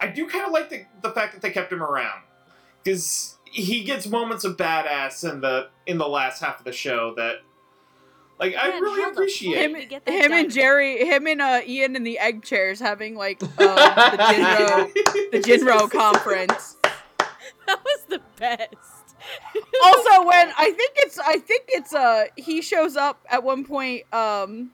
I 0.00 0.08
do 0.08 0.26
kind 0.28 0.44
of 0.46 0.52
like 0.52 0.70
the 0.70 0.84
the 1.02 1.10
fact 1.10 1.32
that 1.34 1.42
they 1.42 1.50
kept 1.50 1.72
him 1.72 1.82
around 1.82 2.22
because 2.82 3.36
he 3.44 3.84
gets 3.84 4.06
moments 4.06 4.44
of 4.44 4.56
badass 4.56 5.28
in 5.30 5.40
the 5.40 5.68
in 5.86 5.98
the 5.98 6.08
last 6.08 6.40
half 6.42 6.58
of 6.58 6.64
the 6.64 6.72
show 6.72 7.14
that, 7.16 7.36
like, 8.38 8.54
I 8.54 8.78
really 8.78 9.10
appreciate. 9.10 9.54
fuck 9.54 9.62
Him, 9.64 9.72
did 9.72 9.78
we 9.78 9.86
get 9.86 10.04
that 10.04 10.24
him 10.24 10.32
and? 10.32 10.50
Jerry, 10.50 10.98
him 11.04 11.26
and 11.26 11.40
uh, 11.40 11.60
Ian 11.66 11.96
in 11.96 12.02
the 12.04 12.18
egg 12.18 12.44
chairs 12.44 12.78
having 12.80 13.14
like 13.16 13.42
uh, 13.42 14.10
the 14.10 14.16
Jinro, 14.18 14.92
the 15.32 15.38
Jinro 15.38 15.90
conference. 15.90 16.76
That 17.66 17.82
was 17.84 18.04
the 18.08 18.20
best. 18.38 19.16
also 19.82 20.24
when 20.24 20.52
i 20.56 20.70
think 20.70 20.92
it's 20.98 21.18
i 21.18 21.36
think 21.38 21.64
it's 21.66 21.92
uh 21.92 22.26
he 22.36 22.62
shows 22.62 22.96
up 22.96 23.18
at 23.28 23.42
one 23.42 23.64
point 23.64 24.04
um 24.14 24.70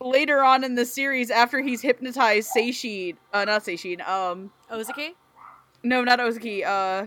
later 0.00 0.42
on 0.42 0.64
in 0.64 0.74
the 0.74 0.84
series 0.84 1.30
after 1.30 1.60
he's 1.60 1.80
hypnotized 1.80 2.50
Seishin, 2.56 3.16
uh 3.32 3.44
not 3.44 3.62
Seishin, 3.64 4.06
um 4.06 4.50
Ozaki? 4.70 5.14
no 5.82 6.02
not 6.04 6.20
Ozaki, 6.20 6.64
uh 6.64 7.06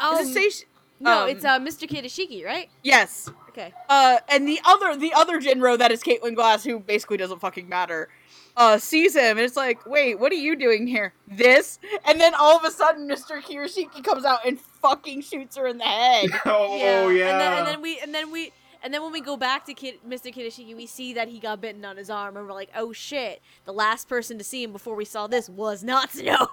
Oh, 0.00 0.18
is 0.18 0.34
it 0.34 0.38
Seishin? 0.38 0.64
no, 1.00 1.22
um, 1.24 1.28
it's 1.28 1.44
uh, 1.44 1.58
Mr. 1.60 1.88
Kirishiki, 1.88 2.44
right? 2.44 2.68
yes 2.82 3.30
Okay. 3.50 3.72
Uh, 3.88 4.18
and 4.28 4.48
the 4.48 4.58
other 4.64 4.96
the 4.96 5.12
other 5.14 5.40
Jinro 5.40 5.78
that 5.78 5.92
is 5.92 6.02
Caitlin 6.02 6.34
Glass, 6.34 6.64
who 6.64 6.80
basically 6.80 7.18
doesn't 7.18 7.38
fucking 7.38 7.68
matter, 7.68 8.08
uh, 8.56 8.78
sees 8.78 9.14
him 9.14 9.36
and 9.38 9.40
it's 9.40 9.56
like, 9.56 9.86
wait, 9.86 10.18
what 10.18 10.32
are 10.32 10.36
you 10.36 10.56
doing 10.56 10.88
here? 10.88 11.14
This? 11.28 11.78
And 12.04 12.20
then 12.20 12.34
all 12.34 12.56
of 12.56 12.64
a 12.64 12.70
sudden, 12.72 13.08
Mr. 13.08 13.40
Kirishiki 13.40 14.02
comes 14.02 14.24
out 14.24 14.44
and 14.44 14.58
fucking 14.60 15.20
shoots 15.20 15.56
her 15.56 15.68
in 15.68 15.78
the 15.78 15.84
head. 15.84 16.30
oh 16.46 17.10
yeah. 17.10 17.30
And 17.30 17.40
then, 17.40 17.58
and 17.58 17.66
then 17.68 17.80
we 17.80 18.00
and 18.00 18.12
then 18.12 18.32
we 18.32 18.50
and 18.84 18.94
then 18.94 19.02
when 19.02 19.10
we 19.10 19.20
go 19.20 19.36
back 19.36 19.64
to 19.66 19.74
Kid, 19.74 19.94
Mr. 20.08 20.32
Kirishiki, 20.32 20.76
we 20.76 20.86
see 20.86 21.12
that 21.14 21.26
he 21.28 21.40
got 21.40 21.60
bitten 21.60 21.84
on 21.84 21.96
his 21.96 22.08
arm, 22.10 22.36
and 22.36 22.46
we're 22.46 22.52
like, 22.52 22.70
oh 22.76 22.92
shit! 22.92 23.42
The 23.64 23.72
last 23.72 24.08
person 24.08 24.38
to 24.38 24.44
see 24.44 24.62
him 24.62 24.70
before 24.72 24.94
we 24.94 25.04
saw 25.04 25.26
this 25.26 25.48
was 25.48 25.82
not 25.82 26.10
Snow. 26.12 26.36
so 26.36 26.48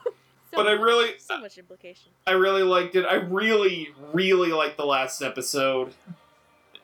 But 0.53 0.67
I 0.67 0.71
really- 0.71 1.13
so 1.19 1.39
much 1.39 1.57
implication. 1.59 2.11
I 2.25 2.31
really 2.31 2.63
liked 2.63 2.95
it. 2.95 3.05
I 3.05 3.15
really, 3.15 3.89
really 4.13 4.51
liked 4.51 4.77
the 4.77 4.85
last 4.87 5.21
episode. 5.21 5.93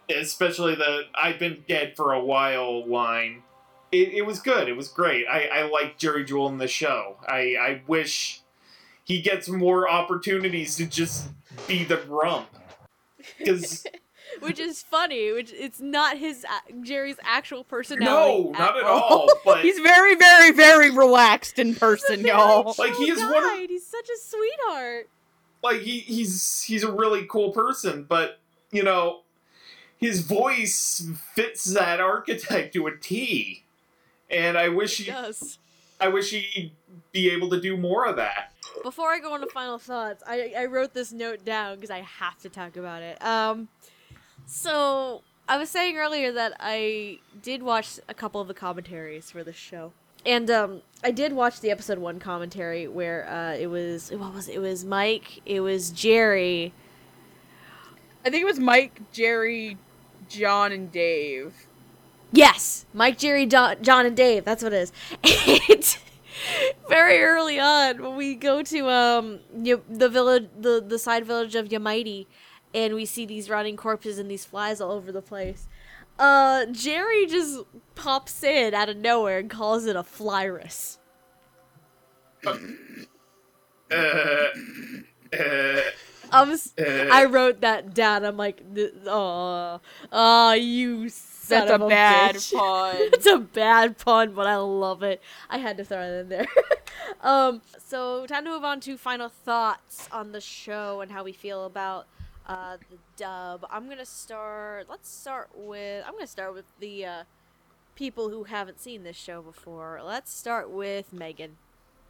Especially 0.09 0.73
the 0.75 1.01
I've 1.15 1.37
been 1.37 1.63
dead 1.67 1.95
for 1.97 2.13
a 2.13 2.23
while 2.23 2.85
line. 2.87 3.43
It, 3.91 4.09
it 4.13 4.21
was 4.25 4.39
good. 4.39 4.69
It 4.69 4.75
was 4.77 4.87
great. 4.89 5.25
I, 5.29 5.47
I 5.47 5.61
like 5.63 5.97
Jerry 5.97 6.23
Jewell 6.23 6.47
in 6.49 6.57
the 6.59 6.67
show. 6.67 7.17
I, 7.27 7.55
I 7.59 7.81
wish 7.87 8.41
he 9.03 9.21
gets 9.21 9.47
more 9.49 9.89
opportunities 9.89 10.75
to 10.77 10.85
just 10.85 11.29
be 11.67 11.83
the 11.85 11.97
grump. 11.97 12.47
Because, 13.37 13.85
Which 14.41 14.59
is 14.59 14.81
funny. 14.83 15.31
Which 15.31 15.51
it's 15.53 15.79
not 15.79 16.17
his 16.17 16.43
a- 16.45 16.73
Jerry's 16.83 17.17
actual 17.23 17.63
personality. 17.63 18.43
no, 18.43 18.51
not 18.51 18.77
at 18.77 18.83
all. 18.83 19.27
But, 19.45 19.61
He's 19.63 19.79
very, 19.79 20.15
very, 20.15 20.51
very 20.51 20.89
relaxed 20.91 21.57
in 21.59 21.75
person, 21.75 22.21
y'all. 22.21 22.75
Like, 22.77 22.93
he 22.95 23.09
is 23.11 23.19
guy. 23.19 23.31
one 23.31 23.43
of- 23.63 23.69
He's 23.69 23.85
such 23.85 24.09
a 24.09 24.17
sweetheart. 24.19 25.09
like, 25.63 25.81
he, 25.81 25.99
he's, 25.99 26.61
he's 26.63 26.83
a 26.83 26.91
really 26.91 27.25
cool 27.29 27.51
person, 27.51 28.03
but, 28.07 28.39
you 28.71 28.83
know, 28.83 29.21
his 29.97 30.21
voice 30.21 31.09
fits 31.33 31.63
that 31.65 31.99
archetype 31.99 32.71
to 32.73 32.87
a 32.87 32.95
T. 32.97 33.63
And 34.29 34.57
I 34.57 34.69
wish 34.69 34.97
He 34.97 35.05
he, 35.05 35.11
does. 35.11 35.57
I 35.99 36.09
wish 36.09 36.31
he'd 36.31 36.71
be 37.11 37.29
able 37.31 37.49
to 37.49 37.59
do 37.61 37.77
more 37.77 38.05
of 38.05 38.17
that. 38.17 38.51
Before 38.83 39.09
I 39.09 39.19
go 39.19 39.33
on 39.33 39.39
to 39.41 39.47
final 39.47 39.79
thoughts, 39.79 40.21
I, 40.27 40.53
I 40.55 40.65
wrote 40.65 40.93
this 40.93 41.11
note 41.11 41.43
down 41.43 41.75
because 41.75 41.89
I 41.89 42.01
have 42.01 42.37
to 42.39 42.49
talk 42.49 42.77
about 42.77 43.01
it. 43.01 43.23
Um, 43.25 43.69
so 44.47 45.21
I 45.47 45.57
was 45.57 45.69
saying 45.69 45.97
earlier 45.97 46.31
that 46.31 46.53
I 46.59 47.19
did 47.43 47.61
watch 47.61 47.99
a 48.07 48.13
couple 48.13 48.41
of 48.41 48.47
the 48.47 48.53
commentaries 48.53 49.29
for 49.29 49.43
this 49.43 49.55
show, 49.55 49.91
and 50.25 50.49
um, 50.49 50.81
I 51.03 51.11
did 51.11 51.33
watch 51.33 51.59
the 51.59 51.69
episode 51.69 51.99
one 51.99 52.19
commentary 52.19 52.87
where 52.87 53.27
uh, 53.29 53.55
it 53.55 53.67
was 53.67 54.09
what 54.11 54.33
was 54.33 54.47
it? 54.47 54.55
it 54.55 54.59
was 54.59 54.83
Mike, 54.83 55.41
it 55.45 55.59
was 55.59 55.91
Jerry. 55.91 56.73
I 58.25 58.29
think 58.29 58.41
it 58.41 58.45
was 58.45 58.59
Mike, 58.59 59.01
Jerry, 59.11 59.77
John, 60.27 60.71
and 60.71 60.91
Dave. 60.91 61.67
Yes, 62.31 62.85
Mike, 62.93 63.17
Jerry, 63.17 63.45
Don, 63.45 63.81
John, 63.81 64.05
and 64.05 64.17
Dave. 64.17 64.43
That's 64.43 64.63
what 64.63 64.73
it 64.73 64.89
is. 64.89 64.91
And 65.69 65.97
very 66.87 67.19
early 67.19 67.59
on, 67.59 68.01
when 68.01 68.15
we 68.15 68.35
go 68.35 68.61
to 68.61 68.89
um 68.89 69.39
the 69.53 70.09
village, 70.09 70.49
the 70.57 70.83
the 70.85 70.99
side 70.99 71.25
village 71.25 71.55
of 71.55 71.69
Yamairi, 71.69 72.27
and 72.77 72.93
we 72.93 73.05
see 73.05 73.25
these 73.25 73.49
rotting 73.49 73.75
corpses 73.75 74.19
and 74.19 74.29
these 74.29 74.45
flies 74.45 74.79
all 74.79 74.91
over 74.91 75.11
the 75.11 75.21
place. 75.21 75.67
Uh, 76.19 76.67
Jerry 76.67 77.25
just 77.25 77.61
pops 77.95 78.43
in 78.43 78.75
out 78.75 78.87
of 78.87 78.97
nowhere 78.97 79.39
and 79.39 79.49
calls 79.49 79.85
it 79.85 79.95
a 79.95 80.03
flyrus. 80.03 80.99
Uh, 82.45 82.55
uh, 83.91 84.47
I 86.31 86.43
was, 86.43 86.73
I 86.77 87.25
wrote 87.25 87.61
that 87.61 87.95
down. 87.95 88.23
I'm 88.23 88.37
like, 88.37 88.61
oh, 89.07 89.81
oh, 90.11 90.53
you 90.53 91.09
son 91.09 91.67
That's 91.67 91.81
a 91.81 91.83
a 91.83 91.89
bad 91.89 92.35
bitch. 92.35 92.53
pun. 92.53 92.95
it's 92.99 93.25
a 93.25 93.39
bad 93.39 93.97
pun, 93.97 94.33
but 94.33 94.45
I 94.45 94.57
love 94.57 95.01
it. 95.01 95.19
I 95.49 95.57
had 95.57 95.77
to 95.77 95.83
throw 95.83 96.01
it 96.01 96.19
in 96.19 96.29
there. 96.29 96.47
um, 97.21 97.61
so 97.79 98.27
time 98.27 98.45
to 98.45 98.51
move 98.51 98.63
on 98.63 98.81
to 98.81 98.97
final 98.97 99.29
thoughts 99.29 100.07
on 100.11 100.31
the 100.31 100.41
show 100.41 101.01
and 101.01 101.11
how 101.11 101.23
we 101.23 101.31
feel 101.31 101.65
about 101.65 102.07
uh, 102.47 102.77
the 102.89 102.97
dub. 103.17 103.65
I'm 103.69 103.87
gonna 103.89 104.05
start. 104.05 104.87
Let's 104.89 105.09
start 105.09 105.49
with. 105.55 106.03
I'm 106.05 106.13
gonna 106.13 106.27
start 106.27 106.53
with 106.53 106.65
the 106.79 107.05
uh, 107.05 107.23
people 107.95 108.29
who 108.29 108.45
haven't 108.45 108.79
seen 108.79 109.03
this 109.03 109.17
show 109.17 109.41
before. 109.41 110.01
Let's 110.03 110.31
start 110.33 110.69
with 110.71 111.11
Megan. 111.13 111.57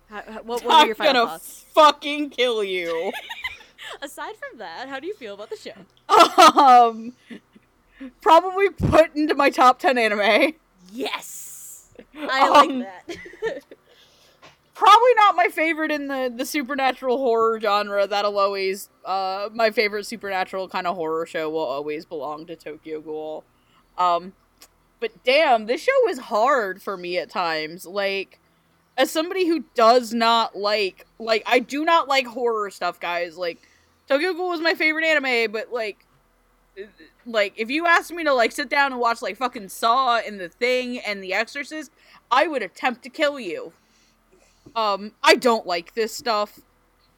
How, 0.09 0.22
how, 0.22 0.41
what, 0.43 0.64
what 0.64 0.74
are 0.74 0.82
I'm 0.82 0.88
your 0.88 0.95
final 0.95 1.25
gonna 1.25 1.27
thoughts? 1.40 1.66
fucking 1.74 2.30
kill 2.30 2.64
you. 2.64 3.11
Aside 4.01 4.35
from 4.38 4.59
that, 4.59 4.88
how 4.90 4.99
do 4.99 5.07
you 5.07 5.14
feel 5.16 5.33
about 5.33 5.49
the 5.49 5.57
show? 5.57 6.59
um, 6.61 7.14
probably 8.22 8.69
put 8.69 9.16
into 9.16 9.35
my 9.35 9.49
top 9.49 9.80
10 9.80 9.98
anime. 9.98 10.53
Yes, 10.91 11.90
I 12.16 12.49
like 12.49 12.69
Um, 12.69 12.80
that. 12.80 13.64
Probably 14.78 15.14
not 15.16 15.36
my 15.36 15.48
favorite 15.48 15.92
in 15.92 16.08
the, 16.08 16.32
the 16.34 16.46
supernatural 16.46 17.18
horror 17.18 17.60
genre. 17.60 18.06
That'll 18.06 18.38
always, 18.38 18.92
uh, 19.04 19.50
my 19.52 19.72
favorite 19.72 20.06
supernatural 20.06 20.70
kind 20.70 20.86
of 20.86 20.96
horror 20.96 21.26
show 21.26 21.50
will 21.50 21.66
always 21.66 22.06
belong 22.06 22.46
to 22.46 22.56
Tokyo 22.56 23.02
Ghoul. 23.02 23.44
Um, 23.98 24.34
but 25.00 25.24
damn, 25.24 25.66
this 25.66 25.82
show 25.82 26.10
is 26.10 26.20
hard 26.20 26.80
for 26.80 26.96
me 26.96 27.18
at 27.18 27.32
times. 27.32 27.88
Like, 27.88 28.40
as 28.96 29.10
somebody 29.10 29.48
who 29.48 29.64
does 29.74 30.14
not 30.14 30.56
like, 30.56 31.08
like, 31.18 31.42
I 31.48 31.58
do 31.58 31.84
not 31.84 32.08
like 32.08 32.28
horror 32.28 32.70
stuff, 32.70 33.00
guys. 33.00 33.36
Like, 33.36 33.58
Tokyo 34.08 34.32
Ghoul 34.34 34.54
is 34.54 34.62
my 34.62 34.76
favorite 34.76 35.06
anime, 35.06 35.52
but 35.52 35.74
like, 35.74 36.06
like 37.26 37.54
if 37.58 37.72
you 37.72 37.88
asked 37.88 38.12
me 38.12 38.24
to 38.26 38.34
like 38.34 38.52
sit 38.52 38.70
down 38.70 38.92
and 38.92 39.02
watch 39.02 39.24
like 39.24 39.38
fucking 39.38 39.70
Saw 39.70 40.20
and 40.20 40.40
The 40.40 40.50
Thing 40.50 41.00
and 41.00 41.24
The 41.24 41.34
Exorcist, 41.34 41.92
I 42.30 42.46
would 42.46 42.62
attempt 42.62 43.02
to 43.06 43.10
kill 43.10 43.40
you. 43.40 43.74
Um, 44.78 45.14
I 45.24 45.36
don't 45.36 45.66
like 45.66 45.96
this 45.96 46.14
stuff. 46.14 46.60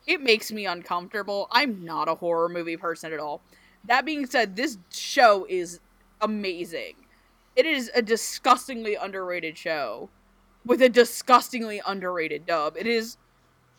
It 0.07 0.21
makes 0.21 0.49
me 0.49 0.65
uncomfortable. 0.65 1.49
I'm 1.51 1.83
not 1.83 2.07
a 2.07 2.15
horror 2.15 2.47
movie 2.47 2.77
person 2.77 3.11
at 3.11 3.19
all. 3.19 3.41
That 3.83 4.05
being 4.05 4.25
said, 4.25 4.55
this 4.55 4.77
show 4.91 5.45
is 5.49 5.81
amazing. 6.21 6.95
It 7.57 7.65
is 7.65 7.91
a 7.93 8.01
disgustingly 8.01 8.95
underrated 8.95 9.57
show 9.57 10.09
with 10.65 10.81
a 10.81 10.87
disgustingly 10.87 11.81
underrated 11.85 12.45
dub. 12.45 12.77
It 12.77 12.87
is 12.87 13.17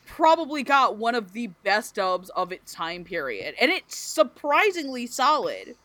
probably 0.06 0.62
got 0.62 0.98
one 0.98 1.14
of 1.14 1.32
the 1.32 1.46
best 1.64 1.94
dubs 1.94 2.28
of 2.30 2.52
its 2.52 2.74
time 2.74 3.02
period, 3.02 3.54
and 3.58 3.70
it's 3.70 3.96
surprisingly 3.96 5.06
solid. 5.06 5.76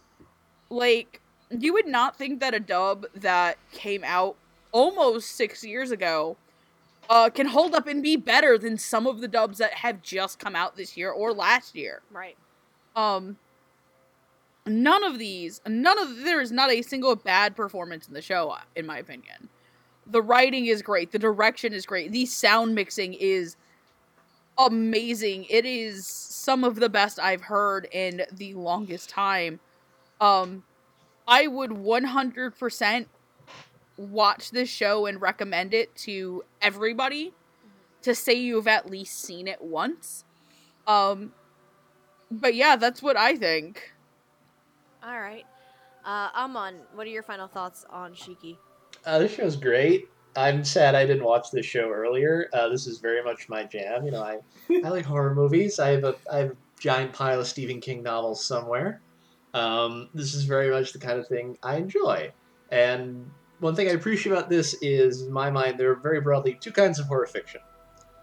Like, 0.69 1.21
you 1.49 1.71
would 1.71 1.87
not 1.87 2.17
think 2.17 2.41
that 2.41 2.53
a 2.53 2.59
dub 2.59 3.05
that 3.15 3.57
came 3.71 4.03
out 4.03 4.35
almost 4.73 5.31
six 5.31 5.63
years 5.63 5.91
ago 5.91 6.35
uh, 7.09 7.29
can 7.29 7.47
hold 7.47 7.75
up 7.75 7.87
and 7.87 8.01
be 8.01 8.15
better 8.15 8.57
than 8.57 8.77
some 8.77 9.07
of 9.07 9.21
the 9.21 9.27
dubs 9.27 9.57
that 9.57 9.73
have 9.73 10.01
just 10.01 10.39
come 10.39 10.55
out 10.55 10.75
this 10.75 10.97
year 10.97 11.11
or 11.11 11.33
last 11.33 11.75
year. 11.75 12.01
right. 12.11 12.37
Um, 12.95 13.37
none 14.65 15.03
of 15.03 15.19
these, 15.19 15.61
none 15.67 15.99
of 15.99 16.23
there 16.23 16.41
is 16.41 16.51
not 16.51 16.71
a 16.71 16.81
single 16.81 17.15
bad 17.15 17.55
performance 17.55 18.07
in 18.07 18.13
the 18.13 18.21
show, 18.21 18.49
uh, 18.51 18.61
in 18.75 18.85
my 18.85 18.97
opinion. 18.99 19.49
The 20.07 20.21
writing 20.21 20.67
is 20.67 20.81
great, 20.81 21.11
the 21.11 21.19
direction 21.19 21.73
is 21.73 21.85
great, 21.85 22.11
the 22.11 22.25
sound 22.25 22.73
mixing 22.73 23.13
is 23.13 23.57
amazing. 24.57 25.45
It 25.49 25.65
is 25.65 26.05
some 26.07 26.63
of 26.63 26.75
the 26.75 26.89
best 26.89 27.19
I've 27.19 27.41
heard 27.41 27.87
in 27.91 28.23
the 28.31 28.53
longest 28.53 29.09
time. 29.09 29.59
Um, 30.21 30.63
I 31.27 31.47
would 31.47 31.71
100% 31.71 33.05
watch 33.97 34.51
this 34.51 34.69
show 34.69 35.05
and 35.05 35.21
recommend 35.21 35.73
it 35.73 35.95
to 35.95 36.43
everybody 36.61 37.33
to 38.01 38.13
say 38.13 38.33
you've 38.33 38.67
at 38.67 38.89
least 38.89 39.21
seen 39.21 39.47
it 39.47 39.61
once. 39.61 40.25
Um, 40.87 41.33
but 42.29 42.55
yeah, 42.55 42.75
that's 42.75 43.01
what 43.01 43.17
I 43.17 43.35
think. 43.35 43.93
All 45.03 45.19
right. 45.19 45.45
Uh, 46.03 46.29
Amon, 46.35 46.75
what 46.93 47.07
are 47.07 47.09
your 47.09 47.23
final 47.23 47.47
thoughts 47.47 47.85
on 47.89 48.13
Shiki? 48.13 48.57
Uh, 49.05 49.19
this 49.19 49.33
show's 49.33 49.55
great. 49.55 50.07
I'm 50.35 50.63
sad 50.65 50.95
I 50.95 51.05
didn't 51.05 51.23
watch 51.23 51.49
this 51.51 51.65
show 51.65 51.89
earlier. 51.89 52.49
Uh, 52.53 52.69
this 52.69 52.87
is 52.87 52.99
very 52.99 53.23
much 53.23 53.47
my 53.47 53.63
jam. 53.63 54.05
You 54.05 54.11
know, 54.11 54.21
I 54.21 54.39
I 54.83 54.89
like 54.89 55.05
horror 55.05 55.33
movies. 55.33 55.79
I 55.79 55.89
have 55.89 56.03
a 56.03 56.15
I 56.31 56.37
have 56.39 56.51
a 56.51 56.57
giant 56.79 57.13
pile 57.13 57.39
of 57.39 57.47
Stephen 57.47 57.79
King 57.79 58.03
novels 58.03 58.43
somewhere. 58.43 59.01
Um, 59.53 60.09
this 60.13 60.33
is 60.33 60.43
very 60.43 60.69
much 60.69 60.91
the 60.91 60.99
kind 60.99 61.17
of 61.19 61.27
thing 61.27 61.57
I 61.63 61.77
enjoy. 61.77 62.33
And 62.69 63.31
one 63.65 63.75
thing 63.75 63.87
I 63.87 63.93
appreciate 63.93 64.31
about 64.31 64.47
this 64.47 64.75
is, 64.81 65.23
in 65.23 65.33
my 65.33 65.49
mind, 65.49 65.79
there 65.79 65.91
are 65.91 65.95
very 65.95 66.21
broadly 66.21 66.53
two 66.53 66.71
kinds 66.71 66.99
of 66.99 67.07
horror 67.07 67.25
fiction. 67.25 67.61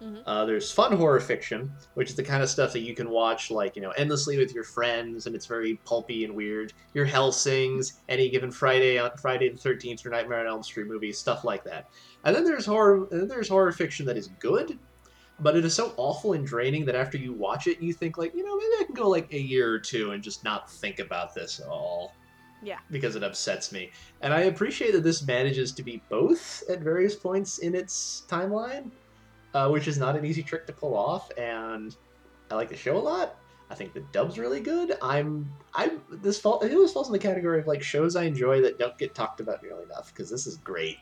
Mhm. 0.00 0.22
Uh, 0.24 0.44
there's 0.44 0.70
fun 0.70 0.96
horror 0.96 1.20
fiction, 1.20 1.72
which 1.94 2.10
is 2.10 2.16
the 2.16 2.22
kind 2.22 2.42
of 2.44 2.48
stuff 2.48 2.72
that 2.72 2.80
you 2.80 2.94
can 2.94 3.10
watch 3.10 3.50
like 3.50 3.76
you 3.76 3.82
know 3.82 3.90
endlessly 3.90 4.38
with 4.38 4.54
your 4.54 4.64
friends, 4.64 5.26
and 5.26 5.34
it's 5.34 5.46
very 5.46 5.74
pulpy 5.84 6.24
and 6.24 6.34
weird. 6.34 6.72
Your 6.94 7.06
Hellsings, 7.06 7.94
any 8.08 8.28
given 8.28 8.50
Friday 8.52 8.98
on 8.98 9.10
Friday 9.16 9.48
the 9.48 9.56
Thirteenth 9.56 10.06
or 10.06 10.10
Nightmare 10.10 10.40
on 10.40 10.46
Elm 10.46 10.62
Street 10.62 10.86
movies, 10.86 11.18
stuff 11.18 11.44
like 11.44 11.64
that. 11.64 11.88
And 12.24 12.34
then 12.34 12.44
there's 12.44 12.66
horror. 12.66 13.08
And 13.10 13.20
then 13.22 13.28
there's 13.28 13.48
horror 13.48 13.72
fiction 13.72 14.06
that 14.06 14.16
is 14.16 14.28
good, 14.38 14.78
but 15.40 15.56
it 15.56 15.64
is 15.64 15.74
so 15.74 15.92
awful 15.96 16.34
and 16.34 16.46
draining 16.46 16.84
that 16.86 16.94
after 16.94 17.18
you 17.18 17.32
watch 17.32 17.66
it, 17.66 17.80
you 17.80 17.92
think 17.92 18.16
like 18.16 18.32
you 18.34 18.44
know 18.44 18.56
maybe 18.56 18.74
I 18.80 18.84
can 18.84 18.94
go 18.94 19.08
like 19.08 19.32
a 19.32 19.40
year 19.40 19.72
or 19.72 19.78
two 19.80 20.12
and 20.12 20.22
just 20.22 20.44
not 20.44 20.70
think 20.70 21.00
about 21.00 21.34
this 21.34 21.60
at 21.60 21.66
all. 21.66 22.12
Yeah. 22.62 22.78
because 22.91 23.16
it 23.16 23.23
upsets 23.24 23.73
me. 23.73 23.91
And 24.20 24.32
I 24.32 24.42
appreciate 24.42 24.92
that 24.92 25.02
this 25.02 25.26
manages 25.26 25.73
to 25.73 25.82
be 25.82 26.02
both 26.08 26.62
at 26.68 26.81
various 26.81 27.16
points 27.16 27.58
in 27.58 27.74
its 27.74 28.23
timeline, 28.28 28.91
uh, 29.55 29.68
which 29.68 29.89
is 29.89 29.99
not 29.99 30.16
an 30.16 30.24
easy 30.24 30.42
trick 30.42 30.66
to 30.68 30.73
pull 30.73 30.97
off. 30.97 31.31
And 31.36 31.97
I 32.50 32.55
like 32.55 32.68
the 32.68 32.76
show 32.76 32.97
a 32.97 33.00
lot. 33.00 33.36
I 33.70 33.74
think 33.74 33.94
the 33.94 34.05
dub's 34.12 34.39
really 34.39 34.60
good. 34.60 34.99
I'm 35.00 35.50
I'm 35.74 36.02
this 36.10 36.39
fall 36.39 36.58
I 36.62 36.68
think 36.68 36.78
this 36.78 36.92
falls 36.92 37.08
in 37.08 37.12
the 37.15 37.18
category 37.18 37.58
of 37.58 37.66
like 37.66 37.82
shows 37.82 38.16
I 38.16 38.24
enjoy 38.24 38.60
that 38.60 38.78
don't 38.78 38.97
get 38.99 39.15
talked 39.15 39.41
about 39.41 39.62
nearly 39.62 39.84
enough 39.84 40.12
because 40.12 40.28
this 40.28 40.47
is 40.47 40.58
great. 40.58 40.99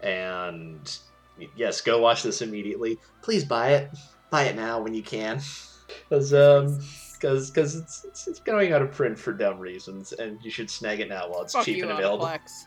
And 0.00 0.96
yes, 1.56 1.80
go 1.80 1.98
watch 2.00 2.22
this 2.22 2.40
immediately. 2.42 2.98
Please 3.22 3.44
buy 3.44 3.70
it. 3.74 3.90
Buy 4.30 4.44
it 4.44 4.56
now 4.56 4.80
when 4.80 4.94
you 4.94 5.02
can. 5.02 5.40
Because 6.08 6.34
um 6.34 6.80
because 7.16 7.50
because 7.50 7.76
it's, 7.76 8.04
it's 8.04 8.28
it's 8.28 8.40
going 8.40 8.72
out 8.72 8.82
of 8.82 8.92
print 8.92 9.18
for 9.18 9.32
dumb 9.32 9.58
reasons, 9.58 10.12
and 10.12 10.38
you 10.42 10.50
should 10.50 10.70
snag 10.70 11.00
it 11.00 11.08
now 11.08 11.28
while 11.28 11.42
it's 11.42 11.52
Fuck 11.52 11.64
cheap 11.64 11.78
you, 11.78 11.82
and 11.84 11.92
available. 11.92 12.26
Aniplex. 12.26 12.64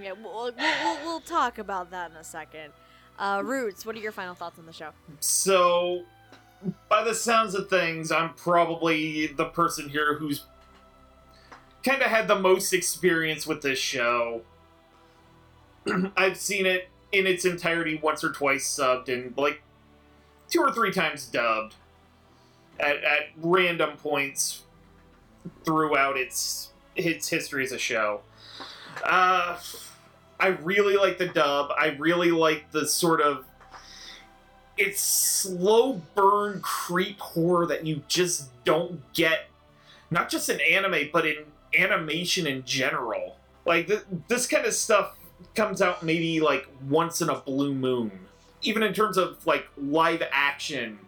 Yeah, 0.00 0.12
we'll, 0.12 0.32
we'll, 0.32 0.52
we'll, 0.56 1.04
we'll 1.04 1.20
talk 1.20 1.58
about 1.58 1.90
that 1.90 2.10
in 2.10 2.16
a 2.16 2.24
second. 2.24 2.72
Uh, 3.18 3.42
Roots, 3.44 3.84
what 3.84 3.94
are 3.94 3.98
your 3.98 4.12
final 4.12 4.34
thoughts 4.34 4.58
on 4.58 4.64
the 4.64 4.72
show? 4.72 4.90
So, 5.20 6.04
by 6.88 7.04
the 7.04 7.14
sounds 7.14 7.54
of 7.54 7.68
things, 7.68 8.10
I'm 8.10 8.32
probably 8.34 9.26
the 9.26 9.44
person 9.46 9.88
here 9.88 10.14
who's 10.14 10.46
kind 11.84 12.00
of 12.00 12.08
had 12.08 12.26
the 12.26 12.38
most 12.38 12.72
experience 12.72 13.46
with 13.46 13.60
this 13.62 13.78
show. 13.78 14.42
I've 16.16 16.38
seen 16.38 16.64
it 16.64 16.88
in 17.12 17.26
its 17.26 17.44
entirety 17.44 18.00
once 18.02 18.24
or 18.24 18.32
twice 18.32 18.66
subbed, 18.66 19.08
and 19.08 19.36
like 19.36 19.62
two 20.48 20.60
or 20.60 20.72
three 20.72 20.92
times 20.92 21.26
dubbed 21.26 21.74
at, 22.80 22.96
at 23.04 23.20
random 23.36 23.96
points 23.96 24.62
throughout 25.64 26.16
its 26.16 26.70
its 26.94 27.28
history 27.28 27.64
as 27.64 27.72
a 27.72 27.78
show. 27.78 28.20
Uh, 29.02 29.58
I 30.38 30.48
really 30.48 30.96
like 30.96 31.18
the 31.18 31.28
dub. 31.28 31.70
I 31.78 31.96
really 31.98 32.30
like 32.30 32.70
the 32.70 32.86
sort 32.86 33.20
of 33.20 33.46
it's 34.76 35.00
slow 35.00 36.00
burn 36.14 36.60
creep 36.60 37.18
horror 37.20 37.66
that 37.66 37.86
you 37.86 38.02
just 38.08 38.48
don't 38.64 39.00
get 39.12 39.48
not 40.10 40.28
just 40.28 40.48
in 40.48 40.60
anime 40.60 41.10
but 41.12 41.26
in 41.26 41.36
animation 41.78 42.46
in 42.46 42.64
general 42.64 43.36
like 43.66 43.86
th- 43.86 44.04
this 44.28 44.46
kind 44.46 44.64
of 44.64 44.72
stuff 44.72 45.16
comes 45.54 45.82
out 45.82 46.02
maybe 46.02 46.40
like 46.40 46.66
once 46.88 47.20
in 47.20 47.28
a 47.28 47.38
blue 47.40 47.74
moon 47.74 48.10
even 48.62 48.82
in 48.82 48.94
terms 48.94 49.16
of 49.16 49.46
like 49.46 49.66
live 49.76 50.22
action 50.32 50.98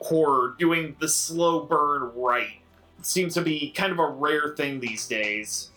horror 0.00 0.54
doing 0.58 0.96
the 1.00 1.08
slow 1.08 1.64
burn 1.64 2.10
right 2.14 2.60
seems 3.02 3.34
to 3.34 3.42
be 3.42 3.70
kind 3.70 3.92
of 3.92 3.98
a 3.98 4.06
rare 4.06 4.54
thing 4.56 4.80
these 4.80 5.06
days 5.06 5.70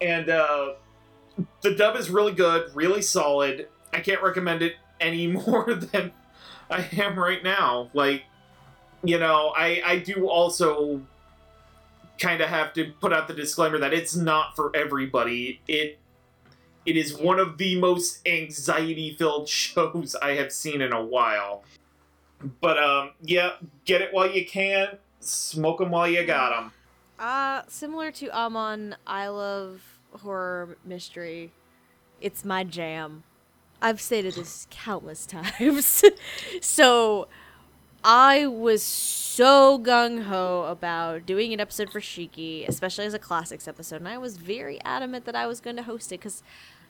and 0.00 0.28
uh 0.28 0.72
the 1.62 1.74
dub 1.74 1.96
is 1.96 2.10
really 2.10 2.32
good 2.32 2.70
really 2.74 3.02
solid 3.02 3.68
i 3.92 4.00
can't 4.00 4.22
recommend 4.22 4.62
it 4.62 4.74
any 5.00 5.26
more 5.46 5.74
than 5.74 6.12
I 6.70 6.88
am 6.96 7.18
right 7.18 7.42
now. 7.42 7.90
Like, 7.94 8.24
you 9.02 9.18
know, 9.18 9.52
I 9.56 9.82
I 9.84 9.98
do 9.98 10.28
also 10.28 11.02
kind 12.18 12.40
of 12.40 12.48
have 12.48 12.72
to 12.74 12.92
put 13.00 13.12
out 13.12 13.28
the 13.28 13.34
disclaimer 13.34 13.78
that 13.78 13.92
it's 13.92 14.14
not 14.14 14.56
for 14.56 14.74
everybody. 14.74 15.60
It 15.68 15.98
it 16.86 16.96
is 16.96 17.16
one 17.16 17.38
of 17.38 17.58
the 17.58 17.78
most 17.78 18.26
anxiety 18.26 19.14
filled 19.18 19.48
shows 19.60 20.14
I 20.20 20.32
have 20.32 20.52
seen 20.52 20.80
in 20.80 20.92
a 20.92 21.04
while. 21.04 21.64
But 22.60 22.78
um, 22.78 23.10
yeah, 23.22 23.52
get 23.84 24.00
it 24.00 24.12
while 24.12 24.30
you 24.30 24.44
can. 24.46 24.98
Smoke 25.20 25.78
them 25.78 25.90
while 25.90 26.08
you 26.08 26.24
got 26.24 26.50
them. 26.50 26.72
Uh, 27.18 27.62
similar 27.68 28.10
to 28.12 28.30
Amon, 28.36 28.96
I 29.06 29.28
love 29.28 29.80
horror 30.22 30.76
mystery. 30.84 31.52
It's 32.20 32.44
my 32.44 32.64
jam. 32.64 33.22
I've 33.80 34.00
stated 34.00 34.34
this 34.34 34.66
countless 34.70 35.26
times. 35.58 36.02
so, 36.60 37.28
I 38.02 38.46
was 38.46 38.82
so 38.82 39.78
gung 39.78 40.24
ho 40.24 40.64
about 40.68 41.24
doing 41.24 41.54
an 41.54 41.60
episode 41.60 41.90
for 41.90 42.00
Shiki, 42.00 42.68
especially 42.68 43.06
as 43.06 43.14
a 43.14 43.18
classics 43.18 43.66
episode, 43.66 43.96
and 43.96 44.08
I 44.08 44.18
was 44.18 44.36
very 44.36 44.78
adamant 44.82 45.24
that 45.24 45.34
I 45.34 45.46
was 45.46 45.60
going 45.60 45.76
to 45.76 45.82
host 45.82 46.12
it 46.12 46.20
because 46.20 46.42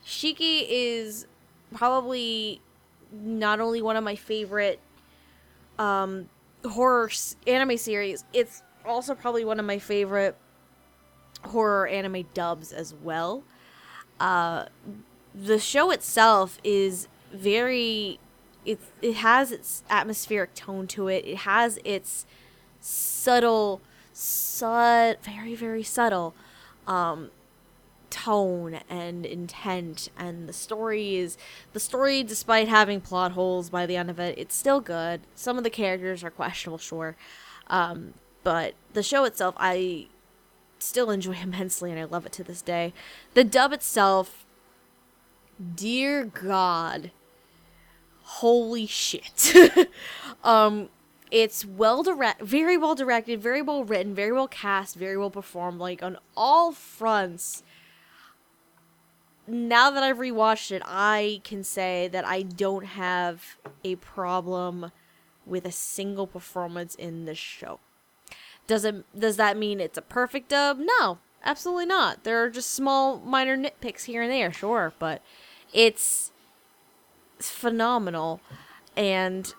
Shiki 0.05 0.65
is 0.67 1.25
probably 1.73 2.61
not 3.13 3.61
only 3.61 3.81
one 3.81 3.95
of 3.95 4.03
my 4.03 4.15
favorite 4.15 4.79
um, 5.79 6.29
horror 6.65 7.09
anime 7.47 7.77
series, 7.77 8.23
it's 8.33 8.63
also 8.85 9.15
probably 9.15 9.45
one 9.45 9.59
of 9.59 9.65
my 9.65 9.79
favorite 9.79 10.35
horror 11.43 11.87
anime 11.87 12.25
dubs 12.33 12.71
as 12.71 12.93
well. 12.93 13.43
Uh, 14.19 14.65
the 15.33 15.59
show 15.59 15.91
itself 15.91 16.57
is 16.63 17.07
very 17.33 18.19
it 18.65 18.79
it 19.01 19.15
has 19.15 19.51
its 19.51 19.83
atmospheric 19.89 20.53
tone 20.55 20.87
to 20.87 21.07
it. 21.07 21.25
It 21.25 21.37
has 21.39 21.77
its 21.83 22.25
subtle 22.79 23.81
sud 24.13 25.17
very 25.23 25.55
very 25.55 25.83
subtle 25.83 26.33
um 26.87 27.29
tone 28.15 28.79
and 28.89 29.25
intent 29.25 30.07
and 30.17 30.47
the 30.47 30.53
story 30.53 31.17
is 31.17 31.37
the 31.73 31.81
story 31.81 32.23
despite 32.23 32.69
having 32.69 33.01
plot 33.01 33.33
holes 33.33 33.69
by 33.69 33.85
the 33.85 33.97
end 33.97 34.09
of 34.09 34.17
it 34.19 34.37
it's 34.37 34.55
still 34.55 34.79
good. 34.79 35.19
Some 35.35 35.57
of 35.57 35.65
the 35.65 35.69
characters 35.69 36.23
are 36.23 36.29
questionable 36.29 36.77
sure 36.77 37.17
um 37.67 38.13
but 38.45 38.73
the 38.93 39.03
show 39.03 39.25
itself 39.25 39.53
i 39.57 40.07
still 40.79 41.11
enjoy 41.11 41.33
immensely 41.43 41.91
and 41.91 41.99
i 41.99 42.05
love 42.05 42.25
it 42.25 42.31
to 42.31 42.43
this 42.43 42.61
day. 42.61 42.93
The 43.33 43.43
dub 43.43 43.73
itself 43.73 44.45
dear 45.75 46.23
god 46.23 47.11
holy 48.23 48.87
shit. 48.87 49.53
Um 50.43 50.89
it's 51.31 51.65
well 51.65 52.03
direct 52.03 52.41
very 52.41 52.77
well 52.77 52.95
directed 52.95 53.41
very 53.41 53.61
well 53.61 53.83
written 53.83 54.13
very 54.13 54.31
well 54.31 54.47
cast 54.47 54.95
very 54.95 55.17
well 55.17 55.31
performed 55.31 55.79
like 55.79 56.03
on 56.03 56.17
all 56.37 56.71
fronts 56.71 57.63
now 59.47 59.91
that 59.91 60.03
i've 60.03 60.17
rewatched 60.17 60.71
it 60.71 60.81
i 60.85 61.39
can 61.43 61.63
say 61.63 62.07
that 62.07 62.25
i 62.25 62.41
don't 62.41 62.85
have 62.85 63.57
a 63.83 63.95
problem 63.97 64.91
with 65.45 65.65
a 65.65 65.71
single 65.71 66.25
performance 66.25 66.95
in 66.95 67.25
this 67.25 67.37
show. 67.37 67.79
Does 68.67 68.83
it 68.83 69.05
does 69.17 69.37
that 69.37 69.57
mean 69.57 69.79
it's 69.79 69.97
a 69.97 70.01
perfect 70.01 70.49
dub? 70.49 70.79
No 70.79 71.19
absolutely 71.43 71.85
not. 71.85 72.23
There 72.23 72.43
are 72.43 72.49
just 72.49 72.71
small 72.71 73.19
minor 73.19 73.55
nitpicks 73.55 74.05
here 74.05 74.23
and 74.23 74.31
there 74.31 74.51
sure 74.51 74.93
but 74.97 75.21
it's 75.71 76.31
phenomenal. 77.39 78.41
And 78.97 79.53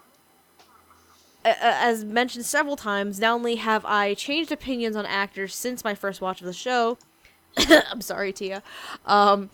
a- 1.44 1.50
a- 1.50 1.55
as 1.60 2.05
mentioned 2.05 2.44
several 2.44 2.74
times 2.76 3.20
not 3.20 3.32
only 3.34 3.56
have 3.56 3.84
i 3.84 4.15
changed 4.15 4.50
opinions 4.50 4.97
on 4.97 5.06
actors 5.06 5.55
since 5.55 5.84
my 5.84 5.94
first 5.94 6.20
watch 6.20 6.40
of 6.40 6.47
the 6.47 6.52
show 6.52 6.98
i'm 7.56 8.00
sorry 8.00 8.32
tia 8.32 8.62
um 9.05 9.50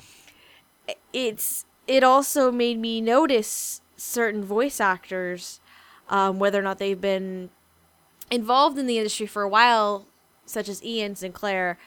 it's 1.12 1.64
it 1.86 2.02
also 2.02 2.50
made 2.52 2.78
me 2.78 3.00
notice 3.00 3.80
certain 3.96 4.44
voice 4.44 4.80
actors 4.80 5.60
um, 6.08 6.38
whether 6.38 6.58
or 6.58 6.62
not 6.62 6.78
they've 6.78 7.00
been 7.00 7.50
involved 8.30 8.78
in 8.78 8.86
the 8.86 8.98
industry 8.98 9.26
for 9.26 9.42
a 9.42 9.48
while 9.48 10.06
such 10.44 10.68
as 10.68 10.82
ian 10.84 11.14
sinclair 11.14 11.78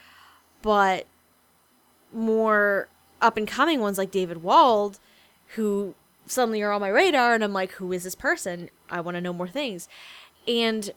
but 0.61 1.05
more 2.11 2.87
up 3.21 3.37
and 3.37 3.47
coming 3.47 3.79
ones 3.79 3.97
like 3.97 4.11
David 4.11 4.41
Wald, 4.41 4.99
who 5.55 5.95
suddenly 6.25 6.61
are 6.61 6.71
on 6.71 6.81
my 6.81 6.87
radar, 6.87 7.33
and 7.33 7.43
I'm 7.43 7.53
like, 7.53 7.73
who 7.73 7.91
is 7.91 8.03
this 8.03 8.15
person? 8.15 8.69
I 8.89 9.01
want 9.01 9.15
to 9.15 9.21
know 9.21 9.33
more 9.33 9.47
things. 9.47 9.87
And 10.47 10.91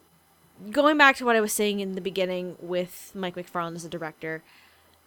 going 0.70 0.96
back 0.98 1.16
to 1.16 1.24
what 1.24 1.36
I 1.36 1.40
was 1.40 1.52
saying 1.52 1.80
in 1.80 1.94
the 1.94 2.00
beginning 2.00 2.56
with 2.60 3.12
Mike 3.14 3.36
McFarland 3.36 3.76
as 3.76 3.84
a 3.84 3.88
director, 3.88 4.42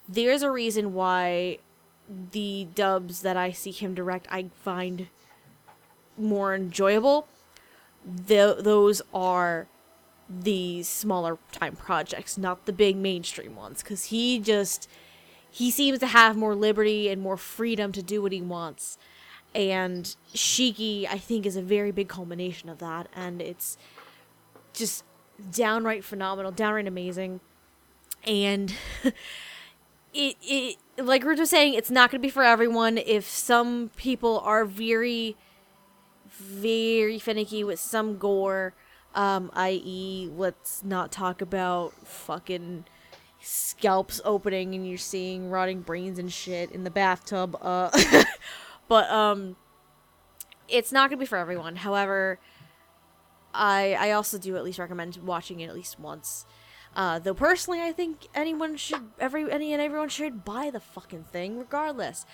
there's 0.07 0.41
a 0.41 0.51
reason 0.51 0.93
why 0.93 1.59
the 2.07 2.67
dubs 2.75 3.21
that 3.21 3.37
I 3.37 3.51
see 3.51 3.71
him 3.71 3.93
direct 3.93 4.27
I 4.29 4.49
find 4.63 5.07
more 6.17 6.53
enjoyable. 6.53 7.27
Th- 8.27 8.57
those 8.57 9.01
are 9.13 9.67
the 10.29 10.83
smaller 10.83 11.37
time 11.51 11.75
projects, 11.75 12.37
not 12.37 12.65
the 12.65 12.73
big 12.73 12.95
mainstream 12.95 13.55
ones, 13.55 13.83
because 13.83 14.05
he 14.05 14.39
just 14.39 14.87
he 15.49 15.69
seems 15.69 15.99
to 15.99 16.07
have 16.07 16.37
more 16.37 16.55
liberty 16.55 17.09
and 17.09 17.21
more 17.21 17.37
freedom 17.37 17.91
to 17.91 18.01
do 18.01 18.21
what 18.21 18.31
he 18.31 18.41
wants. 18.41 18.97
And 19.53 20.15
Shiki, 20.33 21.05
I 21.09 21.17
think, 21.17 21.45
is 21.45 21.57
a 21.57 21.61
very 21.61 21.91
big 21.91 22.07
culmination 22.07 22.69
of 22.69 22.79
that, 22.79 23.07
and 23.13 23.41
it's 23.41 23.77
just 24.73 25.03
downright 25.51 26.05
phenomenal, 26.05 26.51
downright 26.51 26.87
amazing. 26.87 27.41
And 28.23 28.73
it 30.13 30.37
it 30.41 30.77
like 30.97 31.23
we 31.23 31.31
are 31.31 31.35
just 31.35 31.51
saying, 31.51 31.73
it's 31.73 31.91
not 31.91 32.11
going 32.11 32.19
to 32.19 32.25
be 32.25 32.29
for 32.29 32.43
everyone. 32.43 32.97
If 32.97 33.27
some 33.27 33.91
people 33.95 34.39
are 34.39 34.65
very 34.65 35.35
very 36.29 37.19
finicky 37.19 37.63
with 37.63 37.79
some 37.79 38.17
gore, 38.17 38.73
um, 39.13 39.51
i.e., 39.53 40.29
let's 40.35 40.83
not 40.83 41.11
talk 41.11 41.41
about 41.41 41.93
fucking 42.07 42.85
scalps 43.41 44.21
opening 44.23 44.75
and 44.75 44.87
you're 44.87 44.97
seeing 44.97 45.49
rotting 45.49 45.81
brains 45.81 46.19
and 46.19 46.31
shit 46.31 46.71
in 46.71 46.83
the 46.83 46.89
bathtub. 46.89 47.57
Uh, 47.61 47.89
but 48.87 49.09
um, 49.09 49.55
it's 50.67 50.91
not 50.91 51.09
gonna 51.09 51.19
be 51.19 51.25
for 51.25 51.37
everyone. 51.37 51.77
However, 51.77 52.39
I 53.53 53.95
I 53.99 54.11
also 54.11 54.37
do 54.37 54.55
at 54.55 54.63
least 54.63 54.79
recommend 54.79 55.17
watching 55.17 55.59
it 55.59 55.67
at 55.67 55.75
least 55.75 55.99
once. 55.99 56.45
Uh, 56.95 57.19
though 57.19 57.33
personally, 57.33 57.81
I 57.81 57.91
think 57.91 58.27
anyone 58.35 58.75
should, 58.75 59.11
every 59.19 59.49
any 59.51 59.71
and 59.73 59.81
everyone 59.81 60.09
should 60.09 60.43
buy 60.43 60.69
the 60.69 60.79
fucking 60.79 61.23
thing, 61.23 61.59
regardless. 61.59 62.25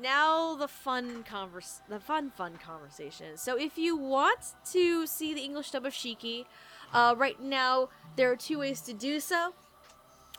Now 0.00 0.54
the 0.54 0.68
fun 0.68 1.24
converse, 1.24 1.80
the 1.88 2.00
fun 2.00 2.30
fun 2.30 2.58
conversation. 2.64 3.36
So 3.36 3.56
if 3.56 3.78
you 3.78 3.96
want 3.96 4.54
to 4.72 5.06
see 5.06 5.34
the 5.34 5.42
English 5.42 5.70
dub 5.70 5.86
of 5.86 5.92
Shiki, 5.92 6.46
uh, 6.92 7.14
right 7.16 7.40
now 7.40 7.90
there 8.16 8.30
are 8.30 8.36
two 8.36 8.58
ways 8.58 8.80
to 8.82 8.92
do 8.92 9.20
so. 9.20 9.54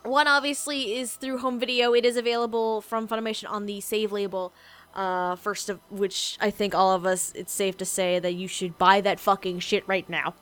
One 0.02 0.26
obviously 0.26 0.96
is 0.96 1.14
through 1.14 1.38
home 1.38 1.60
video. 1.60 1.94
It 1.94 2.04
is 2.04 2.16
available 2.16 2.80
from 2.80 3.06
Funimation 3.06 3.48
on 3.48 3.66
the 3.66 3.80
save 3.80 4.10
label. 4.10 4.52
Uh, 4.94 5.36
first 5.36 5.70
of 5.70 5.80
which 5.90 6.36
I 6.40 6.50
think 6.50 6.74
all 6.74 6.92
of 6.92 7.06
us, 7.06 7.32
it's 7.34 7.52
safe 7.52 7.76
to 7.78 7.84
say 7.84 8.18
that 8.18 8.32
you 8.32 8.48
should 8.48 8.76
buy 8.76 9.00
that 9.00 9.20
fucking 9.20 9.60
shit 9.60 9.86
right 9.86 10.08
now. 10.10 10.34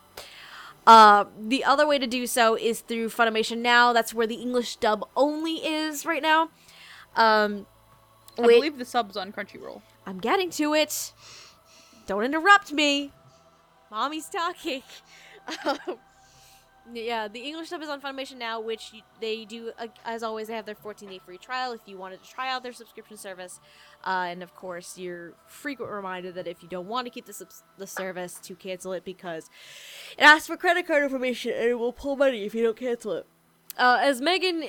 Uh, 0.87 1.25
the 1.39 1.65
other 1.65 1.87
way 1.87 1.99
to 1.99 2.07
do 2.07 2.27
so 2.27 2.57
is 2.57 2.81
through 2.81 3.09
Funimation 3.09 3.59
Now. 3.59 3.93
That's 3.93 4.13
where 4.15 4.27
the 4.27 4.37
English 4.37 4.77
dub 4.77 5.07
only 5.17 5.57
is 5.65 6.05
right 6.07 6.23
now. 6.23 6.51
Um, 7.17 7.67
I 8.39 8.43
wait- 8.43 8.57
believe 8.57 8.79
the 8.79 8.85
sub's 8.85 9.17
on 9.17 9.33
Crunchyroll. 9.33 9.83
I'm 10.07 10.19
getting 10.19 10.51
to 10.51 10.75
it. 10.75 11.13
Don't 12.07 12.25
interrupt 12.25 12.73
me. 12.73 13.13
Mommy's 13.91 14.29
talking. 14.29 14.83
Um, 15.67 15.99
yeah, 16.95 17.29
the 17.29 17.41
English 17.41 17.69
sub 17.69 17.83
is 17.83 17.89
on 17.89 18.01
Funimation 18.01 18.39
now, 18.39 18.61
which 18.61 18.93
they 19.21 19.45
do, 19.45 19.73
as 20.05 20.23
always, 20.23 20.49
they 20.49 20.55
have 20.55 20.67
their 20.67 20.75
14 20.75 21.09
day 21.09 21.21
free 21.25 21.39
trial 21.39 21.73
if 21.73 21.81
you 21.87 21.97
wanted 21.97 22.23
to 22.23 22.29
try 22.29 22.51
out 22.51 22.63
their 22.63 22.73
subscription 22.73 23.17
service. 23.17 23.61
Uh, 24.05 24.27
and 24.29 24.43
of 24.43 24.55
course, 24.55 24.99
you're 24.99 25.33
frequent 25.47 25.91
reminder 25.91 26.33
that 26.33 26.47
if 26.47 26.63
you 26.63 26.69
don't 26.69 26.87
want 26.87 27.07
to 27.07 27.11
keep 27.11 27.27
the, 27.27 27.33
subs- 27.33 27.63
the 27.79 27.87
service, 27.87 28.35
to 28.43 28.55
cancel 28.55 28.93
it 28.93 29.05
because 29.05 29.51
it 30.17 30.23
asks 30.23 30.47
for 30.47 30.57
credit 30.57 30.87
card 30.87 31.03
information 31.03 31.53
and 31.53 31.65
it 31.65 31.79
will 31.79 31.93
pull 31.93 32.17
money 32.17 32.45
if 32.45 32.55
you 32.55 32.63
don't 32.63 32.77
cancel 32.77 33.13
it. 33.13 33.27
Uh, 33.77 33.99
as 34.01 34.21
Megan 34.21 34.65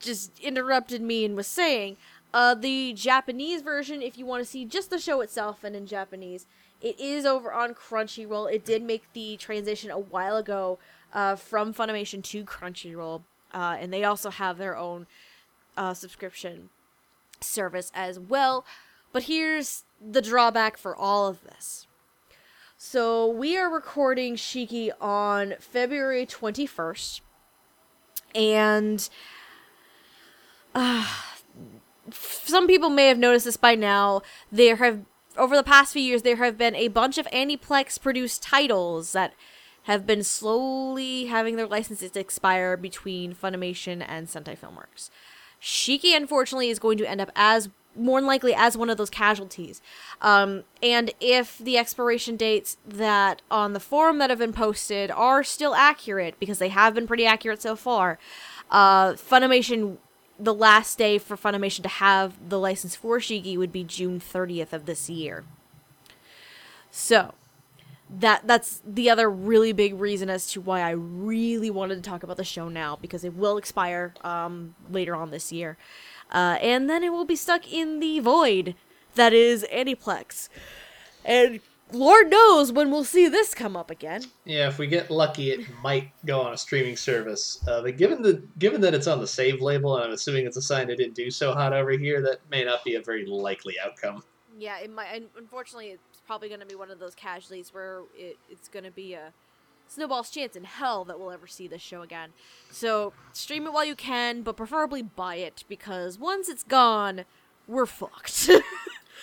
just 0.00 0.38
interrupted 0.40 1.02
me 1.02 1.24
and 1.24 1.36
was 1.36 1.46
saying, 1.46 1.96
uh, 2.32 2.54
the 2.54 2.92
Japanese 2.92 3.62
version, 3.62 4.02
if 4.02 4.18
you 4.18 4.26
want 4.26 4.42
to 4.42 4.48
see 4.48 4.64
just 4.64 4.90
the 4.90 4.98
show 4.98 5.20
itself 5.20 5.64
and 5.64 5.74
in 5.74 5.86
Japanese, 5.86 6.46
it 6.80 6.98
is 7.00 7.24
over 7.24 7.52
on 7.52 7.74
Crunchyroll. 7.74 8.52
It 8.52 8.64
did 8.64 8.82
make 8.82 9.12
the 9.12 9.36
transition 9.36 9.90
a 9.90 9.98
while 9.98 10.36
ago 10.36 10.78
uh, 11.12 11.36
from 11.36 11.72
Funimation 11.72 12.22
to 12.24 12.44
Crunchyroll, 12.44 13.22
uh, 13.52 13.76
and 13.78 13.92
they 13.92 14.04
also 14.04 14.30
have 14.30 14.58
their 14.58 14.76
own 14.76 15.06
uh, 15.76 15.94
subscription 15.94 16.70
service 17.40 17.90
as 17.94 18.18
well. 18.18 18.64
But 19.12 19.24
here's 19.24 19.84
the 20.00 20.22
drawback 20.22 20.76
for 20.76 20.94
all 20.94 21.28
of 21.28 21.42
this. 21.44 21.86
So 22.76 23.26
we 23.26 23.56
are 23.56 23.68
recording 23.68 24.36
Shiki 24.36 24.90
on 25.00 25.54
February 25.58 26.26
21st, 26.26 27.20
and 28.34 29.08
some 32.10 32.66
people 32.66 32.90
may 32.90 33.08
have 33.08 33.18
noticed 33.18 33.46
this 33.46 33.56
by 33.56 33.74
now. 33.74 34.22
There 34.52 34.76
have 34.76 35.00
over 35.36 35.56
the 35.56 35.62
past 35.62 35.92
few 35.92 36.02
years 36.02 36.22
there 36.22 36.36
have 36.36 36.58
been 36.58 36.74
a 36.74 36.88
bunch 36.88 37.18
of 37.18 37.26
Aniplex 37.28 38.00
produced 38.00 38.42
titles 38.42 39.12
that 39.12 39.32
have 39.88 40.06
been 40.06 40.22
slowly 40.22 41.24
having 41.24 41.56
their 41.56 41.66
licenses 41.66 42.14
expire 42.14 42.76
between 42.76 43.34
Funimation 43.34 44.04
and 44.06 44.28
Sentai 44.28 44.56
Filmworks. 44.56 45.08
Shiki 45.62 46.14
unfortunately 46.14 46.68
is 46.68 46.78
going 46.78 46.98
to 46.98 47.08
end 47.08 47.22
up 47.22 47.32
as 47.34 47.70
more 47.96 48.20
than 48.20 48.28
likely 48.28 48.54
as 48.54 48.76
one 48.76 48.90
of 48.90 48.98
those 48.98 49.08
casualties. 49.08 49.80
Um, 50.20 50.64
and 50.82 51.10
if 51.20 51.56
the 51.56 51.78
expiration 51.78 52.36
dates 52.36 52.76
that 52.86 53.40
on 53.50 53.72
the 53.72 53.80
forum 53.80 54.18
that 54.18 54.28
have 54.28 54.38
been 54.38 54.52
posted 54.52 55.10
are 55.10 55.42
still 55.42 55.74
accurate, 55.74 56.38
because 56.38 56.58
they 56.58 56.68
have 56.68 56.94
been 56.94 57.06
pretty 57.06 57.24
accurate 57.24 57.62
so 57.62 57.74
far, 57.74 58.18
uh, 58.70 59.14
Funimation, 59.14 59.96
the 60.38 60.54
last 60.54 60.98
day 60.98 61.16
for 61.16 61.34
Funimation 61.34 61.82
to 61.82 61.88
have 61.88 62.50
the 62.50 62.58
license 62.58 62.94
for 62.94 63.20
Shiki 63.20 63.56
would 63.56 63.72
be 63.72 63.84
June 63.84 64.20
30th 64.20 64.74
of 64.74 64.84
this 64.84 65.08
year. 65.08 65.44
So, 66.90 67.32
that 68.10 68.46
that's 68.46 68.82
the 68.86 69.10
other 69.10 69.30
really 69.30 69.72
big 69.72 69.98
reason 70.00 70.30
as 70.30 70.50
to 70.52 70.60
why 70.60 70.80
I 70.80 70.90
really 70.90 71.70
wanted 71.70 71.96
to 71.96 72.02
talk 72.02 72.22
about 72.22 72.36
the 72.36 72.44
show 72.44 72.68
now 72.68 72.96
because 73.00 73.24
it 73.24 73.34
will 73.34 73.56
expire 73.58 74.14
um, 74.22 74.74
later 74.90 75.14
on 75.14 75.30
this 75.30 75.52
year, 75.52 75.76
uh, 76.32 76.58
and 76.60 76.88
then 76.88 77.02
it 77.02 77.12
will 77.12 77.24
be 77.24 77.36
stuck 77.36 77.70
in 77.70 78.00
the 78.00 78.20
void 78.20 78.74
that 79.14 79.32
is 79.32 79.66
Aniplex, 79.72 80.48
and 81.24 81.60
Lord 81.92 82.30
knows 82.30 82.70
when 82.70 82.90
we'll 82.90 83.04
see 83.04 83.28
this 83.28 83.54
come 83.54 83.76
up 83.76 83.90
again. 83.90 84.22
Yeah, 84.44 84.68
if 84.68 84.78
we 84.78 84.86
get 84.86 85.10
lucky, 85.10 85.50
it 85.50 85.66
might 85.82 86.10
go 86.26 86.40
on 86.42 86.52
a 86.52 86.56
streaming 86.56 86.96
service. 86.96 87.64
Uh, 87.66 87.82
but 87.82 87.96
given 87.96 88.20
the 88.20 88.42
given 88.58 88.80
that 88.82 88.94
it's 88.94 89.06
on 89.06 89.20
the 89.20 89.26
save 89.26 89.60
label, 89.62 89.96
and 89.96 90.04
I'm 90.04 90.12
assuming 90.12 90.46
it's 90.46 90.56
a 90.56 90.62
sign 90.62 90.90
it 90.90 90.96
didn't 90.96 91.14
do 91.14 91.30
so 91.30 91.54
hot 91.54 91.72
over 91.72 91.90
here, 91.92 92.20
that 92.22 92.40
may 92.50 92.64
not 92.64 92.84
be 92.84 92.96
a 92.96 93.02
very 93.02 93.24
likely 93.24 93.76
outcome. 93.82 94.22
Yeah, 94.58 94.78
it 94.80 94.92
might. 94.92 95.28
Unfortunately, 95.36 95.88
it's 95.88 96.07
probably 96.28 96.48
going 96.48 96.60
to 96.60 96.66
be 96.66 96.76
one 96.76 96.90
of 96.92 97.00
those 97.00 97.16
casualties 97.16 97.72
where 97.74 98.02
it, 98.14 98.36
it's 98.48 98.68
going 98.68 98.84
to 98.84 98.90
be 98.92 99.14
a 99.14 99.32
snowball's 99.88 100.28
chance 100.30 100.54
in 100.54 100.62
hell 100.64 101.04
that 101.06 101.18
we'll 101.18 101.30
ever 101.32 101.46
see 101.46 101.66
this 101.66 101.80
show 101.82 102.02
again. 102.02 102.30
So 102.70 103.12
stream 103.32 103.66
it 103.66 103.72
while 103.72 103.84
you 103.86 103.96
can, 103.96 104.42
but 104.42 104.56
preferably 104.56 105.00
buy 105.02 105.36
it 105.36 105.64
because 105.68 106.18
once 106.18 106.48
it's 106.48 106.62
gone, 106.62 107.24
we're 107.66 107.86
fucked. 107.86 108.48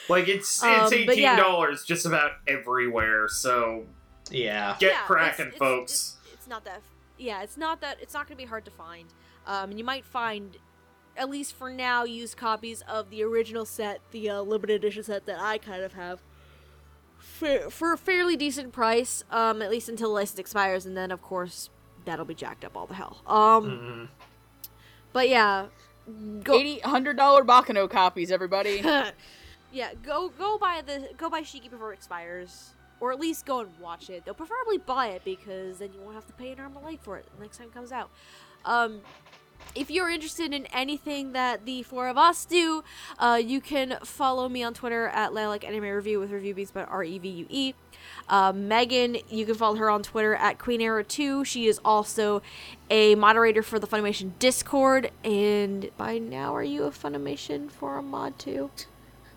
Like 0.10 0.28
it's 0.28 0.62
Um, 0.62 0.72
it's 0.82 0.90
but 0.92 0.94
eighteen 1.00 1.24
yeah. 1.24 1.36
dollars 1.38 1.84
just 1.84 2.06
about 2.06 2.34
everywhere. 2.48 3.28
So 3.28 3.86
Yeah. 4.30 4.76
get 4.80 4.92
Yeah, 4.92 5.02
cracking, 5.06 5.48
it's- 5.48 5.56
it's- 5.56 5.58
folks. 5.58 6.18
It's, 6.26 6.34
it's 6.34 6.48
not 6.48 6.64
that. 6.66 6.82
Yeah, 7.18 7.42
it's 7.42 7.58
not 7.58 7.82
that. 7.82 7.98
It's 8.02 8.14
not 8.14 8.28
going 8.28 8.38
to 8.38 8.44
be 8.44 8.48
hard 8.48 8.66
to 8.66 8.72
find. 8.72 9.06
Um, 9.48 9.70
and 9.72 9.80
you 9.80 9.86
might 9.86 10.06
find, 10.06 10.58
at 11.18 11.28
least 11.30 11.56
for 11.56 11.72
now, 11.72 12.04
used 12.04 12.38
copies 12.38 12.84
of 12.88 13.10
the 13.10 13.24
original 13.24 13.66
set, 13.66 14.02
the 14.12 14.30
uh, 14.30 14.42
limited 14.42 14.76
edition 14.76 15.02
set 15.04 15.26
that 15.26 15.40
I 15.40 15.58
kind 15.58 15.82
of 15.82 15.94
have, 15.94 16.22
for, 17.26 17.70
for 17.70 17.94
a 17.94 17.98
fairly 17.98 18.36
decent 18.38 18.72
price. 18.72 19.24
Um, 19.32 19.62
at 19.62 19.70
least 19.70 19.90
until 19.90 20.10
the 20.10 20.14
license 20.16 20.40
expires, 20.40 20.86
and 20.86 20.96
then 20.96 21.12
of 21.12 21.22
course 21.22 21.70
that'll 22.06 22.26
be 22.26 22.36
jacked 22.36 22.64
up 22.64 22.78
all 22.78 22.86
the 22.86 22.94
hell. 22.94 23.22
Um, 23.28 23.66
Mhm. 23.66 24.08
but 25.14 25.28
yeah, 25.30 25.68
go. 26.44 26.54
Eighty 26.56 26.80
hundred 26.80 27.18
dollar 27.18 27.44
Baccano 27.44 27.90
copies, 27.90 28.32
everybody. 28.32 28.82
yeah, 29.74 29.94
go 30.04 30.30
go 30.38 30.58
buy 30.58 30.82
the 30.86 31.10
go 31.18 31.30
buy 31.30 31.42
Shiki 31.42 31.70
before 31.70 31.92
it 31.92 31.96
expires, 31.96 32.74
or 33.00 33.12
at 33.12 33.20
least 33.20 33.46
go 33.46 33.60
and 33.62 33.70
watch 33.80 34.10
it. 34.10 34.24
Though 34.26 34.34
preferably 34.34 34.78
buy 34.78 35.08
it 35.08 35.24
because 35.26 35.80
then 35.80 35.92
you 35.94 36.00
won't 36.02 36.16
have 36.16 36.28
to 36.28 36.34
pay 36.34 36.52
an 36.52 36.60
arm 36.60 36.76
and 36.78 36.86
a 36.86 36.88
leg 36.88 37.00
for 37.02 37.18
it 37.18 37.26
next 37.40 37.58
time 37.58 37.68
it 37.68 37.74
comes 37.74 37.92
out. 37.92 38.10
Um, 38.66 39.02
if 39.76 39.92
you're 39.92 40.10
interested 40.10 40.54
in 40.54 40.66
anything 40.68 41.34
that 41.34 41.66
the 41.66 41.84
four 41.84 42.08
of 42.08 42.18
us 42.18 42.46
do, 42.46 42.84
uh, 43.20 43.40
you 43.44 43.60
can 43.60 43.98
follow 44.04 44.48
me 44.48 44.64
on 44.64 44.74
Twitter 44.74 45.08
at 45.08 45.34
Lilac 45.34 45.66
Anime 45.66 45.84
Review 45.84 46.20
with 46.20 46.32
review 46.32 46.54
beats 46.54 46.70
spelled 46.70 46.88
R 46.90 47.04
E 47.04 47.20
V 47.20 47.28
U 47.30 47.46
E. 47.50 47.74
Uh, 48.30 48.54
Megan, 48.56 49.18
you 49.30 49.46
can 49.46 49.56
follow 49.56 49.76
her 49.76 49.90
on 49.90 50.02
Twitter 50.04 50.36
at 50.36 50.60
Queen 50.60 50.82
Era 50.82 51.04
2. 51.04 51.44
She 51.46 51.68
is 51.68 51.80
also 51.84 52.42
a 52.90 53.16
moderator 53.16 53.62
for 53.62 53.80
the 53.80 53.88
Funimation 53.88 54.32
Discord. 54.40 55.12
And 55.24 55.90
by 55.98 56.18
now, 56.18 56.56
are 56.56 56.64
you 56.64 56.84
a 56.84 56.92
Funimation 56.92 57.70
for 57.70 57.98
a 57.98 58.02
mod 58.02 58.40
too? 58.40 58.72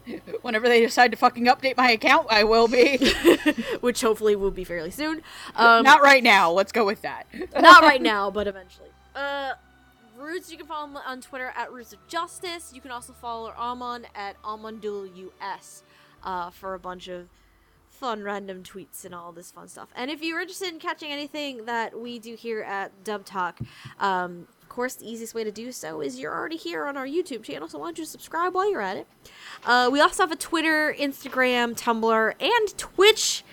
Whenever 0.43 0.69
they 0.69 0.81
decide 0.81 1.11
to 1.11 1.17
fucking 1.17 1.45
update 1.47 1.77
my 1.77 1.91
account, 1.91 2.29
I 2.31 2.45
will 2.45 2.69
be. 2.69 2.97
which 3.81 4.01
hopefully 4.01 4.37
will 4.37 4.51
be 4.51 4.65
fairly 4.65 4.91
soon. 4.91 5.23
Um, 5.55 5.83
Not 5.85 6.01
right 6.03 6.23
now. 6.23 6.51
Let's 6.51 6.73
go 6.73 6.85
with 6.87 7.03
that. 7.03 7.27
not 7.61 7.83
right 7.83 8.01
now, 8.03 8.31
but 8.31 8.47
eventually. 8.47 8.89
Uh, 9.15 9.53
Roots, 10.19 10.51
you 10.51 10.59
can 10.59 10.67
follow 10.67 10.89
him 10.89 10.97
on 10.97 11.21
Twitter 11.21 11.53
at 11.55 11.73
Roots 11.73 11.93
of 11.93 12.05
Justice. 12.09 12.73
You 12.75 12.81
can 12.81 12.91
also 12.91 13.13
follow 13.13 13.53
Amon 13.57 14.07
at 14.17 14.41
AlmondulUS 14.43 15.83
uh, 16.25 16.51
for 16.51 16.75
a 16.75 16.79
bunch 16.79 17.07
of 17.07 17.29
fun 17.89 18.23
random 18.23 18.63
tweets 18.65 19.05
and 19.05 19.15
all 19.15 19.31
this 19.31 19.53
fun 19.53 19.69
stuff. 19.69 19.89
And 19.95 20.11
if 20.11 20.23
you're 20.23 20.41
interested 20.41 20.73
in 20.73 20.81
catching 20.81 21.13
anything 21.13 21.67
that 21.67 21.99
we 21.99 22.19
do 22.19 22.35
here 22.35 22.63
at 22.63 23.05
Dub 23.05 23.25
Talk, 23.25 23.61
um, 24.01 24.49
of 24.61 24.69
course, 24.69 24.97
the 24.97 25.09
easiest 25.09 25.35
way 25.35 25.45
to 25.45 25.53
do 25.53 25.71
so 25.71 26.01
is 26.01 26.19
you're 26.19 26.35
already 26.35 26.57
here 26.57 26.87
on 26.87 26.97
our 26.97 27.07
YouTube 27.07 27.45
channel, 27.45 27.69
so 27.69 27.79
why 27.79 27.87
don't 27.87 27.99
you 27.99 28.05
subscribe 28.05 28.55
while 28.55 28.71
you're 28.71 28.83
at 28.83 28.97
it? 28.97 29.07
Uh, 29.65 29.89
we 29.91 30.01
also 30.01 30.25
have 30.25 30.33
a 30.33 30.37
Twitter, 30.37 30.95
Instagram, 30.99 31.77
Tumblr, 31.77 32.35
and 32.41 32.79
Twitch 32.79 33.45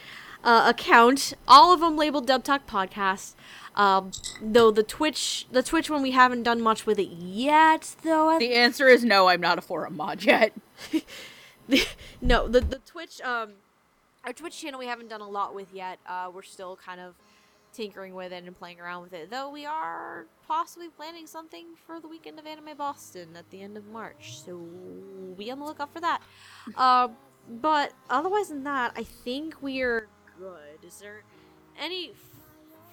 uh, 0.44 0.66
account. 0.68 1.34
All 1.48 1.74
of 1.74 1.80
them 1.80 1.95
labeled 1.95 2.27
Dub 2.27 2.44
Talk 2.44 2.68
Podcast. 2.68 3.35
Um, 3.76 4.12
though 4.42 4.72
the 4.72 4.84
Twitch, 4.84 5.48
the 5.52 5.62
Twitch 5.62 5.90
one, 5.90 6.02
we 6.02 6.12
haven't 6.12 6.44
done 6.44 6.62
much 6.62 6.86
with 6.86 6.98
it 6.98 7.10
yet. 7.10 7.95
Though 8.04 8.30
I 8.30 8.40
The 8.40 8.54
answer 8.54 8.88
is 8.88 9.04
no. 9.04 9.28
I'm 9.28 9.42
not 9.42 9.58
a 9.58 9.62
forum 9.62 9.98
mod 9.98 10.24
yet. 10.24 10.54
no, 12.22 12.48
the 12.48 12.62
the 12.62 12.80
Twitch 12.86 13.22
um 13.22 13.54
our 14.24 14.34
Twitch 14.34 14.60
channel 14.60 14.80
we 14.80 14.88
haven't 14.88 15.10
done 15.10 15.22
a 15.22 15.30
lot 15.30 15.54
with 15.54 15.68
yet. 15.74 16.00
Uh, 16.08 16.32
we're 16.34 16.42
still 16.42 16.78
kind 16.78 17.00
of 17.00 17.16
tinkering 17.74 18.16
with 18.16 18.32
it 18.32 18.44
and 18.44 18.58
playing 18.58 18.80
around 18.80 19.04
with 19.04 19.14
it. 19.14 19.30
Though 19.30 19.50
we 19.50 19.66
are 19.66 20.26
possibly 20.48 20.88
planning 20.88 21.28
something 21.28 21.66
for 21.86 22.00
the 22.00 22.08
weekend 22.08 22.40
of 22.40 22.48
Anime 22.48 22.78
Boston 22.78 23.30
at 23.36 23.50
the 23.52 23.62
end 23.62 23.76
of 23.78 23.86
March, 23.88 24.42
so 24.44 24.58
be 25.38 25.52
on 25.52 25.60
the 25.60 25.66
lookout 25.66 25.92
for 25.94 26.00
that. 26.00 26.22
Uh, 26.76 27.10
but 27.62 27.94
otherwise 28.10 28.50
than 28.50 28.64
that, 28.64 28.94
I 28.95 29.04
think 29.04 29.62
we're 29.62 30.08
good. 30.40 30.88
Is 30.88 30.98
there 31.00 31.24
any 31.80 32.14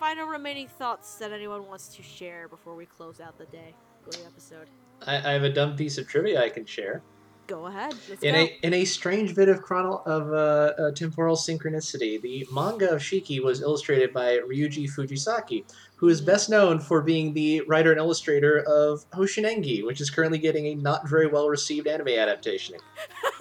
final 0.03 0.27
remaining 0.27 0.67
thoughts 0.67 1.15
that 1.15 1.31
anyone 1.31 1.65
wants 1.69 1.87
to 1.87 2.03
share 2.03 2.49
before 2.49 2.75
we 2.75 2.85
close 2.85 3.21
out 3.21 3.39
the 3.39 3.45
day, 3.45 3.73
the 4.11 4.19
episode? 4.27 4.67
I, 5.07 5.17
I 5.19 5.33
have 5.33 5.45
a 5.45 5.49
dumb 5.49 5.77
piece 5.77 5.97
of 5.97 6.09
trivia 6.09 6.43
I 6.43 6.49
can 6.49 6.67
share. 6.67 7.03
Go 7.47 7.67
ahead. 7.67 7.95
Let's 8.09 8.21
In 8.21 8.35
go. 8.35 8.41
a 8.41 8.59
in 8.65 8.75
a 8.75 8.85
strange 8.85 9.37
bit 9.37 9.49
of 9.49 9.63
chrono 9.63 10.03
of 10.05 10.33
uh, 10.33 10.73
uh, 10.83 10.91
temporal 10.91 11.37
synchronicity, 11.37 12.21
the 12.21 12.45
manga 12.53 12.91
of 12.91 13.01
Shiki 13.01 13.41
was 13.41 13.63
illustrated 13.63 14.13
by 14.13 14.39
Ryuji 14.39 14.91
Fujisaki, 14.91 15.65
who 15.95 16.09
is 16.09 16.21
best 16.21 16.51
known 16.51 16.81
for 16.81 17.01
being 17.01 17.33
the 17.33 17.61
writer 17.69 17.93
and 17.93 18.01
illustrator 18.01 18.59
of 18.67 19.09
Hoshin 19.13 19.45
Engi, 19.45 19.87
which 19.87 20.01
is 20.01 20.11
currently 20.11 20.39
getting 20.39 20.67
a 20.67 20.75
not 20.75 21.09
very 21.09 21.29
well 21.29 21.49
received 21.49 21.87
anime 21.87 22.09
adaptation. 22.09 22.75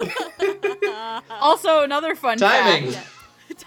Also, 1.28 1.82
another 1.82 2.14
fun 2.14 2.38
Timing. 2.38 2.92
fact. 2.92 3.08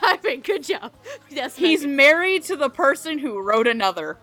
Timing. 0.01 0.41
Good 0.41 0.63
job. 0.63 0.91
Yes. 1.29 1.55
He's 1.55 1.81
Megan. 1.81 1.95
married 1.95 2.43
to 2.43 2.55
the 2.55 2.69
person 2.69 3.19
who 3.19 3.39
wrote 3.41 3.67
another. 3.67 4.17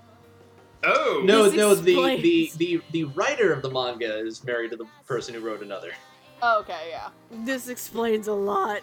Oh. 0.84 1.22
No, 1.24 1.44
This 1.44 1.54
no, 1.54 1.74
the, 1.74 2.16
the, 2.20 2.52
the 2.56 2.82
the 2.90 3.04
writer 3.04 3.52
of 3.52 3.62
the 3.62 3.70
manga 3.70 4.18
is 4.18 4.42
married 4.44 4.70
to 4.72 4.76
the 4.76 4.86
person 5.06 5.34
who 5.34 5.40
wrote 5.40 5.62
another. 5.62 5.92
Oh, 6.42 6.58
okay, 6.60 6.88
yeah. 6.90 7.10
This 7.30 7.68
explains 7.68 8.26
a 8.26 8.32
lot. 8.32 8.82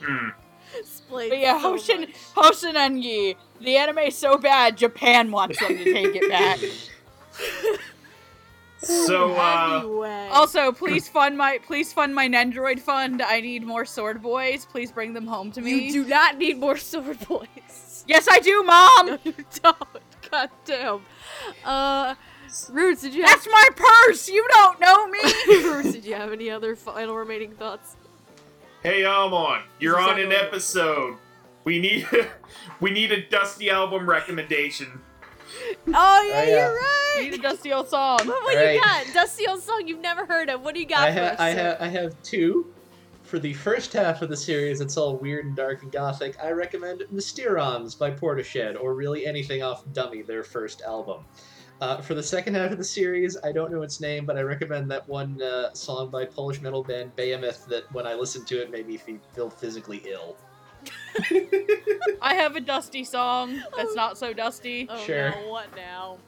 Hmm. 0.00 0.28
Explains. 0.78 1.30
But 1.30 1.38
yeah, 1.38 1.60
so 1.60 1.74
Hoshin 1.76 2.00
much. 2.00 2.10
Hoshin 2.34 2.74
Engi. 2.74 3.36
The 3.60 3.76
anime's 3.76 4.16
so 4.16 4.38
bad, 4.38 4.76
Japan 4.78 5.30
wants 5.30 5.60
them 5.60 5.76
to 5.76 5.84
take 5.84 6.16
it 6.16 6.28
back. 6.30 6.58
So, 8.78 9.34
uh, 9.34 9.80
Anyway. 9.82 10.28
Also, 10.30 10.70
please 10.72 11.08
fund 11.08 11.38
my 11.38 11.58
please 11.64 11.92
fund 11.92 12.14
my 12.14 12.28
Nendroid 12.28 12.80
fund. 12.80 13.22
I 13.22 13.40
need 13.40 13.64
more 13.64 13.84
sword 13.84 14.20
boys. 14.20 14.66
Please 14.66 14.92
bring 14.92 15.14
them 15.14 15.26
home 15.26 15.50
to 15.52 15.60
me. 15.60 15.86
you 15.86 15.92
do 15.92 16.04
not 16.08 16.36
need 16.38 16.58
more 16.58 16.76
sword 16.92 17.18
boys. 17.26 18.04
Yes, 18.06 18.28
I 18.30 18.40
do, 18.40 18.62
Mom. 18.62 19.06
No, 19.06 19.18
you 19.24 19.34
don't. 19.62 19.78
God 20.30 20.50
damn. 20.66 21.00
Uh, 21.64 22.14
Roots, 22.70 23.02
did 23.02 23.14
you 23.14 23.22
have? 23.24 23.30
That's 23.32 23.46
my 23.50 23.68
purse. 23.74 24.28
You 24.28 24.46
don't 24.52 24.80
know 24.80 25.06
me. 25.08 25.20
Roots, 25.70 25.92
did 25.92 26.04
you 26.04 26.14
have 26.14 26.32
any 26.32 26.50
other 26.50 26.76
final 26.76 27.16
remaining 27.16 27.52
thoughts? 27.52 27.96
hey, 28.82 29.04
Amon, 29.06 29.62
you're 29.78 29.98
on 29.98 30.20
an 30.20 30.30
episode. 30.30 31.16
We 31.64 31.80
need 31.80 32.06
we 32.80 32.90
need 32.90 33.10
a 33.12 33.22
Dusty 33.26 33.70
album 33.70 34.08
recommendation. 34.08 35.00
Oh 35.86 35.90
yeah, 35.92 36.40
Oh, 36.40 36.42
yeah. 36.42 36.46
you're 36.46 36.74
right. 36.74 37.30
Need 37.30 37.34
a 37.34 37.42
dusty 37.42 37.72
old 37.72 37.88
song. 37.88 38.18
What, 38.18 38.28
what 38.42 38.56
Right. 38.56 38.74
you 38.74 38.80
got? 38.80 39.06
Dusty 39.14 39.46
old 39.46 39.60
song 39.62 39.86
you've 39.86 40.00
never 40.00 40.24
heard 40.26 40.48
of. 40.50 40.62
What 40.62 40.74
do 40.74 40.80
you 40.80 40.86
got 40.86 41.08
I, 41.08 41.12
for 41.14 41.20
ha- 41.20 41.26
us? 41.26 41.40
I, 41.40 41.50
ha- 41.52 41.76
I 41.80 41.88
have 41.88 42.20
two. 42.22 42.72
For 43.22 43.38
the 43.38 43.54
first 43.54 43.92
half 43.92 44.20
of 44.22 44.28
the 44.28 44.36
series, 44.36 44.80
it's 44.80 44.96
all 44.96 45.16
weird 45.16 45.46
and 45.46 45.56
dark 45.56 45.82
and 45.82 45.90
gothic. 45.90 46.36
I 46.42 46.50
recommend 46.50 47.02
Mysterons 47.12 47.98
by 47.98 48.10
Portishead, 48.10 48.78
or 48.80 48.94
really 48.94 49.26
anything 49.26 49.62
off 49.62 49.82
Dummy, 49.92 50.22
their 50.22 50.44
first 50.44 50.82
album. 50.82 51.24
Uh, 51.80 52.00
for 52.00 52.14
the 52.14 52.22
second 52.22 52.54
half 52.54 52.70
of 52.70 52.78
the 52.78 52.84
series, 52.84 53.36
I 53.42 53.50
don't 53.50 53.72
know 53.72 53.82
its 53.82 54.00
name, 54.00 54.24
but 54.26 54.36
I 54.36 54.42
recommend 54.42 54.90
that 54.90 55.08
one 55.08 55.40
uh, 55.42 55.72
song 55.72 56.10
by 56.10 56.24
Polish 56.26 56.60
metal 56.60 56.84
band 56.84 57.16
Behemoth 57.16 57.66
that, 57.66 57.90
when 57.92 58.06
I 58.06 58.14
listened 58.14 58.46
to 58.48 58.60
it, 58.62 58.70
made 58.70 58.86
me 58.86 58.98
feel 59.34 59.50
physically 59.50 60.02
ill. 60.06 60.36
I 62.22 62.34
have 62.34 62.56
a 62.56 62.60
dusty 62.60 63.04
song 63.04 63.62
that's 63.76 63.94
not 63.94 64.18
so 64.18 64.32
dusty. 64.32 64.86
Oh, 64.90 64.96
Sure. 65.04 65.30
no, 65.30 65.48
what 65.48 65.74
now? 65.76 66.18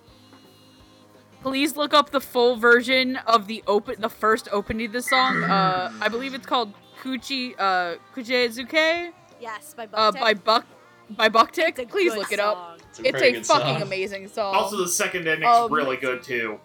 Please 1.42 1.76
look 1.76 1.94
up 1.94 2.10
the 2.10 2.20
full 2.20 2.56
version 2.56 3.16
of 3.26 3.46
the 3.46 3.62
open, 3.66 4.00
the 4.00 4.08
first 4.08 4.48
opening 4.50 4.86
of 4.86 4.92
the 4.92 5.02
song. 5.02 5.44
Uh, 5.44 5.92
I 6.00 6.08
believe 6.08 6.34
it's 6.34 6.46
called 6.46 6.72
Kuchi, 7.02 7.54
uh, 7.58 7.96
Kuchizuke, 8.14 9.12
Yes, 9.40 9.74
by 9.76 9.84
uh, 9.84 9.86
Buck 10.12 10.14
by 10.20 10.34
Buck, 10.34 10.66
by 11.10 11.28
Buck-Tick. 11.28 11.78
It's 11.78 11.90
Please 11.92 12.12
good 12.12 12.18
look 12.18 12.32
it 12.32 12.40
up. 12.40 12.80
It's 12.98 12.98
a, 13.00 13.06
It's 13.36 13.48
a 13.50 13.52
fucking 13.54 13.74
song. 13.74 13.82
amazing 13.82 14.28
song. 14.28 14.54
Also, 14.56 14.78
the 14.78 14.88
second 14.88 15.28
ending's 15.28 15.54
Um, 15.54 15.72
really 15.72 15.98
good 15.98 16.22
too. 16.22 16.58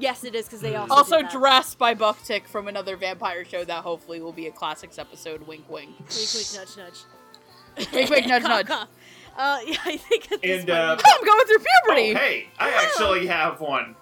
Yes, 0.00 0.24
it 0.24 0.34
is 0.34 0.46
because 0.46 0.60
they 0.60 0.74
also. 0.76 0.94
Also, 0.94 1.16
did 1.18 1.26
that. 1.26 1.32
Dress 1.32 1.74
by 1.74 1.94
Buck-Tick 1.94 2.48
from 2.48 2.66
another 2.68 2.96
vampire 2.96 3.44
show 3.44 3.64
that 3.64 3.82
hopefully 3.84 4.20
will 4.20 4.32
be 4.32 4.46
a 4.46 4.50
classics 4.50 4.98
episode. 4.98 5.46
Wink, 5.46 5.68
wink. 5.68 5.90
Wink, 5.98 6.28
wink, 6.34 6.48
nudge, 6.54 6.76
nudge. 6.76 7.92
Wink, 7.92 8.10
wink, 8.10 8.26
nudge, 8.26 8.42
nudge. 8.42 8.70
Uh, 8.70 9.58
yeah, 9.64 9.76
I 9.84 9.96
think 9.96 10.32
at 10.32 10.42
this 10.42 10.60
And, 10.62 10.70
uh, 10.70 10.96
we- 10.98 11.02
I'm 11.12 11.24
going 11.24 11.46
through 11.46 11.58
Oh, 11.60 11.64
puberty. 11.86 12.14
hey, 12.14 12.48
I 12.58 12.70
actually 12.70 13.26
have 13.28 13.60
one. 13.60 13.94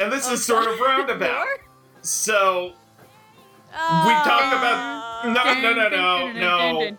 And 0.00 0.12
this 0.12 0.28
Oh, 0.28 0.34
is 0.34 0.44
sort 0.44 0.66
of 0.66 0.78
roundabout. 0.78 1.46
So, 2.02 2.72
Uh, 3.74 4.04
we 4.06 4.12
talked 4.12 4.52
about. 4.52 5.24
No, 5.26 5.32
no, 5.32 5.72
no, 5.74 5.88
no, 5.88 6.28
no. 6.28 6.90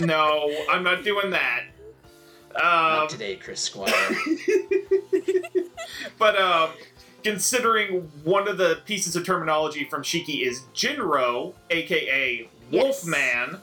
No, 0.00 0.50
I'm 0.70 0.82
not 0.82 1.02
doing 1.04 1.30
that. 1.30 1.64
Not 2.54 3.02
Um, 3.02 3.08
today, 3.08 3.36
Chris 3.36 3.60
Squire. 3.60 3.92
but 6.18 6.40
um, 6.40 6.70
considering 7.24 8.10
one 8.24 8.48
of 8.48 8.58
the 8.58 8.80
pieces 8.84 9.16
of 9.16 9.24
terminology 9.24 9.84
from 9.84 10.02
Shiki 10.02 10.46
is 10.46 10.62
Jinro, 10.74 11.54
aka 11.70 12.48
Yes. 12.70 13.04
Wolfman, 13.04 13.60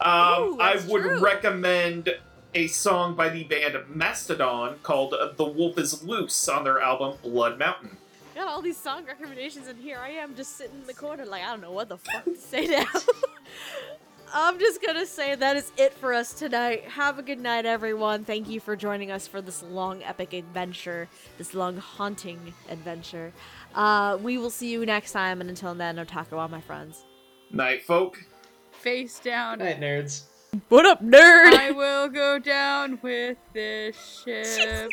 um, 0.00 0.42
Ooh, 0.42 0.60
I 0.60 0.74
that's 0.74 0.86
would 0.86 1.02
true. 1.02 1.20
recommend 1.20 2.14
a 2.54 2.66
song 2.66 3.14
by 3.14 3.30
the 3.30 3.44
band 3.44 3.76
Mastodon 3.88 4.76
called 4.82 5.14
uh, 5.14 5.32
"The 5.34 5.44
Wolf 5.44 5.78
Is 5.78 6.02
Loose" 6.04 6.48
on 6.48 6.64
their 6.64 6.80
album 6.80 7.16
Blood 7.22 7.58
Mountain. 7.58 7.96
Got 8.34 8.48
all 8.48 8.60
these 8.60 8.76
song 8.76 9.06
recommendations, 9.06 9.68
and 9.68 9.80
here 9.80 9.98
I 9.98 10.10
am 10.10 10.34
just 10.36 10.56
sitting 10.56 10.76
in 10.82 10.86
the 10.86 10.92
corner, 10.92 11.24
like 11.24 11.42
I 11.42 11.46
don't 11.46 11.62
know 11.62 11.72
what 11.72 11.88
the 11.88 11.96
fuck 11.96 12.24
to 12.24 12.36
say 12.36 12.66
now. 12.66 12.84
I'm 14.36 14.58
just 14.58 14.84
gonna 14.84 15.06
say 15.06 15.36
that 15.36 15.54
is 15.54 15.70
it 15.76 15.92
for 15.92 16.12
us 16.12 16.34
tonight. 16.34 16.82
Have 16.86 17.20
a 17.20 17.22
good 17.22 17.38
night, 17.38 17.66
everyone. 17.66 18.24
Thank 18.24 18.48
you 18.48 18.58
for 18.58 18.74
joining 18.74 19.12
us 19.12 19.28
for 19.28 19.40
this 19.40 19.62
long, 19.62 20.02
epic 20.02 20.32
adventure, 20.32 21.08
this 21.38 21.54
long, 21.54 21.76
haunting 21.76 22.52
adventure. 22.68 23.32
Uh, 23.76 24.18
we 24.20 24.36
will 24.36 24.50
see 24.50 24.72
you 24.72 24.84
next 24.84 25.12
time, 25.12 25.40
and 25.40 25.48
until 25.48 25.72
then, 25.76 25.98
otaku 25.98 26.32
all 26.32 26.48
my 26.48 26.60
friends. 26.60 27.04
Night, 27.52 27.84
folk. 27.84 28.18
Face 28.72 29.20
down. 29.20 29.60
Night, 29.60 29.80
nerds. 29.80 30.24
What 30.68 30.84
up, 30.84 31.00
nerd? 31.00 31.54
I 31.54 31.70
will 31.70 32.08
go 32.08 32.40
down 32.40 32.98
with 33.02 33.38
this 33.52 33.94
ship. 34.24 34.90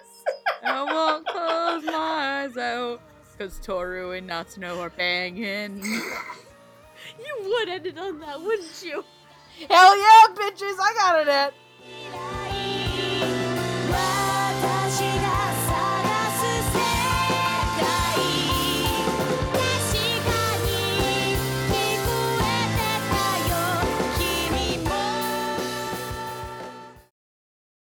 I 0.64 0.82
won't 0.84 1.26
close 1.26 1.84
my 1.84 2.44
eyes 2.48 2.56
out. 2.56 3.02
Cause 3.36 3.60
Tohru 3.62 4.16
and 4.16 4.28
Natsuno 4.28 4.78
are 4.78 4.90
banging. 4.90 5.82
You 7.24 7.50
would 7.50 7.68
end 7.68 7.86
it 7.86 7.98
on 7.98 8.18
that, 8.20 8.40
wouldn't 8.40 8.82
you? 8.82 9.04
Hell 9.68 9.98
yeah, 9.98 10.26
bitches! 10.34 10.76
I 10.80 10.94
got 10.96 11.20
it. 11.20 11.28
At. 11.28 11.54